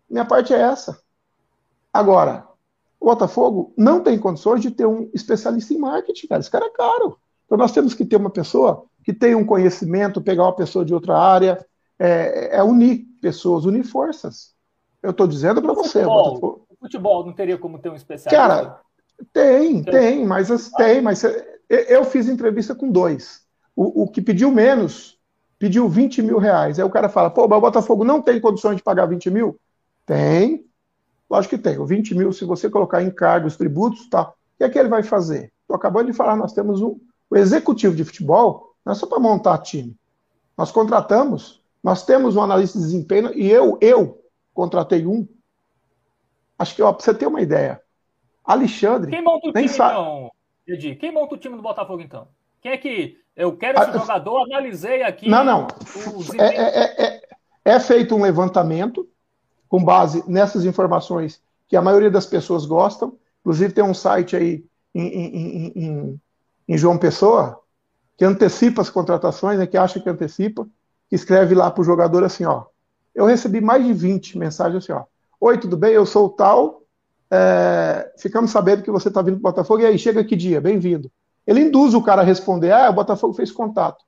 Minha 0.09 0.25
parte 0.25 0.51
é 0.51 0.59
essa. 0.59 0.99
Agora, 1.93 2.47
o 2.99 3.05
Botafogo 3.05 3.71
não 3.77 4.01
tem 4.01 4.17
condições 4.17 4.61
de 4.61 4.71
ter 4.71 4.87
um 4.87 5.09
especialista 5.13 5.73
em 5.73 5.77
marketing, 5.77 6.27
cara. 6.27 6.41
Esse 6.41 6.49
cara 6.49 6.65
é 6.65 6.69
caro. 6.69 7.19
Então 7.45 7.57
nós 7.57 7.71
temos 7.71 7.93
que 7.93 8.05
ter 8.05 8.15
uma 8.15 8.29
pessoa 8.31 8.85
que 9.03 9.13
tenha 9.13 9.37
um 9.37 9.45
conhecimento, 9.45 10.21
pegar 10.21 10.43
uma 10.43 10.55
pessoa 10.55 10.83
de 10.83 10.93
outra 10.93 11.17
área, 11.17 11.63
é, 11.99 12.57
é 12.57 12.63
unir 12.63 13.05
pessoas, 13.21 13.65
unir 13.65 13.83
forças. 13.83 14.55
Eu 15.01 15.11
estou 15.11 15.27
dizendo 15.27 15.61
para 15.61 15.73
você. 15.73 16.03
Futebol, 16.03 16.65
o 16.69 16.75
futebol 16.79 17.25
não 17.25 17.33
teria 17.33 17.57
como 17.57 17.79
ter 17.79 17.89
um 17.89 17.95
especialista? 17.95 18.29
Cara, 18.29 18.79
tem, 19.33 19.83
tem, 19.83 20.25
mas 20.25 20.69
tem, 20.71 21.01
mas 21.01 21.23
eu 21.69 22.03
fiz 22.03 22.27
entrevista 22.27 22.75
com 22.75 22.91
dois. 22.91 23.41
O, 23.75 24.03
o, 24.03 24.07
que 24.07 24.21
pediu 24.21 24.51
menos 24.51 25.19
pediu 25.57 25.87
20 25.87 26.23
mil 26.23 26.39
reais. 26.39 26.79
Aí 26.79 26.85
o 26.85 26.89
cara 26.89 27.07
fala, 27.07 27.29
pô, 27.29 27.43
o 27.43 27.47
Botafogo 27.47 28.03
não 28.03 28.19
tem 28.19 28.41
condições 28.41 28.77
de 28.77 28.83
pagar 28.83 29.05
20 29.05 29.29
mil? 29.29 29.59
Tem. 30.07 30.65
Lógico 31.29 31.55
que 31.55 31.61
tem. 31.61 31.77
O 31.77 31.85
20 31.85 32.15
mil, 32.15 32.33
se 32.33 32.43
você 32.45 32.67
colocar 32.67 33.03
encargos, 33.03 33.55
tributos, 33.55 34.09
tá. 34.09 34.29
O 34.29 34.33
que 34.57 34.63
é 34.63 34.69
que 34.69 34.79
ele 34.79 34.89
vai 34.89 35.03
fazer? 35.03 35.51
Estou 35.61 35.75
acabando 35.75 36.07
de 36.07 36.17
falar, 36.17 36.35
nós 36.35 36.51
temos 36.51 36.81
um, 36.81 36.99
o 37.29 37.37
executivo 37.37 37.95
de 37.95 38.03
futebol, 38.03 38.73
não 38.83 38.91
é 38.91 38.95
só 38.95 39.05
para 39.05 39.19
montar 39.19 39.59
time. 39.59 39.95
Nós 40.57 40.71
contratamos, 40.71 41.63
nós 41.83 42.03
temos 42.05 42.35
um 42.35 42.41
analista 42.41 42.79
de 42.79 42.85
desempenho, 42.85 43.31
e 43.33 43.49
eu, 43.49 43.77
eu 43.81 44.20
contratei 44.53 45.05
um. 45.05 45.27
Acho 46.57 46.75
que, 46.75 46.81
ó, 46.81 46.91
pra 46.91 47.03
você 47.03 47.13
ter 47.13 47.27
uma 47.27 47.41
ideia, 47.41 47.81
Alexandre. 48.43 49.11
Quem 49.11 49.23
monta 49.23 49.49
o 49.49 49.53
time, 49.53 49.69
sabe... 49.69 49.93
então, 49.93 50.31
Edi? 50.67 50.95
Quem 50.95 51.11
monta 51.11 51.35
o 51.35 51.37
time 51.37 51.55
do 51.55 51.61
Botafogo, 51.61 52.01
então? 52.01 52.27
Quem 52.61 52.71
é 52.71 52.77
que. 52.77 53.19
Eu 53.35 53.55
quero 53.55 53.79
esse 53.79 53.89
ah, 53.89 53.97
jogador, 53.97 54.43
analisei 54.43 55.03
aqui. 55.03 55.29
Não, 55.29 55.43
não. 55.43 55.67
É, 56.37 56.45
é, 56.45 57.05
é, 57.05 57.21
é, 57.63 57.79
feito 57.79 58.13
um 58.13 58.21
levantamento 58.21 59.07
com 59.69 59.81
base 59.81 60.21
nessas 60.29 60.65
informações 60.65 61.41
que 61.67 61.77
a 61.77 61.81
maioria 61.81 62.11
das 62.11 62.25
pessoas 62.25 62.65
gostam. 62.65 63.17
Inclusive, 63.39 63.73
tem 63.73 63.83
um 63.83 63.93
site 63.93 64.35
aí 64.35 64.65
em, 64.93 65.07
em, 65.07 65.73
em, 65.75 66.21
em 66.67 66.77
João 66.77 66.97
Pessoa 66.97 67.61
que 68.17 68.25
antecipa 68.25 68.83
as 68.83 68.89
contratações, 68.89 69.57
né, 69.57 69.65
que 69.65 69.77
acha 69.77 69.99
que 69.99 70.07
antecipa, 70.07 70.67
que 71.09 71.15
escreve 71.15 71.55
lá 71.55 71.71
para 71.71 71.81
o 71.81 71.83
jogador 71.83 72.23
assim: 72.23 72.45
ó, 72.45 72.65
eu 73.13 73.25
recebi 73.25 73.61
mais 73.61 73.85
de 73.85 73.93
20 73.93 74.37
mensagens 74.37 74.83
assim, 74.83 74.93
ó. 74.93 75.03
Oi, 75.39 75.57
tudo 75.57 75.75
bem? 75.75 75.91
Eu 75.91 76.05
sou 76.05 76.27
o 76.27 76.29
tal. 76.29 76.83
É, 77.29 78.13
ficamos 78.17 78.51
sabendo 78.51 78.83
que 78.83 78.91
você 78.91 79.07
está 79.07 79.21
vindo 79.21 79.39
para 79.39 79.51
Botafogo. 79.51 79.81
E 79.81 79.85
aí, 79.85 79.97
chega 79.97 80.23
que 80.23 80.35
dia? 80.35 80.61
Bem-vindo. 80.61 81.11
Ele 81.45 81.61
induz 81.61 81.93
o 81.93 82.01
cara 82.01 82.21
a 82.21 82.25
responder, 82.25 82.71
ah, 82.71 82.89
o 82.89 82.93
Botafogo 82.93 83.33
fez 83.33 83.51
contato. 83.51 84.03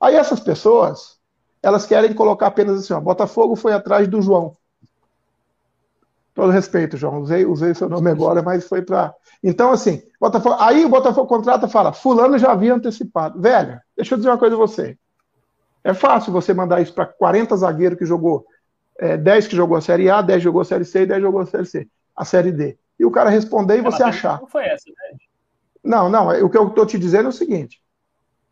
Aí 0.00 0.14
essas 0.14 0.40
pessoas, 0.40 1.18
elas 1.62 1.86
querem 1.86 2.12
colocar 2.14 2.46
apenas 2.46 2.78
assim, 2.78 2.92
ó, 2.92 3.00
Botafogo 3.00 3.56
foi 3.56 3.72
atrás 3.72 4.06
do 4.06 4.22
João. 4.22 4.56
Todo 6.34 6.52
respeito, 6.52 6.98
João, 6.98 7.20
usei, 7.20 7.46
usei 7.46 7.74
seu 7.74 7.88
nome 7.88 8.10
agora, 8.10 8.42
mas 8.42 8.68
foi 8.68 8.82
para... 8.82 9.14
Então, 9.42 9.72
assim, 9.72 10.02
Botafogo... 10.20 10.56
aí 10.58 10.84
o 10.84 10.88
Botafogo 10.88 11.26
contrata 11.26 11.66
fala, 11.66 11.92
fulano 11.92 12.38
já 12.38 12.52
havia 12.52 12.74
antecipado. 12.74 13.40
Velho, 13.40 13.80
deixa 13.96 14.14
eu 14.14 14.18
dizer 14.18 14.28
uma 14.28 14.38
coisa 14.38 14.54
a 14.54 14.58
você. 14.58 14.98
É 15.86 15.94
fácil 15.94 16.32
você 16.32 16.52
mandar 16.52 16.80
isso 16.80 16.92
para 16.92 17.06
40 17.06 17.56
zagueiros 17.56 17.98
que 17.98 18.04
jogou, 18.04 18.44
é, 18.98 19.16
10 19.16 19.46
que 19.46 19.54
jogou 19.54 19.76
a 19.76 19.80
Série 19.80 20.10
A, 20.10 20.20
10 20.20 20.42
jogou 20.42 20.60
a 20.60 20.64
Série 20.64 20.84
C 20.84 21.02
e 21.02 21.06
10 21.06 21.22
jogou 21.22 21.40
a 21.40 21.46
Série 21.46 21.66
C, 21.66 21.88
a 22.16 22.24
Série 22.24 22.50
D. 22.50 22.76
E 22.98 23.04
o 23.04 23.10
cara 23.10 23.30
responder 23.30 23.78
e 23.78 23.82
você 23.82 24.02
achar. 24.02 24.40
Não 24.40 24.48
foi 24.48 24.64
essa, 24.64 24.88
né? 24.88 25.18
Não, 25.84 26.08
não. 26.08 26.28
O 26.44 26.50
que 26.50 26.58
eu 26.58 26.66
estou 26.66 26.84
te 26.84 26.98
dizendo 26.98 27.26
é 27.26 27.28
o 27.28 27.32
seguinte: 27.32 27.80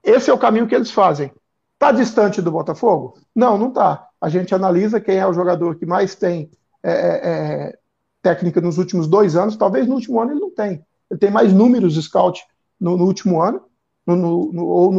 esse 0.05 0.31
é 0.31 0.32
o 0.32 0.39
caminho 0.39 0.69
que 0.69 0.74
eles 0.77 0.93
fazem. 0.93 1.32
Está 1.73 1.90
distante 1.90 2.40
do 2.40 2.52
Botafogo? 2.52 3.19
Não, 3.35 3.59
não 3.59 3.69
está. 3.69 4.06
A 4.20 4.28
gente 4.28 4.55
analisa 4.55 5.01
quem 5.01 5.16
é 5.16 5.27
o 5.27 5.32
jogador 5.32 5.74
que 5.74 5.85
mais 5.85 6.15
tem 6.15 6.51
é, 6.82 6.93
é, 6.93 7.20
é, 7.24 7.78
técnica 8.23 8.61
nos 8.61 8.78
últimos 8.78 9.09
dois 9.09 9.35
anos. 9.35 9.56
Talvez 9.56 9.89
no 9.89 9.97
último 9.97 10.20
ano 10.20 10.32
ele 10.32 10.40
não 10.40 10.51
tem. 10.51 10.85
ele 11.11 11.19
tem 11.19 11.31
mais 11.32 11.52
números 11.52 11.94
de 11.94 12.02
scout 12.02 12.44
no, 12.81 12.97
no 12.97 13.05
último 13.05 13.43
ano, 13.43 13.62
no, 14.06 14.52
no, 14.52 14.66
ou 14.66 14.93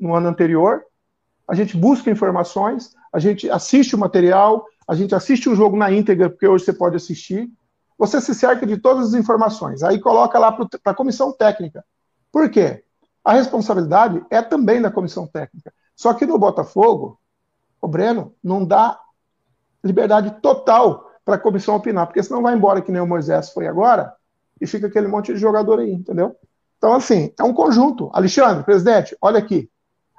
no, 0.00 0.14
ano 0.14 0.28
anterior. 0.28 0.82
A 1.48 1.54
gente 1.54 1.76
busca 1.76 2.10
informações, 2.10 2.94
a 3.12 3.18
gente 3.18 3.48
assiste 3.50 3.94
o 3.94 3.98
material, 3.98 4.66
a 4.86 4.94
gente 4.94 5.14
assiste 5.14 5.48
o 5.48 5.54
jogo 5.54 5.76
na 5.76 5.90
íntegra, 5.90 6.28
porque 6.28 6.46
hoje 6.46 6.64
você 6.64 6.72
pode 6.72 6.96
assistir. 6.96 7.50
Você 7.98 8.20
se 8.20 8.34
cerca 8.34 8.66
de 8.66 8.76
todas 8.76 9.08
as 9.08 9.14
informações, 9.14 9.82
aí 9.82 9.98
coloca 9.98 10.38
lá 10.38 10.52
para 10.52 10.66
a 10.84 10.94
comissão 10.94 11.32
técnica. 11.32 11.84
Por 12.30 12.50
quê? 12.50 12.84
A 13.24 13.32
responsabilidade 13.32 14.24
é 14.30 14.42
também 14.42 14.80
da 14.80 14.90
comissão 14.90 15.26
técnica. 15.26 15.72
Só 15.96 16.12
que 16.12 16.26
no 16.26 16.38
Botafogo, 16.38 17.18
o 17.80 17.88
Breno 17.88 18.34
não 18.44 18.64
dá 18.64 19.00
liberdade 19.82 20.30
total 20.42 21.10
para 21.24 21.36
a 21.36 21.38
comissão 21.38 21.74
opinar, 21.74 22.06
porque 22.06 22.22
senão 22.22 22.42
vai 22.42 22.54
embora 22.54 22.82
que 22.82 22.92
nem 22.92 23.00
o 23.00 23.06
Moisés 23.06 23.50
foi 23.50 23.66
agora 23.66 24.14
e 24.60 24.66
fica 24.66 24.86
aquele 24.86 25.08
monte 25.08 25.32
de 25.32 25.38
jogador 25.38 25.80
aí, 25.80 25.92
entendeu? 25.92 26.36
Então, 26.78 26.92
assim, 26.92 27.32
é 27.38 27.42
um 27.42 27.52
conjunto. 27.52 28.10
Alexandre, 28.12 28.62
presidente, 28.62 29.16
olha 29.20 29.38
aqui. 29.38 29.70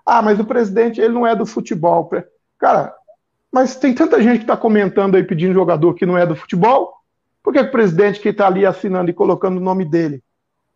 Ah, 0.07 0.21
mas 0.21 0.39
o 0.39 0.45
presidente, 0.45 1.01
ele 1.01 1.13
não 1.13 1.27
é 1.27 1.35
do 1.35 1.45
futebol. 1.45 2.09
Cara, 2.57 2.95
mas 3.51 3.75
tem 3.75 3.93
tanta 3.93 4.21
gente 4.21 4.37
que 4.37 4.43
está 4.43 4.55
comentando 4.55 5.15
aí 5.15 5.23
pedindo 5.23 5.53
jogador 5.53 5.93
que 5.95 6.05
não 6.05 6.17
é 6.17 6.25
do 6.25 6.33
futebol. 6.33 6.93
Por 7.43 7.51
que 7.51 7.59
o 7.59 7.71
presidente 7.71 8.21
que 8.21 8.29
está 8.29 8.47
ali 8.47 8.65
assinando 8.65 9.11
e 9.11 9.13
colocando 9.13 9.57
o 9.57 9.61
nome 9.61 9.83
dele, 9.83 10.23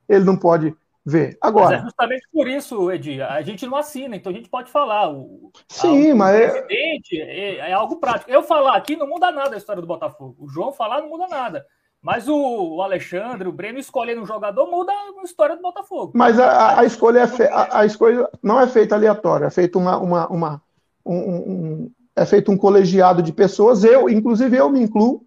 ele 0.10 0.26
não 0.26 0.36
pode 0.36 0.76
ver? 1.06 1.38
Agora. 1.40 1.78
Mas 1.78 1.80
é 1.80 1.84
justamente 1.84 2.28
por 2.30 2.46
isso, 2.46 2.92
Edi, 2.92 3.22
a 3.22 3.42
gente 3.42 3.66
não 3.66 3.78
assina, 3.78 4.18
então 4.18 4.34
a 4.34 4.36
gente 4.36 4.50
pode 4.50 4.70
falar. 4.70 5.10
O, 5.10 5.50
Sim, 5.70 6.12
a, 6.12 6.14
o 6.14 6.18
mas. 6.18 6.36
O 6.36 6.44
é- 6.44 6.50
presidente 6.50 7.22
é, 7.22 7.56
é, 7.70 7.74
algo 7.74 8.02
prático. 8.02 8.30
Eu 8.30 8.44
falar 8.44 8.76
aqui 8.76 8.98
não 8.98 9.08
muda 9.08 9.32
nada 9.32 9.56
a 9.56 9.58
história 9.58 9.82
do 9.82 9.88
Botafogo. 9.88 10.36
O 10.38 10.50
João 10.50 10.74
falar 10.74 11.00
não 11.00 11.10
muda 11.10 11.26
nada. 11.30 11.66
Mas 12.02 12.28
o, 12.28 12.82
Alexandre, 12.82 13.48
o 13.48 13.52
Breno 13.52 13.78
escolhendo 13.78 14.22
um 14.22 14.26
jogador 14.26 14.66
muda 14.66 14.92
a 14.92 15.24
história 15.24 15.56
do 15.56 15.62
Botafogo. 15.62 16.14
Mas 16.16 16.40
a, 16.40 16.80
a 16.80 16.86
escolha 16.86 17.20
é 17.20 17.28
fe... 17.28 17.44
a, 17.44 17.80
a, 17.80 17.86
escolha 17.86 18.28
não 18.42 18.60
é 18.60 18.66
feita 18.66 18.96
aleatória, 18.96 19.46
é 19.46 19.52
feita 19.52 19.78
uma, 19.78 19.98
uma, 19.98 20.28
uma 20.28 20.62
um, 21.06 21.16
um, 21.16 21.92
é 22.16 22.26
feito 22.26 22.52
um 22.52 22.58
colegiado 22.58 23.22
de 23.22 23.32
pessoas. 23.32 23.84
Eu, 23.84 24.10
inclusive, 24.10 24.58
eu 24.58 24.68
me 24.68 24.82
incluo, 24.82 25.24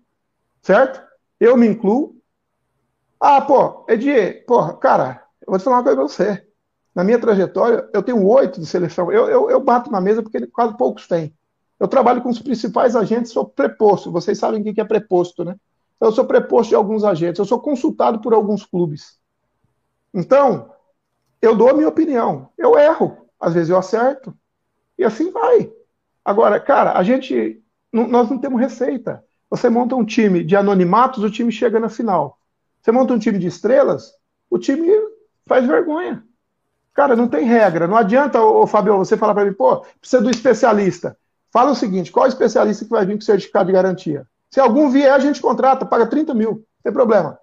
certo? 0.63 1.01
Eu 1.39 1.57
me 1.57 1.69
incluo. 1.69 2.17
Ah, 3.21 3.41
pô, 3.41 3.87
Edier, 3.89 4.45
pô, 4.45 4.75
cara, 4.75 5.23
eu 5.47 5.53
vou 5.53 5.59
te 5.59 5.65
falar 5.65 5.77
uma 5.77 5.83
coisa 5.85 5.97
pra 5.97 6.09
você. 6.09 6.47
Na 6.93 7.05
minha 7.05 7.21
trajetória, 7.21 7.89
eu 7.93 8.03
tenho 8.03 8.27
oito 8.27 8.61
de 8.61 8.67
seleção. 8.67 9.13
Eu, 9.13 9.29
eu, 9.29 9.51
eu 9.51 9.61
bato 9.61 9.93
na 9.93 10.01
mesa 10.01 10.23
porque 10.23 10.45
quase 10.49 10.77
poucos 10.77 11.07
têm. 11.07 11.33
Eu 11.79 11.87
trabalho 11.87 12.21
com 12.21 12.29
os 12.29 12.41
principais 12.41 12.97
agentes, 12.97 13.33
sou 13.33 13.45
preposto. 13.45 14.11
Vocês 14.11 14.39
sabem 14.39 14.61
o 14.61 14.75
que 14.75 14.81
é 14.81 14.85
preposto, 14.85 15.45
né? 15.45 15.57
Eu 16.01 16.13
sou 16.13 16.25
preposto 16.25 16.71
de 16.71 16.75
alguns 16.75 17.05
agentes, 17.05 17.39
eu 17.39 17.45
sou 17.45 17.61
consultado 17.61 18.21
por 18.21 18.35
alguns 18.35 18.65
clubes. 18.65 19.19
Então, 20.13 20.71
eu 21.41 21.55
dou 21.57 21.69
a 21.69 21.75
minha 21.75 21.89
opinião. 21.89 22.49
Eu 22.57 22.79
erro, 22.79 23.29
às 23.39 23.55
vezes 23.55 23.71
eu 23.71 23.77
acerto. 23.77 24.37
E 24.99 25.05
assim 25.05 25.31
vai. 25.31 25.73
Agora, 26.25 26.59
cara, 26.61 26.97
a 26.97 27.03
gente. 27.03 27.63
Nós 27.93 28.29
não 28.29 28.39
temos 28.39 28.61
receita. 28.61 29.25
Você 29.51 29.69
monta 29.69 29.95
um 29.95 30.05
time 30.05 30.43
de 30.43 30.57
anonimatos, 30.57 31.23
o 31.23 31.31
time 31.31 31.53
chega 31.53 31.79
na 31.79 31.89
final. 31.89 32.39
Você 32.83 32.91
monta 32.91 33.13
um 33.15 33.19
time 33.19 33.39
de 33.39 33.47
estrelas, 33.47 34.13
o 34.51 34.59
time 34.59 34.91
faz 35.47 35.67
vergonha. 35.67 36.25
Cara, 36.93 37.15
não 37.15 37.29
tem 37.29 37.45
regra. 37.45 37.87
Não 37.87 37.97
adianta, 37.97 38.43
ô, 38.43 38.67
Fabio, 38.67 38.97
você 38.97 39.17
falar 39.17 39.35
para 39.35 39.45
mim, 39.45 39.53
pô, 39.53 39.85
precisa 40.01 40.23
do 40.23 40.31
especialista. 40.31 41.17
Fala 41.53 41.71
o 41.71 41.77
seguinte: 41.77 42.11
qual 42.11 42.27
especialista 42.27 42.85
que 42.85 42.91
vai 42.91 43.07
vir 43.07 43.15
com 43.15 43.21
certificado 43.21 43.67
de 43.67 43.73
garantia? 43.73 44.27
Se 44.55 44.61
algum 44.61 44.89
vier, 44.89 45.13
a 45.13 45.19
gente 45.19 45.41
contrata, 45.41 45.85
paga 45.85 46.07
30 46.07 46.33
mil, 46.33 46.51
não 46.53 46.65
tem 46.85 46.93
problema. 46.93 47.37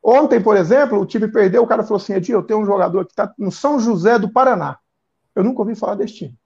Ontem, 0.00 0.40
por 0.40 0.56
exemplo, 0.56 1.00
o 1.00 1.04
time 1.04 1.26
perdeu, 1.26 1.64
o 1.64 1.66
cara 1.66 1.82
falou 1.82 1.96
assim: 1.96 2.12
Edinho, 2.12 2.38
eu 2.38 2.44
tenho 2.44 2.60
um 2.60 2.64
jogador 2.64 3.04
que 3.04 3.10
está 3.10 3.34
no 3.36 3.50
São 3.50 3.80
José 3.80 4.16
do 4.16 4.30
Paraná. 4.30 4.78
Eu 5.34 5.42
nunca 5.42 5.62
ouvi 5.62 5.74
falar 5.74 5.96
desse 5.96 6.14
time. 6.14 6.38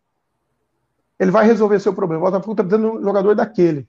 Ele 1.18 1.30
vai 1.30 1.44
resolver 1.44 1.78
seu 1.78 1.92
problema. 1.92 2.22
O 2.22 2.24
Botafogo 2.24 2.52
está 2.52 2.64
precisando 2.64 3.00
um 3.00 3.02
jogador 3.02 3.34
daquele. 3.34 3.86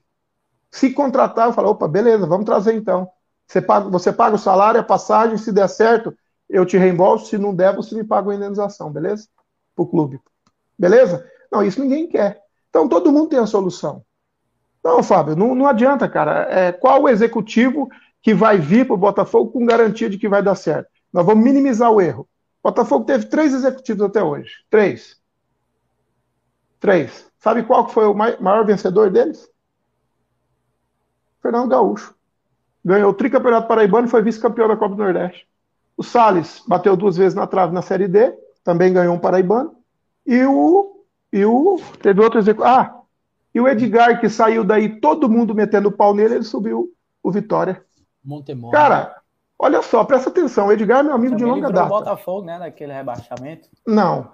Se 0.70 0.92
contratar, 0.92 1.48
eu 1.48 1.54
falo, 1.54 1.70
opa, 1.70 1.88
beleza, 1.88 2.26
vamos 2.26 2.44
trazer 2.44 2.74
então. 2.74 3.08
Você 3.46 3.62
paga, 3.62 3.88
você 3.88 4.12
paga 4.12 4.36
o 4.36 4.38
salário, 4.38 4.78
a 4.78 4.84
passagem, 4.84 5.38
se 5.38 5.50
der 5.50 5.70
certo, 5.70 6.14
eu 6.50 6.66
te 6.66 6.76
reembolso, 6.76 7.30
se 7.30 7.38
não 7.38 7.54
der, 7.54 7.74
você 7.74 7.94
me 7.94 8.04
paga 8.04 8.30
a 8.30 8.34
indenização, 8.34 8.92
beleza? 8.92 9.26
Para 9.74 9.84
o 9.84 9.88
clube. 9.88 10.20
Beleza? 10.78 11.26
Não, 11.50 11.62
isso 11.62 11.80
ninguém 11.80 12.06
quer. 12.06 12.42
Então 12.68 12.86
todo 12.90 13.10
mundo 13.10 13.30
tem 13.30 13.38
a 13.38 13.46
solução. 13.46 14.04
Não, 14.84 15.02
Fábio, 15.02 15.36
não, 15.36 15.54
não 15.54 15.66
adianta, 15.66 16.08
cara. 16.08 16.48
É, 16.50 16.72
qual 16.72 17.02
o 17.02 17.08
executivo 17.08 17.88
que 18.20 18.34
vai 18.34 18.58
vir 18.58 18.86
para 18.86 18.94
o 18.94 18.98
Botafogo 18.98 19.52
com 19.52 19.64
garantia 19.64 20.10
de 20.10 20.18
que 20.18 20.28
vai 20.28 20.42
dar 20.42 20.54
certo? 20.54 20.88
Nós 21.12 21.24
vamos 21.24 21.44
minimizar 21.44 21.90
o 21.90 22.00
erro. 22.00 22.28
O 22.62 22.68
Botafogo 22.68 23.04
teve 23.04 23.26
três 23.26 23.52
executivos 23.52 24.02
até 24.02 24.22
hoje. 24.22 24.50
Três. 24.70 25.20
Três. 26.80 27.30
Sabe 27.38 27.62
qual 27.62 27.88
foi 27.88 28.06
o 28.06 28.14
maior 28.14 28.64
vencedor 28.64 29.10
deles? 29.10 29.48
Fernando 31.40 31.68
Gaúcho. 31.68 32.14
Ganhou 32.84 33.10
o 33.10 33.14
tricampeonato 33.14 33.68
paraibano 33.68 34.06
e 34.06 34.10
foi 34.10 34.22
vice-campeão 34.22 34.68
da 34.68 34.76
Copa 34.76 34.94
do 34.94 35.02
Nordeste. 35.02 35.46
O 35.96 36.02
Salles 36.02 36.62
bateu 36.66 36.96
duas 36.96 37.16
vezes 37.16 37.34
na 37.34 37.46
trave 37.46 37.72
na 37.72 37.82
Série 37.82 38.08
D, 38.08 38.32
também 38.64 38.92
ganhou 38.92 39.14
um 39.14 39.18
paraibano. 39.18 39.76
E 40.26 40.44
o. 40.44 41.04
E 41.32 41.44
o. 41.44 41.80
Teve 42.00 42.20
outro 42.20 42.38
executivo. 42.38 42.68
Ah, 42.68 43.01
e 43.54 43.60
o 43.60 43.68
Edgar, 43.68 44.20
que 44.20 44.28
saiu 44.28 44.64
daí, 44.64 45.00
todo 45.00 45.28
mundo 45.28 45.54
metendo 45.54 45.88
o 45.88 45.92
pau 45.92 46.14
nele, 46.14 46.36
ele 46.36 46.44
subiu 46.44 46.90
o 47.22 47.30
Vitória. 47.30 47.84
Montemor. 48.24 48.70
Cara, 48.70 49.16
olha 49.58 49.82
só, 49.82 50.04
presta 50.04 50.30
atenção. 50.30 50.68
O 50.68 50.72
Edgar 50.72 51.00
é 51.00 51.02
meu 51.02 51.14
amigo 51.14 51.36
Também 51.36 51.46
de 51.46 51.60
longa 51.60 51.72
data. 51.72 51.86
o 51.86 51.98
Botafogo, 51.98 52.46
né, 52.46 52.58
naquele 52.58 52.92
rebaixamento. 52.92 53.68
Não, 53.86 54.30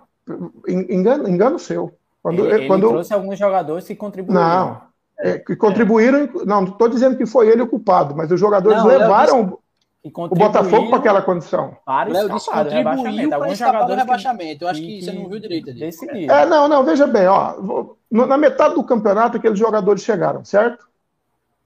engano, 0.66 1.28
engano 1.28 1.58
seu. 1.58 1.92
Quando, 2.22 2.46
ele, 2.46 2.66
quando... 2.66 2.84
ele 2.84 2.92
trouxe 2.92 3.14
alguns 3.14 3.38
jogadores 3.38 3.86
que 3.86 3.96
contribuíram. 3.96 4.40
Não, 4.40 4.82
é, 5.18 5.38
que 5.38 5.56
contribuíram. 5.56 6.18
É. 6.18 6.30
Não, 6.44 6.62
não 6.62 6.64
estou 6.64 6.88
dizendo 6.88 7.16
que 7.16 7.26
foi 7.26 7.48
ele 7.48 7.62
o 7.62 7.68
culpado, 7.68 8.14
mas 8.14 8.30
os 8.30 8.38
jogadores 8.38 8.78
não, 8.78 8.86
levaram 8.86 9.58
o 10.04 10.28
Botafogo 10.28 10.88
para 10.88 10.98
aquela 10.98 11.22
condição. 11.22 11.76
Para 11.84 12.10
Léo 12.10 12.30
disse 12.30 12.50
contribuiu 12.50 13.28
para 13.30 13.52
escapar 13.52 13.86
do 13.86 13.94
rebaixamento. 13.94 14.64
Eu 14.64 14.68
acho 14.68 14.80
que, 14.80 14.98
que, 14.98 15.04
você 15.04 15.12
não 15.12 15.28
viu 15.28 15.40
direito 15.40 15.70
ali. 15.70 16.26
É, 16.28 16.46
não, 16.46 16.68
não, 16.68 16.84
veja 16.84 17.06
bem, 17.06 17.26
ó, 17.26 17.94
na 18.10 18.38
metade 18.38 18.74
do 18.74 18.84
campeonato 18.84 19.36
aqueles 19.36 19.58
jogadores 19.58 20.02
chegaram, 20.02 20.44
certo? 20.44 20.86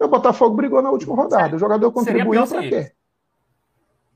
O 0.01 0.09
Botafogo 0.09 0.57
brigou 0.57 0.83
na 0.83 0.91
última 0.91 1.15
rodada. 1.15 1.43
Certo. 1.43 1.57
O 1.57 1.59
jogador 1.59 1.93
contribuiu 1.93 2.47
para 2.47 2.63
quê? 2.63 2.93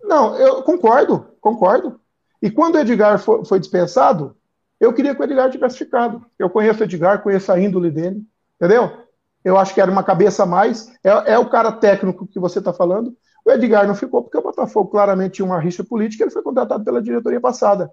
Não, 0.03 0.37
eu 0.37 0.63
concordo, 0.63 1.27
concordo. 1.41 2.01
E 2.43 2.51
quando 2.51 2.77
o 2.77 2.79
Edgar 2.79 3.19
foi, 3.19 3.45
foi, 3.45 3.61
dispensado, 3.61 4.37
eu 4.81 4.93
queria 4.93 5.15
que 5.15 5.21
o 5.21 5.25
Edgar 5.25 5.51
tivesse 5.51 5.79
ficado. 5.79 6.25
Eu 6.39 6.51
conheço 6.51 6.81
o 6.81 6.85
Edgar, 6.85 7.23
conheço 7.23 7.53
a 7.53 7.61
índole 7.61 7.91
dele, 7.91 8.23
entendeu? 8.57 9.05
Eu 9.45 9.57
acho 9.57 9.73
que 9.73 9.81
era 9.81 9.91
uma 9.91 10.03
cabeça 10.03 10.43
a 10.43 10.47
mais. 10.47 10.93
É, 11.05 11.35
é 11.35 11.39
o 11.39 11.49
cara 11.49 11.71
técnico 11.71 12.27
que 12.27 12.41
você 12.41 12.59
está 12.59 12.73
falando. 12.73 13.17
O 13.47 13.51
Edgar 13.53 13.87
não 13.87 13.95
ficou 13.95 14.23
porque 14.23 14.37
o 14.37 14.43
Botafogo 14.43 14.91
claramente 14.91 15.35
tinha 15.35 15.47
uma 15.47 15.61
rixa 15.61 15.85
política, 15.85 16.25
ele 16.25 16.33
foi 16.33 16.43
contratado 16.43 16.85
pela 16.85 17.01
diretoria 17.01 17.41
passada. 17.41 17.89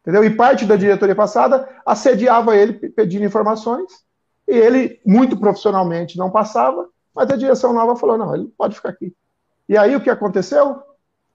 Entendeu? 0.00 0.22
E 0.22 0.30
parte 0.30 0.64
da 0.64 0.76
diretoria 0.76 1.16
passada 1.16 1.68
assediava 1.84 2.56
ele 2.56 2.74
pedindo 2.90 3.24
informações, 3.24 4.04
e 4.46 4.54
ele, 4.54 5.00
muito 5.04 5.36
profissionalmente, 5.36 6.16
não 6.16 6.30
passava, 6.30 6.88
mas 7.12 7.28
a 7.28 7.36
direção 7.36 7.72
nova 7.72 7.96
falou: 7.96 8.16
não, 8.16 8.32
ele 8.32 8.46
pode 8.56 8.76
ficar 8.76 8.90
aqui. 8.90 9.12
E 9.68 9.76
aí 9.76 9.96
o 9.96 10.00
que 10.00 10.08
aconteceu? 10.08 10.80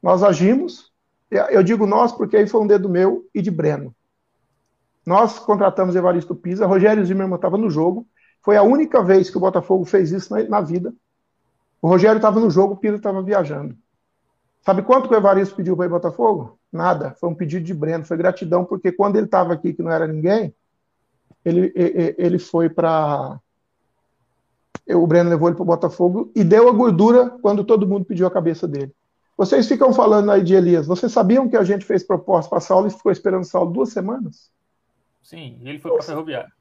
Nós 0.01 0.23
agimos, 0.23 0.89
eu 1.29 1.61
digo 1.61 1.85
nós 1.85 2.13
porque 2.13 2.37
aí 2.37 2.47
foi 2.47 2.61
um 2.61 2.67
dedo 2.67 2.87
meu 2.87 3.27
e 3.35 3.41
de 3.41 3.51
Breno. 3.51 3.93
Nós 5.05 5.37
contratamos 5.39 5.93
Evaristo 5.93 6.33
Pisa, 6.33 6.65
Rogério 6.65 7.05
Zimmermann 7.05 7.35
estava 7.35 7.57
no 7.57 7.69
jogo, 7.69 8.07
foi 8.41 8.55
a 8.55 8.63
única 8.63 9.03
vez 9.03 9.29
que 9.29 9.37
o 9.37 9.41
Botafogo 9.41 9.83
fez 9.83 10.11
isso 10.11 10.33
na, 10.33 10.41
na 10.43 10.61
vida. 10.61 10.93
O 11.81 11.87
Rogério 11.87 12.17
estava 12.17 12.39
no 12.39 12.49
jogo, 12.49 12.75
o 12.75 12.77
Pisa 12.77 12.97
estava 12.97 13.21
viajando. 13.21 13.75
Sabe 14.61 14.83
quanto 14.83 15.07
que 15.09 15.15
o 15.15 15.17
Evaristo 15.17 15.55
pediu 15.55 15.75
para 15.75 15.87
ir 15.87 15.89
Botafogo? 15.89 16.59
Nada. 16.71 17.15
Foi 17.19 17.27
um 17.29 17.35
pedido 17.35 17.65
de 17.65 17.73
Breno, 17.73 18.05
foi 18.05 18.15
gratidão, 18.15 18.63
porque 18.63 18.91
quando 18.91 19.15
ele 19.15 19.25
estava 19.25 19.53
aqui, 19.53 19.73
que 19.73 19.81
não 19.81 19.91
era 19.91 20.05
ninguém, 20.05 20.53
ele, 21.43 21.73
ele 21.75 22.37
foi 22.37 22.69
para. 22.69 23.39
O 24.87 25.07
Breno 25.07 25.29
levou 25.29 25.47
ele 25.47 25.55
para 25.55 25.63
o 25.63 25.65
Botafogo 25.65 26.31
e 26.35 26.43
deu 26.43 26.69
a 26.69 26.71
gordura 26.71 27.29
quando 27.41 27.63
todo 27.63 27.87
mundo 27.87 28.05
pediu 28.05 28.27
a 28.27 28.31
cabeça 28.31 28.67
dele. 28.67 28.93
Vocês 29.35 29.67
ficam 29.67 29.91
falando 29.91 30.29
aí 30.29 30.43
de 30.43 30.53
Elias. 30.53 30.85
Vocês 30.85 31.11
sabiam 31.11 31.49
que 31.49 31.57
a 31.57 31.63
gente 31.63 31.83
fez 31.83 32.03
proposta 32.03 32.49
para 32.49 32.59
Saulo 32.59 32.87
e 32.87 32.91
ficou 32.91 33.11
esperando 33.11 33.43
Saulo 33.43 33.71
duas 33.71 33.89
semanas? 33.89 34.51
Sim, 35.23 35.59
ele 35.63 35.79
foi 35.79 35.91
para 35.91 36.01
a 36.01 36.03
Ferroviária. 36.03 36.51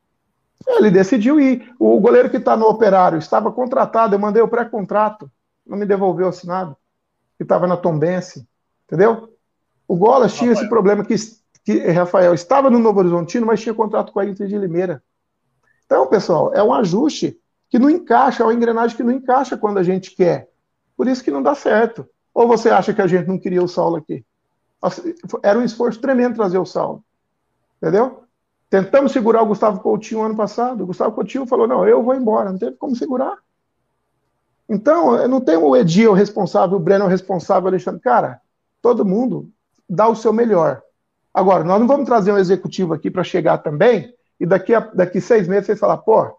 Ele 0.67 0.91
decidiu 0.91 1.41
ir. 1.41 1.75
O 1.79 1.99
goleiro 2.01 2.31
que 2.31 2.37
está 2.37 2.57
no 2.57 2.67
operário 2.67 3.19
estava 3.19 3.51
contratado, 3.51 4.15
eu 4.15 4.19
mandei 4.19 4.43
o 4.43 4.49
pré-contrato, 4.49 5.31
não 5.67 5.79
me 5.79 5.87
devolveu 5.87 6.29
assinado, 6.29 6.77
que 7.37 7.43
estava 7.43 7.67
na 7.67 7.77
Tombense, 7.77 8.47
entendeu? 8.85 9.35
O 9.89 9.97
Golas 9.97 10.35
tinha 10.35 10.53
esse 10.53 10.69
problema 10.69 11.05
que, 11.05 11.15
que 11.65 11.79
Rafael 11.91 12.35
estava 12.35 12.71
no 12.71 12.79
Novo 12.79 13.01
Horizontino, 13.01 13.47
mas 13.47 13.61
tinha 13.61 13.75
contrato 13.75 14.13
com 14.13 14.21
a 14.21 14.27
Inter 14.27 14.47
de 14.47 14.59
Limeira. 14.59 15.03
Então, 15.85 16.07
pessoal, 16.07 16.55
é 16.55 16.63
um 16.63 16.73
ajuste 16.73 17.37
que 17.69 17.79
não 17.79 17.91
encaixa, 17.91 18.43
é 18.43 18.47
uma 18.47 18.55
engrenagem 18.55 18.97
que 18.97 19.03
não 19.03 19.13
encaixa 19.13 19.57
quando 19.57 19.79
a 19.79 19.83
gente 19.83 20.15
quer. 20.15 20.49
Por 20.97 21.09
isso 21.09 21.25
que 21.25 21.31
não 21.31 21.43
dá 21.43 21.55
certo. 21.55 22.07
Ou 22.33 22.47
você 22.47 22.71
acha 22.71 22.95
que 22.95 23.03
a 23.03 23.07
gente 23.07 23.27
não 23.27 23.39
queria 23.39 23.63
o 23.63 23.69
Saulo 23.69 23.97
aqui? 23.97 24.25
Era 25.43 25.59
um 25.59 25.65
esforço 25.65 26.01
tremendo 26.01 26.37
trazer 26.37 26.59
o 26.59 26.67
Saulo. 26.67 27.05
Entendeu? 27.79 28.25
Tentamos 28.71 29.11
segurar 29.11 29.43
o 29.43 29.47
Gustavo 29.47 29.81
Coutinho 29.81 30.23
ano 30.23 30.37
passado. 30.37 30.85
O 30.85 30.87
Gustavo 30.87 31.13
Coutinho 31.13 31.45
falou: 31.45 31.67
não, 31.67 31.87
eu 31.87 32.05
vou 32.05 32.15
embora. 32.15 32.53
Não 32.53 32.59
teve 32.59 32.77
como 32.77 32.95
segurar. 32.95 33.37
Então, 34.69 35.27
não 35.27 35.41
tem 35.41 35.57
o 35.57 35.77
Edil 35.77 36.13
responsável, 36.13 36.77
o 36.77 36.81
Breno 36.81 37.09
responsável, 37.09 37.65
o 37.65 37.69
Alexandre. 37.69 38.01
Cara, 38.01 38.41
todo 38.81 39.05
mundo 39.05 39.51
dá 39.89 40.07
o 40.07 40.15
seu 40.15 40.33
melhor. 40.33 40.81
Agora, 41.35 41.65
nós 41.65 41.81
não 41.81 41.89
vamos 41.89 42.07
trazer 42.07 42.33
um 42.33 42.39
executivo 42.39 42.95
aqui 42.95 43.11
para 43.11 43.25
chegar 43.25 43.59
também 43.59 44.15
e 44.39 44.47
daqui 44.47 44.73
a 44.73 44.81
daqui 44.81 45.21
seis 45.21 45.49
meses 45.49 45.67
vocês 45.67 45.79
falar, 45.79 45.99
pô, 45.99 46.39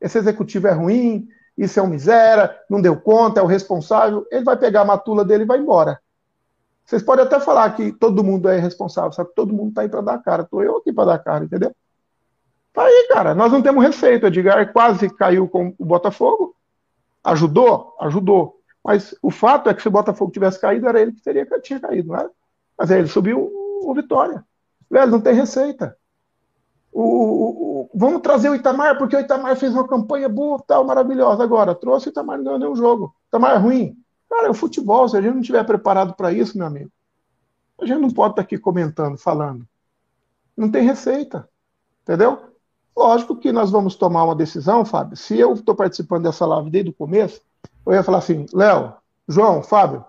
esse 0.00 0.18
executivo 0.18 0.66
é 0.66 0.72
ruim, 0.72 1.28
isso 1.56 1.78
é 1.78 1.82
um 1.82 1.86
miséria, 1.86 2.56
não 2.68 2.82
deu 2.82 2.96
conta, 2.96 3.38
é 3.38 3.42
o 3.42 3.46
responsável. 3.46 4.26
Ele 4.32 4.44
vai 4.44 4.56
pegar 4.56 4.80
a 4.80 4.84
matula 4.84 5.24
dele 5.24 5.44
e 5.44 5.46
vai 5.46 5.58
embora. 5.58 6.00
Vocês 6.88 7.02
podem 7.02 7.22
até 7.22 7.38
falar 7.38 7.76
que 7.76 7.92
todo 7.92 8.24
mundo 8.24 8.48
é 8.48 8.58
responsável, 8.58 9.10
que 9.10 9.34
todo 9.34 9.52
mundo 9.52 9.68
está 9.68 9.82
aí 9.82 9.90
para 9.90 10.00
dar 10.00 10.22
cara. 10.22 10.42
Estou 10.42 10.62
eu 10.62 10.78
aqui 10.78 10.90
para 10.90 11.04
dar 11.04 11.18
cara, 11.18 11.44
entendeu? 11.44 11.70
Tá 12.72 12.82
aí, 12.82 13.08
cara. 13.10 13.34
Nós 13.34 13.52
não 13.52 13.60
temos 13.60 13.84
receita. 13.84 14.28
Edgar 14.28 14.72
quase 14.72 15.10
caiu 15.10 15.46
com 15.46 15.74
o 15.78 15.84
Botafogo. 15.84 16.56
Ajudou? 17.22 17.94
Ajudou. 18.00 18.58
Mas 18.82 19.14
o 19.20 19.30
fato 19.30 19.68
é 19.68 19.74
que 19.74 19.82
se 19.82 19.88
o 19.88 19.90
Botafogo 19.90 20.32
tivesse 20.32 20.58
caído, 20.58 20.88
era 20.88 20.98
ele 20.98 21.12
que 21.12 21.20
teria, 21.20 21.46
tinha 21.60 21.78
caído, 21.78 22.08
não 22.08 22.20
é? 22.20 22.30
Mas 22.78 22.90
aí 22.90 23.00
ele 23.00 23.08
subiu 23.08 23.52
o 23.82 23.92
Vitória. 23.94 24.42
Velho, 24.90 25.10
não 25.10 25.20
tem 25.20 25.34
receita. 25.34 25.94
O, 26.90 27.02
o, 27.02 27.82
o, 27.82 27.90
vamos 27.94 28.22
trazer 28.22 28.48
o 28.48 28.54
Itamar, 28.54 28.96
porque 28.96 29.14
o 29.14 29.20
Itamar 29.20 29.54
fez 29.56 29.74
uma 29.74 29.86
campanha 29.86 30.26
boa, 30.26 30.58
tal, 30.66 30.86
maravilhosa. 30.86 31.44
Agora, 31.44 31.74
trouxe 31.74 32.08
o 32.08 32.10
Itamar, 32.10 32.38
não 32.38 32.44
ganhou 32.44 32.58
nenhum 32.58 32.76
jogo. 32.76 33.04
O 33.04 33.28
Itamar 33.28 33.56
é 33.56 33.58
ruim. 33.58 33.94
Cara, 34.28 34.46
é 34.46 34.50
o 34.50 34.54
futebol. 34.54 35.08
Se 35.08 35.16
a 35.16 35.20
gente 35.20 35.34
não 35.34 35.40
estiver 35.40 35.64
preparado 35.64 36.14
para 36.14 36.32
isso, 36.32 36.56
meu 36.56 36.66
amigo, 36.66 36.90
a 37.80 37.86
gente 37.86 38.00
não 38.00 38.10
pode 38.10 38.32
estar 38.32 38.42
tá 38.42 38.46
aqui 38.46 38.58
comentando, 38.58 39.16
falando. 39.16 39.66
Não 40.56 40.70
tem 40.70 40.82
receita. 40.82 41.48
Entendeu? 42.02 42.48
Lógico 42.96 43.36
que 43.36 43.52
nós 43.52 43.70
vamos 43.70 43.94
tomar 43.94 44.24
uma 44.24 44.34
decisão, 44.34 44.84
Fábio. 44.84 45.16
Se 45.16 45.38
eu 45.38 45.54
estou 45.54 45.74
participando 45.74 46.24
dessa 46.24 46.44
live 46.44 46.70
desde 46.70 46.90
o 46.90 46.94
começo, 46.94 47.40
eu 47.86 47.92
ia 47.92 48.02
falar 48.02 48.18
assim: 48.18 48.44
Léo, 48.52 48.94
João, 49.28 49.62
Fábio, 49.62 50.04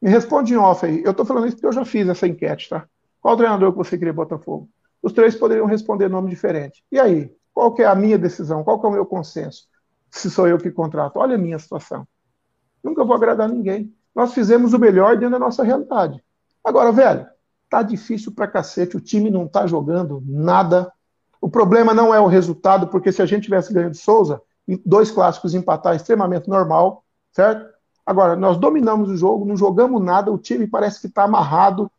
me 0.00 0.10
responde 0.10 0.52
em 0.52 0.56
off 0.56 0.84
aí. 0.84 1.02
Eu 1.04 1.12
estou 1.12 1.24
falando 1.24 1.46
isso 1.46 1.56
porque 1.56 1.66
eu 1.68 1.72
já 1.72 1.84
fiz 1.84 2.08
essa 2.08 2.26
enquete, 2.26 2.68
tá? 2.68 2.88
Qual 3.20 3.36
treinador 3.36 3.70
que 3.70 3.78
você 3.78 3.96
queria 3.96 4.12
Botafogo? 4.12 4.68
Os 5.00 5.12
três 5.12 5.36
poderiam 5.36 5.66
responder 5.66 6.08
nome 6.08 6.30
diferente. 6.30 6.84
E 6.90 6.98
aí? 6.98 7.32
Qual 7.54 7.72
que 7.72 7.82
é 7.82 7.86
a 7.86 7.94
minha 7.94 8.18
decisão? 8.18 8.64
Qual 8.64 8.80
que 8.80 8.86
é 8.86 8.88
o 8.88 8.92
meu 8.92 9.06
consenso? 9.06 9.68
Se 10.10 10.30
sou 10.30 10.48
eu 10.48 10.58
que 10.58 10.70
contrato. 10.70 11.18
Olha 11.18 11.36
a 11.36 11.38
minha 11.38 11.58
situação. 11.58 12.06
Nunca 12.82 13.04
vou 13.04 13.14
agradar 13.14 13.48
ninguém. 13.48 13.94
Nós 14.14 14.34
fizemos 14.34 14.72
o 14.72 14.78
melhor 14.78 15.16
dentro 15.16 15.32
da 15.32 15.38
nossa 15.38 15.62
realidade. 15.62 16.22
Agora, 16.64 16.92
velho, 16.92 17.26
tá 17.70 17.82
difícil 17.82 18.32
pra 18.32 18.46
cacete. 18.46 18.96
O 18.96 19.00
time 19.00 19.30
não 19.30 19.48
tá 19.48 19.66
jogando 19.66 20.22
nada. 20.26 20.92
O 21.40 21.48
problema 21.48 21.94
não 21.94 22.14
é 22.14 22.20
o 22.20 22.26
resultado, 22.26 22.88
porque 22.88 23.10
se 23.10 23.22
a 23.22 23.26
gente 23.26 23.44
tivesse 23.44 23.72
ganho 23.72 23.90
de 23.90 23.98
Souza, 23.98 24.40
dois 24.84 25.10
clássicos 25.10 25.54
empatar 25.54 25.94
é 25.94 25.96
extremamente 25.96 26.48
normal, 26.48 27.04
certo? 27.32 27.72
Agora, 28.04 28.36
nós 28.36 28.58
dominamos 28.58 29.10
o 29.10 29.16
jogo, 29.16 29.44
não 29.44 29.56
jogamos 29.56 30.02
nada, 30.02 30.30
o 30.30 30.38
time 30.38 30.66
parece 30.66 31.00
que 31.00 31.06
está 31.06 31.24
amarrado. 31.24 31.90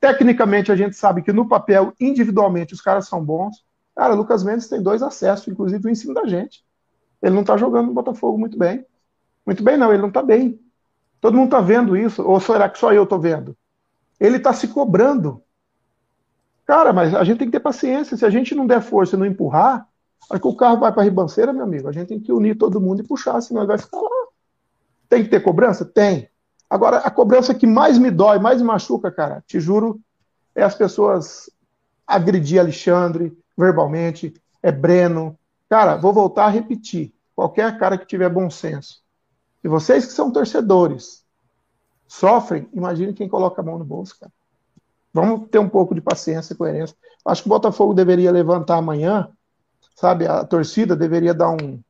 Tecnicamente, 0.00 0.72
a 0.72 0.76
gente 0.76 0.96
sabe 0.96 1.22
que 1.22 1.32
no 1.32 1.48
papel, 1.48 1.92
individualmente, 2.00 2.74
os 2.74 2.80
caras 2.80 3.06
são 3.06 3.24
bons. 3.24 3.64
Cara, 3.94 4.14
o 4.14 4.16
Lucas 4.16 4.42
Mendes 4.42 4.68
tem 4.68 4.82
dois 4.82 5.02
acessos, 5.02 5.48
inclusive 5.48 5.90
em 5.90 5.94
cima 5.94 6.14
da 6.14 6.26
gente. 6.26 6.64
Ele 7.22 7.34
não 7.34 7.42
está 7.42 7.56
jogando 7.56 7.86
no 7.86 7.94
Botafogo 7.94 8.38
muito 8.38 8.58
bem. 8.58 8.84
Muito 9.44 9.62
bem, 9.62 9.76
não, 9.76 9.92
ele 9.92 10.02
não 10.02 10.08
está 10.08 10.22
bem. 10.22 10.60
Todo 11.20 11.36
mundo 11.36 11.46
está 11.46 11.60
vendo 11.60 11.96
isso, 11.96 12.22
ou 12.22 12.40
será 12.40 12.68
que 12.68 12.78
só 12.78 12.92
eu 12.92 13.04
estou 13.04 13.20
vendo? 13.20 13.56
Ele 14.18 14.36
está 14.36 14.52
se 14.52 14.68
cobrando. 14.68 15.42
Cara, 16.64 16.92
mas 16.92 17.14
a 17.14 17.24
gente 17.24 17.38
tem 17.38 17.48
que 17.48 17.52
ter 17.52 17.60
paciência. 17.60 18.16
Se 18.16 18.24
a 18.24 18.30
gente 18.30 18.54
não 18.54 18.66
der 18.66 18.80
força 18.80 19.16
e 19.16 19.18
não 19.18 19.26
empurrar, 19.26 19.86
aí 20.30 20.38
que 20.38 20.46
o 20.46 20.56
carro 20.56 20.78
vai 20.78 20.92
para 20.92 21.02
a 21.02 21.04
ribanceira, 21.04 21.52
meu 21.52 21.64
amigo. 21.64 21.88
A 21.88 21.92
gente 21.92 22.08
tem 22.08 22.20
que 22.20 22.32
unir 22.32 22.56
todo 22.56 22.80
mundo 22.80 23.02
e 23.02 23.06
puxar, 23.06 23.40
senão 23.40 23.62
ele 23.62 23.68
vai 23.68 23.78
ficar 23.78 24.00
lá. 24.00 24.26
Tem 25.08 25.22
que 25.22 25.28
ter 25.28 25.40
cobrança? 25.40 25.84
Tem. 25.84 26.28
Agora, 26.70 26.98
a 26.98 27.10
cobrança 27.10 27.54
que 27.54 27.66
mais 27.66 27.98
me 27.98 28.10
dói, 28.10 28.38
mais 28.38 28.60
me 28.60 28.66
machuca, 28.66 29.10
cara, 29.10 29.44
te 29.46 29.60
juro, 29.60 30.00
é 30.54 30.62
as 30.62 30.74
pessoas 30.74 31.50
agredir 32.06 32.58
Alexandre 32.58 33.36
verbalmente, 33.56 34.32
é 34.62 34.72
Breno. 34.72 35.38
Cara, 35.68 35.96
vou 35.96 36.12
voltar 36.12 36.46
a 36.46 36.48
repetir. 36.50 37.12
Qualquer 37.34 37.78
cara 37.78 37.98
que 37.98 38.06
tiver 38.06 38.28
bom 38.30 38.48
senso 38.48 39.01
e 39.62 39.68
vocês 39.68 40.04
que 40.04 40.12
são 40.12 40.30
torcedores 40.30 41.24
sofrem, 42.06 42.68
imagine 42.72 43.12
quem 43.12 43.28
coloca 43.28 43.60
a 43.60 43.64
mão 43.64 43.78
no 43.78 43.84
bolso, 43.84 44.18
cara. 44.18 44.32
Vamos 45.14 45.48
ter 45.50 45.58
um 45.58 45.68
pouco 45.68 45.94
de 45.94 46.00
paciência 46.00 46.52
e 46.52 46.56
coerência. 46.56 46.96
Acho 47.24 47.42
que 47.42 47.48
o 47.48 47.50
Botafogo 47.50 47.94
deveria 47.94 48.32
levantar 48.32 48.78
amanhã, 48.78 49.28
sabe? 49.94 50.26
A 50.26 50.44
torcida 50.44 50.96
deveria 50.96 51.34
dar 51.34 51.50
um, 51.50 51.80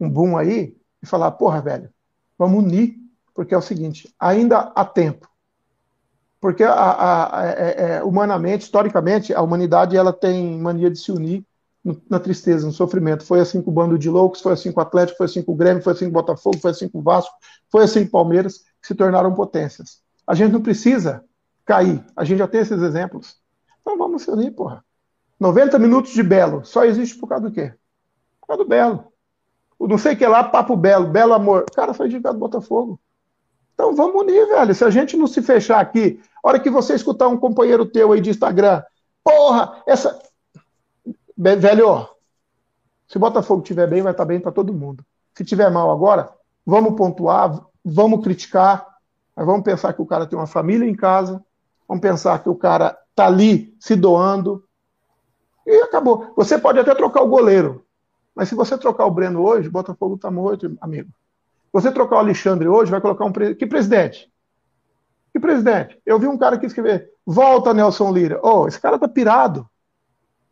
um 0.00 0.08
boom 0.08 0.36
aí 0.36 0.76
e 1.02 1.06
falar: 1.06 1.32
porra, 1.32 1.60
velho, 1.60 1.90
vamos 2.38 2.62
unir, 2.62 2.96
porque 3.34 3.54
é 3.54 3.58
o 3.58 3.62
seguinte: 3.62 4.14
ainda 4.18 4.72
há 4.74 4.84
tempo. 4.84 5.28
Porque 6.40 6.62
a, 6.62 6.72
a, 6.72 7.40
a, 7.40 7.46
é, 7.46 7.96
é, 7.96 8.04
humanamente, 8.04 8.64
historicamente, 8.64 9.34
a 9.34 9.42
humanidade 9.42 9.96
ela 9.96 10.12
tem 10.12 10.56
mania 10.58 10.88
de 10.88 10.98
se 10.98 11.10
unir 11.10 11.44
na 12.08 12.18
tristeza, 12.18 12.66
no 12.66 12.72
sofrimento. 12.72 13.24
Foi 13.24 13.40
assim 13.40 13.62
com 13.62 13.70
o 13.70 13.74
bando 13.74 13.98
de 13.98 14.10
loucos, 14.10 14.40
foi 14.40 14.52
assim 14.52 14.72
com 14.72 14.80
o 14.80 14.82
Atlético, 14.82 15.18
foi 15.18 15.26
assim 15.26 15.42
com 15.42 15.52
o 15.52 15.56
Grêmio, 15.56 15.82
foi 15.82 15.92
assim 15.92 16.04
com 16.06 16.10
o 16.10 16.22
Botafogo, 16.22 16.58
foi 16.58 16.70
assim 16.70 16.88
com 16.88 16.98
o 16.98 17.02
Vasco, 17.02 17.34
foi 17.70 17.84
assim 17.84 18.02
com 18.02 18.08
o 18.08 18.12
Palmeiras, 18.12 18.58
que 18.80 18.86
se 18.88 18.94
tornaram 18.94 19.34
potências. 19.34 20.00
A 20.26 20.34
gente 20.34 20.52
não 20.52 20.60
precisa 20.60 21.24
cair, 21.64 22.04
a 22.16 22.24
gente 22.24 22.38
já 22.38 22.48
tem 22.48 22.60
esses 22.60 22.82
exemplos. 22.82 23.36
Então 23.80 23.96
vamos 23.96 24.22
se 24.22 24.30
unir, 24.30 24.50
porra. 24.50 24.84
90 25.40 25.78
minutos 25.78 26.12
de 26.12 26.22
Belo, 26.22 26.64
só 26.64 26.84
existe 26.84 27.16
por 27.16 27.28
causa 27.28 27.48
do 27.48 27.52
quê? 27.52 27.72
Por 28.40 28.48
causa 28.48 28.64
do 28.64 28.68
Belo. 28.68 29.12
O 29.78 29.86
não 29.86 29.96
sei 29.96 30.14
o 30.14 30.16
que 30.16 30.26
lá, 30.26 30.42
Papo 30.42 30.76
Belo, 30.76 31.06
Belo 31.06 31.32
Amor. 31.32 31.64
Cara 31.74 31.94
foi 31.94 32.06
indicado 32.06 32.34
do 32.34 32.40
Botafogo. 32.40 33.00
Então 33.74 33.94
vamos 33.94 34.22
unir, 34.22 34.44
velho. 34.48 34.74
Se 34.74 34.84
a 34.84 34.90
gente 34.90 35.16
não 35.16 35.28
se 35.28 35.40
fechar 35.40 35.78
aqui, 35.78 36.20
a 36.42 36.48
hora 36.48 36.58
que 36.58 36.68
você 36.68 36.94
escutar 36.94 37.28
um 37.28 37.36
companheiro 37.36 37.86
teu 37.86 38.10
aí 38.10 38.20
de 38.20 38.30
Instagram, 38.30 38.82
porra, 39.22 39.80
essa 39.86 40.20
velho, 41.38 42.08
se 43.06 43.16
o 43.16 43.20
Botafogo 43.20 43.62
estiver 43.62 43.88
bem, 43.88 44.02
vai 44.02 44.12
estar 44.12 44.24
bem 44.24 44.40
para 44.40 44.52
todo 44.52 44.74
mundo. 44.74 45.04
Se 45.34 45.44
tiver 45.44 45.70
mal 45.70 45.90
agora, 45.90 46.32
vamos 46.66 46.96
pontuar, 46.96 47.64
vamos 47.84 48.22
criticar, 48.22 48.84
mas 49.36 49.46
vamos 49.46 49.62
pensar 49.62 49.92
que 49.92 50.02
o 50.02 50.06
cara 50.06 50.26
tem 50.26 50.38
uma 50.38 50.46
família 50.46 50.88
em 50.88 50.94
casa, 50.94 51.42
vamos 51.86 52.02
pensar 52.02 52.42
que 52.42 52.48
o 52.48 52.56
cara 52.56 52.98
tá 53.14 53.26
ali 53.26 53.74
se 53.78 53.94
doando 53.94 54.64
e 55.64 55.80
acabou. 55.82 56.32
Você 56.36 56.58
pode 56.58 56.80
até 56.80 56.94
trocar 56.94 57.22
o 57.22 57.28
goleiro, 57.28 57.84
mas 58.34 58.48
se 58.48 58.54
você 58.54 58.76
trocar 58.76 59.06
o 59.06 59.10
Breno 59.10 59.42
hoje, 59.42 59.68
o 59.68 59.72
Botafogo 59.72 60.16
está 60.16 60.30
morto, 60.30 60.76
amigo. 60.80 61.10
Você 61.72 61.92
trocar 61.92 62.16
o 62.16 62.20
Alexandre 62.20 62.66
hoje, 62.66 62.90
vai 62.90 63.00
colocar 63.00 63.24
um 63.24 63.32
que 63.32 63.66
presidente? 63.66 64.30
Que 65.32 65.38
presidente? 65.38 66.00
Eu 66.04 66.18
vi 66.18 66.26
um 66.26 66.38
cara 66.38 66.56
aqui 66.56 66.66
escrever: 66.66 67.10
volta 67.24 67.72
Nelson 67.72 68.10
Lira. 68.12 68.40
Oh, 68.42 68.66
esse 68.66 68.80
cara 68.80 68.98
tá 68.98 69.06
pirado. 69.06 69.68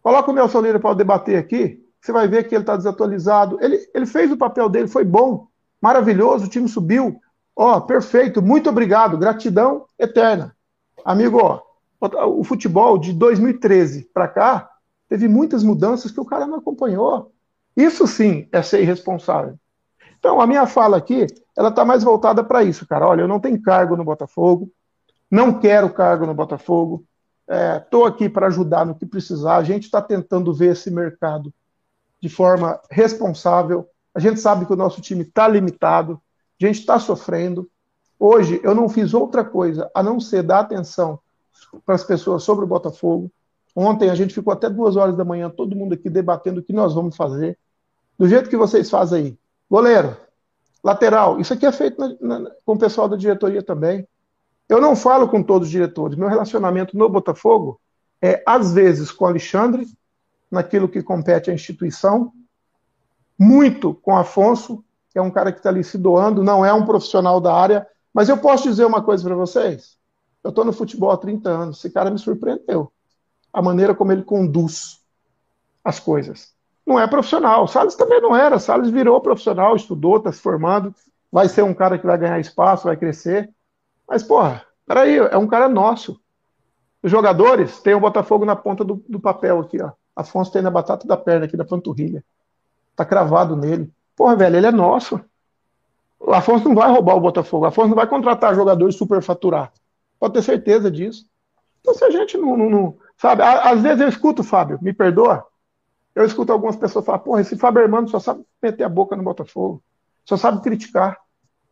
Coloca 0.06 0.30
o 0.30 0.34
Nelson 0.34 0.60
Lira 0.60 0.78
para 0.78 0.94
debater 0.94 1.36
aqui, 1.36 1.84
você 2.00 2.12
vai 2.12 2.28
ver 2.28 2.46
que 2.46 2.54
ele 2.54 2.62
está 2.62 2.76
desatualizado. 2.76 3.58
Ele, 3.60 3.76
ele 3.92 4.06
fez 4.06 4.30
o 4.30 4.36
papel 4.36 4.68
dele, 4.68 4.86
foi 4.86 5.04
bom, 5.04 5.48
maravilhoso, 5.82 6.46
o 6.46 6.48
time 6.48 6.68
subiu. 6.68 7.20
Ó, 7.56 7.80
perfeito, 7.80 8.40
muito 8.40 8.70
obrigado, 8.70 9.18
gratidão 9.18 9.84
eterna. 9.98 10.54
Amigo, 11.04 11.40
ó, 11.42 11.60
o 12.28 12.44
futebol 12.44 12.96
de 12.98 13.12
2013 13.14 14.08
para 14.14 14.28
cá 14.28 14.70
teve 15.08 15.26
muitas 15.26 15.64
mudanças 15.64 16.12
que 16.12 16.20
o 16.20 16.24
cara 16.24 16.46
não 16.46 16.58
acompanhou. 16.58 17.32
Isso 17.76 18.06
sim 18.06 18.48
é 18.52 18.62
ser 18.62 18.82
irresponsável. 18.82 19.58
Então, 20.20 20.40
a 20.40 20.46
minha 20.46 20.68
fala 20.68 20.98
aqui, 20.98 21.26
ela 21.58 21.70
está 21.70 21.84
mais 21.84 22.04
voltada 22.04 22.44
para 22.44 22.62
isso, 22.62 22.86
cara. 22.86 23.08
Olha, 23.08 23.22
eu 23.22 23.28
não 23.28 23.40
tenho 23.40 23.60
cargo 23.60 23.96
no 23.96 24.04
Botafogo, 24.04 24.70
não 25.28 25.58
quero 25.58 25.90
cargo 25.90 26.26
no 26.26 26.32
Botafogo, 26.32 27.04
Estou 27.48 28.06
é, 28.06 28.08
aqui 28.08 28.28
para 28.28 28.48
ajudar 28.48 28.84
no 28.84 28.94
que 28.94 29.06
precisar. 29.06 29.56
A 29.56 29.62
gente 29.62 29.84
está 29.84 30.02
tentando 30.02 30.52
ver 30.52 30.72
esse 30.72 30.90
mercado 30.90 31.52
de 32.20 32.28
forma 32.28 32.80
responsável. 32.90 33.88
A 34.14 34.18
gente 34.18 34.40
sabe 34.40 34.66
que 34.66 34.72
o 34.72 34.76
nosso 34.76 35.00
time 35.00 35.22
está 35.22 35.46
limitado, 35.46 36.20
a 36.60 36.66
gente 36.66 36.80
está 36.80 36.98
sofrendo. 36.98 37.70
Hoje 38.18 38.60
eu 38.64 38.74
não 38.74 38.88
fiz 38.88 39.14
outra 39.14 39.44
coisa 39.44 39.90
a 39.94 40.02
não 40.02 40.18
ser 40.18 40.42
dar 40.42 40.60
atenção 40.60 41.20
para 41.84 41.94
as 41.94 42.02
pessoas 42.02 42.42
sobre 42.42 42.64
o 42.64 42.68
Botafogo. 42.68 43.30
Ontem 43.74 44.08
a 44.08 44.14
gente 44.14 44.34
ficou 44.34 44.52
até 44.52 44.70
duas 44.70 44.96
horas 44.96 45.16
da 45.16 45.24
manhã, 45.24 45.50
todo 45.50 45.76
mundo 45.76 45.92
aqui 45.92 46.08
debatendo 46.08 46.60
o 46.60 46.62
que 46.62 46.72
nós 46.72 46.94
vamos 46.94 47.14
fazer. 47.14 47.58
Do 48.18 48.26
jeito 48.26 48.48
que 48.48 48.56
vocês 48.56 48.88
fazem 48.88 49.18
aí. 49.22 49.38
Goleiro, 49.70 50.16
lateral, 50.82 51.38
isso 51.38 51.52
aqui 51.52 51.66
é 51.66 51.72
feito 51.72 52.00
na, 52.00 52.38
na, 52.38 52.50
com 52.64 52.72
o 52.72 52.78
pessoal 52.78 53.06
da 53.08 53.16
diretoria 53.16 53.62
também. 53.62 54.08
Eu 54.68 54.80
não 54.80 54.96
falo 54.96 55.28
com 55.28 55.42
todos 55.42 55.68
os 55.68 55.72
diretores. 55.72 56.16
Meu 56.16 56.28
relacionamento 56.28 56.96
no 56.96 57.08
Botafogo 57.08 57.80
é, 58.20 58.42
às 58.46 58.72
vezes, 58.72 59.12
com 59.12 59.24
o 59.24 59.28
Alexandre, 59.28 59.86
naquilo 60.50 60.88
que 60.88 61.02
compete 61.02 61.50
à 61.50 61.54
instituição, 61.54 62.32
muito 63.38 63.94
com 63.94 64.12
o 64.12 64.16
Afonso, 64.16 64.84
que 65.10 65.18
é 65.18 65.22
um 65.22 65.30
cara 65.30 65.52
que 65.52 65.58
está 65.58 65.70
ali 65.70 65.84
se 65.84 65.98
doando, 65.98 66.42
não 66.42 66.64
é 66.64 66.72
um 66.72 66.84
profissional 66.84 67.40
da 67.40 67.54
área, 67.54 67.86
Mas 68.12 68.30
eu 68.30 68.38
posso 68.38 68.64
dizer 68.64 68.86
uma 68.86 69.02
coisa 69.02 69.22
para 69.22 69.34
vocês. 69.34 69.98
Eu 70.42 70.48
estou 70.48 70.64
no 70.64 70.72
futebol 70.72 71.10
há 71.10 71.18
30 71.18 71.50
anos. 71.50 71.78
Esse 71.78 71.90
cara 71.90 72.10
me 72.10 72.18
surpreendeu. 72.18 72.90
A 73.52 73.60
maneira 73.60 73.94
como 73.94 74.10
ele 74.10 74.22
conduz 74.22 75.02
as 75.84 76.00
coisas. 76.00 76.54
Não 76.86 76.98
é 76.98 77.06
profissional. 77.06 77.68
Salles 77.68 77.94
também 77.94 78.20
não 78.22 78.34
era. 78.34 78.58
Salles 78.58 78.90
virou 78.90 79.20
profissional, 79.20 79.76
estudou, 79.76 80.16
está 80.16 80.32
se 80.32 80.40
formando. 80.40 80.94
Vai 81.30 81.46
ser 81.48 81.62
um 81.62 81.74
cara 81.74 81.98
que 81.98 82.06
vai 82.06 82.16
ganhar 82.16 82.40
espaço, 82.40 82.84
vai 82.84 82.96
crescer. 82.96 83.52
Mas, 84.08 84.22
porra, 84.22 84.64
peraí, 84.86 85.16
é 85.16 85.36
um 85.36 85.46
cara 85.46 85.68
nosso. 85.68 86.20
Os 87.02 87.10
jogadores 87.10 87.80
têm 87.80 87.94
o 87.94 88.00
Botafogo 88.00 88.44
na 88.44 88.56
ponta 88.56 88.84
do, 88.84 89.02
do 89.08 89.20
papel 89.20 89.60
aqui, 89.60 89.80
ó. 89.80 89.92
Afonso 90.14 90.50
tem 90.50 90.62
na 90.62 90.70
batata 90.70 91.06
da 91.06 91.16
perna 91.16 91.44
aqui, 91.44 91.56
da 91.56 91.64
panturrilha. 91.64 92.24
Tá 92.94 93.04
cravado 93.04 93.54
nele. 93.54 93.92
Porra, 94.16 94.34
velho, 94.34 94.56
ele 94.56 94.66
é 94.66 94.72
nosso. 94.72 95.20
O 96.18 96.32
Afonso 96.32 96.66
não 96.68 96.74
vai 96.74 96.90
roubar 96.90 97.14
o 97.16 97.20
Botafogo. 97.20 97.64
O 97.64 97.68
Afonso 97.68 97.88
não 97.88 97.96
vai 97.96 98.06
contratar 98.06 98.54
jogadores 98.54 98.96
superfaturar. 98.96 99.70
Pode 100.18 100.34
ter 100.34 100.42
certeza 100.42 100.90
disso. 100.90 101.26
Então, 101.80 101.92
se 101.92 102.02
a 102.04 102.10
gente 102.10 102.38
não. 102.38 102.56
não, 102.56 102.70
não 102.70 102.98
sabe, 103.18 103.42
às 103.42 103.82
vezes 103.82 104.00
eu 104.00 104.08
escuto, 104.08 104.42
Fábio, 104.42 104.78
me 104.80 104.92
perdoa. 104.92 105.46
Eu 106.14 106.24
escuto 106.24 106.50
algumas 106.50 106.76
pessoas 106.76 107.04
falar, 107.04 107.18
porra, 107.18 107.42
esse 107.42 107.56
Fábio 107.58 107.82
Hermano 107.82 108.08
só 108.08 108.18
sabe 108.18 108.42
meter 108.62 108.84
a 108.84 108.88
boca 108.88 109.14
no 109.14 109.22
Botafogo. 109.22 109.82
Só 110.24 110.36
sabe 110.38 110.62
criticar. 110.62 111.18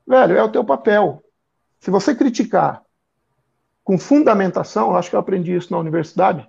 Velho, 0.07 0.37
é 0.37 0.43
o 0.43 0.53
teu 0.53 0.63
papel. 0.63 1.25
Se 1.85 1.91
você 1.91 2.15
criticar 2.15 2.83
com 3.85 3.99
fundamentação, 3.99 4.89
eu 4.89 4.97
acho 4.97 5.11
que 5.11 5.17
eu 5.17 5.21
aprendi 5.21 5.55
isso 5.55 5.71
na 5.71 5.79
universidade, 5.79 6.49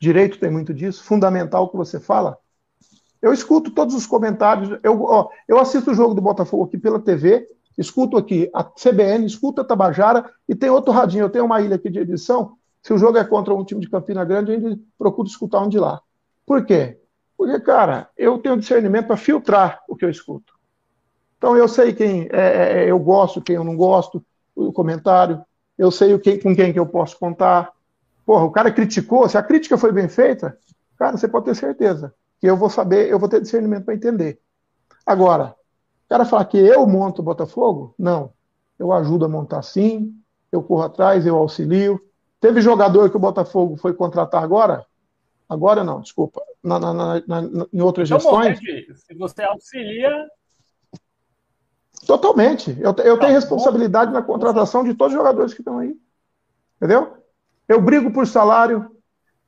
direito 0.00 0.38
tem 0.38 0.50
muito 0.50 0.72
disso, 0.72 1.04
fundamental 1.04 1.64
o 1.64 1.68
que 1.68 1.76
você 1.76 2.00
fala. 2.00 2.38
Eu 3.20 3.30
escuto 3.30 3.70
todos 3.70 3.94
os 3.94 4.06
comentários, 4.06 4.80
eu, 4.82 5.02
ó, 5.02 5.28
eu 5.46 5.58
assisto 5.58 5.90
o 5.90 5.94
jogo 5.94 6.14
do 6.14 6.22
Botafogo 6.22 6.64
aqui 6.64 6.78
pela 6.78 6.98
TV, 6.98 7.46
escuto 7.76 8.16
aqui 8.16 8.48
a 8.54 8.64
CBN, 8.64 9.26
escuto 9.26 9.60
a 9.60 9.64
Tabajara 9.64 10.24
e 10.48 10.54
tem 10.54 10.70
outro 10.70 10.94
radinho, 10.94 11.24
eu 11.24 11.30
tenho 11.30 11.44
uma 11.44 11.60
ilha 11.60 11.76
aqui 11.76 11.90
de 11.90 11.98
edição, 11.98 12.56
se 12.82 12.94
o 12.94 12.96
jogo 12.96 13.18
é 13.18 13.24
contra 13.24 13.54
um 13.54 13.62
time 13.62 13.82
de 13.82 13.90
Campina 13.90 14.24
Grande, 14.24 14.50
eu 14.50 14.56
ainda 14.56 14.80
procuro 14.96 15.28
escutar 15.28 15.60
um 15.60 15.68
de 15.68 15.78
lá. 15.78 16.00
Por 16.46 16.64
quê? 16.64 16.98
Porque, 17.36 17.60
cara, 17.60 18.08
eu 18.16 18.38
tenho 18.38 18.56
discernimento 18.56 19.08
para 19.08 19.16
filtrar 19.18 19.82
o 19.86 19.94
que 19.94 20.06
eu 20.06 20.10
escuto. 20.10 20.54
Então 21.36 21.54
eu 21.54 21.68
sei 21.68 21.92
quem 21.92 22.30
é, 22.32 22.84
é, 22.84 22.90
eu 22.90 22.98
gosto, 22.98 23.42
quem 23.42 23.56
eu 23.56 23.62
não 23.62 23.76
gosto, 23.76 24.24
o 24.66 24.72
comentário, 24.72 25.42
eu 25.76 25.90
sei 25.90 26.14
o 26.14 26.18
que, 26.18 26.38
com 26.38 26.54
quem 26.54 26.72
que 26.72 26.78
eu 26.78 26.86
posso 26.86 27.18
contar. 27.18 27.72
Porra, 28.26 28.44
o 28.44 28.50
cara 28.50 28.70
criticou, 28.70 29.28
se 29.28 29.38
a 29.38 29.42
crítica 29.42 29.78
foi 29.78 29.92
bem 29.92 30.08
feita, 30.08 30.58
cara, 30.98 31.16
você 31.16 31.28
pode 31.28 31.46
ter 31.46 31.54
certeza 31.54 32.12
que 32.40 32.46
eu 32.46 32.56
vou 32.56 32.70
saber, 32.70 33.10
eu 33.10 33.18
vou 33.18 33.28
ter 33.28 33.40
discernimento 33.40 33.84
para 33.84 33.94
entender. 33.94 34.40
Agora, 35.04 35.54
o 36.06 36.08
cara 36.08 36.24
falar 36.24 36.44
que 36.44 36.58
eu 36.58 36.86
monto 36.86 37.20
o 37.20 37.24
Botafogo, 37.24 37.94
não. 37.98 38.32
Eu 38.78 38.92
ajudo 38.92 39.24
a 39.24 39.28
montar 39.28 39.62
sim, 39.62 40.14
eu 40.52 40.62
corro 40.62 40.82
atrás, 40.82 41.26
eu 41.26 41.36
auxilio. 41.36 42.00
Teve 42.40 42.60
jogador 42.60 43.10
que 43.10 43.16
o 43.16 43.20
Botafogo 43.20 43.76
foi 43.76 43.92
contratar 43.92 44.42
agora? 44.42 44.86
Agora 45.48 45.82
não, 45.82 46.00
desculpa. 46.00 46.40
Na, 46.62 46.78
na, 46.78 46.94
na, 46.94 47.66
em 47.72 47.80
outras 47.80 48.08
então, 48.08 48.20
gestões. 48.20 48.58
se 48.58 49.14
você 49.14 49.42
auxilia, 49.42 50.28
Totalmente. 52.08 52.74
Eu, 52.80 52.94
eu 53.04 53.18
tenho 53.18 53.34
responsabilidade 53.34 54.10
na 54.10 54.22
contratação 54.22 54.82
de 54.82 54.94
todos 54.94 55.12
os 55.12 55.18
jogadores 55.18 55.52
que 55.52 55.60
estão 55.60 55.78
aí. 55.78 55.94
Entendeu? 56.78 57.18
Eu 57.68 57.82
brigo 57.82 58.10
por 58.10 58.26
salário. 58.26 58.90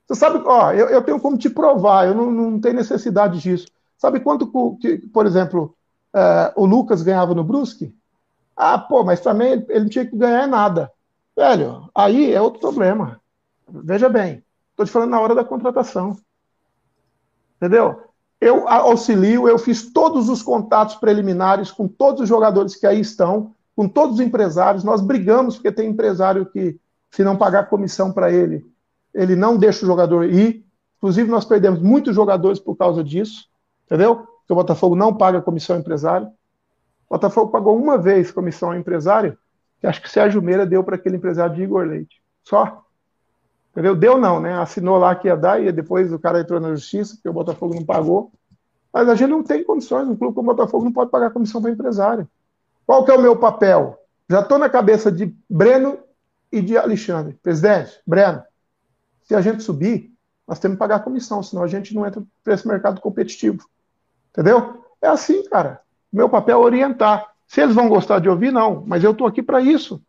Você 0.07 0.15
sabe, 0.15 0.43
ó, 0.45 0.71
eu, 0.71 0.91
eu 0.91 1.01
tenho 1.01 1.19
como 1.19 1.39
te 1.39 1.49
provar, 1.49 2.07
eu 2.07 2.15
não, 2.15 2.31
não 2.31 2.61
tenho 2.61 2.75
necessidade 2.75 3.41
disso. 3.41 3.67
Sabe 3.97 4.21
quanto, 4.21 4.77
que, 4.79 4.99
por 5.09 5.25
exemplo, 5.25 5.75
é, 6.13 6.53
o 6.55 6.67
Lucas 6.67 7.01
ganhava 7.01 7.35
no 7.35 7.43
Brusque? 7.43 7.97
Ah, 8.55 8.77
pô, 8.77 9.03
mas 9.05 9.21
também 9.21 9.53
ele, 9.53 9.67
ele 9.71 9.81
não 9.85 9.89
tinha 9.89 10.05
que 10.05 10.15
ganhar 10.15 10.47
nada. 10.47 10.93
Velho, 11.35 11.89
aí 11.95 12.31
é 12.31 12.43
outro 12.43 12.61
problema. 12.61 13.19
Veja 13.67 14.11
bem, 14.11 14.45
estou 14.73 14.85
te 14.85 14.93
falando 14.93 15.13
na 15.13 15.21
hora 15.21 15.35
da 15.35 15.45
contratação. 15.45 16.15
Entendeu? 17.57 18.10
Eu 18.41 18.67
auxilio, 18.67 19.47
eu 19.47 19.59
fiz 19.59 19.93
todos 19.93 20.29
os 20.29 20.43
contatos 20.43 20.95
preliminares 20.97 21.71
com 21.71 21.87
todos 21.87 22.23
os 22.23 22.29
jogadores 22.29 22.75
que 22.75 22.87
aí 22.87 23.01
estão, 23.01 23.55
com 23.77 23.87
todos 23.87 24.15
os 24.15 24.21
empresários. 24.21 24.83
Nós 24.83 25.03
brigamos 25.03 25.57
porque 25.57 25.71
tem 25.71 25.91
empresário 25.91 26.47
que, 26.47 26.79
se 27.11 27.23
não 27.23 27.37
pagar 27.37 27.69
comissão 27.69 28.11
para 28.13 28.33
ele, 28.33 28.67
ele 29.13 29.37
não 29.37 29.59
deixa 29.59 29.85
o 29.85 29.87
jogador 29.87 30.25
ir. 30.25 30.65
Inclusive, 30.97 31.31
nós 31.31 31.45
perdemos 31.45 31.81
muitos 31.81 32.15
jogadores 32.15 32.59
por 32.59 32.77
causa 32.77 33.05
disso, 33.05 33.47
entendeu? 33.85 34.17
Porque 34.17 34.53
o 34.53 34.57
Botafogo 34.57 34.97
não 34.97 35.15
paga 35.15 35.43
comissão 35.43 35.79
empresário. 35.79 36.27
O 37.09 37.15
Botafogo 37.15 37.51
pagou 37.51 37.77
uma 37.77 37.99
vez 37.99 38.31
comissão 38.31 38.75
empresário, 38.75 39.37
que 39.81 39.87
acho 39.87 40.01
que 40.01 40.07
o 40.09 40.11
Sérgio 40.11 40.41
Meira 40.41 40.65
deu 40.65 40.83
para 40.83 40.97
aquele 40.97 41.17
empresário 41.17 41.55
de 41.55 41.63
Igor 41.63 41.85
Leite. 41.85 42.23
Só. 42.43 42.85
Entendeu? 43.71 43.95
Deu 43.95 44.19
não, 44.19 44.41
né? 44.41 44.59
Assinou 44.59 44.99
lá 44.99 45.15
que 45.15 45.29
ia 45.29 45.37
dar 45.37 45.63
e 45.63 45.71
depois 45.71 46.13
o 46.13 46.19
cara 46.19 46.41
entrou 46.41 46.59
na 46.59 46.75
justiça, 46.75 47.15
porque 47.15 47.29
o 47.29 47.33
Botafogo 47.33 47.75
não 47.75 47.85
pagou. 47.85 48.33
Mas 48.93 49.09
a 49.09 49.15
gente 49.15 49.31
não 49.31 49.43
tem 49.43 49.63
condições, 49.63 50.09
um 50.09 50.17
clube 50.17 50.35
como 50.35 50.51
o 50.51 50.55
Botafogo 50.55 50.85
não 50.85 50.93
pode 50.93 51.11
pagar 51.11 51.31
comissão 51.31 51.63
para 51.63 51.71
empresário. 51.71 52.29
Qual 52.85 53.05
que 53.05 53.11
é 53.11 53.15
o 53.15 53.23
meu 53.23 53.37
papel? 53.37 53.97
Já 54.29 54.41
estou 54.41 54.59
na 54.59 54.69
cabeça 54.69 55.13
de 55.13 55.35
Breno 55.49 55.99
e 56.51 56.61
de 56.61 56.77
Alexandre. 56.77 57.35
Presidente, 57.41 58.01
Breno, 58.05 58.43
se 59.23 59.35
a 59.35 59.41
gente 59.41 59.63
subir, 59.63 60.13
nós 60.47 60.59
temos 60.59 60.75
que 60.75 60.81
pagar 60.81 61.05
comissão, 61.05 61.41
senão 61.41 61.63
a 61.63 61.69
gente 61.69 61.95
não 61.95 62.05
entra 62.05 62.21
para 62.43 62.55
esse 62.55 62.67
mercado 62.67 63.01
competitivo. 63.01 63.65
Entendeu? 64.31 64.85
É 65.01 65.07
assim, 65.07 65.45
cara. 65.45 65.81
Meu 66.13 66.29
papel 66.29 66.61
é 66.61 66.65
orientar. 66.65 67.29
Se 67.47 67.61
eles 67.61 67.75
vão 67.75 67.89
gostar 67.89 68.19
de 68.19 68.29
ouvir, 68.29 68.53
não. 68.53 68.85
Mas 68.87 69.05
eu 69.05 69.13
estou 69.13 69.27
aqui 69.27 69.43
para 69.43 69.61
isso. 69.61 70.03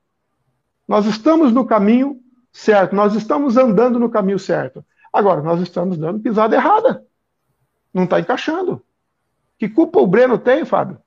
Nós 0.87 1.05
estamos 1.05 1.51
no 1.51 1.65
caminho 1.65 2.20
certo, 2.51 2.95
nós 2.95 3.15
estamos 3.15 3.57
andando 3.57 3.99
no 3.99 4.09
caminho 4.09 4.39
certo. 4.39 4.85
Agora, 5.11 5.41
nós 5.41 5.59
estamos 5.61 5.97
dando 5.97 6.19
pisada 6.19 6.55
errada. 6.55 7.05
Não 7.93 8.05
está 8.05 8.19
encaixando. 8.19 8.81
Que 9.57 9.69
culpa 9.69 9.99
o 9.99 10.07
Breno 10.07 10.37
tem, 10.37 10.65
Fábio? 10.65 10.99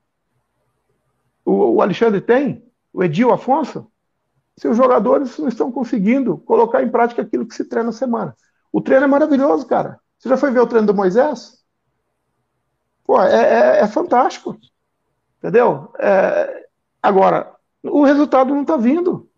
O, 1.43 1.75
o 1.75 1.81
Alexandre 1.81 2.21
tem? 2.21 2.63
O 2.93 3.03
Edil 3.03 3.33
Afonso? 3.33 3.91
Se 4.57 4.67
os 4.67 4.77
jogadores 4.77 5.37
não 5.37 5.47
estão 5.47 5.71
conseguindo 5.71 6.37
colocar 6.37 6.81
em 6.81 6.89
prática 6.89 7.21
aquilo 7.21 7.45
que 7.45 7.55
se 7.55 7.65
treina 7.65 7.87
na 7.87 7.91
semana. 7.91 8.35
O 8.71 8.79
treino 8.79 9.05
é 9.05 9.07
maravilhoso, 9.07 9.65
cara. 9.65 9.99
Você 10.17 10.29
já 10.29 10.37
foi 10.37 10.51
ver 10.51 10.61
o 10.61 10.67
treino 10.67 10.87
do 10.87 10.93
Moisés? 10.93 11.63
Pô, 13.03 13.21
é, 13.21 13.33
é, 13.33 13.79
é 13.81 13.87
fantástico. 13.87 14.57
Entendeu? 15.39 15.93
É... 15.99 16.67
Agora, 17.01 17.53
o 17.83 18.03
resultado 18.03 18.53
não 18.53 18.61
está 18.61 18.77
vindo. 18.77 19.29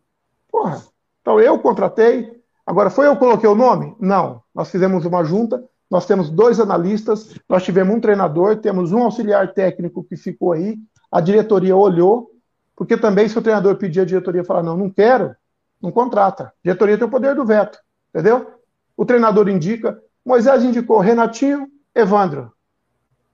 Porra. 0.49 0.81
Então 1.27 1.41
eu 1.41 1.59
contratei. 1.59 2.41
Agora, 2.65 2.89
foi 2.89 3.05
eu 3.05 3.11
que 3.11 3.19
coloquei 3.19 3.49
o 3.49 3.53
nome? 3.53 3.93
Não. 3.99 4.41
Nós 4.55 4.71
fizemos 4.71 5.03
uma 5.03 5.25
junta, 5.25 5.61
nós 5.91 6.05
temos 6.05 6.29
dois 6.29 6.57
analistas, 6.57 7.35
nós 7.49 7.65
tivemos 7.65 7.93
um 7.93 7.99
treinador, 7.99 8.55
temos 8.61 8.93
um 8.93 9.03
auxiliar 9.03 9.53
técnico 9.53 10.05
que 10.05 10.15
ficou 10.15 10.53
aí, 10.53 10.77
a 11.11 11.19
diretoria 11.19 11.75
olhou, 11.75 12.31
porque 12.77 12.95
também 12.95 13.27
se 13.27 13.37
o 13.37 13.41
treinador 13.41 13.75
pedir 13.75 13.99
a 13.99 14.05
diretoria 14.05 14.41
falar, 14.41 14.63
não, 14.63 14.77
não 14.77 14.89
quero, 14.89 15.35
não 15.81 15.91
contrata. 15.91 16.45
A 16.45 16.53
diretoria 16.63 16.97
tem 16.97 17.05
o 17.05 17.11
poder 17.11 17.35
do 17.35 17.43
veto, 17.43 17.77
entendeu? 18.15 18.49
O 18.95 19.05
treinador 19.05 19.49
indica, 19.49 20.01
Moisés 20.25 20.63
indicou 20.63 20.99
Renatinho, 20.99 21.67
Evandro. 21.93 22.53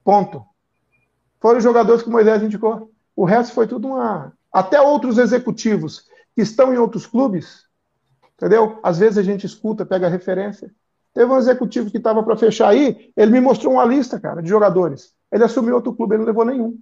Ponto. 0.04 0.44
Foram 1.40 1.60
os 1.60 1.64
jogadores 1.64 2.02
que 2.02 2.10
Moisés 2.10 2.42
indicou. 2.42 2.90
O 3.16 3.24
resto 3.24 3.54
foi 3.54 3.68
tudo 3.68 3.90
uma. 3.90 4.34
Até 4.52 4.82
outros 4.82 5.20
executivos 5.20 6.06
que 6.36 6.42
estão 6.42 6.74
em 6.74 6.78
outros 6.78 7.06
clubes 7.06 7.63
Entendeu? 8.44 8.78
Às 8.84 9.00
vezes 9.00 9.18
a 9.18 9.24
gente 9.24 9.46
escuta, 9.46 9.86
pega 9.86 10.10
referência. 10.10 10.70
Teve 11.14 11.32
um 11.32 11.38
executivo 11.38 11.90
que 11.90 11.96
estava 11.96 12.22
para 12.22 12.36
fechar 12.36 12.68
aí, 12.68 13.10
ele 13.16 13.32
me 13.32 13.40
mostrou 13.40 13.72
uma 13.72 13.86
lista, 13.86 14.20
cara, 14.20 14.42
de 14.42 14.50
jogadores. 14.50 15.14
Ele 15.32 15.46
assumiu 15.46 15.76
outro 15.76 15.96
clube, 15.96 16.16
ele 16.16 16.24
não 16.24 16.28
levou 16.28 16.44
nenhum. 16.44 16.78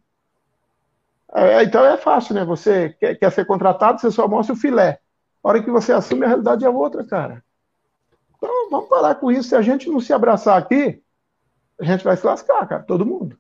É, 1.32 1.62
então 1.64 1.86
é 1.86 1.98
fácil, 1.98 2.34
né? 2.34 2.44
Você 2.44 2.96
quer, 3.00 3.14
quer, 3.14 3.32
ser 3.32 3.46
contratado, 3.46 4.02
você 4.02 4.10
só 4.10 4.28
mostra 4.28 4.56
o 4.56 4.58
filé. 4.58 5.00
A 5.44 5.50
hora 5.50 5.62
que 5.62 5.70
você 5.70 5.94
assume, 5.94 6.26
a 6.26 6.30
realidade 6.30 6.66
é 6.66 6.70
outra, 6.70 7.04
cara. 7.04 7.44
Então 8.38 8.70
vamos 8.72 8.90
parar 8.90 9.14
com 9.14 9.32
isso. 9.32 9.50
Se 9.50 9.56
a 9.56 9.62
gente 9.62 9.88
não 9.88 10.00
se 10.00 10.12
abraçar 10.12 10.58
aqui, 10.58 11.00
a 11.80 11.84
gente 11.84 12.04
vai 12.04 12.18
se 12.18 12.26
lascar, 12.26 12.68
cara, 12.68 12.82
todo 12.82 13.06
mundo. 13.06 13.38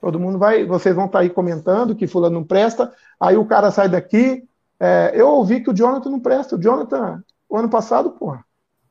Todo 0.00 0.18
mundo 0.18 0.38
vai, 0.38 0.64
vocês 0.64 0.96
vão 0.96 1.04
estar 1.04 1.18
tá 1.18 1.22
aí 1.22 1.28
comentando 1.28 1.94
que 1.94 2.06
fulano 2.06 2.36
não 2.36 2.44
presta, 2.44 2.90
aí 3.20 3.36
o 3.36 3.44
cara 3.44 3.70
sai 3.70 3.90
daqui. 3.90 4.48
É, 4.80 5.12
eu 5.14 5.28
ouvi 5.28 5.62
que 5.62 5.70
o 5.70 5.74
Jonathan 5.76 6.08
não 6.08 6.18
presta. 6.18 6.56
O 6.56 6.60
Jonathan 6.60 7.22
o 7.52 7.58
ano 7.58 7.68
passado, 7.68 8.12
porra. 8.12 8.42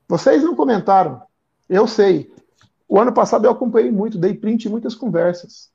Vocês 0.08 0.40
não 0.44 0.54
comentaram. 0.54 1.20
Eu 1.68 1.88
sei. 1.88 2.32
O 2.88 3.00
ano 3.00 3.12
passado 3.12 3.44
eu 3.44 3.50
acompanhei 3.50 3.90
muito, 3.90 4.16
dei 4.16 4.34
print 4.34 4.66
em 4.66 4.70
muitas 4.70 4.94
conversas. 4.94 5.68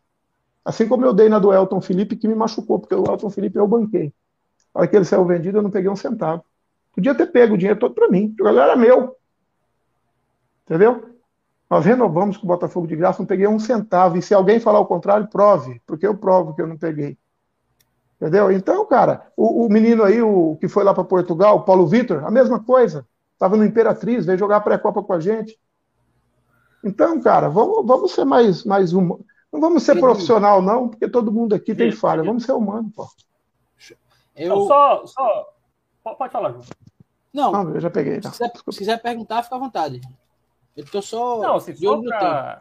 Assim 0.63 0.87
como 0.87 1.05
eu 1.05 1.13
dei 1.13 1.27
na 1.27 1.37
do 1.37 1.51
Elton 1.51 1.81
Felipe, 1.81 2.15
que 2.15 2.29
me 2.29 2.33
machucou, 2.33 2.79
porque 2.79 2.95
o 2.95 3.03
Elton 3.05 3.29
Felipe 3.29 3.59
eu 3.59 3.67
banquei. 3.67 4.13
A 4.73 4.79
hora 4.79 4.87
que 4.87 4.95
ele 4.95 5.03
saiu 5.03 5.25
vendido, 5.25 5.57
eu 5.57 5.61
não 5.61 5.69
peguei 5.69 5.89
um 5.89 5.97
centavo. 5.97 6.45
Podia 6.95 7.13
ter 7.13 7.27
pego 7.27 7.55
o 7.55 7.57
dinheiro 7.57 7.77
todo 7.77 7.93
para 7.93 8.07
mim. 8.07 8.33
O 8.35 8.37
jogador 8.37 8.61
era 8.61 8.75
meu. 8.77 9.17
Entendeu? 10.63 11.17
Nós 11.69 11.83
renovamos 11.83 12.37
com 12.37 12.45
o 12.45 12.47
Botafogo 12.47 12.87
de 12.87 12.95
graça, 12.95 13.19
não 13.19 13.27
peguei 13.27 13.47
um 13.49 13.59
centavo. 13.59 14.15
E 14.15 14.21
se 14.21 14.33
alguém 14.33 14.61
falar 14.61 14.79
o 14.79 14.85
contrário, 14.85 15.27
prove, 15.27 15.81
porque 15.85 16.07
eu 16.07 16.15
provo 16.15 16.55
que 16.55 16.61
eu 16.61 16.67
não 16.67 16.77
peguei. 16.77 17.17
Entendeu? 18.19 18.51
Então, 18.51 18.85
cara, 18.85 19.27
o, 19.37 19.65
o 19.65 19.69
menino 19.69 20.03
aí, 20.03 20.21
o 20.21 20.57
que 20.59 20.67
foi 20.67 20.83
lá 20.83 20.93
para 20.93 21.03
Portugal, 21.03 21.57
o 21.57 21.63
Paulo 21.63 21.85
Vitor, 21.85 22.25
a 22.25 22.31
mesma 22.31 22.59
coisa. 22.59 23.05
Estava 23.33 23.55
no 23.55 23.63
Imperatriz, 23.63 24.25
veio 24.25 24.39
jogar 24.39 24.61
pré-copa 24.61 25.03
com 25.03 25.13
a 25.13 25.19
gente. 25.19 25.59
Então, 26.83 27.21
cara, 27.21 27.47
vamos, 27.47 27.85
vamos 27.85 28.11
ser 28.11 28.25
mais, 28.25 28.63
mais 28.63 28.93
humano. 28.93 29.23
Não 29.53 29.61
vamos 29.61 29.83
ser 29.83 29.99
profissional, 29.99 30.61
não, 30.61 30.89
porque 30.89 31.07
todo 31.07 31.31
mundo 31.31 31.53
aqui 31.53 31.75
tem 31.75 31.91
falha. 31.91 32.23
Vamos 32.23 32.43
ser 32.43 32.53
humano, 32.53 32.91
pô. 32.95 33.07
Eu... 34.35 34.55
Não, 34.55 34.67
só, 34.67 35.05
só. 35.05 35.53
Pode 36.17 36.31
falar, 36.31 36.51
João. 36.51 36.63
Não, 37.33 37.51
não, 37.51 37.75
eu 37.75 37.79
já 37.79 37.89
peguei. 37.89 38.19
Tá. 38.19 38.31
Se, 38.31 38.37
quiser, 38.37 38.51
se, 38.71 38.77
quiser, 38.79 39.01
perguntar, 39.01 39.43
fica 39.43 39.55
à 39.55 39.59
vontade. 39.59 40.01
Eu 40.75 40.85
tô 40.85 41.01
só. 41.01 41.39
Não, 41.41 41.59
se 41.59 41.73
for 41.73 42.01
pra... 42.03 42.59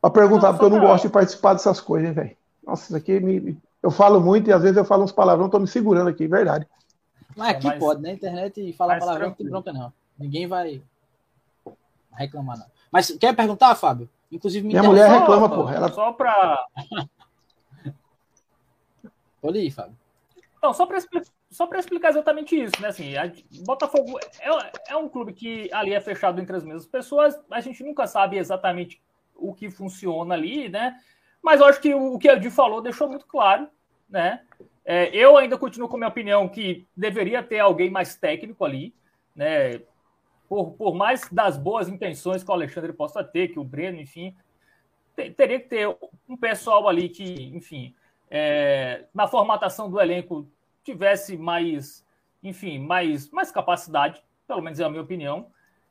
Pra 0.00 0.10
perguntar, 0.10 0.48
não, 0.48 0.52
porque 0.52 0.66
eu 0.66 0.70
não 0.70 0.78
pra... 0.78 0.88
gosto 0.88 1.06
de 1.06 1.12
participar 1.12 1.54
dessas 1.54 1.80
coisas, 1.80 2.08
hein, 2.08 2.14
velho. 2.14 2.36
Nossa, 2.64 2.84
isso 2.84 2.96
aqui 2.96 3.18
me, 3.20 3.58
eu 3.86 3.90
falo 3.92 4.20
muito 4.20 4.50
e 4.50 4.52
às 4.52 4.62
vezes 4.62 4.76
eu 4.76 4.84
falo 4.84 5.04
uns 5.04 5.12
palavrões, 5.12 5.48
tô 5.48 5.60
me 5.60 5.68
segurando 5.68 6.08
aqui, 6.08 6.26
verdade. 6.26 6.66
Mas 7.36 7.50
aqui 7.50 7.68
é 7.68 7.78
pode, 7.78 8.02
né? 8.02 8.12
Internet 8.12 8.60
e 8.60 8.72
falar 8.72 8.98
palavrão 8.98 9.28
não 9.28 9.34
tem 9.34 9.48
bronca, 9.48 9.72
não. 9.72 9.92
Ninguém 10.18 10.48
vai 10.48 10.82
reclamar, 12.12 12.58
não. 12.58 12.66
Mas 12.90 13.12
quer 13.12 13.36
perguntar, 13.36 13.76
Fábio? 13.76 14.10
Inclusive, 14.32 14.66
Minha 14.66 14.82
mulher 14.82 15.08
só, 15.08 15.20
reclama, 15.20 15.48
porra. 15.48 15.76
Ela... 15.76 15.92
Só 15.92 16.12
pra. 16.12 16.66
Pode 19.40 19.58
ir, 19.60 19.70
Fábio. 19.70 19.96
Não, 20.60 20.74
só 20.74 20.84
para 20.84 20.98
só 21.48 21.64
para 21.68 21.78
explicar 21.78 22.08
exatamente 22.08 22.60
isso, 22.60 22.74
né? 22.82 22.88
Assim, 22.88 23.16
a, 23.16 23.30
Botafogo 23.64 24.18
é, 24.40 24.92
é 24.92 24.96
um 24.96 25.08
clube 25.08 25.32
que 25.32 25.72
ali 25.72 25.94
é 25.94 26.00
fechado 26.00 26.40
entre 26.40 26.56
as 26.56 26.64
mesmas 26.64 26.86
pessoas. 26.86 27.38
A 27.52 27.60
gente 27.60 27.84
nunca 27.84 28.08
sabe 28.08 28.36
exatamente 28.36 29.00
o 29.36 29.54
que 29.54 29.70
funciona 29.70 30.34
ali, 30.34 30.68
né? 30.68 30.96
Mas 31.40 31.60
eu 31.60 31.66
acho 31.66 31.80
que 31.80 31.94
o, 31.94 32.14
o 32.14 32.18
que 32.18 32.28
a 32.28 32.32
Edi 32.32 32.50
falou 32.50 32.82
deixou 32.82 33.08
muito 33.08 33.26
claro, 33.26 33.68
né? 34.08 34.40
É, 34.84 35.14
eu 35.14 35.36
ainda 35.36 35.58
continuo 35.58 35.88
com 35.88 35.96
a 35.96 35.98
minha 35.98 36.08
opinião 36.08 36.48
que 36.48 36.86
deveria 36.96 37.42
ter 37.42 37.58
alguém 37.58 37.90
mais 37.90 38.14
técnico 38.14 38.64
ali, 38.64 38.94
né? 39.34 39.80
Por, 40.48 40.72
por 40.72 40.94
mais 40.94 41.28
das 41.30 41.56
boas 41.56 41.88
intenções 41.88 42.44
que 42.44 42.50
o 42.50 42.54
Alexandre 42.54 42.92
possa 42.92 43.24
ter, 43.24 43.48
que 43.48 43.58
o 43.58 43.64
Breno, 43.64 44.00
enfim, 44.00 44.34
teria 45.36 45.58
que 45.58 45.68
ter 45.68 45.88
um 46.28 46.36
pessoal 46.36 46.88
ali 46.88 47.08
que, 47.08 47.50
enfim, 47.54 47.94
é, 48.30 49.04
na 49.12 49.26
formatação 49.26 49.90
do 49.90 50.00
elenco 50.00 50.48
tivesse 50.84 51.36
mais, 51.36 52.04
enfim, 52.42 52.78
mais, 52.78 53.28
mais 53.30 53.50
capacidade, 53.50 54.22
pelo 54.46 54.62
menos 54.62 54.78
é 54.78 54.84
a 54.84 54.88
minha 54.88 55.02
opinião. 55.02 55.46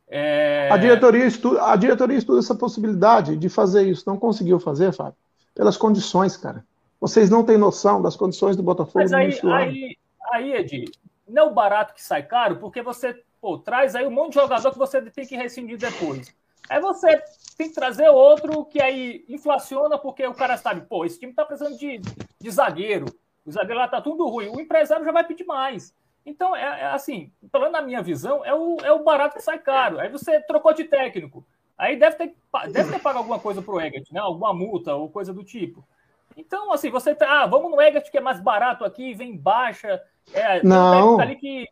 É... 0.08 0.70
A, 0.72 0.78
diretoria 0.78 1.26
estuda, 1.26 1.66
a 1.66 1.76
diretoria 1.76 2.18
estuda 2.18 2.40
essa 2.40 2.56
possibilidade 2.56 3.36
de 3.36 3.50
fazer 3.50 3.84
isso. 3.88 4.04
Não 4.06 4.18
conseguiu 4.18 4.60
fazer, 4.60 4.94
Fábio? 4.94 5.16
Pelas 5.54 5.76
condições, 5.76 6.38
cara. 6.38 6.64
Vocês 7.06 7.30
não 7.30 7.44
têm 7.44 7.56
noção 7.56 8.02
das 8.02 8.16
condições 8.16 8.58
do 8.58 8.64
Botafogo 8.64 8.98
Mas 8.98 9.14
aí, 9.14 9.40
aí, 9.44 9.98
aí, 10.34 10.54
Edi, 10.54 10.86
não 11.28 11.44
é 11.44 11.46
o 11.46 11.54
barato 11.54 11.94
que 11.94 12.04
sai 12.04 12.24
caro, 12.24 12.56
porque 12.56 12.82
você 12.82 13.14
pô, 13.40 13.60
traz 13.60 13.96
aí 13.96 14.08
um 14.08 14.12
monte 14.12 14.30
de 14.30 14.40
jogador 14.40 14.72
que 14.72 14.78
você 14.80 15.00
tem 15.00 15.24
que 15.24 15.36
rescindir 15.36 15.78
depois. 15.78 16.36
Aí 16.68 16.82
você 16.82 17.22
tem 17.56 17.70
que 17.70 17.76
trazer 17.76 18.10
outro 18.10 18.66
que 18.66 18.82
aí 18.82 19.24
inflaciona, 19.30 20.00
porque 20.00 20.26
o 20.26 20.34
cara 20.34 20.58
sabe, 20.58 20.82
pô, 20.82 21.06
esse 21.06 21.20
time 21.20 21.32
tá 21.32 21.46
precisando 21.46 21.78
de, 21.78 22.02
de 22.42 22.50
zagueiro. 22.50 23.06
O 23.46 23.52
zagueiro 23.52 23.80
lá 23.80 23.88
tá 23.88 24.02
tudo 24.02 24.28
ruim. 24.28 24.48
O 24.48 24.60
empresário 24.60 25.06
já 25.06 25.12
vai 25.12 25.24
pedir 25.24 25.46
mais. 25.46 25.94
Então, 26.26 26.56
é, 26.56 26.64
é, 26.64 26.86
assim, 26.88 27.32
pelo 27.52 27.66
menos 27.66 27.80
na 27.80 27.86
minha 27.86 28.02
visão, 28.02 28.44
é 28.44 28.56
o, 28.56 28.78
é 28.78 28.92
o 28.92 29.04
barato 29.04 29.36
que 29.36 29.44
sai 29.44 29.60
caro. 29.60 30.00
Aí 30.00 30.10
você 30.10 30.42
trocou 30.42 30.74
de 30.74 30.86
técnico. 30.86 31.46
Aí 31.78 31.98
deve 31.98 32.16
ter, 32.16 32.36
deve 32.72 32.94
ter 32.94 33.00
pago 33.00 33.20
alguma 33.20 33.38
coisa 33.38 33.62
pro 33.62 33.80
Eggert, 33.80 34.08
né? 34.12 34.20
Alguma 34.20 34.52
multa 34.56 34.96
ou 34.96 35.08
coisa 35.08 35.32
do 35.32 35.44
tipo. 35.44 35.86
Então, 36.38 36.72
assim, 36.72 36.90
você 36.90 37.16
tá. 37.16 37.44
Ah, 37.44 37.46
vamos 37.46 37.72
no 37.72 37.82
Eggert 37.82 38.10
que 38.10 38.18
é 38.18 38.22
mais 38.22 38.40
barato 38.40 38.84
aqui, 38.84 39.14
vem 39.14 39.38
baixa. 39.38 40.02
É, 40.34 40.64
não. 40.64 41.18
Um 41.18 41.36
que... 41.36 41.68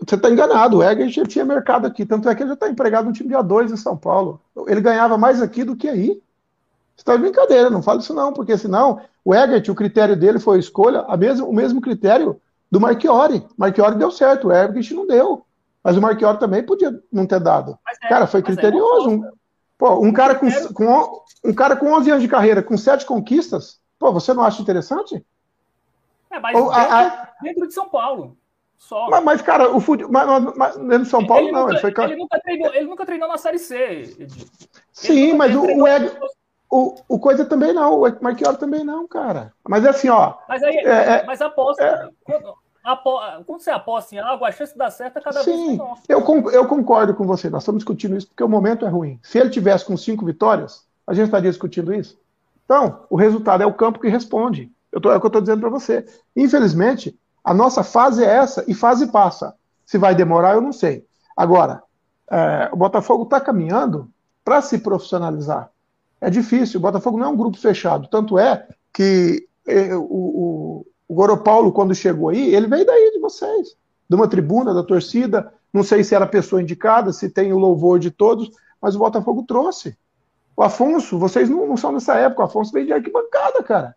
Você 0.00 0.14
está 0.14 0.30
enganado. 0.30 0.78
O 0.78 0.82
Eggert 0.82 1.26
tinha 1.26 1.44
mercado 1.44 1.86
aqui. 1.86 2.04
Tanto 2.04 2.28
é 2.28 2.34
que 2.34 2.42
ele 2.42 2.48
já 2.48 2.54
está 2.54 2.68
empregado 2.68 3.06
no 3.06 3.12
time 3.12 3.28
de 3.28 3.34
A2 3.34 3.72
em 3.72 3.76
São 3.76 3.96
Paulo. 3.96 4.40
Ele 4.66 4.80
ganhava 4.80 5.16
mais 5.16 5.40
aqui 5.40 5.64
do 5.64 5.76
que 5.76 5.88
aí. 5.88 6.20
Você 6.94 7.02
está 7.02 7.16
de 7.16 7.22
brincadeira, 7.22 7.70
não 7.70 7.82
fala 7.82 8.00
isso 8.00 8.14
não, 8.14 8.32
porque 8.32 8.56
senão 8.56 9.00
o 9.24 9.34
Eggert, 9.34 9.68
o 9.68 9.74
critério 9.74 10.14
dele 10.16 10.38
foi 10.38 10.56
a 10.56 10.60
escolha, 10.60 11.00
a 11.08 11.16
mesmo, 11.16 11.48
o 11.48 11.52
mesmo 11.52 11.80
critério 11.80 12.40
do 12.70 12.80
Marchiori. 12.80 13.44
Marchiori 13.56 13.96
deu 13.96 14.10
certo, 14.10 14.48
o 14.48 14.52
Eggert 14.52 14.92
não 14.92 15.06
deu. 15.06 15.44
Mas 15.82 15.96
o 15.96 16.00
Marchiori 16.00 16.38
também 16.38 16.62
podia 16.62 16.98
não 17.12 17.26
ter 17.26 17.40
dado. 17.40 17.78
É, 18.02 18.08
cara, 18.08 18.26
foi 18.26 18.40
é 18.40 18.42
criterioso. 18.44 19.24
É 19.24 19.30
pô, 19.84 20.02
um 20.02 20.14
cara 20.14 20.34
com, 20.34 20.48
com, 20.72 21.22
um 21.44 21.52
cara 21.52 21.76
com 21.76 21.92
11 21.92 22.10
anos 22.10 22.22
de 22.22 22.28
carreira, 22.28 22.62
com 22.62 22.74
sete 22.74 23.04
conquistas, 23.04 23.82
pô, 23.98 24.10
você 24.10 24.32
não 24.32 24.42
acha 24.42 24.62
interessante? 24.62 25.22
É, 26.30 26.40
mas 26.40 26.56
Ou, 26.56 26.70
dentro, 26.70 26.94
a, 26.94 27.32
dentro 27.42 27.68
de 27.68 27.74
São 27.74 27.86
Paulo. 27.90 28.38
Só. 28.78 29.10
Mas, 29.10 29.22
mas, 29.22 29.42
cara, 29.42 29.70
o 29.70 29.80
futebol. 29.80 30.10
Mas, 30.10 30.56
mas, 30.56 30.76
dentro 30.76 31.02
de 31.02 31.10
São 31.10 31.26
Paulo, 31.26 31.44
ele 31.44 31.52
não. 31.52 31.66
Nunca, 31.66 31.72
ele, 31.72 31.94
foi... 31.94 32.04
ele, 32.04 32.16
nunca 32.16 32.40
treinou, 32.40 32.74
ele 32.74 32.86
nunca 32.86 33.06
treinou 33.06 33.28
na 33.28 33.36
Série 33.36 33.58
C. 33.58 34.26
Sim, 34.90 35.34
mas 35.34 35.54
o, 35.54 35.62
o, 35.62 35.86
Egg, 35.86 36.16
o, 36.70 36.94
o 37.06 37.18
Coisa 37.18 37.44
também 37.44 37.74
não, 37.74 38.00
o 38.00 38.22
Marquiori 38.22 38.56
também 38.56 38.84
não, 38.84 39.06
cara. 39.06 39.52
Mas 39.68 39.84
é 39.84 39.90
assim, 39.90 40.08
ó. 40.08 40.38
Mas 40.48 40.62
aí, 40.62 40.76
é, 40.78 41.20
é 41.20 41.24
mas 41.26 41.42
aposta. 41.42 41.84
É, 41.84 42.08
quando, 42.24 42.54
apo, 42.84 43.18
quando 43.46 43.60
você 43.60 43.70
aposta 43.70 44.14
em 44.14 44.18
algo, 44.18 44.44
a 44.44 44.52
chance 44.52 44.72
de 44.72 44.78
dar 44.78 44.90
certo 44.90 45.18
é 45.18 45.20
cada 45.22 45.42
sim, 45.42 45.50
vez 45.50 45.68
menor. 45.70 45.98
Eu, 46.08 46.50
eu 46.50 46.68
concordo 46.68 47.14
com 47.14 47.24
você, 47.24 47.48
nós 47.48 47.62
estamos 47.62 47.78
discutindo 47.78 48.16
isso 48.16 48.28
porque 48.28 48.44
o 48.44 48.48
momento 48.48 48.84
é 48.84 48.88
ruim. 48.88 49.18
Se 49.22 49.38
ele 49.38 49.50
tivesse 49.50 49.84
com 49.84 49.96
cinco 49.96 50.24
vitórias, 50.24 50.84
a 51.06 51.14
gente 51.14 51.26
estaria 51.26 51.50
discutindo 51.50 51.94
isso. 51.94 52.18
Então, 52.64 53.04
o 53.10 53.16
resultado 53.16 53.62
é 53.62 53.66
o 53.66 53.74
campo 53.74 53.98
que 53.98 54.08
responde. 54.08 54.70
Eu 54.92 55.00
tô, 55.00 55.10
é 55.10 55.16
o 55.16 55.20
que 55.20 55.26
eu 55.26 55.28
estou 55.28 55.40
dizendo 55.40 55.60
para 55.60 55.70
você. 55.70 56.06
Infelizmente, 56.36 57.18
a 57.42 57.52
nossa 57.52 57.82
fase 57.82 58.24
é 58.24 58.28
essa 58.28 58.64
e 58.68 58.74
fase 58.74 59.10
passa. 59.10 59.54
Se 59.84 59.98
vai 59.98 60.14
demorar, 60.14 60.54
eu 60.54 60.60
não 60.60 60.72
sei. 60.72 61.04
Agora, 61.36 61.82
é, 62.30 62.70
o 62.72 62.76
Botafogo 62.76 63.24
está 63.24 63.40
caminhando 63.40 64.10
para 64.44 64.62
se 64.62 64.78
profissionalizar. 64.78 65.70
É 66.20 66.30
difícil. 66.30 66.78
O 66.78 66.82
Botafogo 66.82 67.18
não 67.18 67.26
é 67.26 67.28
um 67.28 67.36
grupo 67.36 67.58
fechado. 67.58 68.08
Tanto 68.08 68.38
é 68.38 68.66
que 68.92 69.46
o, 69.66 69.98
o, 69.98 70.86
o 71.08 71.14
Goro 71.14 71.36
Paulo, 71.38 71.72
quando 71.72 71.94
chegou 71.94 72.30
aí, 72.30 72.54
ele 72.54 72.66
veio 72.66 72.86
daí 72.86 73.10
de 73.12 73.20
vocês, 73.20 73.76
de 74.08 74.16
uma 74.16 74.28
tribuna, 74.28 74.72
da 74.72 74.82
torcida. 74.82 75.52
Não 75.72 75.82
sei 75.82 76.04
se 76.04 76.14
era 76.14 76.24
a 76.24 76.28
pessoa 76.28 76.62
indicada, 76.62 77.12
se 77.12 77.28
tem 77.28 77.52
o 77.52 77.58
louvor 77.58 77.98
de 77.98 78.10
todos, 78.10 78.50
mas 78.80 78.94
o 78.94 78.98
Botafogo 78.98 79.44
trouxe. 79.46 79.96
O 80.56 80.62
Afonso, 80.62 81.18
vocês 81.18 81.50
não, 81.50 81.66
não 81.66 81.76
são 81.76 81.92
dessa 81.92 82.14
época, 82.14 82.42
o 82.42 82.44
Afonso 82.46 82.72
veio 82.72 82.86
de 82.86 82.92
arquibancada, 82.92 83.62
cara. 83.62 83.94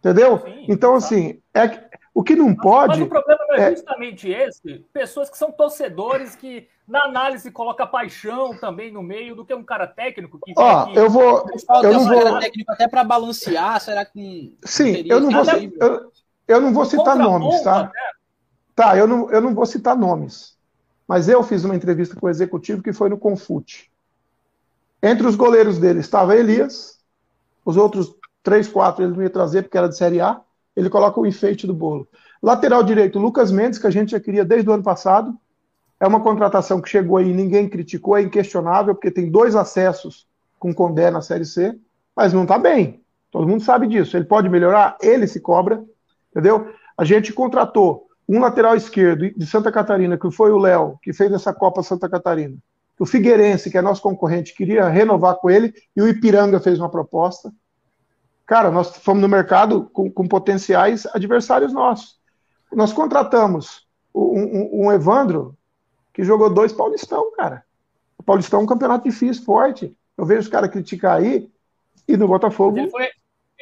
Entendeu? 0.00 0.38
Sim, 0.40 0.66
então, 0.68 0.94
assim, 0.96 1.40
é, 1.54 1.88
o 2.12 2.22
que 2.22 2.36
não 2.36 2.54
pode. 2.54 2.98
Mas 2.98 3.00
o 3.00 3.06
problema 3.06 3.40
não 3.48 3.54
é, 3.54 3.68
é 3.68 3.70
justamente 3.70 4.28
esse. 4.28 4.84
Pessoas 4.92 5.30
que 5.30 5.38
são 5.38 5.50
torcedores 5.50 6.36
que, 6.36 6.68
na 6.86 7.04
análise, 7.04 7.50
coloca 7.50 7.86
paixão 7.86 8.56
também 8.58 8.92
no 8.92 9.02
meio 9.02 9.34
do 9.34 9.44
que 9.44 9.54
um 9.54 9.64
cara 9.64 9.86
técnico 9.86 10.38
que. 10.44 10.52
Ó, 10.56 10.86
que... 10.86 10.98
eu 10.98 11.08
vou. 11.08 11.46
Eu 11.82 11.92
não 11.92 12.04
vou... 12.06 12.22
cara 12.22 12.40
técnico 12.40 12.70
até 12.70 12.86
para 12.86 13.02
balancear, 13.02 13.80
será 13.80 14.04
que. 14.04 14.56
Sim, 14.64 15.04
eu 15.06 15.20
não, 15.20 15.30
vou, 15.30 15.52
eu, 15.80 16.12
eu 16.46 16.60
não 16.60 16.72
vou 16.72 16.84
citar 16.84 17.16
nomes, 17.16 17.62
tá? 17.62 17.84
Né? 17.84 17.90
Tá, 18.74 18.96
eu 18.96 19.06
não, 19.06 19.30
eu 19.30 19.40
não 19.40 19.54
vou 19.54 19.66
citar 19.66 19.96
nomes. 19.96 20.56
Mas 21.06 21.28
eu 21.28 21.42
fiz 21.42 21.64
uma 21.64 21.76
entrevista 21.76 22.16
com 22.16 22.26
o 22.26 22.30
executivo 22.30 22.82
que 22.82 22.92
foi 22.92 23.08
no 23.08 23.18
Confute. 23.18 23.90
Entre 25.02 25.26
os 25.26 25.36
goleiros 25.36 25.78
dele 25.78 26.00
estava 26.00 26.36
Elias, 26.36 26.98
os 27.64 27.76
outros 27.76 28.14
três, 28.42 28.66
quatro 28.66 29.04
ele 29.04 29.14
não 29.14 29.22
ia 29.22 29.30
trazer 29.30 29.62
porque 29.62 29.76
era 29.76 29.88
de 29.88 29.96
Série 29.96 30.20
A 30.20 30.40
ele 30.76 30.90
coloca 30.90 31.20
o 31.20 31.26
enfeite 31.26 31.66
do 31.66 31.74
bolo. 31.74 32.06
Lateral 32.42 32.82
direito, 32.82 33.18
Lucas 33.18 33.50
Mendes, 33.50 33.78
que 33.78 33.86
a 33.86 33.90
gente 33.90 34.10
já 34.10 34.20
queria 34.20 34.44
desde 34.44 34.68
o 34.68 34.72
ano 34.72 34.82
passado. 34.82 35.34
É 36.00 36.06
uma 36.06 36.20
contratação 36.20 36.80
que 36.80 36.88
chegou 36.88 37.16
aí, 37.16 37.32
ninguém 37.32 37.68
criticou, 37.68 38.16
é 38.16 38.22
inquestionável, 38.22 38.94
porque 38.94 39.10
tem 39.10 39.30
dois 39.30 39.54
acessos 39.54 40.26
com 40.58 40.74
Condé 40.74 41.10
na 41.10 41.22
Série 41.22 41.44
C, 41.44 41.78
mas 42.14 42.32
não 42.32 42.42
está 42.42 42.58
bem. 42.58 43.00
Todo 43.30 43.46
mundo 43.46 43.62
sabe 43.62 43.86
disso. 43.86 44.16
Ele 44.16 44.24
pode 44.24 44.48
melhorar, 44.48 44.96
ele 45.00 45.26
se 45.26 45.40
cobra, 45.40 45.82
entendeu? 46.34 46.68
A 46.98 47.04
gente 47.04 47.32
contratou 47.32 48.08
um 48.28 48.40
lateral 48.40 48.74
esquerdo 48.74 49.30
de 49.30 49.46
Santa 49.46 49.70
Catarina, 49.70 50.18
que 50.18 50.30
foi 50.30 50.50
o 50.50 50.58
Léo, 50.58 50.98
que 51.02 51.12
fez 51.12 51.32
essa 51.32 51.52
Copa 51.52 51.82
Santa 51.82 52.08
Catarina. 52.08 52.56
O 52.98 53.06
Figueirense, 53.06 53.70
que 53.70 53.78
é 53.78 53.82
nosso 53.82 54.02
concorrente, 54.02 54.54
queria 54.54 54.88
renovar 54.88 55.36
com 55.36 55.50
ele, 55.50 55.74
e 55.96 56.02
o 56.02 56.08
Ipiranga 56.08 56.60
fez 56.60 56.78
uma 56.78 56.88
proposta. 56.88 57.52
Cara, 58.46 58.70
nós 58.70 58.96
fomos 58.96 59.22
no 59.22 59.28
mercado 59.28 59.88
com, 59.92 60.10
com 60.10 60.26
potenciais 60.26 61.06
adversários 61.06 61.72
nossos. 61.72 62.18
Nós 62.72 62.92
contratamos 62.92 63.86
um, 64.14 64.20
um, 64.20 64.86
um, 64.86 64.92
Evandro 64.92 65.56
que 66.12 66.24
jogou 66.24 66.50
dois 66.50 66.72
Paulistão, 66.72 67.32
cara. 67.32 67.64
O 68.18 68.22
Paulistão 68.22 68.60
é 68.60 68.62
um 68.62 68.66
campeonato 68.66 69.08
difícil, 69.08 69.44
forte. 69.44 69.96
Eu 70.16 70.24
vejo 70.24 70.42
os 70.42 70.48
caras 70.48 70.70
criticar 70.70 71.16
aí 71.16 71.50
e 72.06 72.16
no 72.16 72.28
Botafogo. 72.28 72.78
Ele, 72.78 72.90
foi, 72.90 73.08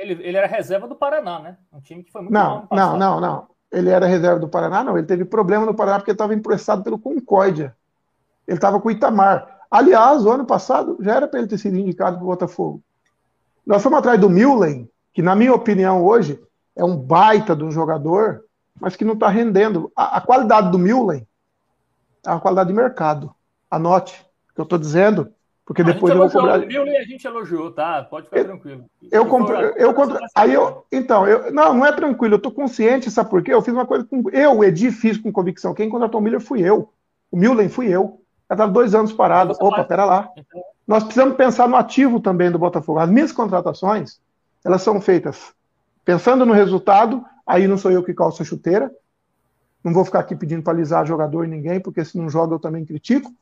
ele, 0.03 0.23
ele, 0.23 0.37
era 0.37 0.47
reserva 0.47 0.87
do 0.87 0.95
Paraná, 0.95 1.39
né? 1.39 1.57
Um 1.73 1.81
time 1.81 2.03
que 2.03 2.13
foi 2.13 2.23
muito 2.23 2.33
Não, 2.33 2.67
não, 2.71 2.99
não, 2.99 3.21
não. 3.21 3.47
Ele 3.71 3.89
era 3.89 4.07
reserva 4.07 4.39
do 4.39 4.49
Paraná, 4.49 4.85
não. 4.85 4.99
Ele 4.99 5.07
teve 5.07 5.25
problema 5.25 5.65
no 5.65 5.75
Paraná 5.75 5.99
porque 5.99 6.11
estava 6.11 6.35
emprestado 6.35 6.83
pelo 6.83 6.99
Concórdia. 6.99 7.75
Ele 8.47 8.59
estava 8.59 8.81
com 8.81 8.89
o 8.89 8.91
Itamar. 8.91 9.61
Aliás, 9.71 10.25
o 10.27 10.31
ano 10.31 10.45
passado 10.45 10.99
já 11.01 11.15
era 11.15 11.27
para 11.27 11.39
ele 11.39 11.49
ter 11.49 11.59
sido 11.59 11.77
indicado 11.79 12.17
para 12.17 12.25
o 12.25 12.29
Botafogo. 12.29 12.83
Nós 13.67 13.83
fomos 13.83 13.99
atrás 13.99 14.21
do 14.21 14.29
Millen, 14.29 14.91
que, 15.15 15.23
na 15.23 15.35
minha 15.35 15.55
opinião, 15.55 16.05
hoje, 16.05 16.39
é 16.77 16.85
um 16.85 16.97
baita 16.97 17.55
de 17.55 17.65
um 17.65 17.71
jogador, 17.71 18.45
mas 18.81 18.97
que 18.97 19.05
não 19.05 19.15
está 19.15 19.29
rendendo. 19.29 19.91
A, 19.97 20.19
a, 20.19 20.21
qualidade 20.21 20.71
do 20.71 20.79
Mullen 20.79 21.27
é 22.27 22.31
uma 22.31 22.41
qualidade 22.41 22.69
de 22.69 22.75
mercado. 22.75 23.35
Anote 23.71 24.21
o 24.51 24.55
que 24.55 24.61
eu 24.61 24.65
estou 24.65 24.79
dizendo, 24.79 25.33
porque 25.65 25.85
depois 25.85 26.13
eu 26.13 26.19
vou 26.19 26.31
cobrar. 26.31 26.61
O 26.61 26.63
a 26.63 27.05
gente 27.05 27.25
elogiou, 27.25 27.71
tá? 27.71 28.03
Pode 28.03 28.27
ficar 28.27 28.39
eu, 28.39 28.45
tranquilo. 28.45 28.85
Eu, 29.11 29.27
compro, 29.27 29.57
eu, 29.57 29.95
compro, 29.95 30.19
aí 30.35 30.53
eu, 30.53 30.85
então, 30.91 31.27
eu, 31.27 31.53
não, 31.53 31.75
não 31.75 31.87
é 31.87 31.93
tranquilo. 31.93 32.35
Eu 32.35 32.39
estou 32.39 32.53
consciente, 32.53 33.11
sabe 33.11 33.31
por 33.31 33.43
quê? 33.43 33.55
Eu 33.55 33.63
fiz 33.63 33.73
uma 33.73 33.87
coisa 33.87 34.05
com 34.05 34.29
eu, 34.31 34.65
Edi, 34.65 34.91
fiz 34.91 35.17
com 35.17 35.33
convicção. 35.33 35.75
Quem 35.75 35.89
contratou 35.89 36.21
o 36.21 36.23
Miller 36.23 36.41
fui 36.41 36.61
eu. 36.63 36.93
O 37.31 37.37
Mullen 37.37 37.69
fui 37.69 37.89
eu. 37.89 38.21
Já 38.51 38.55
estava 38.55 38.71
dois 38.71 38.95
anos 38.95 39.13
parado. 39.13 39.53
Opa, 39.61 39.77
vai... 39.77 39.87
pera 39.87 40.05
lá. 40.05 40.29
Então... 40.37 40.61
Nós 40.87 41.05
precisamos 41.05 41.37
pensar 41.37 41.69
no 41.69 41.77
ativo 41.77 42.21
também 42.21 42.51
do 42.51 42.59
Botafogo. 42.59 42.99
As 42.99 43.09
minhas 43.09 43.33
contratações, 43.33 44.21
elas 44.65 44.83
são 44.83 45.01
feitas 45.01 45.55
pensando 46.05 46.45
no 46.45 46.53
resultado. 46.53 47.25
Aí 47.47 47.67
não 47.67 47.79
sou 47.79 47.91
eu 47.91 48.03
que 48.03 48.13
calço 48.13 48.43
a 48.43 48.45
chuteira. 48.45 48.91
Não 49.83 49.93
vou 49.93 50.05
ficar 50.05 50.21
aqui 50.21 50.37
pedindo 50.37 50.63
para 50.63 50.73
alisar 50.73 51.07
jogador 51.07 51.45
e 51.45 51.49
ninguém, 51.49 51.81
porque 51.81 52.05
se 52.05 52.19
não 52.19 52.29
joga 52.29 52.55
eu 52.55 52.59
também 52.59 52.85
critico. 52.85 53.33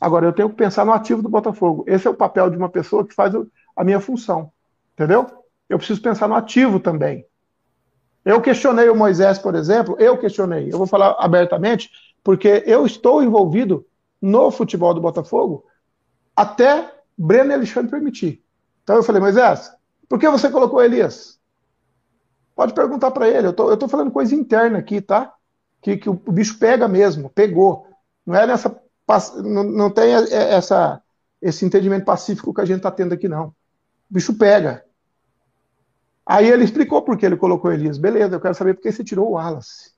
Agora, 0.00 0.26
eu 0.26 0.32
tenho 0.32 0.48
que 0.50 0.56
pensar 0.56 0.84
no 0.84 0.92
ativo 0.92 1.22
do 1.22 1.28
Botafogo. 1.28 1.84
Esse 1.86 2.06
é 2.06 2.10
o 2.10 2.14
papel 2.14 2.50
de 2.50 2.56
uma 2.56 2.68
pessoa 2.68 3.06
que 3.06 3.14
faz 3.14 3.34
a 3.76 3.84
minha 3.84 4.00
função. 4.00 4.52
Entendeu? 4.94 5.26
Eu 5.68 5.78
preciso 5.78 6.00
pensar 6.00 6.28
no 6.28 6.34
ativo 6.34 6.80
também. 6.80 7.26
Eu 8.24 8.40
questionei 8.40 8.88
o 8.88 8.96
Moisés, 8.96 9.38
por 9.38 9.54
exemplo, 9.54 9.96
eu 9.98 10.18
questionei, 10.18 10.72
eu 10.72 10.76
vou 10.76 10.86
falar 10.86 11.16
abertamente, 11.18 11.90
porque 12.22 12.62
eu 12.66 12.84
estou 12.84 13.22
envolvido 13.22 13.86
no 14.20 14.50
futebol 14.50 14.92
do 14.92 15.00
Botafogo 15.00 15.64
até 16.36 16.92
Breno 17.16 17.52
Alexandre 17.52 17.90
permitir. 17.90 18.42
Então 18.82 18.96
eu 18.96 19.02
falei, 19.02 19.20
Moisés, 19.20 19.72
por 20.08 20.18
que 20.18 20.28
você 20.28 20.50
colocou 20.50 20.82
Elias? 20.82 21.38
Pode 22.54 22.74
perguntar 22.74 23.10
para 23.12 23.28
ele, 23.28 23.46
eu 23.46 23.52
tô, 23.52 23.70
eu 23.70 23.76
tô 23.76 23.88
falando 23.88 24.10
coisa 24.10 24.34
interna 24.34 24.78
aqui, 24.78 25.00
tá? 25.00 25.32
Que, 25.80 25.96
que 25.96 26.10
o 26.10 26.14
bicho 26.14 26.58
pega 26.58 26.88
mesmo, 26.88 27.30
pegou. 27.30 27.86
Não 28.26 28.34
é 28.34 28.46
nessa. 28.46 28.76
Não, 29.42 29.90
tem 29.90 30.12
essa, 30.12 31.02
esse 31.40 31.64
entendimento 31.64 32.04
pacífico 32.04 32.52
que 32.52 32.60
a 32.60 32.64
gente 32.64 32.78
está 32.78 32.90
tendo 32.90 33.14
aqui, 33.14 33.28
não. 33.28 33.46
O 33.48 33.54
bicho 34.10 34.34
pega. 34.34 34.84
Aí 36.26 36.46
ele 36.46 36.64
explicou 36.64 37.00
por 37.00 37.16
que 37.16 37.24
ele 37.24 37.36
colocou 37.36 37.72
Elias. 37.72 37.96
Beleza, 37.96 38.36
eu 38.36 38.40
quero 38.40 38.54
saber 38.54 38.74
por 38.74 38.82
que 38.82 38.92
você 38.92 39.02
tirou 39.02 39.28
o 39.28 39.32
Wallace. 39.32 39.92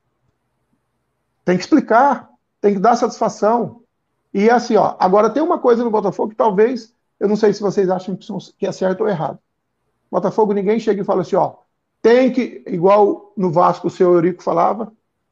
Tem 1.44 1.56
que 1.56 1.64
explicar, 1.64 2.28
tem 2.60 2.74
que 2.74 2.80
dar 2.80 2.94
satisfação. 2.94 3.82
E 4.32 4.48
assim, 4.48 4.76
ó, 4.76 4.94
agora 4.98 5.30
tem 5.30 5.42
uma 5.42 5.58
coisa 5.58 5.82
no 5.82 5.90
Botafogo 5.90 6.30
que 6.30 6.36
talvez, 6.36 6.94
eu 7.18 7.28
não 7.28 7.34
sei 7.34 7.52
se 7.52 7.60
vocês 7.60 7.90
acham 7.90 8.16
que 8.56 8.66
é 8.66 8.70
certo 8.70 9.00
ou 9.00 9.08
errado. 9.08 9.40
Botafogo, 10.08 10.52
ninguém 10.52 10.78
chega 10.78 11.02
e 11.02 11.04
fala 11.04 11.22
assim, 11.22 11.34
ó, 11.36 11.54
tem 12.00 12.32
que, 12.32 12.62
igual 12.66 13.32
no 13.36 13.50
Vasco 13.50 13.88
o 13.88 13.90
seu 13.90 14.14
Eurico 14.14 14.42
falava, 14.42 14.84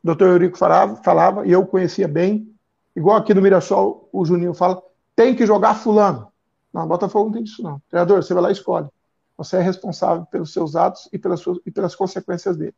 o 0.02 0.06
doutor 0.06 0.28
Eurico 0.28 0.58
falava, 0.58 0.96
falava, 0.96 1.46
e 1.46 1.52
eu 1.52 1.64
conhecia 1.66 2.08
bem, 2.08 2.52
igual 2.94 3.16
aqui 3.16 3.34
no 3.34 3.42
Mirassol 3.42 4.08
o 4.12 4.24
Juninho 4.24 4.54
fala, 4.54 4.82
tem 5.14 5.34
que 5.34 5.46
jogar 5.46 5.74
fulano. 5.74 6.28
Não, 6.72 6.86
Botafogo 6.86 7.26
não 7.26 7.32
tem 7.32 7.44
isso 7.44 7.62
não. 7.62 7.80
Treinador, 7.88 8.22
você 8.22 8.34
vai 8.34 8.42
lá 8.42 8.48
e 8.50 8.52
escolhe. 8.52 8.88
Você 9.36 9.56
é 9.56 9.60
responsável 9.60 10.26
pelos 10.26 10.52
seus 10.52 10.76
atos 10.76 11.08
e 11.12 11.18
pelas, 11.18 11.40
suas, 11.40 11.58
e 11.64 11.70
pelas 11.70 11.94
consequências 11.94 12.56
dele. 12.56 12.74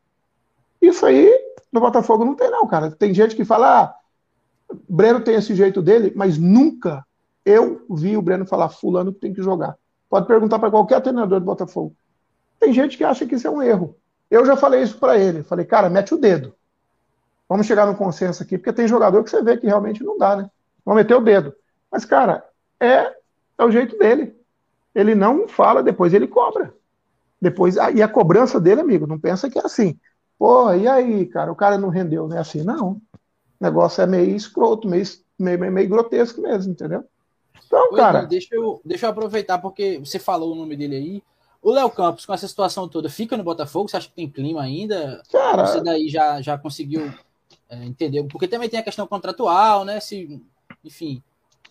Isso 0.81 1.05
aí 1.05 1.31
no 1.73 1.81
Botafogo 1.81 2.25
não 2.25 2.35
tem 2.35 2.51
não, 2.51 2.67
cara. 2.67 2.91
Tem 2.91 3.13
gente 3.13 3.35
que 3.35 3.45
fala, 3.45 3.83
ah, 3.83 3.95
Breno 4.89 5.21
tem 5.21 5.35
esse 5.35 5.55
jeito 5.55 5.83
dele, 5.83 6.13
mas 6.15 6.39
nunca 6.39 7.05
eu 7.45 7.85
vi 7.91 8.17
o 8.17 8.23
Breno 8.23 8.47
falar 8.47 8.69
fulano 8.69 9.13
que 9.13 9.21
tem 9.21 9.33
que 9.33 9.43
jogar. 9.43 9.77
Pode 10.09 10.27
perguntar 10.27 10.59
para 10.59 10.71
qualquer 10.71 11.01
treinador 11.01 11.41
do 11.41 11.47
Botafogo. 11.47 11.95
Tem 12.59 12.73
gente 12.73 12.97
que 12.97 13.05
acha 13.05 13.27
que 13.27 13.35
isso 13.35 13.47
é 13.47 13.51
um 13.51 13.63
erro. 13.63 13.97
Eu 14.31 14.45
já 14.45 14.57
falei 14.57 14.83
isso 14.83 14.99
para 14.99 15.19
ele. 15.19 15.43
Falei, 15.43 15.65
cara, 15.65 15.89
mete 15.89 16.15
o 16.15 16.19
dedo. 16.19 16.55
Vamos 17.51 17.67
chegar 17.67 17.85
no 17.85 17.97
consenso 17.97 18.45
aqui, 18.45 18.57
porque 18.57 18.73
tem 18.73 18.87
jogador 18.87 19.25
que 19.25 19.29
você 19.29 19.43
vê 19.43 19.57
que 19.57 19.67
realmente 19.67 20.05
não 20.05 20.17
dá, 20.17 20.37
né? 20.37 20.49
Vamos 20.85 21.03
meter 21.03 21.17
o 21.17 21.21
dedo. 21.21 21.53
Mas, 21.91 22.05
cara, 22.05 22.45
é, 22.79 23.13
é 23.59 23.65
o 23.65 23.73
jeito 23.73 23.99
dele. 23.99 24.37
Ele 24.95 25.17
não 25.17 25.49
fala, 25.49 25.83
depois 25.83 26.15
ele 26.15 26.29
cobra. 26.29 26.73
Depois, 27.43 27.75
e 27.75 28.01
a 28.01 28.07
cobrança 28.07 28.61
dele, 28.61 28.83
amigo, 28.83 29.05
não 29.05 29.19
pensa 29.19 29.51
que 29.51 29.59
é 29.59 29.63
assim. 29.65 29.99
Pô, 30.39 30.73
e 30.73 30.87
aí, 30.87 31.27
cara, 31.27 31.51
o 31.51 31.57
cara 31.57 31.77
não 31.77 31.89
rendeu, 31.89 32.29
não 32.29 32.37
é 32.37 32.41
assim, 32.41 32.63
não. 32.63 32.91
O 32.93 33.01
negócio 33.61 34.01
é 34.01 34.07
meio 34.07 34.37
escroto, 34.37 34.87
meio, 34.87 35.05
meio, 35.37 35.73
meio 35.73 35.89
grotesco 35.89 36.41
mesmo, 36.41 36.71
entendeu? 36.71 37.03
Então, 37.67 37.89
Oi, 37.91 37.97
cara. 37.97 38.27
Deixa 38.27 38.55
eu, 38.55 38.81
deixa 38.85 39.07
eu 39.07 39.11
aproveitar, 39.11 39.59
porque 39.59 39.99
você 39.99 40.21
falou 40.21 40.53
o 40.53 40.57
nome 40.57 40.77
dele 40.77 40.95
aí. 40.95 41.23
O 41.61 41.73
Léo 41.73 41.91
Campos, 41.91 42.25
com 42.25 42.33
essa 42.33 42.47
situação 42.47 42.89
toda, 42.89 43.09
fica 43.09 43.37
no 43.37 43.43
Botafogo? 43.43 43.89
Você 43.89 43.97
acha 43.97 44.09
que 44.09 44.15
tem 44.15 44.31
clima 44.31 44.63
ainda? 44.63 45.21
Cara, 45.33 45.67
você 45.67 45.83
daí 45.83 46.09
já, 46.09 46.41
já 46.41 46.57
conseguiu 46.57 47.13
é, 47.71 47.85
entender? 47.85 48.23
Porque 48.25 48.49
também 48.49 48.69
tem 48.69 48.81
a 48.81 48.83
questão 48.83 49.07
contratual, 49.07 49.85
né? 49.85 50.01
Se, 50.01 50.43
enfim. 50.85 51.23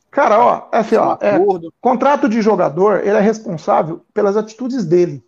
Cara, 0.09 0.39
ó, 0.39 0.69
é 0.71 0.77
assim, 0.79 0.95
ó, 0.95 1.17
é, 1.21 1.37
contrato 1.79 2.27
de 2.27 2.41
jogador, 2.41 3.01
ele 3.01 3.17
é 3.17 3.19
responsável 3.19 4.03
pelas 4.13 4.35
atitudes 4.35 4.85
dele. 4.85 5.23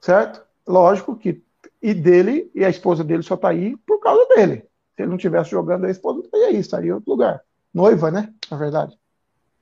Certo? 0.00 0.44
Lógico 0.66 1.16
que 1.16 1.42
e 1.80 1.94
dele 1.94 2.50
e 2.54 2.64
a 2.64 2.68
esposa 2.68 3.04
dele 3.04 3.22
só 3.22 3.36
tá 3.36 3.48
aí 3.48 3.76
por 3.86 4.00
causa 4.00 4.26
dele. 4.34 4.66
Se 4.94 5.02
ele 5.02 5.10
não 5.10 5.16
tivesse 5.16 5.50
jogando, 5.50 5.86
a 5.86 5.90
esposa 5.90 6.20
estaria 6.20 6.46
aí, 6.48 6.56
estaria 6.56 6.90
em 6.90 6.94
outro 6.94 7.10
lugar. 7.10 7.42
Noiva, 7.72 8.10
né? 8.10 8.32
Na 8.50 8.56
verdade. 8.56 8.98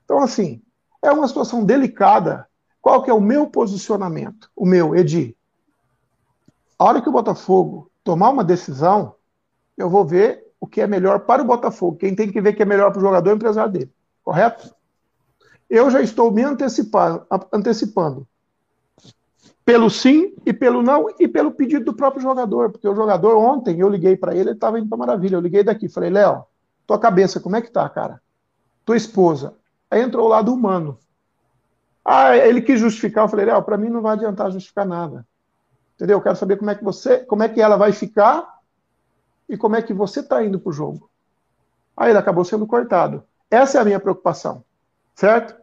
Então, 0.04 0.20
assim, 0.20 0.62
é 1.00 1.10
uma 1.10 1.26
situação 1.26 1.64
delicada 1.64 2.46
qual 2.82 3.00
que 3.00 3.08
é 3.08 3.14
o 3.14 3.20
meu 3.20 3.46
posicionamento? 3.46 4.50
O 4.56 4.66
meu, 4.66 4.94
Edi. 4.96 5.36
A 6.76 6.84
hora 6.84 7.00
que 7.00 7.08
o 7.08 7.12
Botafogo 7.12 7.88
tomar 8.02 8.30
uma 8.30 8.42
decisão, 8.42 9.14
eu 9.76 9.88
vou 9.88 10.04
ver 10.04 10.44
o 10.60 10.66
que 10.66 10.80
é 10.80 10.86
melhor 10.86 11.20
para 11.20 11.42
o 11.42 11.44
Botafogo. 11.44 11.96
Quem 11.96 12.14
tem 12.14 12.30
que 12.30 12.40
ver 12.40 12.52
que 12.52 12.62
é 12.62 12.66
melhor 12.66 12.90
para 12.90 12.98
o 12.98 13.02
jogador 13.02 13.30
é 13.30 13.32
o 13.32 13.36
empresário 13.36 13.72
dele. 13.72 13.92
Correto? 14.22 14.74
Eu 15.68 15.90
já 15.90 16.00
estou 16.00 16.30
me 16.30 16.42
antecipando, 16.42 17.26
antecipando 17.52 18.26
pelo 19.64 19.88
sim 19.88 20.34
e 20.44 20.52
pelo 20.52 20.82
não 20.82 21.06
e 21.18 21.26
pelo 21.26 21.52
pedido 21.52 21.86
do 21.86 21.94
próprio 21.94 22.22
jogador, 22.22 22.70
porque 22.70 22.88
o 22.88 22.94
jogador 22.94 23.36
ontem 23.36 23.80
eu 23.80 23.88
liguei 23.88 24.16
para 24.16 24.32
ele, 24.32 24.50
ele 24.50 24.52
estava 24.52 24.78
indo 24.78 24.88
para 24.88 24.98
maravilha. 24.98 25.36
Eu 25.36 25.40
liguei 25.40 25.64
daqui, 25.64 25.88
falei: 25.88 26.10
"Léo, 26.10 26.44
tua 26.86 26.98
cabeça, 26.98 27.40
como 27.40 27.56
é 27.56 27.62
que 27.62 27.70
tá, 27.70 27.88
cara? 27.88 28.20
Tua 28.84 28.96
esposa". 28.96 29.54
Aí 29.90 30.00
entrou 30.00 30.26
o 30.26 30.28
lado 30.28 30.52
humano. 30.52 30.98
Ah, 32.04 32.36
ele 32.36 32.60
quis 32.62 32.80
justificar, 32.80 33.24
eu 33.24 33.28
falei, 33.28 33.46
Léo, 33.46 33.62
para 33.62 33.76
mim 33.76 33.88
não 33.88 34.02
vai 34.02 34.14
adiantar 34.14 34.50
justificar 34.50 34.84
nada. 34.84 35.26
Entendeu? 35.94 36.18
Eu 36.18 36.22
quero 36.22 36.34
saber 36.34 36.56
como 36.56 36.70
é 36.70 36.74
que 36.74 36.82
você, 36.82 37.18
como 37.18 37.42
é 37.42 37.48
que 37.48 37.60
ela 37.60 37.76
vai 37.76 37.92
ficar 37.92 38.51
e 39.52 39.56
como 39.56 39.76
é 39.76 39.82
que 39.82 39.92
você 39.92 40.20
está 40.20 40.42
indo 40.42 40.58
para 40.58 40.70
o 40.70 40.72
jogo. 40.72 41.10
Aí 41.94 42.10
ele 42.10 42.18
acabou 42.18 42.42
sendo 42.42 42.66
cortado. 42.66 43.22
Essa 43.50 43.78
é 43.78 43.80
a 43.82 43.84
minha 43.84 44.00
preocupação, 44.00 44.64
certo? 45.14 45.54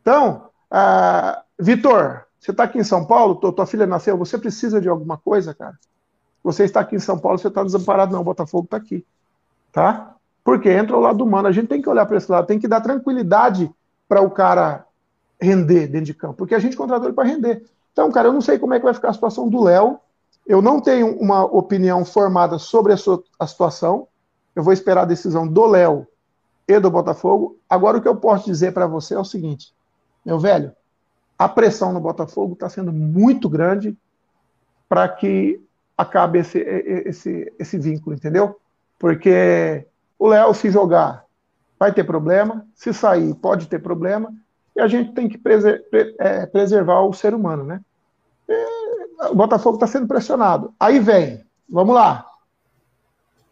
Então, 0.00 0.48
ah, 0.70 1.42
Vitor, 1.58 2.24
você 2.40 2.50
está 2.50 2.64
aqui 2.64 2.78
em 2.78 2.84
São 2.84 3.04
Paulo, 3.04 3.34
tua, 3.34 3.52
tua 3.52 3.66
filha 3.66 3.86
nasceu, 3.86 4.16
você 4.16 4.38
precisa 4.38 4.80
de 4.80 4.88
alguma 4.88 5.18
coisa, 5.18 5.52
cara? 5.52 5.78
Você 6.42 6.64
está 6.64 6.80
aqui 6.80 6.96
em 6.96 7.00
São 7.00 7.18
Paulo, 7.18 7.38
você 7.38 7.48
está 7.48 7.62
desamparado, 7.62 8.12
não, 8.12 8.22
o 8.22 8.24
Botafogo 8.24 8.64
está 8.64 8.78
aqui, 8.78 9.04
tá? 9.70 10.14
Porque 10.42 10.70
entra 10.70 10.96
o 10.96 11.00
lado 11.00 11.22
humano, 11.22 11.48
a 11.48 11.52
gente 11.52 11.68
tem 11.68 11.82
que 11.82 11.88
olhar 11.90 12.06
para 12.06 12.16
esse 12.16 12.30
lado, 12.30 12.46
tem 12.46 12.58
que 12.58 12.68
dar 12.68 12.80
tranquilidade 12.80 13.70
para 14.08 14.22
o 14.22 14.30
cara 14.30 14.86
render 15.38 15.88
dentro 15.88 16.06
de 16.06 16.14
campo, 16.14 16.36
porque 16.36 16.54
a 16.54 16.58
gente 16.58 16.76
contratou 16.76 17.08
ele 17.08 17.14
para 17.14 17.28
render. 17.28 17.66
Então, 17.92 18.10
cara, 18.10 18.28
eu 18.28 18.32
não 18.32 18.40
sei 18.40 18.58
como 18.58 18.72
é 18.72 18.78
que 18.78 18.84
vai 18.84 18.94
ficar 18.94 19.10
a 19.10 19.12
situação 19.12 19.48
do 19.48 19.62
Léo. 19.62 20.00
Eu 20.46 20.62
não 20.62 20.80
tenho 20.80 21.18
uma 21.18 21.44
opinião 21.44 22.04
formada 22.04 22.58
sobre 22.58 22.92
a, 22.92 22.96
sua, 22.96 23.22
a 23.38 23.46
situação. 23.46 24.06
Eu 24.54 24.62
vou 24.62 24.72
esperar 24.72 25.02
a 25.02 25.06
decisão 25.06 25.46
do 25.46 25.66
Léo 25.66 26.06
e 26.68 26.78
do 26.78 26.90
Botafogo. 26.90 27.58
Agora, 27.68 27.98
o 27.98 28.00
que 28.00 28.08
eu 28.08 28.16
posso 28.16 28.46
dizer 28.46 28.72
para 28.72 28.86
você 28.86 29.14
é 29.14 29.18
o 29.18 29.24
seguinte, 29.24 29.72
meu 30.24 30.38
velho, 30.38 30.72
a 31.38 31.48
pressão 31.48 31.92
no 31.92 32.00
Botafogo 32.00 32.54
está 32.54 32.68
sendo 32.68 32.92
muito 32.92 33.48
grande 33.48 33.96
para 34.88 35.08
que 35.08 35.60
acabe 35.96 36.38
esse, 36.38 36.58
esse, 36.58 37.52
esse 37.58 37.78
vínculo, 37.78 38.14
entendeu? 38.14 38.56
Porque 38.98 39.86
o 40.18 40.28
Léo, 40.28 40.54
se 40.54 40.70
jogar, 40.70 41.24
vai 41.78 41.92
ter 41.92 42.04
problema, 42.04 42.66
se 42.74 42.92
sair, 42.92 43.34
pode 43.34 43.66
ter 43.66 43.80
problema, 43.80 44.32
e 44.74 44.80
a 44.80 44.86
gente 44.86 45.12
tem 45.12 45.28
que 45.28 45.40
é, 46.18 46.46
preservar 46.46 47.00
o 47.02 47.12
ser 47.12 47.34
humano, 47.34 47.64
né? 47.64 47.80
O 49.18 49.34
Botafogo 49.34 49.76
está 49.76 49.86
sendo 49.86 50.06
pressionado. 50.06 50.74
Aí 50.78 50.98
vem, 50.98 51.44
vamos 51.68 51.94
lá. 51.94 52.26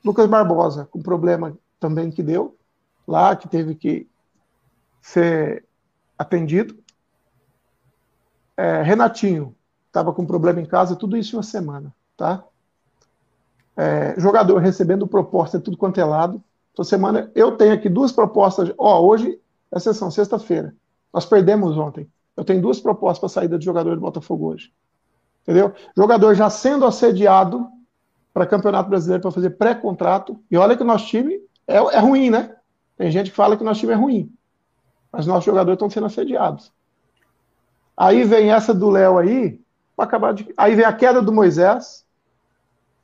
Lucas 0.05 0.27
Barbosa, 0.27 0.87
com 0.91 1.03
problema 1.03 1.57
também 1.81 2.11
que 2.11 2.23
deu, 2.23 2.57
lá, 3.07 3.35
que 3.35 3.49
teve 3.49 3.75
que 3.75 4.07
ser 5.01 5.65
atendido. 6.19 6.77
É, 8.57 8.83
Renatinho, 8.83 9.55
estava 9.87 10.13
com 10.13 10.27
problema 10.27 10.61
em 10.61 10.67
casa, 10.67 10.97
tudo 10.97 11.17
isso 11.17 11.35
em 11.35 11.39
uma 11.39 11.43
semana, 11.43 11.95
tá? 12.17 12.45
É, 13.77 14.19
jogador 14.19 14.59
recebendo 14.59 15.07
proposta 15.07 15.59
tudo 15.59 15.77
quanto 15.77 16.01
é 16.01 16.05
lado. 16.05 16.43
Essa 16.73 16.85
semana 16.85 17.31
eu 17.35 17.57
tenho 17.57 17.73
aqui 17.73 17.89
duas 17.89 18.13
propostas. 18.13 18.73
Ó, 18.79 19.01
hoje 19.01 19.41
é 19.73 19.79
sessão, 19.79 20.11
sexta-feira. 20.11 20.75
Nós 21.13 21.25
perdemos 21.25 21.77
ontem. 21.77 22.09
Eu 22.37 22.45
tenho 22.45 22.61
duas 22.61 22.81
propostas 22.81 23.19
para 23.21 23.29
saída 23.29 23.59
de 23.59 23.65
jogador 23.65 23.95
do 23.95 24.01
Botafogo 24.01 24.53
hoje. 24.53 24.73
Entendeu? 25.45 25.75
Jogador 25.97 26.35
já 26.35 26.49
sendo 26.49 26.87
assediado 26.87 27.69
para 28.33 28.47
Campeonato 28.47 28.89
Brasileiro 28.89 29.23
para 29.23 29.31
fazer 29.31 29.51
pré-contrato. 29.51 30.41
E 30.51 30.57
olha 30.57 30.77
que 30.77 30.83
o 30.83 30.87
nosso 30.87 31.07
time 31.07 31.39
é, 31.69 31.77
é 31.77 31.99
ruim, 31.99 32.31
né? 32.31 32.57
Tem 32.97 33.11
gente 33.11 33.31
que 33.31 33.37
fala 33.37 33.57
que 33.57 33.63
o 33.63 33.65
nosso 33.65 33.81
time 33.81 33.93
é 33.93 33.97
ruim. 33.97 34.33
Mas 35.13 35.27
nossos 35.27 35.45
jogadores 35.45 35.77
estão 35.77 35.91
sendo 35.91 36.07
assediados. 36.07 36.73
Aí 37.97 38.25
vem 38.25 38.51
essa 38.51 38.75
do 38.75 38.91
Léo 38.91 39.19
aí, 39.19 39.61
para 39.95 40.07
acabar 40.07 40.35
de. 40.35 40.53
Aí 40.57 40.75
vem 40.75 40.85
a 40.85 40.93
queda 40.93 41.23
do 41.23 41.33
Moisés. 41.33 42.05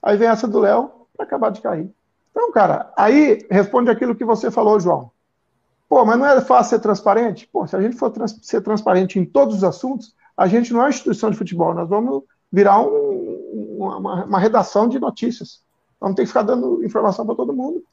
Aí 0.02 0.17
vem 0.17 0.28
essa 0.28 0.49
do 0.49 0.59
Léo 0.59 0.91
para 1.17 1.27
acabar 1.27 1.51
de 1.51 1.60
cair. 1.60 1.91
Então, 2.31 2.51
cara, 2.51 2.93
aí 2.97 3.47
responde 3.51 3.91
aquilo 3.91 4.17
que 4.17 4.25
você 4.25 4.51
falou, 4.51 4.81
João. 4.81 5.10
Pô, 5.89 6.05
mas 6.05 6.19
não 6.19 6.27
é 6.27 6.41
fácil 6.41 6.70
ser 6.70 6.81
transparente? 6.81 7.49
Pô, 7.52 7.67
se 7.67 7.77
a 7.77 7.83
gente 7.83 7.97
for 7.97 8.10
trans 8.10 8.39
ser 8.43 8.60
transparente 8.62 9.19
em 9.19 9.25
todos 9.25 9.57
os 9.57 9.65
assuntos, 9.65 10.15
a 10.41 10.47
gente 10.47 10.73
não 10.73 10.81
é 10.81 10.85
uma 10.85 10.89
instituição 10.89 11.31
de 11.31 11.36
futebol, 11.36 11.75
nós 11.75 11.86
vamos 11.86 12.23
virar 12.51 12.81
um, 12.81 13.77
uma, 13.78 14.25
uma, 14.25 14.39
redação 14.39 14.89
de 14.89 14.99
notícias. 14.99 15.62
Vamos 16.01 16.17
ter 16.17 16.23
que 16.23 16.28
ficar 16.28 16.41
dando 16.41 16.83
informação 16.83 17.27
para 17.27 17.35
todo 17.35 17.52
mundo. 17.52 17.85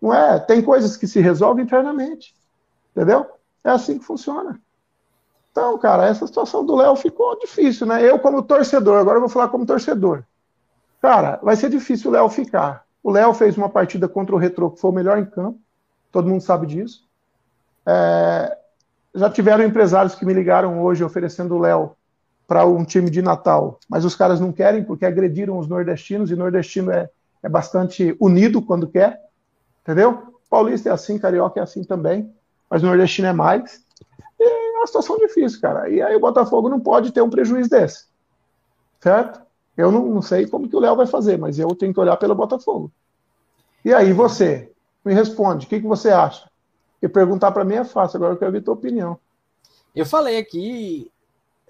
Não 0.00 0.14
é? 0.14 0.38
Tem 0.38 0.62
coisas 0.62 0.96
que 0.96 1.08
se 1.08 1.18
resolvem 1.18 1.64
internamente. 1.64 2.32
Entendeu? 2.92 3.26
É 3.64 3.70
assim 3.70 3.98
que 3.98 4.04
funciona. 4.04 4.60
Então, 5.50 5.76
cara, 5.78 6.06
essa 6.06 6.24
situação 6.28 6.64
do 6.64 6.76
Léo 6.76 6.94
ficou 6.94 7.36
difícil, 7.40 7.88
né? 7.88 8.08
Eu, 8.08 8.20
como 8.20 8.40
torcedor, 8.40 9.00
agora 9.00 9.16
eu 9.16 9.22
vou 9.22 9.28
falar 9.28 9.48
como 9.48 9.66
torcedor. 9.66 10.22
Cara, 11.02 11.40
vai 11.42 11.56
ser 11.56 11.70
difícil 11.70 12.08
o 12.08 12.14
Léo 12.14 12.28
ficar. 12.28 12.86
O 13.02 13.10
Léo 13.10 13.34
fez 13.34 13.58
uma 13.58 13.68
partida 13.68 14.08
contra 14.08 14.32
o 14.32 14.38
Retro 14.38 14.70
que 14.70 14.80
foi 14.80 14.92
o 14.92 14.94
melhor 14.94 15.18
em 15.18 15.26
campo, 15.26 15.58
todo 16.12 16.28
mundo 16.28 16.40
sabe 16.40 16.68
disso. 16.68 17.04
É, 17.84 18.59
já 19.14 19.28
tiveram 19.30 19.64
empresários 19.64 20.14
que 20.14 20.24
me 20.24 20.32
ligaram 20.32 20.82
hoje 20.82 21.04
oferecendo 21.04 21.54
o 21.54 21.58
Léo 21.58 21.96
para 22.46 22.64
um 22.66 22.84
time 22.84 23.10
de 23.10 23.22
Natal, 23.22 23.78
mas 23.88 24.04
os 24.04 24.14
caras 24.14 24.40
não 24.40 24.52
querem 24.52 24.82
porque 24.82 25.04
agrediram 25.04 25.58
os 25.58 25.68
nordestinos 25.68 26.30
e 26.30 26.36
nordestino 26.36 26.90
é, 26.90 27.08
é 27.42 27.48
bastante 27.48 28.16
unido 28.18 28.60
quando 28.60 28.88
quer, 28.88 29.20
entendeu? 29.82 30.34
Paulista 30.48 30.88
é 30.88 30.92
assim, 30.92 31.18
carioca 31.18 31.60
é 31.60 31.62
assim 31.62 31.84
também, 31.84 32.34
mas 32.68 32.82
nordestino 32.82 33.28
é 33.28 33.32
mais. 33.32 33.84
E 34.38 34.42
é 34.42 34.78
uma 34.78 34.86
situação 34.86 35.16
difícil, 35.18 35.60
cara. 35.60 35.88
E 35.88 36.02
aí 36.02 36.16
o 36.16 36.20
Botafogo 36.20 36.68
não 36.68 36.80
pode 36.80 37.12
ter 37.12 37.20
um 37.20 37.30
prejuízo 37.30 37.70
desse, 37.70 38.06
certo? 39.00 39.40
Eu 39.76 39.92
não, 39.92 40.06
não 40.06 40.22
sei 40.22 40.46
como 40.46 40.68
que 40.68 40.74
o 40.74 40.80
Léo 40.80 40.96
vai 40.96 41.06
fazer, 41.06 41.38
mas 41.38 41.58
eu 41.58 41.68
tenho 41.76 41.94
que 41.94 42.00
olhar 42.00 42.16
pelo 42.16 42.34
Botafogo. 42.34 42.90
E 43.84 43.94
aí, 43.94 44.12
você, 44.12 44.72
me 45.04 45.14
responde, 45.14 45.66
o 45.66 45.68
que, 45.68 45.80
que 45.80 45.86
você 45.86 46.10
acha? 46.10 46.49
Porque 47.00 47.08
perguntar 47.08 47.50
para 47.50 47.64
mim 47.64 47.76
é 47.76 47.84
fácil, 47.84 48.18
agora 48.18 48.34
eu 48.34 48.38
quero 48.38 48.52
ver 48.52 48.60
tua 48.60 48.74
opinião. 48.74 49.18
Eu 49.96 50.04
falei 50.04 50.36
aqui 50.36 51.10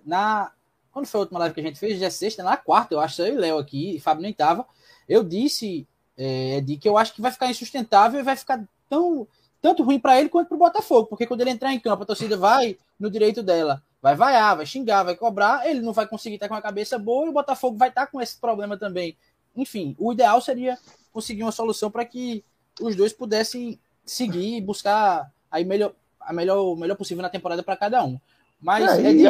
na. 0.04 0.50
Quando 0.92 1.06
foi 1.06 1.18
a 1.18 1.22
última 1.22 1.38
live 1.38 1.54
que 1.54 1.60
a 1.60 1.64
gente 1.64 1.78
fez? 1.78 1.98
Já 2.00 2.06
é 2.06 2.10
sexta, 2.10 2.42
na 2.42 2.56
quarta, 2.56 2.94
eu 2.94 3.00
acho, 3.00 3.22
eu 3.22 3.34
e 3.34 3.38
Léo 3.38 3.58
aqui, 3.58 3.94
e 3.94 4.00
Fábio 4.00 4.22
nem 4.22 4.32
tava. 4.32 4.66
Eu 5.08 5.22
disse, 5.22 5.86
é, 6.18 6.60
de 6.60 6.76
que 6.76 6.88
eu 6.88 6.98
acho 6.98 7.14
que 7.14 7.22
vai 7.22 7.30
ficar 7.30 7.48
insustentável 7.48 8.18
e 8.18 8.24
vai 8.24 8.36
ficar 8.36 8.62
tão 8.88 9.26
tanto 9.62 9.82
ruim 9.82 10.00
para 10.00 10.18
ele 10.18 10.28
quanto 10.30 10.48
para 10.48 10.56
o 10.56 10.58
Botafogo, 10.58 11.06
porque 11.06 11.26
quando 11.26 11.42
ele 11.42 11.50
entrar 11.50 11.72
em 11.72 11.78
campo, 11.78 12.02
a 12.02 12.06
torcida 12.06 12.34
vai 12.34 12.78
no 12.98 13.10
direito 13.10 13.42
dela 13.42 13.82
vai 14.02 14.14
vaiar, 14.14 14.56
vai 14.56 14.66
xingar, 14.66 15.02
vai 15.02 15.14
cobrar, 15.14 15.66
ele 15.68 15.80
não 15.80 15.92
vai 15.92 16.06
conseguir 16.06 16.36
estar 16.36 16.48
com 16.48 16.54
a 16.54 16.62
cabeça 16.62 16.98
boa 16.98 17.26
e 17.26 17.28
o 17.28 17.32
Botafogo 17.32 17.76
vai 17.76 17.90
estar 17.90 18.06
com 18.06 18.20
esse 18.20 18.38
problema 18.38 18.76
também. 18.76 19.16
Enfim, 19.54 19.94
o 19.98 20.12
ideal 20.12 20.40
seria 20.40 20.78
conseguir 21.12 21.42
uma 21.42 21.52
solução 21.52 21.90
para 21.90 22.04
que 22.04 22.44
os 22.80 22.96
dois 22.96 23.12
pudessem 23.12 23.78
seguir 24.04 24.56
e 24.56 24.60
buscar 24.60 25.30
aí 25.50 25.64
melhor, 25.64 25.92
a 26.20 26.32
melhor, 26.32 26.60
o 26.60 26.76
melhor 26.76 26.96
possível 26.96 27.22
na 27.22 27.28
temporada 27.28 27.62
para 27.62 27.76
cada 27.76 28.04
um. 28.04 28.18
Mas 28.60 28.98
é, 28.98 29.10
é 29.10 29.12
de... 29.12 29.26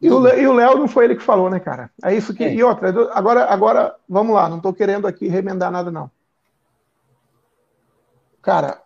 e, 0.00 0.06
e, 0.06 0.10
o 0.10 0.52
Léo 0.52 0.78
não 0.78 0.88
foi 0.88 1.04
ele 1.04 1.16
que 1.16 1.22
falou, 1.22 1.50
né, 1.50 1.58
cara? 1.58 1.90
É 2.02 2.14
isso 2.14 2.34
que. 2.34 2.44
É. 2.44 2.54
E 2.54 2.62
outra, 2.62 2.88
agora, 3.12 3.44
agora, 3.46 3.96
vamos 4.08 4.34
lá, 4.34 4.48
não 4.48 4.58
estou 4.58 4.72
querendo 4.72 5.06
aqui 5.06 5.28
remendar 5.28 5.70
nada, 5.70 5.90
não. 5.90 6.10
Cara, 8.40 8.80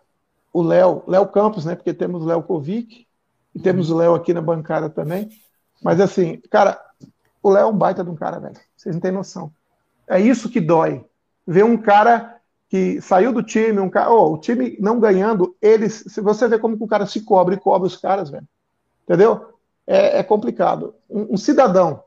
o 0.51 0.61
Léo, 0.61 1.03
Léo 1.07 1.27
Campos, 1.27 1.65
né? 1.65 1.75
Porque 1.75 1.93
temos 1.93 2.23
o 2.23 2.25
Léo 2.25 2.43
Kovic, 2.43 3.07
e 3.55 3.59
temos 3.59 3.89
o 3.89 3.97
Léo 3.97 4.15
aqui 4.15 4.33
na 4.33 4.41
bancada 4.41 4.89
também. 4.89 5.29
Mas 5.81 5.99
assim, 5.99 6.41
cara, 6.49 6.79
o 7.41 7.49
Léo 7.49 7.63
é 7.63 7.67
um 7.67 7.77
baita 7.77 8.03
de 8.03 8.09
um 8.09 8.15
cara, 8.15 8.39
velho. 8.39 8.55
Vocês 8.75 8.95
não 8.95 9.01
têm 9.01 9.11
noção. 9.11 9.51
É 10.07 10.19
isso 10.19 10.49
que 10.49 10.59
dói. 10.59 11.05
Ver 11.45 11.63
um 11.63 11.77
cara 11.77 12.37
que 12.73 12.99
saiu 13.01 13.31
do 13.31 13.43
time, 13.43 13.79
um 13.79 13.87
cara, 13.87 14.11
oh, 14.11 14.33
o 14.33 14.37
time 14.39 14.75
não 14.79 14.99
ganhando, 14.99 15.55
eles, 15.61 16.05
se 16.07 16.19
você 16.19 16.47
vê 16.47 16.57
como 16.57 16.75
que 16.75 16.83
o 16.83 16.87
cara 16.87 17.05
se 17.05 17.21
cobre 17.21 17.53
e 17.53 17.59
cobre 17.59 17.85
os 17.85 17.95
caras, 17.95 18.31
velho. 18.31 18.47
Entendeu? 19.03 19.45
É, 19.85 20.17
é 20.17 20.23
complicado. 20.23 20.95
Um, 21.07 21.35
um, 21.35 21.37
cidadão 21.37 22.03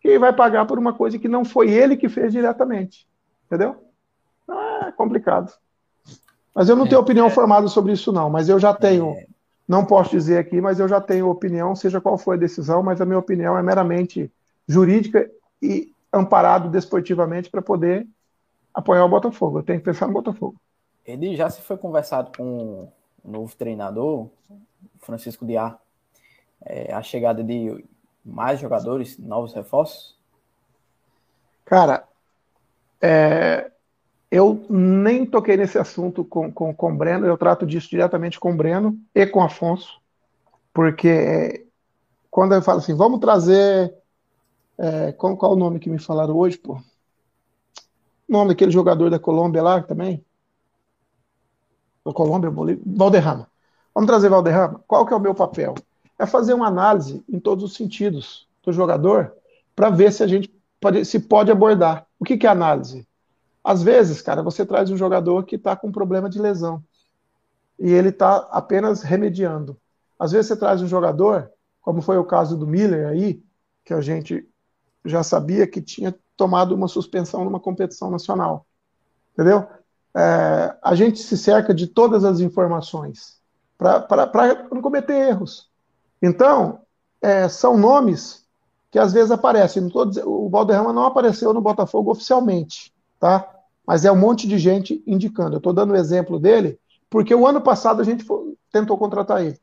que 0.00 0.18
vai 0.18 0.32
pagar 0.32 0.64
por 0.64 0.78
uma 0.78 0.94
coisa 0.94 1.18
que 1.18 1.28
não 1.28 1.44
foi 1.44 1.70
ele 1.70 1.98
que 1.98 2.08
fez 2.08 2.32
diretamente. 2.32 3.06
Entendeu? 3.44 3.76
É 4.86 4.90
complicado. 4.92 5.52
Mas 6.54 6.70
eu 6.70 6.76
não 6.76 6.86
tenho 6.86 7.00
é, 7.00 7.02
opinião 7.02 7.26
é. 7.26 7.30
formada 7.30 7.68
sobre 7.68 7.92
isso, 7.92 8.10
não. 8.10 8.30
Mas 8.30 8.48
eu 8.48 8.58
já 8.58 8.72
tenho 8.72 9.10
é. 9.10 9.26
Não 9.68 9.84
posso 9.84 10.12
dizer 10.12 10.38
aqui, 10.38 10.62
mas 10.62 10.80
eu 10.80 10.88
já 10.88 10.98
tenho 10.98 11.28
opinião, 11.28 11.76
seja 11.76 12.00
qual 12.00 12.16
for 12.16 12.32
a 12.32 12.38
decisão, 12.38 12.82
mas 12.82 13.02
a 13.02 13.04
minha 13.04 13.18
opinião 13.18 13.58
é 13.58 13.62
meramente 13.62 14.32
jurídica 14.66 15.30
e 15.60 15.92
amparado 16.10 16.70
desportivamente 16.70 17.50
para 17.50 17.60
poder 17.60 18.06
apoiar 18.74 19.04
o 19.04 19.08
Botafogo. 19.08 19.58
Eu 19.58 19.62
tenho 19.62 19.78
que 19.78 19.84
pensar 19.84 20.06
no 20.06 20.12
Botafogo. 20.12 20.56
Ele 21.04 21.36
já 21.36 21.48
se 21.48 21.62
foi 21.62 21.76
conversado 21.76 22.36
com 22.36 22.92
o 23.22 23.30
novo 23.30 23.54
treinador, 23.54 24.28
Francisco 25.00 25.46
Diá, 25.46 25.78
é, 26.64 26.92
a 26.92 27.02
chegada 27.02 27.44
de 27.44 27.84
mais 28.24 28.58
jogadores, 28.58 29.18
novos 29.18 29.52
reforços? 29.52 30.16
Cara, 31.64 32.04
é, 33.00 33.70
eu 34.30 34.64
nem 34.68 35.26
toquei 35.26 35.56
nesse 35.56 35.78
assunto 35.78 36.24
com, 36.24 36.50
com, 36.50 36.74
com 36.74 36.92
o 36.92 36.96
Breno, 36.96 37.26
eu 37.26 37.36
trato 37.36 37.66
disso 37.66 37.90
diretamente 37.90 38.40
com 38.40 38.52
o 38.52 38.56
Breno 38.56 38.98
e 39.14 39.26
com 39.26 39.40
o 39.40 39.44
Afonso, 39.44 40.00
porque 40.72 41.08
é, 41.08 41.64
quando 42.30 42.54
eu 42.54 42.62
falo 42.62 42.78
assim, 42.78 42.94
vamos 42.94 43.20
trazer. 43.20 43.94
É, 44.76 45.12
qual, 45.12 45.36
qual 45.36 45.52
o 45.52 45.56
nome 45.56 45.78
que 45.78 45.88
me 45.88 46.00
falaram 46.00 46.36
hoje, 46.36 46.58
pô? 46.58 46.80
Nome 48.34 48.48
daquele 48.48 48.72
jogador 48.72 49.10
da 49.10 49.18
Colômbia 49.18 49.62
lá 49.62 49.80
também? 49.80 50.24
Da 52.04 52.12
Colômbia, 52.12 52.50
Bolívia? 52.50 52.82
Valderrama. 52.84 53.48
Vamos 53.94 54.08
trazer 54.08 54.28
Valderrama? 54.28 54.82
Qual 54.88 55.06
que 55.06 55.14
é 55.14 55.16
o 55.16 55.20
meu 55.20 55.36
papel? 55.36 55.72
É 56.18 56.26
fazer 56.26 56.52
uma 56.52 56.66
análise 56.66 57.24
em 57.28 57.38
todos 57.38 57.62
os 57.62 57.74
sentidos 57.74 58.48
do 58.64 58.72
jogador 58.72 59.32
para 59.76 59.88
ver 59.88 60.12
se 60.12 60.24
a 60.24 60.26
gente 60.26 60.52
pode, 60.80 61.04
se 61.04 61.20
pode 61.20 61.52
abordar. 61.52 62.08
O 62.18 62.24
que, 62.24 62.36
que 62.36 62.44
é 62.44 62.50
análise? 62.50 63.06
Às 63.62 63.84
vezes, 63.84 64.20
cara, 64.20 64.42
você 64.42 64.66
traz 64.66 64.90
um 64.90 64.96
jogador 64.96 65.44
que 65.44 65.54
está 65.54 65.76
com 65.76 65.92
problema 65.92 66.28
de 66.28 66.40
lesão 66.40 66.82
e 67.78 67.92
ele 67.92 68.08
está 68.08 68.48
apenas 68.50 69.02
remediando. 69.02 69.76
Às 70.18 70.32
vezes 70.32 70.48
você 70.48 70.56
traz 70.56 70.82
um 70.82 70.88
jogador, 70.88 71.52
como 71.80 72.02
foi 72.02 72.18
o 72.18 72.24
caso 72.24 72.56
do 72.56 72.66
Miller 72.66 73.06
aí, 73.06 73.40
que 73.84 73.94
a 73.94 74.00
gente 74.00 74.44
já 75.04 75.22
sabia 75.22 75.68
que 75.68 75.80
tinha 75.80 76.12
tomado 76.36 76.74
uma 76.74 76.88
suspensão 76.88 77.44
numa 77.44 77.60
competição 77.60 78.10
nacional. 78.10 78.66
Entendeu? 79.32 79.66
É, 80.16 80.76
a 80.82 80.94
gente 80.94 81.18
se 81.18 81.36
cerca 81.36 81.74
de 81.74 81.86
todas 81.86 82.24
as 82.24 82.40
informações 82.40 83.40
para 83.76 84.06
não 84.72 84.80
cometer 84.80 85.14
erros. 85.14 85.68
Então, 86.22 86.80
é, 87.20 87.48
são 87.48 87.76
nomes 87.76 88.44
que 88.90 88.98
às 88.98 89.12
vezes 89.12 89.30
aparecem. 89.30 89.86
Dizendo, 89.86 90.30
o 90.30 90.48
Valderrama 90.48 90.92
não 90.92 91.06
apareceu 91.06 91.52
no 91.52 91.60
Botafogo 91.60 92.12
oficialmente, 92.12 92.94
tá? 93.18 93.54
mas 93.86 94.04
é 94.04 94.12
um 94.12 94.16
monte 94.16 94.48
de 94.48 94.58
gente 94.58 95.02
indicando. 95.06 95.54
Eu 95.54 95.58
estou 95.58 95.72
dando 95.72 95.92
o 95.92 95.96
exemplo 95.96 96.38
dele, 96.38 96.78
porque 97.10 97.34
o 97.34 97.46
ano 97.46 97.60
passado 97.60 98.00
a 98.00 98.04
gente 98.04 98.24
tentou 98.72 98.96
contratar 98.96 99.44
ele, 99.44 99.60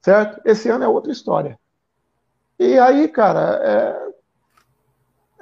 certo? 0.00 0.40
Esse 0.44 0.68
ano 0.68 0.84
é 0.84 0.88
outra 0.88 1.12
história. 1.12 1.58
E 2.58 2.78
aí, 2.78 3.08
cara, 3.08 3.60
é, 3.62 4.08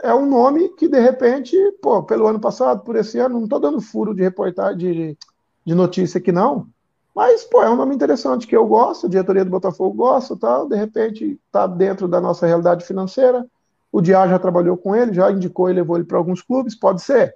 é 0.07 0.15
um 0.15 0.27
nome 0.27 0.69
que 0.71 0.89
de 0.89 1.01
repente, 1.01 1.57
pô, 1.83 2.03
pelo 2.03 2.27
ano 2.27 2.41
passado, 2.41 2.83
por 2.83 2.97
esse 2.97 3.19
ano, 3.19 3.37
não 3.37 3.45
estou 3.45 3.61
dando 3.61 3.81
furo 3.81 4.15
de 4.15 4.23
reportagem, 4.23 4.79
de, 4.79 5.19
de 5.65 5.75
notícia 5.75 6.19
aqui 6.19 6.33
não, 6.33 6.69
mas, 7.15 7.45
pô, 7.45 7.63
é 7.63 7.71
um 7.71 7.77
nome 7.77 7.95
interessante 7.95 8.47
que 8.47 8.57
eu 8.57 8.67
gosto, 8.67 9.07
a 9.07 9.09
diretoria 9.09 9.45
do 9.45 9.51
Botafogo 9.51 9.95
gosta, 9.97 10.37
tal, 10.37 10.69
de 10.69 10.77
repente 10.77 11.41
está 11.47 11.67
dentro 11.67 12.07
da 12.07 12.21
nossa 12.21 12.47
realidade 12.47 12.85
financeira. 12.85 13.47
O 13.91 14.03
Diá 14.03 14.29
já 14.29 14.39
trabalhou 14.39 14.77
com 14.77 14.95
ele, 14.95 15.15
já 15.15 15.31
indicou 15.31 15.71
e 15.71 15.73
levou 15.73 15.97
ele 15.97 16.05
para 16.05 16.19
alguns 16.19 16.43
clubes, 16.43 16.75
pode 16.75 17.01
ser 17.01 17.35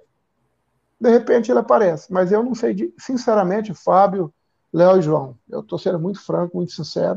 de 1.01 1.09
repente 1.09 1.51
ele 1.51 1.59
aparece. 1.59 2.13
Mas 2.13 2.31
eu 2.31 2.43
não 2.43 2.53
sei, 2.53 2.75
de, 2.75 2.93
sinceramente, 2.99 3.73
Fábio, 3.73 4.31
Léo 4.71 4.99
e 4.99 5.01
João, 5.01 5.35
eu 5.49 5.61
estou 5.61 5.79
sendo 5.79 5.99
muito 5.99 6.23
franco, 6.23 6.57
muito 6.57 6.71
sincero, 6.71 7.15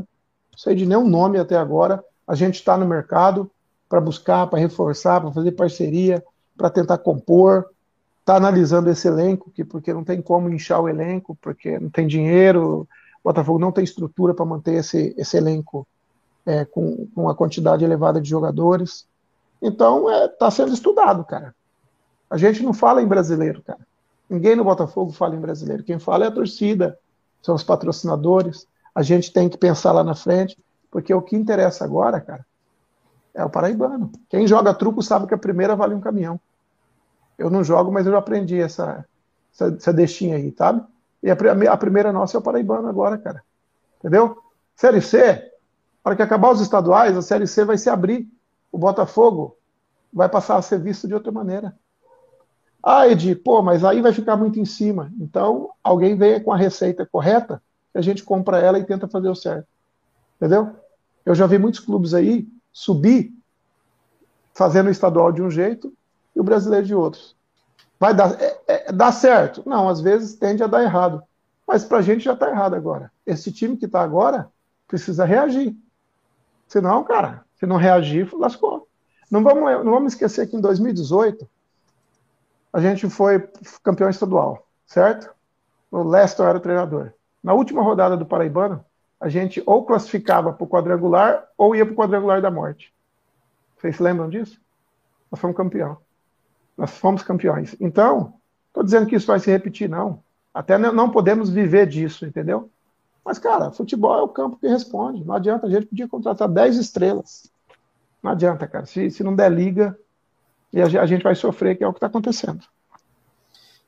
não 0.51 0.59
sei 0.59 0.75
de 0.75 0.87
nenhum 0.87 1.07
nome 1.07 1.39
até 1.39 1.57
agora. 1.57 2.03
A 2.27 2.35
gente 2.35 2.55
está 2.55 2.79
no 2.79 2.87
mercado 2.87 3.51
para 3.89 4.01
buscar, 4.01 4.47
para 4.47 4.59
reforçar, 4.59 5.21
para 5.21 5.33
fazer 5.33 5.53
parceria, 5.53 6.25
para 6.57 6.71
tentar 6.71 6.99
compor. 6.99 7.67
Está 8.21 8.37
analisando 8.37 8.89
esse 8.89 9.07
elenco, 9.07 9.51
que, 9.51 9.65
porque 9.65 9.93
não 9.93 10.03
tem 10.03 10.23
como 10.23 10.53
inchar 10.53 10.81
o 10.81 10.89
elenco, 10.89 11.37
porque 11.41 11.79
não 11.79 11.91
tem 11.91 12.07
dinheiro, 12.07 12.89
o 13.23 13.29
Botafogo 13.29 13.59
não 13.59 13.71
tem 13.73 13.85
estrutura 13.85 14.33
para 14.33 14.45
manter 14.45 14.75
esse, 14.75 15.15
esse 15.19 15.37
elenco 15.37 15.87
é, 16.47 16.65
com, 16.65 17.07
com 17.15 17.23
uma 17.23 17.35
quantidade 17.35 17.85
elevada 17.85 18.21
de 18.21 18.29
jogadores. 18.29 19.07
Então, 19.61 20.11
está 20.11 20.25
é, 20.25 20.29
tá 20.29 20.51
sendo 20.51 20.73
estudado, 20.73 21.25
cara. 21.25 21.55
A 22.31 22.37
gente 22.37 22.63
não 22.63 22.73
fala 22.73 23.03
em 23.03 23.07
brasileiro, 23.07 23.63
cara. 23.63 23.81
Ninguém 24.29 24.57
no 24.57 24.65
Botafogo 24.65 25.13
fala 25.13 25.37
em 25.37 25.41
brasileiro. 25.41 25.85
Quem 25.85 25.99
fala 25.99 26.25
é 26.25 26.29
a 26.29 26.33
torcida, 26.33 26.99
são 27.43 27.55
os 27.55 27.63
patrocinadores. 27.63 28.67
A 28.95 29.03
gente 29.03 29.33
tem 29.33 29.49
que 29.49 29.59
pensar 29.59 29.93
lá 29.93 30.03
na 30.03 30.15
frente, 30.15 30.57
porque 30.91 31.13
o 31.13 31.23
que 31.23 31.37
interessa 31.37 31.85
agora, 31.85 32.21
cara, 32.21 32.45
é 33.35 33.45
o 33.45 33.51
paraibano. 33.51 34.13
Quem 34.29 34.47
joga 34.47 34.73
truco 34.73 35.03
sabe 35.03 35.27
que 35.27 35.35
a 35.35 35.39
primeira 35.39 35.75
vale 35.75 35.95
um 35.95 36.01
caminhão. 36.01 36.41
Eu 37.37 37.51
não 37.51 37.65
jogo, 37.65 37.91
mas 37.91 38.07
eu 38.07 38.13
já 38.13 38.19
aprendi 38.19 38.61
essa, 38.61 39.05
essa, 39.53 39.77
essa 39.77 39.91
aí, 39.91 40.55
sabe? 40.57 40.83
E 41.23 41.31
a, 41.31 41.35
a, 41.73 41.77
primeira 41.77 42.13
nossa 42.13 42.37
é 42.37 42.41
o 42.41 42.43
paraibano 42.43 42.87
agora, 42.87 43.19
cara. 43.19 43.43
Entendeu? 43.99 44.39
Série 44.77 45.01
C, 45.01 45.51
para 46.03 46.15
que 46.15 46.23
acabar 46.23 46.53
os 46.53 46.61
estaduais, 46.61 47.17
a 47.17 47.23
Série 47.23 47.47
C 47.47 47.65
vai 47.65 47.77
se 47.77 47.91
abrir. 47.91 48.29
O 48.71 48.79
Botafogo 48.79 49.57
vai 50.13 50.29
passar 50.29 50.57
a 50.57 50.63
ser 50.63 50.79
visto 50.79 51.09
de 51.09 51.15
outra 51.15 51.33
maneira. 51.33 51.75
Ah, 52.83 53.09
Edi, 53.09 53.35
pô, 53.35 53.63
mas 53.63 53.85
aí 53.85 54.03
vai 54.03 54.13
ficar 54.13 54.37
muito 54.37 54.61
em 54.61 54.65
cima. 54.65 55.11
Então, 55.19 55.71
alguém 55.83 56.17
venha 56.17 56.41
com 56.41 56.53
a 56.53 56.57
receita 56.57 57.07
correta, 57.07 57.61
a 57.95 58.01
gente 58.01 58.23
compra 58.23 58.59
ela 58.59 58.79
e 58.79 58.85
tenta 58.85 59.09
fazer 59.09 59.29
o 59.29 59.35
certo. 59.35 59.67
Entendeu? 60.37 60.77
Eu 61.25 61.35
já 61.35 61.47
vi 61.47 61.59
muitos 61.59 61.81
clubes 61.81 62.13
aí 62.13 62.47
subir 62.75 63.33
fazendo 64.53 64.89
o 64.89 64.91
estadual 64.91 65.31
de 65.33 65.41
um 65.41 65.51
jeito 65.51 65.95
e 66.35 66.41
o 66.41 66.45
brasileiro 66.45 66.85
de 66.85 66.95
outros. 66.95 67.37
Vai 67.99 68.13
dar, 68.13 68.39
é, 68.41 68.61
é, 68.67 68.93
dá 68.93 69.13
certo? 69.13 69.63
Não, 69.65 69.89
às 69.89 70.01
vezes 70.01 70.35
tende 70.35 70.63
a 70.63 70.67
dar 70.67 70.83
errado. 70.83 71.23
Mas 71.67 71.85
para 71.85 71.99
a 71.99 72.03
gente 72.03 72.25
já 72.25 72.35
está 72.35 72.51
errado 72.51 72.75
agora. 72.75 73.11
Esse 73.25 73.53
time 73.53 73.77
que 73.77 73.87
está 73.87 74.03
agora 74.03 74.51
precisa 74.87 75.25
reagir. 75.25 75.75
Senão, 76.67 77.05
cara, 77.05 77.45
se 77.55 77.65
não 77.65 77.77
reagir, 77.77 78.29
lascou. 78.35 78.89
Não 79.31 79.43
vamos, 79.43 79.63
não 79.85 79.93
vamos 79.93 80.13
esquecer 80.13 80.49
que 80.49 80.57
em 80.57 80.61
2018 80.61 81.49
a 82.73 82.81
gente 82.81 83.09
foi 83.09 83.49
campeão 83.83 84.11
estadual, 84.11 84.67
certo? 84.85 85.33
O 85.91 86.03
Leston 86.03 86.45
era 86.45 86.59
o 86.59 86.61
treinador. 86.61 87.13
Na 87.43 87.55
última 87.55 87.83
rodada 87.83 88.17
do 88.17 88.27
Paraibano, 88.27 88.85
a 89.25 89.29
gente 89.31 89.63
ou 89.65 89.87
classificava 89.87 90.53
para 90.53 90.65
o 90.65 90.69
quadrangular 90.69 91.49
ou 91.57 91.75
ia 91.75 91.87
para 91.87 91.95
o 91.95 91.97
quadrangular 91.97 92.43
da 92.43 92.51
morte. 92.51 92.93
Vocês 93.75 93.97
se 93.97 94.03
lembram 94.03 94.29
disso? 94.29 94.61
Nós 95.31 95.41
fomos 95.41 95.57
campeão. 95.57 95.97
Nós 96.77 96.91
fomos 96.91 97.23
campeões. 97.23 97.75
Então, 97.81 98.35
estou 98.69 98.85
dizendo 98.85 99.07
que 99.07 99.17
isso 99.17 99.27
vai 99.27 99.41
se 99.41 99.51
repetir, 99.51 99.89
não. 99.89 100.23
Até 100.53 100.77
não 100.77 101.09
podemos 101.09 101.49
viver 101.49 101.87
disso, 101.87 102.27
entendeu? 102.27 102.71
Mas, 103.25 103.39
cara, 103.39 103.71
futebol 103.71 104.19
é 104.19 104.21
o 104.21 104.29
campo 104.29 104.59
que 104.59 104.69
responde. 104.69 105.25
Não 105.25 105.35
adianta, 105.35 105.67
a 105.67 105.71
gente 105.71 105.87
podia 105.87 106.07
contratar 106.07 106.47
10 106.47 106.77
estrelas. 106.77 107.51
Não 108.23 108.31
adianta, 108.31 108.69
cara. 108.69 108.85
Se, 108.85 109.11
se 109.11 109.25
não 109.25 109.35
der 109.35 109.51
liga, 109.51 109.99
e 110.71 110.83
a, 110.83 111.07
gente 111.07 111.23
vai 111.23 111.35
sofrer, 111.35 111.79
que 111.79 111.83
é 111.83 111.89
o 111.89 111.95
que 111.95 111.97
está 111.97 112.09
acontecendo. 112.09 112.63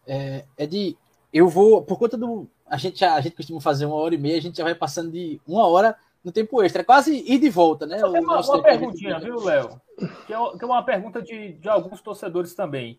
É, 0.06 0.46
Ed, 0.56 0.96
eu 1.30 1.46
vou, 1.46 1.82
por 1.82 1.98
conta 1.98 2.16
do. 2.16 2.48
A 2.68 2.76
gente, 2.76 3.04
a 3.04 3.20
gente 3.20 3.36
costuma 3.36 3.60
fazer 3.60 3.86
uma 3.86 3.96
hora 3.96 4.14
e 4.14 4.18
meia, 4.18 4.38
a 4.38 4.42
gente 4.42 4.58
já 4.58 4.64
vai 4.64 4.74
passando 4.74 5.12
de 5.12 5.40
uma 5.46 5.66
hora 5.66 5.96
no 6.24 6.32
tempo 6.32 6.62
extra. 6.62 6.82
É 6.82 6.84
quase 6.84 7.16
ir 7.16 7.38
de 7.38 7.48
volta, 7.48 7.86
né? 7.86 7.96
Tem 8.00 8.20
uma, 8.20 8.40
uma 8.40 8.62
perguntinha, 8.62 9.18
viu, 9.20 9.40
Léo? 9.44 9.80
Que, 10.26 10.34
é, 10.34 10.58
que 10.58 10.64
é 10.64 10.66
uma 10.66 10.82
pergunta 10.82 11.22
de, 11.22 11.52
de 11.52 11.68
alguns 11.68 12.00
torcedores 12.00 12.54
também. 12.54 12.98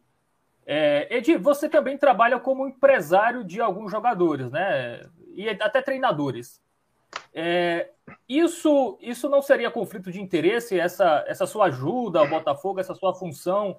É, 0.66 1.08
Edi, 1.16 1.38
você 1.38 1.68
também 1.70 1.98
trabalha 1.98 2.40
como 2.40 2.68
empresário 2.68 3.44
de 3.44 3.62
alguns 3.62 3.92
jogadores, 3.92 4.50
né? 4.52 5.02
E 5.36 5.50
até 5.50 5.82
treinadores. 5.82 6.62
É, 7.34 7.90
isso, 8.28 8.98
isso 9.02 9.30
não 9.30 9.42
seria 9.42 9.72
conflito 9.72 10.12
de 10.12 10.22
interesse? 10.22 10.80
Essa, 10.80 11.24
essa 11.28 11.46
sua 11.46 11.66
ajuda 11.66 12.20
ao 12.20 12.30
Botafogo, 12.30 12.80
essa 12.80 12.96
sua 12.96 13.14
função, 13.14 13.78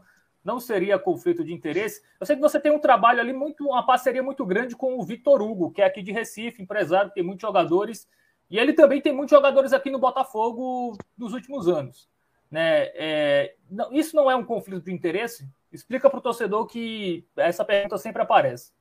não 0.48 0.58
seria 0.58 0.98
conflito 0.98 1.44
de 1.44 1.52
interesse? 1.52 2.00
Eu 2.18 2.26
sei 2.26 2.34
que 2.34 2.40
você 2.40 2.58
tem 2.58 2.72
um 2.72 2.78
trabalho 2.78 3.20
ali, 3.20 3.34
muito, 3.34 3.66
uma 3.66 3.84
parceria 3.84 4.22
muito 4.22 4.46
grande 4.46 4.74
com 4.74 4.98
o 4.98 5.04
Vitor 5.04 5.42
Hugo, 5.42 5.70
que 5.70 5.82
é 5.82 5.84
aqui 5.84 6.02
de 6.02 6.10
Recife, 6.10 6.62
empresário, 6.62 7.12
tem 7.14 7.22
muitos 7.22 7.42
jogadores, 7.42 8.08
e 8.50 8.58
ele 8.58 8.72
também 8.72 8.98
tem 9.02 9.12
muitos 9.12 9.36
jogadores 9.36 9.74
aqui 9.74 9.90
no 9.90 9.98
Botafogo 9.98 10.96
nos 11.18 11.34
últimos 11.34 11.68
anos. 11.68 12.08
Né? 12.50 12.86
É, 12.94 13.56
não, 13.70 13.92
isso 13.92 14.16
não 14.16 14.30
é 14.30 14.34
um 14.34 14.44
conflito 14.44 14.86
de 14.86 14.92
interesse? 14.92 15.46
Explica 15.70 16.08
para 16.08 16.18
o 16.18 16.22
torcedor 16.22 16.66
que 16.66 17.26
essa 17.36 17.62
pergunta 17.62 17.98
sempre 17.98 18.22
aparece. 18.22 18.72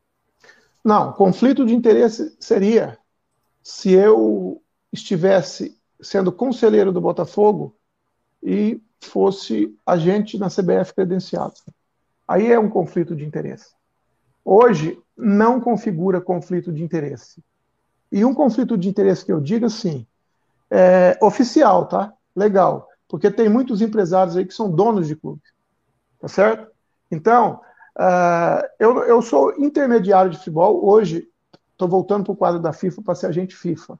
Não, 0.81 1.11
conflito 1.11 1.65
de 1.65 1.75
interesse 1.75 2.33
seria 2.39 2.97
se 3.61 3.91
eu 3.91 4.63
estivesse 4.93 5.77
sendo 5.99 6.31
conselheiro 6.31 6.93
do 6.93 7.01
Botafogo 7.01 7.75
e 8.41 8.81
fosse 9.01 9.75
agente 9.85 10.37
na 10.37 10.47
CBF 10.47 10.93
credenciado. 10.93 11.53
Aí 12.27 12.51
é 12.51 12.59
um 12.59 12.69
conflito 12.69 13.15
de 13.15 13.25
interesse. 13.25 13.71
Hoje 14.43 14.99
não 15.15 15.59
configura 15.59 16.21
conflito 16.21 16.71
de 16.71 16.83
interesse. 16.83 17.43
E 18.11 18.23
um 18.23 18.33
conflito 18.33 18.77
de 18.77 18.87
interesse 18.87 19.25
que 19.25 19.31
eu 19.31 19.39
digo 19.39 19.65
assim, 19.65 20.05
é 20.69 21.17
oficial, 21.21 21.85
tá? 21.87 22.13
Legal. 22.35 22.87
Porque 23.07 23.31
tem 23.31 23.49
muitos 23.49 23.81
empresários 23.81 24.35
aí 24.35 24.45
que 24.45 24.53
são 24.53 24.69
donos 24.69 25.07
de 25.07 25.15
clube. 25.15 25.41
Tá 26.19 26.27
certo? 26.27 26.71
Então, 27.11 27.61
uh, 27.97 28.65
eu, 28.79 29.03
eu 29.03 29.21
sou 29.21 29.53
intermediário 29.57 30.31
de 30.31 30.37
futebol. 30.37 30.85
Hoje 30.85 31.29
Estou 31.77 31.87
voltando 31.87 32.23
para 32.23 32.33
o 32.33 32.35
quadro 32.35 32.59
da 32.59 32.73
FIFA 32.73 33.03
para 33.03 33.13
ser 33.13 33.27
agente 33.27 33.55
FIFA. 33.55 33.99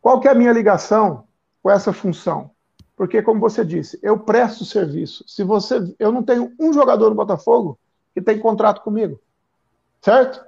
Qual 0.00 0.18
que 0.18 0.26
é 0.26 0.30
a 0.30 0.34
minha 0.34 0.50
ligação 0.50 1.26
com 1.62 1.70
essa 1.70 1.92
função? 1.92 2.51
Porque, 3.02 3.20
como 3.20 3.40
você 3.40 3.64
disse, 3.64 3.98
eu 4.00 4.16
presto 4.16 4.64
serviço. 4.64 5.24
Se 5.26 5.42
você, 5.42 5.92
eu 5.98 6.12
não 6.12 6.22
tenho 6.22 6.52
um 6.56 6.72
jogador 6.72 7.10
no 7.10 7.16
Botafogo 7.16 7.76
que 8.14 8.22
tem 8.22 8.38
contrato 8.38 8.80
comigo, 8.80 9.20
certo? 10.00 10.40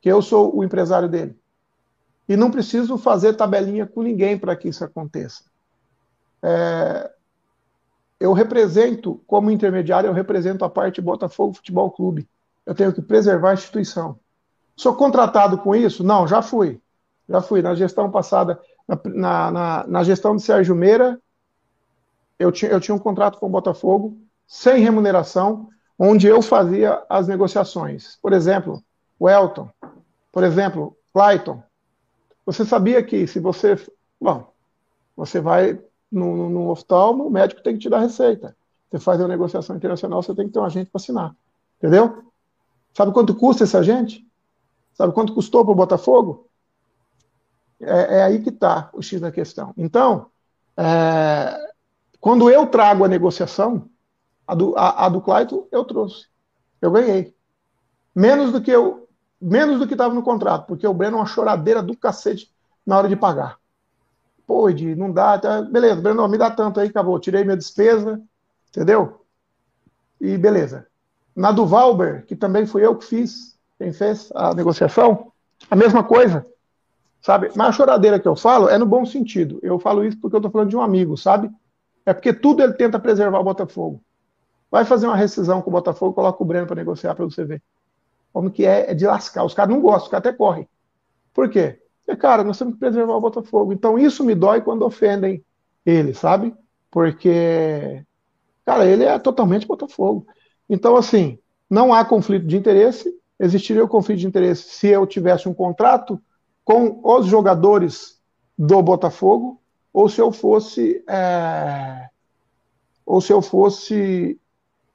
Que 0.00 0.08
eu 0.08 0.22
sou 0.22 0.56
o 0.56 0.62
empresário 0.62 1.08
dele. 1.08 1.36
E 2.28 2.36
não 2.36 2.48
preciso 2.48 2.96
fazer 2.96 3.34
tabelinha 3.34 3.88
com 3.88 4.02
ninguém 4.02 4.38
para 4.38 4.54
que 4.54 4.68
isso 4.68 4.84
aconteça. 4.84 5.42
É, 6.40 7.10
eu 8.20 8.32
represento, 8.32 9.20
como 9.26 9.50
intermediário, 9.50 10.06
eu 10.06 10.14
represento 10.14 10.64
a 10.64 10.70
parte 10.70 11.00
Botafogo 11.00 11.54
Futebol 11.54 11.90
Clube. 11.90 12.28
Eu 12.64 12.72
tenho 12.72 12.92
que 12.92 13.02
preservar 13.02 13.50
a 13.50 13.54
instituição. 13.54 14.16
Sou 14.76 14.94
contratado 14.94 15.58
com 15.58 15.74
isso? 15.74 16.04
Não, 16.04 16.28
já 16.28 16.40
fui. 16.40 16.80
Já 17.28 17.42
fui. 17.42 17.60
Na 17.60 17.74
gestão 17.74 18.08
passada, 18.12 18.60
na, 18.86 19.50
na, 19.50 19.86
na 19.88 20.04
gestão 20.04 20.36
de 20.36 20.42
Sérgio 20.42 20.76
Meira, 20.76 21.20
eu 22.40 22.50
tinha, 22.50 22.70
eu 22.70 22.80
tinha 22.80 22.94
um 22.94 22.98
contrato 22.98 23.38
com 23.38 23.46
o 23.46 23.50
Botafogo, 23.50 24.16
sem 24.46 24.82
remuneração, 24.82 25.68
onde 25.98 26.26
eu 26.26 26.40
fazia 26.40 27.04
as 27.06 27.28
negociações. 27.28 28.18
Por 28.22 28.32
exemplo, 28.32 28.82
o 29.18 29.28
Elton. 29.28 29.68
Por 30.32 30.42
exemplo, 30.42 30.96
Clayton. 31.12 31.62
Você 32.46 32.64
sabia 32.64 33.02
que 33.02 33.26
se 33.26 33.38
você. 33.38 33.76
Bom, 34.18 34.50
você 35.14 35.38
vai 35.38 35.78
no, 36.10 36.48
no, 36.48 36.70
oftalmo, 36.70 37.26
o 37.26 37.30
médico 37.30 37.62
tem 37.62 37.74
que 37.74 37.80
te 37.80 37.90
dar 37.90 38.00
receita. 38.00 38.56
Você 38.90 38.98
faz 38.98 39.20
uma 39.20 39.28
negociação 39.28 39.76
internacional, 39.76 40.22
você 40.22 40.34
tem 40.34 40.46
que 40.46 40.52
ter 40.54 40.60
um 40.60 40.64
agente 40.64 40.90
para 40.90 40.98
assinar. 40.98 41.36
Entendeu? 41.76 42.24
Sabe 42.94 43.12
quanto 43.12 43.34
custa 43.34 43.64
esse 43.64 43.76
agente? 43.76 44.26
Sabe 44.94 45.12
quanto 45.12 45.34
custou 45.34 45.62
para 45.62 45.72
o 45.72 45.76
Botafogo? 45.76 46.48
É, 47.78 48.18
é, 48.18 48.22
aí 48.22 48.42
que 48.42 48.48
está 48.48 48.88
o 48.94 49.02
X 49.02 49.20
da 49.20 49.30
questão. 49.30 49.74
Então, 49.76 50.26
é, 50.76 51.69
quando 52.20 52.50
eu 52.50 52.66
trago 52.66 53.04
a 53.04 53.08
negociação, 53.08 53.88
a 54.46 54.54
do, 54.54 54.76
a, 54.76 55.06
a 55.06 55.08
do 55.08 55.20
Clayton, 55.20 55.66
eu 55.72 55.84
trouxe. 55.84 56.26
Eu 56.80 56.90
ganhei. 56.90 57.34
Menos 58.14 58.52
do 58.52 58.60
que 58.60 58.70
eu. 58.70 59.08
Menos 59.40 59.78
do 59.78 59.86
que 59.86 59.94
estava 59.94 60.12
no 60.12 60.22
contrato, 60.22 60.66
porque 60.66 60.86
o 60.86 60.92
Breno 60.92 61.16
é 61.16 61.20
uma 61.20 61.26
choradeira 61.26 61.82
do 61.82 61.96
cacete 61.96 62.52
na 62.84 62.98
hora 62.98 63.08
de 63.08 63.16
pagar. 63.16 63.56
Pô, 64.46 64.68
Edi, 64.68 64.94
não 64.94 65.10
dá. 65.10 65.38
Tá, 65.38 65.62
beleza, 65.62 66.00
Breno, 66.00 66.28
me 66.28 66.36
dá 66.36 66.50
tanto 66.50 66.78
aí, 66.78 66.88
acabou. 66.88 67.18
Tirei 67.18 67.42
minha 67.42 67.56
despesa, 67.56 68.20
entendeu? 68.68 69.24
E 70.20 70.36
beleza. 70.36 70.86
Na 71.34 71.52
do 71.52 71.64
Valber, 71.64 72.26
que 72.26 72.36
também 72.36 72.66
fui 72.66 72.84
eu 72.84 72.96
que 72.96 73.06
fiz, 73.06 73.56
quem 73.78 73.92
fez 73.92 74.30
a 74.34 74.52
negociação, 74.52 75.32
a 75.70 75.76
mesma 75.76 76.04
coisa, 76.04 76.44
sabe? 77.22 77.50
Mas 77.56 77.68
a 77.68 77.72
choradeira 77.72 78.20
que 78.20 78.28
eu 78.28 78.36
falo 78.36 78.68
é 78.68 78.76
no 78.76 78.84
bom 78.84 79.06
sentido. 79.06 79.58
Eu 79.62 79.78
falo 79.78 80.04
isso 80.04 80.18
porque 80.20 80.36
eu 80.36 80.40
estou 80.40 80.50
falando 80.50 80.68
de 80.68 80.76
um 80.76 80.82
amigo, 80.82 81.16
sabe? 81.16 81.50
É 82.04 82.12
porque 82.12 82.32
tudo 82.32 82.62
ele 82.62 82.74
tenta 82.74 82.98
preservar 82.98 83.40
o 83.40 83.44
Botafogo. 83.44 84.02
Vai 84.70 84.84
fazer 84.84 85.06
uma 85.06 85.16
rescisão 85.16 85.60
com 85.60 85.70
o 85.70 85.72
Botafogo, 85.72 86.14
coloca 86.14 86.42
o 86.42 86.46
Breno 86.46 86.66
para 86.66 86.76
negociar 86.76 87.14
para 87.14 87.24
você 87.24 87.44
ver. 87.44 87.62
Como 88.32 88.50
que 88.50 88.64
é, 88.64 88.90
é 88.90 88.94
de 88.94 89.06
lascar. 89.06 89.44
Os 89.44 89.54
caras 89.54 89.74
não 89.74 89.80
gostam, 89.80 90.04
os 90.04 90.08
caras 90.08 90.26
até 90.26 90.36
correm. 90.36 90.68
Por 91.34 91.48
quê? 91.50 91.80
Porque, 92.04 92.20
cara, 92.20 92.44
nós 92.44 92.58
temos 92.58 92.74
que 92.74 92.80
preservar 92.80 93.14
o 93.14 93.20
Botafogo. 93.20 93.72
Então 93.72 93.98
isso 93.98 94.24
me 94.24 94.34
dói 94.34 94.60
quando 94.60 94.82
ofendem 94.84 95.44
ele, 95.84 96.14
sabe? 96.14 96.54
Porque, 96.90 98.04
cara, 98.64 98.86
ele 98.86 99.04
é 99.04 99.18
totalmente 99.18 99.66
Botafogo. 99.66 100.26
Então, 100.68 100.96
assim, 100.96 101.38
não 101.68 101.92
há 101.92 102.04
conflito 102.04 102.46
de 102.46 102.56
interesse 102.56 103.20
existiria 103.40 103.82
o 103.82 103.88
conflito 103.88 104.18
de 104.20 104.26
interesse 104.26 104.64
se 104.64 104.88
eu 104.88 105.06
tivesse 105.06 105.48
um 105.48 105.54
contrato 105.54 106.20
com 106.62 107.00
os 107.02 107.26
jogadores 107.26 108.20
do 108.56 108.82
Botafogo 108.82 109.59
ou 109.92 110.08
se 110.08 110.20
eu 110.20 110.30
fosse 110.30 111.02
é, 111.08 112.08
ou 113.04 113.20
se 113.20 113.32
eu 113.32 113.42
fosse 113.42 114.38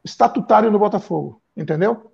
estatutário 0.03 0.71
no 0.71 0.79
Botafogo, 0.79 1.41
entendeu? 1.55 2.11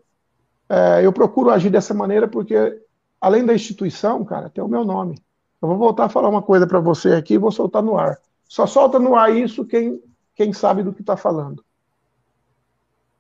É, 0.68 1.06
eu 1.06 1.12
procuro 1.14 1.52
agir 1.52 1.70
dessa 1.70 1.94
maneira 1.94 2.28
porque, 2.28 2.82
além 3.20 3.46
da 3.46 3.54
instituição, 3.54 4.24
cara, 4.24 4.50
tem 4.50 4.64
o 4.64 4.68
meu 4.68 4.84
nome. 4.84 5.22
Eu 5.62 5.68
vou 5.68 5.78
voltar 5.78 6.06
a 6.06 6.10
falar 6.10 6.30
uma 6.30 6.42
coisa 6.42 6.66
para 6.66 6.80
você 6.80 7.14
aqui 7.14 7.36
e 7.36 7.38
vou 7.38 7.52
soltar 7.52 7.84
no 7.84 7.98
ar. 7.98 8.18
Só 8.48 8.66
solta 8.66 8.98
no 8.98 9.16
ar 9.16 9.36
isso 9.36 9.66
quem, 9.66 10.02
quem 10.34 10.52
sabe 10.54 10.82
do 10.82 10.94
que 10.94 11.02
está 11.02 11.16
falando. 11.16 11.64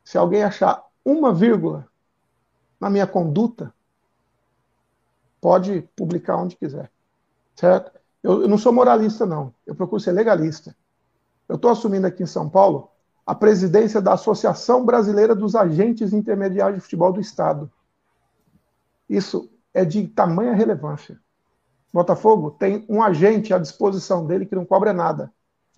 Se 0.04 0.18
alguém 0.18 0.44
achar 0.44 0.84
uma 1.06 1.34
vírgula 1.34 1.88
na 2.80 2.90
minha 2.90 3.06
conduta, 3.06 3.74
pode 5.40 5.88
publicar 5.96 6.38
onde 6.38 6.56
quiser. 6.56 6.92
Certo? 7.56 7.92
Eu, 8.24 8.44
eu 8.44 8.48
não 8.48 8.58
sou 8.58 8.72
moralista, 8.72 9.26
não. 9.26 9.54
Eu 9.66 9.76
procuro 9.76 10.02
ser 10.02 10.12
legalista. 10.12 10.76
Eu 11.48 11.56
estou 11.56 11.72
assumindo 11.72 12.08
aqui 12.08 12.24
em 12.24 12.28
São 12.28 12.50
Paulo 12.50 12.90
a 13.26 13.36
presidência 13.36 14.02
da 14.02 14.14
Associação 14.14 14.86
Brasileira 14.86 15.36
dos 15.36 15.56
Agentes 15.56 16.14
Intermediários 16.14 16.78
de 16.78 16.84
Futebol 16.84 17.14
do 17.14 17.22
Estado. 17.22 17.72
Isso 19.10 19.50
é 19.74 19.86
de 19.86 20.08
tamanha 20.08 20.54
relevância. 20.54 21.20
Botafogo 21.94 22.52
tem 22.52 22.86
um 22.88 23.04
agente 23.04 23.54
à 23.54 23.60
disposição 23.60 24.26
dele 24.26 24.46
que 24.46 24.56
não 24.56 24.66
cobra 24.66 24.94
nada. 24.94 25.32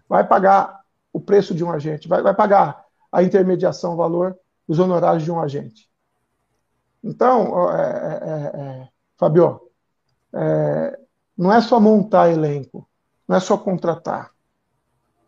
Vai 0.08 0.26
pagar 0.26 0.82
o 1.12 1.20
preço 1.20 1.56
de 1.56 1.64
um 1.64 1.72
agente, 1.72 2.08
vai, 2.08 2.22
vai 2.22 2.34
pagar 2.34 2.86
a 3.12 3.24
intermediação, 3.24 3.94
o 3.94 3.98
valor, 3.98 4.38
os 4.68 4.80
honorários 4.80 5.24
de 5.24 5.32
um 5.32 5.40
agente. 5.40 5.90
Então, 7.04 7.70
é, 7.72 7.82
é, 7.82 8.62
é, 8.62 8.90
Fabio, 9.18 9.62
é, 10.34 11.00
não 11.38 11.52
é 11.52 11.62
só 11.62 11.80
montar 11.80 12.32
elenco, 12.32 12.88
não 13.28 13.36
é 13.36 13.40
só 13.40 13.58
contratar. 13.58 14.32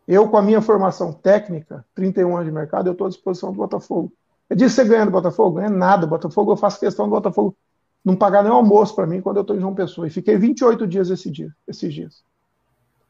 Eu, 0.06 0.28
com 0.28 0.36
a 0.36 0.42
minha 0.42 0.62
formação 0.62 1.12
técnica, 1.12 1.84
31 1.94 2.34
anos 2.34 2.46
de 2.46 2.52
mercado, 2.52 2.86
eu 2.86 2.92
estou 2.92 3.06
à 3.06 3.10
disposição 3.10 3.50
do 3.50 3.56
Botafogo. 3.56 4.12
É 4.48 4.54
disso 4.54 4.76
você 4.76 4.84
ganha 4.84 5.04
do 5.04 5.10
Botafogo? 5.10 5.58
É 5.58 5.68
nada. 5.68 6.06
Botafogo, 6.06 6.52
eu 6.52 6.56
faço 6.56 6.78
questão 6.78 7.06
do 7.06 7.10
Botafogo 7.10 7.56
não 8.04 8.14
pagar 8.14 8.44
nem 8.44 8.52
almoço 8.52 8.94
para 8.94 9.04
mim 9.04 9.20
quando 9.20 9.38
eu 9.38 9.40
estou 9.40 9.56
em 9.56 9.60
João 9.60 9.74
Pessoa. 9.74 10.06
E 10.06 10.10
fiquei 10.10 10.36
28 10.36 10.86
dias 10.86 11.10
esse 11.10 11.28
dia, 11.28 11.52
esses 11.66 11.92
dias. 11.92 12.22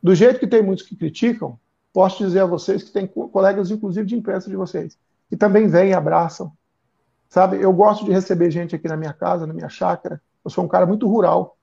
Do 0.03 0.15
jeito 0.15 0.41
que 0.41 0.47
tem 0.47 0.63
muitos 0.63 0.87
que 0.87 0.97
criticam, 0.97 1.59
posso 1.93 2.25
dizer 2.25 2.41
a 2.41 2.47
vocês 2.47 2.83
que 2.83 2.91
tem 2.91 3.07
colegas, 3.07 3.71
inclusive 3.71 4.07
de 4.07 4.17
imprensa 4.17 4.49
de 4.49 4.57
vocês, 4.57 4.97
que 5.29 5.37
também 5.37 5.67
vêm 5.67 5.91
e 5.91 5.95
abraçam. 5.95 6.51
Sabe, 7.29 7.61
eu 7.61 7.73
gosto 7.73 8.07
de 8.07 8.13
receber 8.13 8.51
gente 8.51 8.75
aqui 8.75 8.89
na 8.89 8.97
minha 8.97 9.13
casa, 9.13 9.47
na 9.47 9.53
minha 9.53 9.69
chácara. 9.69 10.23
Eu 10.43 10.51
sou 10.51 10.65
um 10.65 10.69
cara 10.69 10.87
muito 10.87 11.07
rural. 11.07 11.56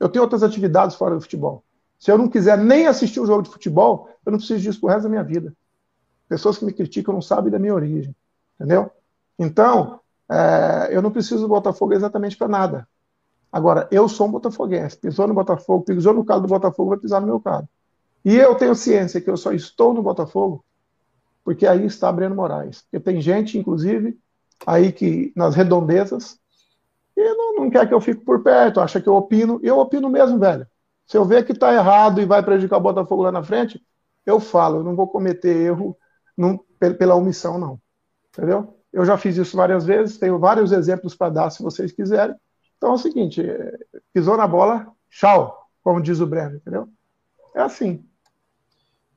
Eu 0.00 0.08
tenho 0.08 0.24
outras 0.24 0.42
atividades 0.42 0.96
fora 0.96 1.14
do 1.14 1.20
futebol. 1.20 1.62
Se 1.98 2.10
eu 2.10 2.18
não 2.18 2.28
quiser 2.28 2.58
nem 2.58 2.86
assistir 2.86 3.20
um 3.20 3.26
jogo 3.26 3.42
de 3.42 3.50
futebol, 3.50 4.08
eu 4.24 4.32
não 4.32 4.38
preciso 4.38 4.60
disso 4.60 4.80
pro 4.80 4.88
resto 4.88 5.02
da 5.02 5.08
minha 5.10 5.22
vida. 5.22 5.54
Pessoas 6.28 6.58
que 6.58 6.64
me 6.64 6.72
criticam 6.72 7.12
não 7.14 7.20
sabem 7.20 7.50
da 7.50 7.58
minha 7.58 7.74
origem. 7.74 8.16
Entendeu? 8.58 8.90
Então, 9.38 10.00
é, 10.28 10.88
eu 10.90 11.02
não 11.02 11.10
preciso 11.10 11.42
do 11.42 11.48
Botafogo 11.48 11.92
exatamente 11.92 12.36
para 12.36 12.48
nada. 12.48 12.88
Agora, 13.52 13.86
eu 13.90 14.08
sou 14.08 14.26
um 14.26 14.30
botafoguense. 14.30 14.96
Pisou 14.96 15.26
no 15.28 15.34
Botafogo, 15.34 15.84
pisou 15.84 16.14
no 16.14 16.24
carro 16.24 16.40
do 16.40 16.48
Botafogo, 16.48 16.90
vai 16.90 16.98
pisar 16.98 17.20
no 17.20 17.26
meu 17.26 17.40
carro. 17.40 17.68
E 18.24 18.36
eu 18.36 18.54
tenho 18.54 18.74
ciência 18.74 19.20
que 19.20 19.28
eu 19.28 19.36
só 19.36 19.52
estou 19.52 19.92
no 19.92 20.02
Botafogo 20.02 20.64
porque 21.44 21.66
aí 21.66 21.84
está 21.84 22.12
Breno 22.12 22.34
Moraes. 22.34 22.82
Porque 22.82 23.00
tem 23.00 23.20
gente, 23.20 23.58
inclusive, 23.58 24.18
aí 24.66 24.92
que 24.92 25.32
nas 25.34 25.54
redondezas, 25.54 26.38
e 27.20 27.34
não, 27.34 27.54
não 27.56 27.70
quer 27.70 27.86
que 27.86 27.94
eu 27.94 28.00
fique 28.00 28.24
por 28.24 28.42
perto, 28.42 28.80
acha 28.80 29.00
que 29.00 29.08
eu 29.08 29.14
opino. 29.14 29.60
E 29.62 29.66
eu 29.66 29.78
opino 29.78 30.08
mesmo, 30.08 30.38
velho. 30.38 30.66
Se 31.06 31.16
eu 31.16 31.24
ver 31.24 31.44
que 31.44 31.52
está 31.52 31.72
errado 31.74 32.20
e 32.20 32.24
vai 32.24 32.42
prejudicar 32.42 32.76
o 32.76 32.80
Botafogo 32.80 33.22
lá 33.22 33.32
na 33.32 33.42
frente, 33.42 33.84
eu 34.24 34.38
falo, 34.38 34.78
eu 34.78 34.84
não 34.84 34.94
vou 34.94 35.08
cometer 35.08 35.56
erro 35.56 35.96
não, 36.36 36.58
pela 36.98 37.14
omissão, 37.14 37.58
não. 37.58 37.80
Entendeu? 38.28 38.76
Eu 38.92 39.04
já 39.04 39.16
fiz 39.18 39.36
isso 39.36 39.56
várias 39.56 39.84
vezes, 39.84 40.18
tenho 40.18 40.38
vários 40.38 40.72
exemplos 40.72 41.14
para 41.14 41.32
dar 41.32 41.50
se 41.50 41.62
vocês 41.62 41.92
quiserem. 41.92 42.34
Então 42.76 42.90
é 42.90 42.94
o 42.94 42.98
seguinte: 42.98 43.40
é, 43.40 43.78
pisou 44.12 44.36
na 44.36 44.46
bola, 44.46 44.90
tchau, 45.10 45.68
como 45.82 46.00
diz 46.00 46.20
o 46.20 46.26
Breno, 46.26 46.56
entendeu? 46.56 46.88
É 47.54 47.60
assim. 47.60 48.04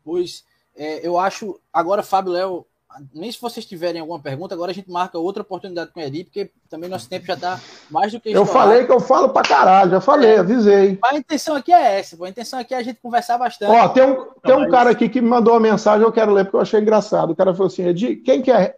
Pois 0.04 0.44
é, 0.76 1.06
eu 1.06 1.18
acho. 1.18 1.60
Agora, 1.72 2.04
Fábio 2.04 2.34
Léo, 2.34 2.66
nem 3.14 3.32
se 3.32 3.42
vocês 3.42 3.66
tiverem 3.66 4.02
alguma 4.02 4.20
pergunta, 4.20 4.54
agora 4.54 4.72
a 4.72 4.74
gente 4.74 4.90
marca 4.90 5.18
outra 5.18 5.42
oportunidade 5.42 5.92
com 5.92 6.00
o 6.00 6.04
Edi, 6.04 6.24
porque 6.24 6.52
também 6.70 6.90
nosso 6.90 7.10
tempo 7.10 7.26
já 7.26 7.34
está 7.34 7.60
mais 7.90 8.12
do 8.12 8.20
que 8.20 8.32
Eu 8.32 8.46
falei 8.46 8.86
que 8.86 8.92
eu 8.92 9.00
falo 9.00 9.30
para 9.30 9.48
caralho, 9.48 9.92
já 9.92 10.02
falei, 10.02 10.36
é, 10.36 10.40
avisei. 10.40 11.00
a 11.04 11.16
intenção 11.16 11.56
aqui 11.56 11.72
é 11.72 12.00
essa, 12.00 12.16
pô. 12.16 12.26
a 12.26 12.30
intenção 12.30 12.60
aqui 12.60 12.74
é 12.74 12.78
a 12.78 12.84
gente 12.84 13.00
conversar 13.02 13.38
bastante. 13.38 13.72
Ó, 13.72 13.90
tem 13.90 14.04
um, 14.04 14.26
tem 14.44 14.56
um 14.56 14.70
cara 14.70 14.92
aqui 14.92 15.10
que 15.10 15.22
me 15.22 15.28
mandou 15.28 15.54
uma 15.54 15.60
mensagem, 15.60 16.06
eu 16.06 16.12
quero 16.12 16.32
ler 16.32 16.46
porque 16.46 16.58
eu 16.58 16.62
achei 16.62 16.80
engraçado. 16.80 17.32
O 17.32 17.36
cara 17.36 17.54
falou 17.54 17.68
assim: 17.68 17.88
Edi, 17.88 18.18
quem 18.18 18.42
que 18.42 18.52
é? 18.52 18.78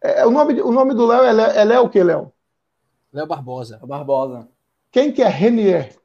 é 0.00 0.26
o, 0.26 0.30
nome, 0.30 0.60
o 0.60 0.70
nome 0.70 0.94
do 0.94 1.06
Léo 1.06 1.22
é, 1.22 1.58
é 1.58 1.64
Léo 1.64 1.84
o 1.84 1.88
que, 1.88 2.02
Léo? 2.02 2.32
Léo 3.12 3.26
Barbosa. 3.26 3.80
Barbosa. 3.82 4.48
Quem 4.90 5.12
que 5.12 5.22
é 5.22 5.28
Renier? 5.28 5.96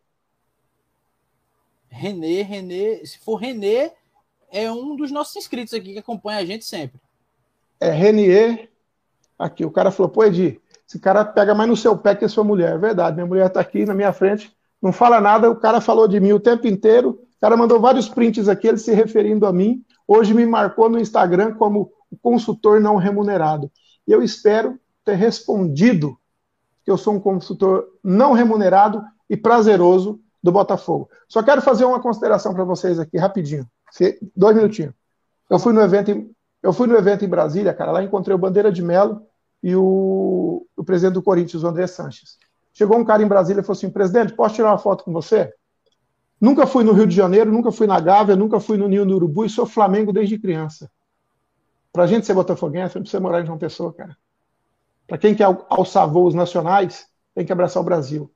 Renê, 1.89 2.41
Renê, 2.41 3.05
se 3.05 3.19
for 3.19 3.35
Renê, 3.35 3.91
é 4.49 4.71
um 4.71 4.95
dos 4.95 5.11
nossos 5.11 5.35
inscritos 5.35 5.73
aqui 5.73 5.93
que 5.93 5.99
acompanha 5.99 6.39
a 6.39 6.45
gente 6.45 6.63
sempre 6.63 6.99
é 7.81 7.89
Renier. 7.89 8.69
Aqui, 9.37 9.65
o 9.65 9.71
cara 9.71 9.89
falou, 9.89 10.11
pô, 10.11 10.23
Edi, 10.23 10.61
esse 10.87 10.99
cara 10.99 11.25
pega 11.25 11.55
mais 11.55 11.67
no 11.67 11.75
seu 11.75 11.97
pé 11.97 12.13
que 12.13 12.23
a 12.23 12.29
sua 12.29 12.43
mulher. 12.43 12.75
É 12.75 12.77
verdade, 12.77 13.15
minha 13.15 13.25
mulher 13.25 13.47
está 13.47 13.59
aqui 13.59 13.85
na 13.85 13.93
minha 13.95 14.13
frente, 14.13 14.55
não 14.81 14.93
fala 14.93 15.19
nada, 15.19 15.49
o 15.49 15.55
cara 15.55 15.81
falou 15.81 16.07
de 16.07 16.19
mim 16.19 16.31
o 16.31 16.39
tempo 16.39 16.67
inteiro, 16.67 17.09
o 17.09 17.41
cara 17.41 17.57
mandou 17.57 17.79
vários 17.79 18.07
prints 18.07 18.47
aqui, 18.47 18.67
ele 18.67 18.77
se 18.77 18.93
referindo 18.93 19.47
a 19.47 19.51
mim, 19.51 19.83
hoje 20.07 20.33
me 20.33 20.45
marcou 20.45 20.89
no 20.89 20.99
Instagram 20.99 21.55
como 21.55 21.91
consultor 22.21 22.79
não 22.79 22.97
remunerado. 22.97 23.71
E 24.07 24.11
eu 24.11 24.21
espero 24.21 24.79
ter 25.03 25.15
respondido 25.15 26.17
que 26.83 26.91
eu 26.91 26.97
sou 26.97 27.15
um 27.15 27.19
consultor 27.19 27.87
não 28.03 28.33
remunerado 28.33 29.03
e 29.29 29.35
prazeroso 29.35 30.19
do 30.43 30.51
Botafogo. 30.51 31.09
Só 31.27 31.41
quero 31.41 31.61
fazer 31.61 31.85
uma 31.85 31.99
consideração 31.99 32.53
para 32.53 32.63
vocês 32.63 32.99
aqui, 32.99 33.17
rapidinho. 33.17 33.65
Dois 34.35 34.55
minutinhos. 34.55 34.93
Eu 35.49 35.59
fui 35.59 35.73
no 35.73 35.81
evento 35.81 36.29
eu 36.61 36.71
fui 36.71 36.87
no 36.87 36.95
evento 36.95 37.25
em 37.25 37.29
Brasília, 37.29 37.73
cara, 37.73 37.91
lá 37.91 38.03
encontrei 38.03 38.35
o 38.35 38.39
Bandeira 38.39 38.71
de 38.71 38.81
Melo 38.81 39.25
e 39.63 39.75
o, 39.75 40.65
o 40.75 40.83
presidente 40.83 41.15
do 41.15 41.23
Corinthians, 41.23 41.63
o 41.63 41.67
André 41.67 41.87
Sanches. 41.87 42.37
Chegou 42.73 42.97
um 42.97 43.05
cara 43.05 43.23
em 43.23 43.27
Brasília 43.27 43.61
e 43.61 43.63
falou 43.63 43.77
assim: 43.77 43.89
presidente, 43.89 44.33
posso 44.33 44.55
tirar 44.55 44.69
uma 44.69 44.77
foto 44.77 45.03
com 45.03 45.11
você? 45.11 45.53
Nunca 46.39 46.65
fui 46.65 46.83
no 46.83 46.93
Rio 46.93 47.05
de 47.05 47.15
Janeiro, 47.15 47.51
nunca 47.51 47.71
fui 47.71 47.85
na 47.85 47.99
Gávea, 47.99 48.35
nunca 48.35 48.59
fui 48.59 48.77
no 48.77 48.87
Ninho 48.87 49.05
do 49.05 49.15
Urubu 49.15 49.45
e 49.45 49.49
sou 49.49 49.65
Flamengo 49.65 50.11
desde 50.11 50.39
criança. 50.39 50.89
Pra 51.93 52.07
gente 52.07 52.25
ser 52.25 52.33
botafoguense, 52.33 52.95
não 52.95 53.03
precisa 53.03 53.21
morar 53.21 53.41
em 53.41 53.45
João 53.45 53.57
Pessoa, 53.57 53.93
cara. 53.93 54.17
Pra 55.07 55.17
quem 55.17 55.35
quer 55.35 55.45
alçar 55.69 56.09
voos 56.09 56.33
nacionais, 56.33 57.05
tem 57.35 57.45
que 57.45 57.51
abraçar 57.51 57.81
o 57.81 57.85
Brasil. 57.85 58.31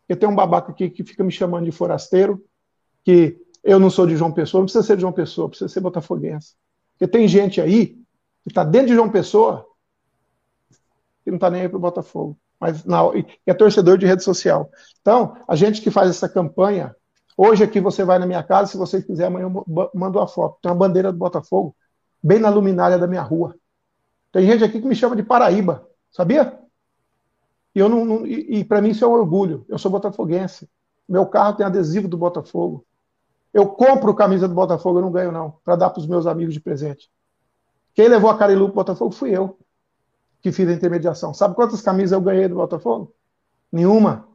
Porque 0.00 0.18
tem 0.18 0.28
um 0.28 0.34
babaca 0.34 0.70
aqui 0.70 0.88
que 0.88 1.02
fica 1.02 1.24
me 1.24 1.32
chamando 1.32 1.64
de 1.64 1.72
forasteiro, 1.72 2.42
que 3.02 3.36
eu 3.62 3.78
não 3.80 3.90
sou 3.90 4.06
de 4.06 4.16
João 4.16 4.30
Pessoa, 4.30 4.60
não 4.60 4.66
precisa 4.66 4.84
ser 4.84 4.96
de 4.96 5.00
João 5.00 5.12
Pessoa, 5.12 5.48
precisa 5.48 5.68
ser 5.68 5.80
botafoguense. 5.80 6.54
Porque 6.94 7.10
tem 7.10 7.28
gente 7.28 7.60
aí 7.60 7.86
que 8.42 8.48
está 8.48 8.64
dentro 8.64 8.88
de 8.88 8.94
João 8.94 9.10
Pessoa 9.10 9.66
que 11.24 11.30
não 11.30 11.36
está 11.36 11.50
nem 11.50 11.62
aí 11.62 11.68
para 11.68 11.78
o 11.78 11.80
Botafogo. 11.80 12.38
Mas 12.60 12.84
não, 12.84 13.16
e 13.16 13.26
é 13.46 13.54
torcedor 13.54 13.98
de 13.98 14.06
rede 14.06 14.22
social. 14.22 14.70
Então, 15.00 15.36
a 15.48 15.56
gente 15.56 15.80
que 15.80 15.90
faz 15.90 16.10
essa 16.10 16.28
campanha, 16.28 16.94
hoje 17.36 17.64
aqui 17.64 17.80
você 17.80 18.04
vai 18.04 18.18
na 18.18 18.26
minha 18.26 18.42
casa, 18.42 18.70
se 18.70 18.76
você 18.76 19.02
quiser, 19.02 19.26
amanhã 19.26 19.46
eu 19.46 19.90
mando 19.94 20.18
uma 20.18 20.28
foto. 20.28 20.58
Tem 20.62 20.70
uma 20.70 20.76
bandeira 20.76 21.10
do 21.10 21.18
Botafogo 21.18 21.74
bem 22.22 22.38
na 22.38 22.50
luminária 22.50 22.98
da 22.98 23.06
minha 23.06 23.22
rua. 23.22 23.56
Tem 24.30 24.46
gente 24.46 24.64
aqui 24.64 24.80
que 24.80 24.86
me 24.86 24.94
chama 24.94 25.16
de 25.16 25.22
Paraíba, 25.22 25.86
sabia? 26.10 26.58
E, 27.74 27.80
não, 27.80 28.04
não 28.04 28.26
e, 28.26 28.60
e 28.60 28.64
para 28.64 28.80
mim 28.80 28.90
isso 28.90 29.04
é 29.04 29.08
um 29.08 29.12
orgulho. 29.12 29.64
Eu 29.68 29.78
sou 29.78 29.90
botafoguense. 29.90 30.68
Meu 31.08 31.26
carro 31.26 31.56
tem 31.56 31.66
adesivo 31.66 32.08
do 32.08 32.16
Botafogo. 32.16 32.86
Eu 33.54 33.68
compro 33.68 34.12
camisa 34.14 34.48
do 34.48 34.54
Botafogo, 34.54 34.98
eu 34.98 35.02
não 35.02 35.12
ganho, 35.12 35.30
não, 35.30 35.54
para 35.64 35.76
dar 35.76 35.90
para 35.90 36.00
os 36.00 36.08
meus 36.08 36.26
amigos 36.26 36.52
de 36.52 36.60
presente. 36.60 37.08
Quem 37.94 38.08
levou 38.08 38.28
a 38.28 38.36
Carilu 38.36 38.66
para 38.66 38.74
Botafogo 38.74 39.12
fui 39.12 39.30
eu, 39.30 39.56
que 40.42 40.50
fiz 40.50 40.68
a 40.68 40.72
intermediação. 40.72 41.32
Sabe 41.32 41.54
quantas 41.54 41.80
camisas 41.80 42.10
eu 42.10 42.20
ganhei 42.20 42.48
do 42.48 42.56
Botafogo? 42.56 43.14
Nenhuma. 43.70 44.26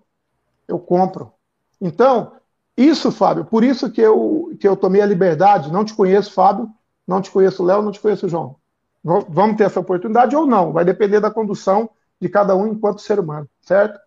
Eu 0.65 0.79
compro. 0.79 1.33
Então, 1.81 2.31
isso, 2.77 3.11
Fábio, 3.11 3.43
por 3.43 3.61
isso 3.61 3.91
que 3.91 3.99
eu, 3.99 4.55
que 4.57 4.65
eu 4.65 4.77
tomei 4.77 5.01
a 5.01 5.05
liberdade. 5.05 5.69
Não 5.69 5.83
te 5.83 5.93
conheço, 5.93 6.31
Fábio, 6.31 6.69
não 7.05 7.21
te 7.21 7.29
conheço, 7.29 7.61
Léo, 7.61 7.81
não 7.81 7.91
te 7.91 7.99
conheço, 7.99 8.29
João. 8.29 8.55
Vamos 9.03 9.57
ter 9.57 9.65
essa 9.65 9.81
oportunidade 9.81 10.33
ou 10.33 10.45
não? 10.45 10.71
Vai 10.71 10.85
depender 10.85 11.19
da 11.19 11.29
condução 11.29 11.89
de 12.21 12.29
cada 12.29 12.55
um 12.55 12.67
enquanto 12.67 13.01
ser 13.01 13.19
humano, 13.19 13.49
certo? 13.59 13.99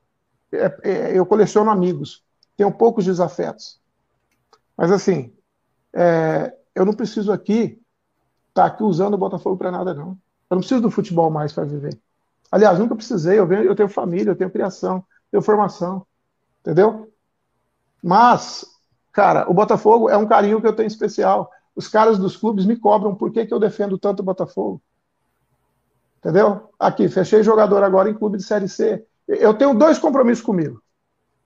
É, 0.51 0.79
é, 0.83 1.19
eu 1.19 1.27
coleciono 1.27 1.71
amigos, 1.71 2.23
tenho 2.57 2.73
poucos 2.73 3.05
desafetos. 3.05 3.82
Mas 4.77 4.91
assim, 4.91 5.33
é, 5.93 6.55
eu 6.75 6.85
não 6.85 6.95
preciso 6.95 7.33
aqui 7.33 7.81
estar 8.49 8.63
tá 8.63 8.65
aqui 8.67 8.83
usando 8.83 9.15
o 9.15 9.19
Botafogo 9.19 9.57
para 9.57 9.71
nada, 9.71 9.95
não. 9.95 10.19
Eu 10.51 10.57
não 10.57 10.59
preciso 10.59 10.83
do 10.83 10.91
futebol 10.91 11.31
mais 11.31 11.53
para 11.53 11.65
viver. 11.65 11.99
Aliás, 12.51 12.79
nunca 12.79 12.95
precisei. 12.95 13.39
Eu, 13.39 13.47
venho, 13.47 13.63
eu 13.63 13.75
tenho 13.75 13.89
família, 13.89 14.31
eu 14.31 14.37
tenho 14.37 14.51
criação, 14.51 15.05
tenho 15.31 15.43
formação. 15.43 16.07
Entendeu? 16.61 17.11
Mas, 18.03 18.67
cara, 19.13 19.51
o 19.51 19.55
Botafogo 19.55 20.11
é 20.11 20.17
um 20.17 20.27
carinho 20.27 20.61
que 20.61 20.67
eu 20.67 20.77
tenho 20.77 20.87
especial. 20.87 21.51
os 21.75 21.89
caras 21.89 22.19
dos 22.19 22.37
clubes 22.37 22.67
me 22.67 22.77
cobram 22.77 23.15
por 23.15 23.33
que, 23.33 23.47
que 23.47 23.55
eu 23.55 23.59
defendo 23.59 23.97
tanto 23.97 24.21
o 24.21 24.25
Botafogo. 24.25 24.83
Entendeu? 26.19 26.71
Aqui, 26.79 27.09
fechei 27.09 27.43
jogador 27.43 27.83
agora 27.83 28.11
em 28.11 28.15
clube 28.15 28.37
de 28.37 28.45
Série 28.45 28.69
C. 28.69 29.05
Eu 29.27 29.55
tenho 29.55 29.75
dois 29.75 29.99
compromissos 29.99 30.45
comigo. 30.45 30.83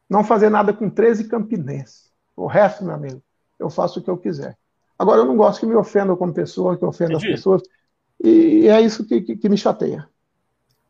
Não 0.09 0.25
fazer 0.25 0.51
nada 0.51 0.73
com 0.73 0.91
13 0.91 1.29
campinenses. 1.29 2.06
O 2.37 2.47
resto, 2.47 2.85
meu 2.85 2.95
amigo, 2.95 3.23
eu 3.59 3.71
faço 3.71 3.99
o 3.99 4.03
que 4.03 4.11
eu 4.11 4.19
quiser. 4.19 4.57
Agora, 4.99 5.21
eu 5.21 5.25
não 5.25 5.37
gosto 5.37 5.61
que 5.61 5.67
me 5.67 5.75
ofendam 5.75 6.17
como 6.17 6.33
pessoa, 6.33 6.77
que 6.77 6.85
ofendam 6.85 7.17
as 7.17 7.23
pessoas. 7.23 7.63
E 8.23 8.69
é 8.69 8.81
isso 8.81 9.07
que, 9.07 9.21
que, 9.21 9.37
que, 9.37 9.49
me 9.49 9.57
chateia. 9.57 10.09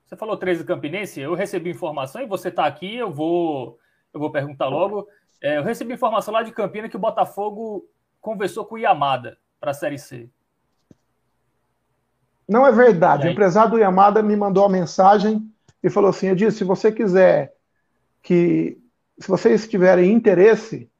Você 0.04 0.16
falou 0.16 0.36
13 0.36 0.64
campinense, 0.64 1.20
eu 1.20 1.34
recebi 1.34 1.70
informação 1.70 2.22
e 2.22 2.26
você 2.26 2.48
está 2.48 2.66
aqui, 2.66 2.96
eu 2.96 3.12
vou, 3.12 3.78
eu 4.14 4.20
vou 4.20 4.30
perguntar 4.30 4.68
logo. 4.68 5.08
É, 5.42 5.58
eu 5.58 5.62
recebi 5.62 5.92
informação 5.94 6.32
lá 6.32 6.42
de 6.42 6.52
Campina 6.52 6.88
que 6.88 6.96
o 6.96 7.00
Botafogo 7.00 7.88
conversou 8.20 8.64
com 8.64 8.76
o 8.76 8.78
Yamada 8.78 9.36
para 9.60 9.72
a 9.72 9.74
Série 9.74 9.98
C. 9.98 10.28
Não 12.48 12.66
é 12.66 12.70
verdade. 12.70 13.26
O 13.26 13.30
empresário 13.30 13.72
do 13.72 13.78
Yamada 13.78 14.22
me 14.22 14.36
mandou 14.36 14.62
uma 14.62 14.70
mensagem 14.70 15.42
e 15.82 15.90
falou 15.90 16.10
assim: 16.10 16.28
Edith, 16.28 16.52
se 16.52 16.64
você 16.64 16.92
quiser 16.92 17.54
que. 18.22 18.78
Se 19.18 19.28
vocês 19.28 19.66
tiverem 19.66 20.12
interesse 20.12 20.90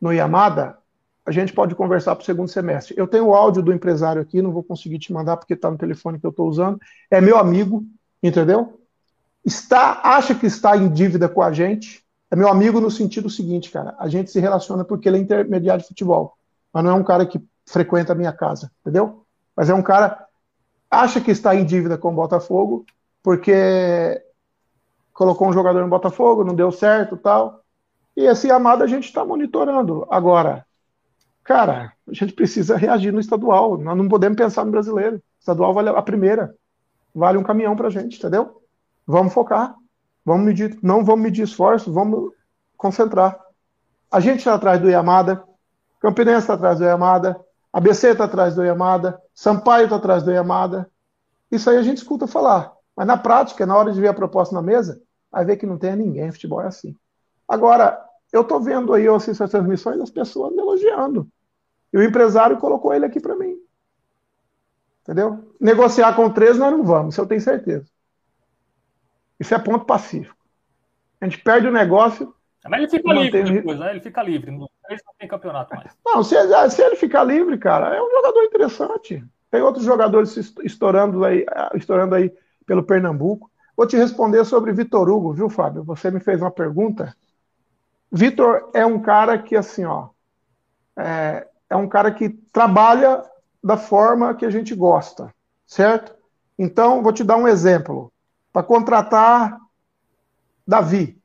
no 0.00 0.12
Yamada, 0.12 0.78
a 1.24 1.30
gente 1.30 1.52
pode 1.52 1.74
conversar 1.74 2.14
para 2.14 2.22
o 2.22 2.24
segundo 2.24 2.48
semestre. 2.48 2.94
Eu 2.96 3.06
tenho 3.06 3.26
o 3.26 3.34
áudio 3.34 3.62
do 3.62 3.72
empresário 3.72 4.22
aqui, 4.22 4.40
não 4.40 4.50
vou 4.50 4.62
conseguir 4.62 4.98
te 4.98 5.12
mandar 5.12 5.36
porque 5.36 5.54
está 5.54 5.70
no 5.70 5.76
telefone 5.76 6.18
que 6.18 6.24
eu 6.24 6.30
estou 6.30 6.48
usando. 6.48 6.80
É 7.10 7.20
meu 7.20 7.36
amigo, 7.36 7.84
entendeu? 8.22 8.80
Está, 9.44 10.00
acha 10.02 10.34
que 10.34 10.46
está 10.46 10.76
em 10.76 10.88
dívida 10.88 11.28
com 11.28 11.42
a 11.42 11.52
gente. 11.52 12.02
É 12.30 12.36
meu 12.36 12.48
amigo 12.48 12.80
no 12.80 12.90
sentido 12.90 13.28
seguinte, 13.28 13.70
cara. 13.70 13.94
A 13.98 14.08
gente 14.08 14.30
se 14.30 14.40
relaciona 14.40 14.84
porque 14.84 15.08
ele 15.08 15.18
é 15.18 15.20
intermediário 15.20 15.82
de 15.82 15.88
futebol, 15.88 16.34
mas 16.72 16.82
não 16.84 16.92
é 16.92 16.94
um 16.94 17.04
cara 17.04 17.26
que 17.26 17.40
frequenta 17.66 18.12
a 18.12 18.16
minha 18.16 18.32
casa, 18.32 18.70
entendeu? 18.80 19.24
Mas 19.54 19.68
é 19.68 19.74
um 19.74 19.82
cara 19.82 20.26
acha 20.90 21.20
que 21.20 21.30
está 21.30 21.54
em 21.54 21.64
dívida 21.64 21.98
com 21.98 22.08
o 22.08 22.14
Botafogo, 22.14 22.86
porque 23.22 24.22
colocou 25.12 25.48
um 25.48 25.52
jogador 25.52 25.82
no 25.82 25.88
Botafogo, 25.88 26.44
não 26.44 26.54
deu 26.54 26.72
certo 26.72 27.16
tal. 27.16 27.62
E 28.18 28.26
esse 28.26 28.50
amado 28.50 28.82
a 28.82 28.86
gente 28.88 29.04
está 29.04 29.24
monitorando. 29.24 30.04
Agora, 30.10 30.66
cara, 31.44 31.92
a 32.04 32.12
gente 32.12 32.32
precisa 32.32 32.76
reagir 32.76 33.12
no 33.12 33.20
estadual. 33.20 33.78
Nós 33.78 33.96
não 33.96 34.08
podemos 34.08 34.36
pensar 34.36 34.64
no 34.64 34.72
brasileiro. 34.72 35.18
O 35.18 35.22
estadual 35.38 35.72
vale 35.72 35.90
a 35.90 36.02
primeira. 36.02 36.52
Vale 37.14 37.38
um 37.38 37.44
caminhão 37.44 37.76
pra 37.76 37.90
gente, 37.90 38.18
entendeu? 38.18 38.60
Vamos 39.06 39.32
focar. 39.32 39.72
Vamos 40.24 40.44
medir, 40.44 40.76
não 40.82 41.04
vamos 41.04 41.22
medir 41.22 41.44
esforço, 41.44 41.92
vamos 41.92 42.32
concentrar. 42.76 43.38
A 44.10 44.18
gente 44.18 44.38
está 44.38 44.54
atrás 44.54 44.80
do 44.80 44.90
Yamada, 44.90 45.44
Campinense 46.00 46.40
está 46.40 46.54
atrás 46.54 46.78
do 46.78 46.84
Yamada, 46.84 47.40
ABC 47.72 48.08
está 48.08 48.24
atrás 48.24 48.56
do 48.56 48.64
Yamada, 48.64 49.22
Sampaio 49.32 49.84
está 49.84 49.94
atrás 49.94 50.24
do 50.24 50.32
Yamada. 50.32 50.90
Isso 51.52 51.70
aí 51.70 51.76
a 51.76 51.82
gente 51.82 51.98
escuta 51.98 52.26
falar. 52.26 52.72
Mas 52.96 53.06
na 53.06 53.16
prática, 53.16 53.64
na 53.64 53.76
hora 53.76 53.92
de 53.92 54.00
ver 54.00 54.08
a 54.08 54.14
proposta 54.14 54.52
na 54.52 54.60
mesa, 54.60 55.00
vai 55.30 55.44
ver 55.44 55.56
que 55.56 55.66
não 55.66 55.78
tem 55.78 55.94
ninguém. 55.94 56.32
Futebol 56.32 56.60
é 56.60 56.66
assim. 56.66 56.96
Agora, 57.48 58.07
eu 58.32 58.42
estou 58.42 58.60
vendo 58.60 58.92
aí, 58.92 59.04
eu 59.04 59.14
assisto 59.14 59.42
as 59.42 59.50
transmissões, 59.50 60.00
as 60.00 60.10
pessoas 60.10 60.56
elogiando. 60.56 61.28
E 61.92 61.98
o 61.98 62.02
empresário 62.02 62.58
colocou 62.58 62.92
ele 62.92 63.06
aqui 63.06 63.20
para 63.20 63.36
mim. 63.36 63.56
Entendeu? 65.02 65.52
Negociar 65.60 66.14
com 66.14 66.30
três 66.30 66.58
nós 66.58 66.70
não 66.70 66.84
vamos, 66.84 67.14
isso 67.14 67.20
eu 67.20 67.26
tenho 67.26 67.40
certeza. 67.40 67.86
Isso 69.40 69.54
é 69.54 69.58
ponto 69.58 69.84
pacífico. 69.84 70.36
A 71.20 71.24
gente 71.24 71.38
perde 71.38 71.66
o 71.66 71.72
negócio. 71.72 72.34
Mas 72.68 72.80
ele 72.80 72.90
fica 72.90 73.12
livre 73.12 73.42
depois, 73.42 73.78
né? 73.78 73.90
Ele 73.90 74.00
fica 74.00 74.22
livre 74.22 74.50
eles 74.88 75.02
não 75.06 75.14
tem 75.18 75.28
campeonato 75.28 75.74
mais. 75.74 75.96
Não, 76.04 76.24
se, 76.24 76.34
se 76.70 76.82
ele 76.82 76.96
ficar 76.96 77.22
livre, 77.22 77.58
cara, 77.58 77.94
é 77.94 78.02
um 78.02 78.10
jogador 78.10 78.42
interessante. 78.42 79.22
Tem 79.50 79.60
outros 79.60 79.84
jogadores 79.84 80.36
estourando 80.64 81.24
aí, 81.24 81.44
estourando 81.74 82.14
aí 82.14 82.32
pelo 82.66 82.82
Pernambuco. 82.82 83.50
Vou 83.76 83.86
te 83.86 83.96
responder 83.96 84.44
sobre 84.44 84.72
Vitor 84.72 85.08
Hugo, 85.08 85.32
viu, 85.32 85.48
Fábio? 85.48 85.84
Você 85.84 86.10
me 86.10 86.20
fez 86.20 86.40
uma 86.40 86.50
pergunta. 86.50 87.14
Vitor 88.10 88.70
é 88.72 88.84
um 88.84 89.00
cara 89.00 89.38
que, 89.38 89.54
assim, 89.54 89.84
ó, 89.84 90.08
é, 90.96 91.46
é 91.68 91.76
um 91.76 91.88
cara 91.88 92.10
que 92.10 92.30
trabalha 92.30 93.22
da 93.62 93.76
forma 93.76 94.34
que 94.34 94.44
a 94.44 94.50
gente 94.50 94.74
gosta, 94.74 95.32
certo? 95.66 96.14
Então, 96.58 97.02
vou 97.02 97.12
te 97.12 97.22
dar 97.22 97.36
um 97.36 97.46
exemplo. 97.46 98.12
Para 98.52 98.62
contratar 98.62 99.58
Davi. 100.66 101.20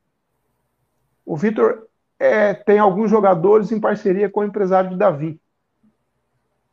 O 1.24 1.36
Vitor 1.36 1.88
é, 2.18 2.54
tem 2.54 2.78
alguns 2.78 3.10
jogadores 3.10 3.72
em 3.72 3.80
parceria 3.80 4.30
com 4.30 4.40
o 4.40 4.44
empresário 4.44 4.90
de 4.90 4.96
Davi. 4.96 5.40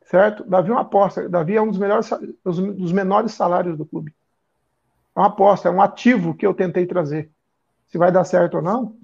Certo? 0.04 0.44
Davi 0.44 0.70
é 0.70 0.72
uma 0.72 0.82
aposta. 0.82 1.28
Davi 1.28 1.56
é 1.56 1.62
um 1.62 1.68
dos, 1.68 1.78
melhores, 1.78 2.10
dos 2.44 2.92
menores 2.92 3.32
salários 3.32 3.78
do 3.78 3.86
clube. 3.86 4.14
É 5.16 5.20
uma 5.20 5.28
aposta, 5.28 5.68
é 5.68 5.72
um 5.72 5.82
ativo 5.82 6.34
que 6.34 6.46
eu 6.46 6.54
tentei 6.54 6.86
trazer. 6.86 7.30
Se 7.88 7.98
vai 7.98 8.12
dar 8.12 8.24
certo 8.24 8.56
ou 8.56 8.62
não. 8.62 8.96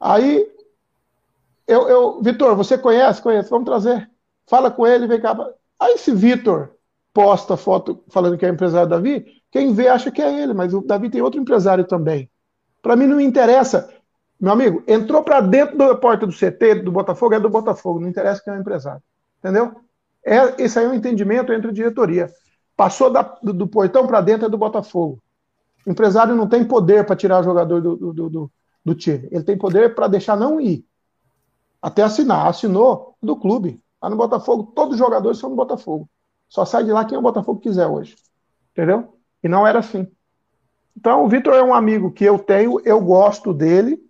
Aí, 0.00 0.48
eu, 1.66 1.88
eu 1.88 2.22
Vitor, 2.22 2.56
você 2.56 2.78
conhece? 2.78 3.22
Conhece? 3.22 3.50
Vamos 3.50 3.66
trazer. 3.66 4.10
Fala 4.46 4.70
com 4.70 4.86
ele, 4.86 5.06
vem 5.06 5.20
cá. 5.20 5.36
Aí, 5.78 5.98
se 5.98 6.12
Vitor 6.12 6.70
posta 7.12 7.56
foto 7.56 8.02
falando 8.08 8.38
que 8.38 8.46
é 8.46 8.48
empresário 8.48 8.88
Davi, 8.88 9.26
quem 9.50 9.72
vê 9.72 9.88
acha 9.88 10.10
que 10.10 10.22
é 10.22 10.42
ele, 10.42 10.54
mas 10.54 10.72
o 10.72 10.80
Davi 10.80 11.10
tem 11.10 11.20
outro 11.20 11.40
empresário 11.40 11.84
também. 11.84 12.30
Para 12.80 12.94
mim 12.94 13.06
não 13.06 13.16
me 13.16 13.24
interessa 13.24 13.88
meu 14.40 14.52
amigo, 14.52 14.84
entrou 14.86 15.22
para 15.24 15.40
dentro 15.40 15.76
da 15.76 15.94
porta 15.96 16.24
do 16.24 16.32
CT, 16.32 16.76
do 16.76 16.92
Botafogo, 16.92 17.34
é 17.34 17.40
do 17.40 17.50
Botafogo, 17.50 17.98
não 17.98 18.08
interessa 18.08 18.40
quem 18.42 18.52
é 18.52 18.56
o 18.56 18.60
empresário. 18.60 19.02
Entendeu? 19.40 19.74
É, 20.24 20.62
esse 20.62 20.78
aí 20.78 20.84
é 20.84 20.88
um 20.88 20.94
entendimento 20.94 21.52
entre 21.52 21.72
diretoria. 21.72 22.30
Passou 22.76 23.10
da, 23.10 23.22
do, 23.42 23.52
do, 23.52 23.66
portão 23.66 24.06
para 24.06 24.20
dentro 24.20 24.46
é 24.46 24.48
do 24.48 24.56
Botafogo. 24.56 25.20
O 25.84 25.90
empresário 25.90 26.36
não 26.36 26.48
tem 26.48 26.64
poder 26.64 27.04
para 27.04 27.16
tirar 27.16 27.40
o 27.40 27.42
jogador 27.42 27.80
do, 27.80 27.96
do, 27.96 28.30
do, 28.30 28.50
do 28.88 28.94
time. 28.94 29.28
Ele 29.30 29.44
tem 29.44 29.56
poder 29.56 29.94
para 29.94 30.08
deixar 30.08 30.36
não 30.36 30.60
ir. 30.60 30.84
Até 31.80 32.02
assinar. 32.02 32.46
Assinou 32.46 33.16
do 33.22 33.36
clube. 33.36 33.80
Lá 34.02 34.10
no 34.10 34.16
Botafogo, 34.16 34.72
todos 34.74 34.94
os 34.94 34.98
jogadores 34.98 35.38
são 35.38 35.50
do 35.50 35.56
Botafogo. 35.56 36.08
Só 36.48 36.64
sai 36.64 36.84
de 36.84 36.92
lá 36.92 37.04
quem 37.04 37.18
o 37.18 37.22
Botafogo 37.22 37.60
quiser 37.60 37.86
hoje. 37.86 38.16
Entendeu? 38.72 39.18
E 39.42 39.48
não 39.48 39.66
era 39.66 39.80
assim. 39.80 40.06
Então, 40.96 41.24
o 41.24 41.28
Vitor 41.28 41.54
é 41.54 41.62
um 41.62 41.74
amigo 41.74 42.10
que 42.10 42.24
eu 42.24 42.38
tenho, 42.38 42.80
eu 42.84 43.00
gosto 43.00 43.54
dele, 43.54 44.02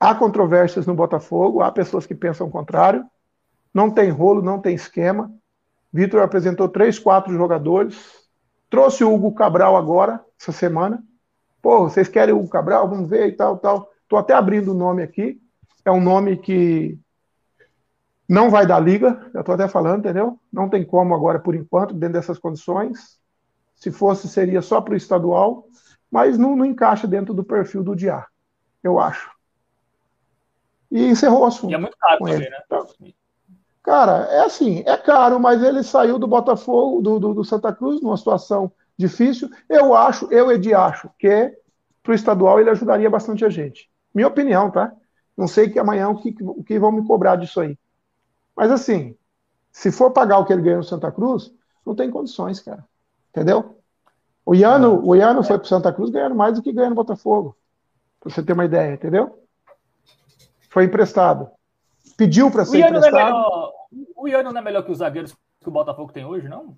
Há 0.00 0.14
controvérsias 0.14 0.86
no 0.86 0.94
Botafogo, 0.94 1.60
há 1.60 1.70
pessoas 1.70 2.06
que 2.06 2.14
pensam 2.14 2.46
o 2.46 2.50
contrário. 2.50 3.04
Não 3.72 3.90
tem 3.90 4.08
rolo, 4.08 4.40
não 4.40 4.58
tem 4.58 4.74
esquema. 4.74 5.30
Vitor 5.92 6.22
apresentou 6.22 6.70
três, 6.70 6.98
quatro 6.98 7.34
jogadores. 7.34 8.24
Trouxe 8.70 9.04
o 9.04 9.12
Hugo 9.12 9.34
Cabral 9.34 9.76
agora, 9.76 10.24
essa 10.40 10.52
semana. 10.52 11.04
Pô, 11.62 11.80
vocês 11.80 12.08
querem 12.08 12.34
o 12.34 12.48
Cabral? 12.48 12.88
Vamos 12.88 13.08
ver 13.08 13.28
e 13.28 13.32
tal, 13.32 13.58
tal. 13.58 13.90
Estou 14.02 14.18
até 14.18 14.34
abrindo 14.34 14.72
o 14.72 14.76
nome 14.76 15.02
aqui. 15.02 15.40
É 15.84 15.90
um 15.90 16.00
nome 16.00 16.36
que 16.36 16.98
não 18.28 18.50
vai 18.50 18.66
dar 18.66 18.78
liga, 18.78 19.28
já 19.32 19.40
estou 19.40 19.54
até 19.54 19.66
falando, 19.66 20.00
entendeu? 20.00 20.38
Não 20.52 20.68
tem 20.68 20.84
como 20.84 21.14
agora, 21.14 21.38
por 21.38 21.54
enquanto, 21.54 21.94
dentro 21.94 22.14
dessas 22.14 22.38
condições. 22.38 23.18
Se 23.74 23.90
fosse, 23.90 24.28
seria 24.28 24.62
só 24.62 24.80
para 24.80 24.94
o 24.94 24.96
estadual, 24.96 25.66
mas 26.10 26.38
não, 26.38 26.54
não 26.54 26.64
encaixa 26.64 27.06
dentro 27.06 27.32
do 27.34 27.42
perfil 27.42 27.82
do 27.82 27.96
Diá, 27.96 28.26
eu 28.82 28.98
acho 29.00 29.30
e 30.90 31.06
encerrou 31.06 31.40
o 31.40 31.44
assunto. 31.44 31.70
E 31.70 31.74
é 31.74 31.78
muito 31.78 31.96
caro 31.96 32.18
também, 32.18 32.34
ele. 32.34 32.50
né? 32.50 32.56
Então, 32.66 32.86
cara, 33.82 34.26
é 34.30 34.40
assim, 34.40 34.82
é 34.84 34.96
caro, 34.96 35.38
mas 35.38 35.62
ele 35.62 35.82
saiu 35.82 36.18
do 36.18 36.26
Botafogo, 36.26 37.00
do, 37.00 37.18
do, 37.20 37.34
do, 37.34 37.44
Santa 37.44 37.72
Cruz, 37.72 38.00
numa 38.00 38.16
situação 38.16 38.72
difícil. 39.00 39.48
Eu 39.68 39.94
acho, 39.94 40.32
eu, 40.32 40.50
Edi, 40.50 40.74
acho 40.74 41.10
que 41.18 41.56
para 42.02 42.12
o 42.12 42.14
estadual 42.14 42.60
ele 42.60 42.70
ajudaria 42.70 43.10
bastante 43.10 43.44
a 43.44 43.48
gente. 43.48 43.90
Minha 44.14 44.28
opinião, 44.28 44.70
tá? 44.70 44.92
Não 45.36 45.48
sei 45.48 45.68
que 45.68 45.78
amanhã 45.78 46.08
o 46.08 46.16
que, 46.16 46.34
o 46.40 46.62
que 46.62 46.78
vão 46.78 46.92
me 46.92 47.06
cobrar 47.06 47.36
disso 47.36 47.60
aí. 47.60 47.78
Mas 48.56 48.70
assim, 48.70 49.16
se 49.72 49.90
for 49.90 50.10
pagar 50.10 50.38
o 50.38 50.44
que 50.44 50.52
ele 50.52 50.62
ganhou 50.62 50.78
no 50.78 50.84
Santa 50.84 51.10
Cruz, 51.10 51.52
não 51.84 51.94
tem 51.94 52.10
condições, 52.10 52.60
cara. 52.60 52.84
Entendeu? 53.30 53.78
O 54.44 54.54
Iano, 54.54 55.04
o 55.06 55.14
Iano 55.14 55.42
foi 55.42 55.58
para 55.58 55.68
Santa 55.68 55.92
Cruz 55.92 56.10
ganhando 56.10 56.34
mais 56.34 56.54
do 56.54 56.62
que 56.62 56.72
ganhou 56.72 56.90
no 56.90 56.96
Botafogo. 56.96 57.56
Pra 58.20 58.30
você 58.30 58.42
ter 58.42 58.52
uma 58.52 58.64
ideia, 58.64 58.94
entendeu? 58.94 59.40
foi 60.70 60.84
emprestado. 60.84 61.50
Pediu 62.16 62.50
para 62.50 62.64
ser 62.64 62.78
o 62.78 62.84
é 62.84 62.88
emprestado. 62.88 63.16
É 63.16 63.24
melhor, 63.24 63.72
o 64.16 64.28
Iano 64.28 64.52
não 64.52 64.60
é 64.60 64.64
melhor 64.64 64.84
que 64.84 64.92
os 64.92 64.98
zagueiros 64.98 65.34
que 65.60 65.68
o 65.68 65.72
Botafogo 65.72 66.12
tem 66.12 66.24
hoje, 66.24 66.48
não? 66.48 66.76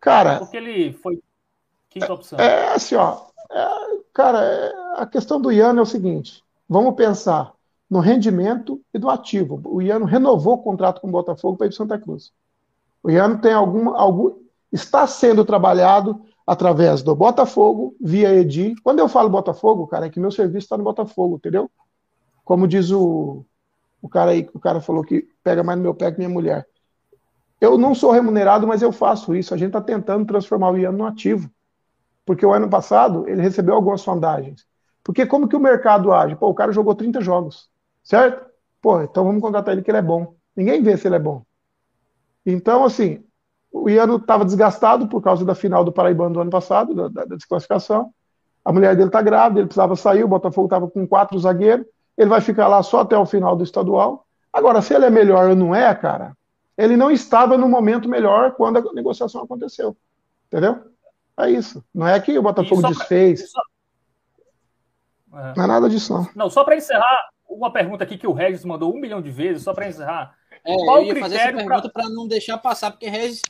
Cara. 0.00 0.38
Porque 0.38 0.56
ele 0.56 0.92
foi 0.92 1.20
quinta 1.88 2.12
opção. 2.12 2.38
É, 2.38 2.44
é 2.44 2.74
assim, 2.74 2.94
ó. 2.94 3.26
É, 3.50 3.68
cara, 4.12 4.42
é, 4.42 4.72
a 4.96 5.06
questão 5.06 5.40
do 5.40 5.52
Iano 5.52 5.80
é 5.80 5.82
o 5.82 5.86
seguinte: 5.86 6.42
vamos 6.68 6.94
pensar 6.94 7.52
no 7.88 8.00
rendimento 8.00 8.80
e 8.94 8.98
do 8.98 9.10
ativo. 9.10 9.60
O 9.64 9.82
Iano 9.82 10.06
renovou 10.06 10.54
o 10.54 10.62
contrato 10.62 11.00
com 11.00 11.08
o 11.08 11.12
Botafogo 11.12 11.56
para 11.56 11.66
ir 11.66 11.70
para 11.70 11.76
Santa 11.76 11.98
Cruz. 11.98 12.32
O 13.02 13.10
Iano 13.10 13.40
tem 13.40 13.52
algum, 13.52 13.90
algum. 13.96 14.36
está 14.72 15.06
sendo 15.06 15.44
trabalhado 15.44 16.20
através 16.46 17.02
do 17.02 17.14
Botafogo, 17.14 17.94
via 18.00 18.34
Edi. 18.34 18.74
Quando 18.82 19.00
eu 19.00 19.08
falo 19.08 19.28
Botafogo, 19.28 19.86
cara, 19.86 20.06
é 20.06 20.10
que 20.10 20.20
meu 20.20 20.30
serviço 20.30 20.66
está 20.66 20.76
no 20.78 20.84
Botafogo, 20.84 21.36
entendeu? 21.36 21.70
como 22.50 22.66
diz 22.66 22.90
o, 22.90 23.44
O 24.02 24.08
cara 24.08 24.32
aí, 24.32 24.48
o 24.52 24.58
cara 24.58 24.80
falou 24.80 25.04
que 25.04 25.28
pega 25.40 25.62
mais 25.62 25.78
no 25.78 25.84
meu 25.84 25.94
pé 25.94 26.10
que 26.10 26.18
minha 26.18 26.28
mulher. 26.28 26.66
Eu 27.60 27.76
não 27.76 27.94
sou 27.94 28.10
remunerado, 28.10 28.66
mas 28.66 28.80
eu 28.80 28.90
faço 28.90 29.34
isso. 29.34 29.52
A 29.52 29.56
gente 29.56 29.68
está 29.68 29.80
tentando 29.80 30.24
transformar 30.24 30.70
o 30.70 30.78
Ian 30.78 30.92
no 30.92 31.04
ativo. 31.04 31.50
Porque 32.24 32.46
o 32.46 32.52
ano 32.52 32.68
passado 32.68 33.28
ele 33.28 33.42
recebeu 33.42 33.74
algumas 33.74 34.00
sondagens. 34.00 34.66
Porque 35.02 35.26
como 35.26 35.48
que 35.48 35.56
o 35.56 35.60
mercado 35.60 36.12
age? 36.12 36.36
Pô, 36.36 36.48
o 36.48 36.54
cara 36.54 36.72
jogou 36.72 36.94
30 36.94 37.20
jogos, 37.20 37.68
certo? 38.02 38.48
Pô, 38.80 39.00
então 39.02 39.24
vamos 39.24 39.42
contratar 39.42 39.74
ele 39.74 39.82
que 39.82 39.90
ele 39.90 39.98
é 39.98 40.02
bom. 40.02 40.34
Ninguém 40.54 40.82
vê 40.82 40.96
se 40.96 41.08
ele 41.08 41.16
é 41.16 41.18
bom. 41.18 41.42
Então, 42.44 42.84
assim, 42.84 43.22
o 43.72 43.88
Iano 43.88 44.16
estava 44.16 44.44
desgastado 44.44 45.06
por 45.08 45.22
causa 45.22 45.44
da 45.44 45.54
final 45.54 45.84
do 45.84 45.92
Paraibano 45.92 46.34
do 46.34 46.40
ano 46.40 46.50
passado, 46.50 46.94
da, 46.94 47.08
da, 47.08 47.36
desclassificação. 47.36 48.12
A 48.64 48.72
mulher 48.72 48.94
dele 48.94 49.08
está 49.08 49.22
grávida, 49.22 49.60
ele 49.60 49.66
precisava 49.66 49.96
sair, 49.96 50.24
o 50.24 50.28
Botafogo 50.28 50.66
estava 50.66 50.88
com 50.88 51.06
quatro 51.06 51.38
zagueiros, 51.38 51.86
ele 52.16 52.28
vai 52.28 52.40
ficar 52.40 52.68
lá 52.68 52.82
só 52.82 53.00
até 53.00 53.16
o 53.16 53.26
final 53.26 53.56
do 53.56 53.64
estadual. 53.64 54.26
Agora, 54.52 54.82
se 54.82 54.94
ele 54.94 55.06
é 55.06 55.10
melhor 55.10 55.50
ou 55.50 55.56
não 55.56 55.74
é, 55.74 55.94
cara, 55.94 56.36
ele 56.80 56.96
não 56.96 57.10
estava 57.10 57.58
no 57.58 57.68
momento 57.68 58.08
melhor 58.08 58.52
quando 58.52 58.78
a 58.78 58.92
negociação 58.92 59.42
aconteceu. 59.42 59.94
Entendeu? 60.46 60.82
É 61.38 61.50
isso. 61.50 61.84
Não 61.94 62.08
é 62.08 62.18
que 62.18 62.36
o 62.38 62.42
Botafogo 62.42 62.82
desfez. 62.88 63.52
Pra... 65.30 65.50
É. 65.50 65.54
Não 65.56 65.64
é 65.64 65.66
nada 65.66 65.88
disso, 65.88 66.12
não. 66.12 66.28
Não, 66.34 66.50
só 66.50 66.64
para 66.64 66.76
encerrar, 66.76 67.28
uma 67.48 67.72
pergunta 67.72 68.04
aqui 68.04 68.16
que 68.16 68.26
o 68.26 68.32
Regis 68.32 68.64
mandou 68.64 68.94
um 68.94 68.98
milhão 68.98 69.20
de 69.20 69.30
vezes, 69.30 69.62
só 69.62 69.74
para 69.74 69.88
encerrar. 69.88 70.34
É, 70.64 70.74
Qual 70.74 70.98
eu 70.98 71.04
ia 71.04 71.20
fazer 71.20 71.36
essa 71.36 71.52
pergunta 71.52 71.88
para 71.88 72.08
não 72.08 72.26
deixar 72.26 72.56
passar, 72.58 72.90
porque 72.90 73.08
Regis. 73.08 73.42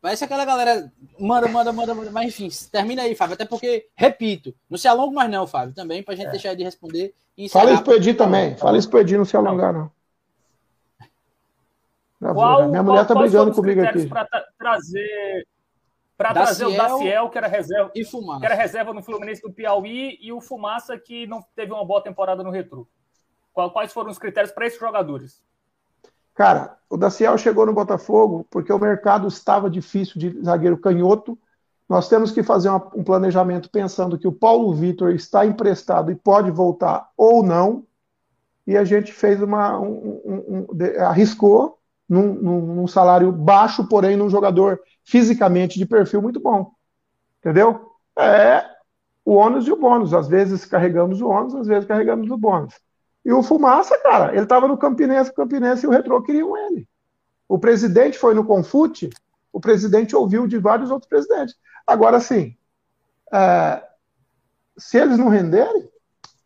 Parece 0.00 0.24
aquela 0.24 0.44
galera. 0.44 0.92
Manda, 1.18 1.48
manda, 1.48 1.72
manda, 1.72 1.94
manda. 1.94 2.10
Mas 2.10 2.28
enfim, 2.28 2.48
termina 2.70 3.02
aí, 3.02 3.14
Fábio. 3.14 3.34
Até 3.34 3.46
porque, 3.46 3.88
repito, 3.96 4.54
não 4.68 4.76
se 4.76 4.86
alonga 4.86 5.14
mais, 5.14 5.30
não, 5.30 5.46
Fábio, 5.46 5.74
também, 5.74 6.02
pra 6.02 6.14
gente 6.14 6.28
é. 6.28 6.30
deixar 6.30 6.54
de 6.54 6.62
responder. 6.62 7.14
Fala 7.50 7.72
isso 7.72 7.82
pro 7.82 7.94
Edi 7.94 8.14
também. 8.14 8.56
Fala 8.56 8.78
isso 8.78 8.88
pro 8.88 9.00
Edi, 9.00 9.16
não 9.16 9.24
se 9.24 9.36
alongar, 9.36 9.72
não. 9.72 9.90
Qual, 12.34 12.68
Minha 12.68 12.82
mulher 12.82 13.06
tá 13.06 13.14
brigando 13.14 13.52
comigo 13.52 13.82
aqui. 13.82 14.06
Para 14.06 14.26
trazer 14.58 15.46
para 16.16 16.32
trazer 16.32 16.64
o 16.64 16.74
Daciel, 16.74 17.28
que 17.28 17.36
era 17.36 17.46
reserva, 17.46 17.90
e 17.94 18.04
Fumaça. 18.04 18.40
que 18.40 18.46
era 18.46 18.54
reserva 18.54 18.94
no 18.94 19.02
Fluminense 19.02 19.42
do 19.42 19.52
Piauí, 19.52 20.18
e 20.20 20.32
o 20.32 20.40
Fumaça, 20.40 20.98
que 20.98 21.26
não 21.26 21.44
teve 21.54 21.72
uma 21.72 21.84
boa 21.84 22.02
temporada 22.02 22.42
no 22.42 22.50
Retro. 22.50 22.88
Quais 23.52 23.92
foram 23.92 24.10
os 24.10 24.18
critérios 24.18 24.52
para 24.52 24.66
esses 24.66 24.78
jogadores? 24.78 25.42
Cara, 26.34 26.76
o 26.90 26.96
Daciel 26.96 27.38
chegou 27.38 27.64
no 27.64 27.72
Botafogo 27.72 28.46
porque 28.50 28.70
o 28.70 28.78
mercado 28.78 29.26
estava 29.26 29.70
difícil 29.70 30.20
de 30.20 30.42
zagueiro 30.42 30.76
canhoto. 30.76 31.38
Nós 31.88 32.08
temos 32.08 32.30
que 32.30 32.42
fazer 32.42 32.68
uma, 32.68 32.90
um 32.94 33.02
planejamento 33.02 33.70
pensando 33.70 34.18
que 34.18 34.28
o 34.28 34.32
Paulo 34.32 34.74
Vitor 34.74 35.12
está 35.12 35.46
emprestado 35.46 36.10
e 36.10 36.14
pode 36.14 36.50
voltar 36.50 37.10
ou 37.16 37.42
não. 37.42 37.84
E 38.66 38.76
a 38.76 38.84
gente 38.84 39.12
fez 39.12 39.40
uma. 39.40 39.78
Um, 39.78 40.20
um, 40.24 40.66
um, 40.68 41.04
arriscou 41.06 41.75
num, 42.08 42.34
num, 42.34 42.74
num 42.74 42.86
salário 42.86 43.30
baixo, 43.32 43.88
porém 43.88 44.16
num 44.16 44.30
jogador 44.30 44.80
fisicamente 45.04 45.78
de 45.78 45.86
perfil 45.86 46.22
muito 46.22 46.40
bom. 46.40 46.72
Entendeu? 47.40 47.92
É 48.18 48.64
o 49.24 49.34
ônus 49.34 49.66
e 49.66 49.72
o 49.72 49.76
bônus. 49.76 50.14
Às 50.14 50.28
vezes 50.28 50.64
carregamos 50.64 51.20
o 51.20 51.28
ônus, 51.28 51.54
às 51.54 51.66
vezes 51.66 51.86
carregamos 51.86 52.30
o 52.30 52.36
bônus. 52.36 52.74
E 53.24 53.32
o 53.32 53.42
Fumaça, 53.42 53.98
cara, 53.98 54.32
ele 54.32 54.44
estava 54.44 54.68
no 54.68 54.78
Campinense, 54.78 55.34
Campinense 55.34 55.84
e 55.84 55.88
o 55.88 55.92
Retrô 55.92 56.22
queriam 56.22 56.56
ele. 56.56 56.88
O 57.48 57.58
presidente 57.58 58.16
foi 58.18 58.34
no 58.34 58.44
Confute, 58.44 59.10
o 59.52 59.60
presidente 59.60 60.14
ouviu 60.14 60.46
de 60.46 60.58
vários 60.58 60.90
outros 60.90 61.08
presidentes. 61.08 61.56
Agora, 61.84 62.20
sim, 62.20 62.56
é, 63.32 63.82
se 64.78 64.96
eles 64.96 65.18
não 65.18 65.28
renderem, 65.28 65.88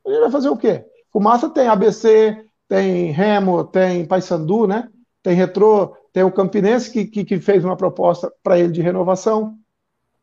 ele 0.07 0.21
vai 0.21 0.31
fazer 0.31 0.49
o 0.49 0.57
quê? 0.57 0.87
Fumaça 1.13 1.51
tem 1.51 1.69
ABC, 1.69 2.47
tem 2.69 3.11
Remo, 3.11 3.65
tem 3.65 4.07
Paysandu, 4.07 4.67
né? 4.67 4.89
Tem 5.23 5.35
Retrô, 5.35 5.97
tem 6.13 6.23
o 6.23 6.33
Campinense 6.33 6.91
que, 6.91 7.05
que, 7.05 7.25
que 7.25 7.41
fez 7.41 7.65
uma 7.65 7.77
proposta 7.77 8.33
para 8.43 8.59
ele 8.59 8.73
de 8.73 8.81
renovação, 8.81 9.57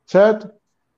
certo? 0.05 0.49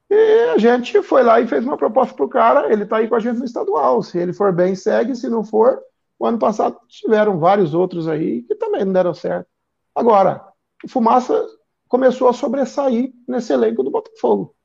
E 0.09 0.49
a 0.49 0.57
gente 0.57 1.01
foi 1.03 1.21
lá 1.21 1.39
e 1.39 1.47
fez 1.47 1.63
uma 1.63 1.77
proposta 1.77 2.15
para 2.15 2.25
o 2.25 2.29
cara, 2.29 2.71
ele 2.71 2.83
está 2.83 2.97
aí 2.97 3.07
com 3.07 3.15
a 3.15 3.19
gente 3.19 3.37
no 3.37 3.45
estadual. 3.45 4.01
Se 4.01 4.17
ele 4.17 4.33
for 4.33 4.51
bem, 4.51 4.75
segue, 4.75 5.15
se 5.15 5.29
não 5.29 5.43
for, 5.43 5.79
o 6.17 6.25
ano 6.25 6.39
passado 6.39 6.77
tiveram 6.87 7.37
vários 7.37 7.73
outros 7.73 8.07
aí 8.07 8.41
que 8.43 8.55
também 8.55 8.83
não 8.83 8.93
deram 8.93 9.13
certo. 9.13 9.47
Agora, 9.93 10.43
o 10.83 10.87
Fumaça 10.87 11.45
começou 11.87 12.27
a 12.27 12.33
sobressair 12.33 13.13
nesse 13.27 13.53
elenco 13.53 13.83
do 13.83 13.91
Botafogo. 13.91 14.55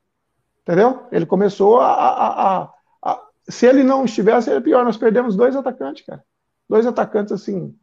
Entendeu? 0.61 1.07
Ele 1.11 1.25
começou 1.25 1.79
a, 1.79 1.93
a, 1.93 2.61
a, 2.63 2.73
a. 3.03 3.27
se 3.47 3.67
ele 3.67 3.83
não 3.83 4.05
estivesse, 4.05 4.49
era 4.49 4.61
pior. 4.61 4.83
Nós 4.83 4.97
perdemos 4.97 5.35
dois 5.35 5.55
atacantes, 5.55 6.05
cara. 6.05 6.23
Dois 6.67 6.87
atacantes 6.87 7.31
assim. 7.31 7.77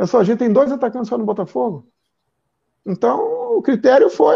Pessoal, 0.00 0.22
a 0.22 0.24
gente 0.24 0.38
tem 0.38 0.50
dois 0.50 0.72
atacantes 0.72 1.10
só 1.10 1.18
no 1.18 1.26
Botafogo. 1.26 1.86
Então, 2.86 3.20
o 3.54 3.60
critério 3.60 4.08
foi 4.08 4.34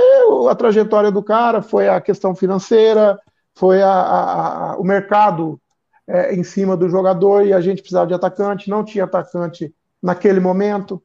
a 0.51 0.55
trajetória 0.55 1.11
do 1.11 1.23
cara, 1.23 1.63
foi 1.63 1.89
a 1.89 2.03
questão 2.03 2.35
financeira, 2.35 3.19
foi 3.55 3.81
a, 3.81 3.91
a, 3.91 4.73
a, 4.73 4.77
o 4.77 4.85
mercado 4.85 5.59
é, 6.07 6.35
em 6.35 6.45
cima 6.45 6.77
do 6.77 6.87
jogador 6.87 7.47
e 7.47 7.55
a 7.55 7.63
gente 7.63 7.81
precisava 7.81 8.07
de 8.07 8.13
atacante, 8.13 8.69
não 8.69 8.85
tinha 8.85 9.05
atacante 9.05 9.75
naquele 10.03 10.39
momento. 10.39 11.03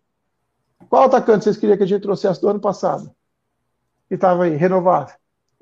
Qual 0.89 1.03
atacante 1.03 1.45
vocês 1.45 1.55
queriam 1.55 1.77
que 1.77 1.83
a 1.83 1.87
gente 1.87 2.01
trouxesse 2.01 2.41
do 2.41 2.49
ano 2.49 2.59
passado? 2.59 3.09
Que 4.09 4.15
estava 4.15 4.43
aí, 4.43 4.57
renovável. 4.57 5.15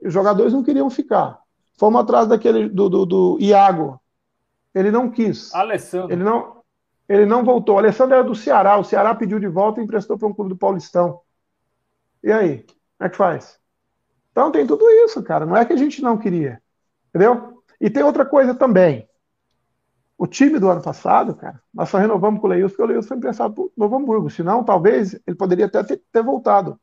Os 0.03 0.11
jogadores 0.11 0.53
não 0.53 0.63
queriam 0.63 0.89
ficar. 0.89 1.37
Fomos 1.77 2.01
atrás 2.01 2.27
daquele 2.27 2.67
do, 2.67 2.89
do, 2.89 3.05
do 3.05 3.37
Iago. 3.39 4.01
Ele 4.73 4.89
não 4.89 5.11
quis. 5.11 5.53
Alessandro. 5.53 6.11
Ele 6.11 6.23
não, 6.23 6.56
ele 7.07 7.25
não 7.25 7.43
voltou. 7.43 7.75
O 7.75 7.79
Alessandro 7.79 8.15
era 8.15 8.23
do 8.23 8.35
Ceará. 8.35 8.77
O 8.77 8.83
Ceará 8.83 9.15
pediu 9.15 9.39
de 9.39 9.47
volta 9.47 9.79
e 9.79 9.83
emprestou 9.83 10.17
para 10.17 10.27
um 10.27 10.33
clube 10.33 10.49
do 10.49 10.57
Paulistão. 10.57 11.21
E 12.23 12.31
aí? 12.31 12.65
Como 12.97 13.07
é 13.07 13.09
que 13.09 13.17
faz? 13.17 13.59
Então 14.31 14.51
tem 14.51 14.67
tudo 14.67 14.89
isso, 14.89 15.23
cara. 15.23 15.45
Não 15.45 15.55
é 15.55 15.65
que 15.65 15.73
a 15.73 15.77
gente 15.77 16.01
não 16.01 16.17
queria. 16.17 16.61
Entendeu? 17.09 17.63
E 17.79 17.89
tem 17.89 18.03
outra 18.03 18.25
coisa 18.25 18.53
também. 18.53 19.07
O 20.17 20.25
time 20.25 20.59
do 20.59 20.69
ano 20.69 20.81
passado, 20.81 21.35
cara, 21.35 21.61
nós 21.71 21.89
só 21.89 21.99
renovamos 21.99 22.41
com 22.41 22.47
o 22.47 22.49
Leilson, 22.49 22.69
porque 22.69 22.83
o 22.83 22.85
Leilson 22.87 23.07
foi 23.07 23.17
emprestado 23.17 23.53
para 23.53 23.63
o 23.63 23.71
Novo 23.77 23.95
Hamburgo. 23.95 24.29
Senão, 24.29 24.63
talvez, 24.63 25.13
ele 25.27 25.37
poderia 25.37 25.67
até 25.67 25.83
ter, 25.83 26.01
ter 26.11 26.23
voltado. 26.23 26.79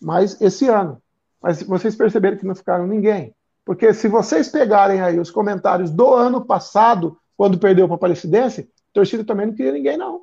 Mas 0.00 0.40
esse 0.40 0.66
ano. 0.66 1.00
Mas 1.42 1.62
vocês 1.62 1.94
perceberam 1.94 2.38
que 2.38 2.46
não 2.46 2.54
ficaram 2.54 2.86
ninguém. 2.86 3.34
Porque 3.64 3.92
se 3.92 4.08
vocês 4.08 4.48
pegarem 4.48 5.00
aí 5.00 5.20
os 5.20 5.30
comentários 5.30 5.90
do 5.90 6.12
ano 6.14 6.44
passado, 6.44 7.18
quando 7.36 7.58
perdeu 7.58 7.86
para 7.86 7.96
a 7.96 8.00
Palestidense, 8.00 8.70
a 8.90 8.94
torcida 8.94 9.24
também 9.24 9.46
não 9.46 9.54
queria 9.54 9.72
ninguém, 9.72 9.96
não. 9.96 10.22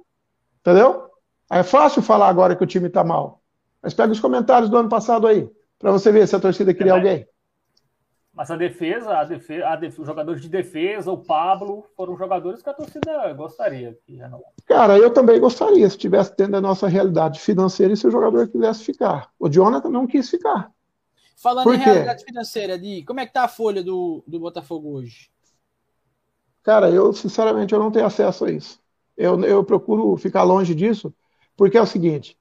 Entendeu? 0.59 1.09
É 1.49 1.63
fácil 1.63 2.01
falar 2.01 2.27
agora 2.27 2.55
que 2.55 2.63
o 2.63 2.67
time 2.67 2.87
está 2.87 3.03
mal. 3.03 3.41
Mas 3.81 3.93
pega 3.93 4.11
os 4.11 4.19
comentários 4.19 4.69
do 4.69 4.77
ano 4.77 4.89
passado 4.89 5.27
aí, 5.27 5.49
para 5.79 5.91
você 5.91 6.11
ver 6.11 6.27
se 6.27 6.35
a 6.35 6.39
torcida 6.39 6.73
queria 6.73 6.91
é, 6.91 6.95
alguém. 6.95 7.27
Mas 8.33 8.51
a 8.51 8.57
defesa, 8.57 9.17
a 9.17 9.23
defesa, 9.23 9.67
a 9.67 9.75
defesa, 9.75 10.01
os 10.01 10.07
jogadores 10.07 10.41
de 10.41 10.49
defesa, 10.49 11.11
o 11.11 11.23
Pablo, 11.23 11.85
foram 11.95 12.17
jogadores 12.17 12.61
que 12.61 12.69
a 12.69 12.73
torcida 12.73 13.33
gostaria. 13.33 13.97
Cara, 14.65 14.97
eu 14.97 15.11
também 15.11 15.39
gostaria, 15.39 15.89
se 15.89 15.97
tivesse 15.97 16.35
dentro 16.35 16.53
da 16.53 16.61
nossa 16.61 16.87
realidade 16.87 17.39
financeira 17.39 17.93
e 17.93 17.97
se 17.97 18.05
o 18.05 18.11
jogador 18.11 18.47
quisesse 18.49 18.83
ficar. 18.83 19.31
O 19.39 19.49
Jonathan 19.49 19.89
não 19.89 20.05
quis 20.05 20.29
ficar. 20.29 20.69
Falando 21.37 21.63
Por 21.63 21.75
em 21.75 21.79
quê? 21.79 21.85
realidade 21.85 22.23
financeira, 22.25 22.77
Di, 22.77 23.03
como 23.05 23.19
é 23.19 23.25
que 23.25 23.33
tá 23.33 23.43
a 23.43 23.47
folha 23.47 23.81
do, 23.81 24.23
do 24.27 24.39
Botafogo 24.39 24.91
hoje? 24.91 25.29
Cara, 26.67 26.89
eu, 26.89 27.13
sinceramente, 27.13 27.73
eu 27.73 27.79
não 27.79 27.89
tenho 27.89 28.05
acesso 28.05 28.43
a 28.43 28.51
isso. 28.51 28.77
Eu, 29.15 29.41
eu 29.45 29.63
procuro 29.63 30.17
ficar 30.17 30.43
longe 30.43 30.75
disso, 30.75 31.15
porque 31.55 31.77
é 31.77 31.81
o 31.81 31.85
seguinte, 31.85 32.37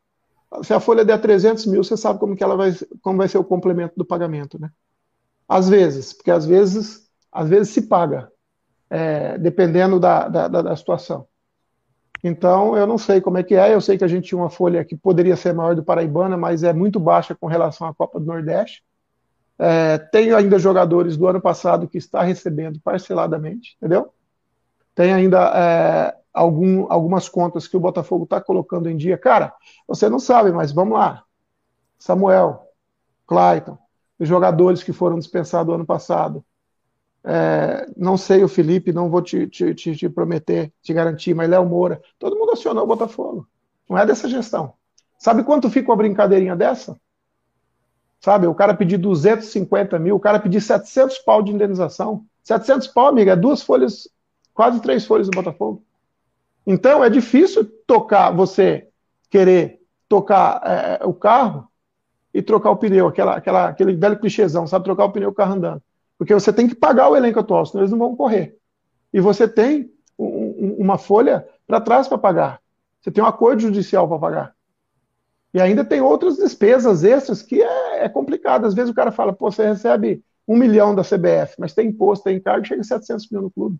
se 0.64 0.74
a 0.74 0.80
folha 0.80 1.04
der 1.04 1.20
300 1.20 1.64
mil, 1.66 1.84
você 1.84 1.96
sabe 1.96 2.18
como 2.18 2.34
que 2.34 2.42
ela 2.42 2.56
vai, 2.56 2.74
como 3.02 3.18
vai 3.18 3.28
ser 3.28 3.38
o 3.38 3.44
complemento 3.44 3.94
do 3.96 4.04
pagamento, 4.04 4.60
né? 4.60 4.68
Às 5.48 5.68
vezes, 5.68 6.12
porque 6.12 6.32
às 6.32 6.44
vezes, 6.44 7.08
às 7.30 7.48
vezes 7.48 7.72
se 7.72 7.82
paga, 7.82 8.28
é, 8.90 9.38
dependendo 9.38 10.00
da, 10.00 10.26
da, 10.26 10.48
da, 10.48 10.74
situação. 10.74 11.28
Então, 12.24 12.76
eu 12.76 12.84
não 12.84 12.98
sei 12.98 13.20
como 13.20 13.38
é 13.38 13.44
que 13.44 13.54
é. 13.54 13.72
Eu 13.72 13.80
sei 13.80 13.96
que 13.96 14.02
a 14.02 14.08
gente 14.08 14.26
tinha 14.26 14.40
uma 14.40 14.50
folha 14.50 14.84
que 14.84 14.96
poderia 14.96 15.36
ser 15.36 15.54
maior 15.54 15.76
do 15.76 15.84
Paraibana, 15.84 16.36
mas 16.36 16.64
é 16.64 16.72
muito 16.72 16.98
baixa 16.98 17.32
com 17.32 17.46
relação 17.46 17.86
à 17.86 17.94
Copa 17.94 18.18
do 18.18 18.26
Nordeste. 18.26 18.82
É, 19.56 19.98
tem 19.98 20.32
ainda 20.32 20.58
jogadores 20.58 21.16
do 21.16 21.28
ano 21.28 21.40
passado 21.40 21.86
que 21.86 21.96
está 21.96 22.22
recebendo 22.22 22.80
parceladamente, 22.80 23.76
entendeu? 23.76 24.12
Tem 24.96 25.12
ainda 25.12 25.52
é, 25.54 26.16
algum, 26.32 26.90
algumas 26.90 27.28
contas 27.28 27.68
que 27.68 27.76
o 27.76 27.80
Botafogo 27.80 28.24
está 28.24 28.40
colocando 28.40 28.88
em 28.88 28.96
dia. 28.96 29.18
Cara, 29.18 29.54
você 29.86 30.08
não 30.08 30.18
sabe, 30.18 30.50
mas 30.50 30.72
vamos 30.72 30.98
lá. 30.98 31.22
Samuel, 31.98 32.62
Clayton, 33.26 33.76
os 34.18 34.26
jogadores 34.26 34.82
que 34.82 34.94
foram 34.94 35.18
dispensados 35.18 35.74
ano 35.74 35.84
passado. 35.84 36.42
É, 37.22 37.86
não 37.94 38.16
sei 38.16 38.42
o 38.42 38.48
Felipe, 38.48 38.90
não 38.90 39.10
vou 39.10 39.20
te, 39.20 39.46
te, 39.48 39.74
te, 39.74 39.94
te, 39.94 40.08
prometer, 40.08 40.72
te 40.80 40.94
garantir, 40.94 41.34
mas 41.34 41.50
Léo 41.50 41.66
Moura, 41.66 42.00
todo 42.18 42.36
mundo 42.36 42.52
acionou 42.52 42.84
o 42.84 42.86
Botafogo. 42.86 43.46
Não 43.86 43.98
é 43.98 44.06
dessa 44.06 44.28
gestão. 44.28 44.72
Sabe 45.18 45.44
quanto 45.44 45.68
fica 45.68 45.90
uma 45.90 45.96
brincadeirinha 45.96 46.56
dessa? 46.56 46.98
Sabe, 48.18 48.46
o 48.46 48.54
cara 48.54 48.72
pedir 48.72 48.96
250 48.96 49.98
mil, 49.98 50.16
o 50.16 50.20
cara 50.20 50.40
pedir 50.40 50.62
700 50.62 51.18
pau 51.18 51.42
de 51.42 51.52
indenização. 51.52 52.24
700 52.44 52.86
pau, 52.86 53.08
amiga, 53.08 53.32
é 53.32 53.36
duas 53.36 53.60
folhas, 53.60 54.08
quase 54.56 54.80
três 54.80 55.04
folhas 55.04 55.28
do 55.28 55.36
Botafogo. 55.36 55.84
Então, 56.66 57.04
é 57.04 57.10
difícil 57.10 57.64
tocar, 57.86 58.30
você 58.32 58.88
querer 59.30 59.80
tocar 60.08 60.60
é, 60.64 61.04
o 61.04 61.12
carro 61.12 61.68
e 62.32 62.42
trocar 62.42 62.70
o 62.70 62.76
pneu, 62.76 63.06
aquela, 63.06 63.36
aquela, 63.36 63.68
aquele 63.68 63.94
velho 63.94 64.18
clichêzão, 64.18 64.66
sabe? 64.66 64.84
Trocar 64.84 65.04
o 65.04 65.12
pneu 65.12 65.28
o 65.28 65.34
carro 65.34 65.54
andando. 65.54 65.82
Porque 66.18 66.34
você 66.34 66.52
tem 66.52 66.66
que 66.66 66.74
pagar 66.74 67.10
o 67.10 67.16
elenco 67.16 67.38
atual, 67.38 67.66
senão 67.66 67.82
eles 67.82 67.90
não 67.90 67.98
vão 67.98 68.16
correr. 68.16 68.56
E 69.12 69.20
você 69.20 69.46
tem 69.46 69.90
um, 70.18 70.76
uma 70.78 70.96
folha 70.98 71.46
para 71.66 71.80
trás 71.80 72.08
para 72.08 72.18
pagar. 72.18 72.60
Você 73.00 73.10
tem 73.10 73.22
um 73.22 73.26
acordo 73.26 73.62
judicial 73.62 74.08
para 74.08 74.18
pagar. 74.18 74.56
E 75.52 75.60
ainda 75.60 75.84
tem 75.84 76.00
outras 76.00 76.36
despesas 76.36 77.04
extras 77.04 77.42
que 77.42 77.62
é, 77.62 78.04
é, 78.04 78.08
complicado. 78.08 78.66
Às 78.66 78.74
vezes 78.74 78.90
o 78.90 78.94
cara 78.94 79.12
fala, 79.12 79.32
pô, 79.32 79.50
você 79.50 79.66
recebe 79.66 80.22
um 80.48 80.56
milhão 80.56 80.94
da 80.94 81.02
CBF, 81.02 81.56
mas 81.58 81.74
tem 81.74 81.88
imposto, 81.88 82.24
tem 82.24 82.40
cargo, 82.40 82.66
chega 82.66 82.80
a 82.80 82.84
700 82.84 83.30
mil 83.30 83.42
no 83.42 83.50
clube. 83.50 83.78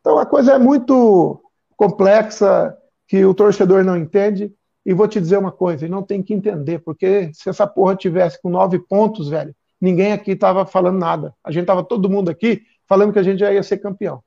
Então 0.00 0.18
a 0.18 0.26
coisa 0.26 0.52
é 0.52 0.58
muito 0.58 1.42
complexa, 1.76 2.76
que 3.06 3.24
o 3.24 3.32
torcedor 3.32 3.82
não 3.82 3.96
entende. 3.96 4.52
E 4.84 4.94
vou 4.94 5.06
te 5.06 5.20
dizer 5.20 5.36
uma 5.36 5.52
coisa, 5.52 5.84
e 5.84 5.88
não 5.88 6.02
tem 6.02 6.22
que 6.22 6.32
entender, 6.32 6.78
porque 6.78 7.30
se 7.34 7.50
essa 7.50 7.66
porra 7.66 7.94
tivesse 7.94 8.40
com 8.40 8.48
nove 8.48 8.78
pontos, 8.78 9.28
velho, 9.28 9.54
ninguém 9.78 10.12
aqui 10.12 10.30
estava 10.30 10.64
falando 10.64 10.98
nada. 10.98 11.34
A 11.44 11.50
gente 11.50 11.64
estava 11.64 11.84
todo 11.84 12.08
mundo 12.08 12.30
aqui 12.30 12.62
falando 12.86 13.12
que 13.12 13.18
a 13.18 13.22
gente 13.22 13.40
já 13.40 13.52
ia 13.52 13.62
ser 13.62 13.78
campeão. 13.78 14.22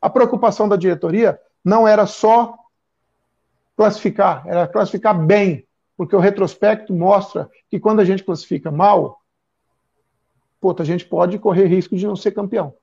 A 0.00 0.08
preocupação 0.08 0.68
da 0.68 0.76
diretoria 0.76 1.36
não 1.64 1.88
era 1.88 2.06
só 2.06 2.54
classificar, 3.76 4.44
era 4.46 4.68
classificar 4.68 5.18
bem, 5.18 5.66
porque 5.96 6.14
o 6.14 6.20
retrospecto 6.20 6.94
mostra 6.94 7.50
que 7.68 7.80
quando 7.80 7.98
a 7.98 8.04
gente 8.04 8.22
classifica 8.22 8.70
mal, 8.70 9.18
puta, 10.60 10.84
a 10.84 10.86
gente 10.86 11.04
pode 11.04 11.40
correr 11.40 11.66
risco 11.66 11.96
de 11.96 12.06
não 12.06 12.14
ser 12.14 12.30
campeão 12.30 12.74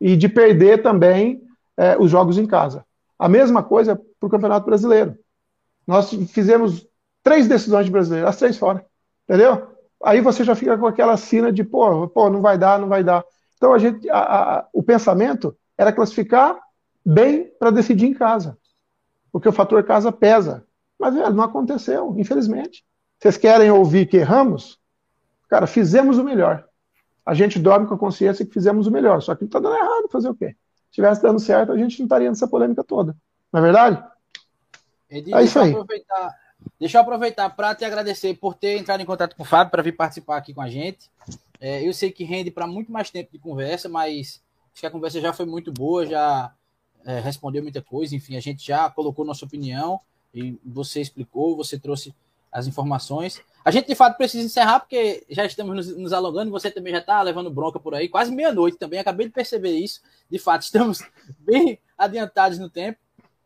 e 0.00 0.16
de 0.16 0.28
perder 0.28 0.82
também 0.82 1.40
é, 1.76 1.96
os 1.98 2.10
jogos 2.10 2.38
em 2.38 2.46
casa. 2.46 2.84
A 3.18 3.28
mesma 3.28 3.62
coisa 3.62 3.96
para 3.96 4.26
o 4.26 4.30
Campeonato 4.30 4.66
Brasileiro. 4.66 5.16
Nós 5.86 6.10
fizemos 6.30 6.86
três 7.22 7.46
decisões 7.46 7.86
de 7.86 7.92
brasileiro, 7.92 8.26
as 8.26 8.36
três 8.36 8.56
fora, 8.56 8.84
entendeu? 9.28 9.68
Aí 10.02 10.20
você 10.20 10.42
já 10.42 10.54
fica 10.54 10.76
com 10.76 10.86
aquela 10.86 11.16
cena 11.16 11.52
de, 11.52 11.62
pô, 11.62 12.08
pô, 12.08 12.28
não 12.28 12.40
vai 12.40 12.58
dar, 12.58 12.78
não 12.78 12.88
vai 12.88 13.04
dar. 13.04 13.24
Então 13.56 13.72
a 13.72 13.78
gente, 13.78 14.08
a, 14.10 14.18
a, 14.18 14.68
o 14.72 14.82
pensamento 14.82 15.56
era 15.78 15.92
classificar 15.92 16.58
bem 17.04 17.50
para 17.58 17.70
decidir 17.70 18.06
em 18.06 18.14
casa, 18.14 18.58
porque 19.30 19.48
o 19.48 19.52
fator 19.52 19.82
casa 19.84 20.10
pesa. 20.10 20.64
Mas 20.98 21.14
velho, 21.14 21.32
não 21.32 21.44
aconteceu, 21.44 22.14
infelizmente. 22.18 22.84
Vocês 23.18 23.36
querem 23.36 23.70
ouvir 23.70 24.06
que 24.06 24.16
erramos? 24.16 24.80
Cara, 25.48 25.66
fizemos 25.66 26.18
o 26.18 26.24
melhor. 26.24 26.64
A 27.24 27.34
gente 27.34 27.58
dorme 27.58 27.86
com 27.86 27.94
a 27.94 27.98
consciência 27.98 28.44
que 28.44 28.52
fizemos 28.52 28.86
o 28.86 28.90
melhor, 28.90 29.22
só 29.22 29.34
que 29.34 29.44
está 29.44 29.60
dando 29.60 29.76
errado, 29.76 30.08
fazer 30.10 30.28
o 30.28 30.34
quê? 30.34 30.56
Se 30.92 30.96
tivesse 30.96 31.22
dando 31.22 31.40
certo, 31.40 31.72
a 31.72 31.76
gente 31.78 31.98
não 31.98 32.04
estaria 32.04 32.28
nessa 32.28 32.46
polêmica 32.46 32.84
toda. 32.84 33.16
Não 33.50 33.60
é 33.60 33.62
verdade? 33.62 34.04
Edi, 35.10 35.34
é 35.34 35.42
isso 35.42 35.58
aí. 35.58 35.70
Aproveitar 35.70 36.36
Deixa 36.78 36.98
eu 36.98 37.02
aproveitar 37.02 37.50
para 37.50 37.74
te 37.74 37.84
agradecer 37.84 38.34
por 38.34 38.54
ter 38.54 38.78
entrado 38.78 39.00
em 39.00 39.06
contato 39.06 39.36
com 39.36 39.42
o 39.42 39.46
Fábio 39.46 39.70
para 39.70 39.82
vir 39.82 39.96
participar 39.96 40.36
aqui 40.36 40.54
com 40.54 40.60
a 40.60 40.68
gente. 40.68 41.10
É, 41.60 41.86
eu 41.86 41.92
sei 41.92 42.10
que 42.10 42.24
rende 42.24 42.50
para 42.50 42.66
muito 42.66 42.90
mais 42.90 43.10
tempo 43.10 43.30
de 43.32 43.38
conversa, 43.38 43.88
mas 43.88 44.42
acho 44.72 44.80
que 44.80 44.86
a 44.86 44.90
conversa 44.90 45.20
já 45.20 45.32
foi 45.32 45.46
muito 45.46 45.72
boa, 45.72 46.06
já 46.06 46.52
é, 47.04 47.20
respondeu 47.20 47.62
muita 47.62 47.80
coisa. 47.82 48.14
Enfim, 48.14 48.36
a 48.36 48.40
gente 48.40 48.64
já 48.64 48.90
colocou 48.90 49.24
nossa 49.24 49.44
opinião 49.44 50.00
e 50.34 50.58
você 50.64 51.00
explicou, 51.00 51.56
você 51.56 51.78
trouxe 51.78 52.14
as 52.50 52.66
informações. 52.66 53.40
A 53.64 53.70
gente 53.70 53.86
de 53.86 53.94
fato 53.94 54.16
precisa 54.16 54.44
encerrar 54.44 54.80
porque 54.80 55.24
já 55.30 55.44
estamos 55.44 55.74
nos, 55.74 55.96
nos 55.96 56.12
alongando. 56.12 56.50
Você 56.50 56.70
também 56.70 56.92
já 56.92 56.98
está 56.98 57.22
levando 57.22 57.50
bronca 57.50 57.78
por 57.78 57.94
aí, 57.94 58.08
quase 58.08 58.32
meia-noite 58.32 58.76
também. 58.76 58.98
Acabei 58.98 59.26
de 59.26 59.32
perceber 59.32 59.72
isso. 59.72 60.00
De 60.28 60.38
fato, 60.38 60.62
estamos 60.66 61.00
bem 61.38 61.78
adiantados 61.96 62.58
no 62.58 62.68
tempo. 62.68 62.98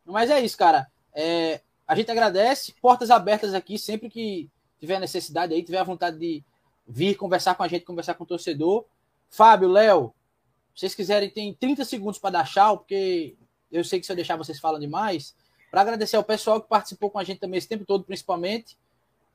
Mas 0.05 0.31
é 0.31 0.41
isso, 0.41 0.57
cara. 0.57 0.87
É, 1.15 1.61
a 1.87 1.95
gente 1.95 2.11
agradece, 2.11 2.75
portas 2.81 3.11
abertas 3.11 3.55
aqui, 3.55 3.79
sempre 3.79 4.09
que 4.09 4.51
tiver 4.79 4.99
necessidade 4.99 5.53
aí, 5.53 5.63
tiver 5.63 5.79
a 5.79 5.85
vontade 5.85 6.19
de 6.19 6.45
vir 6.87 7.17
conversar 7.17 7.55
com 7.55 7.63
a 7.63 7.69
gente, 7.69 7.85
conversar 7.85 8.15
com 8.15 8.25
o 8.25 8.27
torcedor. 8.27 8.85
Fábio, 9.29 9.69
Léo, 9.69 10.15
vocês 10.75 10.95
quiserem, 10.95 11.31
tem 11.31 11.53
30 11.53 11.85
segundos 11.85 12.19
para 12.19 12.31
dar 12.31 12.47
tchau, 12.47 12.79
porque 12.79 13.37
eu 13.71 13.83
sei 13.83 13.99
que 13.99 14.07
se 14.07 14.13
eu 14.13 14.17
deixar 14.17 14.37
vocês 14.37 14.59
falam 14.61 14.81
demais. 14.81 15.35
Para 15.71 15.81
agradecer 15.81 16.17
ao 16.17 16.25
pessoal 16.25 16.61
que 16.61 16.69
participou 16.69 17.11
com 17.11 17.19
a 17.19 17.25
gente 17.25 17.41
também 17.41 17.59
esse 17.59 17.69
tempo 17.69 17.85
todo, 17.85 18.05
principalmente. 18.05 18.79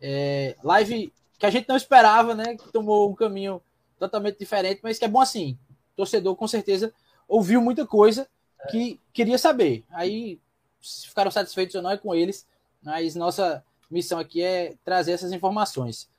É, 0.01 0.55
live 0.63 1.13
que 1.37 1.45
a 1.45 1.49
gente 1.49 1.69
não 1.69 1.75
esperava, 1.75 2.33
né? 2.35 2.55
Que 2.55 2.71
tomou 2.71 3.09
um 3.09 3.15
caminho 3.15 3.61
totalmente 3.99 4.39
diferente, 4.39 4.81
mas 4.83 4.97
que 4.97 5.05
é 5.05 5.07
bom 5.07 5.21
assim. 5.21 5.57
O 5.93 5.97
torcedor, 5.97 6.35
com 6.35 6.47
certeza, 6.47 6.93
ouviu 7.27 7.61
muita 7.61 7.85
coisa 7.85 8.27
que 8.69 8.99
queria 9.13 9.37
saber. 9.37 9.85
Aí 9.91 10.39
se 10.81 11.07
ficaram 11.07 11.29
satisfeitos 11.29 11.75
ou 11.75 11.81
não 11.81 11.91
é 11.91 11.97
com 11.97 12.13
eles, 12.15 12.47
mas 12.81 13.15
nossa 13.15 13.63
missão 13.89 14.19
aqui 14.19 14.41
é 14.41 14.73
trazer 14.83 15.11
essas 15.11 15.31
informações. 15.31 16.09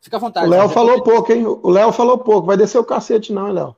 Fica 0.00 0.16
à 0.16 0.20
vontade. 0.20 0.46
O 0.46 0.50
Léo 0.50 0.68
falou 0.68 1.02
pouco, 1.02 1.32
hein? 1.32 1.46
O 1.46 1.70
Léo 1.70 1.92
falou 1.92 2.18
pouco. 2.18 2.46
Vai 2.46 2.56
descer 2.56 2.78
o 2.78 2.84
cacete, 2.84 3.32
não, 3.32 3.48
hein, 3.48 3.54
Léo? 3.54 3.76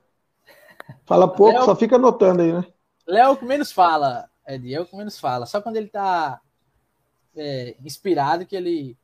Fala 1.05 1.27
pouco, 1.27 1.53
Léo... 1.53 1.65
só 1.65 1.75
fica 1.75 1.95
anotando 1.95 2.41
aí, 2.41 2.51
né? 2.51 2.65
Léo 3.07 3.37
que 3.37 3.45
menos 3.45 3.71
fala, 3.71 4.27
Ed, 4.47 4.73
é 4.73 4.81
o 4.81 4.85
que 4.85 4.95
menos 4.95 5.19
fala. 5.19 5.45
Só 5.45 5.61
quando 5.61 5.77
ele 5.77 5.87
tá 5.87 6.41
é, 7.35 7.75
inspirado 7.83 8.45
que 8.45 8.55
ele 8.55 8.97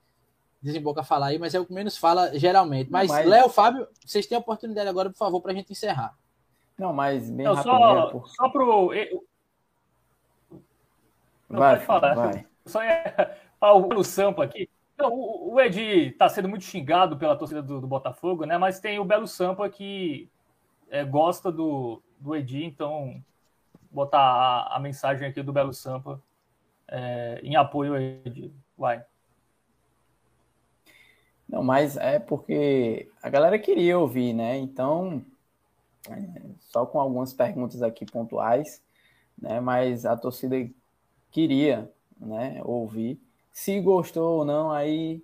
desemboca 0.62 1.02
a 1.02 1.04
falar 1.04 1.28
aí, 1.28 1.40
mas 1.40 1.54
é 1.56 1.60
o 1.60 1.66
que 1.66 1.74
menos 1.74 1.98
fala 1.98 2.38
geralmente. 2.38 2.92
Mas, 2.92 3.10
mas... 3.10 3.26
Léo, 3.26 3.50
Fábio, 3.50 3.88
vocês 4.06 4.28
têm 4.28 4.36
a 4.36 4.40
oportunidade 4.40 4.88
agora, 4.88 5.10
por 5.10 5.18
favor, 5.18 5.42
para 5.42 5.52
a 5.52 5.56
gente 5.56 5.72
encerrar. 5.72 6.16
Não, 6.78 6.94
mas 6.94 7.30
bem 7.30 7.46
não, 7.46 7.56
só, 7.56 8.12
por... 8.12 8.28
só 8.30 8.50
pro 8.50 8.92
não 11.52 11.60
vai, 11.60 11.76
pode 11.76 11.86
falar. 11.86 12.16
Vai. 12.16 12.46
Só 12.66 12.84
ia 12.84 13.36
falar 13.60 13.74
o 13.76 14.04
Sampa 14.04 14.44
aqui. 14.44 14.70
Não, 14.98 15.12
o, 15.12 15.54
o 15.54 15.60
Edi 15.60 16.10
está 16.10 16.30
sendo 16.30 16.48
muito 16.48 16.64
xingado 16.64 17.18
pela 17.18 17.36
torcida 17.36 17.62
do, 17.62 17.82
do, 17.82 17.88
Botafogo, 17.88 18.46
né? 18.46 18.58
Mas 18.58 18.80
tem 18.80 19.00
o 19.00 19.06
Belo 19.06 19.28
Sampa 19.28 19.68
que 19.68 20.30
é, 20.90 21.04
gosta 21.04 21.52
do, 21.52 22.02
do 22.20 22.36
Edi, 22.36 22.64
então 22.64 23.22
botar 23.90 24.20
a, 24.20 24.76
a, 24.78 24.80
mensagem 24.80 25.28
aqui 25.28 25.42
do 25.42 25.52
Belo 25.52 25.74
Sampa 25.74 26.22
é, 26.88 27.40
em 27.44 27.56
apoio 27.56 27.96
ao 27.96 28.00
Edi. 28.00 28.54
Vai. 28.78 29.04
Não, 31.52 31.62
mas 31.62 31.98
é 31.98 32.18
porque 32.18 33.10
a 33.22 33.30
galera 33.30 33.60
queria 33.60 34.00
ouvir, 34.00 34.32
né? 34.32 34.58
Então, 34.58 35.22
é, 36.10 36.16
só 36.62 36.86
com 36.86 36.98
algumas 36.98 37.34
perguntas 37.34 37.84
aqui 37.84 38.06
pontuais, 38.06 38.82
né? 39.38 39.60
Mas 39.60 40.06
a 40.06 40.16
torcida 40.16 40.56
queria 41.30 41.92
né, 42.18 42.62
ouvir. 42.64 43.20
Se 43.52 43.82
gostou 43.82 44.40
ou 44.40 44.46
não, 44.46 44.72
aí. 44.72 45.22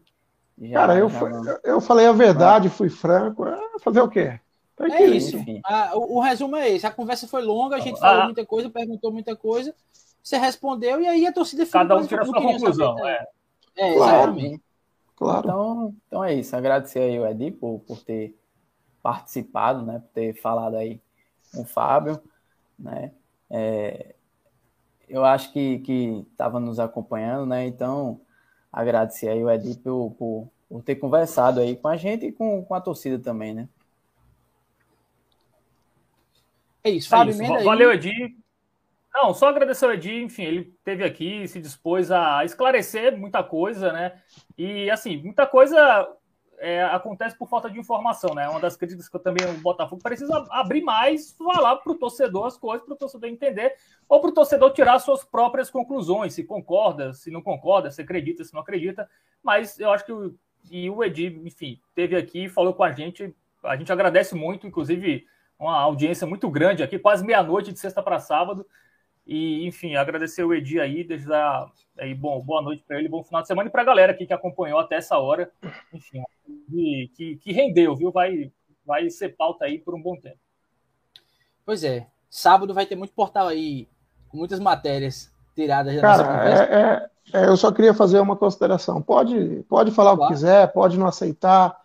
Já, 0.59 0.79
Cara, 0.81 0.97
eu, 0.97 1.09
fui, 1.09 1.31
eu 1.63 1.79
falei 1.79 2.07
a 2.07 2.11
verdade, 2.11 2.69
fui 2.69 2.89
franco. 2.89 3.47
É, 3.47 3.79
fazer 3.79 4.01
o 4.01 4.09
quê? 4.09 4.37
Tá 4.75 4.85
é 4.89 5.05
isso. 5.05 5.37
Ah, 5.63 5.91
o, 5.93 6.17
o, 6.17 6.19
resumo 6.19 6.57
é 6.57 6.69
esse. 6.69 6.85
A 6.85 6.91
conversa 6.91 7.25
foi 7.25 7.41
longa, 7.41 7.77
a 7.77 7.79
gente 7.79 7.97
ah, 7.97 8.01
falou 8.01 8.25
muita 8.25 8.45
coisa, 8.45 8.69
perguntou 8.69 9.13
muita 9.13 9.35
coisa. 9.35 9.73
Você 10.21 10.37
respondeu 10.37 10.99
e 10.99 11.07
aí 11.07 11.25
a 11.25 11.31
torcida 11.31 11.65
Cada 11.65 11.95
um 11.95 12.05
tira 12.05 12.21
a 12.21 12.25
sua 12.25 12.41
conclusão. 12.41 13.07
É. 13.07 13.27
é, 13.77 13.93
claro. 13.95 14.31
exatamente. 14.31 14.66
Claro. 15.17 15.39
Então, 15.39 15.95
então 16.07 16.23
é 16.23 16.33
isso. 16.35 16.55
Agradecer 16.55 16.99
aí 16.99 17.19
o 17.19 17.25
Edi 17.25 17.51
por, 17.51 17.79
por 17.79 18.01
ter 18.03 18.39
participado, 19.01 19.83
né? 19.83 19.99
Por 19.99 20.09
ter 20.09 20.33
falado 20.35 20.77
aí 20.77 21.01
com 21.51 21.61
o 21.61 21.65
Fábio, 21.65 22.21
né? 22.77 23.11
É, 23.49 24.13
eu 25.09 25.25
acho 25.25 25.51
que 25.51 25.81
estava 26.31 26.59
nos 26.59 26.79
acompanhando, 26.79 27.47
né? 27.47 27.65
Então, 27.65 28.21
agradecer 28.71 29.27
aí 29.27 29.43
o 29.43 29.49
Edi 29.49 29.75
por, 29.79 30.11
por, 30.11 30.47
por, 30.69 30.83
ter 30.83 30.95
conversado 30.97 31.59
aí 31.59 31.75
com 31.75 31.87
a 31.87 31.97
gente 31.97 32.27
e 32.27 32.31
com, 32.31 32.63
com 32.63 32.75
a 32.75 32.81
torcida 32.81 33.17
também, 33.17 33.55
né? 33.55 33.67
É 36.83 36.91
isso, 36.91 37.09
Fábio. 37.09 37.33
É 37.41 37.55
isso. 37.55 37.65
Valeu, 37.65 37.91
Edi. 37.91 38.37
Não, 39.19 39.33
só 39.33 39.47
agradecer 39.47 39.83
ao 39.83 39.93
Edi, 39.93 40.21
enfim, 40.21 40.43
ele 40.43 40.77
teve 40.83 41.03
aqui, 41.03 41.47
se 41.47 41.59
dispôs 41.59 42.11
a 42.11 42.45
esclarecer 42.45 43.17
muita 43.17 43.43
coisa, 43.43 43.91
né? 43.91 44.21
E 44.55 44.91
assim, 44.91 45.17
muita 45.17 45.47
coisa 45.47 46.07
é, 46.59 46.83
acontece 46.83 47.35
por 47.35 47.49
falta 47.49 47.67
de 47.67 47.79
informação, 47.79 48.35
né? 48.35 48.47
Uma 48.47 48.59
das 48.59 48.77
críticas 48.77 49.09
que 49.09 49.15
eu 49.15 49.19
também 49.19 49.43
o 49.49 49.53
Botafogo 49.59 50.03
precisa 50.03 50.45
abrir 50.51 50.83
mais, 50.83 51.31
falar 51.31 51.77
para 51.77 51.91
o 51.91 51.95
torcedor 51.95 52.45
as 52.45 52.59
coisas, 52.59 52.85
para 52.85 52.93
o 52.93 52.97
torcedor 52.97 53.27
entender, 53.27 53.73
ou 54.07 54.21
para 54.21 54.29
o 54.29 54.33
torcedor 54.33 54.71
tirar 54.71 54.99
suas 54.99 55.23
próprias 55.23 55.71
conclusões, 55.71 56.35
se 56.35 56.43
concorda, 56.43 57.11
se 57.11 57.31
não 57.31 57.41
concorda, 57.41 57.89
se 57.89 58.03
acredita, 58.03 58.43
se 58.43 58.53
não 58.53 58.61
acredita. 58.61 59.09
Mas 59.41 59.79
eu 59.79 59.91
acho 59.91 60.05
que 60.05 60.13
o, 60.13 60.35
e 60.69 60.91
o 60.91 61.03
Edi, 61.03 61.41
enfim, 61.43 61.81
teve 61.95 62.15
aqui, 62.15 62.47
falou 62.47 62.71
com 62.71 62.83
a 62.83 62.91
gente, 62.91 63.35
a 63.63 63.75
gente 63.75 63.91
agradece 63.91 64.35
muito, 64.35 64.67
inclusive 64.67 65.25
uma 65.57 65.75
audiência 65.79 66.27
muito 66.27 66.47
grande 66.51 66.83
aqui, 66.83 66.99
quase 66.99 67.25
meia-noite 67.25 67.73
de 67.73 67.79
sexta 67.79 68.03
para 68.03 68.19
sábado. 68.19 68.63
E, 69.27 69.67
enfim, 69.67 69.95
agradecer 69.95 70.43
o 70.45 70.53
Edi 70.53 70.79
aí, 70.79 71.03
desejar 71.03 71.69
aí, 71.99 72.15
bom, 72.15 72.41
boa 72.41 72.61
noite 72.61 72.81
para 72.87 72.97
ele, 72.97 73.09
bom 73.09 73.21
final 73.21 73.41
de 73.41 73.47
semana 73.47 73.67
e 73.67 73.71
para 73.71 73.81
a 73.81 73.85
galera 73.85 74.13
aqui 74.13 74.25
que 74.25 74.33
acompanhou 74.33 74.79
até 74.79 74.95
essa 74.95 75.17
hora. 75.17 75.51
Enfim, 75.93 76.23
que, 77.13 77.35
que 77.35 77.51
rendeu, 77.51 77.93
viu? 77.93 78.09
Vai, 78.09 78.49
vai 78.85 79.09
ser 79.09 79.35
pauta 79.35 79.65
aí 79.65 79.79
por 79.79 79.93
um 79.93 80.01
bom 80.01 80.15
tempo. 80.15 80.39
Pois 81.65 81.83
é. 81.83 82.07
Sábado 82.29 82.73
vai 82.73 82.85
ter 82.85 82.95
muito 82.95 83.13
portal 83.13 83.49
aí, 83.49 83.89
com 84.29 84.37
muitas 84.37 84.61
matérias 84.61 85.29
tiradas 85.53 85.93
da 85.95 86.01
Cara, 86.01 86.17
nossa 86.17 86.37
conversa. 86.37 86.63
É, 86.63 87.09
é, 87.33 87.47
eu 87.47 87.57
só 87.57 87.69
queria 87.69 87.93
fazer 87.93 88.21
uma 88.21 88.37
consideração. 88.37 89.01
Pode, 89.01 89.65
pode 89.67 89.91
falar 89.91 90.15
claro. 90.15 90.23
o 90.23 90.27
que 90.27 90.33
quiser, 90.35 90.71
pode 90.71 90.97
não 90.97 91.05
aceitar, 91.05 91.77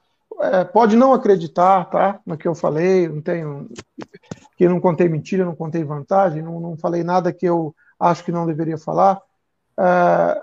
é, 0.43 0.65
pode 0.65 0.97
não 0.97 1.13
acreditar, 1.13 1.85
tá? 1.87 2.21
No 2.27 2.37
que 2.37 2.49
eu 2.49 2.55
falei, 2.55 3.09
não 3.09 3.23
tenho. 3.23 3.69
Que 4.57 4.69
não 4.69 4.81
contei 4.81 5.09
mentira, 5.09 5.45
não 5.45 5.55
contei 5.55 5.83
vantagem, 5.85 6.43
não, 6.43 6.61
não 6.61 6.77
falei 6.77 7.03
nada 7.03 7.33
que 7.33 7.47
eu 7.47 7.75
acho 7.99 8.25
que 8.25 8.33
não 8.33 8.47
deveria 8.47 8.77
falar. 8.77 9.21
É, 9.79 10.43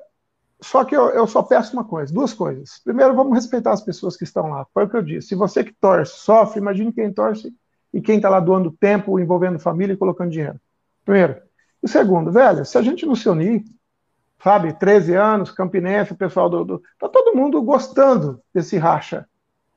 só 0.62 0.84
que 0.84 0.96
eu, 0.96 1.10
eu, 1.10 1.26
só 1.28 1.44
peço 1.44 1.74
uma 1.74 1.84
coisa, 1.84 2.14
duas 2.14 2.34
coisas. 2.34 2.82
Primeiro, 2.84 3.16
vamos 3.16 3.34
respeitar 3.34 3.72
as 3.72 3.82
pessoas 3.82 4.18
que 4.18 4.24
estão 4.24 4.50
lá. 4.50 4.66
Foi 4.74 4.86
o 4.86 4.90
que 4.90 4.98
eu 4.98 5.02
disse. 5.02 5.30
Se 5.30 5.36
você 5.36 5.64
que 5.64 5.74
torce 5.74 6.18
sofre, 6.18 6.60
imagine 6.60 6.92
quem 6.92 7.14
torce 7.14 7.54
e 7.94 8.02
quem 8.02 8.18
está 8.18 8.30
lá 8.30 8.40
doando 8.40 8.72
tempo, 8.72 9.20
envolvendo 9.20 9.60
família 9.60 9.94
e 9.94 9.98
colocando 9.98 10.32
dinheiro. 10.32 10.60
Primeiro. 11.06 11.42
E 11.82 11.88
segundo, 11.88 12.32
velho, 12.32 12.66
se 12.66 12.78
a 12.78 12.82
gente 12.82 13.06
não 13.06 13.16
se 13.16 13.30
unir, 13.30 13.64
sabe, 14.44 14.74
13 14.74 15.16
anos, 15.16 15.52
Campinense, 15.52 16.12
o 16.12 16.18
pessoal 16.18 16.50
do, 16.50 16.66
do. 16.66 16.84
Tá 17.00 17.08
todo 17.08 17.36
mundo 17.36 17.62
gostando 17.62 18.42
desse 18.54 18.78
racha, 18.78 19.26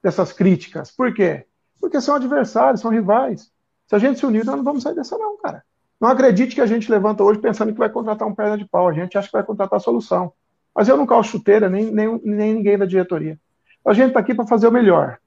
dessas 0.02 0.32
críticas. 0.32 0.90
Por 0.90 1.14
quê? 1.14 1.46
Porque 1.80 2.00
são 2.00 2.14
adversários, 2.14 2.80
são 2.80 2.90
rivais. 2.90 3.50
Se 3.86 3.94
a 3.94 3.98
gente 3.98 4.18
se 4.18 4.26
unir, 4.26 4.44
nós 4.44 4.56
não 4.56 4.64
vamos 4.64 4.82
sair 4.82 4.94
dessa, 4.94 5.16
não, 5.18 5.36
cara. 5.38 5.62
Não 6.00 6.08
acredite 6.08 6.54
que 6.54 6.60
a 6.60 6.66
gente 6.66 6.90
levanta 6.90 7.22
hoje 7.22 7.38
pensando 7.38 7.72
que 7.72 7.78
vai 7.78 7.88
contratar 7.88 8.26
um 8.26 8.34
perna 8.34 8.58
de 8.58 8.66
pau. 8.66 8.88
A 8.88 8.92
gente 8.92 9.16
acha 9.16 9.28
que 9.28 9.32
vai 9.32 9.44
contratar 9.44 9.76
a 9.76 9.80
solução. 9.80 10.32
Mas 10.74 10.88
eu 10.88 10.96
não 10.96 11.06
calço 11.06 11.30
chuteira, 11.30 11.68
nem, 11.68 11.92
nem, 11.92 12.20
nem 12.24 12.54
ninguém 12.54 12.78
da 12.78 12.86
diretoria. 12.86 13.38
A 13.84 13.92
gente 13.92 14.08
está 14.08 14.20
aqui 14.20 14.34
para 14.34 14.46
fazer 14.46 14.66
o 14.66 14.72
melhor. 14.72 15.18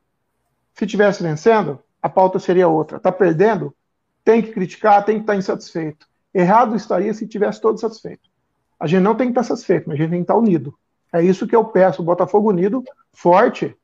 Se 0.74 0.86
tivesse 0.86 1.24
vencendo, 1.24 1.80
a 2.02 2.10
pauta 2.10 2.40
seria 2.40 2.68
outra. 2.68 2.98
Está 2.98 3.12
perdendo? 3.12 3.74
Tem 4.24 4.42
que 4.42 4.52
criticar, 4.52 5.06
tem 5.06 5.16
que 5.18 5.22
estar 5.22 5.34
tá 5.34 5.40
insatisfeito. 5.40 6.08
Errado 6.34 6.76
estaria 6.76 7.14
se 7.14 7.28
tivesse 7.28 7.62
todo 7.62 7.80
satisfeito. 7.80 8.30
A 8.80 8.88
gente 8.88 9.04
não 9.04 9.16
tem 9.16 9.28
que 9.28 9.32
estar 9.32 9.44
tá 9.44 9.48
satisfeito, 9.48 9.88
mas 9.88 9.96
a 9.96 10.02
gente 10.02 10.10
tem 10.10 10.20
que 10.20 10.24
estar 10.24 10.34
tá 10.34 10.40
unido. 10.40 10.74
É 11.14 11.24
isso 11.24 11.48
que 11.48 11.56
eu 11.56 11.64
peço, 11.64 12.04
Botafogo 12.04 12.50
unido, 12.50 12.84
forte, 13.14 13.76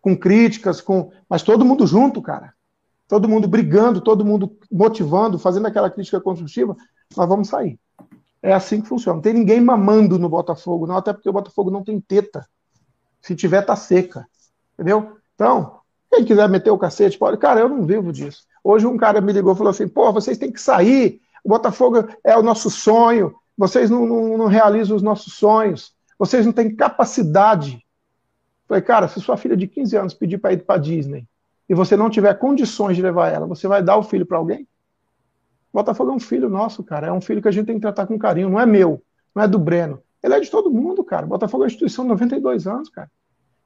com 0.00 0.16
críticas, 0.16 0.80
com, 0.80 1.10
mas 1.28 1.42
todo 1.42 1.64
mundo 1.64 1.86
junto, 1.86 2.22
cara. 2.22 2.52
Todo 3.06 3.28
mundo 3.28 3.48
brigando, 3.48 4.00
todo 4.00 4.24
mundo 4.24 4.56
motivando, 4.70 5.38
fazendo 5.38 5.66
aquela 5.66 5.90
crítica 5.90 6.20
construtiva, 6.20 6.76
nós 7.16 7.28
vamos 7.28 7.48
sair. 7.48 7.78
É 8.42 8.52
assim 8.52 8.80
que 8.80 8.88
funciona. 8.88 9.16
Não 9.16 9.22
tem 9.22 9.32
ninguém 9.32 9.60
mamando 9.60 10.18
no 10.18 10.28
Botafogo, 10.28 10.86
não, 10.86 10.96
até 10.96 11.12
porque 11.12 11.28
o 11.28 11.32
Botafogo 11.32 11.70
não 11.70 11.82
tem 11.82 12.00
teta. 12.00 12.46
Se 13.20 13.34
tiver, 13.34 13.62
tá 13.62 13.74
seca. 13.74 14.26
Entendeu? 14.74 15.16
Então, 15.34 15.80
quem 16.10 16.24
quiser 16.24 16.48
meter 16.48 16.70
o 16.70 16.78
cacete, 16.78 17.18
pode. 17.18 17.36
Cara, 17.38 17.60
eu 17.60 17.68
não 17.68 17.84
vivo 17.84 18.12
disso. 18.12 18.42
Hoje 18.62 18.86
um 18.86 18.96
cara 18.96 19.20
me 19.20 19.32
ligou 19.32 19.52
e 19.52 19.56
falou 19.56 19.70
assim: 19.70 19.88
pô, 19.88 20.12
vocês 20.12 20.38
têm 20.38 20.52
que 20.52 20.60
sair. 20.60 21.20
O 21.42 21.48
Botafogo 21.48 22.06
é 22.22 22.36
o 22.36 22.42
nosso 22.42 22.70
sonho. 22.70 23.34
Vocês 23.56 23.90
não, 23.90 24.06
não, 24.06 24.38
não 24.38 24.46
realizam 24.46 24.96
os 24.96 25.02
nossos 25.02 25.34
sonhos. 25.34 25.92
Vocês 26.18 26.46
não 26.46 26.52
têm 26.52 26.74
capacidade. 26.74 27.84
Falei, 28.68 28.82
cara, 28.82 29.08
se 29.08 29.18
sua 29.20 29.38
filha 29.38 29.56
de 29.56 29.66
15 29.66 29.96
anos 29.96 30.14
pedir 30.14 30.36
para 30.38 30.52
ir 30.52 30.58
para 30.58 30.78
Disney 30.78 31.26
e 31.68 31.74
você 31.74 31.96
não 31.96 32.10
tiver 32.10 32.34
condições 32.34 32.96
de 32.96 33.02
levar 33.02 33.32
ela, 33.32 33.46
você 33.46 33.66
vai 33.66 33.82
dar 33.82 33.96
o 33.96 34.02
filho 34.02 34.26
para 34.26 34.36
alguém? 34.36 34.68
Botafogo 35.72 36.10
é 36.10 36.14
um 36.14 36.20
filho 36.20 36.48
nosso, 36.48 36.82
cara. 36.84 37.06
É 37.06 37.12
um 37.12 37.20
filho 37.20 37.40
que 37.40 37.48
a 37.48 37.50
gente 37.50 37.66
tem 37.66 37.76
que 37.76 37.80
tratar 37.80 38.06
com 38.06 38.18
carinho. 38.18 38.50
Não 38.50 38.60
é 38.60 38.66
meu, 38.66 39.02
não 39.34 39.42
é 39.42 39.48
do 39.48 39.58
Breno. 39.58 40.00
Ele 40.22 40.34
é 40.34 40.40
de 40.40 40.50
todo 40.50 40.70
mundo, 40.70 41.02
cara. 41.02 41.26
Botafogo 41.26 41.62
é 41.62 41.64
uma 41.64 41.68
instituição 41.68 42.04
de 42.04 42.10
92 42.10 42.66
anos, 42.66 42.88
cara. 42.88 43.10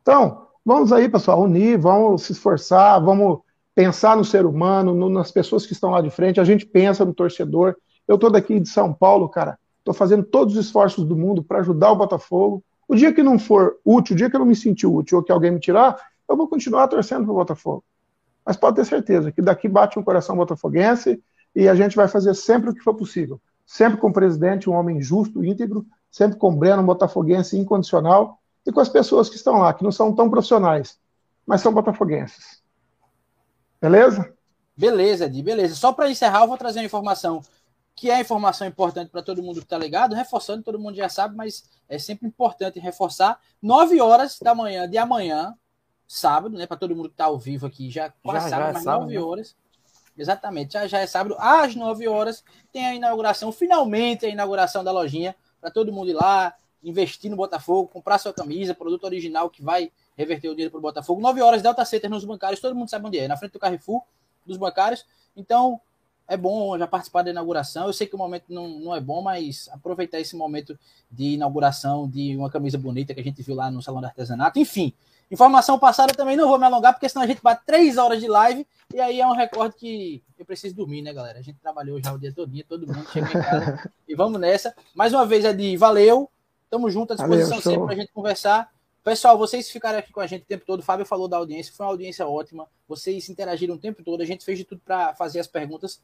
Então, 0.03 0.47
vamos 0.65 0.93
aí, 0.93 1.09
pessoal, 1.09 1.43
unir, 1.43 1.79
vamos 1.79 2.23
se 2.23 2.33
esforçar, 2.33 3.03
vamos 3.03 3.41
pensar 3.75 4.17
no 4.17 4.25
ser 4.25 4.45
humano, 4.45 4.95
no, 4.95 5.09
nas 5.09 5.31
pessoas 5.31 5.65
que 5.65 5.73
estão 5.73 5.91
lá 5.91 6.01
de 6.01 6.11
frente. 6.11 6.41
A 6.41 6.45
gente 6.45 6.67
pensa 6.67 7.05
no 7.05 7.15
torcedor. 7.15 7.77
Eu 8.07 8.19
tô 8.19 8.29
daqui 8.29 8.61
de 8.61 8.69
São 8.69 8.93
Paulo, 8.93 9.29
cara. 9.29 9.59
Estou 9.79 9.95
fazendo 9.95 10.23
todos 10.25 10.57
os 10.57 10.67
esforços 10.67 11.05
do 11.05 11.17
mundo 11.17 11.43
para 11.43 11.61
ajudar 11.61 11.91
o 11.93 11.97
Botafogo. 11.97 12.63
O 12.89 12.95
dia 12.95 13.13
que 13.13 13.23
não 13.23 13.39
for 13.39 13.79
útil, 13.85 14.15
o 14.15 14.17
dia 14.17 14.29
que 14.29 14.37
eu 14.37 14.41
não 14.41 14.47
me 14.47 14.57
sentir 14.57 14.87
útil 14.87 15.19
ou 15.19 15.25
que 15.25 15.33
alguém 15.33 15.51
me 15.51 15.61
tirar, 15.61 15.97
eu 16.29 16.37
vou 16.37 16.49
continuar 16.49 16.89
torcendo 16.89 17.25
para 17.25 17.33
o 17.33 17.37
Botafogo. 17.37 17.85
Mas 18.45 18.57
pode 18.57 18.77
ter 18.77 18.85
certeza 18.85 19.31
que 19.31 19.41
daqui 19.41 19.69
bate 19.69 19.99
um 19.99 20.03
coração 20.03 20.37
botafoguense 20.37 21.23
e 21.55 21.69
a 21.69 21.75
gente 21.75 21.95
vai 21.95 22.09
fazer 22.09 22.35
sempre 22.35 22.71
o 22.71 22.75
que 22.75 22.81
for 22.81 22.95
possível. 22.95 23.41
Sempre 23.65 23.99
com 23.99 24.09
o 24.09 24.13
presidente, 24.13 24.69
um 24.69 24.75
homem 24.75 25.01
justo, 25.01 25.45
íntegro, 25.45 25.87
sempre 26.11 26.37
com 26.37 26.49
o 26.49 26.57
Breno, 26.57 26.83
um 26.83 26.87
botafoguense 26.87 27.57
incondicional, 27.57 28.39
e 28.67 28.73
com 28.73 28.81
as 28.81 28.89
pessoas 28.89 29.29
que 29.29 29.37
estão 29.37 29.59
lá, 29.59 29.73
que 29.75 29.83
não 29.83 29.91
são 29.91 30.15
tão 30.15 30.31
profissionais, 30.31 30.99
mas 31.47 31.61
são 31.61 31.73
botafoguenses. 31.73 32.63
Beleza? 33.81 34.33
Beleza, 34.77 35.25
Edi, 35.27 35.43
beleza. 35.43 35.75
Só 35.75 35.93
para 35.93 36.11
encerrar, 36.11 36.43
eu 36.43 36.49
vou 36.49 36.57
trazer 36.57 36.79
uma 36.81 36.87
informação 36.87 37.43
que 37.95 38.11
é 38.11 38.21
informação 38.21 38.67
importante 38.67 39.11
para 39.11 39.23
todo 39.23 39.43
mundo 39.43 39.57
que 39.57 39.67
está 39.67 39.79
ligado, 39.79 40.15
reforçando, 40.15 40.63
todo 40.63 40.79
mundo 40.79 40.97
já 40.97 41.09
sabe, 41.09 41.37
mas 41.37 41.65
é 41.89 41.99
sempre 41.99 42.27
importante 42.27 42.81
reforçar. 42.81 43.39
9 43.61 44.01
horas 44.01 44.39
da 44.41 44.55
manhã 44.55 44.89
de 44.89 44.97
amanhã, 44.99 45.55
sábado, 46.07 46.57
né? 46.57 46.67
Para 46.67 46.77
todo 46.77 46.97
mundo 46.97 47.09
que 47.09 47.15
está 47.15 47.27
ao 47.27 47.39
vivo 47.39 47.67
aqui, 47.67 47.91
já 47.91 48.13
quase 48.23 48.47
já, 48.47 48.51
sabe, 48.51 48.67
já 48.67 48.73
mas 48.73 48.83
sábado, 48.83 49.03
9 49.03 49.15
né? 49.15 49.21
horas. 49.21 49.57
Exatamente, 50.17 50.75
já, 50.75 50.87
já 50.87 50.99
é 50.99 51.07
sábado, 51.07 51.37
às 51.39 51.75
9 51.75 52.07
horas, 52.07 52.45
tem 52.71 52.85
a 52.85 52.95
inauguração, 52.95 53.51
finalmente 53.51 54.27
a 54.27 54.29
inauguração 54.29 54.85
da 54.85 54.93
lojinha, 54.93 55.35
para 55.59 55.71
todo 55.71 55.93
mundo 55.93 56.11
ir 56.11 56.15
lá, 56.15 56.55
investir 56.83 57.31
no 57.31 57.37
Botafogo, 57.37 57.89
comprar 57.89 58.19
sua 58.19 58.33
camisa, 58.33 58.75
produto 58.75 59.05
original 59.05 59.49
que 59.49 59.63
vai 59.63 59.91
reverter 60.17 60.49
o 60.49 60.53
dinheiro 60.53 60.71
para 60.71 60.79
o 60.79 60.83
Botafogo. 60.83 61.21
9 61.21 61.41
horas, 61.41 61.63
Delta 61.63 61.85
Center 61.85 62.11
nos 62.11 62.25
bancários, 62.25 62.61
todo 62.61 62.75
mundo 62.75 62.91
sabe 62.91 63.07
onde 63.07 63.19
é, 63.19 63.29
na 63.29 63.37
frente 63.37 63.53
do 63.53 63.59
Carrefour, 63.59 64.03
dos 64.45 64.57
bancários. 64.57 65.07
Então, 65.37 65.81
é 66.33 66.37
bom 66.37 66.79
já 66.79 66.87
participar 66.87 67.23
da 67.23 67.31
inauguração. 67.31 67.87
Eu 67.87 67.93
sei 67.93 68.07
que 68.07 68.15
o 68.15 68.19
momento 68.19 68.45
não, 68.49 68.69
não 68.69 68.95
é 68.95 69.01
bom, 69.01 69.23
mas 69.23 69.69
aproveitar 69.73 70.19
esse 70.19 70.35
momento 70.35 70.79
de 71.11 71.35
inauguração 71.35 72.09
de 72.09 72.37
uma 72.37 72.51
camisa 72.51 72.79
bonita 72.79 73.15
que 73.15 73.21
a 73.21 73.25
gente 73.25 73.43
viu 73.43 73.55
lá 73.55 73.71
no 73.71 73.83
Salão 73.83 74.01
de 74.01 74.07
Artesanato. 74.07 74.59
Enfim, 74.59 74.95
Informação 75.33 75.79
passada 75.79 76.13
também 76.13 76.37
não 76.37 76.47
vou 76.47 76.59
me 76.59 76.67
alongar, 76.67 76.93
porque 76.93 77.09
senão 77.09 77.25
a 77.25 77.27
gente 77.27 77.41
bate 77.43 77.63
três 77.65 77.97
horas 77.97 78.21
de 78.21 78.29
live 78.29 78.67
e 78.93 79.01
aí 79.01 79.19
é 79.19 79.27
um 79.27 79.33
recorde 79.33 79.75
que 79.79 80.23
eu 80.39 80.45
preciso 80.45 80.75
dormir, 80.75 81.01
né, 81.01 81.11
galera? 81.11 81.39
A 81.39 81.43
gente 81.43 81.59
trabalhou 81.59 81.99
já 82.03 82.13
o 82.13 82.19
dia 82.19 82.35
todo, 82.35 82.53
todo 82.69 82.87
mundo 82.87 83.09
chega 83.11 83.27
em 83.27 83.43
casa 83.43 83.91
e 84.07 84.15
vamos 84.15 84.39
nessa. 84.39 84.77
Mais 84.95 85.15
uma 85.15 85.25
vez, 85.25 85.43
Edi, 85.47 85.75
valeu. 85.75 86.31
Tamo 86.69 86.91
junto 86.91 87.15
à 87.15 87.17
disposição 87.17 87.49
valeu, 87.49 87.63
sempre 87.63 87.85
para 87.87 87.95
a 87.95 87.97
gente 87.97 88.13
conversar. 88.13 88.71
Pessoal, 89.03 89.39
vocês 89.39 89.71
ficaram 89.71 89.99
aqui 89.99 90.13
com 90.13 90.21
a 90.21 90.27
gente 90.27 90.43
o 90.43 90.47
tempo 90.47 90.67
todo. 90.67 90.81
O 90.81 90.83
Fábio 90.83 91.07
falou 91.07 91.27
da 91.27 91.39
audiência, 91.39 91.73
foi 91.75 91.87
uma 91.87 91.93
audiência 91.93 92.27
ótima. 92.29 92.69
Vocês 92.87 93.31
interagiram 93.31 93.77
o 93.77 93.79
tempo 93.79 94.03
todo. 94.05 94.21
A 94.21 94.27
gente 94.27 94.45
fez 94.45 94.59
de 94.59 94.65
tudo 94.65 94.83
para 94.85 95.15
fazer 95.15 95.41
as 95.41 95.47
perguntas, 95.47 96.03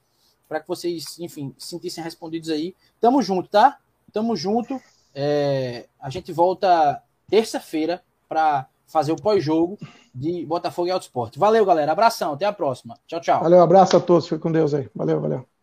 para 0.49 0.60
que 0.60 0.68
vocês, 0.68 1.18
enfim, 1.18 1.55
se 1.59 1.68
sentissem 1.68 2.02
respondidos 2.02 2.51
aí. 2.51 2.75
Tamo 3.01 3.23
junto, 3.23 3.49
tá? 3.49 3.78
Tamo 4.12 4.35
junto. 4.35 4.81
É... 5.15 5.86
A 6.01 6.09
gente 6.10 6.33
volta 6.33 7.02
terça-feira 7.28 8.02
para 8.28 8.67
fazer 8.86 9.12
o 9.12 9.17
pós-jogo 9.17 9.78
de 10.15 10.44
Botafogo 10.47 10.89
e 10.89 10.91
Alto 10.91 11.02
Esporte. 11.02 11.39
Valeu, 11.39 11.65
galera. 11.65 11.93
Abração. 11.93 12.33
Até 12.33 12.47
a 12.47 12.52
próxima. 12.52 12.99
Tchau, 13.07 13.20
tchau. 13.20 13.43
Valeu, 13.43 13.62
abraço 13.62 13.97
a 13.97 14.01
todos. 14.01 14.27
Fique 14.27 14.41
com 14.41 14.51
Deus 14.51 14.75
aí. 14.75 14.89
Valeu, 14.94 15.20
valeu. 15.20 15.58